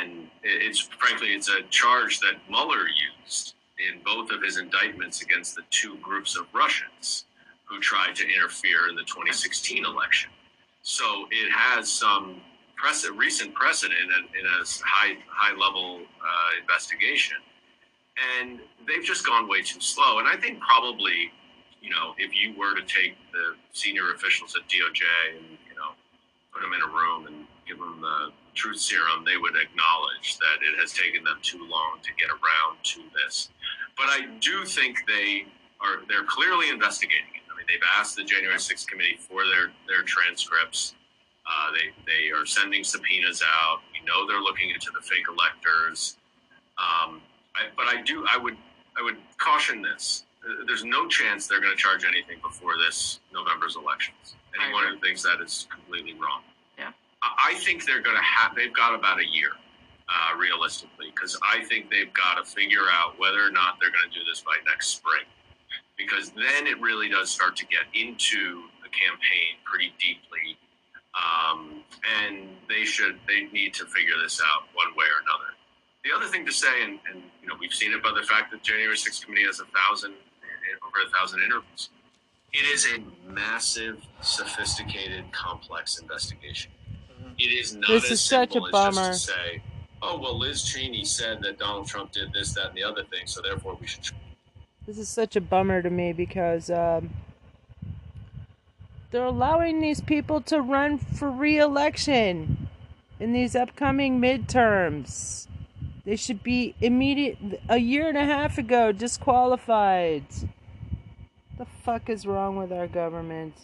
and 0.00 0.28
it's 0.42 0.80
frankly 0.98 1.28
it's 1.28 1.48
a 1.48 1.62
charge 1.70 2.20
that 2.20 2.34
Mueller 2.48 2.86
used 2.88 3.54
in 3.78 4.00
both 4.04 4.30
of 4.30 4.42
his 4.42 4.58
indictments 4.58 5.22
against 5.22 5.54
the 5.56 5.62
two 5.70 5.96
groups 5.98 6.36
of 6.36 6.46
Russians 6.54 7.24
who 7.64 7.80
tried 7.80 8.14
to 8.14 8.24
interfere 8.28 8.88
in 8.88 8.94
the 8.94 9.02
2016 9.02 9.84
election. 9.84 10.30
So 10.82 11.26
it 11.30 11.50
has 11.50 11.90
some 11.90 12.40
recent 13.16 13.54
precedent 13.54 13.98
in, 13.98 14.38
in 14.38 14.46
a 14.46 14.64
high 14.84 15.16
high 15.26 15.56
level 15.56 16.00
uh, 16.00 16.60
investigation, 16.60 17.38
and 18.38 18.60
they've 18.86 19.02
just 19.02 19.26
gone 19.26 19.48
way 19.48 19.62
too 19.62 19.80
slow. 19.80 20.18
And 20.18 20.28
I 20.28 20.36
think 20.36 20.60
probably, 20.60 21.32
you 21.84 21.90
know, 21.90 22.14
if 22.16 22.32
you 22.32 22.56
were 22.56 22.74
to 22.74 22.82
take 22.88 23.14
the 23.32 23.52
senior 23.72 24.14
officials 24.14 24.56
at 24.56 24.64
DOJ 24.72 25.04
and 25.36 25.44
you 25.68 25.76
know 25.76 25.92
put 26.50 26.62
them 26.62 26.72
in 26.72 26.80
a 26.80 26.88
room 26.88 27.26
and 27.26 27.44
give 27.68 27.78
them 27.78 28.00
the 28.00 28.32
truth 28.54 28.80
serum, 28.80 29.24
they 29.26 29.36
would 29.36 29.52
acknowledge 29.60 30.38
that 30.40 30.64
it 30.64 30.80
has 30.80 30.92
taken 30.94 31.22
them 31.24 31.36
too 31.42 31.68
long 31.68 32.00
to 32.02 32.10
get 32.16 32.32
around 32.32 32.80
to 32.82 33.02
this. 33.12 33.50
But 33.98 34.06
I 34.08 34.26
do 34.40 34.64
think 34.64 35.04
they 35.06 35.44
are 35.80 36.00
they're 36.08 36.24
clearly 36.24 36.70
investigating 36.70 37.36
it. 37.36 37.44
I 37.52 37.56
mean, 37.56 37.66
they've 37.68 37.88
asked 37.98 38.16
the 38.16 38.24
January 38.24 38.56
6th 38.56 38.86
committee 38.88 39.18
for 39.20 39.44
their 39.44 39.70
their 39.86 40.02
transcripts. 40.02 40.94
Uh, 41.44 41.68
they 41.76 41.92
they 42.08 42.30
are 42.30 42.46
sending 42.46 42.82
subpoenas 42.82 43.42
out. 43.44 43.80
We 43.92 44.00
know 44.06 44.26
they're 44.26 44.40
looking 44.40 44.70
into 44.70 44.90
the 44.96 45.02
fake 45.04 45.28
electors. 45.28 46.16
Um, 46.78 47.20
I, 47.54 47.68
but 47.76 47.86
I 47.86 48.00
do 48.00 48.24
I 48.30 48.38
would 48.38 48.56
I 48.96 49.02
would 49.02 49.16
caution 49.36 49.82
this. 49.82 50.24
There's 50.66 50.84
no 50.84 51.08
chance 51.08 51.46
they're 51.46 51.60
going 51.60 51.72
to 51.72 51.78
charge 51.78 52.04
anything 52.04 52.38
before 52.42 52.72
this 52.78 53.20
November's 53.32 53.76
elections. 53.76 54.36
Anyone 54.60 54.84
who 54.86 54.98
thinks 55.00 55.22
that 55.22 55.40
is 55.40 55.66
completely 55.70 56.14
wrong. 56.14 56.42
Yeah. 56.78 56.92
I 57.22 57.52
I 57.52 57.54
think 57.54 57.84
they're 57.84 58.02
going 58.02 58.16
to 58.16 58.22
have. 58.22 58.54
They've 58.54 58.72
got 58.72 58.94
about 58.94 59.18
a 59.20 59.26
year, 59.26 59.50
uh, 60.08 60.36
realistically, 60.38 61.12
because 61.14 61.38
I 61.42 61.64
think 61.64 61.90
they've 61.90 62.12
got 62.12 62.34
to 62.36 62.44
figure 62.44 62.86
out 62.92 63.18
whether 63.18 63.44
or 63.44 63.50
not 63.50 63.78
they're 63.80 63.90
going 63.90 64.10
to 64.10 64.18
do 64.18 64.24
this 64.24 64.42
by 64.42 64.54
next 64.66 64.88
spring, 64.88 65.24
because 65.96 66.30
then 66.30 66.66
it 66.66 66.80
really 66.80 67.08
does 67.08 67.30
start 67.30 67.56
to 67.56 67.66
get 67.66 67.84
into 67.94 68.64
the 68.82 68.90
campaign 68.90 69.58
pretty 69.64 69.92
deeply, 69.98 70.58
um, 71.16 71.82
and 72.20 72.48
they 72.68 72.84
should. 72.84 73.18
They 73.26 73.44
need 73.52 73.74
to 73.74 73.86
figure 73.86 74.14
this 74.22 74.40
out 74.44 74.68
one 74.74 74.94
way 74.96 75.06
or 75.06 75.22
another. 75.24 75.54
The 76.04 76.12
other 76.12 76.26
thing 76.26 76.44
to 76.44 76.52
say, 76.52 76.84
and, 76.84 77.00
and 77.10 77.22
you 77.40 77.48
know, 77.48 77.54
we've 77.58 77.72
seen 77.72 77.92
it 77.92 78.02
by 78.02 78.12
the 78.12 78.26
fact 78.26 78.52
that 78.52 78.62
January 78.62 78.94
6th 78.94 79.24
committee 79.24 79.44
has 79.44 79.60
a 79.60 79.64
thousand, 79.72 80.12
over 80.94 81.06
a 81.06 81.10
thousand 81.10 81.40
interviews. 81.42 81.90
It 82.52 82.64
is 82.72 82.86
a 82.86 83.30
massive, 83.32 84.00
sophisticated, 84.20 85.30
complex 85.32 85.98
investigation. 85.98 86.70
It 87.38 87.44
is 87.44 87.74
not 87.74 87.88
This 87.88 88.04
as 88.04 88.10
is 88.12 88.20
such 88.20 88.50
a 88.50 88.52
simple 88.52 88.68
as 88.68 88.72
bummer. 88.72 89.08
just 89.08 89.26
to 89.26 89.32
say, 89.32 89.62
"Oh 90.02 90.18
well, 90.18 90.38
Liz 90.38 90.62
Cheney 90.62 91.04
said 91.04 91.42
that 91.42 91.58
Donald 91.58 91.88
Trump 91.88 92.12
did 92.12 92.32
this, 92.32 92.54
that, 92.54 92.68
and 92.68 92.76
the 92.76 92.84
other 92.84 93.02
thing, 93.04 93.26
so 93.26 93.42
therefore 93.42 93.76
we 93.80 93.86
should." 93.86 94.04
This 94.86 94.98
is 94.98 95.08
such 95.08 95.34
a 95.34 95.40
bummer 95.40 95.82
to 95.82 95.90
me 95.90 96.12
because 96.12 96.70
um, 96.70 97.10
they're 99.10 99.24
allowing 99.24 99.80
these 99.80 100.00
people 100.00 100.40
to 100.42 100.60
run 100.60 100.98
for 100.98 101.30
re-election 101.30 102.68
in 103.18 103.32
these 103.32 103.56
upcoming 103.56 104.20
midterms. 104.20 105.48
They 106.04 106.16
should 106.16 106.42
be 106.42 106.74
immediate 106.80 107.38
a 107.68 107.78
year 107.78 108.08
and 108.08 108.18
a 108.18 108.26
half 108.26 108.58
ago 108.58 108.92
disqualified. 108.92 110.26
The 111.56 111.66
fuck 111.84 112.10
is 112.10 112.26
wrong 112.26 112.56
with 112.56 112.72
our 112.72 112.88
government? 112.88 113.54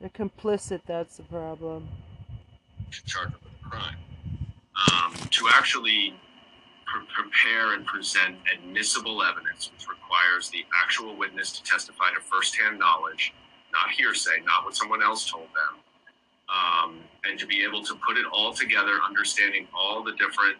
They're 0.00 0.10
complicit. 0.10 0.82
That's 0.86 1.16
the 1.16 1.22
problem. 1.24 1.88
should 2.90 3.06
charge 3.06 3.30
them 3.30 3.40
with 3.44 3.52
a 3.64 3.68
crime. 3.70 3.96
Um, 4.92 5.14
to 5.14 5.48
actually 5.54 6.14
pre- 6.86 7.06
prepare 7.06 7.74
and 7.74 7.86
present 7.86 8.36
admissible 8.54 9.22
evidence, 9.22 9.70
which 9.72 9.88
requires 9.88 10.50
the 10.50 10.64
actual 10.82 11.16
witness 11.16 11.52
to 11.52 11.62
testify 11.62 12.12
to 12.14 12.20
firsthand 12.20 12.78
knowledge, 12.78 13.32
not 13.72 13.90
hearsay, 13.90 14.40
not 14.44 14.64
what 14.64 14.76
someone 14.76 15.02
else 15.02 15.30
told 15.30 15.48
them, 15.48 15.80
um, 16.48 16.98
and 17.24 17.38
to 17.38 17.46
be 17.46 17.64
able 17.64 17.82
to 17.84 17.94
put 18.06 18.18
it 18.18 18.26
all 18.30 18.52
together, 18.52 18.98
understanding 19.06 19.66
all 19.74 20.02
the 20.02 20.12
different 20.12 20.56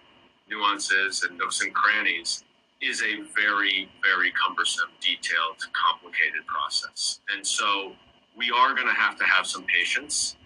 nuances 0.49 1.23
and 1.25 1.37
nooks 1.39 1.61
and 1.61 1.75
crannies, 1.75 2.45
is 2.80 3.02
a 3.02 3.22
very, 3.34 3.88
very 4.02 4.32
cumbersome, 4.32 4.90
detailed, 5.00 5.56
complicated 5.72 6.46
process. 6.46 7.20
And 7.34 7.46
so 7.46 7.92
we 8.36 8.50
are 8.50 8.74
going 8.74 8.86
to 8.86 8.94
have 8.94 9.16
to 9.18 9.24
have 9.24 9.46
some 9.46 9.64
patience 9.64 10.36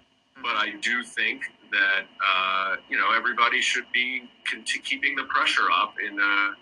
but 0.42 0.56
I 0.56 0.72
do 0.80 1.02
think 1.02 1.42
that 1.70 2.04
uh, 2.24 2.76
you 2.88 2.98
know 2.98 3.12
everybody 3.12 3.60
should 3.60 3.86
be 3.92 4.28
conti- 4.44 4.80
keeping 4.80 5.14
the 5.14 5.24
pressure 5.24 5.70
up 5.72 5.94
in 6.00 6.18
a 6.18 6.52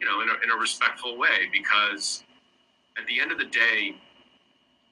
you 0.00 0.06
know 0.06 0.20
in 0.22 0.28
a, 0.28 0.34
in 0.44 0.50
a 0.50 0.56
respectful 0.56 1.18
way 1.18 1.48
because 1.52 2.24
at 2.98 3.06
the 3.06 3.20
end 3.20 3.32
of 3.32 3.38
the 3.38 3.44
day, 3.46 3.94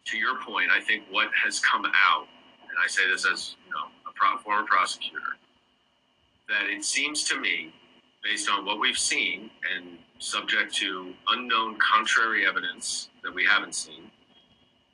to 0.06 0.16
your 0.16 0.40
point, 0.40 0.70
I 0.70 0.80
think 0.80 1.04
what 1.10 1.28
has 1.34 1.58
come 1.60 1.84
out, 1.86 2.26
and 2.62 2.78
I 2.82 2.86
say 2.86 3.08
this 3.10 3.26
as 3.26 3.56
you 3.66 3.72
know 3.72 3.86
a 4.08 4.12
pro- 4.14 4.38
former 4.38 4.66
prosecutor, 4.66 5.36
that 6.48 6.66
it 6.68 6.84
seems 6.84 7.24
to 7.24 7.40
me, 7.40 7.72
based 8.22 8.48
on 8.50 8.64
what 8.64 8.78
we've 8.80 8.98
seen 8.98 9.50
and 9.74 9.98
subject 10.18 10.74
to 10.76 11.12
unknown 11.28 11.76
contrary 11.78 12.46
evidence 12.46 13.10
that 13.22 13.34
we 13.34 13.44
haven't 13.44 13.74
seen, 13.74 14.10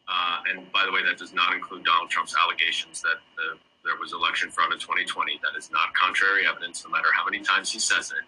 uh, 0.08 0.40
and 0.50 0.70
by 0.72 0.84
the 0.84 0.92
way, 0.92 1.02
that 1.04 1.16
does 1.16 1.32
not 1.32 1.54
include 1.54 1.84
Donald 1.84 2.10
Trump's 2.10 2.34
allegations 2.36 3.00
that 3.02 3.16
the, 3.36 3.58
there 3.84 3.96
was 4.00 4.12
election 4.12 4.50
fraud 4.50 4.72
in 4.72 4.78
2020. 4.78 5.40
That 5.42 5.58
is 5.58 5.70
not 5.70 5.94
contrary 5.94 6.46
evidence, 6.46 6.84
no 6.84 6.90
matter 6.90 7.08
how 7.14 7.24
many 7.24 7.40
times 7.40 7.70
he 7.70 7.78
says 7.78 8.12
it. 8.12 8.24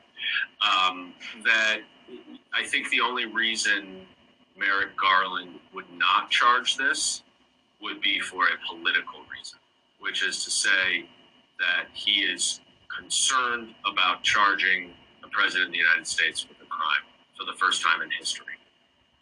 Um, 0.65 1.15
that 1.45 1.81
I 2.53 2.65
think 2.65 2.89
the 2.91 3.01
only 3.01 3.27
reason 3.27 4.07
Merrick 4.59 4.97
Garland 4.97 5.61
would 5.75 5.91
not 5.97 6.31
charge 6.31 6.77
this 6.77 7.23
would 7.83 8.01
be 8.01 8.21
for 8.21 8.45
a 8.45 8.67
political 8.67 9.21
reason, 9.37 9.59
which 10.01 10.25
is 10.25 10.45
to 10.45 10.51
say 10.51 11.09
that 11.59 11.87
he 11.93 12.23
is 12.23 12.61
concerned 12.89 13.75
about 13.91 14.23
charging 14.23 14.93
the 15.23 15.29
president 15.29 15.67
of 15.67 15.73
the 15.73 15.79
United 15.79 16.07
States 16.07 16.47
crime 16.75 17.07
for 17.39 17.45
the 17.45 17.57
first 17.59 17.83
time 17.83 18.03
in 18.03 18.11
history 18.11 18.59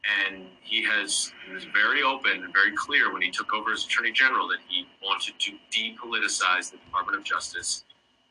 and 0.05 0.47
he 0.63 0.83
has 0.85 1.33
he 1.47 1.53
was 1.53 1.65
very 1.65 2.03
open 2.03 2.43
and 2.45 2.53
very 2.53 2.73
clear 2.75 3.13
when 3.13 3.23
he 3.23 3.31
took 3.31 3.53
over 3.55 3.73
as 3.73 3.85
attorney 3.85 4.13
general 4.13 4.49
that 4.49 4.59
he 4.69 4.87
wanted 5.03 5.35
to 5.39 5.53
depoliticize 5.71 6.71
the 6.71 6.79
Department 6.79 7.19
of 7.19 7.25
Justice 7.25 7.85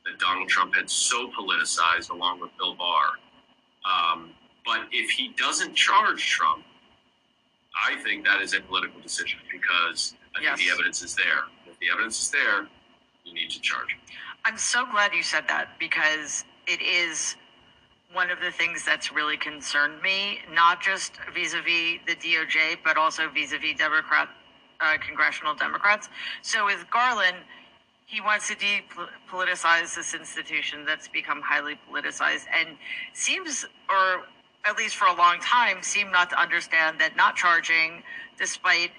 that 0.06 0.20
Donald 0.20 0.50
Trump 0.50 0.76
had 0.76 0.90
so 0.90 1.30
politicized 1.30 2.10
along 2.10 2.40
with 2.40 2.50
Bill 2.58 2.76
Barr. 2.76 3.12
Um, 3.86 4.32
but 4.66 4.82
if 4.92 5.12
he 5.12 5.30
doesn't 5.38 5.76
charge 5.76 6.28
Trump, 6.28 6.64
I 7.88 7.96
think 8.04 8.26
that 8.26 8.42
is 8.42 8.54
a 8.54 8.62
political 8.62 9.00
decision 9.00 9.40
because 9.52 10.16
I 10.36 10.44
think 10.44 10.58
the 10.58 10.74
evidence 10.74 11.02
is 11.02 11.16
there. 11.16 11.44
If 11.68 11.80
the 11.80 11.88
evidence 11.92 12.22
is 12.22 12.30
there, 12.30 12.68
you 13.24 13.34
need 13.34 13.50
to 13.52 13.62
charge 13.62 13.90
him. 13.90 14.00
I'm 14.44 14.58
so 14.58 14.86
glad 14.92 15.14
you 15.14 15.24
said 15.24 15.48
that 15.48 15.70
because 15.80 16.46
it 16.68 16.82
is 16.82 17.36
one 18.14 18.30
of 18.30 18.40
the 18.40 18.52
things 18.52 18.84
that's 18.86 19.12
really 19.12 19.38
concerned 19.38 20.02
me, 20.02 20.40
not 20.54 20.82
just 20.82 21.14
vis-a-vis 21.34 22.00
the 22.06 22.16
DOJ, 22.16 22.78
but 22.84 22.98
also 22.98 23.30
vis-a-vis 23.30 23.78
Democrat, 23.78 24.30
uh, 24.82 24.98
congressional 25.06 25.56
Democrats. 25.56 26.10
So 26.42 26.66
with 26.66 26.86
Garland, 26.92 27.38
he 28.06 28.20
wants 28.20 28.50
to 28.50 28.56
depoliticize 28.56 29.96
this 29.96 30.14
institution 30.14 30.84
that's 30.86 31.08
become 31.08 31.42
highly 31.42 31.80
politicized 31.90 32.46
and 32.54 32.76
seems, 33.14 33.66
or 33.90 34.26
at 34.66 34.78
least 34.78 34.96
for 34.96 35.08
a 35.08 35.16
long 35.16 35.40
time, 35.40 35.78
seemed 35.82 36.12
not 36.12 36.30
to 36.32 36.40
understand 36.40 37.00
that 37.00 37.16
not 37.16 37.38
charging, 37.38 38.04
despite 38.38 38.92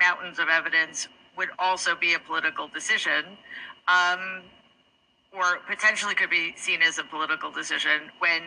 mountains 0.00 0.40
of 0.40 0.48
evidence, 0.48 1.06
would 1.36 1.50
also 1.60 1.94
be 1.94 2.14
a 2.14 2.18
political 2.18 2.66
decision. 2.66 3.24
Um, 3.86 4.42
or 5.32 5.58
potentially 5.68 6.14
could 6.14 6.30
be 6.30 6.54
seen 6.56 6.82
as 6.82 6.98
a 6.98 7.04
political 7.04 7.50
decision 7.50 8.10
when, 8.18 8.42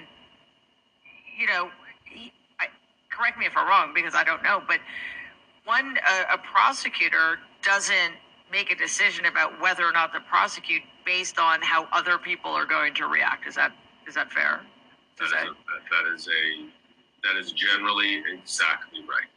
you 1.39 1.47
know, 1.47 1.69
he, 2.05 2.31
I, 2.59 2.67
correct 3.11 3.37
me 3.37 3.45
if 3.45 3.53
I'm 3.55 3.67
wrong 3.67 3.93
because 3.93 4.15
I 4.15 4.23
don't 4.23 4.43
know, 4.43 4.61
but 4.67 4.79
one 5.65 5.97
a, 5.97 6.33
a 6.35 6.37
prosecutor 6.37 7.39
doesn't 7.63 8.13
make 8.51 8.71
a 8.71 8.75
decision 8.75 9.25
about 9.25 9.59
whether 9.61 9.83
or 9.85 9.91
not 9.91 10.13
to 10.13 10.19
prosecute 10.21 10.81
based 11.05 11.37
on 11.39 11.61
how 11.61 11.87
other 11.91 12.17
people 12.17 12.51
are 12.51 12.65
going 12.65 12.93
to 12.95 13.05
react. 13.07 13.47
Is 13.47 13.55
that 13.55 13.71
is 14.07 14.15
that 14.15 14.31
fair? 14.31 14.61
That 15.19 15.25
is, 15.25 15.31
a, 15.31 15.35
that- 15.35 15.45
that 15.91 16.15
is 16.15 16.27
a 16.27 16.65
that 17.23 17.37
is 17.37 17.51
generally 17.51 18.23
exactly 18.33 19.01
right. 19.01 19.27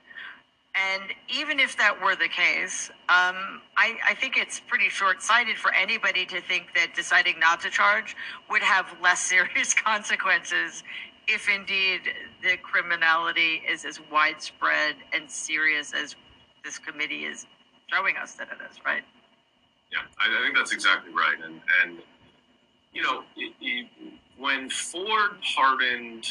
And 0.75 1.03
even 1.29 1.61
if 1.61 1.77
that 1.77 2.01
were 2.03 2.17
the 2.17 2.29
case, 2.29 2.89
um, 3.11 3.61
I, 3.77 3.97
I 4.07 4.15
think 4.15 4.39
it's 4.39 4.59
pretty 4.59 4.89
short 4.89 5.23
sighted 5.23 5.59
for 5.59 5.73
anybody 5.75 6.25
to 6.27 6.41
think 6.41 6.69
that 6.75 6.95
deciding 6.95 7.39
not 7.39 7.61
to 7.61 7.71
charge 7.71 8.17
would 8.49 8.63
have 8.63 8.87
less 9.03 9.21
serious 9.21 9.75
consequences 9.89 10.83
if 11.29 11.49
indeed 11.49 12.01
the 12.43 12.57
criminality 12.63 13.63
is 13.69 13.85
as 13.85 14.01
widespread 14.11 14.97
and 15.13 15.31
serious 15.31 15.93
as 15.95 16.17
this 16.65 16.79
committee 16.79 17.25
is 17.25 17.47
showing 17.93 18.17
us 18.17 18.33
that 18.35 18.49
it 18.49 18.59
is, 18.71 18.79
right? 18.85 19.03
Yeah, 19.93 19.99
I, 20.19 20.41
I 20.41 20.43
think 20.43 20.57
that's 20.57 20.73
exactly 20.73 21.13
right. 21.13 21.37
And 21.45 21.61
and 21.83 21.99
you 22.93 23.03
know, 23.03 23.23
it, 23.37 23.53
it, 23.61 23.87
when 24.39 24.69
Ford 24.69 25.33
pardoned 25.55 26.27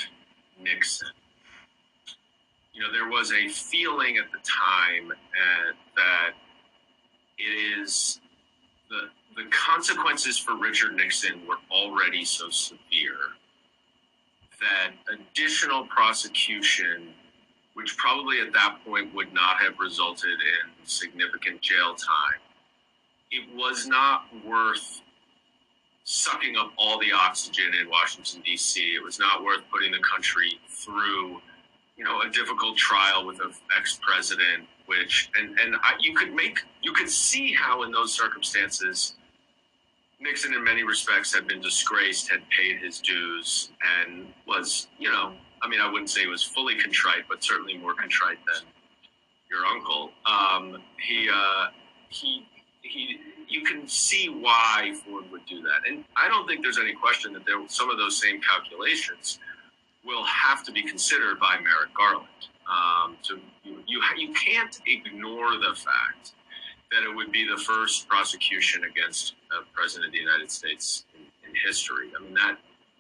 Nixon, 0.62 1.10
you 2.74 2.82
know, 2.82 2.92
there 2.92 3.10
was 3.10 3.32
a 3.32 3.48
feeling 3.50 4.18
at 4.18 4.32
the 4.32 4.40
time 4.40 5.12
uh, 5.12 5.72
that 5.96 6.32
it 7.38 7.80
is 7.80 8.20
the 8.90 9.10
the 9.36 9.50
consequences 9.50 10.38
for 10.38 10.58
Richard 10.58 10.94
Nixon 10.96 11.48
were 11.48 11.58
already 11.72 12.26
so 12.26 12.50
severe 12.50 13.18
that 14.62 14.92
additional 15.12 15.86
prosecution, 15.88 17.10
which 17.74 17.98
probably 17.98 18.40
at 18.40 18.54
that 18.54 18.78
point 18.86 19.14
would 19.16 19.34
not 19.34 19.58
have 19.58 19.80
resulted 19.80 20.32
in 20.32 20.86
significant 20.86 21.62
jail 21.62 21.96
time, 21.96 22.40
it 23.32 23.48
was 23.56 23.88
not 23.88 24.26
worth 24.46 25.02
sucking 26.04 26.58
up 26.58 26.72
all 26.78 27.00
the 27.00 27.12
oxygen 27.12 27.74
in 27.80 27.90
Washington 27.90 28.42
D.C. 28.46 28.96
It 28.96 29.04
was 29.04 29.20
not 29.20 29.44
worth 29.44 29.62
putting 29.72 29.92
the 29.92 30.00
country 30.00 30.60
through, 30.68 31.42
you 31.96 32.04
know, 32.04 32.22
a 32.22 32.30
difficult 32.30 32.78
trial 32.78 33.26
with 33.26 33.40
an 33.42 33.52
ex-president. 33.78 34.68
Which 34.88 35.30
and 35.40 35.58
and 35.60 35.76
I, 35.78 35.94
you 36.00 36.14
could 36.16 36.34
make 36.34 36.60
you 36.82 36.92
could 36.92 37.10
see 37.10 37.54
how 37.54 37.84
in 37.84 37.92
those 37.92 38.14
circumstances, 38.14 39.16
Nixon 40.20 40.54
in 40.54 40.64
many 40.64 40.84
respects 40.84 41.34
had 41.34 41.48
been 41.48 41.62
disgraced, 41.62 42.30
had 42.30 42.42
paid 42.50 42.80
his 42.80 43.00
dues, 43.00 43.72
and 44.02 44.28
was 44.46 44.88
you 45.00 45.10
know 45.10 45.34
I 45.62 45.68
mean, 45.68 45.80
I 45.80 45.90
wouldn't 45.90 46.10
say 46.10 46.22
he 46.22 46.28
was 46.28 46.44
fully 46.44 46.76
contrite, 46.76 47.26
but 47.30 47.44
certainly 47.44 47.78
more 47.78 47.94
contrite 47.94 48.40
than 48.52 48.68
your 49.50 49.66
uncle. 49.66 50.12
Um, 50.26 50.82
he, 51.00 51.30
uh, 51.32 51.68
he, 52.10 52.48
he, 52.82 53.20
you 53.48 53.62
can 53.64 53.88
see 53.88 54.28
why 54.30 54.94
Ford 55.06 55.26
would 55.32 55.46
do 55.46 55.62
that. 55.62 55.88
And 55.88 56.04
I 56.16 56.28
don't 56.28 56.48
think 56.48 56.64
there's 56.64 56.80
any 56.80 56.94
question 56.94 57.32
that 57.34 57.46
there, 57.46 57.60
were 57.60 57.68
some 57.68 57.92
of 57.92 57.98
those 57.98 58.20
same 58.20 58.42
calculations 58.42 59.40
will 60.06 60.24
have 60.26 60.64
to 60.64 60.72
be 60.72 60.84
considered 60.84 61.40
by 61.40 61.58
Merrick 61.58 61.94
Garland. 61.96 62.28
Um, 62.70 63.18
so 63.22 63.36
you, 63.64 63.84
you, 63.88 64.02
you 64.18 64.34
can't 64.34 64.80
ignore 64.88 65.58
the 65.58 65.76
fact 65.76 66.34
that 66.92 67.04
it 67.04 67.16
would 67.16 67.32
be 67.32 67.48
the 67.48 67.58
first 67.58 68.08
prosecution 68.08 68.84
against 68.84 69.36
a 69.52 69.64
president 69.74 70.08
of 70.08 70.14
the 70.14 70.20
United 70.20 70.52
States 70.52 71.06
in, 71.16 71.22
in 71.48 71.56
history. 71.66 72.12
I 72.18 72.24
mean, 72.24 72.34
that 72.34 72.58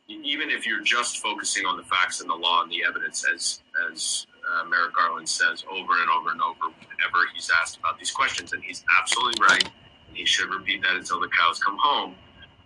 even 0.07 0.49
if 0.49 0.65
you're 0.65 0.83
just 0.83 1.19
focusing 1.19 1.65
on 1.65 1.77
the 1.77 1.83
facts 1.83 2.21
and 2.21 2.29
the 2.29 2.35
law 2.35 2.63
and 2.63 2.71
the 2.71 2.83
evidence, 2.87 3.25
as 3.33 3.61
as 3.91 4.27
uh, 4.49 4.65
Merrick 4.65 4.93
Garland 4.95 5.27
says 5.27 5.63
over 5.69 5.93
and 6.01 6.09
over 6.09 6.31
and 6.31 6.41
over 6.41 6.73
whenever 6.79 7.27
he's 7.33 7.49
asked 7.61 7.77
about 7.77 7.97
these 7.97 8.11
questions, 8.11 8.53
and 8.53 8.63
he's 8.63 8.83
absolutely 8.99 9.41
right, 9.41 9.63
and 9.63 10.17
he 10.17 10.25
should 10.25 10.49
repeat 10.49 10.81
that 10.81 10.95
until 10.95 11.19
the 11.19 11.29
cows 11.29 11.59
come 11.59 11.77
home. 11.79 12.15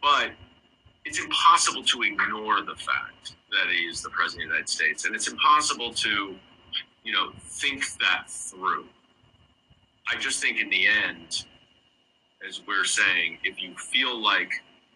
But 0.02 0.32
it's 1.06 1.20
impossible 1.20 1.84
to 1.84 2.02
ignore 2.04 2.62
the 2.62 2.76
fact 2.76 3.36
that 3.56 3.72
he 3.72 3.86
is 3.86 4.02
the 4.02 4.10
president 4.10 4.44
of 4.44 4.50
the 4.50 4.54
United 4.56 4.70
States, 4.70 5.06
and 5.06 5.16
it's 5.16 5.28
impossible 5.28 5.94
to, 5.94 6.36
you 7.04 7.14
know, 7.14 7.32
think 7.40 7.86
that 8.00 8.30
through. 8.30 8.86
I 10.08 10.18
just 10.20 10.42
think 10.42 10.60
in 10.60 10.70
the 10.70 10.86
end, 10.88 11.46
as 12.48 12.62
we're 12.68 12.86
saying, 12.86 13.40
if 13.44 13.62
you 13.62 13.74
feel 13.76 14.22
like 14.22 14.52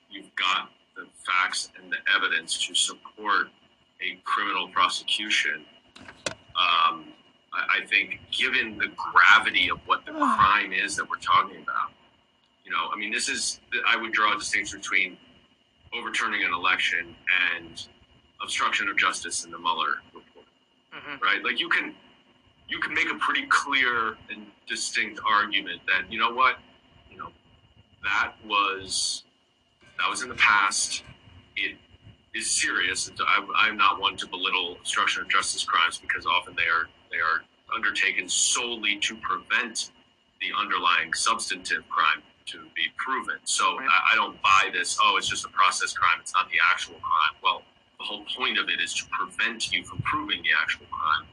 you've 0.09 0.33
got 0.35 0.69
the 0.95 1.05
facts 1.25 1.71
and 1.81 1.91
the 1.91 1.97
evidence 2.15 2.67
to 2.67 2.75
support 2.75 3.47
a 4.01 4.19
criminal 4.23 4.67
prosecution, 4.69 5.65
um, 6.55 7.05
I, 7.53 7.79
I 7.81 7.85
think 7.87 8.19
given 8.31 8.77
the 8.77 8.89
gravity 8.95 9.69
of 9.71 9.79
what 9.85 10.05
the 10.05 10.11
crime 10.11 10.73
is 10.73 10.95
that 10.97 11.09
we're 11.09 11.17
talking 11.17 11.61
about, 11.61 11.91
you 12.65 12.71
know, 12.71 12.89
I 12.93 12.97
mean, 12.97 13.11
this 13.11 13.29
is, 13.29 13.61
I 13.87 13.95
would 13.97 14.11
draw 14.11 14.35
a 14.35 14.37
distinction 14.37 14.79
between 14.79 15.17
overturning 15.93 16.43
an 16.43 16.53
election 16.53 17.15
and 17.57 17.87
obstruction 18.41 18.87
of 18.87 18.97
justice 18.97 19.45
in 19.45 19.51
the 19.51 19.59
Mueller 19.59 19.95
report, 20.13 20.45
mm-hmm. 20.93 21.23
right? 21.23 21.43
Like 21.43 21.59
you 21.59 21.69
can, 21.69 21.93
you 22.67 22.79
can 22.79 22.93
make 22.93 23.09
a 23.11 23.15
pretty 23.15 23.45
clear 23.47 24.17
and 24.29 24.45
distinct 24.67 25.19
argument 25.27 25.81
that 25.87 26.11
you 26.11 26.19
know 26.19 26.31
what, 26.31 26.57
you 27.11 27.17
know, 27.17 27.29
that 28.03 28.33
was 28.45 29.23
that 29.97 30.09
was 30.09 30.23
in 30.23 30.29
the 30.29 30.35
past. 30.35 31.03
It 31.55 31.75
is 32.33 32.49
serious. 32.49 33.11
I, 33.19 33.45
I'm 33.55 33.75
not 33.75 33.99
one 33.99 34.15
to 34.17 34.27
belittle 34.27 34.77
obstruction 34.79 35.23
of 35.23 35.29
justice 35.29 35.63
crimes 35.63 35.97
because 35.97 36.25
often 36.25 36.55
they 36.55 36.69
are 36.69 36.87
they 37.11 37.17
are 37.17 37.43
undertaken 37.75 38.27
solely 38.27 38.97
to 38.97 39.15
prevent 39.17 39.91
the 40.41 40.47
underlying 40.57 41.13
substantive 41.13 41.87
crime 41.89 42.23
to 42.45 42.59
be 42.75 42.87
proven. 42.97 43.35
So 43.43 43.63
I, 43.63 44.13
I 44.13 44.15
don't 44.15 44.41
buy 44.41 44.69
this. 44.73 44.97
Oh, 45.01 45.17
it's 45.17 45.27
just 45.27 45.45
a 45.45 45.49
process 45.49 45.93
crime. 45.93 46.17
It's 46.21 46.33
not 46.33 46.49
the 46.49 46.57
actual 46.71 46.95
crime. 46.95 47.35
Well, 47.43 47.63
the 47.99 48.05
whole 48.05 48.23
point 48.35 48.57
of 48.57 48.69
it 48.69 48.79
is 48.81 48.93
to 48.93 49.05
prevent 49.11 49.71
you 49.71 49.83
from 49.83 49.99
proving 50.03 50.41
the 50.41 50.49
actual 50.59 50.85
crime. 50.89 51.27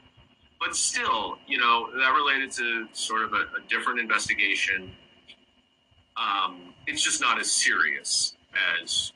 But 0.59 0.75
still, 0.75 1.37
you 1.47 1.57
know, 1.57 1.89
that 1.95 2.13
related 2.13 2.51
to 2.53 2.87
sort 2.91 3.23
of 3.23 3.33
a, 3.33 3.43
a 3.57 3.61
different 3.69 3.99
investigation. 3.99 4.91
Um, 6.17 6.73
it's 6.87 7.01
just 7.01 7.21
not 7.21 7.39
as 7.39 7.49
serious 7.49 8.35
as 8.81 9.13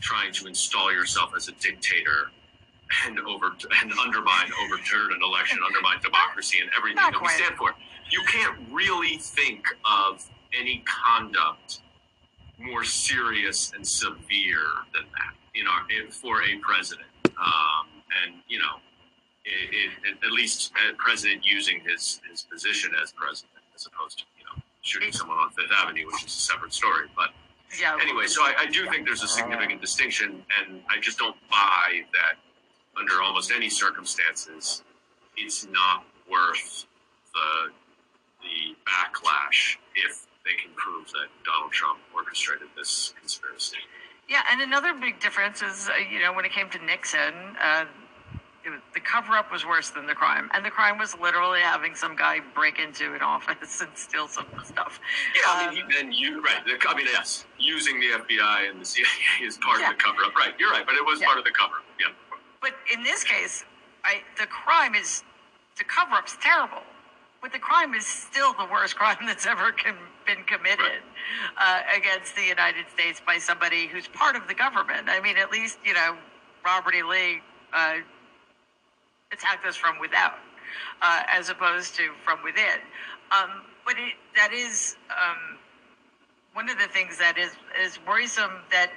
trying 0.00 0.32
to 0.32 0.46
install 0.46 0.92
yourself 0.92 1.32
as 1.36 1.48
a 1.48 1.52
dictator 1.52 2.30
and 3.06 3.18
over 3.20 3.46
and 3.82 3.92
undermine, 4.04 4.50
overturn 4.64 5.12
an 5.12 5.20
election, 5.22 5.58
undermine 5.64 6.00
democracy 6.02 6.58
and 6.60 6.68
everything 6.76 6.96
Not 6.96 7.12
that 7.12 7.22
we 7.22 7.28
stand 7.28 7.54
for. 7.56 7.72
You 8.10 8.22
can't 8.26 8.58
really 8.70 9.16
think 9.18 9.64
of 9.84 10.28
any 10.58 10.82
conduct 10.84 11.80
more 12.58 12.84
serious 12.84 13.72
and 13.74 13.86
severe 13.86 14.66
than 14.92 15.04
that 15.14 15.39
in 15.54 15.66
our 15.66 15.82
in, 15.90 16.10
for 16.10 16.42
a 16.42 16.58
president. 16.60 17.08
Um, 17.26 17.86
and 18.24 18.36
you 18.48 18.58
know, 18.58 18.78
it, 19.44 19.90
it, 20.04 20.18
at 20.24 20.32
least 20.32 20.72
a 20.90 20.94
president 20.96 21.44
using 21.44 21.80
his 21.80 22.20
his 22.30 22.46
position 22.50 22.92
as 23.02 23.12
president, 23.12 23.52
as 23.74 23.86
opposed 23.86 24.18
to 24.18 24.24
you 24.38 24.44
know 24.44 24.62
shooting 24.82 25.12
someone 25.12 25.38
on 25.38 25.50
Fifth 25.50 25.72
Avenue, 25.74 26.06
which 26.06 26.24
is 26.24 26.32
a 26.32 26.40
separate 26.40 26.72
story. 26.72 27.06
But 27.16 27.30
Yeah. 27.78 27.96
anyway, 28.00 28.26
so 28.26 28.42
I, 28.42 28.54
I 28.60 28.66
do 28.66 28.88
think 28.88 29.06
there's 29.06 29.22
a 29.22 29.28
significant 29.28 29.80
distinction, 29.80 30.42
and 30.60 30.82
I 30.88 31.00
just 31.00 31.18
don't 31.18 31.36
buy 31.50 32.02
that 32.12 32.38
under 32.98 33.22
almost 33.22 33.52
any 33.52 33.70
circumstances, 33.70 34.82
it's 35.36 35.66
not 35.68 36.04
worth 36.30 36.86
the 37.34 37.70
the 38.42 38.74
backlash 38.88 39.76
if 39.94 40.26
they 40.44 40.56
can 40.56 40.72
prove 40.74 41.06
that 41.12 41.28
Donald 41.44 41.72
Trump 41.72 41.98
orchestrated 42.14 42.68
this 42.76 43.12
conspiracy. 43.18 43.76
Yeah, 44.30 44.42
and 44.50 44.60
another 44.60 44.94
big 44.94 45.18
difference 45.20 45.60
is, 45.60 45.88
uh, 45.88 45.96
you 46.10 46.20
know, 46.20 46.32
when 46.32 46.44
it 46.44 46.52
came 46.52 46.70
to 46.70 46.78
Nixon, 46.84 47.34
uh, 47.60 47.84
it, 48.64 48.70
was- 48.70 48.80
the 48.94 49.00
cover 49.00 49.32
up 49.32 49.50
was 49.50 49.66
worse 49.66 49.90
than 49.90 50.06
the 50.06 50.14
crime. 50.14 50.48
And 50.54 50.64
the 50.64 50.70
crime 50.70 50.98
was 50.98 51.18
literally 51.18 51.58
having 51.60 51.96
some 51.96 52.14
guy 52.14 52.38
break 52.54 52.78
into 52.78 53.12
an 53.14 53.22
office 53.34 53.80
and 53.80 53.90
steal 53.96 54.28
some 54.28 54.46
stuff. 54.64 55.00
Yeah, 55.34 55.42
I 55.46 55.74
mean, 55.74 55.84
he, 55.88 55.94
then 55.96 56.12
you 56.12 56.40
right. 56.42 56.64
The, 56.64 56.78
I 56.88 56.94
mean, 56.94 57.06
yes, 57.12 57.44
using 57.58 57.98
the 57.98 58.06
FBI 58.22 58.70
and 58.70 58.80
the 58.80 58.84
CIA 58.84 59.06
is 59.42 59.58
part 59.58 59.82
of 59.82 59.88
the 59.88 59.94
cover 59.96 60.22
up. 60.24 60.36
Right, 60.36 60.54
you're 60.60 60.70
right, 60.70 60.86
but 60.86 60.94
it 60.94 61.04
was 61.04 61.20
part 61.20 61.38
of 61.38 61.44
the 61.44 61.50
cover. 61.50 61.74
Yeah. 61.98 62.12
But 62.60 62.74
in 62.94 63.02
this 63.02 63.24
case, 63.24 63.64
I, 64.04 64.20
the 64.38 64.46
crime 64.46 64.94
is, 64.94 65.24
the 65.76 65.84
cover 65.84 66.12
up's 66.14 66.36
terrible. 66.40 66.82
But 67.42 67.52
the 67.52 67.58
crime 67.58 67.94
is 67.94 68.06
still 68.06 68.52
the 68.52 68.66
worst 68.70 68.94
crime 69.00 69.16
that's 69.26 69.46
ever 69.46 69.72
com- 69.72 69.96
been 70.34 70.44
committed 70.44 71.02
uh, 71.58 71.80
against 71.96 72.36
the 72.36 72.42
United 72.42 72.86
States 72.92 73.20
by 73.26 73.38
somebody 73.38 73.86
who's 73.88 74.06
part 74.08 74.36
of 74.36 74.46
the 74.46 74.54
government. 74.54 75.08
I 75.08 75.20
mean, 75.20 75.36
at 75.36 75.50
least, 75.50 75.78
you 75.84 75.94
know, 75.94 76.16
Robert 76.64 76.94
E. 76.94 77.02
Lee 77.02 77.40
uh, 77.72 77.96
attacked 79.32 79.66
us 79.66 79.76
from 79.76 79.98
without, 79.98 80.34
uh, 81.02 81.22
as 81.28 81.48
opposed 81.48 81.96
to 81.96 82.10
from 82.24 82.38
within. 82.44 82.78
Um, 83.32 83.62
but 83.84 83.94
it, 83.98 84.14
that 84.36 84.52
is 84.52 84.96
um, 85.10 85.58
one 86.52 86.68
of 86.68 86.78
the 86.78 86.86
things 86.86 87.18
that 87.18 87.36
is, 87.38 87.52
is 87.82 87.98
worrisome 88.06 88.62
that 88.70 88.90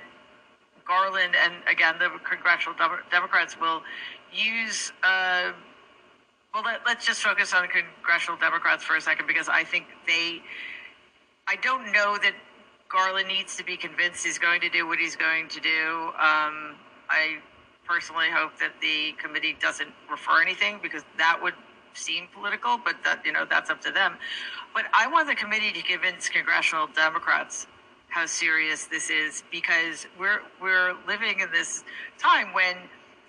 Garland 0.85 1.33
and 1.41 1.53
again 1.71 1.95
the 1.97 2.09
congressional 2.29 2.77
Dem- 2.77 3.03
Democrats 3.09 3.59
will 3.59 3.81
use. 4.33 4.91
Uh, 5.01 5.53
well, 6.53 6.63
let, 6.63 6.81
let's 6.85 7.05
just 7.05 7.23
focus 7.23 7.53
on 7.53 7.63
the 7.63 7.69
congressional 7.69 8.37
Democrats 8.37 8.83
for 8.83 8.95
a 8.97 9.01
second 9.01 9.25
because 9.27 9.49
I 9.49 9.63
think 9.63 9.85
they. 10.05 10.41
I 11.47 11.55
don't 11.57 11.91
know 11.91 12.17
that 12.21 12.33
Garland 12.89 13.27
needs 13.27 13.55
to 13.57 13.63
be 13.63 13.75
convinced 13.75 14.25
he's 14.25 14.39
going 14.39 14.61
to 14.61 14.69
do 14.69 14.87
what 14.87 14.99
he's 14.99 15.15
going 15.15 15.47
to 15.49 15.59
do. 15.59 16.07
Um, 16.15 16.75
I 17.09 17.37
personally 17.85 18.29
hope 18.31 18.57
that 18.59 18.73
the 18.81 19.13
committee 19.21 19.57
doesn't 19.61 19.89
refer 20.09 20.41
anything 20.41 20.79
because 20.81 21.03
that 21.17 21.39
would 21.41 21.53
seem 21.93 22.27
political, 22.33 22.79
but 22.83 22.95
that 23.03 23.25
you 23.25 23.31
know 23.31 23.45
that's 23.49 23.69
up 23.69 23.81
to 23.81 23.91
them. 23.91 24.17
But 24.73 24.85
I 24.93 25.07
want 25.07 25.27
the 25.27 25.35
committee 25.35 25.71
to 25.73 25.81
convince 25.81 26.29
congressional 26.29 26.87
Democrats 26.87 27.67
how 28.09 28.25
serious 28.25 28.85
this 28.85 29.09
is 29.09 29.43
because 29.51 30.07
we're 30.19 30.41
we're 30.61 30.95
living 31.07 31.39
in 31.39 31.51
this 31.51 31.83
time 32.17 32.53
when 32.53 32.77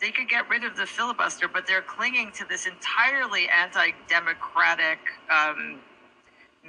they 0.00 0.10
could 0.10 0.28
get 0.28 0.48
rid 0.48 0.64
of 0.64 0.76
the 0.76 0.86
filibuster, 0.86 1.48
but 1.48 1.66
they're 1.66 1.82
clinging 1.82 2.30
to 2.32 2.44
this 2.48 2.66
entirely 2.66 3.48
anti-democratic 3.48 4.98
um, 5.30 5.78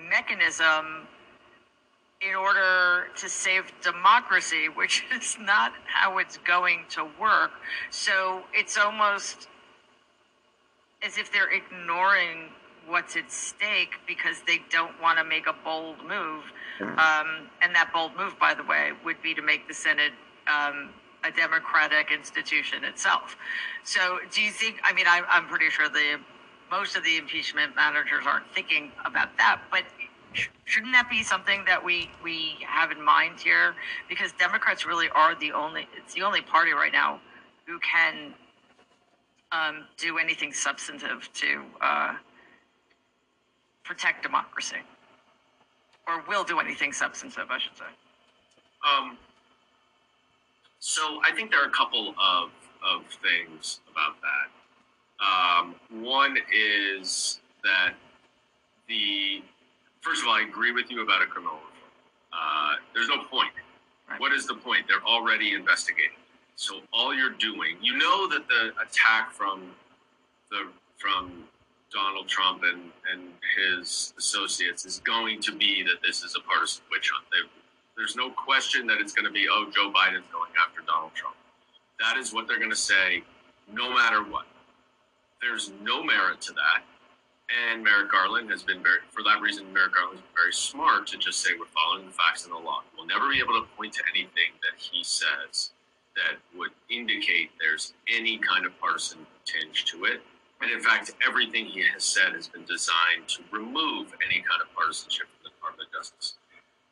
mechanism 0.10 1.08
in 2.22 2.36
order 2.36 3.08
to 3.16 3.30
save 3.30 3.72
democracy, 3.82 4.68
which 4.70 5.06
is 5.16 5.38
not 5.40 5.74
how 5.86 6.18
it's 6.18 6.38
going 6.40 6.86
to 6.90 7.08
work. 7.20 7.52
So 7.90 8.44
it's 8.54 8.78
almost 8.78 9.48
as 11.04 11.18
if 11.18 11.32
they're 11.32 11.52
ignoring 11.52 12.50
what's 12.88 13.16
at 13.16 13.32
stake 13.32 13.96
because 14.08 14.42
they 14.46 14.62
don't 14.70 15.00
want 15.02 15.18
to 15.18 15.24
make 15.24 15.48
a 15.48 15.56
bold 15.64 15.98
move. 16.08 16.44
Um, 16.82 17.50
and 17.62 17.74
that 17.74 17.92
bold 17.94 18.12
move, 18.18 18.38
by 18.40 18.54
the 18.54 18.64
way, 18.64 18.92
would 19.04 19.22
be 19.22 19.34
to 19.34 19.42
make 19.42 19.68
the 19.68 19.74
Senate 19.74 20.14
um, 20.48 20.90
a 21.24 21.32
democratic 21.32 22.12
institution 22.12 22.84
itself. 22.84 23.38
So, 23.84 24.20
do 24.32 24.42
you 24.42 24.52
think? 24.52 24.80
I 24.84 24.94
mean, 24.94 25.08
I, 25.08 25.22
I'm 25.30 25.48
pretty 25.48 25.70
sure 25.70 25.90
the 25.90 26.20
most 26.70 26.96
of 26.96 27.04
the 27.04 27.18
impeachment 27.18 27.76
managers 27.76 28.26
aren't 28.28 28.48
thinking 28.54 28.92
about 29.06 29.36
that, 29.38 29.62
but 29.72 29.84
shouldn't 30.66 30.94
that 30.94 31.10
be 31.10 31.24
something 31.24 31.64
that 31.66 31.84
we 31.84 32.10
we 32.24 32.58
have 32.68 32.92
in 32.92 33.02
mind 33.02 33.40
here? 33.40 33.76
Because 34.10 34.32
Democrats 34.34 34.86
really 34.86 35.10
are 35.10 35.36
the 35.36 35.52
only 35.52 35.88
it's 35.98 36.14
the 36.14 36.22
only 36.22 36.42
party 36.42 36.72
right 36.72 36.92
now 36.92 37.20
who 37.66 37.80
can 37.80 38.34
um, 39.52 39.86
do 39.98 40.18
anything 40.18 40.54
substantive 40.54 41.30
to 41.34 41.64
uh, 41.82 42.16
protect 43.84 44.24
democracy, 44.24 44.78
or 46.08 46.24
will 46.28 46.44
do 46.44 46.60
anything 46.60 46.92
substantive, 46.92 47.46
I 47.50 47.60
should 47.60 47.78
say. 47.78 47.86
Um, 48.86 49.18
so 50.80 51.20
I 51.24 51.32
think 51.32 51.50
there 51.50 51.64
are 51.64 51.68
a 51.68 51.72
couple 51.72 52.14
of, 52.22 52.50
of 52.84 53.06
things 53.24 53.80
about 53.92 54.16
that. 54.22 54.52
One 56.06 56.38
is 56.54 57.40
that 57.64 57.94
the 58.88 59.42
first 60.06 60.22
of 60.22 60.28
all, 60.28 60.36
I 60.36 60.44
agree 60.48 60.72
with 60.72 60.92
you 60.92 61.02
about 61.02 61.24
a 61.24 61.26
criminal 61.26 61.56
reform. 61.56 61.72
Uh, 62.32 62.76
there's 62.94 63.08
no 63.08 63.24
point. 63.26 63.50
What 64.20 64.34
is 64.34 64.46
the 64.46 64.54
point? 64.54 64.86
They're 64.88 65.04
already 65.04 65.56
investigating. 65.56 66.22
So 66.56 66.82
all 66.94 67.14
you're 67.14 67.32
doing, 67.32 67.78
you 67.82 67.98
know 67.98 68.30
that 68.30 68.48
the 68.48 68.72
attack 68.82 69.32
from 69.32 69.64
the 70.52 70.68
from 70.98 71.44
Donald 71.92 72.28
Trump 72.28 72.62
and, 72.64 72.92
and 73.12 73.22
his 73.58 74.14
associates 74.18 74.86
is 74.86 75.00
going 75.00 75.42
to 75.42 75.56
be 75.56 75.84
that 75.84 76.02
this 76.06 76.24
is 76.24 76.36
a 76.38 76.42
partisan 76.48 76.84
witch 76.92 77.10
hunt. 77.14 77.26
They, 77.32 77.50
there's 77.98 78.16
no 78.16 78.30
question 78.30 78.86
that 78.88 79.00
it's 79.00 79.14
going 79.14 79.26
to 79.26 79.32
be, 79.32 79.48
oh, 79.50 79.66
Joe 79.74 79.92
Biden's 79.92 80.28
going 80.32 80.52
after 80.66 80.82
Donald 80.86 81.14
Trump. 81.14 81.36
That 82.00 82.18
is 82.18 82.34
what 82.34 82.48
they're 82.48 82.60
going 82.60 82.72
to 82.72 82.76
say, 82.76 83.24
no 83.72 83.94
matter 83.94 84.24
what. 84.24 84.46
There's 85.42 85.72
no 85.82 86.04
merit 86.04 86.42
to 86.42 86.54
that. 86.54 86.84
And 87.50 87.84
Merrick 87.84 88.12
Garland 88.12 88.50
has 88.50 88.64
been 88.64 88.82
very, 88.82 89.00
for 89.12 89.22
that 89.24 89.40
reason, 89.40 89.72
Merrick 89.72 89.94
Garland 89.94 90.18
is 90.18 90.26
very 90.36 90.52
smart 90.54 91.06
to 91.08 91.18
just 91.18 91.42
say 91.42 91.52
we're 91.60 91.68
following 91.68 92.08
the 92.08 92.12
facts 92.12 92.44
and 92.44 92.54
the 92.54 92.58
law. 92.58 92.82
We'll 92.98 93.06
never 93.06 93.30
be 93.30 93.40
able 93.40 93.54
to 93.62 93.68
point 93.78 93.94
to 93.94 94.04
anything 94.10 94.58
that 94.64 94.80
he 94.80 95.04
says 95.04 95.72
that 96.16 96.38
would 96.58 96.72
indicate 96.90 97.52
there's 97.60 97.94
any 98.10 98.38
kind 98.38 98.66
of 98.66 98.78
partisan 98.80 99.28
tinge 99.46 99.86
to 99.86 100.06
it. 100.06 100.22
And 100.62 100.72
in 100.72 100.80
fact, 100.82 101.12
everything 101.26 101.66
he 101.66 101.84
has 101.94 102.04
said 102.04 102.34
has 102.34 102.48
been 102.48 102.66
designed 102.66 103.28
to 103.28 103.44
remove 103.52 104.14
any 104.26 104.42
kind 104.42 104.62
of 104.62 104.74
partisanship 104.74 105.28
from 105.28 105.44
the 105.44 105.50
Department 105.50 105.90
of 105.90 106.00
Justice. 106.00 106.36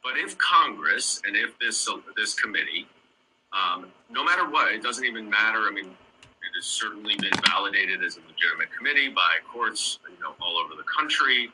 But 0.04 0.18
if 0.18 0.38
Congress 0.38 1.22
and 1.26 1.36
if 1.36 1.58
this 1.60 1.88
this 2.18 2.34
committee, 2.34 2.88
um, 3.54 3.88
no 4.12 4.24
matter 4.24 4.48
what, 4.50 4.74
it 4.74 4.84
doesn't 4.84 5.06
even 5.06 5.30
matter. 5.30 5.60
I 5.60 5.72
mean, 5.72 5.96
it 6.54 6.58
has 6.58 6.66
certainly 6.66 7.16
been 7.16 7.34
validated 7.50 8.04
as 8.04 8.18
a 8.18 8.22
legitimate 8.30 8.70
committee 8.78 9.10
by 9.10 9.42
courts, 9.52 10.00
you 10.06 10.22
know, 10.22 10.36
all 10.40 10.58
over 10.58 10.76
the 10.76 10.84
country. 10.84 11.50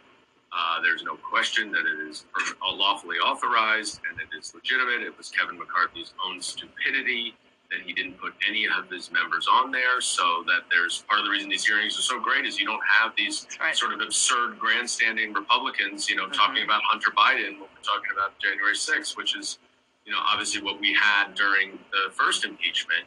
Uh, 0.52 0.82
there's 0.82 1.04
no 1.04 1.16
question 1.16 1.72
that 1.72 1.86
it 1.86 2.10
is 2.10 2.26
lawfully 2.62 3.18
authorized 3.18 4.02
and 4.10 4.20
it 4.20 4.28
is 4.38 4.54
legitimate. 4.54 5.02
It 5.02 5.18
was 5.18 5.30
Kevin 5.30 5.58
McCarthy's 5.58 6.14
own 6.26 6.42
stupidity 6.42 7.36
that 7.72 7.82
he 7.86 7.94
didn't 7.94 8.20
put 8.20 8.34
any 8.48 8.66
of 8.66 8.90
his 8.90 9.12
members 9.12 9.48
on 9.48 9.72
there. 9.72 10.02
So 10.02 10.44
that 10.48 10.64
there's 10.70 11.04
part 11.08 11.20
of 11.20 11.26
the 11.26 11.32
reason 11.32 11.50
these 11.50 11.66
hearings 11.66 11.98
are 11.98 12.02
so 12.02 12.20
great 12.20 12.46
is 12.46 12.60
you 12.60 12.66
don't 12.66 12.84
have 12.86 13.14
these 13.16 13.48
right. 13.62 13.76
sort 13.76 13.94
of 13.94 14.02
absurd 14.02 14.60
grandstanding 14.60 15.34
Republicans, 15.34 16.10
you 16.10 16.16
know, 16.16 16.24
mm-hmm. 16.24 16.34
talking 16.34 16.64
about 16.64 16.82
Hunter 16.84 17.12
Biden, 17.12 17.60
what 17.60 17.70
we're 17.72 17.86
talking 17.86 18.10
about 18.12 18.38
January 18.40 18.76
6th, 18.76 19.16
which 19.16 19.38
is, 19.38 19.60
you 20.06 20.12
know, 20.12 20.20
obviously 20.26 20.62
what 20.62 20.80
we 20.82 20.94
had 20.94 21.36
during 21.36 21.78
the 21.92 22.12
first 22.12 22.44
impeachment. 22.44 23.06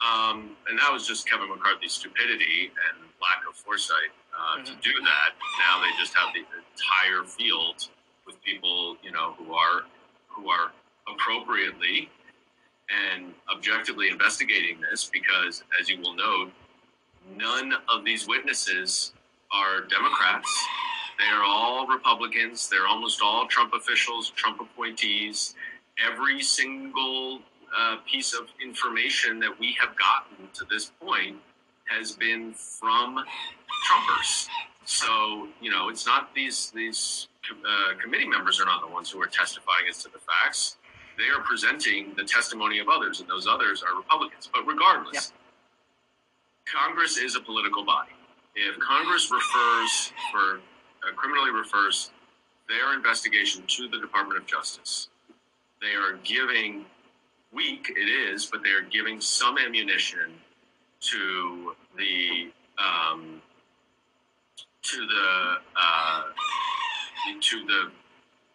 Um, 0.00 0.56
and 0.68 0.78
that 0.78 0.92
was 0.92 1.06
just 1.06 1.28
Kevin 1.28 1.48
McCarthy's 1.48 1.92
stupidity 1.92 2.72
and 2.88 3.08
lack 3.20 3.42
of 3.48 3.56
foresight 3.56 4.12
uh, 4.34 4.56
mm-hmm. 4.56 4.64
to 4.64 4.72
do 4.82 4.92
that. 5.00 5.30
Now 5.60 5.80
they 5.80 5.90
just 5.98 6.14
have 6.14 6.34
the 6.34 6.44
entire 6.44 7.24
field 7.24 7.88
with 8.26 8.42
people, 8.42 8.96
you 9.02 9.12
know, 9.12 9.34
who 9.38 9.54
are 9.54 9.82
who 10.28 10.48
are 10.48 10.72
appropriately 11.08 12.10
and 12.90 13.32
objectively 13.54 14.08
investigating 14.08 14.78
this 14.80 15.10
because, 15.12 15.62
as 15.80 15.88
you 15.88 16.00
will 16.00 16.14
note, 16.14 16.50
none 17.36 17.72
of 17.88 18.04
these 18.04 18.26
witnesses 18.26 19.12
are 19.52 19.82
Democrats. 19.82 20.48
They 21.18 21.26
are 21.26 21.44
all 21.44 21.86
Republicans. 21.86 22.68
They're 22.68 22.86
almost 22.86 23.20
all 23.22 23.46
Trump 23.46 23.72
officials, 23.74 24.30
Trump 24.30 24.60
appointees. 24.60 25.54
Every 26.04 26.42
single 26.42 27.40
uh, 27.76 27.96
piece 28.10 28.34
of 28.34 28.46
information 28.62 29.38
that 29.40 29.58
we 29.58 29.76
have 29.80 29.94
gotten 29.96 30.48
to 30.54 30.64
this 30.70 30.92
point 31.00 31.36
has 31.86 32.12
been 32.12 32.52
from 32.54 33.16
Trumpers. 33.86 34.48
So 34.84 35.48
you 35.60 35.70
know, 35.70 35.88
it's 35.88 36.06
not 36.06 36.34
these 36.34 36.70
these 36.74 37.28
uh, 37.50 37.98
committee 38.00 38.28
members 38.28 38.60
are 38.60 38.66
not 38.66 38.80
the 38.86 38.92
ones 38.92 39.10
who 39.10 39.20
are 39.22 39.26
testifying 39.26 39.86
as 39.88 40.02
to 40.02 40.10
the 40.10 40.18
facts 40.18 40.76
they 41.16 41.28
are 41.28 41.42
presenting 41.42 42.12
the 42.16 42.24
testimony 42.24 42.78
of 42.78 42.88
others, 42.88 43.20
and 43.20 43.28
those 43.28 43.46
others 43.46 43.82
are 43.82 43.96
Republicans. 43.96 44.50
But 44.52 44.66
regardless, 44.66 45.32
Congress 46.66 47.18
is 47.18 47.36
a 47.36 47.40
political 47.40 47.84
body. 47.84 48.10
If 48.56 48.78
Congress 48.78 49.30
refers 49.30 50.12
for 50.32 50.60
uh, 51.06 51.12
criminally 51.14 51.50
refers 51.50 52.10
their 52.68 52.94
investigation 52.94 53.62
to 53.66 53.88
the 53.88 53.98
Department 54.00 54.40
of 54.40 54.46
Justice, 54.46 55.08
they 55.80 55.94
are 55.94 56.18
giving 56.24 56.84
weak 57.54 57.92
it 57.96 58.08
is, 58.08 58.46
but 58.46 58.62
they 58.62 58.70
are 58.70 58.82
giving 58.82 59.20
some 59.20 59.56
ammunition 59.58 60.32
to 61.00 61.74
the 61.96 62.50
um, 62.78 63.40
to 64.82 64.96
the 65.06 65.54
uh, 65.76 66.22
to 67.40 67.64
the 67.66 67.90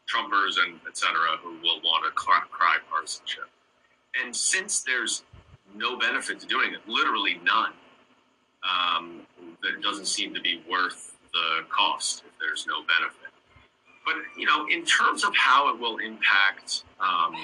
Trumpers 0.08 0.56
and 0.64 0.80
etc. 0.88 1.38
who 1.44 1.52
will 1.62 1.82
want 1.84 2.06
to 2.06 2.12
cry, 2.12 2.42
cry 2.50 2.78
partisanship. 2.90 3.46
And 4.24 4.36
since 4.36 4.82
there's 4.82 5.24
no 5.76 5.98
benefit 5.98 6.40
to 6.40 6.48
doing 6.48 6.74
it, 6.74 6.80
literally 6.88 7.40
none, 7.44 7.74
um, 8.64 9.22
that 9.62 9.82
doesn't 9.82 10.08
seem 10.08 10.34
to 10.34 10.42
be 10.42 10.64
worth 10.70 11.16
the 11.32 11.64
cost 11.70 12.24
if 12.26 12.34
there's 12.40 12.66
no 12.68 12.82
benefit. 12.82 13.30
But 14.04 14.16
you 14.36 14.48
know, 14.48 14.66
in 14.68 14.84
terms 14.84 15.24
of 15.24 15.36
how 15.36 15.74
it 15.74 15.80
will 15.80 15.98
impact 15.98 16.84
um, 17.00 17.36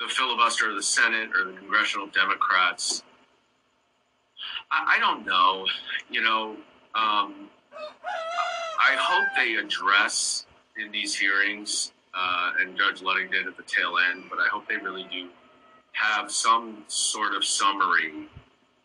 the 0.00 0.08
filibuster 0.08 0.70
of 0.70 0.76
the 0.76 0.82
Senate 0.82 1.30
or 1.36 1.44
the 1.44 1.56
congressional 1.58 2.06
Democrats, 2.06 3.02
I, 4.70 4.96
I 4.96 4.98
don't 4.98 5.26
know. 5.26 5.66
You 6.10 6.22
know, 6.22 6.56
um, 6.94 7.50
I 8.80 8.96
hope 8.98 9.28
they 9.36 9.54
address 9.56 10.46
in 10.82 10.90
these 10.90 11.14
hearings, 11.14 11.92
uh, 12.14 12.52
and 12.60 12.76
Judge 12.76 13.02
Luttig 13.02 13.30
did 13.30 13.46
at 13.46 13.56
the 13.56 13.62
tail 13.62 13.96
end, 14.10 14.24
but 14.30 14.38
I 14.38 14.48
hope 14.48 14.66
they 14.68 14.76
really 14.76 15.06
do 15.12 15.28
have 15.92 16.30
some 16.30 16.84
sort 16.88 17.34
of 17.34 17.44
summary 17.44 18.28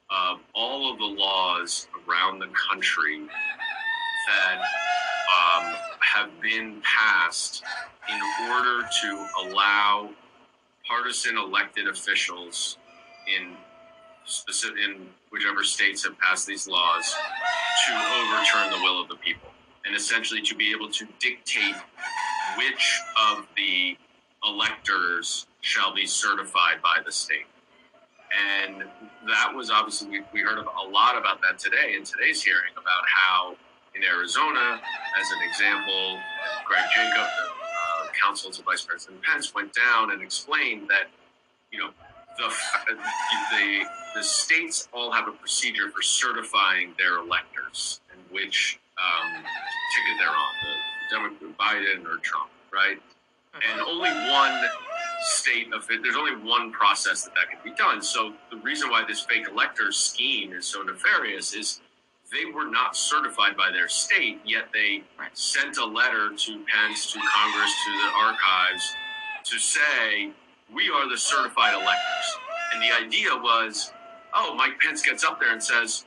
of 0.09 0.39
all 0.53 0.91
of 0.91 0.99
the 0.99 1.05
laws 1.05 1.87
around 2.07 2.39
the 2.39 2.49
country 2.69 3.21
that 4.27 4.59
um, 4.59 5.75
have 6.01 6.29
been 6.41 6.81
passed 6.83 7.63
in 8.09 8.19
order 8.51 8.87
to 9.01 9.27
allow 9.43 10.09
partisan 10.87 11.37
elected 11.37 11.87
officials 11.87 12.77
in 13.27 13.55
specific 14.25 14.77
in 14.83 15.07
whichever 15.31 15.63
states 15.63 16.03
have 16.03 16.17
passed 16.19 16.47
these 16.47 16.67
laws 16.67 17.15
to 17.87 17.93
overturn 17.93 18.71
the 18.71 18.83
will 18.83 19.01
of 19.01 19.07
the 19.07 19.15
people 19.15 19.49
and 19.85 19.95
essentially 19.95 20.41
to 20.41 20.55
be 20.55 20.71
able 20.71 20.89
to 20.89 21.07
dictate 21.19 21.75
which 22.57 23.01
of 23.29 23.45
the 23.55 23.97
electors 24.43 25.45
shall 25.61 25.93
be 25.93 26.05
certified 26.05 26.81
by 26.81 26.97
the 27.05 27.11
state. 27.11 27.45
And 28.65 28.83
that 29.27 29.51
was 29.53 29.69
obviously, 29.69 30.09
we, 30.09 30.21
we 30.33 30.41
heard 30.41 30.57
a 30.57 30.89
lot 30.89 31.17
about 31.17 31.41
that 31.41 31.59
today 31.59 31.95
in 31.95 32.03
today's 32.03 32.41
hearing 32.41 32.73
about 32.73 33.03
how 33.07 33.55
in 33.95 34.03
Arizona, 34.03 34.81
as 35.19 35.27
an 35.31 35.47
example, 35.47 36.17
Greg 36.67 36.83
Jacob, 36.93 37.27
counsel 38.21 38.51
to 38.51 38.61
Vice 38.63 38.83
President 38.83 39.21
Pence, 39.21 39.53
went 39.53 39.73
down 39.73 40.11
and 40.11 40.21
explained 40.21 40.87
that, 40.89 41.07
you 41.71 41.79
know, 41.79 41.89
the, 42.37 42.49
the, 43.51 43.85
the 44.15 44.23
states 44.23 44.87
all 44.93 45.11
have 45.11 45.27
a 45.27 45.31
procedure 45.31 45.89
for 45.89 46.01
certifying 46.01 46.93
their 46.97 47.17
electors 47.17 48.01
and 48.11 48.19
which 48.29 48.79
um, 48.97 49.31
ticket 49.31 50.17
they're 50.19 50.29
on, 50.29 50.53
the 50.63 51.15
Democrat, 51.15 51.57
Biden 51.57 52.05
or 52.05 52.17
Trump, 52.17 52.49
right? 52.73 53.01
And 53.71 53.79
only 53.81 54.09
one 54.09 54.61
state 55.21 55.73
of 55.73 55.89
it, 55.89 56.03
there's 56.03 56.17
only 56.17 56.35
one 56.35 56.71
process 56.71 57.23
that 57.23 57.33
that 57.35 57.49
can 57.49 57.59
be 57.63 57.75
done. 57.77 58.01
So 58.01 58.33
the 58.51 58.57
reason 58.57 58.89
why 58.89 59.05
this 59.07 59.21
fake 59.21 59.47
elector 59.49 59.91
scheme 59.93 60.51
is 60.51 60.65
so 60.65 60.81
nefarious 60.81 61.53
is 61.53 61.79
they 62.31 62.45
were 62.45 62.65
not 62.69 62.95
certified 62.95 63.55
by 63.55 63.71
their 63.71 63.87
state, 63.87 64.41
yet 64.45 64.69
they 64.73 65.03
sent 65.33 65.77
a 65.77 65.85
letter 65.85 66.29
to 66.35 66.65
Pence, 66.65 67.11
to 67.13 67.19
Congress, 67.19 67.73
to 67.85 67.91
the 67.91 68.11
archives 68.17 68.93
to 69.45 69.59
say, 69.59 70.31
we 70.73 70.89
are 70.89 71.07
the 71.09 71.17
certified 71.17 71.73
electors. 71.73 72.37
And 72.73 72.81
the 72.81 72.91
idea 72.91 73.29
was, 73.35 73.91
oh, 74.33 74.55
Mike 74.55 74.79
Pence 74.79 75.01
gets 75.03 75.23
up 75.23 75.39
there 75.39 75.51
and 75.51 75.61
says, 75.61 76.05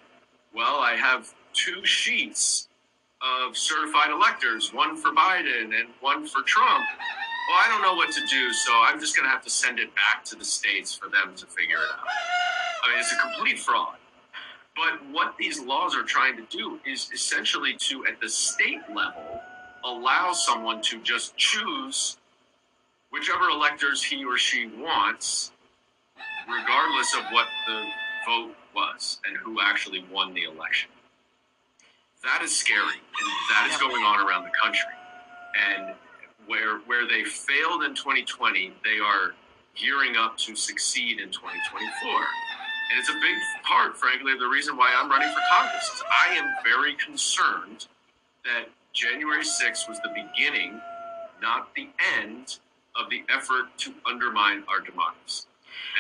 well, 0.55 0.79
I 0.81 0.95
have 0.95 1.33
two 1.53 1.85
sheets 1.85 2.69
of 3.23 3.57
certified 3.57 4.11
electors, 4.11 4.73
one 4.73 4.97
for 4.97 5.11
Biden 5.11 5.79
and 5.79 5.89
one 6.01 6.27
for 6.27 6.43
Trump. 6.43 6.85
Well, 7.49 7.59
I 7.59 7.69
don't 7.69 7.83
know 7.83 7.95
what 7.95 8.13
to 8.13 8.21
do, 8.27 8.53
so 8.53 8.73
I'm 8.75 9.01
just 9.01 9.17
going 9.17 9.25
to 9.25 9.31
have 9.31 9.43
to 9.45 9.51
send 9.51 9.79
it 9.79 9.95
back 9.95 10.25
to 10.27 10.37
the 10.37 10.45
states 10.45 10.95
for 10.95 11.09
them 11.09 11.35
to 11.37 11.47
figure 11.47 11.77
it 11.77 11.91
out. 11.99 12.07
I 12.85 12.91
mean, 12.91 12.99
it's 12.99 13.13
a 13.13 13.17
complete 13.17 13.59
fraud. 13.59 13.97
But 14.79 15.05
what 15.11 15.35
these 15.37 15.61
laws 15.61 15.97
are 15.97 16.05
trying 16.05 16.37
to 16.37 16.47
do 16.57 16.79
is 16.87 17.11
essentially 17.13 17.75
to, 17.79 18.07
at 18.07 18.21
the 18.21 18.29
state 18.29 18.81
level, 18.95 19.41
allow 19.85 20.33
someone 20.33 20.81
to 20.83 21.01
just 21.03 21.37
choose 21.37 22.17
whichever 23.11 23.49
electors 23.49 24.05
he 24.05 24.25
or 24.25 24.39
she 24.39 24.69
wants, 24.69 25.51
regardless 26.49 27.13
of 27.15 27.25
what 27.33 27.47
the 27.67 27.85
vote 28.25 28.55
was 28.73 29.19
and 29.27 29.37
who 29.37 29.61
actually 29.61 30.05
won 30.13 30.33
the 30.33 30.45
election. 30.45 30.91
That 32.23 32.43
is 32.43 32.55
scary, 32.55 32.83
and 32.83 33.29
that 33.51 33.69
is 33.73 33.77
going 33.79 34.05
on 34.05 34.25
around 34.25 34.45
the 34.45 34.53
country. 34.63 34.95
And 35.73 35.95
where 36.47 36.79
where 36.81 37.07
they 37.09 37.25
failed 37.25 37.83
in 37.83 37.95
2020, 37.95 38.75
they 38.85 38.99
are 38.99 39.35
gearing 39.75 40.17
up 40.17 40.37
to 40.39 40.55
succeed 40.55 41.21
in 41.21 41.31
2024. 41.31 42.11
And 42.91 42.99
it's 42.99 43.09
a 43.11 43.21
big 43.21 43.37
part, 43.65 43.97
frankly, 43.97 44.33
of 44.33 44.39
the 44.39 44.49
reason 44.49 44.77
why 44.77 44.95
I'm 44.97 45.11
running 45.11 45.29
for 45.29 45.41
Congress. 45.51 45.85
Is 45.85 46.03
I 46.11 46.35
am 46.35 46.47
very 46.65 46.95
concerned 46.95 47.87
that 48.45 48.71
January 48.93 49.45
6th 49.45 49.89
was 49.89 50.01
the 50.01 50.11
beginning, 50.15 50.81
not 51.43 51.75
the 51.75 51.89
end, 52.19 52.59
of 52.97 53.09
the 53.11 53.23
effort 53.29 53.67
to 53.79 53.95
undermine 54.07 54.65
our 54.69 54.81
democracy. 54.81 55.47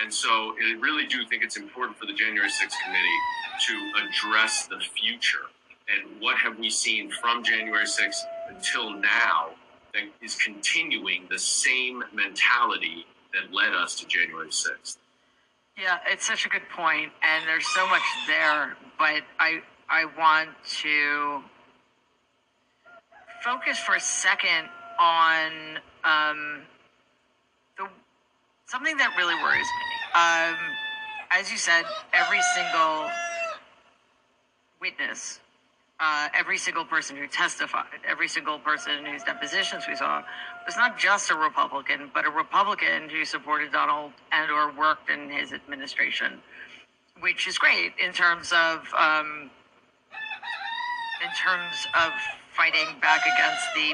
And 0.03 0.13
so 0.13 0.29
I 0.29 0.77
really 0.81 1.07
do 1.07 1.25
think 1.27 1.45
it's 1.45 1.57
important 1.57 1.97
for 1.99 2.07
the 2.07 2.13
January 2.13 2.49
6th 2.49 2.75
committee 2.85 3.21
to 3.67 3.93
address 4.03 4.67
the 4.67 4.81
future 5.01 5.47
and 5.89 6.21
what 6.21 6.37
have 6.39 6.59
we 6.59 6.71
seen 6.71 7.11
from 7.11 7.43
January 7.43 7.85
6th 7.85 8.23
until 8.49 8.91
now 8.91 9.51
that 9.95 10.03
is 10.23 10.35
continuing 10.35 11.27
the 11.31 11.39
same 11.39 12.03
mentality 12.13 13.07
that 13.33 13.53
led 13.55 13.73
us 13.73 13.95
to 14.01 14.07
January 14.07 14.49
6th. 14.49 14.99
Yeah, 15.79 15.99
it's 16.11 16.27
such 16.27 16.45
a 16.45 16.49
good 16.49 16.69
point, 16.75 17.13
and 17.23 17.47
there's 17.47 17.67
so 17.69 17.87
much 17.87 18.03
there. 18.27 18.77
But 18.99 19.23
I 19.39 19.63
I 19.89 20.07
want 20.19 20.51
to 20.83 21.41
focus 23.45 23.79
for 23.79 23.95
a 23.95 24.01
second 24.01 24.69
on 24.99 25.79
um, 26.03 26.63
the 27.77 27.87
something 28.67 28.97
that 28.97 29.15
really 29.17 29.37
worries 29.37 29.69
me. 29.79 29.87
Um, 30.21 30.59
as 31.31 31.53
you 31.53 31.59
said, 31.59 31.85
every 32.13 32.41
single 32.57 33.09
witness, 34.81 35.39
uh, 36.01 36.29
every 36.35 36.59
single 36.59 36.85
person 36.85 37.17
who 37.17 37.27
testified, 37.27 38.01
every 38.07 38.29
single 38.29 38.59
person 38.59 39.05
whose 39.05 39.25
depositions 39.25 39.85
we 39.89 39.97
saw 39.97 40.23
was 40.65 40.77
not 40.77 40.99
just 40.99 41.31
a 41.31 41.35
Republican, 41.35 42.11
but 42.15 42.25
a 42.27 42.31
Republican 42.31 43.09
who 43.09 43.25
supported 43.25 43.73
Donald 43.73 44.13
and 44.31 44.51
or 44.51 44.73
worked 44.73 45.11
in 45.11 45.29
his 45.29 45.53
administration, 45.53 46.41
which 47.21 47.49
is 47.49 47.59
great 47.59 47.93
in 48.03 48.13
terms 48.13 48.53
of 48.53 48.87
um, 48.97 49.51
in 51.25 51.31
terms 51.37 51.87
of 52.01 52.13
fighting 52.53 52.87
back 53.01 53.23
against 53.23 53.65
the 53.75 53.93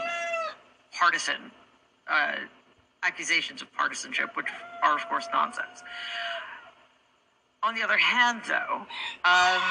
partisan 0.92 1.50
uh, 2.06 2.36
accusations 3.02 3.62
of 3.62 3.72
partisanship, 3.72 4.36
which 4.36 4.46
are 4.82 4.94
of 4.94 5.08
course 5.08 5.26
nonsense. 5.32 5.82
On 7.62 7.74
the 7.74 7.82
other 7.82 7.96
hand, 7.96 8.42
though, 8.46 8.86
um, 9.24 9.62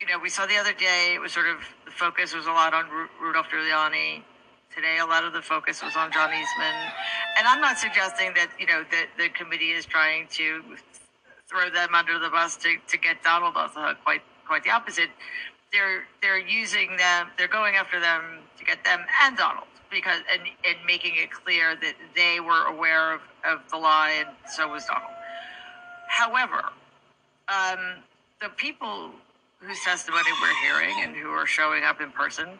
you 0.00 0.06
know, 0.06 0.18
we 0.18 0.28
saw 0.28 0.46
the 0.46 0.56
other 0.56 0.72
day 0.72 1.12
it 1.14 1.20
was 1.20 1.32
sort 1.32 1.46
of 1.46 1.58
the 1.84 1.90
focus 1.90 2.34
was 2.34 2.46
a 2.46 2.52
lot 2.52 2.72
on 2.74 2.88
Ru- 2.88 3.08
Rudolph 3.20 3.48
Giuliani. 3.48 4.22
Today, 4.74 4.98
a 4.98 5.06
lot 5.06 5.24
of 5.24 5.32
the 5.32 5.42
focus 5.42 5.82
was 5.82 5.96
on 5.96 6.12
John 6.12 6.30
Eastman, 6.30 6.74
and 7.36 7.48
I'm 7.48 7.60
not 7.60 7.78
suggesting 7.78 8.32
that 8.34 8.48
you 8.60 8.66
know 8.66 8.84
that 8.92 9.06
the 9.18 9.28
committee 9.30 9.70
is 9.70 9.84
trying 9.86 10.28
to 10.32 10.62
throw 11.48 11.70
them 11.70 11.94
under 11.94 12.18
the 12.18 12.28
bus 12.28 12.56
to, 12.58 12.76
to 12.86 12.98
get 12.98 13.22
Donald 13.24 13.56
off 13.56 13.74
the 13.74 13.80
hook. 13.80 13.96
Quite 14.04 14.22
quite 14.46 14.62
the 14.62 14.70
opposite. 14.70 15.08
They're 15.72 16.06
they're 16.22 16.38
using 16.38 16.96
them. 16.96 17.28
They're 17.36 17.48
going 17.48 17.74
after 17.74 17.98
them 17.98 18.40
to 18.58 18.64
get 18.64 18.84
them 18.84 19.00
and 19.24 19.36
Donald 19.36 19.66
because 19.90 20.20
and 20.32 20.42
and 20.64 20.76
making 20.86 21.16
it 21.16 21.32
clear 21.32 21.74
that 21.74 21.94
they 22.14 22.38
were 22.38 22.66
aware 22.66 23.14
of, 23.14 23.22
of 23.44 23.60
the 23.70 23.78
lie 23.78 24.24
and 24.24 24.28
so 24.52 24.68
was 24.68 24.84
Donald. 24.84 25.10
However, 26.08 26.62
um, 27.48 28.02
the 28.40 28.50
people 28.50 29.12
whose 29.60 29.80
testimony 29.80 30.30
we're 30.40 30.54
hearing 30.62 30.96
and 31.02 31.16
who 31.16 31.30
are 31.30 31.46
showing 31.46 31.84
up 31.84 32.00
in 32.00 32.10
person 32.10 32.58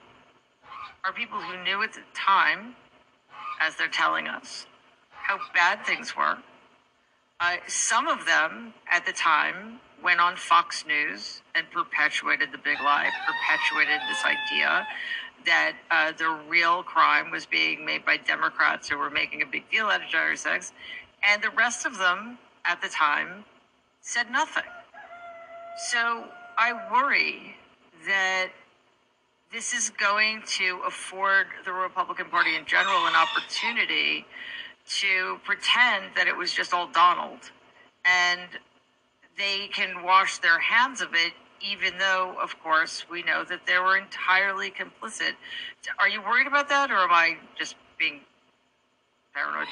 are 1.05 1.13
people 1.13 1.41
who 1.41 1.63
knew 1.63 1.83
at 1.83 1.93
the 1.93 2.01
time, 2.15 2.75
as 3.61 3.77
they're 3.77 3.89
telling 3.89 4.27
us, 4.27 4.67
how 5.11 5.39
bad 5.55 5.85
things 5.87 6.17
were. 6.17 6.37
Uh, 7.41 7.57
some 7.69 8.09
of 8.09 8.27
them 8.27 8.75
at 8.91 9.07
the 9.07 9.13
time 9.13 9.79
went 10.03 10.21
on 10.21 10.37
Fox 10.37 10.85
News 10.87 11.43
and 11.55 11.71
perpetuated 11.71 12.51
the 12.53 12.59
big 12.59 12.81
lie, 12.81 13.11
perpetuated 13.27 14.01
this 14.09 14.25
idea 14.25 14.87
that 15.47 15.75
uh, 15.91 16.13
the 16.19 16.29
real 16.49 16.83
crime 16.83 17.31
was 17.31 17.47
being 17.47 17.85
made 17.85 18.05
by 18.05 18.17
Democrats 18.17 18.89
who 18.89 18.99
were 18.99 19.11
making 19.11 19.43
a 19.43 19.47
big 19.47 19.71
deal 19.71 19.87
out 19.87 20.03
of 20.03 20.09
January 20.09 20.37
6th. 20.37 20.73
And 21.23 21.43
the 21.43 21.51
rest 21.51 21.87
of 21.87 21.99
them 21.99 22.39
at 22.65 22.83
the 22.83 22.89
time 22.89 23.45
said 24.01 24.31
nothing. 24.31 24.65
So 25.91 26.25
I 26.61 26.73
worry 26.93 27.55
that 28.05 28.49
this 29.53 29.73
is 29.73 29.91
going 29.91 30.43
to 30.59 30.81
afford 30.89 31.47
the 31.65 31.73
Republican 31.73 32.27
Party 32.27 32.57
in 32.57 32.65
general 32.67 33.07
an 33.07 33.15
opportunity 33.15 34.27
to 34.89 35.39
pretend 35.45 36.07
that 36.17 36.27
it 36.27 36.37
was 36.37 36.53
just 36.53 36.75
all 36.75 36.89
Donald 36.89 37.39
and 38.05 38.41
they 39.39 39.69
can 39.69 40.03
wash 40.03 40.39
their 40.39 40.59
hands 40.59 41.01
of 41.01 41.15
it, 41.15 41.33
even 41.61 41.97
though, 41.97 42.35
of 42.43 42.61
course, 42.61 43.05
we 43.09 43.23
know 43.23 43.45
that 43.45 43.61
they 43.65 43.79
were 43.79 43.97
entirely 43.97 44.73
complicit. 44.73 45.35
Are 46.01 46.09
you 46.09 46.21
worried 46.23 46.49
about 46.49 46.69
that, 46.71 46.91
or 46.91 46.97
am 46.97 47.13
I 47.13 47.37
just 47.57 47.77
being 48.01 48.21
paranoid? 49.33 49.69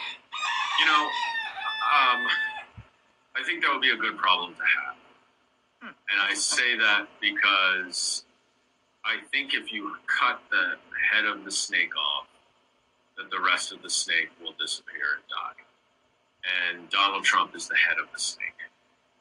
You 0.78 0.86
know, 0.86 1.02
um, 1.02 2.26
I 3.34 3.42
think 3.44 3.64
that 3.64 3.72
would 3.72 3.82
be 3.82 3.90
a 3.90 3.96
good 3.96 4.16
problem 4.18 4.54
to 4.54 4.60
have. 4.60 5.05
And 5.86 6.20
I 6.20 6.34
say 6.34 6.76
that 6.76 7.06
because 7.20 8.24
I 9.04 9.18
think 9.30 9.54
if 9.54 9.72
you 9.72 9.96
cut 10.06 10.40
the 10.50 10.74
head 11.12 11.24
of 11.24 11.44
the 11.44 11.50
snake 11.50 11.96
off, 11.96 12.26
that 13.16 13.30
the 13.30 13.40
rest 13.40 13.72
of 13.72 13.82
the 13.82 13.90
snake 13.90 14.30
will 14.42 14.54
disappear 14.58 15.16
and 15.16 15.24
die. 15.28 15.62
And 16.78 16.90
Donald 16.90 17.24
Trump 17.24 17.54
is 17.54 17.68
the 17.68 17.76
head 17.76 17.96
of 18.02 18.08
the 18.12 18.20
snake. 18.20 18.46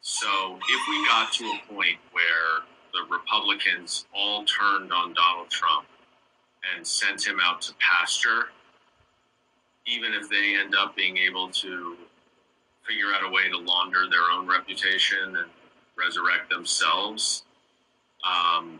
So 0.01 0.59
if 0.69 0.81
we 0.89 1.07
got 1.07 1.31
to 1.33 1.45
a 1.45 1.73
point 1.73 1.97
where 2.11 2.63
the 2.93 3.11
Republicans 3.11 4.05
all 4.13 4.43
turned 4.45 4.91
on 4.91 5.13
Donald 5.13 5.49
Trump 5.49 5.85
and 6.75 6.85
sent 6.85 7.25
him 7.25 7.39
out 7.41 7.61
to 7.63 7.73
pasture, 7.79 8.49
even 9.85 10.13
if 10.13 10.29
they 10.29 10.55
end 10.59 10.75
up 10.75 10.95
being 10.95 11.17
able 11.17 11.49
to 11.49 11.95
figure 12.87 13.07
out 13.15 13.27
a 13.27 13.31
way 13.31 13.49
to 13.49 13.57
launder 13.57 14.05
their 14.09 14.31
own 14.31 14.47
reputation 14.47 15.35
and 15.37 15.49
resurrect 15.97 16.49
themselves, 16.49 17.43
um, 18.23 18.79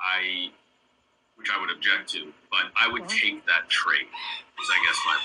I, 0.00 0.50
which 1.36 1.48
I 1.52 1.60
would 1.60 1.70
object 1.70 2.10
to, 2.10 2.32
but 2.50 2.70
I 2.76 2.88
would 2.90 3.08
take 3.08 3.44
that 3.46 3.68
trade. 3.68 4.06
Is 4.62 4.70
I 4.70 4.84
guess 4.86 4.98
my 5.06 5.16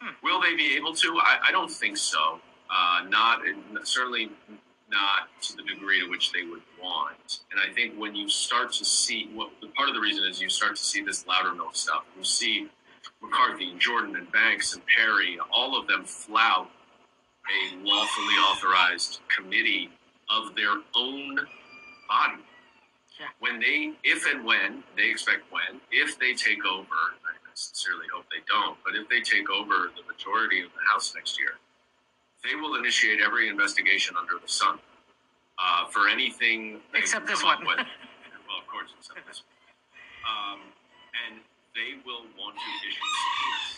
point. 0.00 0.16
Will 0.22 0.40
they 0.40 0.54
be 0.56 0.76
able 0.76 0.94
to? 0.94 1.18
I, 1.20 1.38
I 1.48 1.52
don't 1.52 1.70
think 1.70 1.96
so. 1.96 2.40
Uh, 2.70 3.04
not 3.08 3.40
certainly 3.84 4.30
not 4.90 5.28
to 5.40 5.56
the 5.56 5.62
degree 5.62 6.00
to 6.00 6.08
which 6.08 6.32
they 6.32 6.42
would 6.42 6.60
want. 6.80 7.40
And 7.50 7.60
I 7.60 7.72
think 7.72 7.94
when 7.98 8.14
you 8.14 8.28
start 8.28 8.72
to 8.74 8.84
see 8.84 9.30
what 9.32 9.50
part 9.74 9.88
of 9.88 9.94
the 9.94 10.00
reason 10.00 10.24
is 10.24 10.40
you 10.40 10.50
start 10.50 10.76
to 10.76 10.82
see 10.82 11.02
this 11.02 11.26
louder 11.26 11.50
Loudermilk 11.50 11.74
stuff. 11.74 12.04
You 12.16 12.24
see 12.24 12.68
McCarthy 13.22 13.70
and 13.70 13.80
Jordan 13.80 14.16
and 14.16 14.30
Banks 14.32 14.74
and 14.74 14.82
Perry, 14.86 15.38
all 15.52 15.80
of 15.80 15.86
them 15.86 16.04
flout 16.04 16.70
a 17.48 17.76
lawfully 17.84 18.34
authorized 18.50 19.20
committee 19.34 19.90
of 20.32 20.54
their 20.56 20.80
own 20.96 21.36
body. 22.08 22.42
When 23.38 23.60
they, 23.60 23.92
if 24.02 24.26
and 24.26 24.44
when, 24.44 24.82
they 24.96 25.06
expect 25.10 25.46
when, 25.52 25.80
if 25.92 26.18
they 26.18 26.34
take 26.34 26.64
over, 26.66 26.98
I 27.22 27.38
sincerely 27.54 28.06
hope 28.12 28.24
they 28.32 28.42
don't, 28.48 28.76
but 28.84 28.96
if 28.96 29.06
they 29.08 29.20
take 29.20 29.50
over 29.50 29.92
the 29.94 30.02
majority 30.10 30.60
of 30.64 30.72
the 30.74 30.82
House 30.90 31.12
next 31.14 31.38
year, 31.38 31.60
they 32.42 32.56
will 32.56 32.74
initiate 32.74 33.20
every 33.20 33.48
investigation 33.48 34.16
under 34.18 34.40
the 34.42 34.48
sun 34.50 34.78
uh, 35.58 35.86
for 35.86 36.08
anything 36.08 36.80
Except 36.94 37.26
this 37.26 37.44
one. 37.44 37.62
well, 37.66 37.78
of 37.78 38.66
course, 38.66 38.90
except 38.98 39.22
this 39.28 39.44
one. 39.46 39.54
Um, 40.26 40.58
and 41.28 41.38
they 41.78 42.02
will 42.02 42.26
want 42.34 42.58
to 42.58 42.68
issue 42.82 42.98
subpoenas. 42.98 43.70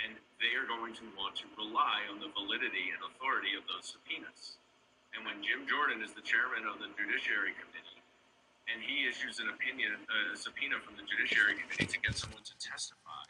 And 0.00 0.12
they 0.40 0.56
are 0.56 0.64
going 0.64 0.96
to 0.96 1.04
want 1.18 1.36
to 1.44 1.46
rely 1.58 2.08
on 2.08 2.22
the 2.22 2.32
validity 2.32 2.94
and 2.94 3.00
authority 3.04 3.52
of 3.58 3.68
those 3.68 3.92
subpoenas. 3.92 4.56
And 5.14 5.26
when 5.26 5.42
Jim 5.42 5.66
Jordan 5.66 6.02
is 6.02 6.14
the 6.14 6.22
chairman 6.22 6.66
of 6.70 6.78
the 6.78 6.88
Judiciary 6.94 7.52
Committee, 7.58 8.00
and 8.70 8.78
he 8.78 9.08
issues 9.10 9.42
an 9.42 9.50
opinion, 9.50 9.98
a 10.06 10.36
subpoena 10.36 10.78
from 10.78 10.94
the 10.94 11.02
Judiciary 11.02 11.58
Committee 11.58 11.90
to 11.90 11.98
get 11.98 12.14
someone 12.14 12.42
to 12.46 12.54
testify, 12.62 13.26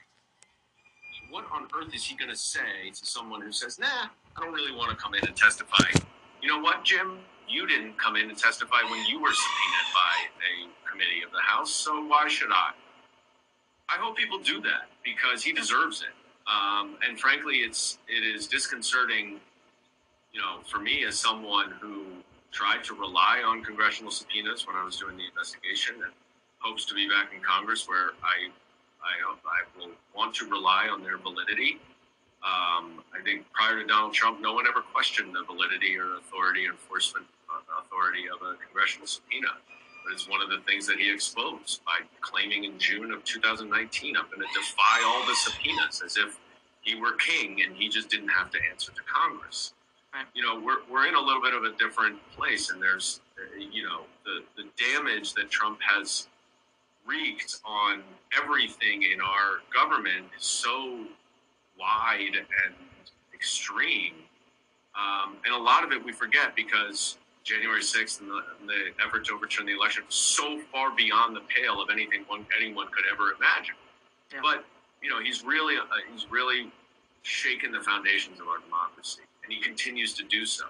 what 1.31 1.44
on 1.52 1.68
earth 1.78 1.94
is 1.94 2.05
he 2.05 2.17
going 2.17 2.31
to 2.31 2.36
say 2.36 2.91
to 2.91 3.07
someone 3.07 3.41
who 3.41 3.52
says, 3.52 3.78
"Nah, 3.78 4.10
I 4.36 4.41
don't 4.41 4.52
really 4.52 4.75
want 4.75 4.91
to 4.91 4.97
come 4.97 5.15
in 5.15 5.25
and 5.25 5.36
testify"? 5.36 5.89
You 6.42 6.49
know 6.49 6.59
what, 6.59 6.84
Jim? 6.84 7.18
You 7.49 7.67
didn't 7.67 7.99
come 7.99 8.17
in 8.17 8.28
and 8.28 8.39
testify 8.39 8.83
when 8.91 9.05
you 9.07 9.20
were 9.20 9.33
subpoenaed 9.33 9.94
by 9.94 10.15
a 10.47 10.91
committee 10.91 11.23
of 11.25 11.33
the 11.33 11.41
House, 11.41 11.70
so 11.70 12.05
why 12.07 12.28
should 12.28 12.50
I? 12.50 12.73
I 13.89 13.94
hope 13.99 14.17
people 14.17 14.39
do 14.39 14.60
that 14.62 14.89
because 15.05 15.42
he 15.42 15.52
deserves 15.52 16.02
it. 16.02 16.15
Um, 16.47 16.97
and 17.07 17.18
frankly, 17.18 17.57
it's 17.57 17.99
it 18.09 18.25
is 18.25 18.47
disconcerting, 18.47 19.41
you 20.33 20.41
know, 20.41 20.60
for 20.67 20.78
me 20.78 21.05
as 21.05 21.18
someone 21.18 21.73
who 21.81 22.05
tried 22.52 22.83
to 22.84 22.94
rely 22.94 23.42
on 23.47 23.62
congressional 23.62 24.10
subpoenas 24.10 24.67
when 24.67 24.76
I 24.76 24.84
was 24.84 24.97
doing 24.97 25.17
the 25.17 25.26
investigation, 25.26 25.97
and 26.02 26.12
hopes 26.59 26.84
to 26.86 26.94
be 26.94 27.09
back 27.09 27.33
in 27.34 27.42
Congress 27.42 27.89
where 27.89 28.12
I 28.23 28.50
I, 29.00 29.17
I 29.25 29.60
will 29.78 29.92
want 30.15 30.34
to 30.36 30.47
rely 30.47 30.89
on 30.92 31.02
their 31.02 31.17
validity. 31.17 31.81
Um, 32.44 33.05
I 33.12 33.20
think 33.25 33.50
prior 33.52 33.81
to 33.81 33.86
Donald 33.86 34.12
Trump, 34.12 34.41
no 34.41 34.55
one 34.55 34.67
ever 34.67 34.81
questioned 34.81 35.34
the 35.34 35.42
validity 35.44 35.97
or 35.97 36.17
authority, 36.17 36.67
enforcement 36.67 37.26
uh, 37.49 37.81
authority 37.81 38.25
of 38.28 38.41
a 38.47 38.57
congressional 38.65 39.07
subpoena. 39.07 39.49
But 40.05 40.15
it's 40.15 40.28
one 40.28 40.41
of 40.41 40.49
the 40.49 40.60
things 40.67 40.86
that 40.86 40.99
he 40.99 41.12
exposed 41.12 41.84
by 41.84 42.00
claiming 42.20 42.65
in 42.65 42.78
June 42.78 43.10
of 43.10 43.25
2019, 43.25 44.17
I'm 44.17 44.25
going 44.26 44.41
to 44.41 44.59
defy 44.59 45.02
all 45.05 45.25
the 45.26 45.34
subpoenas 45.34 46.02
as 46.05 46.17
if 46.17 46.39
he 46.81 46.94
were 46.94 47.12
king 47.12 47.60
and 47.62 47.76
he 47.76 47.89
just 47.89 48.09
didn't 48.09 48.28
have 48.28 48.50
to 48.52 48.59
answer 48.70 48.92
to 48.92 49.02
Congress. 49.02 49.75
You 50.34 50.42
know, 50.42 50.60
we're, 50.60 50.78
we're 50.90 51.06
in 51.06 51.14
a 51.14 51.20
little 51.20 51.42
bit 51.42 51.55
of 51.55 51.64
a 51.64 51.72
different 51.76 52.18
place, 52.36 52.70
and 52.70 52.82
there's, 52.82 53.20
you 53.58 53.84
know, 53.84 54.02
the, 54.24 54.42
the 54.56 54.68
damage 54.92 55.34
that 55.34 55.50
Trump 55.50 55.78
has 55.82 56.28
wreaked 57.06 57.60
on 57.64 58.02
everything 58.36 59.05
in 59.05 59.20
our 59.20 59.60
government 59.72 60.26
is 60.36 60.44
so 60.44 61.05
wide 61.78 62.34
and 62.36 62.74
extreme. 63.34 64.14
Um, 64.94 65.36
and 65.44 65.55
a 65.55 65.58
lot 65.58 65.84
of 65.84 65.92
it 65.92 66.05
we 66.05 66.12
forget 66.12 66.55
because 66.55 67.16
January 67.44 67.80
6th 67.80 68.20
and 68.20 68.28
the, 68.28 68.42
and 68.60 68.68
the 68.68 69.05
effort 69.05 69.24
to 69.26 69.34
overturn 69.34 69.66
the 69.66 69.74
election 69.74 70.02
was 70.05 70.14
so 70.14 70.60
far 70.72 70.94
beyond 70.94 71.34
the 71.34 71.40
pale 71.48 71.80
of 71.80 71.89
anything 71.90 72.24
one, 72.26 72.44
anyone 72.60 72.86
could 72.89 73.05
ever 73.10 73.32
imagine. 73.32 73.76
But, 74.42 74.64
you 75.02 75.08
know, 75.08 75.20
he's 75.20 75.44
really, 75.44 75.76
uh, 75.76 75.82
he's 76.12 76.30
really 76.30 76.70
shaken 77.22 77.72
the 77.72 77.80
foundations 77.80 78.40
of 78.40 78.48
our 78.48 78.58
democracy, 78.58 79.22
and 79.51 79.59
he 79.59 79.62
continues 79.65 80.15
to 80.15 80.23
do 80.25 80.47
so. 80.47 80.65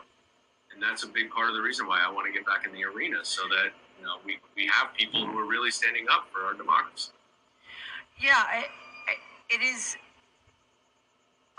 And 0.73 0.83
that's 0.83 1.05
a 1.05 1.09
big 1.09 1.31
part 1.31 1.51
of 1.51 1.55
the 1.55 1.61
reason 1.61 1.87
why 1.87 2.01
I 2.01 2.11
want 2.11 2.27
to 2.27 2.33
get 2.33 2.47
back 2.47 2.67
in 2.67 2.73
the 2.73 2.85
arena 2.85 3.19
so 3.23 3.43
that, 3.49 3.73
you 3.99 4.07
know, 4.07 4.17
we, 4.25 4.39
we 4.57 4.67
have 4.69 4.95
people 4.95 5.27
who 5.27 5.39
are 5.39 5.47
really 5.47 5.71
standing 5.71 6.07
up 6.11 6.29
for 6.33 6.47
our 6.47 6.55
democracy. 6.55 7.11
Yeah, 8.19 8.33
I, 8.37 8.65
I, 8.65 9.15
it 9.51 9.61
is 9.61 9.97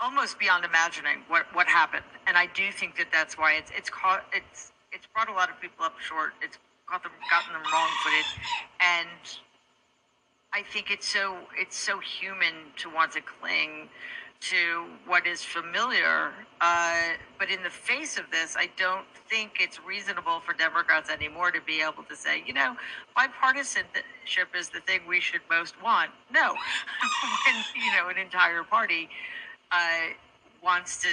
almost 0.00 0.40
beyond 0.40 0.64
imagining 0.64 1.22
what, 1.28 1.46
what 1.54 1.68
happened, 1.68 2.04
and 2.26 2.36
I 2.36 2.46
do 2.54 2.72
think 2.72 2.96
that 2.96 3.06
that's 3.12 3.38
why 3.38 3.54
it's 3.54 3.70
it's 3.76 3.90
caught 3.90 4.24
it's 4.32 4.72
it's 4.92 5.06
brought 5.14 5.28
a 5.28 5.32
lot 5.32 5.50
of 5.50 5.60
people 5.60 5.84
up 5.84 5.98
short. 6.00 6.34
It's 6.40 6.58
got 6.88 7.02
them 7.02 7.12
gotten 7.30 7.52
them 7.52 7.62
wrong 7.72 7.88
footed, 8.02 8.26
and 8.80 9.38
I 10.52 10.62
think 10.72 10.90
it's 10.90 11.08
so 11.08 11.36
it's 11.56 11.76
so 11.76 11.98
human 11.98 12.54
to 12.78 12.90
want 12.90 13.12
to 13.12 13.20
cling 13.20 13.88
to 14.42 14.86
what 15.06 15.26
is 15.26 15.44
familiar. 15.44 16.32
Uh, 16.60 17.12
but 17.38 17.48
in 17.48 17.62
the 17.62 17.70
face 17.70 18.18
of 18.18 18.24
this, 18.32 18.56
I 18.56 18.68
don't 18.76 19.06
think 19.28 19.58
it's 19.60 19.80
reasonable 19.84 20.40
for 20.40 20.52
Democrats 20.52 21.10
anymore 21.10 21.52
to 21.52 21.60
be 21.60 21.80
able 21.80 22.02
to 22.04 22.16
say, 22.16 22.42
you 22.44 22.52
know, 22.52 22.76
bipartisanship 23.16 24.56
is 24.56 24.68
the 24.68 24.80
thing 24.80 25.00
we 25.06 25.20
should 25.20 25.42
most 25.48 25.80
want. 25.82 26.10
No, 26.32 26.54
when 27.46 27.64
you 27.76 27.92
know 27.92 28.08
an 28.08 28.18
entire 28.18 28.64
party 28.64 29.08
uh, 29.70 30.12
wants 30.62 31.00
to 31.02 31.08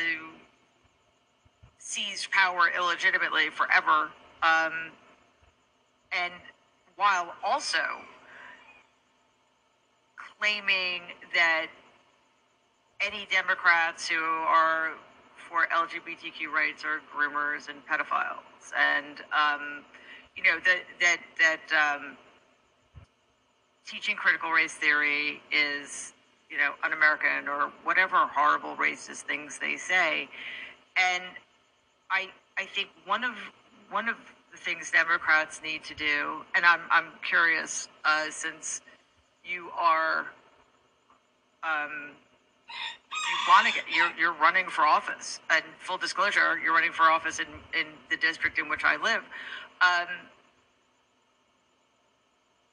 seize 1.78 2.28
power 2.32 2.72
illegitimately 2.76 3.50
forever, 3.52 4.10
um, 4.42 4.92
and 6.12 6.34
while 6.96 7.34
also 7.44 7.80
claiming 10.40 11.02
that 11.34 11.68
any 13.02 13.28
Democrats 13.32 14.08
who 14.08 14.22
are 14.22 14.92
for 15.36 15.68
LGBTQ 15.74 16.52
rights 16.54 16.84
are 16.84 17.02
groomers 17.16 17.70
and 17.70 17.80
pedophiles, 17.88 18.72
and 18.78 19.22
um, 19.34 19.84
you 20.36 20.44
know 20.44 20.60
that 20.66 20.82
that 21.00 21.18
that 21.40 21.96
um, 21.96 22.18
teaching 23.86 24.16
critical 24.16 24.52
race 24.52 24.74
theory 24.74 25.42
is 25.52 26.14
you 26.50 26.58
know 26.58 26.72
un-American 26.84 27.48
or 27.48 27.72
whatever 27.84 28.18
horrible 28.28 28.76
racist 28.76 29.22
things 29.22 29.58
they 29.60 29.78
say, 29.78 30.30
and 30.98 31.24
I 32.12 32.28
I 32.58 32.66
think 32.66 32.90
one 33.06 33.24
of 33.24 33.36
one 33.90 34.10
of 34.10 34.18
the 34.52 34.58
things 34.58 34.92
Democrats 34.92 35.62
need 35.64 35.84
to 35.86 35.96
do, 35.96 36.44
and 36.54 36.66
I'm 36.66 36.82
I'm 36.92 37.12
curious 37.28 37.88
uh, 38.04 38.26
since 38.30 38.82
you 39.46 39.70
are 39.80 40.28
um, 41.64 42.12
you 43.12 43.38
want 43.48 43.68
to 43.68 43.74
get 43.74 43.84
you're 43.94 44.12
you're 44.18 44.34
running 44.34 44.68
for 44.68 44.86
office. 44.86 45.40
And 45.50 45.64
full 45.80 45.98
disclosure 45.98 46.60
you're 46.64 46.74
running 46.74 46.92
for 46.92 47.04
office 47.04 47.40
in 47.40 47.48
in 47.80 47.88
the 48.10 48.18
district 48.18 48.60
in 48.60 48.70
which 48.70 48.84
I 48.84 48.96
live. 49.02 49.24
Um, 49.82 50.08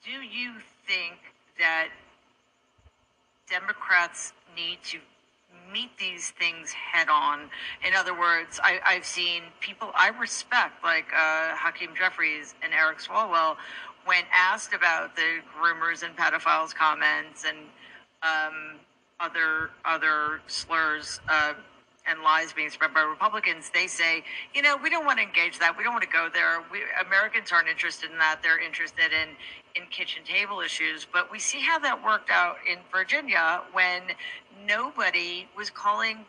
do 0.05 0.13
you 0.13 0.55
think 0.87 1.17
that 1.59 1.89
Democrats 3.49 4.33
need 4.55 4.79
to 4.85 4.99
meet 5.73 5.97
these 5.99 6.31
things 6.31 6.73
head 6.73 7.09
on? 7.09 7.51
In 7.87 7.95
other 7.95 8.19
words 8.19 8.61
I, 8.63 8.81
I've 8.85 9.07
seen 9.07 9.43
people 9.61 9.91
I 9.95 10.09
respect 10.09 10.83
like 10.85 11.07
uh, 11.13 11.57
Hakeem 11.57 11.91
Jeffries 11.97 12.55
and 12.63 12.73
Eric 12.73 12.99
Swalwell 12.99 13.57
when 14.05 14.23
asked 14.33 14.73
about 14.73 15.17
the 15.17 15.41
rumors 15.61 16.03
and 16.03 16.17
pedophiles 16.17 16.73
comments 16.75 17.45
and 17.45 17.59
um, 18.23 18.79
other 19.21 19.71
other 19.85 20.41
slurs 20.47 21.21
uh, 21.29 21.55
and 22.09 22.23
lies 22.23 22.53
being 22.53 22.71
spread 22.71 22.95
by 22.95 23.03
Republicans, 23.03 23.71
they 23.75 23.87
say, 23.87 24.23
you 24.55 24.63
know, 24.63 24.77
we 24.81 24.91
don't 24.91 25.05
want 25.05 25.19
to 25.19 25.25
engage 25.25 25.59
that. 25.59 25.77
We 25.77 25.83
don't 25.83 25.93
want 25.93 26.05
to 26.05 26.11
go 26.11 26.29
there. 26.33 26.63
We, 26.71 26.83
Americans 27.05 27.51
aren't 27.51 27.69
interested 27.69 28.11
in 28.11 28.19
that. 28.19 28.41
They're 28.43 28.61
interested 28.61 29.13
in 29.13 29.31
in 29.75 29.89
kitchen 29.91 30.23
table 30.25 30.61
issues. 30.61 31.07
But 31.11 31.31
we 31.31 31.39
see 31.39 31.61
how 31.61 31.79
that 31.81 32.03
worked 32.03 32.31
out 32.31 32.57
in 32.71 32.79
Virginia 32.91 33.63
when 33.73 34.03
nobody 34.67 35.49
was 35.57 35.71
calling 35.71 36.25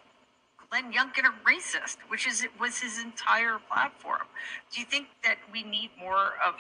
Glenn 0.70 0.92
Youngkin 0.92 1.24
a 1.26 1.50
racist, 1.50 1.98
which 2.10 2.28
is 2.28 2.46
was 2.60 2.80
his 2.80 3.02
entire 3.02 3.58
platform. 3.70 4.28
Do 4.74 4.82
you 4.82 4.86
think 4.86 5.08
that 5.24 5.38
we 5.52 5.64
need 5.64 5.92
more 6.00 6.34
of 6.46 6.56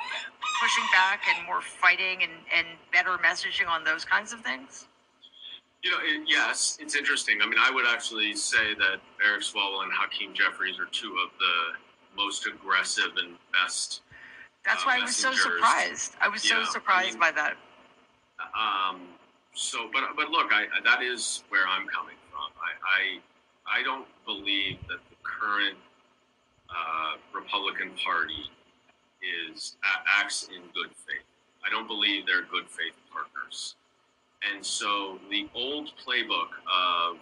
pushing 0.61 0.85
back 0.93 1.23
and 1.35 1.45
more 1.45 1.61
fighting 1.61 2.23
and, 2.23 2.31
and 2.56 2.67
better 2.93 3.17
messaging 3.17 3.67
on 3.67 3.83
those 3.83 4.06
kinds 4.06 4.31
of 4.31 4.41
things? 4.41 4.88
You 5.83 5.91
know, 5.91 5.97
it, 6.01 6.27
yes, 6.27 6.77
it's 6.81 6.95
interesting. 6.95 7.39
I 7.41 7.47
mean, 7.47 7.59
I 7.59 7.72
would 7.72 7.85
actually 7.88 8.33
say 8.35 8.73
that 8.75 8.99
Eric 9.25 9.41
Swalwell 9.41 9.83
and 9.83 9.91
Hakeem 9.93 10.33
Jeffries 10.33 10.80
are 10.80 10.88
two 10.91 11.15
of 11.23 11.31
the 11.39 11.77
most 12.15 12.47
aggressive 12.47 13.11
and 13.17 13.35
best. 13.53 14.01
That's 14.65 14.83
uh, 14.83 14.88
why 14.88 14.97
I 14.97 15.01
was 15.01 15.15
so 15.15 15.31
surprised. 15.33 16.15
I 16.19 16.27
was 16.27 16.41
so 16.41 16.57
Yeah, 16.57 16.65
I 16.67 16.72
surprised 16.72 17.11
mean, 17.14 17.19
by 17.19 17.31
that. 17.31 17.56
Um, 18.57 19.01
so, 19.53 19.89
but 19.93 20.03
but 20.15 20.30
look, 20.30 20.51
I 20.51 20.65
that 20.83 21.01
is 21.01 21.43
where 21.49 21.67
I'm 21.67 21.88
coming 21.88 22.15
from. 22.30 22.51
I 22.57 23.22
I, 23.72 23.80
I 23.80 23.83
don't 23.83 24.07
believe 24.25 24.77
that 24.88 24.99
the 25.09 25.15
current 25.23 25.77
uh, 26.69 27.17
Republican 27.33 27.91
Party 28.03 28.49
is 29.53 29.77
acts 30.07 30.49
in 30.53 30.61
good 30.73 30.91
faith. 30.91 31.25
I 31.65 31.69
don't 31.69 31.88
believe 31.88 32.25
they're 32.25 32.43
good 32.43 32.67
faith 32.69 32.93
partners. 33.11 33.75
And 34.43 34.66
so 34.66 35.19
the 35.30 35.48
old 35.56 35.91
playbook 36.06 36.53
of 36.67 37.17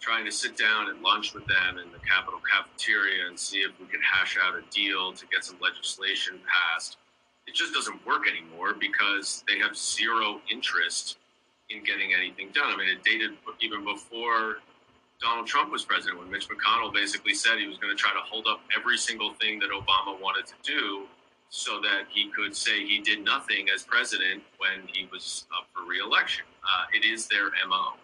trying 0.00 0.24
to 0.24 0.32
sit 0.32 0.56
down 0.56 0.88
at 0.88 1.00
lunch 1.02 1.34
with 1.34 1.46
them 1.46 1.78
in 1.78 1.90
the 1.92 1.98
Capitol 1.98 2.40
cafeteria 2.48 3.26
and 3.26 3.38
see 3.38 3.58
if 3.58 3.72
we 3.80 3.86
could 3.86 4.00
hash 4.02 4.38
out 4.42 4.54
a 4.54 4.62
deal 4.70 5.12
to 5.12 5.26
get 5.26 5.44
some 5.44 5.56
legislation 5.60 6.38
passed, 6.46 6.98
it 7.46 7.54
just 7.54 7.74
doesn't 7.74 8.04
work 8.06 8.22
anymore 8.28 8.74
because 8.78 9.42
they 9.48 9.58
have 9.58 9.76
zero 9.76 10.40
interest 10.50 11.16
in 11.70 11.82
getting 11.82 12.14
anything 12.14 12.50
done. 12.52 12.72
I 12.72 12.76
mean, 12.76 12.88
it 12.88 13.02
dated 13.02 13.32
even 13.60 13.84
before 13.84 14.56
Donald 15.20 15.46
Trump 15.46 15.72
was 15.72 15.84
president 15.84 16.20
when 16.20 16.30
Mitch 16.30 16.48
McConnell 16.48 16.92
basically 16.94 17.34
said 17.34 17.58
he 17.58 17.66
was 17.66 17.78
going 17.78 17.94
to 17.94 18.00
try 18.00 18.12
to 18.12 18.20
hold 18.20 18.46
up 18.46 18.60
every 18.76 18.96
single 18.96 19.32
thing 19.34 19.58
that 19.58 19.70
Obama 19.70 20.20
wanted 20.20 20.46
to 20.46 20.54
do 20.62 21.06
so 21.50 21.80
that 21.80 22.04
he 22.10 22.30
could 22.30 22.54
say 22.54 22.84
he 22.84 23.00
did 23.00 23.24
nothing 23.24 23.68
as 23.74 23.82
president 23.82 24.42
when 24.58 24.86
he 24.86 25.08
was 25.10 25.46
up 25.56 25.66
for 25.72 25.88
reelection. 25.88 26.44
Uh, 26.62 26.84
it 26.94 27.06
is 27.06 27.26
their 27.26 27.50
MO. 27.68 27.94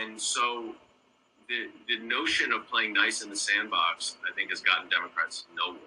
And 0.00 0.20
so 0.20 0.74
the, 1.48 1.68
the 1.88 1.98
notion 2.06 2.52
of 2.52 2.66
playing 2.68 2.94
nice 2.94 3.22
in 3.22 3.28
the 3.28 3.36
sandbox, 3.36 4.16
I 4.28 4.32
think, 4.34 4.50
has 4.50 4.60
gotten 4.60 4.88
Democrats 4.88 5.44
nowhere. 5.54 5.80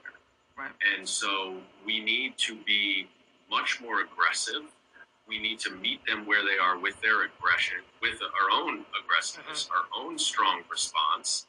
Right. 0.57 0.71
And 0.95 1.07
so 1.07 1.57
we 1.85 1.99
need 1.99 2.37
to 2.39 2.55
be 2.65 3.07
much 3.49 3.81
more 3.81 4.01
aggressive. 4.01 4.63
We 5.27 5.39
need 5.39 5.59
to 5.59 5.71
meet 5.71 6.05
them 6.05 6.25
where 6.25 6.43
they 6.43 6.57
are 6.57 6.79
with 6.79 6.99
their 7.01 7.23
aggression, 7.23 7.77
with 8.01 8.19
our 8.21 8.59
own 8.59 8.85
aggressiveness, 9.03 9.69
our 9.71 10.03
own 10.03 10.17
strong 10.17 10.61
response. 10.69 11.47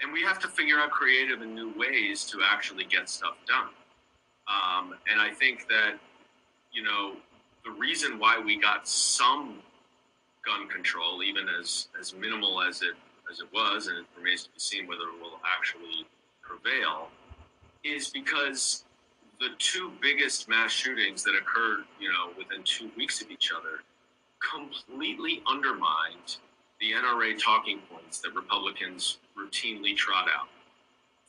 And 0.00 0.12
we 0.12 0.22
have 0.22 0.38
to 0.40 0.48
figure 0.48 0.78
out 0.78 0.90
creative 0.90 1.40
and 1.42 1.54
new 1.54 1.72
ways 1.76 2.24
to 2.26 2.40
actually 2.44 2.84
get 2.84 3.08
stuff 3.08 3.36
done. 3.46 3.68
Um, 4.46 4.94
and 5.10 5.20
I 5.20 5.30
think 5.32 5.68
that, 5.68 5.94
you 6.72 6.82
know, 6.82 7.16
the 7.64 7.70
reason 7.70 8.18
why 8.18 8.38
we 8.38 8.60
got 8.60 8.86
some 8.86 9.58
gun 10.44 10.68
control, 10.68 11.22
even 11.22 11.46
as, 11.60 11.88
as 11.98 12.14
minimal 12.14 12.62
as 12.62 12.82
it 12.82 12.94
as 13.30 13.40
it 13.40 13.46
was, 13.54 13.86
and 13.86 13.98
it 13.98 14.04
remains 14.16 14.44
to 14.44 14.50
be 14.50 14.58
seen 14.58 14.86
whether 14.86 15.02
it 15.02 15.20
will 15.20 15.40
actually 15.56 16.06
prevail, 16.42 17.08
is 17.82 18.10
because 18.10 18.84
the 19.40 19.48
two 19.58 19.92
biggest 20.00 20.48
mass 20.48 20.70
shootings 20.70 21.22
that 21.24 21.34
occurred, 21.34 21.84
you 21.98 22.08
know, 22.08 22.30
within 22.36 22.62
two 22.64 22.90
weeks 22.96 23.20
of 23.20 23.30
each 23.30 23.50
other, 23.50 23.80
completely 24.40 25.42
undermined 25.46 26.36
the 26.80 26.92
NRA 26.92 27.42
talking 27.42 27.80
points 27.90 28.20
that 28.20 28.34
Republicans 28.34 29.18
routinely 29.38 29.96
trot 29.96 30.26
out. 30.28 30.48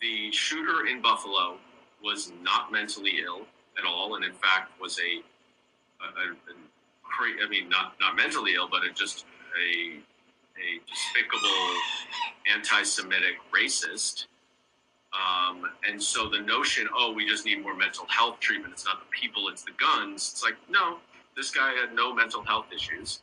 The 0.02 0.32
shooter 0.32 0.88
in 0.88 1.02
Buffalo 1.02 1.58
was 2.06 2.32
not 2.42 2.72
mentally 2.72 3.20
ill 3.26 3.42
at 3.78 3.84
all, 3.84 4.16
and 4.16 4.24
in 4.24 4.34
fact 4.34 4.80
was 4.80 5.00
a, 5.00 5.24
I 6.02 7.50
mean, 7.50 7.68
not 7.68 7.96
not 8.00 8.16
mentally 8.16 8.54
ill, 8.54 8.70
but 8.70 8.86
a, 8.86 8.94
just 8.94 9.26
a 9.60 9.98
a 10.56 10.80
despicable 10.90 11.66
anti-Semitic 12.54 13.36
racist. 13.54 14.28
Um, 15.14 15.70
and 15.90 16.02
so 16.02 16.30
the 16.30 16.40
notion, 16.40 16.88
oh, 16.94 17.14
we 17.14 17.26
just 17.26 17.46
need 17.46 17.62
more 17.64 17.76
mental 17.76 18.06
health 18.10 18.40
treatment. 18.40 18.74
It's 18.74 18.86
not 18.86 19.00
the 19.00 19.10
people, 19.12 19.48
it's 19.48 19.64
the 19.64 19.72
guns. 19.78 20.30
It's 20.32 20.44
like, 20.44 20.56
no, 20.70 20.98
this 21.38 21.52
guy 21.52 21.72
had 21.74 21.94
no 21.96 22.14
mental 22.14 22.44
health 22.44 22.68
issues. 22.76 23.20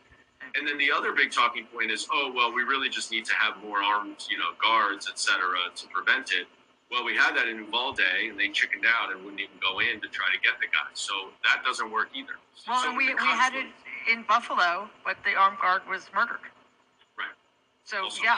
And 0.55 0.67
then 0.67 0.77
the 0.79 0.91
other 0.91 1.13
big 1.13 1.31
talking 1.31 1.67
point 1.67 1.91
is, 1.91 2.09
oh, 2.11 2.33
well, 2.35 2.53
we 2.53 2.63
really 2.63 2.89
just 2.89 3.11
need 3.11 3.25
to 3.27 3.35
have 3.35 3.63
more 3.63 3.83
armed, 3.83 4.27
you 4.29 4.39
know, 4.39 4.53
guards, 4.61 5.07
et 5.11 5.19
cetera, 5.19 5.59
to 5.77 5.87
prevent 5.89 6.33
it. 6.33 6.47
Well, 6.93 7.05
we 7.05 7.17
had 7.17 7.35
that 7.37 7.49
in 7.49 7.57
Uvalde, 7.57 8.05
and 8.29 8.39
they 8.39 8.49
chickened 8.49 8.85
out 8.85 9.11
and 9.11 9.25
wouldn't 9.25 9.41
even 9.41 9.57
go 9.65 9.81
in 9.81 9.99
to 10.03 10.09
try 10.09 10.29
to 10.29 10.39
get 10.45 10.61
the 10.61 10.67
guy. 10.67 10.93
So 10.93 11.33
that 11.43 11.65
doesn't 11.65 11.91
work 11.91 12.11
either. 12.15 12.37
Well, 12.69 12.83
so 12.83 12.91
and 12.91 12.99
we, 12.99 13.09
we 13.15 13.33
had 13.33 13.55
it 13.55 13.65
in 14.13 14.25
Buffalo, 14.29 14.91
but 15.03 15.17
the 15.25 15.33
armed 15.33 15.57
guard 15.59 15.81
was 15.89 16.11
murdered. 16.15 16.45
Right. 17.17 17.33
So 17.85 17.97
yeah, 18.23 18.37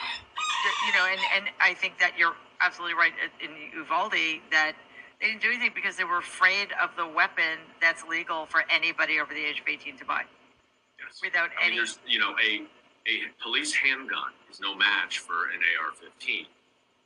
you 0.87 0.93
know, 0.95 1.05
and 1.11 1.21
and 1.35 1.45
I 1.59 1.75
think 1.75 1.99
that 1.99 2.13
you're 2.17 2.37
absolutely 2.61 2.95
right 2.95 3.13
uh, 3.19 3.45
in 3.45 3.51
Uvalde 3.75 4.41
that 4.53 4.75
they 5.21 5.27
didn't 5.27 5.43
do 5.43 5.49
anything 5.49 5.73
because 5.75 5.97
they 5.97 6.05
were 6.05 6.19
afraid 6.19 6.69
of 6.81 6.91
the 6.97 7.09
weapon 7.09 7.59
that's 7.81 8.05
legal 8.05 8.47
for 8.47 8.63
anybody 8.71 9.19
over 9.19 9.35
the 9.35 9.45
age 9.45 9.59
of 9.61 9.67
18 9.67 9.99
to 9.99 10.05
buy. 10.05 10.23
Yes. 11.03 11.19
Without 11.21 11.51
I 11.59 11.65
mean, 11.65 11.67
any, 11.67 11.77
there's, 11.77 11.99
you 12.07 12.21
know, 12.21 12.37
a 12.39 12.63
a 13.11 13.43
police 13.43 13.75
handgun 13.75 14.31
is 14.49 14.61
no 14.61 14.77
match 14.77 15.19
for 15.19 15.51
an 15.51 15.59
AR-15. 15.83 16.47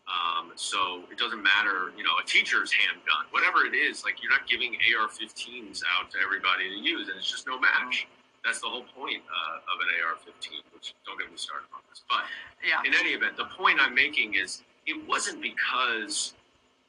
Um, 0.09 0.53
so 0.57 1.05
it 1.13 1.19
doesn't 1.19 1.43
matter, 1.43 1.93
you 1.97 2.03
know, 2.03 2.17
a 2.17 2.25
teacher's 2.25 2.73
handgun, 2.73 3.29
whatever 3.31 3.69
it 3.69 3.77
is. 3.77 4.05
Like 4.05 4.23
you're 4.23 4.33
not 4.33 4.49
giving 4.49 4.73
AR-15s 4.97 5.83
out 5.85 6.11
to 6.13 6.19
everybody 6.25 6.65
to 6.65 6.77
use, 6.81 7.09
and 7.09 7.17
it's 7.19 7.31
just 7.31 7.47
no 7.47 7.61
match. 7.61 8.09
That's 8.45 8.61
the 8.61 8.69
whole 8.69 8.89
point 8.97 9.21
uh, 9.29 9.73
of 9.73 9.77
an 9.85 9.89
AR-15. 10.01 10.65
Which 10.73 10.95
don't 11.05 11.19
get 11.21 11.31
me 11.31 11.37
started 11.37 11.69
on 11.75 11.81
this, 11.91 12.03
but 12.09 12.25
yeah. 12.65 12.81
in 12.89 12.95
any 12.97 13.11
event, 13.11 13.37
the 13.37 13.53
point 13.53 13.79
I'm 13.81 13.95
making 13.95 14.35
is 14.35 14.63
it 14.87 14.97
wasn't 15.07 15.43
because 15.43 16.33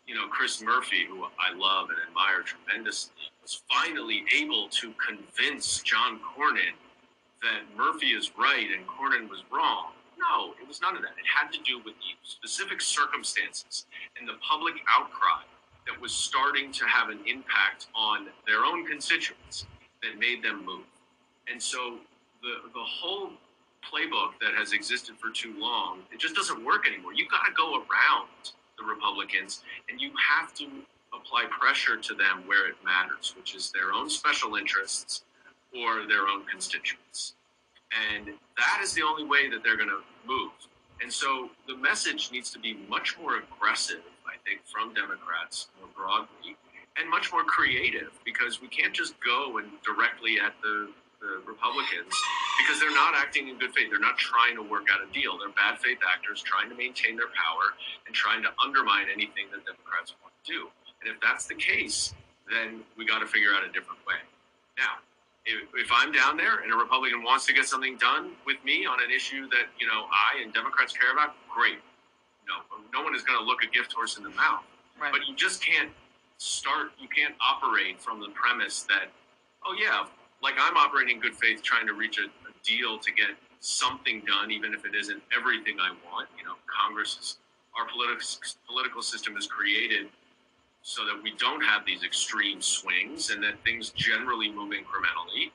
you 0.07 0.15
know 0.15 0.27
Chris 0.29 0.61
Murphy, 0.61 1.05
who 1.09 1.25
I 1.25 1.51
love 1.57 1.89
and 1.89 1.99
admire 2.07 2.43
tremendously, 2.43 3.11
was 3.41 3.61
finally 3.67 4.23
able 4.33 4.69
to 4.69 4.93
convince 4.95 5.83
John 5.83 6.19
Cornyn 6.23 6.77
that 7.41 7.63
Murphy 7.75 8.11
is 8.11 8.31
right 8.37 8.67
and 8.71 8.87
Cornyn 8.87 9.29
was 9.29 9.43
wrong. 9.51 9.91
No, 10.19 10.53
it 10.61 10.67
was 10.67 10.81
none 10.81 10.95
of 10.97 11.01
that. 11.01 11.11
It 11.17 11.25
had 11.25 11.51
to 11.53 11.59
do 11.63 11.77
with 11.79 11.95
the 11.95 12.11
specific 12.23 12.81
circumstances 12.81 13.85
and 14.19 14.27
the 14.27 14.35
public 14.47 14.75
outcry 14.89 15.43
that 15.87 15.99
was 15.99 16.11
starting 16.11 16.71
to 16.73 16.85
have 16.85 17.09
an 17.09 17.19
impact 17.25 17.87
on 17.95 18.27
their 18.45 18.65
own 18.65 18.85
constituents 18.85 19.65
that 20.03 20.19
made 20.19 20.43
them 20.43 20.65
move. 20.65 20.85
And 21.49 21.61
so 21.61 21.97
the 22.41 22.69
the 22.73 22.83
whole 22.83 23.31
playbook 23.81 24.33
that 24.41 24.53
has 24.55 24.73
existed 24.73 25.15
for 25.17 25.31
too 25.31 25.55
long, 25.57 25.99
it 26.11 26.19
just 26.19 26.35
doesn't 26.35 26.63
work 26.65 26.85
anymore. 26.87 27.13
You've 27.13 27.31
got 27.31 27.45
to 27.45 27.53
go 27.55 27.75
around 27.77 28.51
the 28.77 28.83
Republicans 28.83 29.61
and 29.89 30.01
you 30.01 30.11
have 30.19 30.53
to 30.55 30.67
apply 31.13 31.45
pressure 31.49 31.97
to 31.97 32.13
them 32.13 32.43
where 32.45 32.67
it 32.67 32.75
matters, 32.83 33.33
which 33.37 33.55
is 33.55 33.71
their 33.71 33.93
own 33.93 34.09
special 34.09 34.55
interests 34.55 35.23
or 35.73 36.07
their 36.07 36.27
own 36.27 36.45
constituents. 36.45 37.35
And 37.91 38.27
that 38.57 38.79
is 38.83 38.93
the 38.93 39.01
only 39.01 39.23
way 39.23 39.49
that 39.49 39.63
they're 39.63 39.77
going 39.77 39.89
to 39.89 40.01
move. 40.27 40.51
And 41.01 41.11
so 41.11 41.49
the 41.67 41.75
message 41.77 42.29
needs 42.31 42.51
to 42.51 42.59
be 42.59 42.77
much 42.89 43.17
more 43.19 43.37
aggressive, 43.37 44.03
I 44.27 44.35
think, 44.45 44.61
from 44.65 44.93
Democrats 44.93 45.69
more 45.79 45.89
broadly 45.95 46.57
and 46.99 47.09
much 47.09 47.31
more 47.31 47.43
creative 47.43 48.11
because 48.25 48.61
we 48.61 48.67
can't 48.67 48.93
just 48.93 49.15
go 49.23 49.57
and 49.57 49.67
directly 49.85 50.39
at 50.39 50.53
the, 50.61 50.91
the 51.21 51.41
Republicans 51.47 52.11
because 52.59 52.79
they're 52.79 52.93
not 52.93 53.15
acting 53.15 53.47
in 53.47 53.57
good 53.57 53.71
faith. 53.71 53.87
They're 53.89 53.99
not 54.03 54.17
trying 54.17 54.55
to 54.55 54.63
work 54.63 54.87
out 54.91 54.99
a 54.99 55.11
deal. 55.13 55.39
They're 55.39 55.55
bad 55.55 55.79
faith 55.79 55.99
actors 56.03 56.41
trying 56.41 56.69
to 56.69 56.75
maintain 56.75 57.15
their 57.15 57.31
power 57.31 57.71
and 58.05 58.13
trying 58.13 58.43
to 58.43 58.49
undermine 58.61 59.07
anything 59.07 59.47
that 59.55 59.63
Democrats 59.63 60.13
want 60.21 60.33
to 60.43 60.51
do. 60.51 60.67
And 61.01 61.07
if 61.09 61.21
that's 61.21 61.47
the 61.47 61.55
case, 61.55 62.13
then 62.51 62.81
we 62.97 63.05
got 63.05 63.19
to 63.19 63.27
figure 63.27 63.55
out 63.55 63.63
a 63.63 63.71
different 63.71 64.03
way. 64.05 64.19
Now, 64.77 64.99
if, 65.45 65.67
if 65.73 65.89
I'm 65.91 66.11
down 66.11 66.37
there 66.37 66.59
and 66.59 66.71
a 66.71 66.75
Republican 66.75 67.23
wants 67.23 67.45
to 67.47 67.53
get 67.53 67.65
something 67.65 67.97
done 67.97 68.31
with 68.45 68.57
me 68.63 68.85
on 68.85 69.01
an 69.03 69.11
issue 69.11 69.47
that 69.49 69.67
you 69.79 69.87
know 69.87 70.05
I 70.11 70.41
and 70.43 70.53
Democrats 70.53 70.93
care 70.93 71.11
about, 71.11 71.35
great. 71.49 71.79
No, 72.47 72.65
no 72.93 73.03
one 73.03 73.15
is 73.15 73.23
going 73.23 73.37
to 73.37 73.45
look 73.45 73.63
a 73.63 73.67
gift 73.67 73.93
horse 73.93 74.17
in 74.17 74.23
the 74.23 74.31
mouth. 74.31 74.63
Right. 74.99 75.11
But 75.11 75.21
you 75.27 75.35
just 75.35 75.63
can't 75.63 75.91
start. 76.37 76.91
You 76.99 77.07
can't 77.07 77.35
operate 77.39 78.01
from 78.01 78.19
the 78.19 78.29
premise 78.29 78.83
that, 78.83 79.11
oh 79.65 79.75
yeah, 79.79 80.05
like 80.41 80.55
I'm 80.59 80.77
operating 80.77 81.17
in 81.17 81.21
good 81.21 81.35
faith, 81.35 81.61
trying 81.61 81.87
to 81.87 81.93
reach 81.93 82.19
a, 82.19 82.25
a 82.25 82.53
deal 82.63 82.97
to 82.97 83.11
get 83.11 83.37
something 83.59 84.23
done, 84.25 84.51
even 84.51 84.73
if 84.73 84.85
it 84.85 84.95
isn't 84.95 85.21
everything 85.35 85.77
I 85.79 85.91
want. 86.09 86.27
You 86.37 86.45
know, 86.45 86.55
Congress 86.67 87.17
is 87.19 87.37
our 87.77 87.85
political 87.87 88.25
political 88.67 89.01
system 89.01 89.37
is 89.37 89.47
created 89.47 90.07
so 90.89 91.05
that 91.05 91.21
we 91.21 91.29
don't 91.37 91.61
have 91.61 91.85
these 91.85 92.03
extreme 92.03 92.59
swings 92.63 93.29
and 93.29 93.43
that 93.43 93.63
things 93.63 93.91
generally 93.91 94.49
move 94.49 94.73
incrementally. 94.73 95.51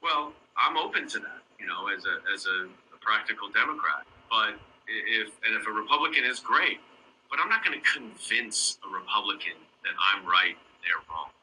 Well, 0.00 0.32
I'm 0.56 0.76
open 0.76 1.08
to 1.08 1.18
that, 1.18 1.42
you 1.58 1.66
know, 1.66 1.88
as 1.88 2.06
a 2.06 2.22
as 2.32 2.46
a, 2.46 2.70
a 2.94 2.98
practical 3.00 3.50
Democrat. 3.50 4.06
But 4.30 4.54
if 4.86 5.34
and 5.42 5.58
if 5.58 5.66
a 5.66 5.72
Republican 5.72 6.22
is 6.22 6.38
great, 6.38 6.78
but 7.28 7.40
I'm 7.42 7.48
not 7.48 7.64
going 7.64 7.74
to 7.74 7.84
convince 7.90 8.78
a 8.86 8.94
Republican 8.94 9.58
that 9.82 9.98
I'm 9.98 10.24
right 10.24 10.54
they're 10.86 11.02
wrong, 11.10 11.34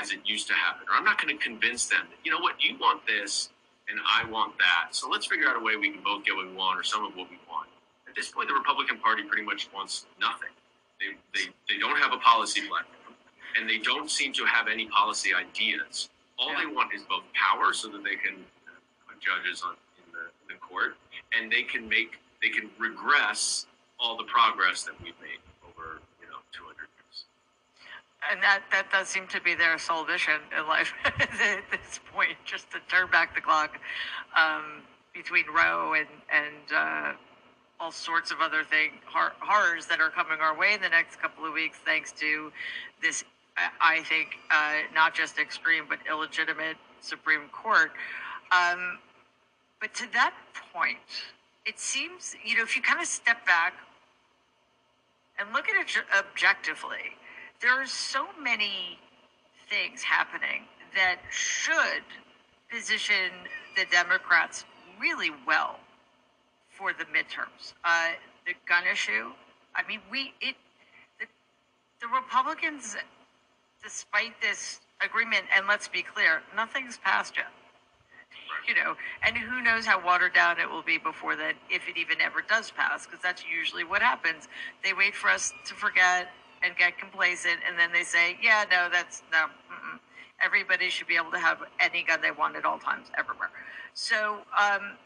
as 0.00 0.10
it 0.10 0.20
used 0.24 0.48
to 0.48 0.54
happen. 0.54 0.88
Or 0.88 0.96
I'm 0.96 1.04
not 1.04 1.20
going 1.20 1.36
to 1.36 1.44
convince 1.44 1.84
them 1.92 2.08
that 2.08 2.16
you 2.24 2.32
know 2.32 2.40
what 2.40 2.56
you 2.64 2.78
want 2.80 3.06
this 3.06 3.50
and 3.90 4.00
I 4.00 4.24
want 4.30 4.56
that. 4.64 4.96
So 4.96 5.10
let's 5.10 5.26
figure 5.26 5.46
out 5.46 5.60
a 5.60 5.62
way 5.62 5.76
we 5.76 5.90
can 5.90 6.02
both 6.02 6.24
get 6.24 6.34
what 6.36 6.48
we 6.48 6.56
want 6.56 6.80
or 6.80 6.84
some 6.84 7.04
of 7.04 7.14
what 7.14 7.28
we 7.28 7.36
want. 7.52 7.68
At 8.08 8.16
this 8.16 8.32
point, 8.32 8.48
the 8.48 8.54
Republican 8.54 8.96
Party 8.96 9.24
pretty 9.24 9.44
much 9.44 9.68
wants 9.74 10.06
nothing. 10.18 10.56
They, 11.00 11.14
they, 11.34 11.46
they 11.68 11.78
don't 11.78 11.96
have 11.98 12.12
a 12.12 12.18
policy 12.18 12.62
platform, 12.62 13.14
and 13.58 13.68
they 13.68 13.78
don't 13.78 14.10
seem 14.10 14.32
to 14.34 14.44
have 14.44 14.66
any 14.68 14.86
policy 14.86 15.30
ideas. 15.32 16.10
All 16.38 16.54
they 16.56 16.66
want 16.66 16.92
is 16.94 17.02
both 17.08 17.24
power, 17.34 17.72
so 17.72 17.88
that 17.88 18.02
they 18.04 18.16
can 18.16 18.44
put 19.06 19.20
judges 19.20 19.62
on 19.62 19.74
in 20.04 20.12
the, 20.12 20.24
in 20.42 20.58
the 20.58 20.60
court, 20.60 20.96
and 21.36 21.50
they 21.50 21.62
can 21.62 21.88
make 21.88 22.18
they 22.42 22.48
can 22.48 22.70
regress 22.78 23.66
all 23.98 24.16
the 24.16 24.24
progress 24.24 24.84
that 24.84 24.94
we've 25.02 25.18
made 25.20 25.42
over 25.66 25.98
you 26.20 26.28
know 26.28 26.38
200 26.52 26.74
years. 26.78 27.24
and 28.30 28.42
that 28.42 28.62
that 28.70 28.90
does 28.90 29.08
seem 29.08 29.26
to 29.28 29.40
be 29.40 29.54
their 29.54 29.78
sole 29.78 30.04
vision 30.04 30.40
in 30.56 30.66
life 30.66 30.92
at 31.04 31.62
this 31.70 32.00
point, 32.12 32.36
just 32.44 32.70
to 32.70 32.78
turn 32.88 33.10
back 33.10 33.34
the 33.34 33.40
clock 33.40 33.78
um, 34.36 34.82
between 35.14 35.44
Roe 35.54 35.94
and 35.94 36.08
and 36.32 36.72
uh, 36.74 37.12
all 37.80 37.92
sorts 37.92 38.30
of 38.30 38.40
other 38.40 38.64
thing 38.64 38.90
hor- 39.06 39.32
horrors 39.40 39.86
that 39.86 40.00
are 40.00 40.10
coming 40.10 40.40
our 40.40 40.56
way 40.56 40.74
in 40.74 40.80
the 40.80 40.88
next 40.88 41.20
couple 41.20 41.44
of 41.44 41.52
weeks, 41.52 41.78
thanks 41.84 42.12
to 42.12 42.52
this. 43.02 43.24
I- 43.80 44.02
think 44.02 44.38
uh, 44.50 44.74
not 44.94 45.14
just 45.14 45.38
extreme 45.38 45.84
but 45.88 45.98
illegitimate 46.08 46.76
Supreme 47.00 47.48
Court. 47.52 47.90
Um, 48.52 48.98
but 49.80 49.92
to 49.94 50.06
that 50.12 50.32
point, 50.72 50.98
it 51.66 51.78
seems 51.78 52.36
you 52.44 52.56
know 52.56 52.62
if 52.62 52.76
you 52.76 52.82
kind 52.82 53.00
of 53.00 53.06
step 53.06 53.44
back 53.46 53.74
and 55.38 55.52
look 55.52 55.68
at 55.68 55.76
it 55.80 56.04
objectively, 56.16 57.16
there 57.60 57.72
are 57.72 57.86
so 57.86 58.26
many 58.40 58.98
things 59.68 60.02
happening 60.02 60.62
that 60.94 61.16
should 61.30 62.04
position 62.70 63.30
the 63.76 63.84
Democrats 63.90 64.64
really 65.00 65.30
well 65.46 65.80
for 66.78 66.92
the 66.92 67.04
midterms. 67.06 67.74
Uh, 67.84 68.10
the 68.46 68.54
gun 68.68 68.84
issue, 68.90 69.32
I 69.74 69.86
mean, 69.86 70.00
we 70.10 70.32
it 70.40 70.54
the, 71.18 71.26
the 72.00 72.06
Republicans, 72.06 72.96
despite 73.82 74.40
this 74.40 74.80
agreement, 75.04 75.44
and 75.54 75.66
let's 75.66 75.88
be 75.88 76.02
clear, 76.02 76.42
nothing's 76.54 76.98
passed 76.98 77.36
yet. 77.36 77.46
You 78.66 78.74
know, 78.74 78.94
and 79.26 79.36
who 79.36 79.62
knows 79.62 79.86
how 79.86 80.04
watered 80.04 80.34
down 80.34 80.60
it 80.60 80.68
will 80.70 80.82
be 80.82 80.98
before 80.98 81.36
that, 81.36 81.54
if 81.70 81.88
it 81.88 81.96
even 81.96 82.20
ever 82.20 82.42
does 82.46 82.70
pass, 82.70 83.06
because 83.06 83.20
that's 83.22 83.42
usually 83.44 83.84
what 83.84 84.02
happens. 84.02 84.48
They 84.84 84.92
wait 84.92 85.14
for 85.14 85.30
us 85.30 85.52
to 85.66 85.74
forget 85.74 86.28
and 86.62 86.76
get 86.76 86.98
complacent, 86.98 87.60
and 87.66 87.78
then 87.78 87.92
they 87.92 88.04
say, 88.04 88.38
"Yeah, 88.42 88.64
no, 88.70 88.88
that's 88.92 89.22
no." 89.32 89.46
Mm-mm. 89.46 89.98
Everybody 90.44 90.90
should 90.90 91.06
be 91.08 91.16
able 91.16 91.30
to 91.32 91.38
have 91.38 91.58
any 91.80 92.02
gun 92.02 92.20
they 92.20 92.30
want 92.30 92.56
at 92.56 92.64
all 92.64 92.78
times, 92.78 93.08
everywhere. 93.16 93.50
So 93.94 94.38
um, 94.56 94.98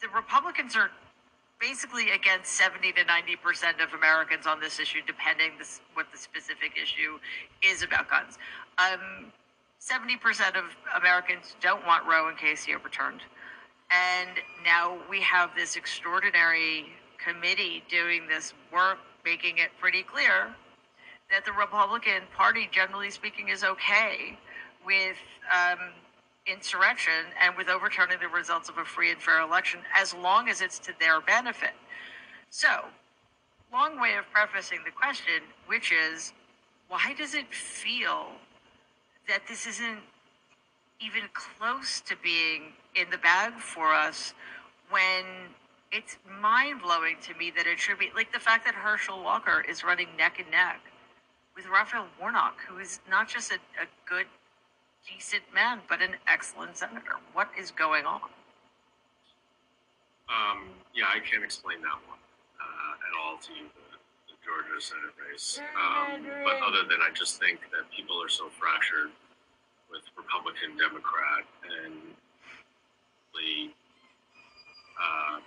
the, 0.00 0.08
Republicans 0.08 0.76
are 0.76 0.90
basically 1.60 2.10
against 2.10 2.52
70 2.52 2.92
to 2.92 3.04
90 3.04 3.36
percent 3.36 3.80
of 3.80 3.92
Americans 3.94 4.46
on 4.46 4.60
this 4.60 4.78
issue, 4.78 5.00
depending 5.06 5.52
this, 5.58 5.80
what 5.94 6.06
the 6.12 6.18
specific 6.18 6.78
issue 6.80 7.18
is 7.62 7.82
about 7.82 8.08
guns. 8.08 8.38
Um, 8.78 9.32
70 9.78 10.16
percent 10.16 10.56
of 10.56 10.64
Americans 10.96 11.56
don't 11.60 11.84
want 11.86 12.06
Roe 12.06 12.28
and 12.28 12.38
Casey 12.38 12.74
overturned, 12.74 13.20
and 13.90 14.30
now 14.64 14.98
we 15.08 15.20
have 15.22 15.50
this 15.56 15.76
extraordinary 15.76 16.86
committee 17.22 17.82
doing 17.88 18.26
this 18.28 18.54
work, 18.72 18.98
making 19.24 19.58
it 19.58 19.70
pretty 19.80 20.02
clear 20.02 20.54
that 21.30 21.44
the 21.44 21.52
Republican 21.52 22.22
Party, 22.36 22.68
generally 22.72 23.10
speaking, 23.10 23.48
is 23.48 23.62
okay 23.64 24.38
with 24.84 25.16
um, 25.52 25.78
insurrection 26.50 27.32
and 27.42 27.56
with 27.56 27.68
overturning 27.68 28.18
the 28.20 28.28
results 28.28 28.68
of 28.68 28.78
a 28.78 28.84
free 28.84 29.10
and 29.10 29.20
fair 29.20 29.40
election 29.40 29.80
as 29.96 30.14
long 30.14 30.48
as 30.48 30.60
it's 30.60 30.78
to 30.80 30.92
their 30.98 31.20
benefit. 31.20 31.74
So, 32.50 32.86
long 33.72 34.00
way 34.00 34.14
of 34.16 34.24
prefacing 34.32 34.80
the 34.84 34.90
question, 34.90 35.42
which 35.66 35.92
is 35.92 36.32
why 36.88 37.14
does 37.16 37.34
it 37.34 37.52
feel 37.52 38.28
that 39.28 39.42
this 39.46 39.66
isn't 39.66 40.00
even 41.00 41.22
close 41.32 42.00
to 42.00 42.16
being 42.22 42.72
in 42.96 43.08
the 43.10 43.18
bag 43.18 43.52
for 43.54 43.94
us 43.94 44.34
when 44.90 45.24
it's 45.92 46.16
mind 46.40 46.82
blowing 46.82 47.16
to 47.22 47.34
me 47.34 47.52
that 47.56 47.66
it 47.66 47.78
should 47.78 47.98
be 47.98 48.10
like 48.14 48.32
the 48.32 48.38
fact 48.40 48.64
that 48.64 48.74
Herschel 48.74 49.22
Walker 49.22 49.64
is 49.68 49.84
running 49.84 50.08
neck 50.16 50.38
and 50.40 50.50
neck 50.50 50.80
with 51.54 51.66
Raphael 51.68 52.06
Warnock, 52.20 52.56
who 52.68 52.78
is 52.78 53.00
not 53.08 53.28
just 53.28 53.52
a, 53.52 53.56
a 53.56 53.86
good 54.08 54.26
decent 55.14 55.42
man, 55.54 55.80
but 55.88 56.02
an 56.02 56.14
excellent 56.26 56.76
senator. 56.76 57.16
What 57.32 57.48
is 57.58 57.70
going 57.70 58.04
on? 58.04 58.20
Um, 60.28 60.68
yeah, 60.94 61.08
I 61.08 61.20
can't 61.20 61.42
explain 61.44 61.80
that 61.80 61.98
one 62.04 62.20
uh, 62.60 62.92
at 63.00 63.12
all 63.16 63.38
to 63.38 63.50
you, 63.56 63.64
the, 63.72 63.86
the 64.28 64.36
Georgia 64.44 64.76
Senate 64.80 65.16
race. 65.16 65.60
Um, 65.72 66.26
but 66.44 66.60
other 66.60 66.84
than 66.84 67.00
I 67.00 67.10
just 67.14 67.40
think 67.40 67.60
that 67.72 67.88
people 67.94 68.22
are 68.22 68.28
so 68.28 68.48
fractured 68.60 69.10
with 69.90 70.04
Republican, 70.16 70.76
Democrat, 70.76 71.48
and 71.64 71.96
the, 73.32 73.72
um, 75.00 75.42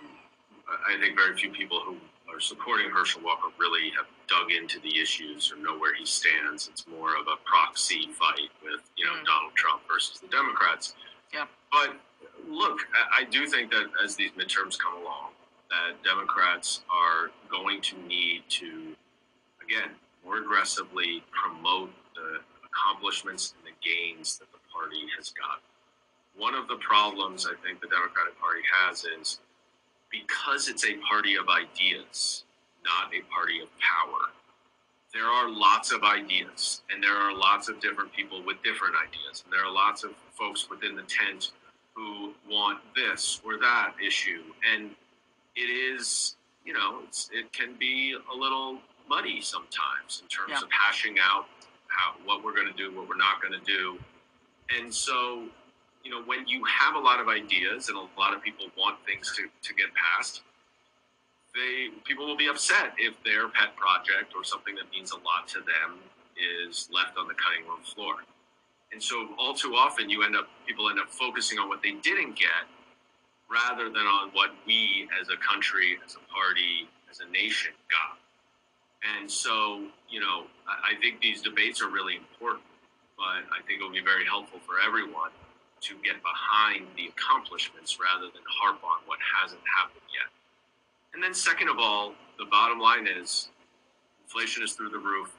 I 0.66 0.98
think 0.98 1.14
very 1.14 1.36
few 1.38 1.50
people 1.50 1.78
who 1.78 1.94
are 2.26 2.40
supporting 2.40 2.90
Herschel 2.90 3.22
Walker 3.22 3.54
really 3.58 3.90
have 3.94 4.06
dug 4.32 4.50
into 4.50 4.80
the 4.80 5.00
issues 5.00 5.52
or 5.52 5.56
know 5.56 5.78
where 5.78 5.94
he 5.94 6.06
stands. 6.06 6.68
It's 6.68 6.86
more 6.86 7.16
of 7.16 7.26
a 7.28 7.36
proxy 7.44 8.08
fight 8.12 8.48
with, 8.62 8.80
you 8.96 9.04
know, 9.04 9.12
mm. 9.12 9.24
Donald 9.26 9.54
Trump 9.54 9.82
versus 9.86 10.20
the 10.20 10.28
Democrats. 10.28 10.94
Yeah. 11.32 11.46
But 11.70 11.96
look, 12.48 12.80
I 12.94 13.22
I 13.22 13.24
do 13.24 13.46
think 13.46 13.70
that 13.70 13.86
as 14.02 14.16
these 14.16 14.30
midterms 14.32 14.78
come 14.78 14.94
along, 14.94 15.32
that 15.70 16.02
Democrats 16.04 16.82
are 16.90 17.30
going 17.50 17.80
to 17.82 17.96
need 18.06 18.42
to, 18.48 18.94
again, 19.64 19.90
more 20.24 20.38
aggressively 20.38 21.22
promote 21.32 21.90
the 22.14 22.40
accomplishments 22.64 23.54
and 23.56 23.72
the 23.72 23.76
gains 23.86 24.38
that 24.38 24.50
the 24.52 24.58
party 24.72 25.04
has 25.16 25.30
got. 25.30 25.60
One 26.36 26.54
of 26.54 26.68
the 26.68 26.76
problems 26.76 27.46
I 27.46 27.54
think 27.64 27.80
the 27.80 27.88
Democratic 27.88 28.38
Party 28.40 28.62
has 28.84 29.04
is 29.04 29.40
because 30.10 30.68
it's 30.68 30.84
a 30.84 30.94
party 31.08 31.36
of 31.36 31.46
ideas, 31.48 32.41
not 32.84 33.12
a 33.14 33.22
party 33.32 33.60
of 33.60 33.68
power. 33.78 34.30
There 35.14 35.26
are 35.26 35.50
lots 35.50 35.92
of 35.92 36.04
ideas, 36.04 36.82
and 36.90 37.02
there 37.02 37.14
are 37.16 37.34
lots 37.36 37.68
of 37.68 37.80
different 37.80 38.12
people 38.12 38.42
with 38.44 38.62
different 38.62 38.94
ideas, 38.96 39.42
and 39.44 39.52
there 39.52 39.64
are 39.64 39.72
lots 39.72 40.04
of 40.04 40.12
folks 40.32 40.70
within 40.70 40.96
the 40.96 41.02
tent 41.02 41.52
who 41.94 42.32
want 42.50 42.78
this 42.96 43.40
or 43.44 43.58
that 43.58 43.92
issue, 44.04 44.42
and 44.74 44.90
it 45.54 45.68
is, 45.68 46.36
you 46.64 46.72
know, 46.72 47.00
it's, 47.06 47.28
it 47.32 47.52
can 47.52 47.74
be 47.78 48.16
a 48.32 48.36
little 48.36 48.78
muddy 49.08 49.40
sometimes 49.42 50.22
in 50.22 50.28
terms 50.28 50.50
Yeah. 50.52 50.62
of 50.62 50.70
hashing 50.72 51.18
out 51.20 51.46
how 51.88 52.14
what 52.24 52.42
we're 52.42 52.54
going 52.54 52.68
to 52.68 52.72
do, 52.72 52.90
what 52.96 53.06
we're 53.06 53.16
not 53.16 53.42
going 53.42 53.52
to 53.52 53.64
do, 53.66 53.98
and 54.78 54.92
so 54.92 55.46
you 56.04 56.10
know, 56.10 56.22
when 56.24 56.46
you 56.48 56.64
have 56.64 56.96
a 56.96 56.98
lot 56.98 57.20
of 57.20 57.28
ideas 57.28 57.88
and 57.88 57.96
a 57.96 58.06
lot 58.18 58.34
of 58.34 58.42
people 58.42 58.66
want 58.76 58.96
things 59.06 59.32
to, 59.36 59.44
to 59.62 59.74
get 59.74 59.86
passed, 59.94 60.42
they 61.54 61.88
people 62.04 62.26
will 62.26 62.36
be 62.36 62.48
upset 62.48 62.94
if 62.98 63.14
their 63.24 63.48
pet 63.48 63.76
project 63.76 64.32
or 64.36 64.44
something 64.44 64.74
that 64.74 64.90
means 64.90 65.12
a 65.12 65.16
lot 65.16 65.48
to 65.48 65.60
them 65.60 66.00
is 66.36 66.88
left 66.92 67.18
on 67.18 67.28
the 67.28 67.34
cutting 67.34 67.68
room 67.68 67.80
floor. 67.84 68.16
And 68.92 69.02
so 69.02 69.28
all 69.38 69.54
too 69.54 69.74
often 69.74 70.08
you 70.08 70.22
end 70.22 70.36
up 70.36 70.48
people 70.66 70.88
end 70.88 70.98
up 70.98 71.10
focusing 71.10 71.58
on 71.58 71.68
what 71.68 71.82
they 71.82 71.92
didn't 72.02 72.36
get 72.36 72.64
rather 73.50 73.88
than 73.88 74.08
on 74.08 74.30
what 74.32 74.50
we 74.66 75.08
as 75.20 75.28
a 75.28 75.36
country, 75.36 75.98
as 76.04 76.16
a 76.16 76.24
party, 76.32 76.88
as 77.10 77.20
a 77.20 77.28
nation 77.30 77.72
got. 77.92 78.16
And 79.02 79.30
so, 79.30 79.84
you 80.08 80.20
know, 80.20 80.46
I 80.66 80.94
think 81.00 81.20
these 81.20 81.42
debates 81.42 81.82
are 81.82 81.90
really 81.90 82.16
important, 82.16 82.64
but 83.16 83.44
I 83.52 83.60
think 83.66 83.80
it 83.80 83.84
will 83.84 83.92
be 83.92 84.00
very 84.00 84.24
helpful 84.24 84.60
for 84.64 84.80
everyone 84.80 85.30
to 85.82 85.94
get 86.04 86.22
behind 86.22 86.86
the 86.96 87.10
accomplishments 87.10 87.98
rather 87.98 88.30
than 88.30 88.42
harp 88.46 88.78
on 88.84 89.02
what 89.04 89.18
hasn't 89.20 89.60
happened 89.76 90.06
yet. 90.14 90.30
And 91.14 91.22
then, 91.22 91.34
second 91.34 91.68
of 91.68 91.78
all, 91.78 92.14
the 92.38 92.46
bottom 92.46 92.78
line 92.78 93.06
is 93.06 93.48
inflation 94.24 94.62
is 94.62 94.72
through 94.72 94.88
the 94.88 94.98
roof, 94.98 95.30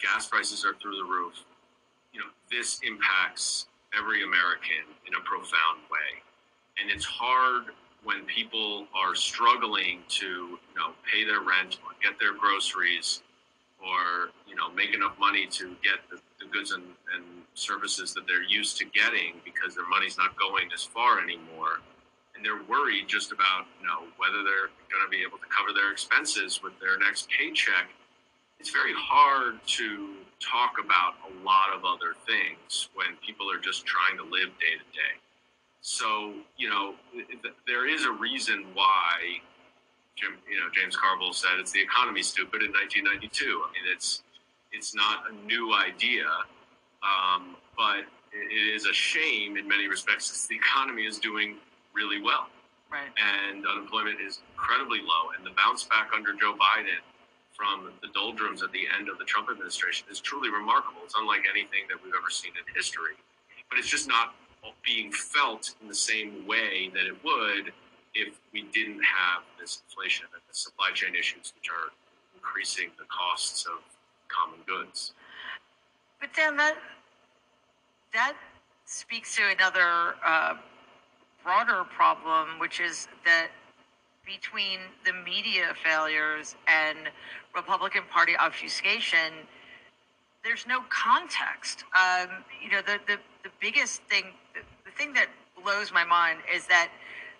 gas 0.00 0.28
prices 0.28 0.64
are 0.64 0.74
through 0.74 0.96
the 0.96 1.04
roof. 1.04 1.44
You 2.12 2.20
know, 2.20 2.26
this 2.50 2.80
impacts 2.82 3.66
every 3.96 4.24
American 4.24 4.84
in 5.06 5.14
a 5.14 5.20
profound 5.24 5.80
way. 5.90 6.22
And 6.78 6.90
it's 6.90 7.04
hard 7.04 7.72
when 8.04 8.24
people 8.26 8.86
are 8.94 9.14
struggling 9.14 10.00
to, 10.08 10.26
you 10.26 10.76
know, 10.76 10.92
pay 11.10 11.24
their 11.24 11.40
rent 11.40 11.78
or 11.84 11.92
get 12.02 12.18
their 12.20 12.34
groceries 12.34 13.22
or, 13.80 14.30
you 14.46 14.54
know, 14.54 14.70
make 14.70 14.94
enough 14.94 15.18
money 15.18 15.46
to 15.46 15.74
get 15.82 15.98
the, 16.10 16.20
the 16.38 16.46
goods 16.52 16.72
and, 16.72 16.84
and 17.14 17.24
services 17.54 18.12
that 18.14 18.26
they're 18.26 18.42
used 18.42 18.76
to 18.78 18.84
getting 18.84 19.34
because 19.44 19.74
their 19.74 19.88
money's 19.88 20.18
not 20.18 20.38
going 20.38 20.68
as 20.74 20.84
far 20.84 21.20
anymore. 21.20 21.80
And 22.36 22.44
they're 22.44 22.62
worried 22.68 23.08
just 23.08 23.32
about, 23.32 23.66
you 23.80 23.86
know, 23.86 24.04
whether 24.18 24.44
they're 24.44 24.68
going 24.92 25.04
to 25.04 25.10
be 25.10 25.22
able 25.22 25.38
to 25.38 25.48
cover 25.48 25.72
their 25.72 25.90
expenses 25.90 26.60
with 26.62 26.78
their 26.80 26.98
next 26.98 27.28
paycheck. 27.30 27.88
It's 28.60 28.70
very 28.70 28.92
hard 28.94 29.58
to 29.80 30.14
talk 30.40 30.76
about 30.82 31.14
a 31.24 31.32
lot 31.44 31.72
of 31.74 31.84
other 31.84 32.14
things 32.26 32.88
when 32.94 33.16
people 33.24 33.50
are 33.50 33.58
just 33.58 33.86
trying 33.86 34.16
to 34.18 34.24
live 34.24 34.52
day 34.60 34.76
to 34.76 34.86
day. 34.92 35.16
So, 35.80 36.34
you 36.58 36.68
know, 36.68 36.94
th- 37.12 37.28
th- 37.42 37.54
there 37.66 37.88
is 37.88 38.04
a 38.04 38.12
reason 38.12 38.66
why 38.74 39.40
Jim, 40.16 40.32
you 40.50 40.56
know, 40.58 40.66
James 40.74 40.96
Carville 40.96 41.32
said 41.32 41.52
it's 41.60 41.72
the 41.72 41.80
economy 41.80 42.22
stupid 42.22 42.62
in 42.62 42.72
1992. 42.72 43.62
I 43.64 43.72
mean, 43.72 43.92
it's 43.94 44.22
it's 44.72 44.94
not 44.94 45.24
a 45.30 45.46
new 45.46 45.74
idea, 45.74 46.26
um, 47.02 47.56
but 47.76 48.04
it 48.32 48.74
is 48.74 48.86
a 48.86 48.92
shame 48.92 49.56
in 49.56 49.68
many 49.68 49.88
respects. 49.88 50.46
The 50.46 50.56
economy 50.56 51.04
is 51.04 51.18
doing 51.18 51.56
really 51.96 52.20
well, 52.20 52.48
Right. 52.90 53.10
and 53.16 53.66
unemployment 53.66 54.20
is 54.20 54.40
incredibly 54.52 55.00
low, 55.00 55.30
and 55.30 55.44
the 55.44 55.50
bounce 55.50 55.84
back 55.84 56.10
under 56.14 56.34
Joe 56.34 56.54
Biden 56.54 57.00
from 57.54 57.90
the 58.02 58.08
doldrums 58.08 58.62
at 58.62 58.70
the 58.72 58.86
end 58.86 59.08
of 59.08 59.18
the 59.18 59.24
Trump 59.24 59.48
administration 59.50 60.06
is 60.10 60.20
truly 60.20 60.50
remarkable. 60.50 61.00
It's 61.04 61.14
unlike 61.16 61.46
anything 61.50 61.88
that 61.88 62.02
we've 62.04 62.12
ever 62.16 62.30
seen 62.30 62.52
in 62.56 62.74
history, 62.74 63.14
but 63.70 63.78
it's 63.78 63.88
just 63.88 64.06
not 64.06 64.34
being 64.84 65.10
felt 65.12 65.74
in 65.80 65.88
the 65.88 65.94
same 65.94 66.46
way 66.46 66.90
that 66.90 67.06
it 67.06 67.16
would 67.24 67.72
if 68.14 68.38
we 68.52 68.62
didn't 68.72 69.02
have 69.02 69.42
this 69.58 69.82
inflation 69.88 70.26
and 70.32 70.42
the 70.48 70.54
supply 70.54 70.90
chain 70.92 71.14
issues, 71.14 71.52
which 71.56 71.70
are 71.70 71.92
increasing 72.34 72.90
the 72.98 73.04
costs 73.04 73.66
of 73.66 73.82
common 74.28 74.60
goods. 74.66 75.12
But 76.20 76.30
then 76.34 76.56
that 76.56 76.76
that 78.12 78.34
speaks 78.84 79.34
to 79.36 79.42
another 79.50 80.14
uh, 80.24 80.54
broader 81.46 81.84
problem, 81.84 82.58
which 82.58 82.80
is 82.80 83.06
that 83.24 83.50
between 84.26 84.80
the 85.04 85.12
media 85.24 85.72
failures 85.84 86.56
and 86.66 86.98
Republican 87.54 88.02
Party 88.10 88.32
obfuscation, 88.36 89.46
there's 90.42 90.66
no 90.66 90.80
context. 90.88 91.84
Um, 91.94 92.28
you 92.60 92.68
know, 92.68 92.80
the, 92.84 92.98
the, 93.06 93.18
the 93.44 93.50
biggest 93.60 94.02
thing, 94.10 94.24
the, 94.54 94.60
the 94.84 94.90
thing 94.90 95.12
that 95.12 95.28
blows 95.62 95.92
my 95.92 96.04
mind 96.04 96.40
is 96.52 96.66
that 96.66 96.90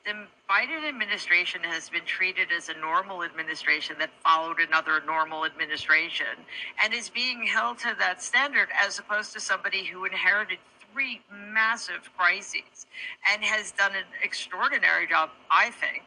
the 0.04 0.12
Biden 0.48 0.88
administration 0.88 1.60
has 1.64 1.88
been 1.88 2.04
treated 2.04 2.52
as 2.56 2.68
a 2.68 2.74
normal 2.74 3.24
administration 3.24 3.96
that 3.98 4.10
followed 4.22 4.60
another 4.60 5.02
normal 5.04 5.44
administration 5.44 6.46
and 6.80 6.94
is 6.94 7.10
being 7.10 7.44
held 7.44 7.78
to 7.78 7.96
that 7.98 8.22
standard 8.22 8.68
as 8.80 9.00
opposed 9.00 9.32
to 9.32 9.40
somebody 9.40 9.84
who 9.84 10.04
inherited 10.04 10.58
three 10.96 11.20
massive 11.52 12.08
crises 12.16 12.86
and 13.30 13.44
has 13.44 13.70
done 13.72 13.92
an 13.94 14.04
extraordinary 14.22 15.06
job, 15.06 15.28
I 15.50 15.70
think, 15.70 16.04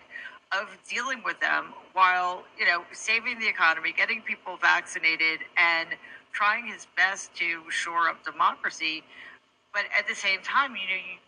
of 0.52 0.68
dealing 0.90 1.22
with 1.24 1.40
them 1.40 1.74
while, 1.94 2.44
you 2.58 2.66
know, 2.66 2.82
saving 2.92 3.38
the 3.38 3.48
economy, 3.48 3.94
getting 3.96 4.24
people 4.24 4.58
vaccinated, 4.58 5.42
and 5.58 5.90
trying 6.32 6.66
his 6.66 6.88
best 6.98 7.36
to 7.36 7.62
shore 7.70 8.10
up 8.10 8.26
democracy. 8.26 9.04
But 9.74 9.84
at 9.96 10.08
the 10.08 10.16
same 10.16 10.40
time, 10.42 10.72
you 10.72 10.88
know, 10.88 10.96
you 10.96 11.20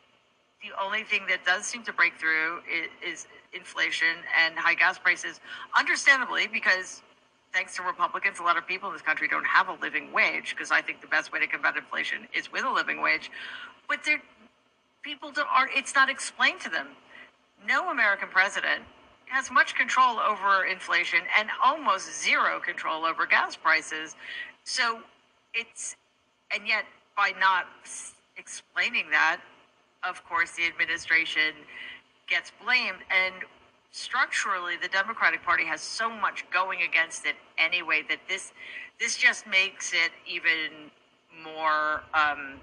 the 0.64 0.84
only 0.84 1.04
thing 1.04 1.22
that 1.30 1.46
does 1.46 1.66
seem 1.66 1.84
to 1.84 1.94
break 1.94 2.20
through 2.20 2.60
is, 2.72 3.22
is 3.22 3.28
inflation 3.54 4.18
and 4.44 4.56
high 4.58 4.76
gas 4.76 4.98
prices, 4.98 5.40
understandably, 5.78 6.48
because 6.48 7.02
thanks 7.54 7.76
to 7.76 7.84
Republicans, 7.84 8.40
a 8.40 8.44
lot 8.44 8.58
of 8.58 8.66
people 8.68 8.90
in 8.90 8.94
this 8.94 9.02
country 9.02 9.28
don't 9.28 9.46
have 9.46 9.70
a 9.70 9.74
living 9.82 10.12
wage. 10.12 10.56
Because 10.56 10.72
I 10.72 10.82
think 10.82 11.02
the 11.02 11.08
best 11.08 11.32
way 11.32 11.40
to 11.40 11.48
combat 11.48 11.76
inflation 11.78 12.28
is 12.34 12.52
with 12.52 12.64
a 12.64 12.72
living 12.72 13.02
wage. 13.02 13.32
But 13.88 14.00
they're, 14.06 14.22
people 15.02 15.32
don't, 15.32 15.48
are, 15.52 15.70
it's 15.76 15.96
not 15.96 16.10
explained 16.10 16.62
to 16.62 16.70
them. 16.70 16.88
No 17.68 17.90
American 17.90 18.30
president 18.30 18.84
has 19.28 19.50
much 19.52 19.76
control 19.76 20.18
over 20.20 20.66
inflation 20.66 21.20
and 21.38 21.50
almost 21.64 22.22
zero 22.22 22.60
control 22.60 23.06
over 23.06 23.26
gas 23.26 23.56
prices. 23.56 24.16
So 24.64 25.00
it's, 25.54 25.96
and 26.54 26.68
yet 26.68 26.86
by 27.16 27.32
not 27.40 27.68
explaining 28.38 29.10
that, 29.12 29.40
of 30.08 30.24
course, 30.26 30.52
the 30.52 30.66
administration 30.66 31.54
gets 32.28 32.52
blamed. 32.64 32.98
And 33.10 33.36
structurally, 33.92 34.76
the 34.82 34.88
Democratic 34.88 35.44
Party 35.44 35.66
has 35.66 35.82
so 35.82 36.10
much 36.10 36.46
going 36.52 36.82
against 36.82 37.26
it 37.26 37.36
anyway 37.58 38.04
that 38.10 38.20
this 38.28 38.54
this 39.00 39.18
just 39.18 39.48
makes 39.48 39.94
it 39.94 40.12
even 40.28 40.92
more 41.44 42.04
um, 42.14 42.60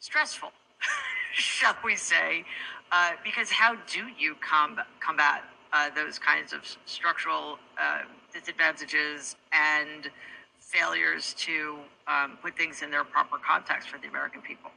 stressful, 0.00 0.50
shall 1.32 1.74
we 1.82 1.96
say? 1.96 2.44
Uh, 2.90 3.12
because 3.24 3.50
how 3.50 3.74
do 3.90 4.08
you 4.18 4.34
combat, 4.46 4.86
combat 5.00 5.44
uh, 5.72 5.88
those 5.94 6.18
kinds 6.18 6.52
of 6.52 6.60
structural 6.84 7.58
uh, 7.80 8.00
disadvantages 8.34 9.36
and 9.52 10.10
failures 10.58 11.34
to 11.38 11.78
um, 12.06 12.36
put 12.42 12.54
things 12.54 12.82
in 12.82 12.90
their 12.90 13.04
proper 13.04 13.38
context 13.38 13.88
for 13.88 13.98
the 13.98 14.08
American 14.08 14.42
people? 14.42 14.70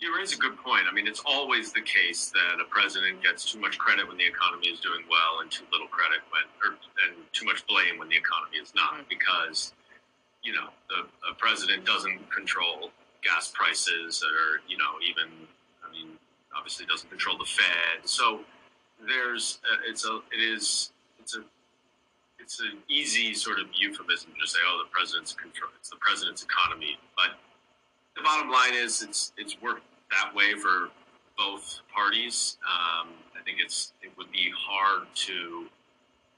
You 0.00 0.14
raise 0.16 0.34
a 0.34 0.36
good 0.36 0.56
point. 0.58 0.84
I 0.90 0.92
mean, 0.92 1.06
it's 1.06 1.22
always 1.24 1.72
the 1.72 1.80
case 1.80 2.30
that 2.34 2.60
a 2.60 2.68
president 2.68 3.22
gets 3.22 3.50
too 3.50 3.60
much 3.60 3.78
credit 3.78 4.06
when 4.06 4.16
the 4.16 4.26
economy 4.26 4.68
is 4.68 4.80
doing 4.80 5.02
well, 5.08 5.40
and 5.40 5.50
too 5.50 5.64
little 5.72 5.86
credit 5.88 6.20
when, 6.30 6.44
or 6.62 6.76
and 7.06 7.24
too 7.32 7.46
much 7.46 7.66
blame 7.66 7.98
when 7.98 8.08
the 8.08 8.16
economy 8.16 8.58
is 8.58 8.74
not, 8.74 9.08
because 9.08 9.72
you 10.42 10.52
know 10.52 10.68
the 10.90 11.06
a 11.30 11.34
president 11.34 11.86
doesn't 11.86 12.30
control 12.30 12.90
gas 13.22 13.52
prices, 13.54 14.22
or 14.22 14.60
you 14.68 14.76
know 14.76 14.98
even, 15.08 15.30
I 15.86 15.90
mean, 15.92 16.18
obviously 16.56 16.86
doesn't 16.86 17.08
control 17.08 17.38
the 17.38 17.46
Fed. 17.46 18.04
So 18.04 18.40
there's 19.06 19.60
uh, 19.64 19.76
it's 19.88 20.04
a 20.04 20.20
it 20.32 20.40
is 20.40 20.92
it's 21.18 21.36
a 21.36 21.44
it's 22.38 22.60
an 22.60 22.78
easy 22.88 23.32
sort 23.32 23.58
of 23.58 23.66
euphemism 23.74 24.32
to 24.38 24.46
say, 24.46 24.58
oh, 24.68 24.82
the 24.84 24.90
president's 24.90 25.32
control, 25.32 25.70
it's 25.78 25.88
the 25.88 25.96
president's 25.96 26.42
economy, 26.42 26.98
but 27.16 27.38
the 28.16 28.22
bottom 28.22 28.50
line 28.50 28.74
is 28.74 29.02
it's 29.02 29.32
it's 29.36 29.60
worked 29.60 29.82
that 30.10 30.34
way 30.34 30.54
for 30.54 30.90
both 31.36 31.80
parties. 31.94 32.58
Um, 32.62 33.08
I 33.38 33.42
think 33.44 33.58
it's 33.60 33.92
it 34.02 34.10
would 34.16 34.30
be 34.30 34.52
hard 34.56 35.08
to 35.26 35.66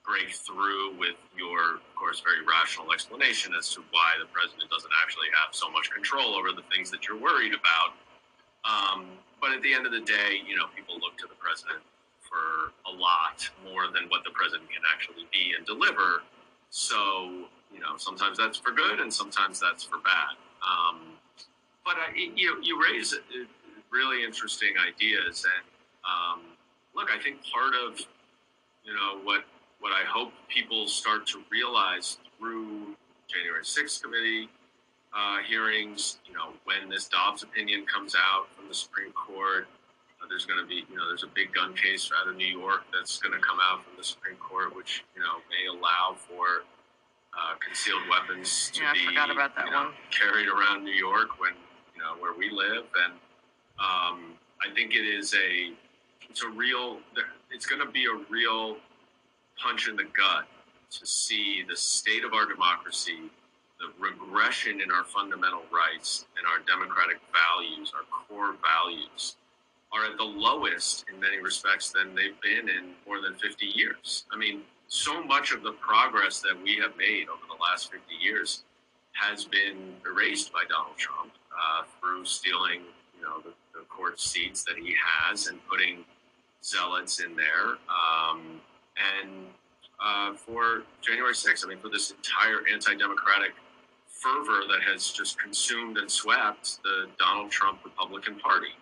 break 0.07 0.31
through 0.31 0.97
with 0.97 1.19
your, 1.37 1.83
of 1.83 1.95
course, 1.97 2.23
very 2.23 2.47
rational 2.47 2.93
explanation 2.93 3.53
as 3.59 3.75
to 3.75 3.83
why 3.91 4.15
the 4.21 4.27
president 4.31 4.71
doesn't 4.71 4.93
actually 5.03 5.27
have 5.35 5.51
so 5.51 5.69
much 5.69 5.91
control 5.91 6.37
over 6.37 6.53
the 6.53 6.63
things 6.71 6.91
that 6.93 7.09
you're 7.09 7.19
worried 7.19 7.53
about. 7.53 7.99
Um, 8.63 9.07
but 9.41 9.51
at 9.51 9.63
the 9.63 9.75
end 9.75 9.85
of 9.85 9.93
the 9.93 10.01
day, 10.01 10.41
you 10.47 10.57
know, 10.57 10.67
people 10.75 10.95
look 11.03 11.19
to 11.19 11.27
the 11.27 11.35
president 11.35 11.83
for 12.23 12.71
a 12.87 12.93
lot 12.95 13.51
more 13.67 13.91
than 13.93 14.09
what 14.09 14.23
the 14.23 14.31
president 14.31 14.71
can 14.71 14.83
actually 14.87 15.27
be 15.33 15.55
and 15.59 15.67
deliver. 15.67 16.23
So, 16.71 17.51
you 17.75 17.81
know, 17.81 17.99
sometimes 17.99 18.39
that's 18.39 18.59
for 18.59 18.71
good 18.71 19.01
and 19.01 19.13
sometimes 19.13 19.59
that's 19.59 19.83
for 19.83 19.99
bad. 19.99 20.39
Um, 20.63 21.16
but 21.87 21.95
uh, 21.97 22.13
you 22.15 22.59
you 22.63 22.83
raise 22.83 23.15
uh, 23.15 23.19
really 23.91 24.25
interesting 24.25 24.75
ideas, 24.87 25.47
and 25.47 25.65
um, 26.05 26.41
look, 26.95 27.09
I 27.11 27.23
think 27.23 27.39
part 27.55 27.75
of 27.75 28.01
you 28.85 28.93
know 28.93 29.21
what 29.25 29.45
what 29.81 29.93
I 29.93 30.05
hope 30.07 30.33
people 30.49 30.89
start 30.89 31.27
to 31.29 31.43
realize 31.51 32.19
through 32.39 32.97
January 33.29 33.63
6th 33.63 34.03
committee 34.03 34.49
uh, 35.15 35.39
hearings, 35.47 36.19
you 36.27 36.35
know, 36.35 36.51
when 36.65 36.89
this 36.91 37.09
Dobbs 37.09 37.43
opinion 37.43 37.87
comes 37.87 38.15
out 38.15 38.49
from 38.57 38.69
the 38.69 38.75
Supreme 38.75 39.13
Court, 39.13 39.67
uh, 40.21 40.27
there's 40.29 40.45
going 40.47 40.61
to 40.61 40.67
be, 40.67 40.85
you 40.91 40.97
know, 40.97 41.07
there's 41.09 41.23
a 41.25 41.33
big 41.35 41.55
gun 41.55 41.75
case 41.75 42.11
out 42.21 42.29
of 42.29 42.37
New 42.37 42.47
York 42.47 42.83
that's 42.93 43.19
going 43.19 43.33
to 43.33 43.41
come 43.41 43.59
out 43.63 43.85
from 43.85 43.95
the 43.97 44.05
Supreme 44.05 44.37
Court, 44.37 44.75
which 44.77 45.05
you 45.15 45.23
know 45.23 45.41
may 45.49 45.69
allow 45.69 46.17
for 46.17 46.65
uh, 47.37 47.55
concealed 47.65 48.03
weapons 48.11 48.71
to 48.75 48.83
Yeah, 48.83 48.93
be 48.95 49.15
about 49.31 49.55
that 49.57 49.67
you 49.67 49.73
know, 49.73 49.85
one. 49.85 49.95
carried 50.11 50.49
around 50.49 50.85
New 50.85 50.97
York 50.97 51.39
when 51.41 51.53
know 52.07 52.21
where 52.21 52.35
we 52.35 52.51
live, 52.51 52.85
and 53.05 53.13
um, 53.79 54.39
I 54.63 54.73
think 54.75 54.95
it 54.95 55.07
is 55.07 55.35
a 55.35 55.73
it's 56.31 56.43
a 56.43 56.49
real 56.49 56.99
it's 57.51 57.67
going 57.67 57.85
to 57.85 57.91
be 57.91 58.05
a 58.05 58.17
real 58.31 58.77
punch 59.59 59.89
in 59.89 59.97
the 59.97 60.05
gut 60.05 60.47
to 60.91 61.07
see 61.07 61.65
the 61.69 61.77
state 61.77 62.25
of 62.25 62.33
our 62.33 62.47
democracy, 62.47 63.19
the 63.81 63.89
regression 63.99 64.81
in 64.81 64.91
our 64.93 65.05
fundamental 65.05 65.63
rights 65.73 66.27
and 66.39 66.47
our 66.47 66.65
democratic 66.67 67.19
values, 67.33 67.93
our 67.95 68.05
core 68.07 68.55
values, 68.63 69.37
are 69.93 70.05
at 70.05 70.17
the 70.17 70.25
lowest 70.25 71.05
in 71.13 71.19
many 71.21 71.39
respects 71.39 71.91
than 71.91 72.15
they've 72.15 72.41
been 72.41 72.69
in 72.69 72.93
more 73.07 73.21
than 73.21 73.35
50 73.35 73.67
years. 73.67 74.27
I 74.31 74.37
mean, 74.37 74.63
so 74.89 75.23
much 75.25 75.53
of 75.53 75.63
the 75.63 75.73
progress 75.73 76.41
that 76.41 76.55
we 76.63 76.77
have 76.77 76.97
made 76.97 77.29
over 77.29 77.43
the 77.49 77.61
last 77.61 77.91
50 77.91 78.05
years 78.21 78.65
has 79.19 79.45
been 79.45 79.95
erased 80.09 80.53
by 80.53 80.65
Donald 80.69 80.97
Trump 80.97 81.33
uh, 81.53 81.85
through 82.01 82.25
stealing, 82.25 82.83
you 83.17 83.23
know, 83.23 83.41
the, 83.43 83.53
the 83.73 83.85
court 83.89 84.21
seats 84.21 84.65
that 84.65 84.77
he 84.77 84.95
has 85.01 85.47
and 85.47 85.59
putting 85.69 86.05
zealots 86.63 87.21
in 87.21 87.37
there. 87.37 87.77
Um, 87.89 88.61
and 88.97 89.47
uh, 90.03 90.35
for 90.35 90.83
January 91.01 91.33
6th, 91.33 91.65
I 91.65 91.69
mean, 91.69 91.79
for 91.79 91.89
this 91.89 92.11
entire 92.11 92.61
anti-democratic 92.73 93.53
fervor 94.09 94.63
that 94.69 94.81
has 94.87 95.11
just 95.11 95.39
consumed 95.39 95.99
and 95.99 96.11
swept 96.11 96.83
the 96.83 97.07
Donald 97.19 97.51
Trump 97.51 97.81
Republican 97.85 98.37
Party. 98.39 98.75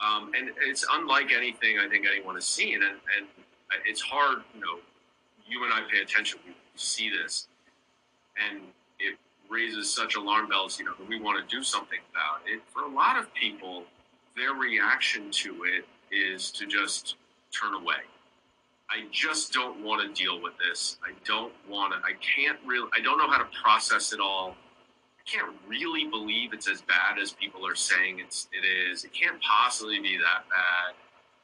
Um, 0.00 0.32
and 0.36 0.50
it's 0.62 0.84
unlike 0.92 1.30
anything 1.32 1.78
I 1.78 1.88
think 1.88 2.06
anyone 2.10 2.34
has 2.34 2.46
seen. 2.46 2.74
And, 2.74 2.96
and 3.16 3.26
it's 3.86 4.00
hard, 4.00 4.38
you 4.54 4.60
know, 4.60 4.80
you 5.46 5.64
and 5.64 5.72
I 5.72 5.82
pay 5.90 6.00
attention, 6.00 6.40
we 6.46 6.54
see 6.76 7.10
this, 7.10 7.48
and 8.36 8.60
raises 9.52 9.92
such 9.92 10.16
alarm 10.16 10.48
bells, 10.48 10.78
you 10.78 10.84
know, 10.84 10.94
that 10.98 11.08
we 11.08 11.20
want 11.20 11.38
to 11.46 11.56
do 11.56 11.62
something 11.62 11.98
about 12.10 12.40
it. 12.46 12.62
For 12.72 12.82
a 12.82 12.88
lot 12.88 13.18
of 13.18 13.32
people, 13.34 13.84
their 14.36 14.52
reaction 14.54 15.30
to 15.30 15.64
it 15.64 15.84
is 16.10 16.50
to 16.52 16.66
just 16.66 17.16
turn 17.52 17.74
away. 17.74 18.02
I 18.90 19.04
just 19.10 19.52
don't 19.52 19.82
want 19.82 20.02
to 20.02 20.22
deal 20.22 20.40
with 20.40 20.54
this. 20.58 20.98
I 21.02 21.12
don't 21.24 21.52
want 21.68 21.92
to, 21.92 21.98
I 21.98 22.12
can't 22.14 22.58
really, 22.66 22.88
I 22.96 23.00
don't 23.00 23.18
know 23.18 23.28
how 23.28 23.38
to 23.38 23.48
process 23.62 24.12
it 24.12 24.20
all. 24.20 24.54
I 25.18 25.30
can't 25.30 25.54
really 25.68 26.06
believe 26.06 26.52
it's 26.52 26.68
as 26.68 26.82
bad 26.82 27.18
as 27.20 27.32
people 27.32 27.66
are 27.66 27.74
saying 27.74 28.18
it's, 28.18 28.48
it 28.52 28.66
is. 28.66 29.04
It 29.04 29.12
can't 29.12 29.40
possibly 29.40 30.00
be 30.00 30.18
that 30.18 30.48
bad. 30.50 30.94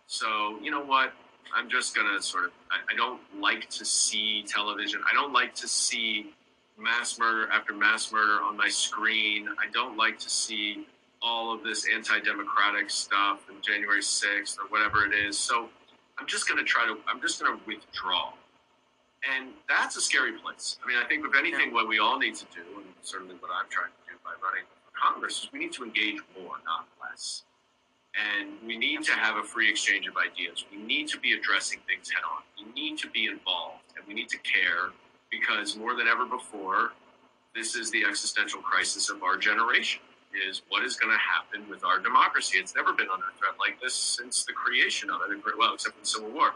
So, 0.07 0.59
you 0.63 0.71
know 0.71 0.83
what? 0.83 1.13
I'm 1.55 1.71
just 1.71 1.95
going 1.95 2.07
to 2.15 2.23
sort 2.23 2.47
of, 2.47 2.51
I, 2.71 2.93
I 2.93 2.97
don't 2.97 3.21
like 3.41 3.71
to 3.71 3.85
see 3.85 4.45
television. 4.47 5.01
I 5.11 5.15
don't 5.15 5.33
like 5.33 5.55
to 5.57 5.69
see 5.69 6.35
mass 6.79 7.19
murder 7.19 7.51
after 7.53 7.75
mass 7.75 8.13
murder 8.13 8.43
on 8.43 8.57
my 8.57 8.69
screen. 8.69 9.49
I 9.59 9.71
don't 9.73 9.97
like 9.97 10.19
to 10.21 10.31
see 10.31 10.87
all 11.21 11.53
of 11.53 11.65
this 11.65 11.87
anti-democratic 11.93 12.91
stuff 12.91 13.41
and 13.49 13.63
January 13.63 14.01
6th 14.01 14.59
or 14.59 14.69
whatever 14.69 15.05
it 15.05 15.13
is. 15.13 15.37
So 15.37 15.69
I'm 16.19 16.27
just 16.27 16.49
going 16.49 16.59
to 16.59 16.65
try 16.65 16.87
to, 16.87 16.97
I'm 17.09 17.21
just 17.21 17.41
going 17.41 17.59
to 17.59 17.65
withdraw. 17.67 18.33
And 19.35 19.51
that's 19.69 19.97
a 19.97 20.01
scary 20.01 20.33
place. 20.33 20.79
I 20.83 20.87
mean, 20.87 20.97
I 20.97 21.07
think 21.09 21.27
if 21.27 21.37
anything, 21.37 21.75
what 21.75 21.89
we 21.89 21.99
all 21.99 22.19
need 22.19 22.37
to 22.37 22.45
do, 22.55 22.63
and 22.77 22.87
certainly 23.03 23.35
what 23.41 23.51
I'm 23.53 23.69
trying 23.69 23.91
to 23.91 24.13
do 24.13 24.19
by 24.25 24.31
running 24.43 24.63
for 24.85 24.93
Congress, 24.95 25.43
is 25.43 25.53
we 25.53 25.59
need 25.59 25.73
to 25.73 25.85
engage 25.85 26.19
more, 26.39 26.55
not 26.65 26.87
less. 27.03 27.43
And 28.15 28.51
we 28.65 28.79
need 28.79 29.03
to 29.05 29.13
have 29.13 29.37
a 29.37 29.43
free 29.43 29.69
exchange 29.69 30.07
of 30.07 30.15
ideas. 30.17 30.65
We 30.71 30.79
need 30.79 31.09
to 31.09 31.19
be 31.19 31.33
addressing 31.33 31.81
things 31.87 32.11
head 32.11 32.23
on. 32.25 32.43
We 32.59 32.73
need 32.81 32.99
to 32.99 33.11
be 33.11 33.27
involved 33.27 33.83
and 33.97 34.07
we 34.07 34.15
need 34.15 34.29
to 34.31 34.39
care 34.39 34.91
because 35.31 35.77
more 35.77 35.95
than 35.95 36.09
ever 36.09 36.25
before, 36.27 36.93
this 37.55 37.75
is 37.75 37.91
the 37.91 38.05
existential 38.05 38.61
crisis 38.61 39.11
of 39.11 39.23
our 39.23 39.37
generation 39.37 40.03
is 40.47 40.63
what 40.69 40.85
is 40.85 40.97
going 40.97 41.13
to 41.13 41.19
happen 41.19 41.69
with 41.69 41.85
our 41.85 41.99
democracy. 41.99 42.59
It's 42.59 42.75
never 42.75 42.93
been 42.93 43.09
under 43.13 43.27
threat 43.39 43.55
like 43.59 43.81
this 43.81 43.95
since 43.95 44.45
the 44.45 44.53
creation 44.53 45.11
of 45.11 45.21
it, 45.29 45.39
well, 45.59 45.75
except 45.75 45.97
for 45.97 46.01
the 46.01 46.07
Civil 46.07 46.31
War. 46.31 46.53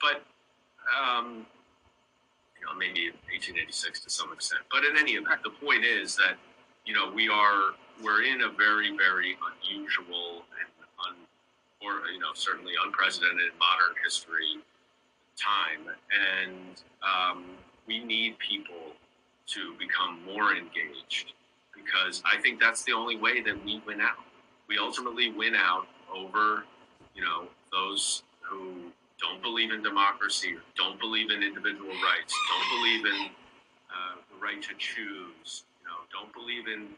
But, 0.00 0.22
um, 0.92 1.46
you 2.60 2.66
know, 2.66 2.74
maybe 2.78 3.10
1886 3.32 4.00
to 4.00 4.10
some 4.10 4.32
extent. 4.32 4.62
But 4.70 4.84
in 4.84 4.96
any 4.96 5.12
event, 5.12 5.42
the 5.42 5.50
point 5.50 5.84
is 5.84 6.16
that, 6.16 6.36
you 6.84 6.94
know, 6.94 7.10
we 7.10 7.28
are, 7.28 7.72
we're 8.02 8.22
in 8.22 8.42
a 8.42 8.50
very, 8.50 8.96
very 8.96 9.36
unusual 9.64 10.44
and 10.60 10.68
un, 11.08 11.16
or, 11.80 12.08
you 12.10 12.20
know, 12.20 12.34
certainly 12.34 12.72
unprecedented 12.84 13.52
modern 13.58 13.96
history 14.04 14.60
time. 15.36 15.88
And 16.12 16.82
um, 17.02 17.44
we 17.86 18.02
need 18.04 18.38
people 18.38 18.92
to 19.46 19.74
become 19.78 20.24
more 20.24 20.54
engaged 20.54 21.34
because 21.74 22.22
I 22.24 22.40
think 22.40 22.60
that's 22.60 22.82
the 22.84 22.92
only 22.92 23.16
way 23.16 23.40
that 23.42 23.64
we 23.64 23.82
win 23.86 24.00
out. 24.00 24.24
We 24.68 24.78
ultimately 24.78 25.30
win 25.30 25.54
out 25.54 25.86
over, 26.12 26.64
you 27.14 27.22
know, 27.22 27.46
those 27.70 28.22
who 28.40 28.90
don't 29.20 29.40
believe 29.42 29.72
in 29.72 29.82
democracy, 29.82 30.56
don't 30.76 30.98
believe 30.98 31.30
in 31.30 31.42
individual 31.42 31.90
rights, 31.90 32.34
don't 32.50 32.78
believe 32.80 33.06
in 33.06 33.30
uh, 33.90 34.16
the 34.30 34.42
right 34.42 34.60
to 34.62 34.74
choose, 34.78 35.64
you 35.80 35.86
know, 35.86 36.02
don't 36.12 36.32
believe 36.32 36.66
in 36.66 36.88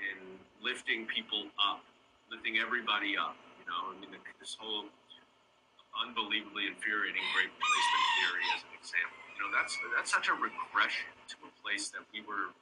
in 0.00 0.18
lifting 0.64 1.04
people 1.06 1.44
up, 1.60 1.84
lifting 2.30 2.56
everybody 2.56 3.16
up. 3.16 3.36
You 3.60 3.66
know, 3.68 3.92
I 3.92 4.00
mean, 4.00 4.10
this 4.40 4.56
whole 4.58 4.84
unbelievably 5.98 6.70
infuriating 6.70 7.22
great 7.34 7.50
replacement 7.50 8.04
theory 8.20 8.44
as 8.54 8.60
an 8.62 8.72
example. 8.78 9.18
You 9.34 9.38
know, 9.46 9.50
that's 9.50 9.74
that's 9.96 10.10
such 10.12 10.28
a 10.30 10.36
regression 10.36 11.08
to 11.34 11.36
a 11.48 11.52
place 11.64 11.90
that 11.94 12.04
we 12.14 12.22
were 12.22 12.52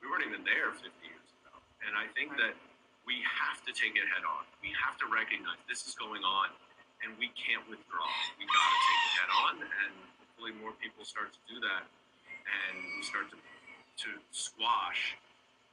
we 0.00 0.06
weren't 0.06 0.24
even 0.24 0.46
there 0.46 0.70
50 0.72 0.86
years 1.02 1.28
ago. 1.42 1.52
And 1.84 1.98
I 1.98 2.06
think 2.14 2.38
that 2.38 2.54
we 3.02 3.20
have 3.24 3.64
to 3.66 3.72
take 3.74 3.96
it 3.98 4.06
head 4.06 4.22
on. 4.22 4.44
We 4.60 4.70
have 4.78 5.00
to 5.02 5.06
recognize 5.08 5.58
this 5.66 5.88
is 5.88 5.96
going 5.96 6.22
on, 6.22 6.52
and 7.02 7.16
we 7.16 7.32
can't 7.34 7.64
withdraw. 7.66 8.06
We 8.36 8.46
got 8.46 8.68
to 8.68 8.78
take 8.84 9.02
it 9.02 9.14
head 9.18 9.32
on, 9.32 9.52
and 9.64 9.92
hopefully 10.20 10.52
more 10.60 10.76
people 10.78 11.02
start 11.08 11.32
to 11.34 11.42
do 11.48 11.58
that, 11.64 11.88
and 12.46 12.74
we 12.76 13.02
start 13.02 13.32
to 13.32 13.38
to 13.98 14.14
squash 14.30 15.18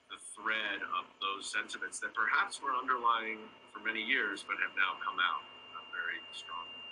the 0.09 0.17
thread 0.33 0.81
of 0.97 1.05
those 1.21 1.45
sentiments 1.45 2.01
that 2.01 2.13
perhaps 2.17 2.57
were 2.61 2.73
underlying 2.73 3.37
for 3.69 3.81
many 3.85 4.01
years, 4.01 4.41
but 4.41 4.57
have 4.61 4.73
now 4.73 4.97
come 5.01 5.17
out 5.21 5.45
uh, 5.77 5.85
very 5.93 6.17
strongly. 6.33 6.84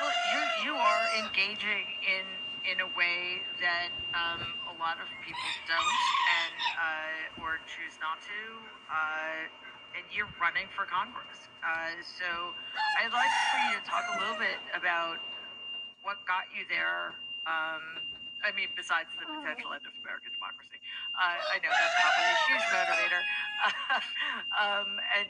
Well, 0.00 0.14
you 0.24 0.40
you 0.64 0.74
are 0.78 1.06
engaging 1.18 1.86
in 2.02 2.26
in 2.70 2.80
a 2.80 2.88
way 2.98 3.42
that 3.60 3.90
um, 4.14 4.42
a 4.70 4.74
lot 4.78 5.00
of 5.00 5.08
people 5.24 5.50
don't, 5.66 6.04
and 6.26 6.58
uh, 6.76 7.42
or 7.44 7.60
choose 7.66 7.96
not 8.00 8.20
to. 8.22 8.40
Uh, 8.90 9.48
and 9.96 10.04
you're 10.12 10.30
running 10.40 10.68
for 10.76 10.84
Congress, 10.86 11.48
uh, 11.64 11.96
so 12.04 12.54
I'd 13.00 13.12
like 13.12 13.34
for 13.50 13.58
you 13.58 13.74
to 13.80 13.82
talk 13.88 14.06
a 14.12 14.16
little 14.20 14.36
bit 14.36 14.60
about 14.76 15.18
what 16.02 16.18
got 16.26 16.48
you 16.54 16.64
there. 16.68 17.18
Um, 17.46 18.07
I 18.46 18.54
mean, 18.54 18.70
besides 18.78 19.10
the 19.18 19.26
potential 19.26 19.74
end 19.74 19.82
of 19.82 19.94
American 20.02 20.30
democracy, 20.30 20.78
uh, 21.18 21.38
I 21.50 21.58
know 21.58 21.70
that's 21.74 21.96
probably 21.98 22.28
a 22.30 22.38
huge 22.46 22.66
motivator, 22.70 23.22
um, 24.62 24.88
and 25.18 25.26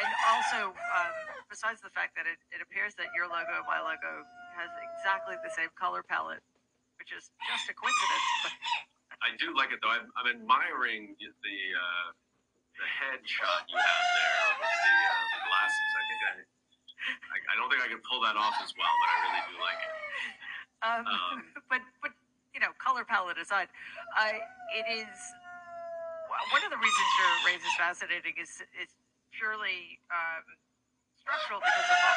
and 0.00 0.08
also 0.32 0.72
um, 0.72 1.14
besides 1.52 1.84
the 1.84 1.92
fact 1.92 2.16
that 2.16 2.24
it, 2.24 2.40
it 2.48 2.64
appears 2.64 2.96
that 2.96 3.12
your 3.12 3.28
logo 3.28 3.52
and 3.52 3.68
my 3.68 3.80
logo 3.84 4.24
has 4.56 4.72
exactly 4.80 5.36
the 5.44 5.52
same 5.52 5.68
color 5.76 6.00
palette, 6.00 6.40
which 6.96 7.12
is 7.12 7.28
just 7.52 7.68
a 7.68 7.74
coincidence. 7.76 8.26
But 8.42 8.54
I 9.26 9.30
do 9.36 9.52
like 9.52 9.70
it 9.74 9.84
though. 9.84 9.92
I'm, 9.92 10.08
I'm 10.16 10.28
admiring 10.32 11.12
the 11.20 11.28
uh, 11.76 12.08
the 12.80 12.88
head 12.88 13.20
shot 13.28 13.68
you 13.68 13.76
have 13.76 14.06
there 14.16 14.40
with 14.56 14.72
the, 14.72 14.94
uh, 15.04 15.24
the 15.36 15.40
glasses. 15.52 15.90
I 15.92 16.02
think 16.08 16.20
I, 16.24 16.32
I 17.28 17.36
I 17.36 17.54
don't 17.60 17.68
think 17.68 17.82
I 17.84 17.90
can 17.92 18.00
pull 18.08 18.24
that 18.24 18.40
off 18.40 18.56
as 18.64 18.72
well, 18.72 18.94
but 19.04 19.08
I 19.12 19.16
really 19.28 19.42
do 19.52 19.56
like 19.60 19.80
it. 19.84 19.94
Um, 20.80 21.02
Um, 21.04 21.38
but 21.70 21.82
but 22.00 22.12
you 22.58 22.66
know, 22.66 22.74
color 22.82 23.06
palette 23.06 23.38
aside, 23.38 23.70
uh, 24.18 24.34
it 24.74 24.86
is 24.90 25.06
one 26.50 26.66
of 26.66 26.74
the 26.74 26.80
reasons 26.82 27.08
your 27.22 27.32
race 27.46 27.62
is 27.62 27.76
fascinating 27.78 28.34
is 28.34 28.50
is 28.74 28.90
purely 29.30 30.02
um, 30.10 30.42
structural 31.14 31.62
because 31.62 31.86
of 31.86 31.98
the, 32.02 32.12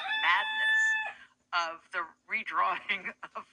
the 0.00 0.04
madness 0.24 0.82
of 1.52 1.74
the 1.92 2.02
redrawing 2.24 3.12
of 3.36 3.44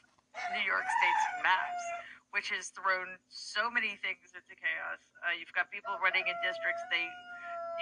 New 0.55 0.63
York 0.63 0.87
State's 0.87 1.27
maps, 1.43 1.83
which 2.31 2.55
has 2.55 2.71
thrown 2.71 3.19
so 3.27 3.67
many 3.67 3.99
things 3.99 4.31
into 4.31 4.55
chaos. 4.55 5.03
Uh, 5.27 5.35
you've 5.35 5.51
got 5.51 5.67
people 5.75 5.91
running 5.99 6.23
in 6.23 6.37
districts 6.39 6.87
they. 6.87 7.03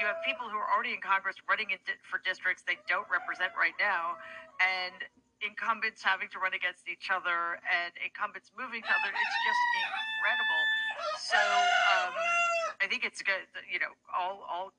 You 0.02 0.10
have 0.10 0.18
people 0.26 0.50
who 0.50 0.58
are 0.58 0.68
already 0.74 0.98
in 0.98 1.00
Congress 1.00 1.38
running 1.46 1.70
in 1.70 1.80
di- 1.86 2.02
for 2.10 2.18
districts 2.26 2.66
they 2.66 2.82
don't 2.90 3.06
represent 3.08 3.54
right 3.54 3.78
now, 3.78 4.18
and 4.58 4.98
incumbents 5.44 6.04
having 6.04 6.32
to 6.32 6.40
run 6.40 6.56
against 6.56 6.88
each 6.88 7.12
other 7.12 7.60
and 7.64 7.92
incumbents 8.00 8.52
moving 8.56 8.80
to 8.84 8.92
other. 8.92 9.12
It's 9.12 9.40
just 9.44 9.64
incredible. 9.84 10.64
So 11.20 11.42
um, 11.42 12.14
I 12.80 12.86
think 12.88 13.04
it's 13.04 13.20
good. 13.22 13.44
You 13.68 13.80
know, 13.80 13.92
all 14.12 14.46
all 14.48 14.72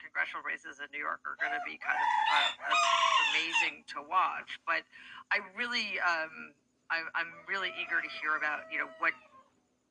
congressional 0.00 0.40
races 0.46 0.80
in 0.80 0.88
New 0.88 1.02
York 1.02 1.20
are 1.28 1.36
going 1.36 1.52
to 1.52 1.64
be 1.68 1.76
kind 1.76 1.98
of 1.98 2.08
uh, 2.32 2.72
uh, 2.72 3.30
amazing 3.30 3.84
to 3.92 4.00
watch. 4.00 4.56
But 4.64 4.88
I 5.28 5.44
really, 5.52 6.00
um, 6.00 6.56
I, 6.88 7.04
I'm 7.12 7.28
really 7.44 7.68
eager 7.76 8.00
to 8.00 8.10
hear 8.22 8.40
about 8.40 8.66
you 8.72 8.80
know 8.80 8.88
what 8.98 9.12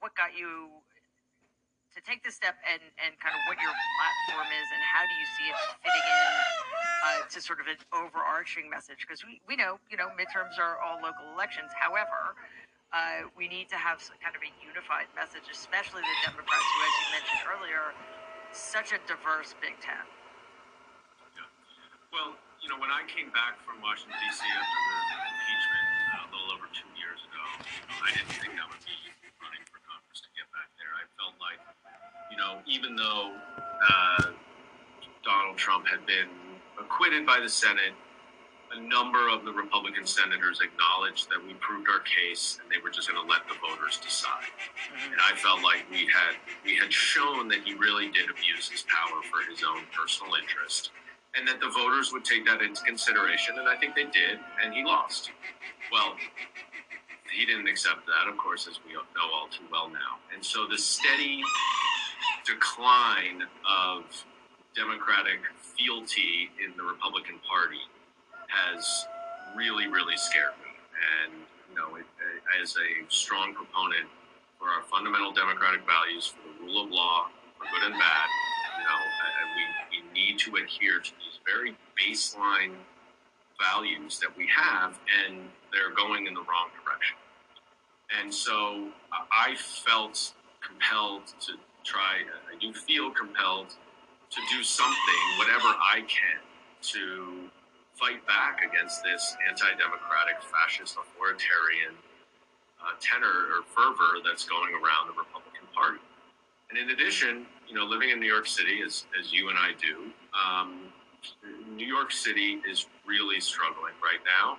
what 0.02 0.18
got 0.18 0.34
you 0.34 0.82
to 1.96 2.00
take 2.04 2.24
this 2.24 2.36
step 2.36 2.56
and 2.68 2.82
and 3.00 3.16
kind 3.20 3.34
of 3.34 3.42
what 3.48 3.58
your 3.60 3.72
platform 3.72 4.50
is 4.52 4.68
and 4.72 4.82
how 4.84 5.04
do 5.04 5.14
you 5.16 5.28
see 5.38 5.48
it 5.52 5.58
fitting 5.84 6.06
in 6.08 6.34
uh, 7.06 7.22
to 7.30 7.38
sort 7.40 7.60
of 7.60 7.68
an 7.68 7.80
overarching 7.96 8.68
message? 8.70 9.04
Because 9.06 9.24
we, 9.24 9.40
we 9.48 9.56
know 9.56 9.80
you 9.90 9.98
know 9.98 10.12
midterms 10.16 10.60
are 10.60 10.78
all 10.80 11.00
local 11.00 11.26
elections. 11.34 11.72
However 11.74 12.36
uh, 12.96 13.28
we 13.36 13.52
need 13.52 13.68
to 13.68 13.80
have 13.80 14.00
some 14.00 14.16
kind 14.24 14.32
of 14.32 14.40
a 14.40 14.52
unified 14.64 15.12
message 15.12 15.44
especially 15.52 16.00
the 16.00 16.18
democrats 16.32 16.64
who 16.64 16.80
as 16.88 16.94
you 16.96 17.08
mentioned 17.20 17.44
earlier 17.52 17.84
such 18.56 18.96
a 18.96 19.00
diverse 19.08 19.56
big 19.60 19.76
ten. 19.84 20.08
Well, 22.12 22.40
you 22.64 22.72
know, 22.72 22.80
when 22.80 22.92
I 22.92 23.04
came 23.08 23.32
back 23.32 23.60
from 23.64 23.80
Washington 23.80 24.16
D.C. 24.16 24.44
after 24.44 24.80
the 24.80 25.20
impeachment 25.28 25.88
uh, 26.12 26.24
a 26.24 26.28
little 26.32 26.52
over 26.56 26.68
two 26.72 26.88
years 27.00 27.20
ago, 27.20 27.44
I 28.00 28.10
didn't 28.16 28.32
think 28.32 28.56
I 28.56 28.66
would 28.68 28.84
be 28.84 28.96
running 29.44 29.64
for 29.68 29.80
Congress 29.84 30.24
to 30.24 30.30
get 30.36 30.48
back 30.56 30.72
there. 30.80 30.92
I 30.96 31.07
felt 31.18 31.34
like, 31.42 31.58
you 32.30 32.38
know, 32.38 32.62
even 32.70 32.96
though 32.96 33.34
uh, 33.34 34.24
Donald 35.26 35.58
Trump 35.58 35.88
had 35.88 36.06
been 36.06 36.30
acquitted 36.80 37.26
by 37.26 37.40
the 37.42 37.50
Senate, 37.50 37.98
a 38.76 38.80
number 38.80 39.30
of 39.30 39.46
the 39.46 39.52
Republican 39.52 40.06
senators 40.06 40.60
acknowledged 40.62 41.30
that 41.30 41.42
we 41.42 41.56
proved 41.58 41.88
our 41.90 42.04
case, 42.06 42.60
and 42.62 42.70
they 42.70 42.78
were 42.84 42.92
just 42.92 43.10
going 43.10 43.18
to 43.18 43.26
let 43.26 43.42
the 43.48 43.56
voters 43.64 43.98
decide. 43.98 44.52
And 45.10 45.18
I 45.24 45.36
felt 45.40 45.64
like 45.64 45.90
we 45.90 46.06
had 46.06 46.36
we 46.66 46.76
had 46.76 46.92
shown 46.92 47.48
that 47.48 47.64
he 47.64 47.74
really 47.74 48.12
did 48.12 48.30
abuse 48.30 48.70
his 48.70 48.84
power 48.86 49.24
for 49.32 49.40
his 49.50 49.64
own 49.64 49.88
personal 49.96 50.36
interest 50.36 50.92
and 51.38 51.48
that 51.48 51.60
the 51.60 51.70
voters 51.70 52.12
would 52.12 52.26
take 52.26 52.46
that 52.46 52.62
into 52.62 52.82
consideration, 52.84 53.56
and 53.60 53.68
I 53.68 53.78
think 53.78 53.96
they 53.96 54.06
did, 54.06 54.40
and 54.64 54.74
he 54.74 54.84
lost. 54.84 55.32
Well, 55.92 56.16
he 57.32 57.46
didn't 57.46 57.68
accept 57.68 58.06
that, 58.06 58.30
of 58.30 58.38
course, 58.38 58.68
as 58.68 58.80
we 58.86 58.94
know 58.94 59.28
all 59.34 59.48
too 59.48 59.66
well 59.72 59.90
now. 59.90 60.20
And 60.34 60.44
so 60.44 60.68
the 60.68 60.78
steady 60.78 61.42
decline 62.46 63.44
of 63.68 64.04
Democratic 64.76 65.40
fealty 65.60 66.50
in 66.64 66.76
the 66.78 66.84
Republican 66.84 67.40
Party 67.48 67.82
has 68.48 69.06
really, 69.56 69.88
really 69.88 70.18
scared 70.18 70.54
me. 70.64 70.72
And, 71.24 71.34
you 71.70 71.76
know, 71.76 71.96
it, 71.98 72.06
as 72.62 72.76
a 72.76 73.06
strong 73.10 73.54
proponent 73.54 74.08
for 74.60 74.70
our 74.70 74.84
fundamental 74.90 75.32
democratic 75.32 75.82
values, 75.86 76.28
for 76.28 76.42
the 76.46 76.66
rule 76.66 76.86
of 76.86 76.92
law, 76.92 77.28
for 77.58 77.66
good 77.74 77.92
and 77.92 78.00
bad, 78.00 78.28
you 78.80 78.86
know, 78.86 79.00
we, 79.58 79.64
we 79.98 80.14
need 80.14 80.40
to 80.40 80.56
adhere 80.56 81.00
to 81.00 81.12
these 81.18 81.40
very 81.46 81.76
baseline 81.98 82.74
values 83.58 84.20
that 84.20 84.36
we 84.38 84.48
have, 84.48 85.00
and 85.26 85.50
they're 85.78 85.94
going 85.94 86.26
in 86.26 86.34
the 86.34 86.42
wrong 86.42 86.74
direction. 86.82 87.18
And 88.18 88.34
so 88.34 88.90
I 89.14 89.56
felt 89.56 90.34
compelled 90.66 91.28
to 91.46 91.54
try, 91.84 92.26
I 92.50 92.58
do 92.60 92.74
feel 92.74 93.12
compelled 93.12 93.70
to 93.70 94.42
do 94.50 94.64
something, 94.64 95.24
whatever 95.38 95.70
I 95.78 96.02
can, 96.10 96.42
to 96.94 97.50
fight 97.94 98.26
back 98.26 98.66
against 98.66 99.04
this 99.04 99.38
anti 99.48 99.70
democratic, 99.78 100.42
fascist, 100.42 100.98
authoritarian 100.98 101.94
uh, 102.82 102.98
tenor 103.00 103.54
or 103.54 103.64
fervor 103.70 104.20
that's 104.26 104.46
going 104.46 104.74
around 104.74 105.14
the 105.14 105.18
Republican 105.18 105.68
Party. 105.76 106.02
And 106.70 106.78
in 106.78 106.90
addition, 106.90 107.46
you 107.68 107.76
know, 107.76 107.86
living 107.86 108.10
in 108.10 108.20
New 108.20 108.28
York 108.28 108.48
City, 108.48 108.82
as, 108.86 109.06
as 109.20 109.32
you 109.32 109.50
and 109.50 109.58
I 109.58 109.72
do, 109.80 110.12
um, 110.36 110.92
New 111.76 111.88
York 111.88 112.12
City 112.12 112.60
is 112.70 112.88
really 113.06 113.40
struggling 113.40 113.94
right 114.04 114.20
now 114.26 114.58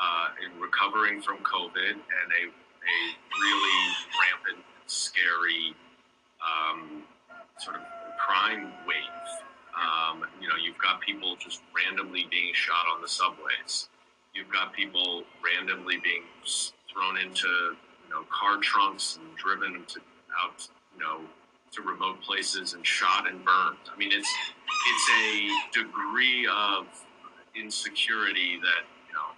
uh, 0.00 0.28
in 0.40 0.60
recovering 0.60 1.20
from 1.20 1.38
COVID 1.38 1.92
and 1.92 2.28
a, 2.32 2.48
a 2.48 2.96
really 3.38 3.80
rampant, 4.16 4.64
scary 4.86 5.74
um, 6.40 7.02
sort 7.58 7.76
of 7.76 7.82
crime 8.18 8.72
wave. 8.86 9.28
Um, 9.76 10.24
you 10.40 10.48
know, 10.48 10.56
you've 10.62 10.78
got 10.78 11.00
people 11.00 11.36
just 11.36 11.60
randomly 11.76 12.26
being 12.30 12.52
shot 12.54 12.86
on 12.92 13.00
the 13.02 13.08
subways. 13.08 13.88
You've 14.34 14.50
got 14.50 14.72
people 14.72 15.24
randomly 15.44 15.98
being 16.02 16.22
thrown 16.92 17.18
into, 17.18 17.48
you 17.48 18.10
know, 18.10 18.22
car 18.30 18.58
trunks 18.58 19.18
and 19.20 19.36
driven 19.36 19.84
to 19.86 20.00
out, 20.42 20.66
you 20.94 21.00
know, 21.02 21.20
to 21.72 21.82
remote 21.82 22.20
places 22.22 22.74
and 22.74 22.86
shot 22.86 23.28
and 23.28 23.44
burned. 23.44 23.78
I 23.92 23.96
mean, 23.96 24.10
it's 24.12 24.28
it's 24.88 25.10
a 25.24 25.82
degree 25.82 26.46
of 26.46 26.86
insecurity 27.54 28.58
that 28.60 28.84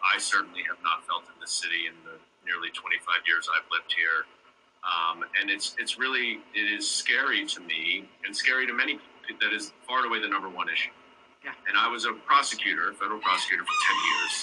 I 0.03 0.19
certainly 0.19 0.63
have 0.69 0.79
not 0.83 1.07
felt 1.07 1.25
in 1.31 1.37
this 1.41 1.51
city 1.53 1.87
in 1.87 1.95
the 2.05 2.19
nearly 2.45 2.71
25 2.75 3.23
years 3.27 3.49
I've 3.49 3.67
lived 3.71 3.93
here. 3.95 4.27
Um, 4.83 5.23
and 5.41 5.49
it's 5.51 5.77
it's 5.79 5.99
really 5.99 6.43
it 6.55 6.67
is 6.67 6.89
scary 6.89 7.47
to 7.47 7.61
me 7.61 8.09
and 8.27 8.35
scary 8.37 8.67
to 8.67 8.73
many 8.75 8.99
people. 9.27 9.39
That 9.49 9.55
is 9.55 9.73
far 9.87 9.99
and 10.03 10.07
away 10.11 10.21
the 10.21 10.29
number 10.29 10.49
one 10.49 10.69
issue. 10.69 10.91
Yeah. 11.45 11.55
And 11.69 11.79
I 11.79 11.87
was 11.89 12.05
a 12.05 12.13
prosecutor, 12.27 12.91
a 12.91 12.95
federal 12.95 13.21
prosecutor 13.21 13.63
for 13.63 13.77
10 13.87 13.97
years. 14.11 14.35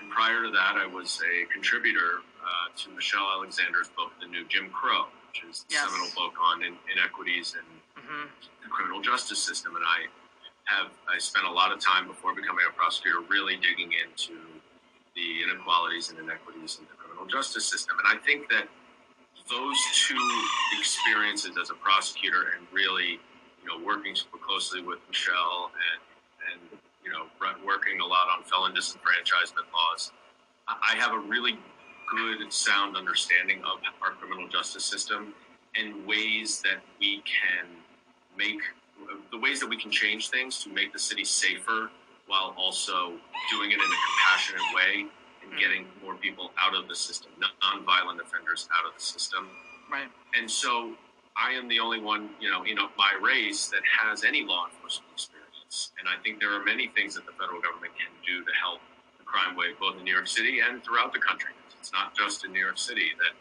And 0.00 0.10
prior 0.10 0.42
to 0.44 0.50
that, 0.50 0.76
I 0.76 0.86
was 0.86 1.20
a 1.24 1.44
contributor 1.52 2.20
uh, 2.40 2.68
to 2.76 2.90
Michelle 2.90 3.24
Alexander's 3.36 3.88
book, 3.96 4.12
The 4.20 4.26
New 4.28 4.44
Jim 4.48 4.68
Crow, 4.70 5.06
which 5.32 5.44
is 5.48 5.64
the 5.68 5.74
Yes. 5.76 5.84
seminal 5.88 6.08
book 6.16 6.34
on 6.42 6.62
in, 6.64 6.74
inequities 6.92 7.54
and 7.56 7.66
Mm-hmm. 7.96 8.28
the 8.62 8.68
criminal 8.68 9.00
justice 9.00 9.38
system. 9.42 9.74
And 9.76 9.84
I 9.84 10.06
have 10.72 10.88
I 11.08 11.18
spent 11.18 11.44
a 11.46 11.50
lot 11.50 11.72
of 11.72 11.80
time 11.80 12.06
before 12.06 12.34
becoming 12.34 12.64
a 12.68 12.72
prosecutor 12.72 13.20
really 13.28 13.56
digging 13.56 13.92
into 13.92 14.36
the 15.16 15.42
inequalities 15.42 16.10
and 16.10 16.18
inequities 16.20 16.78
in 16.78 16.86
the 16.86 16.94
criminal 16.94 17.26
justice 17.26 17.64
system. 17.64 17.96
And 17.98 18.06
I 18.06 18.22
think 18.22 18.48
that 18.50 18.68
those 19.50 19.78
two 20.06 20.28
experiences 20.78 21.56
as 21.60 21.70
a 21.70 21.74
prosecutor 21.74 22.54
and 22.56 22.66
really, 22.72 23.18
you 23.62 23.66
know, 23.66 23.84
working 23.84 24.14
super 24.14 24.38
closely 24.38 24.82
with 24.82 24.98
Michelle 25.08 25.72
and 25.72 26.00
and 26.52 26.80
you 27.02 27.10
know 27.10 27.26
working 27.66 27.98
a 28.00 28.06
lot 28.06 28.28
on 28.36 28.44
felon 28.44 28.72
disenfranchisement 28.72 29.66
laws, 29.72 30.12
I 30.68 30.94
have 30.96 31.12
a 31.12 31.18
really 31.18 31.58
good, 32.10 32.40
and 32.40 32.52
sound 32.52 32.96
understanding 32.96 33.58
of 33.64 33.80
our 34.02 34.12
criminal 34.12 34.48
justice 34.48 34.84
system 34.84 35.34
and 35.74 36.06
ways 36.06 36.62
that 36.62 36.78
we 37.00 37.22
can 37.22 37.66
make 38.36 38.60
the 39.30 39.38
ways 39.38 39.60
that 39.60 39.68
we 39.68 39.76
can 39.76 39.90
change 39.90 40.30
things 40.30 40.62
to 40.62 40.70
make 40.70 40.92
the 40.92 40.98
city 40.98 41.24
safer 41.24 41.90
while 42.26 42.54
also 42.56 43.14
doing 43.50 43.70
it 43.70 43.74
in 43.74 43.80
a 43.80 44.00
compassionate 44.06 44.62
way 44.74 45.06
and 45.42 45.58
getting 45.58 45.86
more 46.02 46.14
people 46.14 46.50
out 46.58 46.74
of 46.74 46.88
the 46.88 46.94
system, 46.94 47.30
non-violent 47.38 48.20
offenders 48.20 48.68
out 48.76 48.86
of 48.86 48.94
the 48.96 49.02
system. 49.02 49.48
Right. 49.90 50.08
And 50.36 50.50
so 50.50 50.94
I 51.36 51.52
am 51.52 51.68
the 51.68 51.78
only 51.78 52.00
one, 52.00 52.30
you 52.40 52.50
know, 52.50 52.64
in 52.64 52.76
my 52.96 53.12
race 53.22 53.68
that 53.68 53.82
has 54.00 54.24
any 54.24 54.42
law 54.44 54.66
enforcement 54.66 55.12
experience. 55.12 55.92
And 55.98 56.08
I 56.08 56.20
think 56.22 56.40
there 56.40 56.52
are 56.52 56.64
many 56.64 56.88
things 56.88 57.14
that 57.14 57.26
the 57.26 57.32
federal 57.32 57.60
government 57.60 57.92
can 57.94 58.10
do 58.26 58.44
to 58.44 58.52
help 58.60 58.80
the 59.18 59.24
crime 59.24 59.56
wave, 59.56 59.78
both 59.78 59.96
in 59.96 60.04
New 60.04 60.12
York 60.12 60.26
City 60.26 60.60
and 60.66 60.82
throughout 60.82 61.12
the 61.12 61.20
country. 61.20 61.50
It's 61.78 61.92
not 61.92 62.16
just 62.16 62.44
in 62.44 62.52
New 62.52 62.60
York 62.60 62.78
City 62.78 63.12
that 63.18 63.34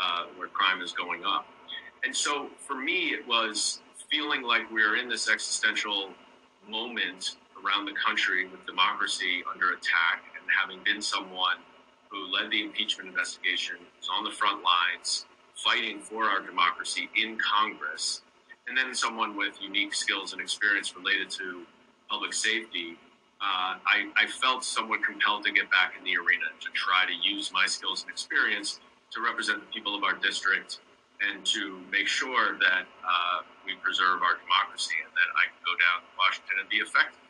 uh, 0.00 0.26
where 0.36 0.48
crime 0.48 0.82
is 0.82 0.92
going 0.92 1.24
up. 1.24 1.46
And 2.04 2.14
so 2.14 2.48
for 2.58 2.74
me, 2.74 3.14
it 3.14 3.26
was 3.26 3.80
feeling 4.10 4.42
like 4.42 4.70
we 4.70 4.82
are 4.82 4.96
in 4.96 5.08
this 5.08 5.28
existential 5.28 6.10
moment 6.68 7.36
around 7.64 7.86
the 7.86 7.94
country 7.94 8.46
with 8.46 8.64
democracy 8.66 9.42
under 9.50 9.72
attack 9.72 10.22
and 10.38 10.44
having 10.50 10.82
been 10.84 11.00
someone 11.00 11.56
who 12.10 12.30
led 12.32 12.50
the 12.50 12.62
impeachment 12.62 13.08
investigation, 13.08 13.76
was 13.98 14.08
on 14.12 14.24
the 14.24 14.30
front 14.30 14.62
lines 14.62 15.26
fighting 15.54 16.00
for 16.00 16.24
our 16.24 16.40
democracy 16.40 17.08
in 17.16 17.38
Congress, 17.38 18.22
and 18.68 18.76
then 18.76 18.94
someone 18.94 19.36
with 19.36 19.60
unique 19.60 19.94
skills 19.94 20.32
and 20.32 20.40
experience 20.40 20.94
related 20.96 21.30
to 21.30 21.62
public 22.08 22.32
safety, 22.32 22.98
uh, 23.40 23.76
I, 23.84 24.10
I 24.16 24.26
felt 24.26 24.64
somewhat 24.64 25.02
compelled 25.02 25.44
to 25.44 25.52
get 25.52 25.70
back 25.70 25.94
in 25.98 26.04
the 26.04 26.16
arena 26.16 26.48
to 26.60 26.68
try 26.72 27.04
to 27.06 27.12
use 27.12 27.52
my 27.52 27.66
skills 27.66 28.02
and 28.02 28.10
experience 28.10 28.80
to 29.12 29.22
represent 29.22 29.60
the 29.60 29.66
people 29.72 29.94
of 29.94 30.02
our 30.02 30.14
district 30.14 30.80
and 31.20 31.44
to 31.46 31.80
make 31.90 32.08
sure 32.08 32.58
that 32.58 32.84
uh, 33.04 33.38
we 33.64 33.74
preserve 33.82 34.22
our 34.22 34.36
democracy 34.42 34.96
and 35.02 35.12
that 35.12 35.30
I 35.38 35.46
can 35.48 35.60
go 35.64 35.74
down 35.78 36.02
to 36.02 36.10
Washington 36.18 36.56
and 36.60 36.68
be 36.68 36.78
effective. 36.78 37.23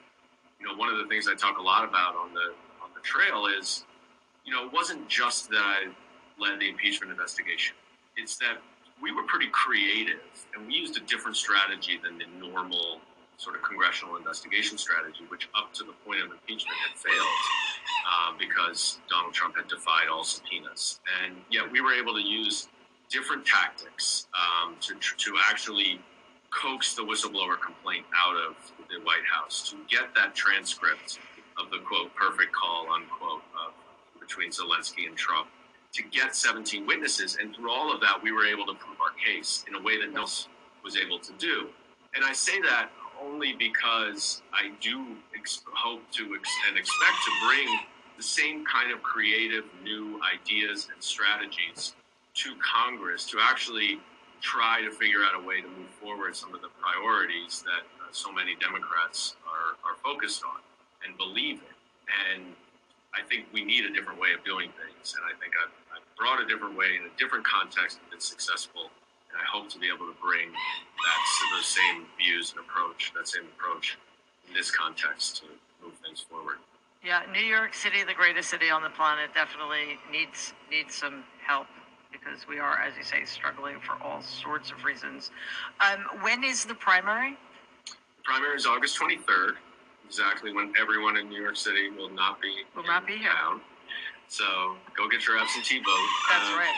You 0.64 0.72
know, 0.72 0.78
one 0.78 0.88
of 0.88 0.96
the 0.96 1.04
things 1.04 1.28
I 1.28 1.34
talk 1.34 1.58
a 1.58 1.62
lot 1.62 1.84
about 1.86 2.16
on 2.16 2.32
the 2.32 2.56
on 2.82 2.88
the 2.94 3.02
trail 3.02 3.44
is, 3.46 3.84
you 4.46 4.52
know, 4.52 4.64
it 4.64 4.72
wasn't 4.72 5.06
just 5.08 5.50
that 5.50 5.60
I 5.60 5.88
led 6.40 6.58
the 6.58 6.70
impeachment 6.70 7.12
investigation. 7.12 7.76
It's 8.16 8.36
that 8.38 8.62
we 9.02 9.12
were 9.12 9.24
pretty 9.24 9.48
creative 9.48 10.24
and 10.54 10.66
we 10.66 10.72
used 10.72 10.96
a 10.96 11.00
different 11.00 11.36
strategy 11.36 12.00
than 12.02 12.16
the 12.16 12.24
normal 12.40 13.00
sort 13.36 13.56
of 13.56 13.62
congressional 13.62 14.16
investigation 14.16 14.78
strategy, 14.78 15.24
which 15.28 15.50
up 15.54 15.74
to 15.74 15.84
the 15.84 15.92
point 16.06 16.20
of 16.22 16.30
impeachment 16.30 16.78
had 16.88 16.96
failed 16.96 17.36
uh, 18.08 18.32
because 18.38 19.00
Donald 19.10 19.34
Trump 19.34 19.56
had 19.56 19.68
defied 19.68 20.08
all 20.10 20.24
subpoenas. 20.24 21.00
And 21.22 21.36
yet 21.50 21.70
we 21.70 21.82
were 21.82 21.92
able 21.92 22.14
to 22.14 22.22
use 22.22 22.68
different 23.10 23.44
tactics 23.44 24.28
um, 24.32 24.76
to, 24.80 24.94
to 24.94 25.34
actually 25.46 26.00
coax 26.54 26.94
the 26.94 27.02
whistleblower 27.02 27.60
complaint 27.60 28.06
out 28.14 28.36
of 28.36 28.56
the 28.88 29.04
White 29.04 29.24
House, 29.30 29.70
to 29.70 29.76
get 29.88 30.14
that 30.14 30.34
transcript 30.34 31.18
of 31.58 31.70
the 31.70 31.78
quote, 31.78 32.14
perfect 32.14 32.52
call, 32.52 32.86
unquote, 32.92 33.42
of, 33.54 33.72
between 34.20 34.50
Zelensky 34.50 35.06
and 35.06 35.16
Trump, 35.16 35.48
to 35.92 36.02
get 36.10 36.34
17 36.34 36.86
witnesses. 36.86 37.36
And 37.40 37.54
through 37.54 37.70
all 37.70 37.92
of 37.92 38.00
that, 38.00 38.20
we 38.22 38.32
were 38.32 38.46
able 38.46 38.66
to 38.66 38.74
prove 38.74 38.98
our 39.00 39.12
case 39.24 39.64
in 39.68 39.74
a 39.74 39.82
way 39.82 40.00
that 40.00 40.12
no 40.12 40.22
one 40.22 40.30
was 40.82 40.96
able 40.96 41.18
to 41.18 41.32
do. 41.38 41.68
And 42.14 42.24
I 42.24 42.32
say 42.32 42.60
that 42.62 42.90
only 43.22 43.54
because 43.54 44.42
I 44.52 44.72
do 44.80 45.16
ex- 45.36 45.62
hope 45.72 46.02
to 46.12 46.34
ex- 46.34 46.50
and 46.68 46.78
expect 46.78 47.16
to 47.24 47.46
bring 47.46 47.68
the 48.16 48.22
same 48.22 48.64
kind 48.64 48.92
of 48.92 49.02
creative 49.02 49.64
new 49.82 50.20
ideas 50.22 50.88
and 50.92 51.02
strategies 51.02 51.94
to 52.34 52.54
Congress 52.56 53.24
to 53.26 53.38
actually 53.40 54.00
try 54.44 54.84
to 54.84 54.92
figure 54.92 55.24
out 55.24 55.32
a 55.32 55.40
way 55.40 55.64
to 55.64 55.66
move 55.66 55.88
forward 55.96 56.36
some 56.36 56.52
of 56.54 56.60
the 56.60 56.68
priorities 56.76 57.64
that 57.64 57.88
uh, 58.04 58.12
so 58.12 58.30
many 58.30 58.54
Democrats 58.60 59.40
are, 59.48 59.80
are 59.88 59.96
focused 60.04 60.44
on 60.44 60.60
and 61.00 61.16
believe 61.16 61.64
in. 61.64 61.74
And 62.28 62.52
I 63.16 63.24
think 63.24 63.48
we 63.56 63.64
need 63.64 63.88
a 63.88 63.92
different 63.96 64.20
way 64.20 64.36
of 64.36 64.44
doing 64.44 64.68
things. 64.76 65.16
And 65.16 65.24
I 65.24 65.32
think 65.40 65.56
I've, 65.56 65.72
I've 65.96 66.06
brought 66.20 66.44
a 66.44 66.46
different 66.46 66.76
way 66.76 67.00
in 67.00 67.08
a 67.08 67.12
different 67.16 67.48
context 67.48 67.96
and 67.96 68.04
been 68.12 68.20
successful. 68.20 68.92
And 69.32 69.40
I 69.40 69.46
hope 69.48 69.72
to 69.72 69.80
be 69.80 69.88
able 69.88 70.12
to 70.12 70.16
bring 70.20 70.52
that 70.52 71.20
those 71.56 71.66
same 71.66 72.04
views 72.20 72.52
and 72.52 72.60
approach, 72.60 73.16
that 73.16 73.26
same 73.26 73.48
approach 73.56 73.96
in 74.46 74.52
this 74.52 74.70
context 74.70 75.40
to 75.40 75.48
move 75.80 75.96
things 76.04 76.20
forward. 76.20 76.60
Yeah, 77.00 77.24
New 77.32 77.44
York 77.44 77.72
City, 77.72 78.04
the 78.04 78.14
greatest 78.14 78.48
city 78.48 78.68
on 78.68 78.82
the 78.82 78.92
planet, 78.92 79.32
definitely 79.34 80.00
needs 80.12 80.54
needs 80.70 80.94
some 80.94 81.24
help 81.44 81.66
because 82.24 82.46
we 82.48 82.58
are, 82.58 82.78
as 82.80 82.96
you 82.96 83.04
say, 83.04 83.24
struggling 83.24 83.76
for 83.80 84.02
all 84.02 84.22
sorts 84.22 84.70
of 84.70 84.84
reasons. 84.84 85.30
Um, 85.80 86.22
when 86.22 86.44
is 86.44 86.64
the 86.64 86.74
primary? 86.74 87.36
The 87.86 88.22
primary 88.24 88.56
is 88.56 88.66
August 88.66 88.98
23rd, 88.98 89.52
exactly 90.06 90.52
when 90.52 90.72
everyone 90.80 91.16
in 91.16 91.28
New 91.28 91.40
York 91.40 91.56
City 91.56 91.90
will 91.90 92.10
not 92.10 92.40
be 92.40 92.52
Will 92.74 92.84
not 92.84 93.06
be 93.06 93.16
here. 93.16 93.30
town. 93.30 93.60
So 94.28 94.44
go 94.96 95.08
get 95.08 95.26
your 95.26 95.38
absentee 95.38 95.78
vote. 95.78 96.08
That's 96.30 96.48
uh, 96.50 96.56
right. 96.56 96.74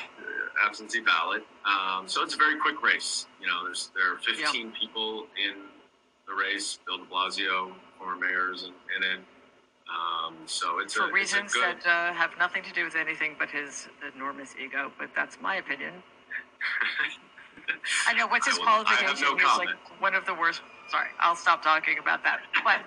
Absentee 0.66 1.00
ballot. 1.00 1.44
Um, 1.64 2.08
so 2.08 2.22
it's 2.22 2.34
a 2.34 2.36
very 2.36 2.58
quick 2.58 2.82
race. 2.82 3.26
You 3.40 3.46
know, 3.46 3.64
there's 3.64 3.90
there 3.94 4.14
are 4.14 4.18
15 4.18 4.72
people 4.72 5.26
in 5.36 5.62
the 6.26 6.34
race. 6.34 6.80
Bill 6.86 6.98
De 6.98 7.04
Blasio, 7.04 7.72
former 7.98 8.16
mayors, 8.16 8.64
and, 8.64 8.74
and 8.94 9.02
then 9.02 9.24
um, 9.90 10.34
so 10.46 10.78
it's 10.80 10.94
For 10.94 11.08
a, 11.08 11.12
reasons 11.12 11.44
it's 11.46 11.54
good. 11.54 11.76
that 11.84 12.10
uh, 12.10 12.14
have 12.14 12.30
nothing 12.38 12.62
to 12.64 12.72
do 12.72 12.84
with 12.84 12.96
anything 12.96 13.36
but 13.38 13.50
his 13.50 13.88
enormous 14.14 14.54
ego, 14.62 14.90
but 14.98 15.10
that's 15.14 15.38
my 15.40 15.56
opinion. 15.56 15.92
I 18.08 18.12
know 18.14 18.26
what's 18.26 18.46
his 18.46 18.58
will- 18.58 18.66
I 18.68 18.70
have 18.70 18.86
qualification. 18.86 19.36
no 19.36 19.48
He's 19.48 19.58
like 19.58 19.68
one 20.00 20.14
of 20.14 20.24
the 20.26 20.34
worst. 20.34 20.62
Sorry, 20.90 21.08
I'll 21.20 21.36
stop 21.36 21.62
talking 21.62 21.98
about 21.98 22.22
that. 22.24 22.40
But 22.64 22.80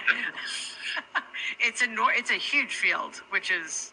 it's 1.60 1.82
a 1.82 1.88
nor- 1.88 2.14
it's 2.14 2.32
a 2.32 2.36
huge 2.36 2.76
field, 2.76 3.22
which 3.30 3.52
is 3.52 3.92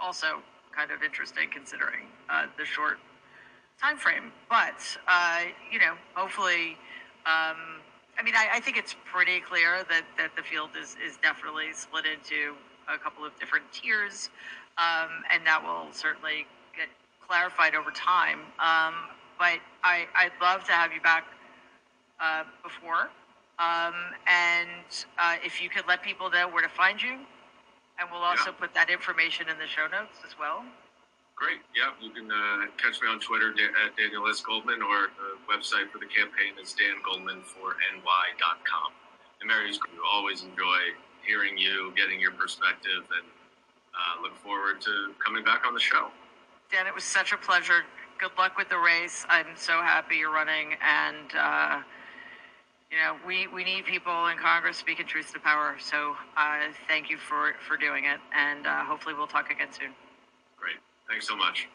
also 0.00 0.40
kind 0.76 0.90
of 0.90 1.02
interesting 1.02 1.48
considering 1.52 2.06
uh, 2.30 2.46
the 2.56 2.64
short 2.64 2.98
time 3.80 3.96
frame. 3.96 4.32
But 4.48 4.80
uh, 5.06 5.40
you 5.70 5.78
know, 5.78 5.94
hopefully, 6.14 6.76
um, 7.26 7.80
I 8.18 8.22
mean, 8.22 8.34
I, 8.34 8.48
I 8.54 8.60
think 8.60 8.76
it's 8.76 8.96
pretty 9.04 9.40
clear 9.40 9.84
that 9.88 10.02
that 10.16 10.34
the 10.36 10.42
field 10.42 10.70
is 10.80 10.96
is 11.04 11.16
definitely 11.22 11.72
split 11.72 12.04
into 12.04 12.54
a 12.92 12.98
couple 12.98 13.24
of 13.24 13.38
different 13.38 13.64
tiers, 13.72 14.30
um, 14.76 15.22
and 15.32 15.46
that 15.46 15.62
will 15.62 15.86
certainly 15.92 16.46
get 16.76 16.88
clarified 17.26 17.74
over 17.74 17.90
time. 17.92 18.40
Um, 18.58 18.94
but 19.38 19.60
I 19.84 20.06
I'd 20.16 20.32
love 20.42 20.64
to 20.64 20.72
have 20.72 20.92
you 20.92 21.00
back 21.00 21.26
uh, 22.20 22.42
before, 22.64 23.10
um, 23.60 23.94
and 24.26 25.06
uh, 25.18 25.36
if 25.44 25.62
you 25.62 25.68
could 25.68 25.86
let 25.86 26.02
people 26.02 26.28
know 26.28 26.48
where 26.48 26.62
to 26.62 26.68
find 26.68 27.00
you, 27.00 27.18
and 28.00 28.08
we'll 28.10 28.22
also 28.22 28.50
put 28.50 28.74
that 28.74 28.90
information 28.90 29.48
in 29.48 29.58
the 29.58 29.66
show 29.66 29.86
notes 29.86 30.18
as 30.26 30.36
well. 30.36 30.64
Great. 31.38 31.62
Yeah, 31.70 31.94
you 32.02 32.10
can 32.10 32.26
uh, 32.26 32.66
catch 32.82 33.00
me 33.00 33.06
on 33.06 33.20
Twitter 33.20 33.54
at 33.54 33.96
Daniel 33.96 34.26
S. 34.26 34.42
Goldman, 34.42 34.82
or 34.82 35.14
the 35.14 35.38
website 35.46 35.86
for 35.94 35.98
the 35.98 36.10
campaign 36.10 36.58
is 36.60 36.74
dangoldman4ny.com. 36.74 38.88
And 39.40 39.46
Mary, 39.46 39.70
we 39.70 39.98
always 40.02 40.42
enjoy 40.42 40.98
hearing 41.24 41.56
you, 41.56 41.94
getting 41.94 42.20
your 42.20 42.32
perspective, 42.32 43.06
and 43.14 43.26
uh, 43.94 44.20
look 44.20 44.34
forward 44.42 44.80
to 44.80 45.14
coming 45.24 45.44
back 45.44 45.64
on 45.64 45.74
the 45.74 45.80
show. 45.80 46.10
Dan, 46.72 46.88
it 46.88 46.94
was 46.94 47.04
such 47.04 47.30
a 47.30 47.36
pleasure. 47.36 47.84
Good 48.18 48.32
luck 48.36 48.58
with 48.58 48.68
the 48.68 48.78
race. 48.78 49.24
I'm 49.28 49.54
so 49.54 49.80
happy 49.80 50.16
you're 50.16 50.34
running, 50.34 50.74
and 50.82 51.30
uh, 51.38 51.82
you 52.90 52.98
know 52.98 53.14
we, 53.24 53.46
we 53.46 53.62
need 53.62 53.84
people 53.84 54.26
in 54.26 54.38
Congress 54.38 54.76
speaking 54.76 55.06
truth 55.06 55.32
to 55.34 55.38
power. 55.38 55.76
So 55.78 56.16
uh, 56.36 56.58
thank 56.88 57.10
you 57.10 57.16
for 57.16 57.54
for 57.64 57.76
doing 57.76 58.06
it, 58.06 58.18
and 58.34 58.66
uh, 58.66 58.82
hopefully 58.82 59.14
we'll 59.14 59.28
talk 59.28 59.52
again 59.52 59.68
soon. 59.70 59.94
Thanks 61.08 61.26
so 61.26 61.36
much. 61.36 61.68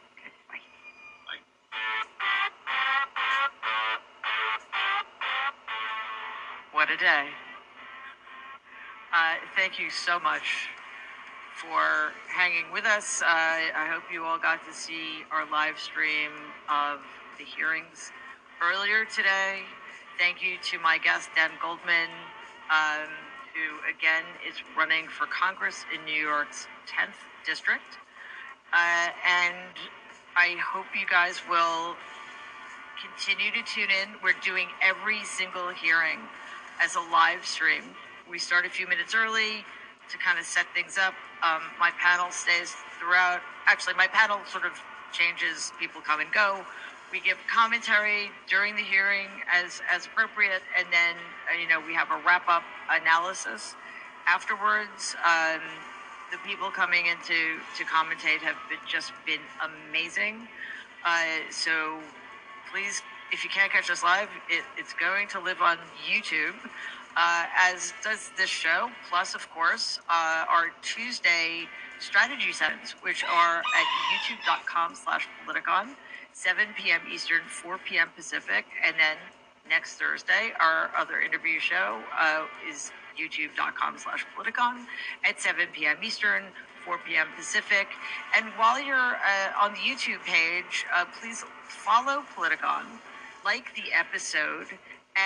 What 6.71 6.89
a 6.91 6.97
day! 6.97 7.27
Uh, 9.11 9.35
thank 9.55 9.79
you 9.79 9.89
so 9.89 10.19
much 10.19 10.69
for 11.55 12.11
hanging 12.27 12.71
with 12.71 12.85
us. 12.85 13.21
Uh, 13.21 13.25
I 13.25 13.87
hope 13.91 14.03
you 14.11 14.23
all 14.23 14.37
got 14.37 14.65
to 14.67 14.73
see 14.73 15.23
our 15.31 15.49
live 15.49 15.79
stream 15.79 16.31
of 16.69 16.99
the 17.37 17.43
hearings 17.43 18.11
earlier 18.61 19.05
today. 19.05 19.61
Thank 20.19 20.43
you 20.43 20.57
to 20.71 20.79
my 20.79 20.97
guest, 20.97 21.29
Dan 21.35 21.51
Goldman, 21.61 22.09
um, 22.69 23.09
who 23.53 23.89
again 23.89 24.23
is 24.47 24.55
running 24.77 25.07
for 25.07 25.25
Congress 25.27 25.85
in 25.93 26.03
New 26.05 26.21
York's 26.21 26.67
10th 26.87 27.17
district. 27.45 27.97
Uh, 28.73 29.09
and 29.29 29.55
I 30.35 30.57
hope 30.57 30.85
you 30.99 31.05
guys 31.05 31.41
will 31.47 31.95
continue 32.97 33.51
to 33.51 33.61
tune 33.69 33.89
in. 33.89 34.09
We're 34.23 34.39
doing 34.43 34.67
every 34.81 35.23
single 35.23 35.69
hearing 35.69 36.17
as 36.81 36.95
a 36.95 36.99
live 37.11 37.45
stream. 37.45 37.83
We 38.29 38.39
start 38.39 38.65
a 38.65 38.69
few 38.69 38.87
minutes 38.87 39.13
early 39.13 39.63
to 40.09 40.17
kind 40.17 40.39
of 40.39 40.45
set 40.45 40.65
things 40.73 40.97
up. 40.97 41.13
Um, 41.43 41.61
my 41.79 41.91
panel 42.01 42.31
stays 42.31 42.73
throughout. 42.99 43.41
Actually, 43.67 43.93
my 43.93 44.07
panel 44.07 44.39
sort 44.49 44.65
of 44.65 44.73
changes. 45.11 45.71
People 45.79 46.01
come 46.01 46.19
and 46.19 46.31
go. 46.31 46.65
We 47.11 47.19
give 47.19 47.37
commentary 47.53 48.31
during 48.49 48.75
the 48.75 48.81
hearing 48.81 49.27
as 49.53 49.81
as 49.91 50.07
appropriate, 50.07 50.63
and 50.75 50.87
then 50.91 51.15
uh, 51.45 51.61
you 51.61 51.67
know 51.67 51.79
we 51.85 51.93
have 51.93 52.09
a 52.09 52.19
wrap 52.25 52.49
up 52.49 52.63
analysis 52.89 53.75
afterwards. 54.27 55.15
Um, 55.23 55.61
the 56.33 56.39
people 56.49 56.71
coming 56.71 57.05
in 57.05 57.17
to, 57.27 57.61
to 57.77 57.83
commentate 57.85 58.39
have 58.39 58.57
been, 58.67 58.79
just 58.89 59.13
been 59.23 59.45
amazing. 59.61 60.47
Uh, 61.05 61.25
so 61.51 61.99
please, 62.71 63.03
if 63.31 63.43
you 63.43 63.51
can't 63.51 63.71
catch 63.71 63.91
us 63.91 64.01
live, 64.03 64.29
it, 64.49 64.63
it's 64.75 64.93
going 64.93 65.27
to 65.27 65.39
live 65.39 65.61
on 65.61 65.77
YouTube, 66.09 66.55
uh, 67.15 67.45
as 67.55 67.93
does 68.03 68.31
this 68.35 68.49
show. 68.49 68.89
Plus, 69.09 69.35
of 69.35 69.47
course, 69.51 69.99
uh, 70.09 70.45
our 70.49 70.71
Tuesday 70.81 71.67
strategy 71.99 72.51
sessions, 72.51 72.95
which 73.01 73.23
are 73.23 73.57
at 73.59 73.87
youtube.com 74.11 74.95
slash 74.95 75.27
politicon, 75.45 75.89
7 76.33 76.65
p.m. 76.75 77.01
Eastern, 77.11 77.41
4 77.45 77.77
p.m. 77.87 78.09
Pacific. 78.15 78.65
And 78.83 78.95
then 78.97 79.17
next 79.69 79.97
Thursday, 79.97 80.51
our 80.59 80.89
other 80.97 81.19
interview 81.19 81.59
show 81.59 82.01
uh, 82.19 82.45
is 82.67 82.91
youtube.com 83.17 83.97
slash 83.97 84.25
politicon 84.37 84.85
at 85.23 85.39
7 85.39 85.67
p.m. 85.73 85.97
Eastern, 86.03 86.43
4 86.85 86.99
p.m. 87.07 87.27
Pacific. 87.35 87.87
And 88.35 88.45
while 88.57 88.81
you're 88.81 88.95
uh, 88.97 89.61
on 89.61 89.73
the 89.73 89.79
YouTube 89.79 90.23
page, 90.25 90.85
uh, 90.93 91.05
please 91.19 91.43
follow 91.67 92.23
Politicon, 92.35 92.85
like 93.45 93.73
the 93.75 93.93
episode, 93.93 94.67